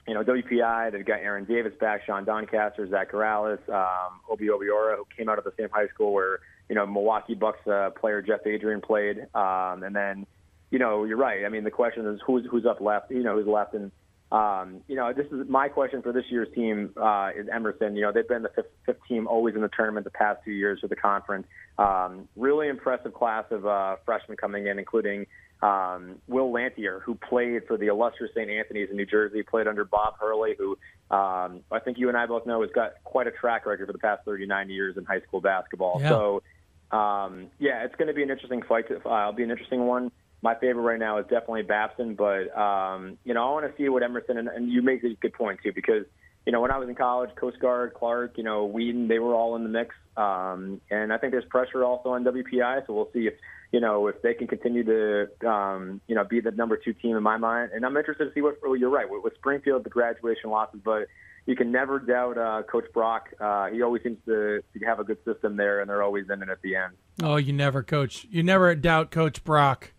you 0.07 0.13
know, 0.13 0.23
WPI, 0.23 0.91
they've 0.91 1.05
got 1.05 1.19
Aaron 1.19 1.45
Davis 1.45 1.73
back, 1.79 2.05
Sean 2.05 2.25
Doncaster, 2.25 2.87
Zach 2.89 3.11
Corrales, 3.11 3.57
um, 3.69 4.19
Obi 4.29 4.47
Obiora, 4.47 4.97
who 4.97 5.05
came 5.15 5.29
out 5.29 5.37
of 5.37 5.45
the 5.45 5.53
same 5.57 5.69
high 5.71 5.87
school 5.87 6.11
where, 6.11 6.39
you 6.67 6.75
know, 6.75 6.85
Milwaukee 6.85 7.35
Bucks 7.35 7.65
uh, 7.67 7.89
player 7.91 8.21
Jeff 8.21 8.41
Adrien 8.45 8.81
played. 8.81 9.19
Um, 9.33 9.83
and 9.83 9.95
then, 9.95 10.25
you 10.71 10.79
know, 10.79 11.05
you're 11.05 11.17
right. 11.17 11.45
I 11.45 11.49
mean, 11.49 11.63
the 11.63 11.71
question 11.71 12.05
is 12.05 12.19
who's, 12.25 12.45
who's 12.49 12.65
up 12.65 12.81
left, 12.81 13.11
you 13.11 13.23
know, 13.23 13.35
who's 13.35 13.47
left. 13.47 13.75
And, 13.75 13.91
um, 14.33 14.81
you 14.87 14.95
know, 14.95 15.13
this 15.13 15.27
is 15.27 15.47
my 15.47 15.69
question 15.69 16.01
for 16.01 16.11
this 16.11 16.25
year's 16.29 16.47
team 16.55 16.91
uh, 16.99 17.29
is 17.35 17.47
Emerson. 17.53 17.95
You 17.95 18.01
know, 18.01 18.11
they've 18.11 18.27
been 18.27 18.41
the 18.41 18.49
fifth, 18.49 18.71
fifth 18.83 19.05
team 19.07 19.27
always 19.27 19.53
in 19.53 19.61
the 19.61 19.69
tournament 19.69 20.05
the 20.05 20.09
past 20.09 20.39
two 20.43 20.51
years 20.51 20.79
for 20.79 20.87
the 20.87 20.95
conference. 20.95 21.45
Um, 21.77 22.27
really 22.35 22.67
impressive 22.67 23.13
class 23.13 23.45
of 23.51 23.67
uh, 23.67 23.97
freshmen 24.05 24.35
coming 24.37 24.65
in, 24.65 24.79
including 24.79 25.27
um, 25.61 26.15
Will 26.27 26.51
Lantier, 26.51 26.99
who 27.03 27.13
played 27.13 27.67
for 27.67 27.77
the 27.77 27.87
illustrious 27.87 28.33
St. 28.33 28.49
Anthony's 28.49 28.89
in 28.89 28.97
New 28.97 29.05
Jersey, 29.05 29.43
played 29.43 29.67
under 29.67 29.85
Bob 29.85 30.15
Hurley, 30.19 30.55
who 30.57 30.71
um, 31.11 31.61
I 31.71 31.79
think 31.83 31.99
you 31.99 32.09
and 32.09 32.17
I 32.17 32.25
both 32.25 32.47
know 32.47 32.63
has 32.63 32.71
got 32.71 33.03
quite 33.03 33.27
a 33.27 33.31
track 33.31 33.67
record 33.67 33.85
for 33.85 33.93
the 33.93 33.99
past 33.99 34.25
39 34.25 34.71
years 34.71 34.97
in 34.97 35.05
high 35.05 35.21
school 35.21 35.41
basketball. 35.41 35.99
Yeah. 36.01 36.09
So, 36.09 36.43
um, 36.91 37.47
yeah, 37.59 37.83
it's 37.83 37.95
going 37.97 38.07
to 38.07 38.15
be 38.15 38.23
an 38.23 38.31
interesting 38.31 38.63
fight. 38.63 38.87
To, 38.87 38.95
uh, 39.07 39.21
it'll 39.21 39.33
be 39.33 39.43
an 39.43 39.51
interesting 39.51 39.85
one. 39.85 40.11
My 40.43 40.53
favorite 40.55 40.83
right 40.83 40.99
now 40.99 41.17
is 41.17 41.23
definitely 41.23 41.63
Babson, 41.63 42.15
but 42.15 42.55
um, 42.55 43.17
you 43.23 43.33
know 43.33 43.47
I 43.47 43.51
want 43.51 43.65
to 43.65 43.81
see 43.81 43.89
what 43.89 44.03
Emerson 44.03 44.37
and, 44.37 44.47
and 44.47 44.71
you 44.71 44.83
make 44.83 45.03
a 45.03 45.15
good 45.15 45.33
point 45.33 45.59
too 45.63 45.71
because 45.73 46.05
you 46.45 46.51
know, 46.51 46.59
when 46.59 46.71
I 46.71 46.77
was 46.77 46.89
in 46.89 46.95
college, 46.95 47.29
Coast 47.35 47.59
Guard, 47.59 47.93
Clark, 47.93 48.37
you 48.37 48.43
know, 48.43 48.65
Wheaton, 48.65 49.07
they 49.07 49.19
were 49.19 49.33
all 49.33 49.55
in 49.55 49.63
the 49.63 49.69
mix. 49.69 49.95
Um, 50.17 50.81
and 50.91 51.13
I 51.13 51.17
think 51.17 51.31
there's 51.31 51.45
pressure 51.45 51.83
also 51.83 52.09
on 52.09 52.23
WPI, 52.23 52.85
so 52.85 52.93
we'll 52.93 53.09
see 53.13 53.27
if 53.27 53.33
you 53.71 53.79
know 53.79 54.07
if 54.07 54.21
they 54.21 54.33
can 54.35 54.47
continue 54.47 54.83
to 54.83 55.49
um, 55.49 56.01
you 56.07 56.15
know 56.15 56.23
be 56.23 56.39
the 56.39 56.51
number 56.51 56.77
two 56.77 56.93
team 56.93 57.15
in 57.15 57.23
my 57.23 57.37
mind. 57.37 57.71
And 57.73 57.85
I'm 57.85 57.95
interested 57.97 58.25
to 58.25 58.33
see 58.33 58.41
what. 58.41 58.57
Well, 58.61 58.75
you're 58.75 58.89
right 58.89 59.09
with, 59.09 59.23
with 59.23 59.33
Springfield, 59.35 59.85
the 59.85 59.89
graduation 59.89 60.49
losses, 60.49 60.81
but 60.83 61.07
you 61.45 61.55
can 61.55 61.71
never 61.71 61.97
doubt 61.99 62.37
uh, 62.37 62.63
Coach 62.63 62.85
Brock. 62.93 63.29
Uh, 63.39 63.67
he 63.67 63.81
always 63.81 64.03
seems 64.03 64.17
to, 64.25 64.61
to 64.61 64.85
have 64.85 64.99
a 64.99 65.03
good 65.03 65.17
system 65.25 65.57
there, 65.57 65.81
and 65.81 65.89
they're 65.89 66.03
always 66.03 66.29
in 66.29 66.41
it 66.43 66.49
at 66.49 66.61
the 66.61 66.75
end. 66.75 66.93
Oh, 67.23 67.37
you 67.37 67.53
never, 67.53 67.83
Coach. 67.83 68.27
You 68.29 68.43
never 68.43 68.73
doubt 68.75 69.11
Coach 69.11 69.43
Brock. 69.43 69.93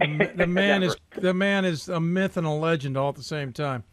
The, 0.00 0.32
the 0.34 0.46
man 0.46 0.82
is 0.82 0.96
the 1.16 1.34
man 1.34 1.64
is 1.64 1.88
a 1.88 2.00
myth 2.00 2.36
and 2.36 2.46
a 2.46 2.50
legend 2.50 2.96
all 2.96 3.10
at 3.10 3.14
the 3.16 3.22
same 3.22 3.52
time. 3.52 3.84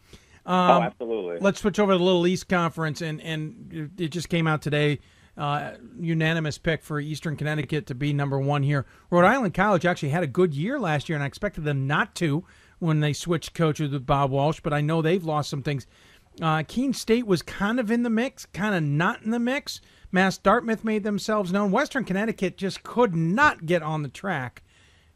Um, 0.46 0.70
oh, 0.70 0.82
absolutely. 0.82 1.38
Let's 1.40 1.60
switch 1.60 1.78
over 1.78 1.92
to 1.92 1.98
the 1.98 2.04
Little 2.04 2.26
East 2.26 2.48
Conference, 2.48 3.00
and 3.00 3.20
and 3.22 3.92
it 3.98 4.08
just 4.08 4.28
came 4.28 4.46
out 4.46 4.62
today. 4.62 5.00
Uh, 5.36 5.72
unanimous 5.98 6.58
pick 6.58 6.84
for 6.84 7.00
Eastern 7.00 7.34
Connecticut 7.34 7.86
to 7.86 7.94
be 7.94 8.12
number 8.12 8.38
one 8.38 8.62
here. 8.62 8.86
Rhode 9.10 9.24
Island 9.24 9.52
College 9.52 9.84
actually 9.84 10.10
had 10.10 10.22
a 10.22 10.28
good 10.28 10.54
year 10.54 10.78
last 10.78 11.08
year, 11.08 11.16
and 11.16 11.24
I 11.24 11.26
expected 11.26 11.64
them 11.64 11.88
not 11.88 12.14
to 12.16 12.44
when 12.78 13.00
they 13.00 13.12
switched 13.12 13.52
coaches 13.52 13.90
with 13.90 14.06
Bob 14.06 14.30
Walsh, 14.30 14.60
but 14.62 14.72
I 14.72 14.80
know 14.80 15.02
they've 15.02 15.24
lost 15.24 15.50
some 15.50 15.62
things. 15.62 15.88
Uh, 16.40 16.62
Keene 16.66 16.92
State 16.92 17.26
was 17.26 17.42
kind 17.42 17.80
of 17.80 17.90
in 17.90 18.04
the 18.04 18.10
mix, 18.10 18.46
kind 18.46 18.74
of 18.74 18.82
not 18.84 19.22
in 19.22 19.30
the 19.30 19.40
mix. 19.40 19.80
Mass 20.12 20.38
Dartmouth 20.38 20.84
made 20.84 21.02
themselves 21.02 21.52
known. 21.52 21.72
Western 21.72 22.04
Connecticut 22.04 22.56
just 22.56 22.84
could 22.84 23.14
not 23.14 23.66
get 23.66 23.82
on 23.82 24.02
the 24.02 24.08
track. 24.08 24.62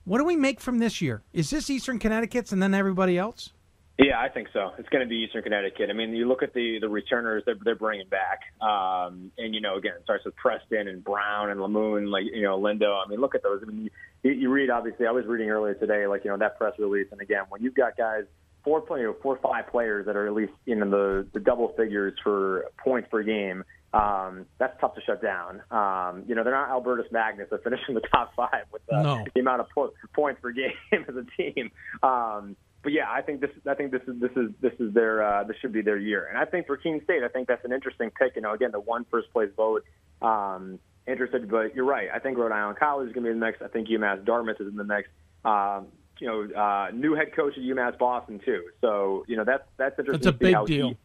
What 0.09 0.17
do 0.17 0.25
we 0.25 0.37
make 0.37 0.59
from 0.59 0.79
this 0.79 1.03
year? 1.03 1.23
Is 1.35 1.51
this 1.51 1.69
Eastern 1.69 1.99
Connecticut's 1.99 2.51
and 2.51 2.63
then 2.63 2.73
everybody 2.73 3.19
else? 3.19 3.51
Yeah, 3.99 4.19
I 4.19 4.31
think 4.31 4.49
so. 4.55 4.71
It's 4.79 4.89
going 4.89 5.05
to 5.05 5.09
be 5.09 5.17
Eastern 5.17 5.43
Connecticut. 5.43 5.91
I 5.91 5.93
mean, 5.93 6.15
you 6.15 6.27
look 6.27 6.43
at 6.43 6.55
the 6.55 6.79
the 6.81 6.89
returners 6.89 7.43
they're 7.45 7.57
they're 7.63 7.75
bringing 7.75 8.09
back, 8.09 8.41
um, 8.63 9.31
and 9.37 9.55
you 9.55 9.61
know, 9.61 9.77
again, 9.77 9.93
it 9.99 10.05
starts 10.05 10.25
with 10.25 10.35
Preston 10.37 10.89
and 10.89 11.05
Brown 11.05 11.51
and 11.51 11.61
Lamoon, 11.61 12.09
like 12.09 12.25
you 12.25 12.43
know, 12.43 12.59
Lindo. 12.59 13.05
I 13.05 13.07
mean, 13.07 13.21
look 13.21 13.35
at 13.35 13.43
those. 13.43 13.61
I 13.63 13.67
mean, 13.71 13.91
you, 14.23 14.31
you 14.31 14.51
read 14.51 14.71
obviously. 14.71 15.07
I 15.07 15.11
was 15.11 15.27
reading 15.27 15.51
earlier 15.51 15.75
today, 15.75 16.07
like 16.07 16.25
you 16.25 16.31
know, 16.31 16.39
that 16.39 16.57
press 16.57 16.73
release, 16.79 17.09
and 17.13 17.21
again, 17.21 17.43
when 17.51 17.61
you've 17.61 17.75
got 17.75 17.95
guys 17.99 18.25
four 18.65 18.81
play, 18.81 19.01
you 19.01 19.07
know, 19.09 19.17
four 19.23 19.37
or 19.37 19.41
five 19.43 19.71
players 19.71 20.07
that 20.07 20.17
are 20.17 20.27
at 20.27 20.33
least 20.33 20.53
in 20.67 20.79
the 20.79 21.27
the 21.35 21.41
double 21.41 21.75
figures 21.77 22.15
for 22.23 22.65
points 22.83 23.09
per 23.11 23.23
game. 23.23 23.63
Um, 23.93 24.45
that's 24.59 24.79
tough 24.81 24.95
to 24.97 25.01
shut 25.01 25.23
down. 25.23 25.63
Um, 25.71 26.25
you 26.27 26.35
know, 26.35 26.45
they're 26.45 26.53
not 26.53 26.69
Albertus 26.69 27.11
Magnus 27.11 27.49
that 27.51 27.65
finish 27.65 27.81
in 27.89 27.95
the 27.95 28.03
top 28.13 28.35
five 28.37 28.65
with 28.71 28.85
the, 28.87 29.03
no. 29.03 29.25
the 29.35 29.41
amount 29.41 29.63
of 29.63 29.69
po- 29.75 29.93
points 30.15 30.41
per 30.43 30.51
game 30.53 30.73
as 30.93 31.15
a 31.17 31.25
team. 31.37 31.71
Um, 32.03 32.57
but 32.83 32.93
yeah, 32.93 33.11
I 33.11 33.23
think 33.23 33.41
this. 33.41 33.51
I 33.67 33.75
think 33.75 33.91
this 33.91 34.03
is 34.07 34.21
this 34.21 34.31
is 34.37 34.51
this 34.61 34.73
is 34.79 34.95
their 34.95 35.23
uh, 35.23 35.45
this 35.45 35.57
should 35.61 35.73
be 35.73 35.83
their 35.83 35.97
year. 35.97 36.27
And 36.27 36.39
I 36.39 36.45
think 36.45 36.67
for 36.67 36.77
Keene 36.77 37.03
State, 37.03 37.23
I 37.25 37.29
think 37.29 37.49
that's 37.49 37.65
an 37.65 37.73
interesting 37.73 38.11
pick. 38.11 38.37
You 38.37 38.43
know, 38.43 38.53
again, 38.53 38.71
the 38.71 38.81
one 38.81 39.05
first 39.11 39.33
place 39.33 39.51
vote. 39.57 39.85
Um, 40.23 40.79
interested, 41.07 41.51
but 41.51 41.75
you're 41.75 41.85
right. 41.85 42.09
I 42.15 42.19
think 42.19 42.39
Rhode 42.39 42.53
Island 42.53 42.79
College 42.79 43.09
is 43.09 43.15
going 43.15 43.25
to 43.25 43.29
be 43.29 43.33
in 43.33 43.41
the 43.41 43.47
mix. 43.47 43.61
I 43.63 43.69
think 43.69 43.89
UMass 43.89 44.25
Dartmouth 44.25 44.61
is 44.61 44.69
in 44.69 44.77
the 44.77 44.85
mix. 44.85 45.09
Um, 45.45 45.87
you 46.21 46.27
know, 46.27 46.61
uh, 46.61 46.91
new 46.93 47.15
head 47.15 47.35
coach 47.35 47.55
at 47.57 47.63
UMass 47.63 47.99
Boston 47.99 48.41
too. 48.45 48.65
So 48.81 49.25
you 49.27 49.37
know 49.37 49.45
that's 49.45 49.65
that's 49.77 49.99
interesting. 49.99 50.25
That's 50.25 50.37
a 50.37 50.39
big 50.39 50.67
deal. 50.67 50.89
He, 50.91 50.97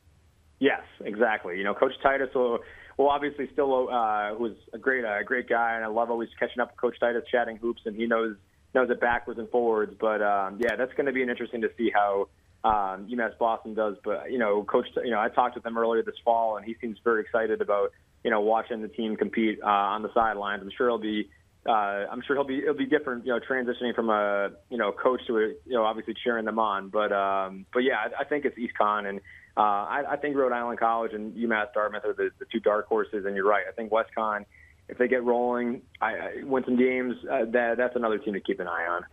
yes, 0.60 0.82
exactly. 1.04 1.58
You 1.58 1.64
know, 1.64 1.74
Coach 1.74 1.94
Titus 2.02 2.30
will 2.34 2.60
will 2.98 3.10
obviously 3.10 3.50
still 3.54 3.90
uh, 3.90 4.36
who's 4.36 4.58
a 4.74 4.78
great 4.78 5.06
uh, 5.06 5.24
great 5.24 5.50
guy, 5.50 5.76
and 5.76 5.84
I 5.84 5.88
love 5.88 6.10
always 6.10 6.30
catching 6.40 6.60
up 6.60 6.72
with 6.72 6.82
Coach 6.82 7.00
Titus, 7.00 7.24
chatting 7.32 7.58
hoops, 7.58 7.82
and 7.86 7.96
he 7.96 8.06
knows 8.06 8.36
knows 8.74 8.90
it 8.90 9.00
backwards 9.00 9.40
and 9.40 9.50
forwards. 9.50 9.94
But 10.00 10.22
um, 10.22 10.60
yeah, 10.60 10.76
that's 10.76 10.94
going 10.94 11.06
to 11.06 11.12
be 11.12 11.24
an 11.24 11.30
interesting 11.30 11.62
to 11.62 11.70
see 11.78 11.92
how 11.94 12.28
um, 12.64 13.08
UMass 13.08 13.38
Boston 13.38 13.74
does. 13.74 13.96
But 14.04 14.32
you 14.32 14.38
know, 14.38 14.64
Coach, 14.64 14.88
you 15.04 15.12
know, 15.12 15.20
I 15.20 15.30
talked 15.30 15.56
with 15.56 15.66
him 15.66 15.78
earlier 15.78 16.04
this 16.04 16.16
fall, 16.24 16.58
and 16.58 16.66
he 16.66 16.76
seems 16.82 16.98
very 17.04 17.22
excited 17.22 17.62
about 17.62 17.92
you 18.24 18.32
know 18.32 18.42
watching 18.42 18.82
the 18.82 18.88
team 18.88 19.16
compete 19.16 19.60
uh, 19.64 19.68
on 19.68 20.02
the 20.02 20.14
sidelines. 20.14 20.62
I'm 20.62 20.72
sure 20.76 20.90
he'll 20.90 20.98
be. 20.98 21.30
Uh, 21.66 22.06
I'm 22.12 22.22
sure 22.28 22.36
he'll 22.36 22.44
be 22.44 22.60
it'll 22.60 22.74
be 22.74 22.86
different, 22.86 23.26
you 23.26 23.32
know, 23.32 23.40
transitioning 23.40 23.96
from 23.96 24.10
a 24.10 24.50
you 24.70 24.78
know 24.78 24.92
coach 24.92 25.22
to 25.28 25.38
a, 25.38 25.42
you 25.66 25.74
know 25.74 25.86
obviously 25.86 26.14
cheering 26.22 26.44
them 26.44 26.60
on. 26.60 26.90
But 26.90 27.14
um, 27.14 27.66
but 27.74 27.84
yeah, 27.84 27.96
I, 27.96 28.22
I 28.22 28.24
think 28.26 28.44
it's 28.44 28.58
East 28.58 28.74
Con, 28.78 29.06
and 29.06 29.22
uh, 29.56 29.60
I, 29.60 30.04
I 30.12 30.18
think 30.18 30.36
Rhode 30.36 30.52
Island 30.52 30.80
College 30.80 31.14
and 31.14 31.34
UMass 31.36 31.74
Dartmouth 31.74 32.06
are 32.06 32.14
the, 32.14 32.32
the 32.40 32.46
two 32.52 32.60
dark 32.60 32.88
horses. 32.88 33.26
And 33.26 33.36
you're 33.36 33.48
right, 33.48 33.66
I 33.68 33.72
think 33.72 33.92
West 33.92 34.10
Con 34.16 34.46
if 34.90 34.98
they 34.98 35.08
get 35.08 35.24
rolling, 35.24 35.82
I, 36.02 36.08
I 36.08 36.44
win 36.44 36.64
some 36.66 36.78
games. 36.78 37.16
Uh, 37.30 37.46
that 37.52 37.78
that's 37.78 37.96
another 37.96 38.18
team 38.18 38.34
to 38.34 38.40
keep 38.40 38.60
an 38.60 38.68
eye 38.68 38.88
on. 38.88 39.06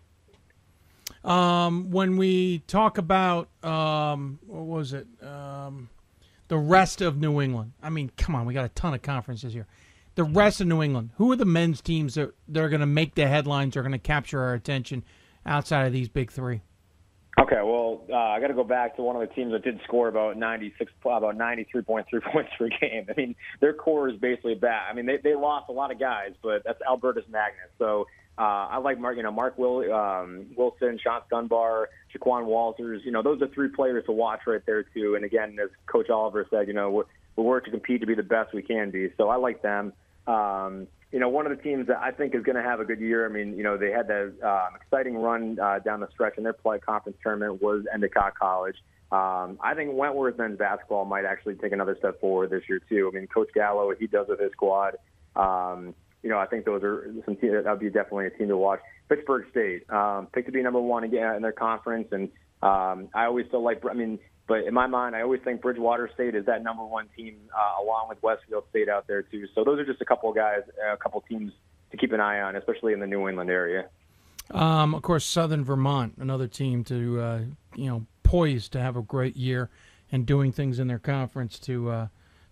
Um, 1.23 1.91
when 1.91 2.17
we 2.17 2.61
talk 2.67 2.99
about 2.99 3.49
um, 3.62 4.39
what 4.47 4.65
was 4.65 4.93
it, 4.93 5.07
um, 5.23 5.91
the 6.49 6.57
rest 6.57 7.03
of 7.03 7.19
New 7.19 7.41
England? 7.41 7.73
I 7.83 7.91
mean, 7.91 8.11
come 8.17 8.35
on, 8.35 8.47
we 8.47 8.55
got 8.55 8.65
a 8.65 8.71
ton 8.71 8.95
of 8.95 9.03
conferences 9.03 9.53
here. 9.53 9.67
The 10.15 10.25
rest 10.25 10.61
of 10.61 10.67
New 10.67 10.83
England, 10.83 11.11
who 11.17 11.31
are 11.33 11.37
the 11.37 11.45
men's 11.45 11.81
teams 11.81 12.15
that 12.15 12.35
that 12.49 12.61
are 12.62 12.69
going 12.69 12.81
to 12.81 12.87
make 12.87 13.15
the 13.15 13.29
headlines, 13.29 13.77
are 13.77 13.83
going 13.83 13.93
to 13.93 13.99
capture 13.99 14.41
our 14.43 14.55
attention 14.55 15.05
outside 15.47 15.87
of 15.87 15.93
these 15.93 16.09
big 16.09 16.31
three? 16.31 16.62
Okay, 17.39 17.61
well, 17.62 18.02
uh, 18.11 18.16
I 18.16 18.40
got 18.40 18.48
to 18.48 18.55
go 18.55 18.65
back 18.65 18.97
to 18.97 19.02
one 19.02 19.15
of 19.16 19.27
the 19.27 19.32
teams 19.35 19.52
that 19.52 19.62
did 19.62 19.81
score 19.85 20.09
about 20.09 20.36
96, 20.36 20.90
about 21.05 21.36
93.3 21.36 22.05
points 22.32 22.51
per 22.59 22.69
game. 22.69 23.07
I 23.09 23.12
mean, 23.16 23.35
their 23.61 23.73
core 23.73 24.09
is 24.09 24.16
basically 24.20 24.57
bad. 24.57 24.90
I 24.90 24.94
mean, 24.94 25.07
they 25.07 25.19
they 25.23 25.35
lost 25.35 25.69
a 25.69 25.73
lot 25.73 25.93
of 25.93 26.01
guys, 26.01 26.32
but 26.43 26.62
that's 26.65 26.81
Albertus 26.86 27.24
Magnus. 27.31 27.70
So 27.78 28.07
uh, 28.37 28.69
I 28.71 28.79
like 28.79 28.98
Mark, 28.98 29.16
you 29.16 29.22
know, 29.22 29.30
Mark 29.30 29.59
Will, 29.59 29.93
um, 29.93 30.46
Wilson, 30.56 30.98
Sean 31.03 31.21
Dunbar, 31.30 31.88
Jaquan 32.14 32.46
Walters. 32.46 33.03
You 33.05 33.13
know, 33.13 33.22
those 33.22 33.40
are 33.43 33.48
three 33.48 33.69
players 33.69 34.05
to 34.06 34.13
watch 34.13 34.40
right 34.46 34.63
there 34.66 34.82
too. 34.82 35.14
And 35.14 35.24
again, 35.24 35.56
as 35.63 35.71
Coach 35.87 36.11
Oliver 36.11 36.46
said, 36.51 36.66
you 36.66 36.74
know, 36.74 36.90
we're, 36.90 37.05
we're 37.37 37.61
to 37.61 37.71
compete 37.71 38.01
to 38.01 38.06
be 38.06 38.14
the 38.14 38.22
best 38.22 38.53
we 38.55 38.63
can 38.63 38.90
be. 38.90 39.11
So 39.16 39.29
I 39.29 39.37
like 39.37 39.63
them. 39.63 39.93
Um, 40.27 40.88
you 41.13 41.19
know, 41.19 41.29
one 41.29 41.47
of 41.47 41.56
the 41.56 41.63
teams 41.63 41.89
that 41.89 41.98
I 41.98 42.13
think 42.13 42.35
is 42.35 42.43
going 42.45 42.56
to 42.56 42.63
have 42.63 42.80
a 42.80 42.85
good 42.85 43.01
year. 43.01 43.27
I 43.27 43.29
mean, 43.29 43.56
you 43.56 43.64
know, 43.64 43.77
they 43.77 43.90
had 43.90 44.06
that 44.09 44.35
um, 44.43 44.77
exciting 44.80 45.16
run 45.16 45.59
uh, 45.59 45.80
down 45.80 46.01
the 46.01 46.09
stretch 46.13 46.39
in 46.39 46.45
their 46.45 46.53
play 46.53 46.79
conference 46.79 47.19
tournament 47.22 47.61
was 47.61 47.85
Endicott 47.93 48.39
College. 48.39 48.77
Um, 49.11 49.59
I 49.61 49.74
think 49.74 49.93
Wentworth 49.95 50.39
men's 50.39 50.59
basketball 50.59 51.05
might 51.05 51.24
actually 51.24 51.56
take 51.56 51.72
another 51.72 51.97
step 51.98 52.21
forward 52.21 52.51
this 52.51 52.63
year 52.69 52.80
too. 52.89 53.11
I 53.13 53.19
mean, 53.19 53.27
Coach 53.27 53.48
Gallo, 53.55 53.87
what 53.87 53.98
he 53.98 54.06
does 54.06 54.29
with 54.29 54.39
his 54.39 54.53
squad. 54.53 54.98
Um, 55.35 55.95
you 56.22 56.30
know, 56.30 56.39
I 56.39 56.47
think 56.47 56.64
those 56.64 56.82
are 56.85 57.13
some 57.24 57.37
that 57.40 57.64
would 57.66 57.80
be 57.80 57.90
definitely 57.90 58.27
a 58.27 58.30
team 58.30 58.48
to 58.48 58.56
watch. 58.56 58.80
Plattsburgh 59.09 59.47
State 59.51 59.90
um, 59.90 60.29
picked 60.32 60.47
to 60.47 60.53
be 60.53 60.63
number 60.63 60.80
one 60.80 61.03
again 61.03 61.35
in 61.35 61.43
their 61.43 61.53
conference, 61.53 62.09
and 62.13 62.29
um, 62.63 63.09
I 63.14 63.24
always 63.24 63.47
still 63.47 63.64
like. 63.64 63.82
I 63.89 63.95
mean, 63.95 64.19
but 64.51 64.64
in 64.64 64.74
my 64.74 64.88
mind, 64.88 65.14
I 65.14 65.22
always 65.22 65.40
think 65.43 65.62
Bridgewater 65.62 66.11
State 66.12 66.35
is 66.35 66.45
that 66.46 66.64
number 66.64 66.85
one 66.85 67.06
team, 67.16 67.37
uh, 67.56 67.85
along 67.85 68.09
with 68.09 68.20
Westfield 68.20 68.64
State 68.70 68.88
out 68.88 69.06
there 69.06 69.22
too. 69.22 69.46
So 69.54 69.62
those 69.62 69.79
are 69.79 69.85
just 69.85 70.01
a 70.01 70.04
couple 70.04 70.29
of 70.29 70.35
guys, 70.35 70.62
a 70.93 70.96
couple 70.96 71.20
teams 71.20 71.53
to 71.93 71.96
keep 71.96 72.11
an 72.11 72.19
eye 72.19 72.40
on, 72.40 72.56
especially 72.56 72.93
in 72.93 72.98
the 72.98 73.06
New 73.06 73.29
England 73.29 73.48
area. 73.48 73.87
Um, 74.51 74.93
of 74.96 75.03
course, 75.03 75.24
Southern 75.24 75.64
Vermont, 75.64 76.14
another 76.19 76.48
team 76.48 76.82
to 76.82 77.20
uh, 77.20 77.40
you 77.77 77.87
know 77.87 78.06
poised 78.24 78.72
to 78.72 78.80
have 78.80 78.96
a 78.96 79.03
great 79.03 79.37
year 79.37 79.70
and 80.11 80.27
doing 80.27 80.51
things 80.51 80.80
in 80.80 80.88
their 80.88 80.98
conference 80.98 81.61
to 81.61 81.88
uh, 81.88 82.06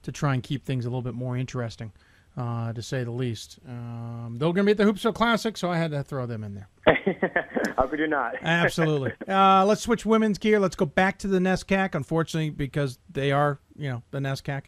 to 0.05 0.13
try 0.13 0.35
and 0.35 0.45
keep 0.45 0.65
things 0.65 0.85
a 0.87 0.89
little 0.89 1.03
bit 1.03 1.15
more 1.15 1.37
interesting, 1.37 1.91
uh, 2.39 2.73
to 2.73 2.81
say 2.81 3.03
the 3.03 3.11
least. 3.11 3.59
Um, 3.69 4.37
they're 4.39 4.53
going 4.53 4.65
to 4.65 4.65
be 4.65 4.71
at 4.71 4.77
the 4.77 4.85
Hoopsville 4.85 5.15
Classic, 5.15 5.57
so 5.57 5.71
I 5.71 5.77
had 5.77 5.91
to 5.91 6.05
throw 6.05 6.25
them 6.25 6.45
in 6.45 6.55
there. 6.55 6.69
How 7.77 7.87
could 7.89 7.99
you 7.99 8.07
not? 8.07 8.35
Absolutely. 8.43 9.13
Uh, 9.27 9.65
let's 9.67 9.83
switch 9.83 10.07
women's 10.07 10.39
gear. 10.39 10.61
Let's 10.61 10.77
go 10.77 10.87
back 10.87 11.19
to 11.19 11.29
the 11.29 11.41
NESCAC, 11.41 11.97
unfortunately, 11.97 12.51
because 12.51 13.01
they 13.11 13.33
are, 13.33 13.59
you 13.77 13.91
know, 13.91 14.03
the 14.13 14.21
NESCAC. 14.21 14.65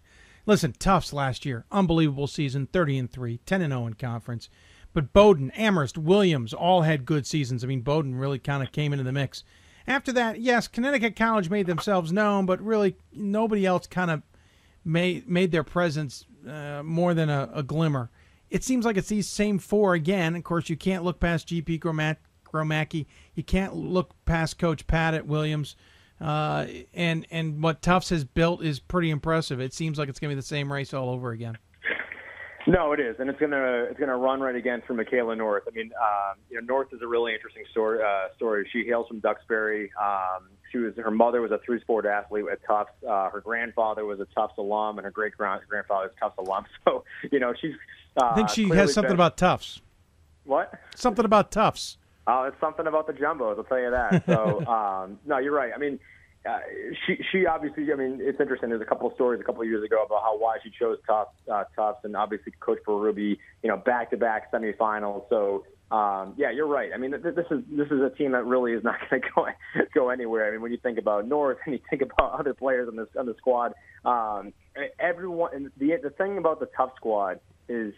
Listen, 0.47 0.73
Tufts 0.73 1.13
last 1.13 1.47
year, 1.47 1.65
unbelievable 1.71 2.27
season, 2.27 2.67
30 2.67 2.99
and 2.99 3.13
3, 3.13 3.39
10 3.47 3.63
and 3.63 3.73
0 3.73 3.87
in 3.87 3.95
conference. 3.95 4.49
But 4.93 5.13
Bowdoin, 5.13 5.53
Amherst, 5.53 5.97
Williams 5.97 6.53
all 6.53 6.83
had 6.83 7.07
good 7.07 7.25
seasons. 7.25 7.63
I 7.63 7.69
mean, 7.69 7.83
Bowdoin 7.83 8.17
really 8.17 8.41
kind 8.41 8.63
of 8.65 8.73
came 8.73 8.93
into 8.93 9.05
the 9.05 9.13
mix. 9.13 9.45
After 9.87 10.13
that, 10.13 10.41
yes, 10.41 10.67
Connecticut 10.67 11.15
College 11.15 11.51
made 11.51 11.67
themselves 11.67 12.13
known, 12.13 12.47
but 12.47 12.61
really 12.61 12.97
nobody 13.13 13.65
else 13.65 13.87
kind 13.87 14.11
of 14.11 14.23
made 14.85 15.29
made 15.29 15.53
their 15.53 15.65
presence 15.65 16.25
uh, 16.49 16.83
more 16.85 17.15
than 17.15 17.29
a, 17.29 17.51
a, 17.55 17.63
glimmer. 17.63 18.11
It 18.49 18.65
seems 18.65 18.85
like 18.85 18.97
it's 18.97 19.09
these 19.09 19.29
same 19.29 19.59
four 19.59 19.95
again. 19.95 20.35
Of 20.37 20.45
course, 20.45 20.69
you 20.69 20.77
can't 20.77 21.05
look 21.05 21.21
past 21.21 21.49
GP 21.49 21.81
Gromacki. 21.81 23.07
You 23.35 23.43
can't 23.43 23.75
look 23.75 24.15
past 24.25 24.59
Coach 24.59 24.87
Pat 24.87 25.15
at 25.15 25.27
Williams. 25.27 25.77
Uh, 26.21 26.67
and 26.93 27.27
and 27.31 27.63
what 27.63 27.81
Tufts 27.81 28.11
has 28.11 28.25
built 28.25 28.63
is 28.63 28.79
pretty 28.81 29.11
impressive. 29.11 29.61
It 29.61 29.73
seems 29.73 29.99
like 29.99 30.09
it's 30.09 30.19
going 30.19 30.31
to 30.31 30.35
be 30.35 30.41
the 30.41 30.47
same 30.47 30.73
race 30.73 30.93
all 30.93 31.09
over 31.09 31.31
again. 31.31 31.57
No, 32.67 32.93
it 32.93 33.01
is, 33.01 33.17
and 33.19 33.31
it's 33.31 33.41
gonna 33.41 33.87
it's 33.91 33.99
gonna 33.99 34.17
run 34.17 34.41
right 34.41 34.55
again 34.55 34.83
for 34.87 34.93
Michela 34.93 35.35
North. 35.35 35.63
I 35.67 35.71
mean, 35.71 35.91
um, 35.99 36.37
you 36.51 36.61
know, 36.61 36.67
North 36.67 36.89
is 36.93 37.01
a 37.03 37.07
really 37.07 37.33
interesting 37.33 37.65
story. 37.71 38.01
Uh, 38.03 38.35
story. 38.37 38.69
She 38.71 38.85
hails 38.85 39.09
from 39.09 39.21
Duxbury. 39.21 39.91
Um, 40.01 40.51
she 40.71 40.79
was 40.79 40.95
her 40.97 41.11
mother 41.11 41.41
was 41.41 41.51
a 41.51 41.59
three 41.65 41.81
sport 41.81 42.07
athlete 42.07 42.45
at 42.51 42.65
Tufts. 42.67 42.93
Uh, 43.07 43.31
her 43.31 43.41
grandfather 43.41 44.05
was 44.05 44.21
a 44.21 44.27
Tufts 44.27 44.59
alum, 44.59 44.99
and 44.99 45.05
her 45.05 45.11
great 45.11 45.37
grandfather 45.37 45.67
was 45.89 46.11
a 46.17 46.21
Tufts 46.21 46.39
alum. 46.39 46.65
So, 46.85 47.05
you 47.31 47.39
know, 47.39 47.53
she's. 47.61 47.75
Uh, 48.17 48.27
I 48.27 48.35
think 48.35 48.49
she 48.49 48.69
has 48.71 48.93
something 48.93 49.11
been, 49.11 49.17
about 49.17 49.37
Tufts. 49.37 49.81
What? 50.45 50.73
Something 50.97 51.25
about 51.25 51.51
Tufts. 51.51 51.99
Oh, 52.27 52.45
it's 52.45 52.59
something 52.61 52.87
about 52.87 53.07
the 53.07 53.13
jumbos. 53.13 53.59
I'll 53.59 53.65
tell 53.65 53.81
you 53.81 53.91
that. 53.91 54.25
So, 54.27 54.65
um, 54.67 55.19
no, 55.27 55.39
you're 55.39 55.55
right. 55.55 55.73
I 55.75 55.79
mean, 55.79 55.99
uh, 56.49 56.59
she 57.07 57.23
she 57.31 57.47
obviously. 57.47 57.93
I 57.93 57.97
mean, 57.97 58.19
it's 58.21 58.41
interesting. 58.41 58.71
There's 58.71 58.81
a 58.81 58.87
couple 58.87 59.09
of 59.09 59.15
stories 59.15 59.41
a 59.41 59.45
couple 59.45 59.63
of 59.63 59.69
years 59.69 59.85
ago 59.85 60.03
about 60.05 60.23
how 60.23 60.39
why 60.39 60.59
she 60.63 60.71
chose 60.71 60.99
Tufts, 61.07 61.35
uh, 61.53 61.65
Tufts, 61.77 62.05
and 62.05 62.17
obviously 62.17 62.53
Coach 62.61 62.79
Ruby, 62.87 63.39
you 63.63 63.69
know, 63.69 63.77
back-to-back 63.77 64.51
semifinals. 64.53 65.29
So 65.29 65.65
um, 65.91 66.35
yeah, 66.37 66.51
you're 66.51 66.67
right. 66.69 66.91
I 66.95 66.99
mean, 66.99 67.11
th- 67.11 67.35
this 67.35 67.47
is 67.51 67.63
this 67.71 67.89
is 67.89 68.01
a 68.01 68.11
team 68.11 68.33
that 68.33 68.45
really 68.45 68.73
is 68.73 68.85
not 68.85 68.97
going 69.11 69.23
to 69.23 69.29
go 69.35 69.47
go 69.95 70.11
anywhere. 70.11 70.47
I 70.49 70.53
mean, 70.53 70.61
when 70.63 70.71
you 70.73 70.79
think 70.79 70.99
about 70.99 71.27
North 71.27 71.59
and 71.67 71.75
you 71.75 71.81
think 71.91 72.03
about 72.03 72.33
other 72.39 72.55
players 72.55 72.89
on 72.89 72.97
this 72.97 73.09
on 73.19 73.27
the 73.27 73.35
squad, 73.39 73.75
um, 74.05 74.53
everyone. 74.99 75.51
And 75.55 75.71
the 75.77 75.97
the 76.03 76.11
thing 76.11 76.39
about 76.39 76.61
the 76.61 76.67
Tufts 76.77 76.97
squad 76.97 77.41
is 77.69 77.93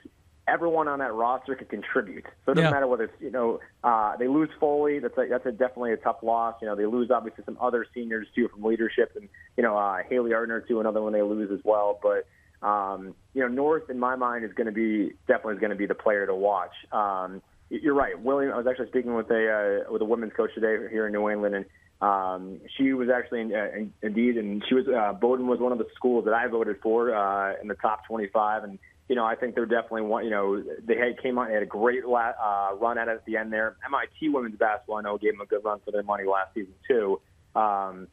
everyone 0.49 0.89
on 0.89 0.99
that 0.99 1.12
roster 1.12 1.55
can 1.55 1.67
contribute. 1.69 2.25
So 2.45 2.53
it 2.53 2.55
doesn't 2.57 2.65
Yeah. 2.65 2.71
matter 2.71 2.87
whether 2.87 3.05
it's 3.05 3.21
you 3.21 3.31
know 3.31 3.61
uh, 3.85 4.17
they 4.17 4.27
lose 4.29 4.49
Foley. 4.59 4.99
That's 4.99 5.17
a, 5.19 5.27
that's 5.29 5.47
a 5.47 5.53
definitely 5.53 5.93
a 5.93 5.99
tough 5.99 6.23
loss. 6.23 6.57
You 6.62 6.69
know 6.69 6.77
they 6.77 6.87
lose 6.87 7.11
obviously 7.11 7.45
some 7.45 7.59
other 7.61 7.87
seniors 7.95 8.27
too 8.35 8.49
from 8.49 8.62
leadership, 8.62 9.12
and 9.17 9.29
you 9.57 9.62
know 9.62 9.77
uh, 9.77 9.99
Haley 10.09 10.33
Ardner 10.33 10.61
too, 10.61 10.81
another 10.81 11.03
one 11.03 11.12
they 11.12 11.23
lose 11.23 11.51
as 11.53 11.61
well. 11.62 12.01
But 12.03 12.27
um, 12.67 13.15
you 13.35 13.43
know 13.43 13.49
North 13.49 13.91
in 13.91 13.99
my 13.99 14.17
mind 14.17 14.45
is 14.45 14.53
going 14.55 14.67
to 14.67 14.73
be 14.73 15.12
definitely 15.29 15.55
is 15.55 15.61
going 15.61 15.71
to 15.71 15.77
be 15.77 15.87
the 15.87 15.95
player 15.95 16.27
to 16.27 16.35
watch. 16.35 16.73
Um, 16.91 17.43
you're 17.81 17.94
right, 17.94 18.20
William. 18.20 18.52
I 18.52 18.59
was 18.59 18.67
actually 18.67 18.89
speaking 18.89 19.15
with 19.15 19.31
a 19.31 19.84
uh, 19.86 19.92
with 19.92 20.02
a 20.02 20.05
women's 20.05 20.33
coach 20.34 20.51
today 20.55 20.76
here 20.91 21.07
in 21.07 21.12
New 21.12 21.31
England, 21.31 21.55
and 21.55 21.65
um, 22.02 22.60
she 22.76 22.92
was 22.92 23.09
actually 23.09 23.41
in, 23.42 23.55
uh, 23.55 23.68
in, 23.75 23.92
indeed, 24.02 24.36
and 24.36 24.62
she 24.68 24.75
was 24.75 24.86
uh, 24.89 25.12
Bowdoin 25.15 25.47
was 25.47 25.59
one 25.59 25.73
of 25.73 25.78
the 25.78 25.86
schools 25.94 26.26
that 26.26 26.34
I 26.34 26.47
voted 26.49 26.76
for 26.83 27.15
uh, 27.15 27.55
in 27.62 27.68
the 27.68 27.75
top 27.76 28.07
25, 28.07 28.65
and 28.65 28.78
you 29.09 29.17
know 29.17 29.25
I 29.25 29.36
think 29.36 29.55
they're 29.55 29.65
definitely 29.65 30.02
one. 30.02 30.25
You 30.25 30.31
know 30.31 30.62
they 30.84 30.97
had 30.97 31.23
came 31.23 31.39
on, 31.39 31.51
had 31.51 31.62
a 31.62 31.67
great 31.67 32.05
la- 32.05 32.33
uh, 32.39 32.75
run 32.75 32.99
at 32.99 33.09
it 33.09 33.12
at 33.12 33.25
the 33.25 33.39
end 33.39 33.52
there. 33.52 33.76
MIT 33.86 34.28
women's 34.28 34.59
basketball, 34.59 34.97
I 34.97 35.02
know, 35.02 35.17
gave 35.17 35.33
them 35.33 35.41
a 35.41 35.47
good 35.47 35.65
run 35.65 35.81
for 35.84 35.92
their 35.92 36.02
money 36.02 36.25
last 36.25 36.55
season 36.55 36.75
too. 36.86 37.20
Um, 37.55 38.09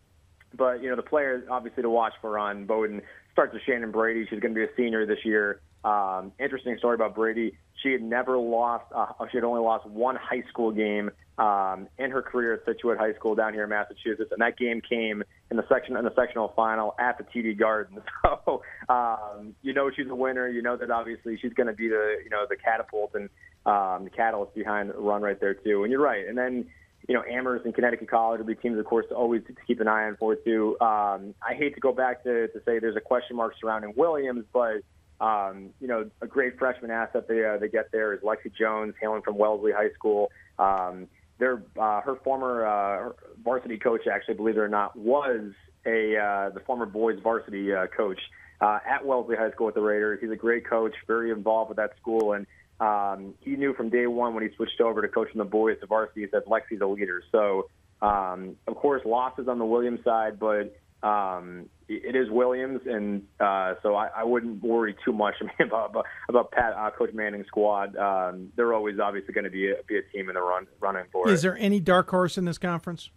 but 0.56 0.82
you 0.82 0.90
know 0.90 0.96
the 0.96 1.04
player 1.04 1.44
obviously 1.50 1.84
to 1.84 1.90
watch 1.90 2.14
for 2.22 2.40
on 2.40 2.66
Bowdoin 2.66 3.02
starts 3.34 3.54
with 3.54 3.64
Shannon 3.64 3.92
Brady. 3.92 4.26
She's 4.30 4.40
going 4.40 4.54
to 4.54 4.58
be 4.58 4.64
a 4.64 4.76
senior 4.78 5.06
this 5.06 5.26
year. 5.26 5.62
Um, 5.84 6.32
interesting 6.40 6.78
story 6.78 6.96
about 6.96 7.16
Brady. 7.16 7.58
She 7.82 7.92
had 7.92 8.02
never 8.02 8.38
lost. 8.38 8.86
Uh, 8.94 9.08
she 9.32 9.38
had 9.38 9.44
only 9.44 9.62
lost 9.62 9.88
one 9.88 10.18
high 10.18 10.44
school 10.50 10.72
game 10.72 11.12
um, 11.38 11.88
in 11.98 12.12
her 12.12 12.22
career 12.22 12.54
at 12.54 12.66
Scituate 12.66 12.98
High 12.98 13.14
School 13.14 13.36
down 13.36 13.54
here 13.54 13.64
in 13.64 13.70
Massachusetts, 13.70 14.32
and 14.32 14.42
that 14.42 14.58
game 14.58 14.82
came 14.82 15.24
in 15.50 15.58
the 15.58 15.64
section 15.70 15.96
in 15.96 16.04
the 16.04 16.14
sectional 16.14 16.52
final 16.56 16.94
at 17.00 17.18
the 17.18 17.24
TD 17.24 17.58
Garden. 17.58 18.02
So 18.46 18.62
um, 18.90 19.56
you 19.62 19.74
know 19.74 19.90
she's 19.96 20.08
a 20.10 20.16
winner. 20.16 20.48
You 20.48 20.62
know 20.62 20.76
that 20.76 20.92
obviously 20.92 21.38
she's 21.42 21.54
going 21.54 21.68
to 21.68 21.74
be 21.74 21.88
the 21.88 22.18
you 22.24 22.30
know 22.30 22.46
the 22.50 22.58
catapult 22.58 23.12
and 23.14 23.30
um, 23.66 24.04
the 24.04 24.10
catalyst 24.10 24.54
behind 24.56 24.90
the 24.90 24.94
run 24.96 25.22
right 25.22 25.40
there 25.40 25.54
too. 25.54 25.84
And 25.84 25.92
you're 25.92 26.02
right. 26.02 26.28
And 26.28 26.38
then 26.38 26.66
you 27.08 27.16
know, 27.16 27.24
Amherst 27.24 27.66
and 27.66 27.74
Connecticut 27.74 28.10
College 28.10 28.40
will 28.40 28.46
be 28.46 28.56
teams, 28.56 28.78
of 28.78 28.86
course, 28.86 29.06
to 29.10 29.16
always 29.16 29.42
to 29.48 29.56
keep 29.66 29.80
an 29.80 29.88
eye 29.88 30.06
on 30.06 30.16
for 30.18 30.36
too. 30.36 30.78
Um, 30.80 31.34
I 31.42 31.56
hate 31.58 31.74
to 31.76 31.82
go 31.82 31.92
back 31.92 32.24
to, 32.24 32.48
to 32.50 32.60
say 32.66 32.80
there's 32.80 32.96
a 32.96 33.02
question 33.02 33.36
mark 33.36 33.54
surrounding 33.60 33.94
Williams, 33.96 34.46
but 34.54 34.82
um, 35.22 35.70
you 35.80 35.88
know, 35.88 36.10
a 36.22 36.28
great 36.28 36.58
freshman 36.58 36.92
asset 36.92 37.28
they 37.28 37.46
uh, 37.46 37.58
they 37.58 37.68
get 37.68 37.92
there 37.92 38.14
is 38.14 38.22
Lexi 38.22 38.54
Jones, 38.58 38.94
hailing 39.02 39.22
from 39.22 39.38
Wellesley 39.38 39.72
High 39.72 39.92
School. 39.94 40.32
Um, 40.58 41.08
their 41.40 41.64
uh, 41.80 42.02
her 42.02 42.16
former 42.24 42.66
uh, 42.66 43.12
varsity 43.44 43.78
coach, 43.78 44.02
actually, 44.12 44.36
believe 44.36 44.58
it 44.58 44.62
or 44.62 44.70
not, 44.70 44.96
was 44.96 45.52
a 45.86 46.18
uh, 46.18 46.50
the 46.50 46.62
former 46.66 46.86
boys 46.86 47.20
varsity 47.22 47.74
uh, 47.74 47.88
coach 47.88 48.20
uh, 48.62 48.80
at 48.88 49.06
Wellesley 49.06 49.36
High 49.36 49.52
School 49.52 49.68
with 49.68 49.76
the 49.76 49.82
Raiders. 49.82 50.20
He's 50.22 50.32
a 50.32 50.36
great 50.36 50.68
coach, 50.68 50.94
very 51.08 51.32
involved 51.32 51.70
with 51.70 51.78
that 51.78 51.92
school, 52.02 52.34
and 52.34 52.46
um, 52.80 53.34
he 53.42 53.52
knew 53.52 53.74
from 53.74 53.90
day 53.90 54.08
one 54.08 54.34
when 54.34 54.44
he 54.48 54.56
switched 54.56 54.80
over 54.80 55.02
to 55.02 55.08
coaching 55.08 55.38
the 55.38 55.46
boys 55.46 55.78
to 55.82 55.88
varsity 55.88 56.26
that 56.28 56.46
Lexi's 56.46 56.82
a 56.82 56.86
leader. 56.86 57.22
So, 57.32 57.70
um, 58.02 58.56
of 58.68 58.76
course, 58.76 59.02
losses 59.06 59.48
on 59.48 59.60
the 59.60 59.66
Williams 59.66 60.04
side, 60.04 60.40
but 60.40 60.78
um, 61.04 61.70
it 61.88 62.16
is 62.16 62.30
Williams, 62.30 62.82
and 62.86 63.24
uh, 63.40 63.76
so 63.82 63.96
I, 63.96 64.10
I 64.18 64.24
wouldn't 64.24 64.62
worry 64.62 64.96
too 65.04 65.14
much 65.14 65.36
about 65.60 65.90
about, 65.90 66.06
about 66.28 66.52
Pat, 66.52 66.74
uh, 66.74 66.92
Coach 66.92 67.14
Manning's 67.14 67.48
squad. 67.48 67.96
Um, 67.96 68.52
they're 68.56 68.74
always 68.74 69.00
obviously 69.00 69.34
going 69.34 69.46
to 69.46 69.50
be 69.50 69.72
a, 69.72 69.76
be 69.88 69.98
a 69.98 70.02
team 70.14 70.30
in 70.30 70.36
the 70.36 70.42
run 70.42 70.68
running 70.80 71.06
for 71.12 71.30
Is 71.30 71.40
it. 71.40 71.48
there 71.48 71.58
any 71.58 71.80
dark 71.80 72.10
horse 72.10 72.38
in 72.38 72.46
this 72.46 72.58
conference? 72.58 73.10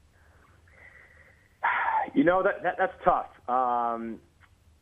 You 2.15 2.25
know 2.25 2.43
that, 2.43 2.63
that 2.65 2.75
that's 2.77 2.93
tough. 3.05 3.29
Um, 3.49 4.19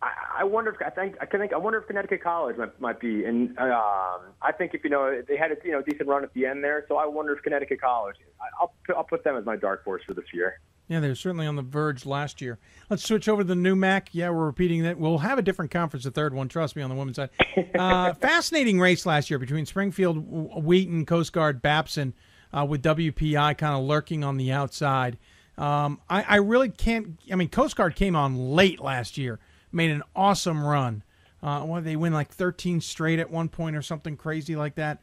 I, 0.02 0.40
I 0.40 0.44
wonder 0.44 0.70
if 0.70 0.76
I 0.84 0.90
think 0.90 1.16
I 1.20 1.26
can 1.26 1.38
think 1.38 1.52
I 1.52 1.58
wonder 1.58 1.78
if 1.78 1.86
Connecticut 1.86 2.22
College 2.22 2.56
might, 2.56 2.80
might 2.80 2.98
be, 2.98 3.24
and 3.24 3.56
um, 3.58 4.20
I 4.42 4.52
think 4.56 4.72
if 4.74 4.82
you 4.82 4.90
know 4.90 5.22
they 5.28 5.36
had 5.36 5.52
a 5.52 5.56
you 5.62 5.72
know 5.72 5.82
decent 5.82 6.08
run 6.08 6.24
at 6.24 6.32
the 6.34 6.46
end 6.46 6.64
there, 6.64 6.84
so 6.88 6.96
I 6.96 7.06
wonder 7.06 7.32
if 7.34 7.42
Connecticut 7.42 7.80
College. 7.80 8.16
I, 8.40 8.46
I'll 8.60 8.72
I'll 8.96 9.04
put 9.04 9.22
them 9.22 9.36
as 9.36 9.44
my 9.44 9.56
dark 9.56 9.84
horse 9.84 10.02
for 10.06 10.14
this 10.14 10.24
year. 10.32 10.58
Yeah, 10.90 10.98
they 10.98 11.06
were 11.06 11.14
certainly 11.14 11.46
on 11.46 11.54
the 11.54 11.62
verge 11.62 12.04
last 12.04 12.40
year. 12.40 12.58
Let's 12.90 13.06
switch 13.06 13.28
over 13.28 13.44
to 13.44 13.46
the 13.46 13.54
NEWMAC. 13.54 14.08
Yeah, 14.10 14.30
we're 14.30 14.46
repeating 14.46 14.82
that. 14.82 14.98
We'll 14.98 15.18
have 15.18 15.38
a 15.38 15.42
different 15.42 15.70
conference, 15.70 16.02
the 16.02 16.10
third 16.10 16.34
one. 16.34 16.48
Trust 16.48 16.74
me, 16.74 16.82
on 16.82 16.90
the 16.90 16.96
women's 16.96 17.14
side. 17.14 17.30
Uh, 17.78 18.12
fascinating 18.20 18.80
race 18.80 19.06
last 19.06 19.30
year 19.30 19.38
between 19.38 19.66
Springfield, 19.66 20.16
Wheaton, 20.64 21.06
Coast 21.06 21.32
Guard, 21.32 21.62
Babson, 21.62 22.12
uh, 22.52 22.66
with 22.68 22.82
WPI 22.82 23.56
kind 23.56 23.76
of 23.76 23.84
lurking 23.84 24.24
on 24.24 24.36
the 24.36 24.50
outside. 24.50 25.16
Um, 25.56 26.00
I, 26.10 26.24
I 26.24 26.36
really 26.36 26.70
can't. 26.70 27.20
I 27.30 27.36
mean, 27.36 27.50
Coast 27.50 27.76
Guard 27.76 27.94
came 27.94 28.16
on 28.16 28.36
late 28.36 28.80
last 28.80 29.16
year, 29.16 29.38
made 29.70 29.92
an 29.92 30.02
awesome 30.16 30.64
run. 30.64 31.04
Uh, 31.40 31.60
what 31.60 31.84
they 31.84 31.94
win 31.94 32.12
like 32.12 32.32
13 32.32 32.80
straight 32.80 33.20
at 33.20 33.30
one 33.30 33.48
point 33.48 33.76
or 33.76 33.82
something 33.82 34.16
crazy 34.16 34.56
like 34.56 34.74
that. 34.74 35.00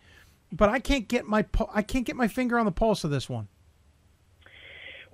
But 0.51 0.67
I 0.67 0.79
can't 0.79 1.07
get 1.07 1.25
my 1.25 1.45
I 1.73 1.81
can't 1.81 2.05
get 2.05 2.17
my 2.17 2.27
finger 2.27 2.59
on 2.59 2.65
the 2.65 2.73
pulse 2.73 3.05
of 3.05 3.09
this 3.09 3.29
one. 3.29 3.47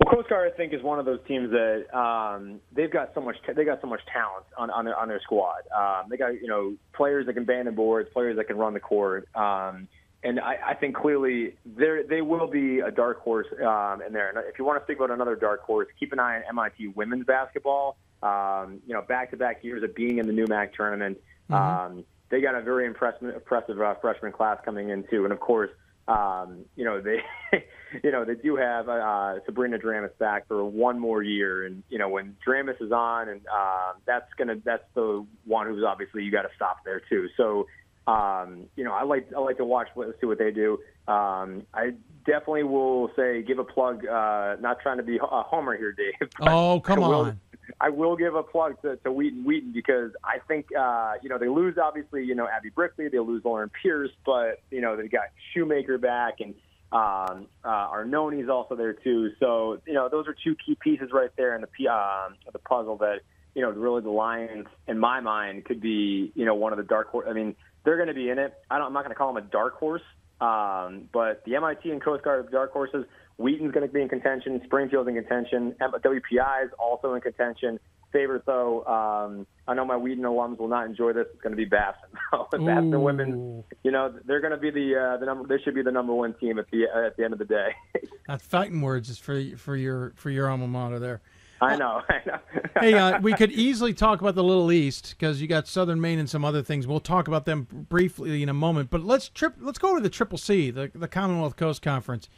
Well, 0.00 0.12
Coast 0.12 0.28
Guard, 0.28 0.50
I 0.52 0.56
think, 0.56 0.72
is 0.72 0.82
one 0.82 0.98
of 0.98 1.04
those 1.04 1.20
teams 1.26 1.50
that 1.50 1.96
um, 1.96 2.60
they've 2.72 2.90
got 2.90 3.12
so 3.14 3.20
much. 3.20 3.36
they 3.54 3.64
got 3.64 3.80
so 3.80 3.86
much 3.86 4.00
talent 4.12 4.44
on, 4.56 4.70
on 4.70 4.84
their 4.84 4.98
on 4.98 5.08
their 5.08 5.20
squad. 5.20 5.62
Um, 5.74 6.08
they 6.10 6.16
got 6.16 6.34
you 6.34 6.48
know 6.48 6.74
players 6.94 7.26
that 7.26 7.34
can 7.34 7.44
band 7.44 7.68
the 7.68 7.72
boards, 7.72 8.08
players 8.12 8.36
that 8.36 8.46
can 8.46 8.56
run 8.56 8.74
the 8.74 8.80
court, 8.80 9.28
um, 9.36 9.86
and 10.24 10.40
I, 10.40 10.58
I 10.68 10.74
think 10.74 10.96
clearly 10.96 11.54
they 11.64 12.00
they 12.08 12.22
will 12.22 12.48
be 12.48 12.80
a 12.80 12.90
dark 12.90 13.20
horse 13.20 13.46
um, 13.64 14.02
in 14.02 14.12
there. 14.12 14.30
And 14.30 14.38
if 14.48 14.58
you 14.58 14.64
want 14.64 14.80
to 14.80 14.84
speak 14.84 14.96
about 14.96 15.12
another 15.12 15.36
dark 15.36 15.62
horse, 15.62 15.86
keep 16.00 16.12
an 16.12 16.18
eye 16.18 16.36
on 16.36 16.42
MIT 16.48 16.88
women's 16.88 17.26
basketball. 17.26 17.96
Um, 18.22 18.80
you 18.86 18.94
know, 18.94 19.02
back 19.02 19.30
to 19.30 19.36
back 19.36 19.62
years 19.62 19.82
of 19.82 19.94
being 19.94 20.18
in 20.18 20.26
the 20.26 20.32
NEWMAC 20.32 20.72
tournament. 20.74 21.18
Um, 21.50 22.04
they 22.30 22.40
got 22.40 22.54
a 22.54 22.62
very 22.62 22.86
impressive 22.86 23.34
impressive 23.34 23.80
uh, 23.80 23.94
freshman 24.00 24.32
class 24.32 24.58
coming 24.64 24.88
in 24.88 25.04
too, 25.04 25.24
and 25.24 25.32
of 25.32 25.38
course. 25.38 25.70
Um, 26.06 26.66
you 26.76 26.84
know 26.84 27.00
they, 27.00 27.18
you 28.02 28.10
know 28.12 28.24
they 28.24 28.34
do 28.34 28.56
have 28.56 28.88
uh, 28.88 29.40
Sabrina 29.46 29.78
Dramis 29.78 30.16
back 30.18 30.46
for 30.46 30.64
one 30.64 30.98
more 30.98 31.22
year, 31.22 31.64
and 31.64 31.82
you 31.88 31.98
know 31.98 32.08
when 32.08 32.36
Dramis 32.46 32.80
is 32.82 32.92
on, 32.92 33.28
and 33.28 33.40
um, 33.46 33.96
that's 34.04 34.28
gonna 34.36 34.56
that's 34.64 34.84
the 34.94 35.24
one 35.46 35.66
who's 35.66 35.82
obviously 35.82 36.22
you 36.24 36.30
got 36.30 36.42
to 36.42 36.50
stop 36.56 36.78
there 36.84 37.00
too. 37.08 37.28
So 37.38 37.66
um, 38.06 38.66
you 38.76 38.84
know 38.84 38.92
I 38.92 39.04
like 39.04 39.28
I 39.34 39.40
like 39.40 39.56
to 39.56 39.64
watch 39.64 39.88
what 39.94 40.14
see 40.20 40.26
what 40.26 40.38
they 40.38 40.50
do. 40.50 40.78
Um, 41.08 41.66
I 41.72 41.94
definitely 42.26 42.64
will 42.64 43.10
say 43.16 43.42
give 43.42 43.58
a 43.58 43.64
plug. 43.64 44.06
Uh, 44.06 44.56
not 44.60 44.80
trying 44.80 44.98
to 44.98 45.02
be 45.02 45.16
a 45.16 45.42
homer 45.42 45.76
here, 45.76 45.92
Dave. 45.92 46.28
Oh, 46.40 46.80
come 46.80 47.02
I 47.02 47.08
will- 47.08 47.14
on. 47.14 47.40
I 47.80 47.90
will 47.90 48.16
give 48.16 48.34
a 48.34 48.42
plug 48.42 48.80
to, 48.82 48.96
to 48.96 49.12
Wheaton 49.12 49.44
Wheaton 49.44 49.72
because 49.72 50.12
I 50.22 50.38
think 50.46 50.66
uh, 50.76 51.14
you 51.22 51.28
know 51.28 51.38
they 51.38 51.48
lose 51.48 51.76
obviously 51.78 52.24
you 52.24 52.34
know 52.34 52.48
Abby 52.48 52.70
Brickley 52.70 53.08
they 53.08 53.18
lose 53.18 53.44
Lauren 53.44 53.70
Pierce 53.82 54.10
but 54.24 54.60
you 54.70 54.80
know 54.80 54.96
they 54.96 55.08
got 55.08 55.24
Shoemaker 55.52 55.98
back 55.98 56.40
and 56.40 56.54
um, 56.92 57.46
uh, 57.64 57.88
Arnoni's 57.88 58.48
also 58.48 58.76
there 58.76 58.92
too 58.92 59.32
so 59.40 59.80
you 59.86 59.94
know 59.94 60.08
those 60.08 60.26
are 60.26 60.36
two 60.44 60.54
key 60.64 60.76
pieces 60.80 61.10
right 61.12 61.30
there 61.36 61.54
in 61.54 61.62
the 61.62 61.88
um, 61.88 62.34
the 62.52 62.58
puzzle 62.58 62.96
that 62.98 63.20
you 63.54 63.62
know 63.62 63.70
really 63.70 64.02
the 64.02 64.10
Lions 64.10 64.66
in 64.86 64.98
my 64.98 65.20
mind 65.20 65.64
could 65.64 65.80
be 65.80 66.32
you 66.34 66.44
know 66.44 66.54
one 66.54 66.72
of 66.72 66.78
the 66.78 66.84
dark 66.84 67.08
horse 67.08 67.26
I 67.28 67.32
mean 67.32 67.56
they're 67.84 67.96
going 67.96 68.08
to 68.08 68.14
be 68.14 68.30
in 68.30 68.38
it 68.38 68.54
I 68.70 68.78
don't 68.78 68.88
I'm 68.88 68.92
not 68.92 69.02
going 69.02 69.14
to 69.14 69.18
call 69.18 69.32
them 69.32 69.44
a 69.44 69.46
dark 69.46 69.74
horse 69.74 70.02
um, 70.40 71.08
but 71.12 71.44
the 71.44 71.56
MIT 71.56 71.90
and 71.90 72.02
Coast 72.02 72.24
Guard 72.24 72.46
are 72.46 72.50
dark 72.50 72.72
horses. 72.72 73.04
Wheaton's 73.36 73.72
going 73.72 73.86
to 73.86 73.92
be 73.92 74.00
in 74.00 74.08
contention. 74.08 74.60
Springfield's 74.64 75.08
in 75.08 75.14
contention. 75.14 75.74
WPI 75.80 76.64
is 76.64 76.70
also 76.78 77.14
in 77.14 77.20
contention. 77.20 77.80
Favorite 78.12 78.46
though, 78.46 78.84
um, 78.84 79.44
I 79.66 79.74
know 79.74 79.84
my 79.84 79.96
Wheaton 79.96 80.22
alums 80.22 80.58
will 80.58 80.68
not 80.68 80.86
enjoy 80.86 81.12
this. 81.12 81.26
It's 81.32 81.42
going 81.42 81.50
to 81.50 81.56
be 81.56 81.64
Babson. 81.64 82.10
Babson 82.64 83.02
women, 83.02 83.64
you 83.82 83.90
know, 83.90 84.14
they're 84.24 84.40
going 84.40 84.52
to 84.52 84.56
be 84.56 84.70
the 84.70 84.96
uh, 84.96 85.16
the 85.16 85.26
number. 85.26 85.48
They 85.48 85.60
should 85.64 85.74
be 85.74 85.82
the 85.82 85.90
number 85.90 86.14
one 86.14 86.34
team 86.34 86.60
at 86.60 86.70
the 86.70 86.84
at 86.84 87.16
the 87.16 87.24
end 87.24 87.32
of 87.32 87.40
the 87.40 87.44
day. 87.44 87.70
That 88.26 88.40
fighting 88.40 88.80
words 88.80 89.10
is 89.10 89.18
for 89.18 89.42
for 89.58 89.76
your 89.76 90.14
for 90.16 90.30
your 90.30 90.48
alma 90.48 90.66
mater 90.66 90.98
there. 90.98 91.20
I 91.60 91.76
know. 91.76 92.02
I 92.08 92.22
know. 92.26 92.38
hey, 92.80 92.94
uh, 92.94 93.20
we 93.20 93.34
could 93.34 93.52
easily 93.52 93.92
talk 93.94 94.20
about 94.20 94.34
the 94.34 94.44
Little 94.44 94.72
East 94.72 95.14
because 95.18 95.40
you 95.40 95.46
got 95.46 95.68
Southern 95.68 96.00
Maine 96.00 96.18
and 96.18 96.30
some 96.30 96.44
other 96.44 96.62
things. 96.62 96.86
We'll 96.86 97.00
talk 97.00 97.28
about 97.28 97.44
them 97.44 97.66
briefly 97.70 98.42
in 98.42 98.48
a 98.48 98.54
moment. 98.54 98.90
But 98.90 99.02
let's 99.02 99.28
trip. 99.28 99.56
Let's 99.60 99.78
go 99.78 99.94
to 99.94 100.00
the 100.00 100.08
Triple 100.08 100.38
C, 100.38 100.70
the 100.70 100.90
the 100.94 101.08
Commonwealth 101.08 101.56
Coast 101.56 101.82
Conference, 101.82 102.28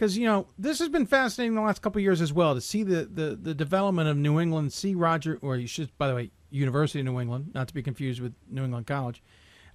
because 0.00 0.16
you 0.16 0.24
know 0.24 0.46
this 0.58 0.78
has 0.78 0.88
been 0.88 1.04
fascinating 1.04 1.54
the 1.54 1.60
last 1.60 1.82
couple 1.82 1.98
of 1.98 2.02
years 2.02 2.22
as 2.22 2.32
well 2.32 2.54
to 2.54 2.60
see 2.62 2.82
the, 2.82 3.04
the 3.04 3.38
the 3.40 3.52
development 3.52 4.08
of 4.08 4.16
New 4.16 4.40
England. 4.40 4.72
See 4.72 4.94
Roger, 4.94 5.38
or 5.42 5.58
you 5.58 5.66
should, 5.66 5.96
by 5.98 6.08
the 6.08 6.14
way, 6.14 6.30
University 6.48 7.00
of 7.00 7.04
New 7.04 7.20
England, 7.20 7.50
not 7.52 7.68
to 7.68 7.74
be 7.74 7.82
confused 7.82 8.18
with 8.18 8.32
New 8.48 8.64
England 8.64 8.86
College. 8.86 9.22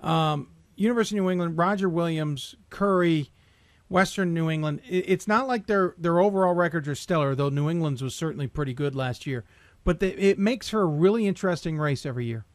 Um, 0.02 0.50
University 0.76 1.20
of 1.20 1.26
New 1.26 1.30
England, 1.30 1.58
Roger 1.58 1.88
Williams, 1.88 2.56
Curry. 2.70 3.30
Western 3.88 4.34
New 4.34 4.50
England. 4.50 4.82
It's 4.90 5.28
not 5.28 5.48
like 5.48 5.68
their 5.68 5.94
their 6.00 6.20
overall 6.20 6.56
records 6.56 6.88
are 6.88 6.96
stellar, 6.96 7.36
though 7.36 7.50
New 7.50 7.70
England's 7.70 8.02
was 8.02 8.16
certainly 8.16 8.48
pretty 8.48 8.74
good 8.74 8.96
last 8.96 9.28
year. 9.28 9.46
But 9.84 10.00
the, 10.00 10.20
it 10.20 10.40
makes 10.40 10.70
for 10.70 10.82
a 10.82 10.86
really 10.86 11.28
interesting 11.28 11.78
race 11.78 12.04
every 12.04 12.26
year. 12.26 12.46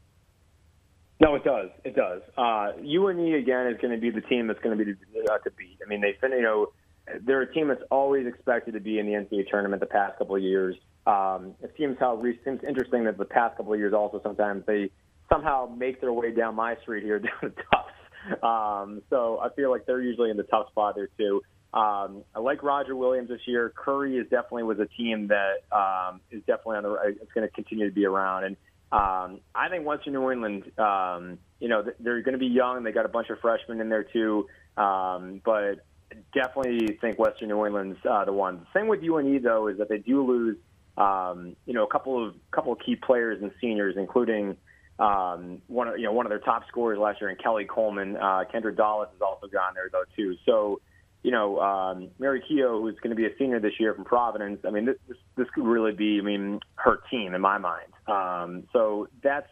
No, 1.20 1.36
it 1.36 1.44
does. 1.44 1.70
It 1.84 1.94
does. 1.94 2.22
Uh, 2.36 2.72
UNE 2.82 3.34
again 3.34 3.68
is 3.68 3.80
going 3.80 3.94
to 3.94 4.00
be 4.00 4.10
the 4.10 4.22
team 4.22 4.48
that's 4.48 4.58
going 4.58 4.76
to 4.76 4.84
be 4.84 4.90
uh, 5.30 5.38
to 5.38 5.50
beat. 5.52 5.78
I 5.86 5.88
mean, 5.88 6.00
they 6.00 6.16
fin- 6.20 6.32
you 6.32 6.42
know 6.42 6.72
they're 7.22 7.42
a 7.42 7.52
team 7.52 7.68
that's 7.68 7.82
always 7.90 8.26
expected 8.26 8.74
to 8.74 8.80
be 8.80 8.98
in 8.98 9.06
the 9.06 9.12
NCAA 9.12 9.48
tournament 9.48 9.80
the 9.80 9.86
past 9.86 10.18
couple 10.18 10.36
of 10.36 10.42
years. 10.42 10.76
Um, 11.06 11.54
it 11.62 11.74
seems 11.78 11.96
how 11.98 12.20
it 12.22 12.40
seems 12.44 12.60
interesting 12.66 13.04
that 13.04 13.18
the 13.18 13.24
past 13.24 13.56
couple 13.56 13.72
of 13.72 13.78
years 13.78 13.94
also 13.94 14.20
sometimes 14.22 14.64
they 14.66 14.90
somehow 15.32 15.72
make 15.74 16.00
their 16.00 16.12
way 16.12 16.32
down 16.32 16.54
my 16.54 16.76
street 16.82 17.04
here 17.04 17.18
down 17.20 17.40
to 17.40 17.50
Tufts. 17.50 18.42
Um, 18.42 19.02
so 19.08 19.38
I 19.40 19.48
feel 19.54 19.70
like 19.70 19.86
they're 19.86 20.02
usually 20.02 20.30
in 20.30 20.36
the 20.36 20.42
tough 20.44 20.68
spot 20.68 20.94
there 20.94 21.08
too. 21.18 21.42
Um, 21.72 22.24
I 22.34 22.40
like 22.40 22.62
Roger 22.62 22.96
Williams 22.96 23.28
this 23.28 23.40
year. 23.46 23.72
Curry 23.74 24.16
is 24.16 24.24
definitely 24.24 24.64
was 24.64 24.80
a 24.80 24.86
team 24.86 25.28
that 25.28 25.62
um, 25.70 26.20
is 26.30 26.40
definitely 26.40 26.78
on 26.78 26.82
the. 26.82 26.94
It's 27.22 27.32
going 27.32 27.46
to 27.46 27.54
continue 27.54 27.88
to 27.88 27.94
be 27.94 28.06
around, 28.06 28.44
and 28.44 28.56
um, 28.92 29.40
I 29.54 29.68
think 29.70 29.86
Western 29.86 30.14
New 30.14 30.30
England, 30.32 30.64
um, 30.78 31.38
you 31.60 31.68
know, 31.68 31.84
they're 32.00 32.22
going 32.22 32.32
to 32.32 32.38
be 32.38 32.46
young. 32.46 32.82
They 32.82 32.90
got 32.90 33.06
a 33.06 33.08
bunch 33.08 33.30
of 33.30 33.38
freshmen 33.38 33.80
in 33.80 33.88
there 33.88 34.02
too, 34.02 34.48
um, 34.76 35.40
but 35.44 35.86
definitely 36.34 36.98
think 37.00 37.18
Western 37.18 37.48
New 37.48 37.64
England's 37.66 37.98
uh, 38.08 38.24
the 38.24 38.32
one. 38.32 38.66
The 38.74 38.84
with 38.84 39.02
UNE 39.02 39.42
though 39.42 39.68
is 39.68 39.78
that 39.78 39.88
they 39.88 39.98
do 39.98 40.26
lose, 40.26 40.56
um, 40.96 41.56
you 41.66 41.74
know, 41.74 41.84
a 41.84 41.88
couple 41.88 42.26
of 42.26 42.34
couple 42.50 42.72
of 42.72 42.78
key 42.80 42.96
players 42.96 43.42
and 43.42 43.50
seniors, 43.60 43.96
including 43.96 44.56
um, 44.98 45.62
one 45.66 45.88
of 45.88 45.98
you 45.98 46.04
know 46.04 46.12
one 46.12 46.26
of 46.26 46.30
their 46.30 46.40
top 46.40 46.66
scorers 46.68 46.98
last 46.98 47.20
year, 47.20 47.30
in 47.30 47.36
Kelly 47.36 47.64
Coleman. 47.64 48.16
Uh, 48.16 48.44
Kendra 48.52 48.74
Dawes 48.76 49.08
has 49.12 49.20
also 49.20 49.46
gone 49.46 49.74
there 49.74 49.88
though 49.90 50.04
too. 50.16 50.36
So, 50.44 50.80
you 51.22 51.30
know, 51.30 51.58
um, 51.60 52.10
Mary 52.18 52.42
Keogh, 52.46 52.80
who's 52.80 52.98
going 53.00 53.10
to 53.10 53.16
be 53.16 53.26
a 53.26 53.36
senior 53.38 53.60
this 53.60 53.78
year 53.78 53.94
from 53.94 54.04
Providence. 54.04 54.60
I 54.66 54.70
mean, 54.70 54.84
this 54.84 54.96
this, 55.08 55.16
this 55.36 55.46
could 55.54 55.64
really 55.64 55.92
be, 55.92 56.18
I 56.20 56.24
mean, 56.24 56.60
her 56.76 57.00
team 57.10 57.34
in 57.34 57.40
my 57.40 57.58
mind. 57.58 57.92
Um, 58.06 58.64
so 58.72 59.08
that's 59.22 59.48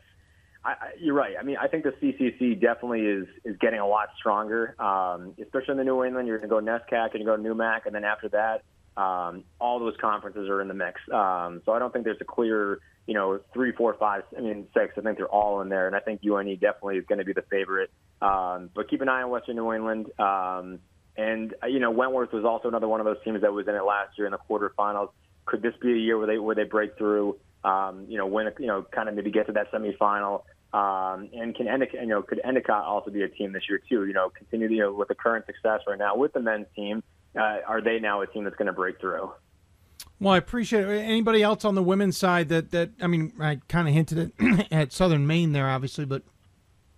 I, 0.64 0.70
I, 0.70 0.74
you're 1.00 1.14
right. 1.14 1.34
I 1.38 1.42
mean, 1.42 1.56
I 1.60 1.68
think 1.68 1.84
the 1.84 1.92
CCC 2.02 2.60
definitely 2.60 3.02
is 3.02 3.26
is 3.44 3.56
getting 3.58 3.80
a 3.80 3.86
lot 3.86 4.08
stronger, 4.18 4.74
um, 4.80 5.34
especially 5.40 5.72
in 5.72 5.76
the 5.78 5.84
New 5.84 6.04
England. 6.04 6.28
You're 6.28 6.38
going 6.38 6.50
to 6.50 6.54
go 6.54 6.60
NESCAC 6.60 7.12
and 7.12 7.20
you 7.20 7.26
go 7.26 7.36
NEWMAC, 7.36 7.86
and 7.86 7.94
then 7.94 8.04
after 8.04 8.28
that, 8.30 8.62
um, 9.00 9.44
all 9.60 9.78
those 9.78 9.94
conferences 10.00 10.48
are 10.48 10.60
in 10.60 10.68
the 10.68 10.74
mix. 10.74 11.00
Um, 11.12 11.62
so 11.64 11.72
I 11.72 11.78
don't 11.78 11.92
think 11.92 12.04
there's 12.04 12.20
a 12.20 12.24
clear, 12.24 12.80
you 13.06 13.14
know, 13.14 13.40
three, 13.54 13.72
four, 13.72 13.94
five, 13.94 14.24
I 14.36 14.40
mean, 14.40 14.66
six. 14.74 14.94
I 14.98 15.02
think 15.02 15.16
they're 15.16 15.26
all 15.26 15.60
in 15.60 15.68
there, 15.68 15.86
and 15.86 15.94
I 15.94 16.00
think 16.00 16.22
UNE 16.24 16.54
definitely 16.56 16.96
is 16.96 17.06
going 17.06 17.20
to 17.20 17.24
be 17.24 17.32
the 17.32 17.44
favorite. 17.48 17.90
Um, 18.20 18.70
but 18.74 18.90
keep 18.90 19.00
an 19.00 19.08
eye 19.08 19.22
on 19.22 19.30
Western 19.30 19.56
New 19.56 19.72
England. 19.72 20.10
Um, 20.18 20.80
and 21.16 21.54
uh, 21.62 21.66
you 21.66 21.78
know, 21.78 21.90
Wentworth 21.90 22.32
was 22.32 22.44
also 22.44 22.68
another 22.68 22.88
one 22.88 23.00
of 23.00 23.06
those 23.06 23.22
teams 23.24 23.42
that 23.42 23.52
was 23.52 23.68
in 23.68 23.74
it 23.74 23.84
last 23.84 24.18
year 24.18 24.26
in 24.26 24.32
the 24.32 24.38
quarterfinals. 24.50 25.10
Could 25.46 25.62
this 25.62 25.74
be 25.80 25.92
a 25.92 25.96
year 25.96 26.18
where 26.18 26.26
they 26.26 26.38
where 26.38 26.54
they 26.54 26.64
break 26.64 26.98
through? 26.98 27.36
Um, 27.64 28.06
you 28.08 28.18
know, 28.18 28.26
win, 28.26 28.50
you 28.58 28.66
know, 28.66 28.82
kind 28.82 29.08
of 29.08 29.14
maybe 29.14 29.30
get 29.30 29.46
to 29.46 29.52
that 29.52 29.72
semifinal. 29.72 30.42
Um, 30.72 31.30
and 31.32 31.54
can 31.54 31.66
Endicott, 31.66 32.00
you 32.00 32.06
know, 32.06 32.22
could 32.22 32.40
Endicott 32.44 32.84
also 32.84 33.10
be 33.10 33.22
a 33.22 33.28
team 33.28 33.52
this 33.52 33.62
year 33.68 33.80
too? 33.88 34.04
You 34.04 34.12
know, 34.12 34.30
continue 34.30 34.68
you 34.68 34.82
know 34.82 34.92
with 34.92 35.08
the 35.08 35.14
current 35.14 35.46
success 35.46 35.80
right 35.86 35.98
now 35.98 36.16
with 36.16 36.32
the 36.34 36.40
men's 36.40 36.66
team. 36.76 37.02
Uh, 37.34 37.58
are 37.66 37.80
they 37.80 37.98
now 37.98 38.20
a 38.20 38.26
team 38.26 38.44
that's 38.44 38.56
going 38.56 38.66
to 38.66 38.72
break 38.72 39.00
through? 39.00 39.30
Well, 40.20 40.34
I 40.34 40.38
appreciate 40.38 40.86
it. 40.86 41.00
Anybody 41.00 41.42
else 41.42 41.64
on 41.64 41.74
the 41.74 41.82
women's 41.82 42.16
side 42.16 42.48
that 42.48 42.70
that 42.72 42.90
I 43.00 43.06
mean, 43.06 43.32
I 43.40 43.60
kind 43.68 43.88
of 43.88 43.94
hinted 43.94 44.32
it 44.38 44.66
at 44.72 44.92
Southern 44.92 45.26
Maine 45.26 45.52
there, 45.52 45.68
obviously, 45.68 46.04
but 46.04 46.22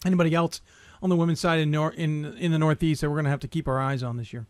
anybody 0.05 0.35
else 0.35 0.61
on 1.03 1.11
the 1.11 1.17
women's 1.17 1.41
side 1.41 1.61
in 1.61 1.71
nor- 1.71 1.93
in 1.93 2.25
in 2.39 2.53
the 2.53 2.59
Northeast 2.59 3.03
that 3.03 3.11
we're 3.11 3.17
going 3.17 3.25
to 3.25 3.31
have 3.31 3.41
to 3.41 3.49
keep 3.49 3.69
our 3.69 3.79
eyes 3.79 4.03
on 4.03 4.17
this 4.17 4.33
year? 4.33 4.47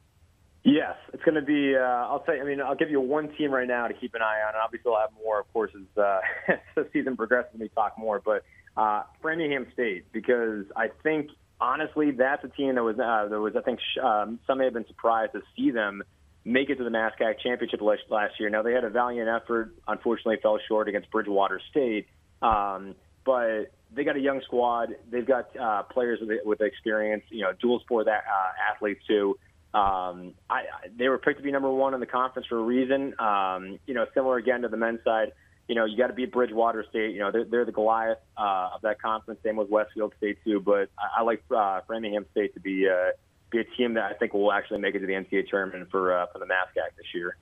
Yes, 0.63 0.97
it's 1.21 1.25
going 1.27 1.35
to 1.35 1.43
be. 1.43 1.77
Uh, 1.77 1.81
I'll 1.81 2.25
say. 2.27 2.41
I 2.41 2.45
mean, 2.45 2.61
I'll 2.61 2.75
give 2.75 2.91
you 2.91 3.01
one 3.01 3.35
team 3.37 3.51
right 3.51 3.69
now 3.69 3.87
to 3.87 3.95
keep 3.95 4.15
an 4.15 4.23
eye 4.23 4.41
on, 4.47 4.55
and 4.55 4.63
obviously, 4.65 4.91
we'll 4.91 5.01
have 5.01 5.11
more, 5.23 5.41
of 5.41 5.53
course, 5.53 5.71
as, 5.75 5.99
uh, 6.03 6.21
as 6.49 6.59
the 6.75 6.89
season 6.93 7.17
progresses 7.17 7.51
and 7.53 7.61
we 7.61 7.69
talk 7.69 7.99
more. 7.99 8.23
But 8.25 8.45
uh, 8.77 9.03
Framingham 9.21 9.67
State, 9.75 10.07
because 10.13 10.65
I 10.75 10.89
think 11.03 11.31
honestly, 11.61 12.13
that's 12.13 12.43
a 12.45 12.49
team 12.49 12.77
that 12.77 12.83
was 12.83 12.99
uh, 12.99 13.29
there 13.29 13.41
was. 13.41 13.55
I 13.55 13.61
think 13.61 13.81
um, 14.03 14.41
some 14.47 14.59
may 14.59 14.65
have 14.65 14.73
been 14.73 14.87
surprised 14.87 15.33
to 15.33 15.43
see 15.57 15.71
them 15.71 16.03
make 16.43 16.71
it 16.71 16.77
to 16.77 16.85
the 16.85 16.91
MASCAC 16.91 17.41
championship 17.43 17.83
last 17.83 18.41
year. 18.41 18.49
Now 18.49 18.63
they 18.63 18.73
had 18.73 18.85
a 18.85 18.91
valiant 18.91 19.29
effort. 19.29 19.75
Unfortunately, 19.87 20.39
fell 20.43 20.59
short 20.69 20.89
against 20.89 21.11
Bridgewater 21.11 21.61
State. 21.71 22.07
Um, 22.41 22.95
but 23.27 23.73
they 23.95 24.05
got 24.05 24.17
a 24.17 24.21
young 24.21 24.41
squad. 24.47 24.97
They've 25.11 25.27
got 25.27 25.55
uh, 25.55 25.83
players 25.83 26.21
with, 26.23 26.41
with 26.47 26.63
experience. 26.63 27.25
You 27.29 27.43
know, 27.43 27.53
dual 27.61 27.81
sport 27.81 28.07
that, 28.07 28.25
uh, 28.27 28.73
athletes 28.75 29.05
too. 29.07 29.39
Um, 29.73 30.35
I, 30.49 30.63
they 30.97 31.09
were 31.09 31.19
picked 31.19 31.39
to 31.39 31.45
be 31.45 31.53
number 31.53 31.71
one 31.71 31.95
in 31.95 32.01
the 32.01 32.07
conference 32.07 32.47
for 32.49 32.59
a 32.59 32.63
reason. 32.63 33.15
Um, 33.21 33.79
you 33.87 33.95
know, 33.95 34.07
similar 34.15 34.37
again 34.37 34.63
to 34.63 34.69
the 34.69 34.77
men's 34.77 35.01
side. 35.05 35.33
You 35.69 35.77
know, 35.77 35.85
you 35.85 35.97
got 35.97 36.09
to 36.09 36.13
beat 36.13 36.33
Bridgewater 36.33 36.85
State. 36.91 37.13
You 37.13 37.21
know, 37.21 37.31
they're, 37.31 37.45
they're 37.45 37.65
the 37.65 37.73
Goliath 37.73 38.19
uh, 38.37 38.71
of 38.75 38.83
that 38.83 39.01
conference. 39.01 39.41
Same 39.45 39.57
with 39.57 39.69
Westfield 39.69 40.13
State 40.19 40.39
too. 40.45 40.61
But 40.61 40.91
I, 40.99 41.21
I 41.21 41.23
like 41.23 41.45
uh, 41.55 41.81
Framingham 41.87 42.27
State 42.33 42.55
to 42.55 42.61
be 42.61 42.89
uh, 42.89 43.13
be 43.51 43.59
a 43.59 43.65
team 43.77 43.95
that 43.95 44.05
I 44.05 44.15
think 44.15 44.35
will 44.35 44.53
actually 44.53 44.81
make 44.81 44.95
it 44.95 45.01
to 45.01 45.07
the 45.07 45.13
NCAA 45.13 45.49
tournament 45.49 45.89
for 45.91 46.13
uh, 46.13 46.27
for 46.33 46.41
the 46.41 46.47
MASCAC 46.47 46.97
this 46.97 47.07
year. 47.15 47.37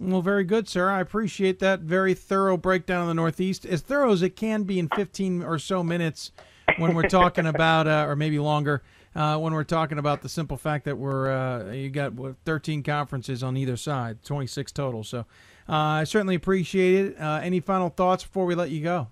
Well, 0.00 0.22
very 0.22 0.44
good, 0.44 0.68
sir. 0.68 0.90
I 0.90 1.00
appreciate 1.00 1.60
that 1.60 1.80
very 1.80 2.14
thorough 2.14 2.56
breakdown 2.56 3.02
of 3.02 3.08
the 3.08 3.14
Northeast, 3.14 3.64
as 3.64 3.80
thorough 3.80 4.12
as 4.12 4.22
it 4.22 4.34
can 4.34 4.64
be 4.64 4.78
in 4.78 4.88
15 4.88 5.42
or 5.42 5.58
so 5.58 5.84
minutes 5.84 6.32
when 6.78 6.94
we're 6.94 7.08
talking 7.08 7.46
about, 7.46 7.86
uh, 7.86 8.04
or 8.08 8.16
maybe 8.16 8.38
longer, 8.40 8.82
uh, 9.14 9.38
when 9.38 9.52
we're 9.52 9.64
talking 9.64 9.98
about 9.98 10.22
the 10.22 10.28
simple 10.28 10.56
fact 10.56 10.84
that 10.84 10.98
we're 10.98 11.30
uh, 11.30 11.72
you 11.72 11.90
got 11.90 12.12
13 12.44 12.82
conferences 12.82 13.42
on 13.42 13.56
either 13.56 13.76
side, 13.76 14.22
26 14.24 14.72
total. 14.72 15.04
So 15.04 15.20
uh, 15.68 15.72
I 15.72 16.04
certainly 16.04 16.34
appreciate 16.34 17.06
it. 17.06 17.20
Uh, 17.20 17.40
any 17.42 17.60
final 17.60 17.88
thoughts 17.88 18.24
before 18.24 18.46
we 18.46 18.54
let 18.54 18.70
you 18.70 18.82
go? 18.82 19.08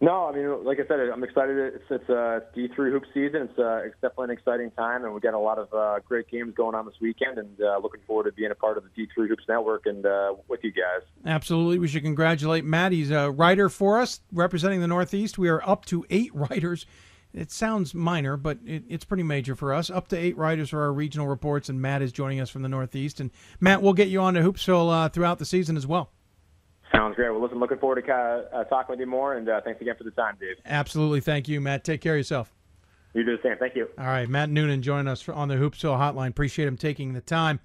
No, 0.00 0.26
I 0.26 0.36
mean, 0.36 0.64
like 0.64 0.78
I 0.80 0.86
said, 0.86 1.00
I'm 1.00 1.22
excited. 1.24 1.56
It's 1.56 1.84
it's 1.88 2.10
uh, 2.10 2.40
D3 2.54 2.74
hoop 2.74 3.04
season. 3.14 3.48
It's 3.48 3.58
uh, 3.58 3.76
it's 3.84 3.94
definitely 4.02 4.24
an 4.24 4.30
exciting 4.32 4.70
time, 4.72 5.04
and 5.04 5.14
we've 5.14 5.22
got 5.22 5.34
a 5.34 5.38
lot 5.38 5.58
of 5.58 5.72
uh, 5.72 6.00
great 6.06 6.28
games 6.28 6.52
going 6.54 6.74
on 6.74 6.84
this 6.84 6.96
weekend, 7.00 7.38
and 7.38 7.58
uh, 7.60 7.78
looking 7.82 8.00
forward 8.06 8.24
to 8.24 8.32
being 8.32 8.50
a 8.50 8.54
part 8.54 8.76
of 8.76 8.84
the 8.84 8.90
D3 8.90 9.28
Hoops 9.28 9.44
Network 9.48 9.86
and 9.86 10.04
uh, 10.04 10.34
with 10.48 10.60
you 10.62 10.72
guys. 10.72 11.06
Absolutely, 11.24 11.78
we 11.78 11.88
should 11.88 12.02
congratulate 12.02 12.64
Matt. 12.64 12.92
He's 12.92 13.10
a 13.10 13.30
writer 13.30 13.70
for 13.70 13.98
us, 13.98 14.20
representing 14.32 14.80
the 14.80 14.88
Northeast. 14.88 15.38
We 15.38 15.48
are 15.48 15.66
up 15.66 15.84
to 15.86 16.04
eight 16.10 16.32
writers. 16.34 16.86
It 17.34 17.50
sounds 17.50 17.94
minor, 17.94 18.36
but 18.36 18.58
it, 18.64 18.84
it's 18.88 19.04
pretty 19.04 19.24
major 19.24 19.56
for 19.56 19.74
us. 19.74 19.90
Up 19.90 20.06
to 20.08 20.16
eight 20.16 20.36
writers 20.36 20.70
for 20.70 20.80
our 20.82 20.92
regional 20.92 21.26
reports, 21.26 21.68
and 21.68 21.82
Matt 21.82 22.00
is 22.00 22.12
joining 22.12 22.40
us 22.40 22.48
from 22.48 22.62
the 22.62 22.68
Northeast. 22.68 23.18
And 23.18 23.32
Matt, 23.58 23.82
we'll 23.82 23.92
get 23.92 24.08
you 24.08 24.20
on 24.20 24.34
to 24.34 24.40
Hoopsville 24.40 24.92
uh, 24.92 25.08
throughout 25.08 25.40
the 25.40 25.44
season 25.44 25.76
as 25.76 25.86
well. 25.86 26.10
Sounds 26.92 27.16
great. 27.16 27.30
Well, 27.30 27.42
listen, 27.42 27.58
looking 27.58 27.78
forward 27.78 28.04
to 28.06 28.12
uh, 28.12 28.64
talking 28.64 28.92
with 28.92 29.00
you 29.00 29.06
more, 29.06 29.34
and 29.34 29.48
uh, 29.48 29.60
thanks 29.64 29.80
again 29.80 29.96
for 29.98 30.04
the 30.04 30.12
time, 30.12 30.36
Dave. 30.38 30.56
Absolutely. 30.64 31.20
Thank 31.20 31.48
you, 31.48 31.60
Matt. 31.60 31.82
Take 31.82 32.00
care 32.00 32.14
of 32.14 32.18
yourself. 32.18 32.52
You 33.14 33.24
do 33.24 33.36
the 33.36 33.42
same. 33.42 33.56
Thank 33.58 33.74
you. 33.74 33.88
All 33.98 34.06
right, 34.06 34.28
Matt 34.28 34.50
Noonan 34.50 34.82
joining 34.82 35.08
us 35.08 35.28
on 35.28 35.48
the 35.48 35.56
Hoopsville 35.56 35.98
Hotline. 35.98 36.28
Appreciate 36.28 36.68
him 36.68 36.76
taking 36.76 37.14
the 37.14 37.20
time. 37.20 37.58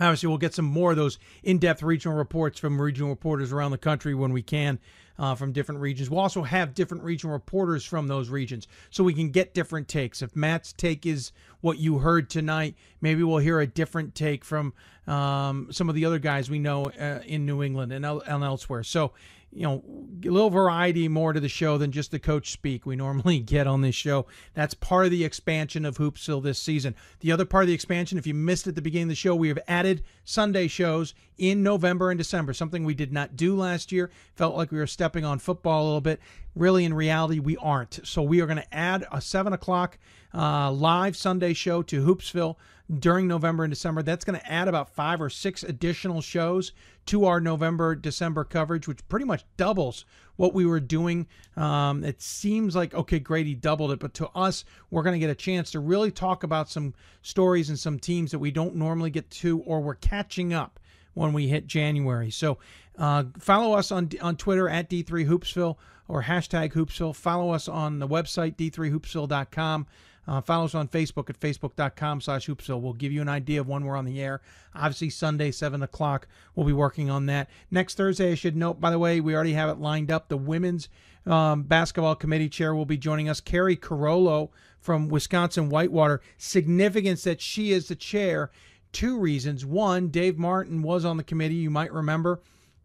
Obviously, 0.00 0.28
we'll 0.28 0.38
get 0.38 0.54
some 0.54 0.64
more 0.64 0.92
of 0.92 0.96
those 0.96 1.18
in-depth 1.42 1.82
regional 1.82 2.16
reports 2.16 2.58
from 2.58 2.80
regional 2.80 3.10
reporters 3.10 3.52
around 3.52 3.70
the 3.70 3.78
country 3.78 4.14
when 4.14 4.32
we 4.32 4.42
can 4.42 4.78
uh, 5.20 5.34
from 5.34 5.52
different 5.52 5.82
regions. 5.82 6.08
We'll 6.08 6.20
also 6.20 6.42
have 6.42 6.74
different 6.74 7.04
regional 7.04 7.34
reporters 7.34 7.84
from 7.84 8.08
those 8.08 8.30
regions 8.30 8.66
so 8.88 9.04
we 9.04 9.12
can 9.12 9.30
get 9.30 9.52
different 9.52 9.86
takes. 9.86 10.22
If 10.22 10.34
Matt's 10.34 10.72
take 10.72 11.04
is 11.04 11.30
what 11.60 11.78
you 11.78 11.98
heard 11.98 12.30
tonight, 12.30 12.74
maybe 13.02 13.22
we'll 13.22 13.38
hear 13.38 13.60
a 13.60 13.66
different 13.66 14.14
take 14.14 14.44
from 14.44 14.72
um, 15.06 15.68
some 15.70 15.90
of 15.90 15.94
the 15.94 16.06
other 16.06 16.18
guys 16.18 16.48
we 16.48 16.58
know 16.58 16.86
uh, 16.86 17.20
in 17.26 17.44
New 17.44 17.62
England 17.62 17.92
and, 17.92 18.04
and 18.04 18.42
elsewhere. 18.42 18.82
So 18.82 19.12
you 19.52 19.62
know, 19.62 19.82
a 20.24 20.28
little 20.28 20.50
variety 20.50 21.08
more 21.08 21.32
to 21.32 21.40
the 21.40 21.48
show 21.48 21.76
than 21.76 21.90
just 21.90 22.10
the 22.12 22.18
coach 22.18 22.52
speak 22.52 22.86
we 22.86 22.96
normally 22.96 23.40
get 23.40 23.66
on 23.66 23.80
this 23.80 23.94
show. 23.94 24.26
That's 24.54 24.74
part 24.74 25.06
of 25.06 25.10
the 25.10 25.24
expansion 25.24 25.84
of 25.84 25.98
Hoopsville 25.98 26.42
this 26.42 26.60
season. 26.60 26.94
The 27.20 27.32
other 27.32 27.44
part 27.44 27.64
of 27.64 27.68
the 27.68 27.74
expansion, 27.74 28.18
if 28.18 28.26
you 28.26 28.34
missed 28.34 28.66
at 28.66 28.74
the 28.74 28.82
beginning 28.82 29.04
of 29.04 29.10
the 29.10 29.14
show, 29.16 29.34
we 29.34 29.48
have 29.48 29.58
added 29.66 30.02
Sunday 30.24 30.68
shows 30.68 31.14
in 31.36 31.62
November 31.62 32.10
and 32.10 32.18
December, 32.18 32.52
something 32.52 32.84
we 32.84 32.94
did 32.94 33.12
not 33.12 33.36
do 33.36 33.56
last 33.56 33.90
year. 33.90 34.10
Felt 34.34 34.56
like 34.56 34.70
we 34.70 34.78
were 34.78 34.86
stepping 34.86 35.24
on 35.24 35.38
football 35.38 35.82
a 35.82 35.86
little 35.86 36.00
bit. 36.00 36.20
Really, 36.54 36.84
in 36.84 36.94
reality, 36.94 37.38
we 37.38 37.56
aren't. 37.56 38.00
So 38.04 38.22
we 38.22 38.40
are 38.40 38.46
going 38.46 38.58
to 38.58 38.74
add 38.74 39.06
a 39.10 39.20
7 39.20 39.52
o'clock 39.52 39.98
uh, 40.34 40.70
live 40.70 41.16
Sunday 41.16 41.54
show 41.54 41.82
to 41.82 42.04
Hoopsville 42.04 42.56
during 42.98 43.28
November 43.28 43.64
and 43.64 43.70
December. 43.70 44.02
That's 44.02 44.24
going 44.24 44.38
to 44.38 44.52
add 44.52 44.68
about 44.68 44.94
five 44.94 45.20
or 45.20 45.30
six 45.30 45.62
additional 45.62 46.20
shows 46.20 46.72
to 47.06 47.24
our 47.24 47.40
November 47.40 47.94
December 47.94 48.44
coverage, 48.44 48.88
which 48.88 49.06
pretty 49.08 49.26
much 49.26 49.44
doubles 49.56 50.04
what 50.36 50.54
we 50.54 50.66
were 50.66 50.80
doing. 50.80 51.26
Um, 51.56 52.04
it 52.04 52.20
seems 52.20 52.74
like 52.74 52.94
okay, 52.94 53.18
Grady 53.18 53.54
doubled 53.54 53.92
it, 53.92 54.00
but 54.00 54.14
to 54.14 54.28
us, 54.28 54.64
we're 54.90 55.02
going 55.02 55.14
to 55.14 55.20
get 55.20 55.30
a 55.30 55.34
chance 55.34 55.70
to 55.72 55.80
really 55.80 56.10
talk 56.10 56.42
about 56.42 56.68
some 56.68 56.94
stories 57.22 57.68
and 57.68 57.78
some 57.78 57.98
teams 57.98 58.30
that 58.30 58.38
we 58.38 58.50
don't 58.50 58.74
normally 58.74 59.10
get 59.10 59.30
to, 59.30 59.60
or 59.60 59.80
we're 59.80 59.94
catching 59.94 60.52
up 60.52 60.80
when 61.14 61.32
we 61.32 61.48
hit 61.48 61.66
January. 61.66 62.30
So 62.30 62.58
uh, 62.98 63.24
follow 63.38 63.76
us 63.76 63.92
on 63.92 64.10
on 64.20 64.36
Twitter 64.36 64.68
at 64.68 64.90
D3Hoopsville 64.90 65.76
or 66.08 66.24
hashtag 66.24 66.72
Hoopsville. 66.72 67.14
Follow 67.14 67.50
us 67.52 67.68
on 67.68 68.00
the 68.00 68.08
website, 68.08 68.56
d3hoopsville.com. 68.56 69.86
Uh, 70.26 70.40
follow 70.40 70.66
us 70.66 70.74
on 70.74 70.86
Facebook 70.86 71.30
at 71.30 71.40
facebook.com 71.40 72.20
slash 72.20 72.46
hoopsville. 72.46 72.80
We'll 72.80 72.92
give 72.92 73.12
you 73.12 73.20
an 73.20 73.28
idea 73.28 73.60
of 73.60 73.68
when 73.68 73.84
we're 73.84 73.96
on 73.96 74.04
the 74.04 74.20
air. 74.20 74.40
Obviously, 74.74 75.10
Sunday, 75.10 75.50
7 75.50 75.82
o'clock, 75.82 76.28
we'll 76.54 76.66
be 76.66 76.72
working 76.72 77.10
on 77.10 77.26
that. 77.26 77.48
Next 77.70 77.96
Thursday, 77.96 78.32
I 78.32 78.34
should 78.34 78.56
note, 78.56 78.80
by 78.80 78.90
the 78.90 78.98
way, 78.98 79.20
we 79.20 79.34
already 79.34 79.54
have 79.54 79.70
it 79.70 79.80
lined 79.80 80.10
up. 80.10 80.28
The 80.28 80.36
women's 80.36 80.88
um, 81.26 81.62
basketball 81.64 82.14
committee 82.14 82.48
chair 82.48 82.74
will 82.74 82.86
be 82.86 82.96
joining 82.96 83.28
us, 83.28 83.40
Carrie 83.40 83.76
Carollo 83.76 84.50
from 84.80 85.08
Wisconsin 85.08 85.68
Whitewater. 85.68 86.20
Significance 86.38 87.24
that 87.24 87.40
she 87.40 87.72
is 87.72 87.88
the 87.88 87.96
chair. 87.96 88.50
Two 88.92 89.18
reasons. 89.18 89.64
One, 89.64 90.08
Dave 90.08 90.38
Martin 90.38 90.82
was 90.82 91.04
on 91.04 91.16
the 91.16 91.24
committee, 91.24 91.54
you 91.54 91.70
might 91.70 91.92
remember. 91.92 92.40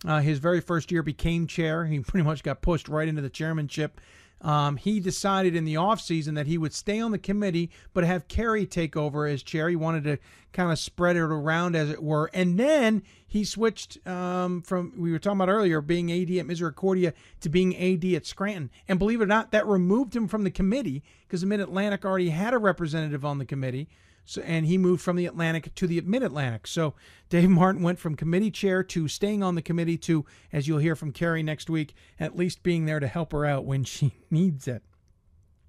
Uh, 0.05 0.19
his 0.19 0.39
very 0.39 0.61
first 0.61 0.91
year 0.91 1.01
became 1.01 1.47
chair. 1.47 1.85
He 1.85 1.99
pretty 2.01 2.25
much 2.25 2.43
got 2.43 2.61
pushed 2.61 2.89
right 2.89 3.07
into 3.07 3.21
the 3.21 3.29
chairmanship. 3.29 3.99
Um, 4.45 4.77
he 4.77 4.99
decided 4.99 5.55
in 5.55 5.65
the 5.65 5.73
offseason 5.73 6.35
that 6.35 6.45
he 6.45 6.59
would 6.59 6.71
stay 6.71 6.99
on 6.99 7.09
the 7.09 7.17
committee 7.17 7.71
but 7.93 8.03
have 8.03 8.27
Carrie 8.27 8.67
take 8.67 8.95
over 8.95 9.25
as 9.25 9.41
chair. 9.41 9.69
He 9.69 9.75
wanted 9.75 10.03
to 10.03 10.19
kind 10.53 10.71
of 10.71 10.77
spread 10.77 11.15
it 11.15 11.21
around, 11.21 11.75
as 11.75 11.89
it 11.89 12.03
were. 12.03 12.29
And 12.31 12.59
then 12.59 13.01
he 13.25 13.43
switched 13.43 14.05
um, 14.07 14.61
from, 14.61 14.93
we 14.97 15.11
were 15.11 15.17
talking 15.17 15.41
about 15.41 15.51
earlier, 15.51 15.81
being 15.81 16.11
AD 16.11 16.29
at 16.37 16.45
Misericordia 16.45 17.15
to 17.41 17.49
being 17.49 17.75
AD 17.75 18.05
at 18.13 18.27
Scranton. 18.27 18.69
And 18.87 18.99
believe 18.99 19.19
it 19.19 19.23
or 19.23 19.27
not, 19.27 19.49
that 19.51 19.65
removed 19.65 20.15
him 20.15 20.27
from 20.27 20.43
the 20.43 20.51
committee 20.51 21.01
because 21.27 21.41
the 21.41 21.47
Mid 21.47 21.59
Atlantic 21.59 22.05
already 22.05 22.29
had 22.29 22.53
a 22.53 22.59
representative 22.59 23.25
on 23.25 23.39
the 23.39 23.45
committee. 23.45 23.89
So, 24.25 24.41
and 24.41 24.65
he 24.65 24.77
moved 24.77 25.01
from 25.01 25.15
the 25.15 25.27
Atlantic 25.27 25.73
to 25.75 25.87
the 25.87 26.01
Mid 26.01 26.23
Atlantic. 26.23 26.67
So 26.67 26.95
Dave 27.29 27.49
Martin 27.49 27.83
went 27.83 27.99
from 27.99 28.15
committee 28.15 28.51
chair 28.51 28.83
to 28.83 29.07
staying 29.07 29.43
on 29.43 29.55
the 29.55 29.61
committee 29.61 29.97
to, 29.99 30.25
as 30.51 30.67
you'll 30.67 30.79
hear 30.79 30.95
from 30.95 31.11
Carrie 31.11 31.43
next 31.43 31.69
week, 31.69 31.93
at 32.19 32.35
least 32.35 32.63
being 32.63 32.85
there 32.85 32.99
to 32.99 33.07
help 33.07 33.31
her 33.31 33.45
out 33.45 33.65
when 33.65 33.83
she 33.85 34.13
needs 34.29 34.67
it. 34.67 34.83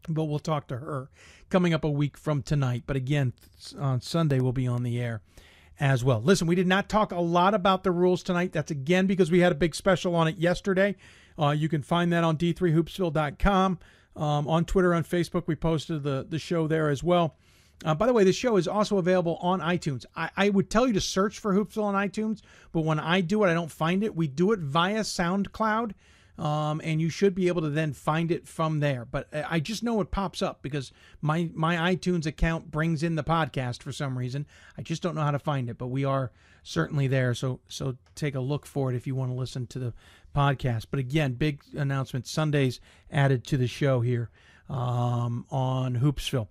But 0.08 0.24
we'll 0.24 0.38
talk 0.38 0.68
to 0.68 0.78
her 0.78 1.10
coming 1.50 1.74
up 1.74 1.84
a 1.84 1.90
week 1.90 2.16
from 2.16 2.42
tonight. 2.42 2.84
But 2.86 2.96
again, 2.96 3.32
on 3.78 4.00
Sunday, 4.00 4.40
we'll 4.40 4.52
be 4.52 4.66
on 4.66 4.82
the 4.82 5.00
air 5.00 5.20
as 5.78 6.02
well. 6.02 6.22
Listen, 6.22 6.46
we 6.46 6.54
did 6.54 6.66
not 6.66 6.88
talk 6.88 7.12
a 7.12 7.20
lot 7.20 7.54
about 7.54 7.82
the 7.82 7.90
rules 7.90 8.22
tonight. 8.22 8.52
That's 8.52 8.70
again 8.70 9.06
because 9.06 9.30
we 9.30 9.40
had 9.40 9.52
a 9.52 9.56
big 9.56 9.74
special 9.74 10.14
on 10.14 10.28
it 10.28 10.38
yesterday. 10.38 10.96
Uh, 11.38 11.50
you 11.50 11.68
can 11.68 11.82
find 11.82 12.12
that 12.12 12.24
on 12.24 12.36
d3hoopsville.com. 12.36 13.78
Um, 14.16 14.48
on 14.48 14.64
Twitter, 14.64 14.94
on 14.94 15.04
Facebook, 15.04 15.44
we 15.46 15.54
posted 15.54 16.02
the, 16.02 16.26
the 16.26 16.38
show 16.38 16.66
there 16.66 16.88
as 16.88 17.02
well. 17.02 17.36
Uh, 17.84 17.94
by 17.94 18.06
the 18.06 18.12
way, 18.12 18.24
this 18.24 18.36
show 18.36 18.56
is 18.56 18.66
also 18.66 18.98
available 18.98 19.36
on 19.40 19.60
iTunes. 19.60 20.06
I, 20.16 20.30
I, 20.36 20.48
would 20.48 20.70
tell 20.70 20.86
you 20.86 20.94
to 20.94 21.00
search 21.00 21.38
for 21.38 21.52
Hoopsville 21.52 21.84
on 21.84 21.94
iTunes, 21.94 22.40
but 22.72 22.80
when 22.80 22.98
I 22.98 23.20
do 23.20 23.44
it, 23.44 23.50
I 23.50 23.54
don't 23.54 23.70
find 23.70 24.02
it. 24.02 24.16
We 24.16 24.28
do 24.28 24.52
it 24.52 24.60
via 24.60 25.00
SoundCloud, 25.00 25.92
um, 26.38 26.80
and 26.82 27.00
you 27.00 27.10
should 27.10 27.34
be 27.34 27.48
able 27.48 27.62
to 27.62 27.70
then 27.70 27.92
find 27.92 28.30
it 28.30 28.48
from 28.48 28.80
there. 28.80 29.04
But 29.04 29.28
I 29.32 29.60
just 29.60 29.82
know 29.82 30.00
it 30.00 30.10
pops 30.10 30.40
up 30.40 30.62
because 30.62 30.90
my 31.20 31.50
my 31.54 31.94
iTunes 31.94 32.24
account 32.24 32.70
brings 32.70 33.02
in 33.02 33.14
the 33.14 33.24
podcast 33.24 33.82
for 33.82 33.92
some 33.92 34.16
reason. 34.16 34.46
I 34.78 34.82
just 34.82 35.02
don't 35.02 35.14
know 35.14 35.22
how 35.22 35.30
to 35.30 35.38
find 35.38 35.68
it, 35.68 35.76
but 35.76 35.88
we 35.88 36.04
are 36.04 36.32
certainly 36.62 37.06
there. 37.08 37.34
So 37.34 37.60
so 37.68 37.96
take 38.14 38.34
a 38.34 38.40
look 38.40 38.64
for 38.64 38.90
it 38.90 38.96
if 38.96 39.06
you 39.06 39.14
want 39.14 39.30
to 39.30 39.36
listen 39.36 39.66
to 39.68 39.78
the 39.78 39.94
podcast. 40.34 40.86
But 40.90 41.00
again, 41.00 41.34
big 41.34 41.62
announcement: 41.74 42.26
Sundays 42.26 42.80
added 43.10 43.44
to 43.44 43.58
the 43.58 43.66
show 43.66 44.00
here 44.00 44.30
um, 44.68 45.44
on 45.50 45.98
Hoopsville. 45.98 46.48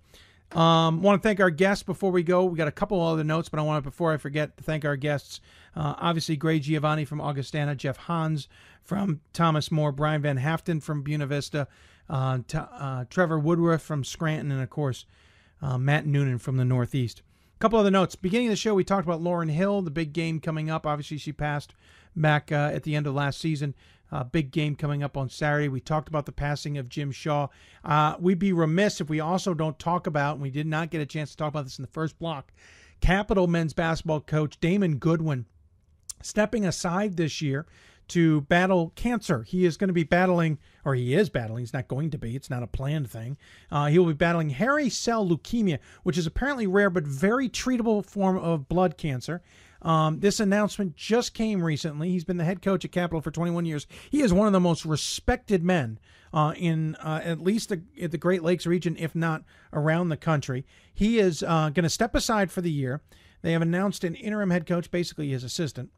Um, 0.55 1.01
want 1.01 1.21
to 1.21 1.27
thank 1.27 1.41
our 1.41 1.49
guests 1.49 1.83
before 1.83 2.11
we 2.11 2.23
go. 2.23 2.45
We 2.45 2.57
got 2.57 2.69
a 2.69 2.71
couple 2.71 3.01
other 3.01 3.25
notes, 3.25 3.49
but 3.49 3.59
I 3.59 3.63
want 3.63 3.83
to, 3.83 3.89
before 3.89 4.13
I 4.13 4.17
forget, 4.17 4.55
to 4.55 4.63
thank 4.63 4.85
our 4.85 4.95
guests. 4.95 5.41
Uh, 5.75 5.95
obviously, 5.97 6.37
Grey 6.37 6.59
Giovanine 6.59 7.05
from 7.05 7.19
Augustana, 7.19 7.75
Jeff 7.75 7.97
Hans 7.97 8.47
from 8.81 9.19
Thomas 9.33 9.69
More, 9.69 9.91
Brian 9.91 10.21
Van 10.21 10.39
Haaften 10.39 10.81
from 10.81 11.01
Buena 11.01 11.27
Vista, 11.27 11.67
uh, 12.09 12.39
t- 12.47 12.57
uh, 12.57 13.03
Trevor 13.09 13.37
Woodruff 13.37 13.81
from 13.81 14.05
Scranton, 14.05 14.49
and 14.49 14.61
of 14.61 14.69
course, 14.69 15.05
uh, 15.61 15.77
Matt 15.77 16.05
Noonan 16.05 16.37
from 16.37 16.55
the 16.55 16.65
Northeast. 16.65 17.21
A 17.55 17.59
couple 17.59 17.77
other 17.77 17.91
notes. 17.91 18.15
Beginning 18.15 18.47
of 18.47 18.51
the 18.51 18.57
show, 18.57 18.73
we 18.75 18.85
talked 18.85 19.05
about 19.05 19.21
Lauren 19.21 19.49
Hill, 19.49 19.81
the 19.81 19.91
big 19.91 20.13
game 20.13 20.39
coming 20.39 20.69
up. 20.69 20.85
Obviously, 20.85 21.17
she 21.17 21.33
passed 21.33 21.73
back 22.15 22.51
uh, 22.51 22.71
at 22.73 22.83
the 22.83 22.95
end 22.95 23.07
of 23.07 23.13
last 23.13 23.39
season. 23.41 23.75
Uh, 24.11 24.23
big 24.23 24.51
game 24.51 24.75
coming 24.75 25.03
up 25.03 25.17
on 25.17 25.29
Saturday. 25.29 25.67
We 25.67 25.79
talked 25.79 26.07
about 26.07 26.25
the 26.25 26.31
passing 26.31 26.77
of 26.77 26.89
Jim 26.89 27.11
Shaw. 27.11 27.47
Uh, 27.83 28.15
we'd 28.19 28.39
be 28.39 28.53
remiss 28.53 29.01
if 29.01 29.09
we 29.09 29.19
also 29.19 29.53
don't 29.53 29.79
talk 29.79 30.07
about, 30.07 30.33
and 30.33 30.41
we 30.41 30.51
did 30.51 30.67
not 30.67 30.91
get 30.91 31.01
a 31.01 31.05
chance 31.05 31.31
to 31.31 31.37
talk 31.37 31.49
about 31.49 31.63
this 31.63 31.79
in 31.79 31.83
the 31.83 31.91
first 31.91 32.17
block, 32.19 32.51
Capital 33.01 33.47
men's 33.47 33.73
basketball 33.73 34.21
coach 34.21 34.59
Damon 34.59 34.97
Goodwin 34.97 35.45
stepping 36.21 36.65
aside 36.65 37.17
this 37.17 37.41
year 37.41 37.65
to 38.07 38.41
battle 38.41 38.91
cancer. 38.95 39.43
He 39.43 39.65
is 39.65 39.77
going 39.77 39.87
to 39.87 39.93
be 39.93 40.03
battling, 40.03 40.59
or 40.83 40.95
he 40.95 41.15
is 41.15 41.29
battling, 41.29 41.61
he's 41.61 41.73
not 41.73 41.87
going 41.87 42.11
to 42.11 42.17
be, 42.17 42.35
it's 42.35 42.49
not 42.49 42.63
a 42.63 42.67
planned 42.67 43.09
thing. 43.09 43.37
Uh, 43.71 43.87
he 43.87 43.97
will 43.97 44.05
be 44.07 44.13
battling 44.13 44.51
hairy 44.51 44.89
cell 44.89 45.27
leukemia, 45.27 45.79
which 46.03 46.17
is 46.17 46.27
apparently 46.27 46.67
rare 46.67 46.89
but 46.89 47.03
very 47.03 47.49
treatable 47.49 48.05
form 48.05 48.37
of 48.37 48.69
blood 48.69 48.97
cancer. 48.97 49.41
Um, 49.85 50.19
this 50.19 50.39
announcement 50.39 50.95
just 50.95 51.35
came 51.35 51.63
recently. 51.63 52.09
He's 52.09 52.23
been 52.23 52.37
the 52.37 52.43
head 52.43 52.63
coach 52.63 52.83
at 52.83 52.91
Capital 52.91 53.21
for 53.21 53.29
21 53.29 53.67
years. 53.67 53.85
He 54.09 54.21
is 54.21 54.33
one 54.33 54.47
of 54.47 54.53
the 54.53 54.59
most 54.59 54.83
respected 54.83 55.63
men 55.63 55.99
uh, 56.33 56.53
in 56.57 56.95
uh, 56.95 57.21
at 57.23 57.39
least 57.39 57.69
the, 57.69 57.83
the, 58.07 58.17
Great 58.17 58.41
Lakes 58.41 58.65
region, 58.65 58.97
if 58.97 59.13
not 59.13 59.43
around 59.71 60.09
the 60.09 60.17
country. 60.17 60.65
He 60.91 61.19
is 61.19 61.43
uh, 61.43 61.69
going 61.69 61.83
to 61.83 61.89
step 61.89 62.15
aside 62.15 62.51
for 62.51 62.61
the 62.61 62.71
year. 62.71 63.01
They 63.43 63.51
have 63.51 63.61
announced 63.61 64.03
an 64.03 64.15
interim 64.15 64.49
head 64.49 64.65
coach, 64.65 64.89
basically 64.89 65.29
his 65.29 65.43
assistant 65.43 65.91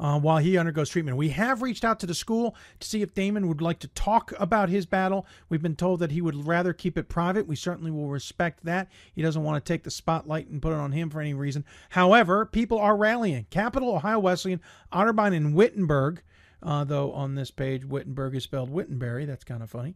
uh, 0.00 0.18
while 0.18 0.38
he 0.38 0.56
undergoes 0.56 0.90
treatment. 0.90 1.16
We 1.16 1.30
have 1.30 1.62
reached 1.62 1.84
out 1.84 2.00
to 2.00 2.06
the 2.06 2.14
school 2.14 2.54
to 2.80 2.88
see 2.88 3.02
if 3.02 3.14
Damon 3.14 3.48
would 3.48 3.60
like 3.60 3.78
to 3.80 3.88
talk 3.88 4.32
about 4.38 4.68
his 4.68 4.86
battle. 4.86 5.26
We've 5.48 5.62
been 5.62 5.76
told 5.76 6.00
that 6.00 6.12
he 6.12 6.20
would 6.20 6.46
rather 6.46 6.72
keep 6.72 6.96
it 6.96 7.08
private. 7.08 7.46
We 7.46 7.56
certainly 7.56 7.90
will 7.90 8.08
respect 8.08 8.64
that. 8.64 8.88
He 9.14 9.22
doesn't 9.22 9.42
want 9.42 9.64
to 9.64 9.72
take 9.72 9.82
the 9.82 9.90
spotlight 9.90 10.48
and 10.48 10.62
put 10.62 10.72
it 10.72 10.78
on 10.78 10.92
him 10.92 11.10
for 11.10 11.20
any 11.20 11.34
reason. 11.34 11.64
However, 11.90 12.46
people 12.46 12.78
are 12.78 12.96
rallying. 12.96 13.46
Capital, 13.50 13.94
Ohio 13.94 14.18
Wesleyan, 14.18 14.60
Otterbein, 14.92 15.34
and 15.36 15.54
Wittenberg. 15.54 16.22
Uh, 16.60 16.82
though 16.82 17.12
on 17.12 17.36
this 17.36 17.52
page, 17.52 17.84
Wittenberg 17.84 18.34
is 18.34 18.42
spelled 18.42 18.70
Wittenberry. 18.70 19.24
That's 19.24 19.44
kind 19.44 19.62
of 19.62 19.70
funny. 19.70 19.94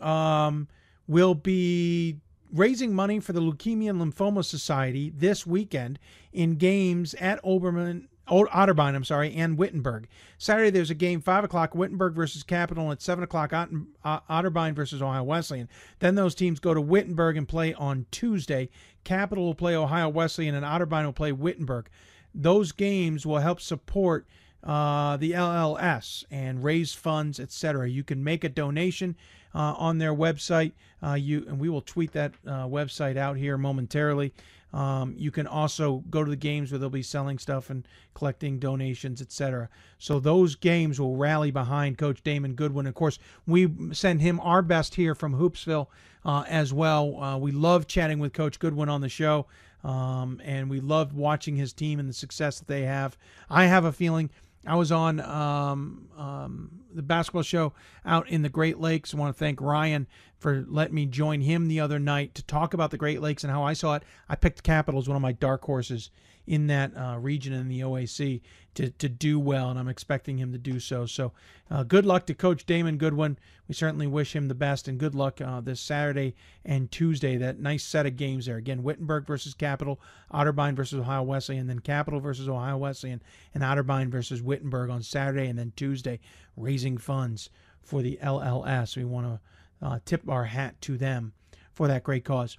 Um, 0.00 0.68
will 1.06 1.34
be 1.34 2.18
raising 2.52 2.94
money 2.94 3.20
for 3.20 3.32
the 3.32 3.40
Leukemia 3.40 3.90
and 3.90 4.00
Lymphoma 4.00 4.44
Society 4.44 5.10
this 5.10 5.46
weekend 5.46 5.98
in 6.32 6.56
games 6.56 7.14
at 7.14 7.42
Oberman 7.42 8.06
Otterbein, 8.28 8.94
I'm 8.94 9.04
sorry, 9.04 9.34
and 9.34 9.58
Wittenberg. 9.58 10.08
Saturday 10.38 10.70
there's 10.70 10.90
a 10.90 10.94
game, 10.94 11.20
five 11.20 11.44
o'clock, 11.44 11.74
Wittenberg 11.74 12.14
versus 12.14 12.42
Capital, 12.42 12.84
and 12.84 12.92
at 12.92 13.02
seven 13.02 13.24
o'clock, 13.24 13.50
Otterbein 13.50 14.74
versus 14.74 15.02
Ohio 15.02 15.22
Wesleyan. 15.22 15.68
Then 15.98 16.14
those 16.14 16.34
teams 16.34 16.60
go 16.60 16.74
to 16.74 16.80
Wittenberg 16.80 17.36
and 17.36 17.48
play 17.48 17.74
on 17.74 18.06
Tuesday. 18.10 18.70
Capital 19.04 19.44
will 19.44 19.54
play 19.54 19.76
Ohio 19.76 20.08
Wesleyan, 20.08 20.54
and 20.54 20.64
Otterbein 20.64 21.04
will 21.04 21.12
play 21.12 21.32
Wittenberg. 21.32 21.88
Those 22.34 22.72
games 22.72 23.26
will 23.26 23.38
help 23.38 23.60
support 23.60 24.26
uh, 24.64 25.16
the 25.18 25.32
LLS 25.32 26.24
and 26.30 26.64
raise 26.64 26.94
funds, 26.94 27.38
etc. 27.38 27.88
You 27.88 28.02
can 28.02 28.24
make 28.24 28.44
a 28.44 28.48
donation 28.48 29.16
uh, 29.54 29.74
on 29.76 29.98
their 29.98 30.14
website. 30.14 30.72
Uh, 31.02 31.14
you 31.14 31.44
and 31.46 31.58
we 31.60 31.68
will 31.68 31.82
tweet 31.82 32.12
that 32.12 32.32
uh, 32.46 32.66
website 32.66 33.16
out 33.16 33.36
here 33.36 33.58
momentarily. 33.58 34.32
Um, 34.74 35.14
you 35.16 35.30
can 35.30 35.46
also 35.46 36.02
go 36.10 36.24
to 36.24 36.30
the 36.30 36.36
games 36.36 36.72
where 36.72 36.80
they'll 36.80 36.90
be 36.90 37.00
selling 37.00 37.38
stuff 37.38 37.70
and 37.70 37.86
collecting 38.12 38.58
donations, 38.58 39.22
etc. 39.22 39.68
So 39.98 40.18
those 40.18 40.56
games 40.56 41.00
will 41.00 41.16
rally 41.16 41.52
behind 41.52 41.96
Coach 41.96 42.24
Damon 42.24 42.54
Goodwin. 42.54 42.88
Of 42.88 42.94
course, 42.94 43.20
we 43.46 43.72
send 43.92 44.20
him 44.20 44.40
our 44.40 44.62
best 44.62 44.96
here 44.96 45.14
from 45.14 45.36
Hoopsville 45.36 45.86
uh, 46.24 46.44
as 46.48 46.72
well. 46.72 47.22
Uh, 47.22 47.38
we 47.38 47.52
love 47.52 47.86
chatting 47.86 48.18
with 48.18 48.32
Coach 48.32 48.58
Goodwin 48.58 48.88
on 48.88 49.00
the 49.00 49.08
show, 49.08 49.46
um, 49.84 50.40
and 50.44 50.68
we 50.68 50.80
love 50.80 51.14
watching 51.14 51.54
his 51.54 51.72
team 51.72 52.00
and 52.00 52.08
the 52.08 52.14
success 52.14 52.58
that 52.58 52.66
they 52.66 52.82
have. 52.82 53.16
I 53.48 53.66
have 53.66 53.84
a 53.84 53.92
feeling 53.92 54.28
I 54.66 54.74
was 54.74 54.90
on 54.90 55.20
um, 55.20 56.08
um, 56.16 56.70
the 56.92 57.02
basketball 57.02 57.42
show 57.42 57.74
out 58.04 58.28
in 58.28 58.42
the 58.42 58.48
Great 58.48 58.80
Lakes. 58.80 59.14
I 59.14 59.18
want 59.18 59.36
to 59.36 59.38
thank 59.38 59.60
Ryan 59.60 60.08
for 60.44 60.62
letting 60.68 60.94
me 60.94 61.06
join 61.06 61.40
him 61.40 61.68
the 61.68 61.80
other 61.80 61.98
night 61.98 62.34
to 62.34 62.42
talk 62.42 62.74
about 62.74 62.90
the 62.90 62.98
Great 62.98 63.22
Lakes 63.22 63.44
and 63.44 63.50
how 63.50 63.62
I 63.62 63.72
saw 63.72 63.94
it. 63.94 64.02
I 64.28 64.36
picked 64.36 64.62
Capital 64.62 65.00
as 65.00 65.08
one 65.08 65.16
of 65.16 65.22
my 65.22 65.32
dark 65.32 65.64
horses 65.64 66.10
in 66.46 66.66
that 66.66 66.94
uh, 66.94 67.16
region 67.18 67.54
in 67.54 67.66
the 67.66 67.80
OAC 67.80 68.42
to, 68.74 68.90
to 68.90 69.08
do 69.08 69.40
well, 69.40 69.70
and 69.70 69.78
I'm 69.78 69.88
expecting 69.88 70.36
him 70.36 70.52
to 70.52 70.58
do 70.58 70.80
so. 70.80 71.06
So, 71.06 71.32
uh, 71.70 71.82
good 71.82 72.04
luck 72.04 72.26
to 72.26 72.34
Coach 72.34 72.66
Damon 72.66 72.98
Goodwin. 72.98 73.38
We 73.68 73.74
certainly 73.74 74.06
wish 74.06 74.36
him 74.36 74.48
the 74.48 74.54
best, 74.54 74.86
and 74.86 74.98
good 74.98 75.14
luck 75.14 75.40
uh, 75.40 75.62
this 75.62 75.80
Saturday 75.80 76.34
and 76.62 76.90
Tuesday. 76.90 77.38
That 77.38 77.58
nice 77.58 77.82
set 77.82 78.04
of 78.04 78.18
games 78.18 78.44
there. 78.44 78.58
Again, 78.58 78.82
Wittenberg 78.82 79.26
versus 79.26 79.54
Capital, 79.54 79.98
Otterbein 80.30 80.74
versus 80.74 81.00
Ohio 81.00 81.22
Wesleyan, 81.22 81.62
and 81.62 81.70
then 81.70 81.78
Capital 81.78 82.20
versus 82.20 82.50
Ohio 82.50 82.76
Wesleyan, 82.76 83.22
and 83.54 83.62
Otterbein 83.62 84.08
versus 84.08 84.42
Wittenberg 84.42 84.90
on 84.90 85.02
Saturday, 85.02 85.46
and 85.46 85.58
then 85.58 85.72
Tuesday, 85.74 86.20
raising 86.54 86.98
funds 86.98 87.48
for 87.80 88.02
the 88.02 88.18
LLS. 88.22 88.94
We 88.94 89.06
want 89.06 89.26
to 89.26 89.40
uh, 89.82 89.98
tip 90.04 90.28
our 90.28 90.44
hat 90.44 90.80
to 90.82 90.96
them 90.96 91.32
for 91.72 91.88
that 91.88 92.04
great 92.04 92.24
cause. 92.24 92.58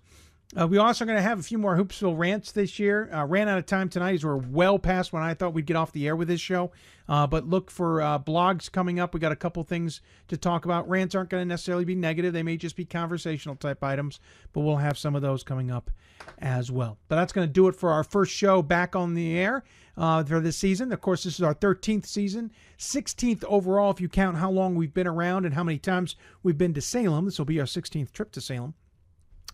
Uh, 0.58 0.68
we 0.68 0.78
also 0.78 1.06
going 1.06 1.18
to 1.18 1.22
have 1.22 1.40
a 1.40 1.44
few 1.44 1.58
more 1.58 1.76
Hoopsville 1.76 2.18
rants 2.18 2.52
this 2.52 2.78
year. 2.78 3.10
Uh, 3.12 3.26
ran 3.26 3.50
out 3.50 3.58
of 3.58 3.66
time 3.66 3.90
tonight 3.90 4.14
as 4.16 4.24
we're 4.24 4.38
well 4.38 4.78
past 4.80 5.12
when 5.12 5.24
I 5.24 5.34
thought 5.34 5.54
we'd 5.54 5.66
get 5.66 5.76
off 5.76 5.92
the 5.92 6.08
air 6.08 6.16
with 6.16 6.28
this 6.28 6.40
show. 6.40 6.72
Uh, 7.10 7.28
but 7.28 7.48
look 7.48 7.70
for 7.70 8.02
uh, 8.02 8.20
blogs 8.20 8.72
coming 8.72 9.00
up. 9.00 9.14
We 9.14 9.20
got 9.20 9.32
a 9.32 9.36
couple 9.36 9.64
things 9.64 10.02
to 10.28 10.38
talk 10.38 10.66
about. 10.66 10.88
Rants 10.88 11.14
aren't 11.14 11.30
going 11.30 11.42
to 11.42 11.48
necessarily 11.48 11.86
be 11.86 11.96
negative; 11.96 12.34
they 12.34 12.44
may 12.44 12.58
just 12.58 12.76
be 12.76 12.86
conversational 12.86 13.56
type 13.56 13.84
items. 13.84 14.20
But 14.54 14.62
we'll 14.62 14.78
have 14.78 14.98
some 14.98 15.16
of 15.16 15.22
those 15.22 15.44
coming 15.44 15.72
up 15.72 15.92
as 16.40 16.72
well. 16.72 16.98
But 17.08 17.18
that's 17.18 17.34
going 17.34 17.48
to 17.48 17.54
do 17.54 17.68
it 17.68 17.76
for 17.76 17.92
our 17.92 18.04
first 18.04 18.34
show 18.34 18.62
back 18.62 18.96
on 18.96 19.14
the 19.14 19.38
air 19.38 19.64
uh, 19.98 20.24
for 20.24 20.40
this 20.40 20.58
season. 20.58 20.92
Of 20.94 21.02
course, 21.02 21.24
this 21.24 21.36
is 21.36 21.44
our 21.44 21.56
13th 21.56 22.06
season, 22.06 22.52
16th 22.78 23.44
overall 23.44 23.92
if 23.92 24.02
you 24.02 24.10
count 24.10 24.38
how 24.38 24.52
long 24.52 24.76
we've 24.76 24.94
been 24.94 25.08
around 25.08 25.46
and 25.46 25.54
how 25.54 25.64
many 25.64 25.78
times 25.78 26.16
we've 26.44 26.58
been 26.58 26.74
to 26.74 26.82
Salem. 26.82 27.26
This 27.26 27.38
will 27.38 27.46
be 27.46 27.60
our 27.60 27.66
16th 27.66 28.12
trip 28.12 28.32
to 28.32 28.42
Salem. 28.42 28.74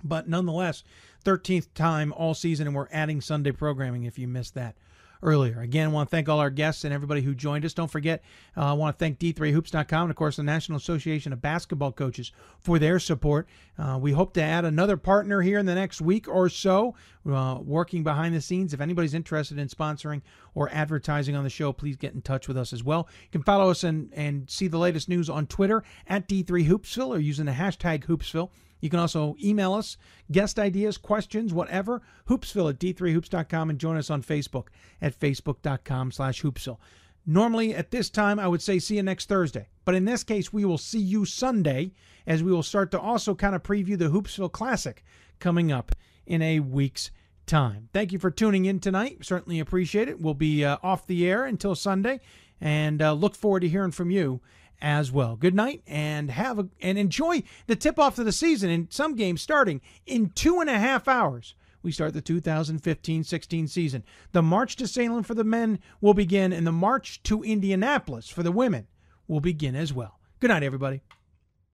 But 0.04 0.28
nonetheless, 0.28 0.84
13th 1.24 1.68
time 1.74 2.14
all 2.14 2.34
season, 2.34 2.68
and 2.68 2.76
we're 2.76 2.88
adding 2.92 3.22
Sunday 3.22 3.52
programming 3.52 4.04
if 4.04 4.18
you 4.18 4.28
missed 4.28 4.56
that 4.56 4.76
earlier. 5.24 5.62
Again, 5.62 5.90
I 5.90 5.92
want 5.92 6.10
to 6.10 6.16
thank 6.16 6.30
all 6.30 6.40
our 6.40 6.50
guests 6.50 6.84
and 6.84 6.94
everybody 6.94 7.22
who 7.22 7.36
joined 7.36 7.66
us. 7.66 7.74
Don't 7.74 7.92
forget, 7.92 8.24
uh, 8.58 8.66
I 8.66 8.74
want 8.74 8.98
to 8.98 9.00
thank 9.00 9.20
D3Hoops.com 9.20 10.04
and, 10.04 10.10
of 10.10 10.16
course, 10.16 10.38
the 10.38 10.44
National 10.44 10.78
Association 10.78 11.32
of 11.32 11.42
Basketball 11.42 11.92
Coaches 11.92 12.32
for 12.60 12.80
their 12.80 13.00
support. 13.00 13.48
Uh, 13.78 13.98
we 14.02 14.12
hope 14.12 14.34
to 14.34 14.42
add 14.42 14.66
another 14.66 14.98
partner 14.98 15.42
here 15.42 15.60
in 15.60 15.66
the 15.66 15.76
next 15.76 16.02
week 16.02 16.28
or 16.28 16.50
so, 16.50 16.96
uh, 17.32 17.60
working 17.62 18.04
behind 18.04 18.36
the 18.36 18.42
scenes. 18.42 18.74
If 18.74 18.82
anybody's 18.82 19.14
interested 19.14 19.60
in 19.60 19.68
sponsoring 19.68 20.22
or 20.56 20.70
advertising 20.72 21.36
on 21.36 21.44
the 21.44 21.50
show, 21.50 21.72
please 21.72 21.98
get 21.98 22.14
in 22.14 22.22
touch 22.22 22.48
with 22.48 22.58
us 22.58 22.74
as 22.74 22.84
well. 22.84 23.08
You 23.24 23.30
can 23.32 23.44
follow 23.44 23.70
us 23.70 23.84
and, 23.84 24.12
and 24.14 24.50
see 24.50 24.68
the 24.68 24.80
latest 24.80 25.08
news 25.08 25.30
on 25.30 25.48
Twitter 25.48 25.84
at 26.08 26.28
D3Hoopsville 26.28 27.10
or 27.10 27.20
using 27.20 27.46
the 27.46 27.52
hashtag 27.52 28.06
Hoopsville. 28.06 28.50
You 28.82 28.90
can 28.90 29.00
also 29.00 29.36
email 29.42 29.74
us, 29.74 29.96
guest 30.32 30.60
ideas, 30.60 30.98
questions, 30.98 31.54
whatever, 31.54 32.02
hoopsville 32.28 32.72
at 32.72 32.80
d3hoops.com 32.80 33.70
and 33.70 33.80
join 33.80 33.96
us 33.96 34.10
on 34.10 34.24
Facebook 34.24 34.68
at 35.02 35.18
facebook.com 35.18 36.12
slash 36.12 36.42
hoopsville. 36.42 36.80
Normally 37.26 37.76
at 37.76 37.92
this 37.92 38.10
time, 38.10 38.40
I 38.40 38.48
would 38.48 38.62
say 38.62 38.80
see 38.80 38.96
you 38.96 39.04
next 39.04 39.30
Thursday. 39.30 39.68
But 39.86 39.96
in 39.96 40.06
this 40.06 40.24
case, 40.24 40.52
we 40.52 40.66
will 40.66 40.78
see 40.78 41.00
you 41.00 41.24
Sunday 41.26 41.94
as 42.26 42.44
we 42.44 42.52
will 42.52 42.64
start 42.64 42.92
to 42.92 43.00
also 43.00 43.36
kind 43.36 43.56
of 43.56 43.64
preview 43.64 43.98
the 43.98 44.10
Hoopsville 44.10 44.52
Classic 44.52 45.04
coming 45.40 45.72
up 45.72 45.94
in 46.26 46.42
a 46.42 46.60
week's 46.60 47.12
time. 47.46 47.90
Thank 47.94 48.12
you 48.12 48.20
for 48.20 48.32
tuning 48.32 48.66
in 48.66 48.80
tonight. 48.80 49.20
Certainly 49.22 49.60
appreciate 49.60 50.08
it. 50.08 50.20
We'll 50.20 50.34
be 50.34 50.66
uh, 50.66 50.78
off 50.82 51.08
the 51.08 51.30
air 51.30 51.46
until 51.46 51.76
Sunday 51.76 52.22
and 52.60 53.02
uh, 53.02 53.14
look 53.14 53.36
forward 53.36 53.62
to 53.62 53.70
hearing 53.70 53.92
from 53.92 54.12
you 54.12 54.42
as 54.82 55.12
well. 55.12 55.36
Good 55.36 55.56
night 55.56 55.84
and 55.88 56.32
have 56.32 56.60
a 56.60 56.68
and 56.82 56.98
enjoy 56.98 57.44
the 57.68 57.76
tip 57.76 58.00
off 58.00 58.18
of 58.18 58.26
the 58.26 58.32
season 58.32 58.70
in 58.70 58.90
some 58.90 59.16
games 59.16 59.42
starting 59.42 59.82
in 60.06 60.32
two 60.32 60.60
and 60.60 60.70
a 60.70 60.80
half 60.80 61.08
hours. 61.08 61.56
We 61.84 61.92
start 61.92 62.14
the 62.14 62.22
2015 62.22 63.24
16 63.24 63.68
season. 63.68 64.04
The 64.32 64.42
march 64.42 64.76
to 64.78 64.88
Salem 64.88 65.24
for 65.24 65.34
the 65.34 65.44
men 65.44 65.80
will 66.00 66.14
begin, 66.14 66.54
and 66.54 66.66
the 66.66 66.72
march 66.72 67.24
to 67.24 67.44
Indianapolis 67.44 68.30
for 68.30 68.44
the 68.44 68.52
women 68.52 68.88
will 69.28 69.40
begin 69.40 69.76
as 69.76 69.94
well. 69.94 70.20
Good 70.40 70.50
night, 70.50 70.64
everybody. 70.64 71.02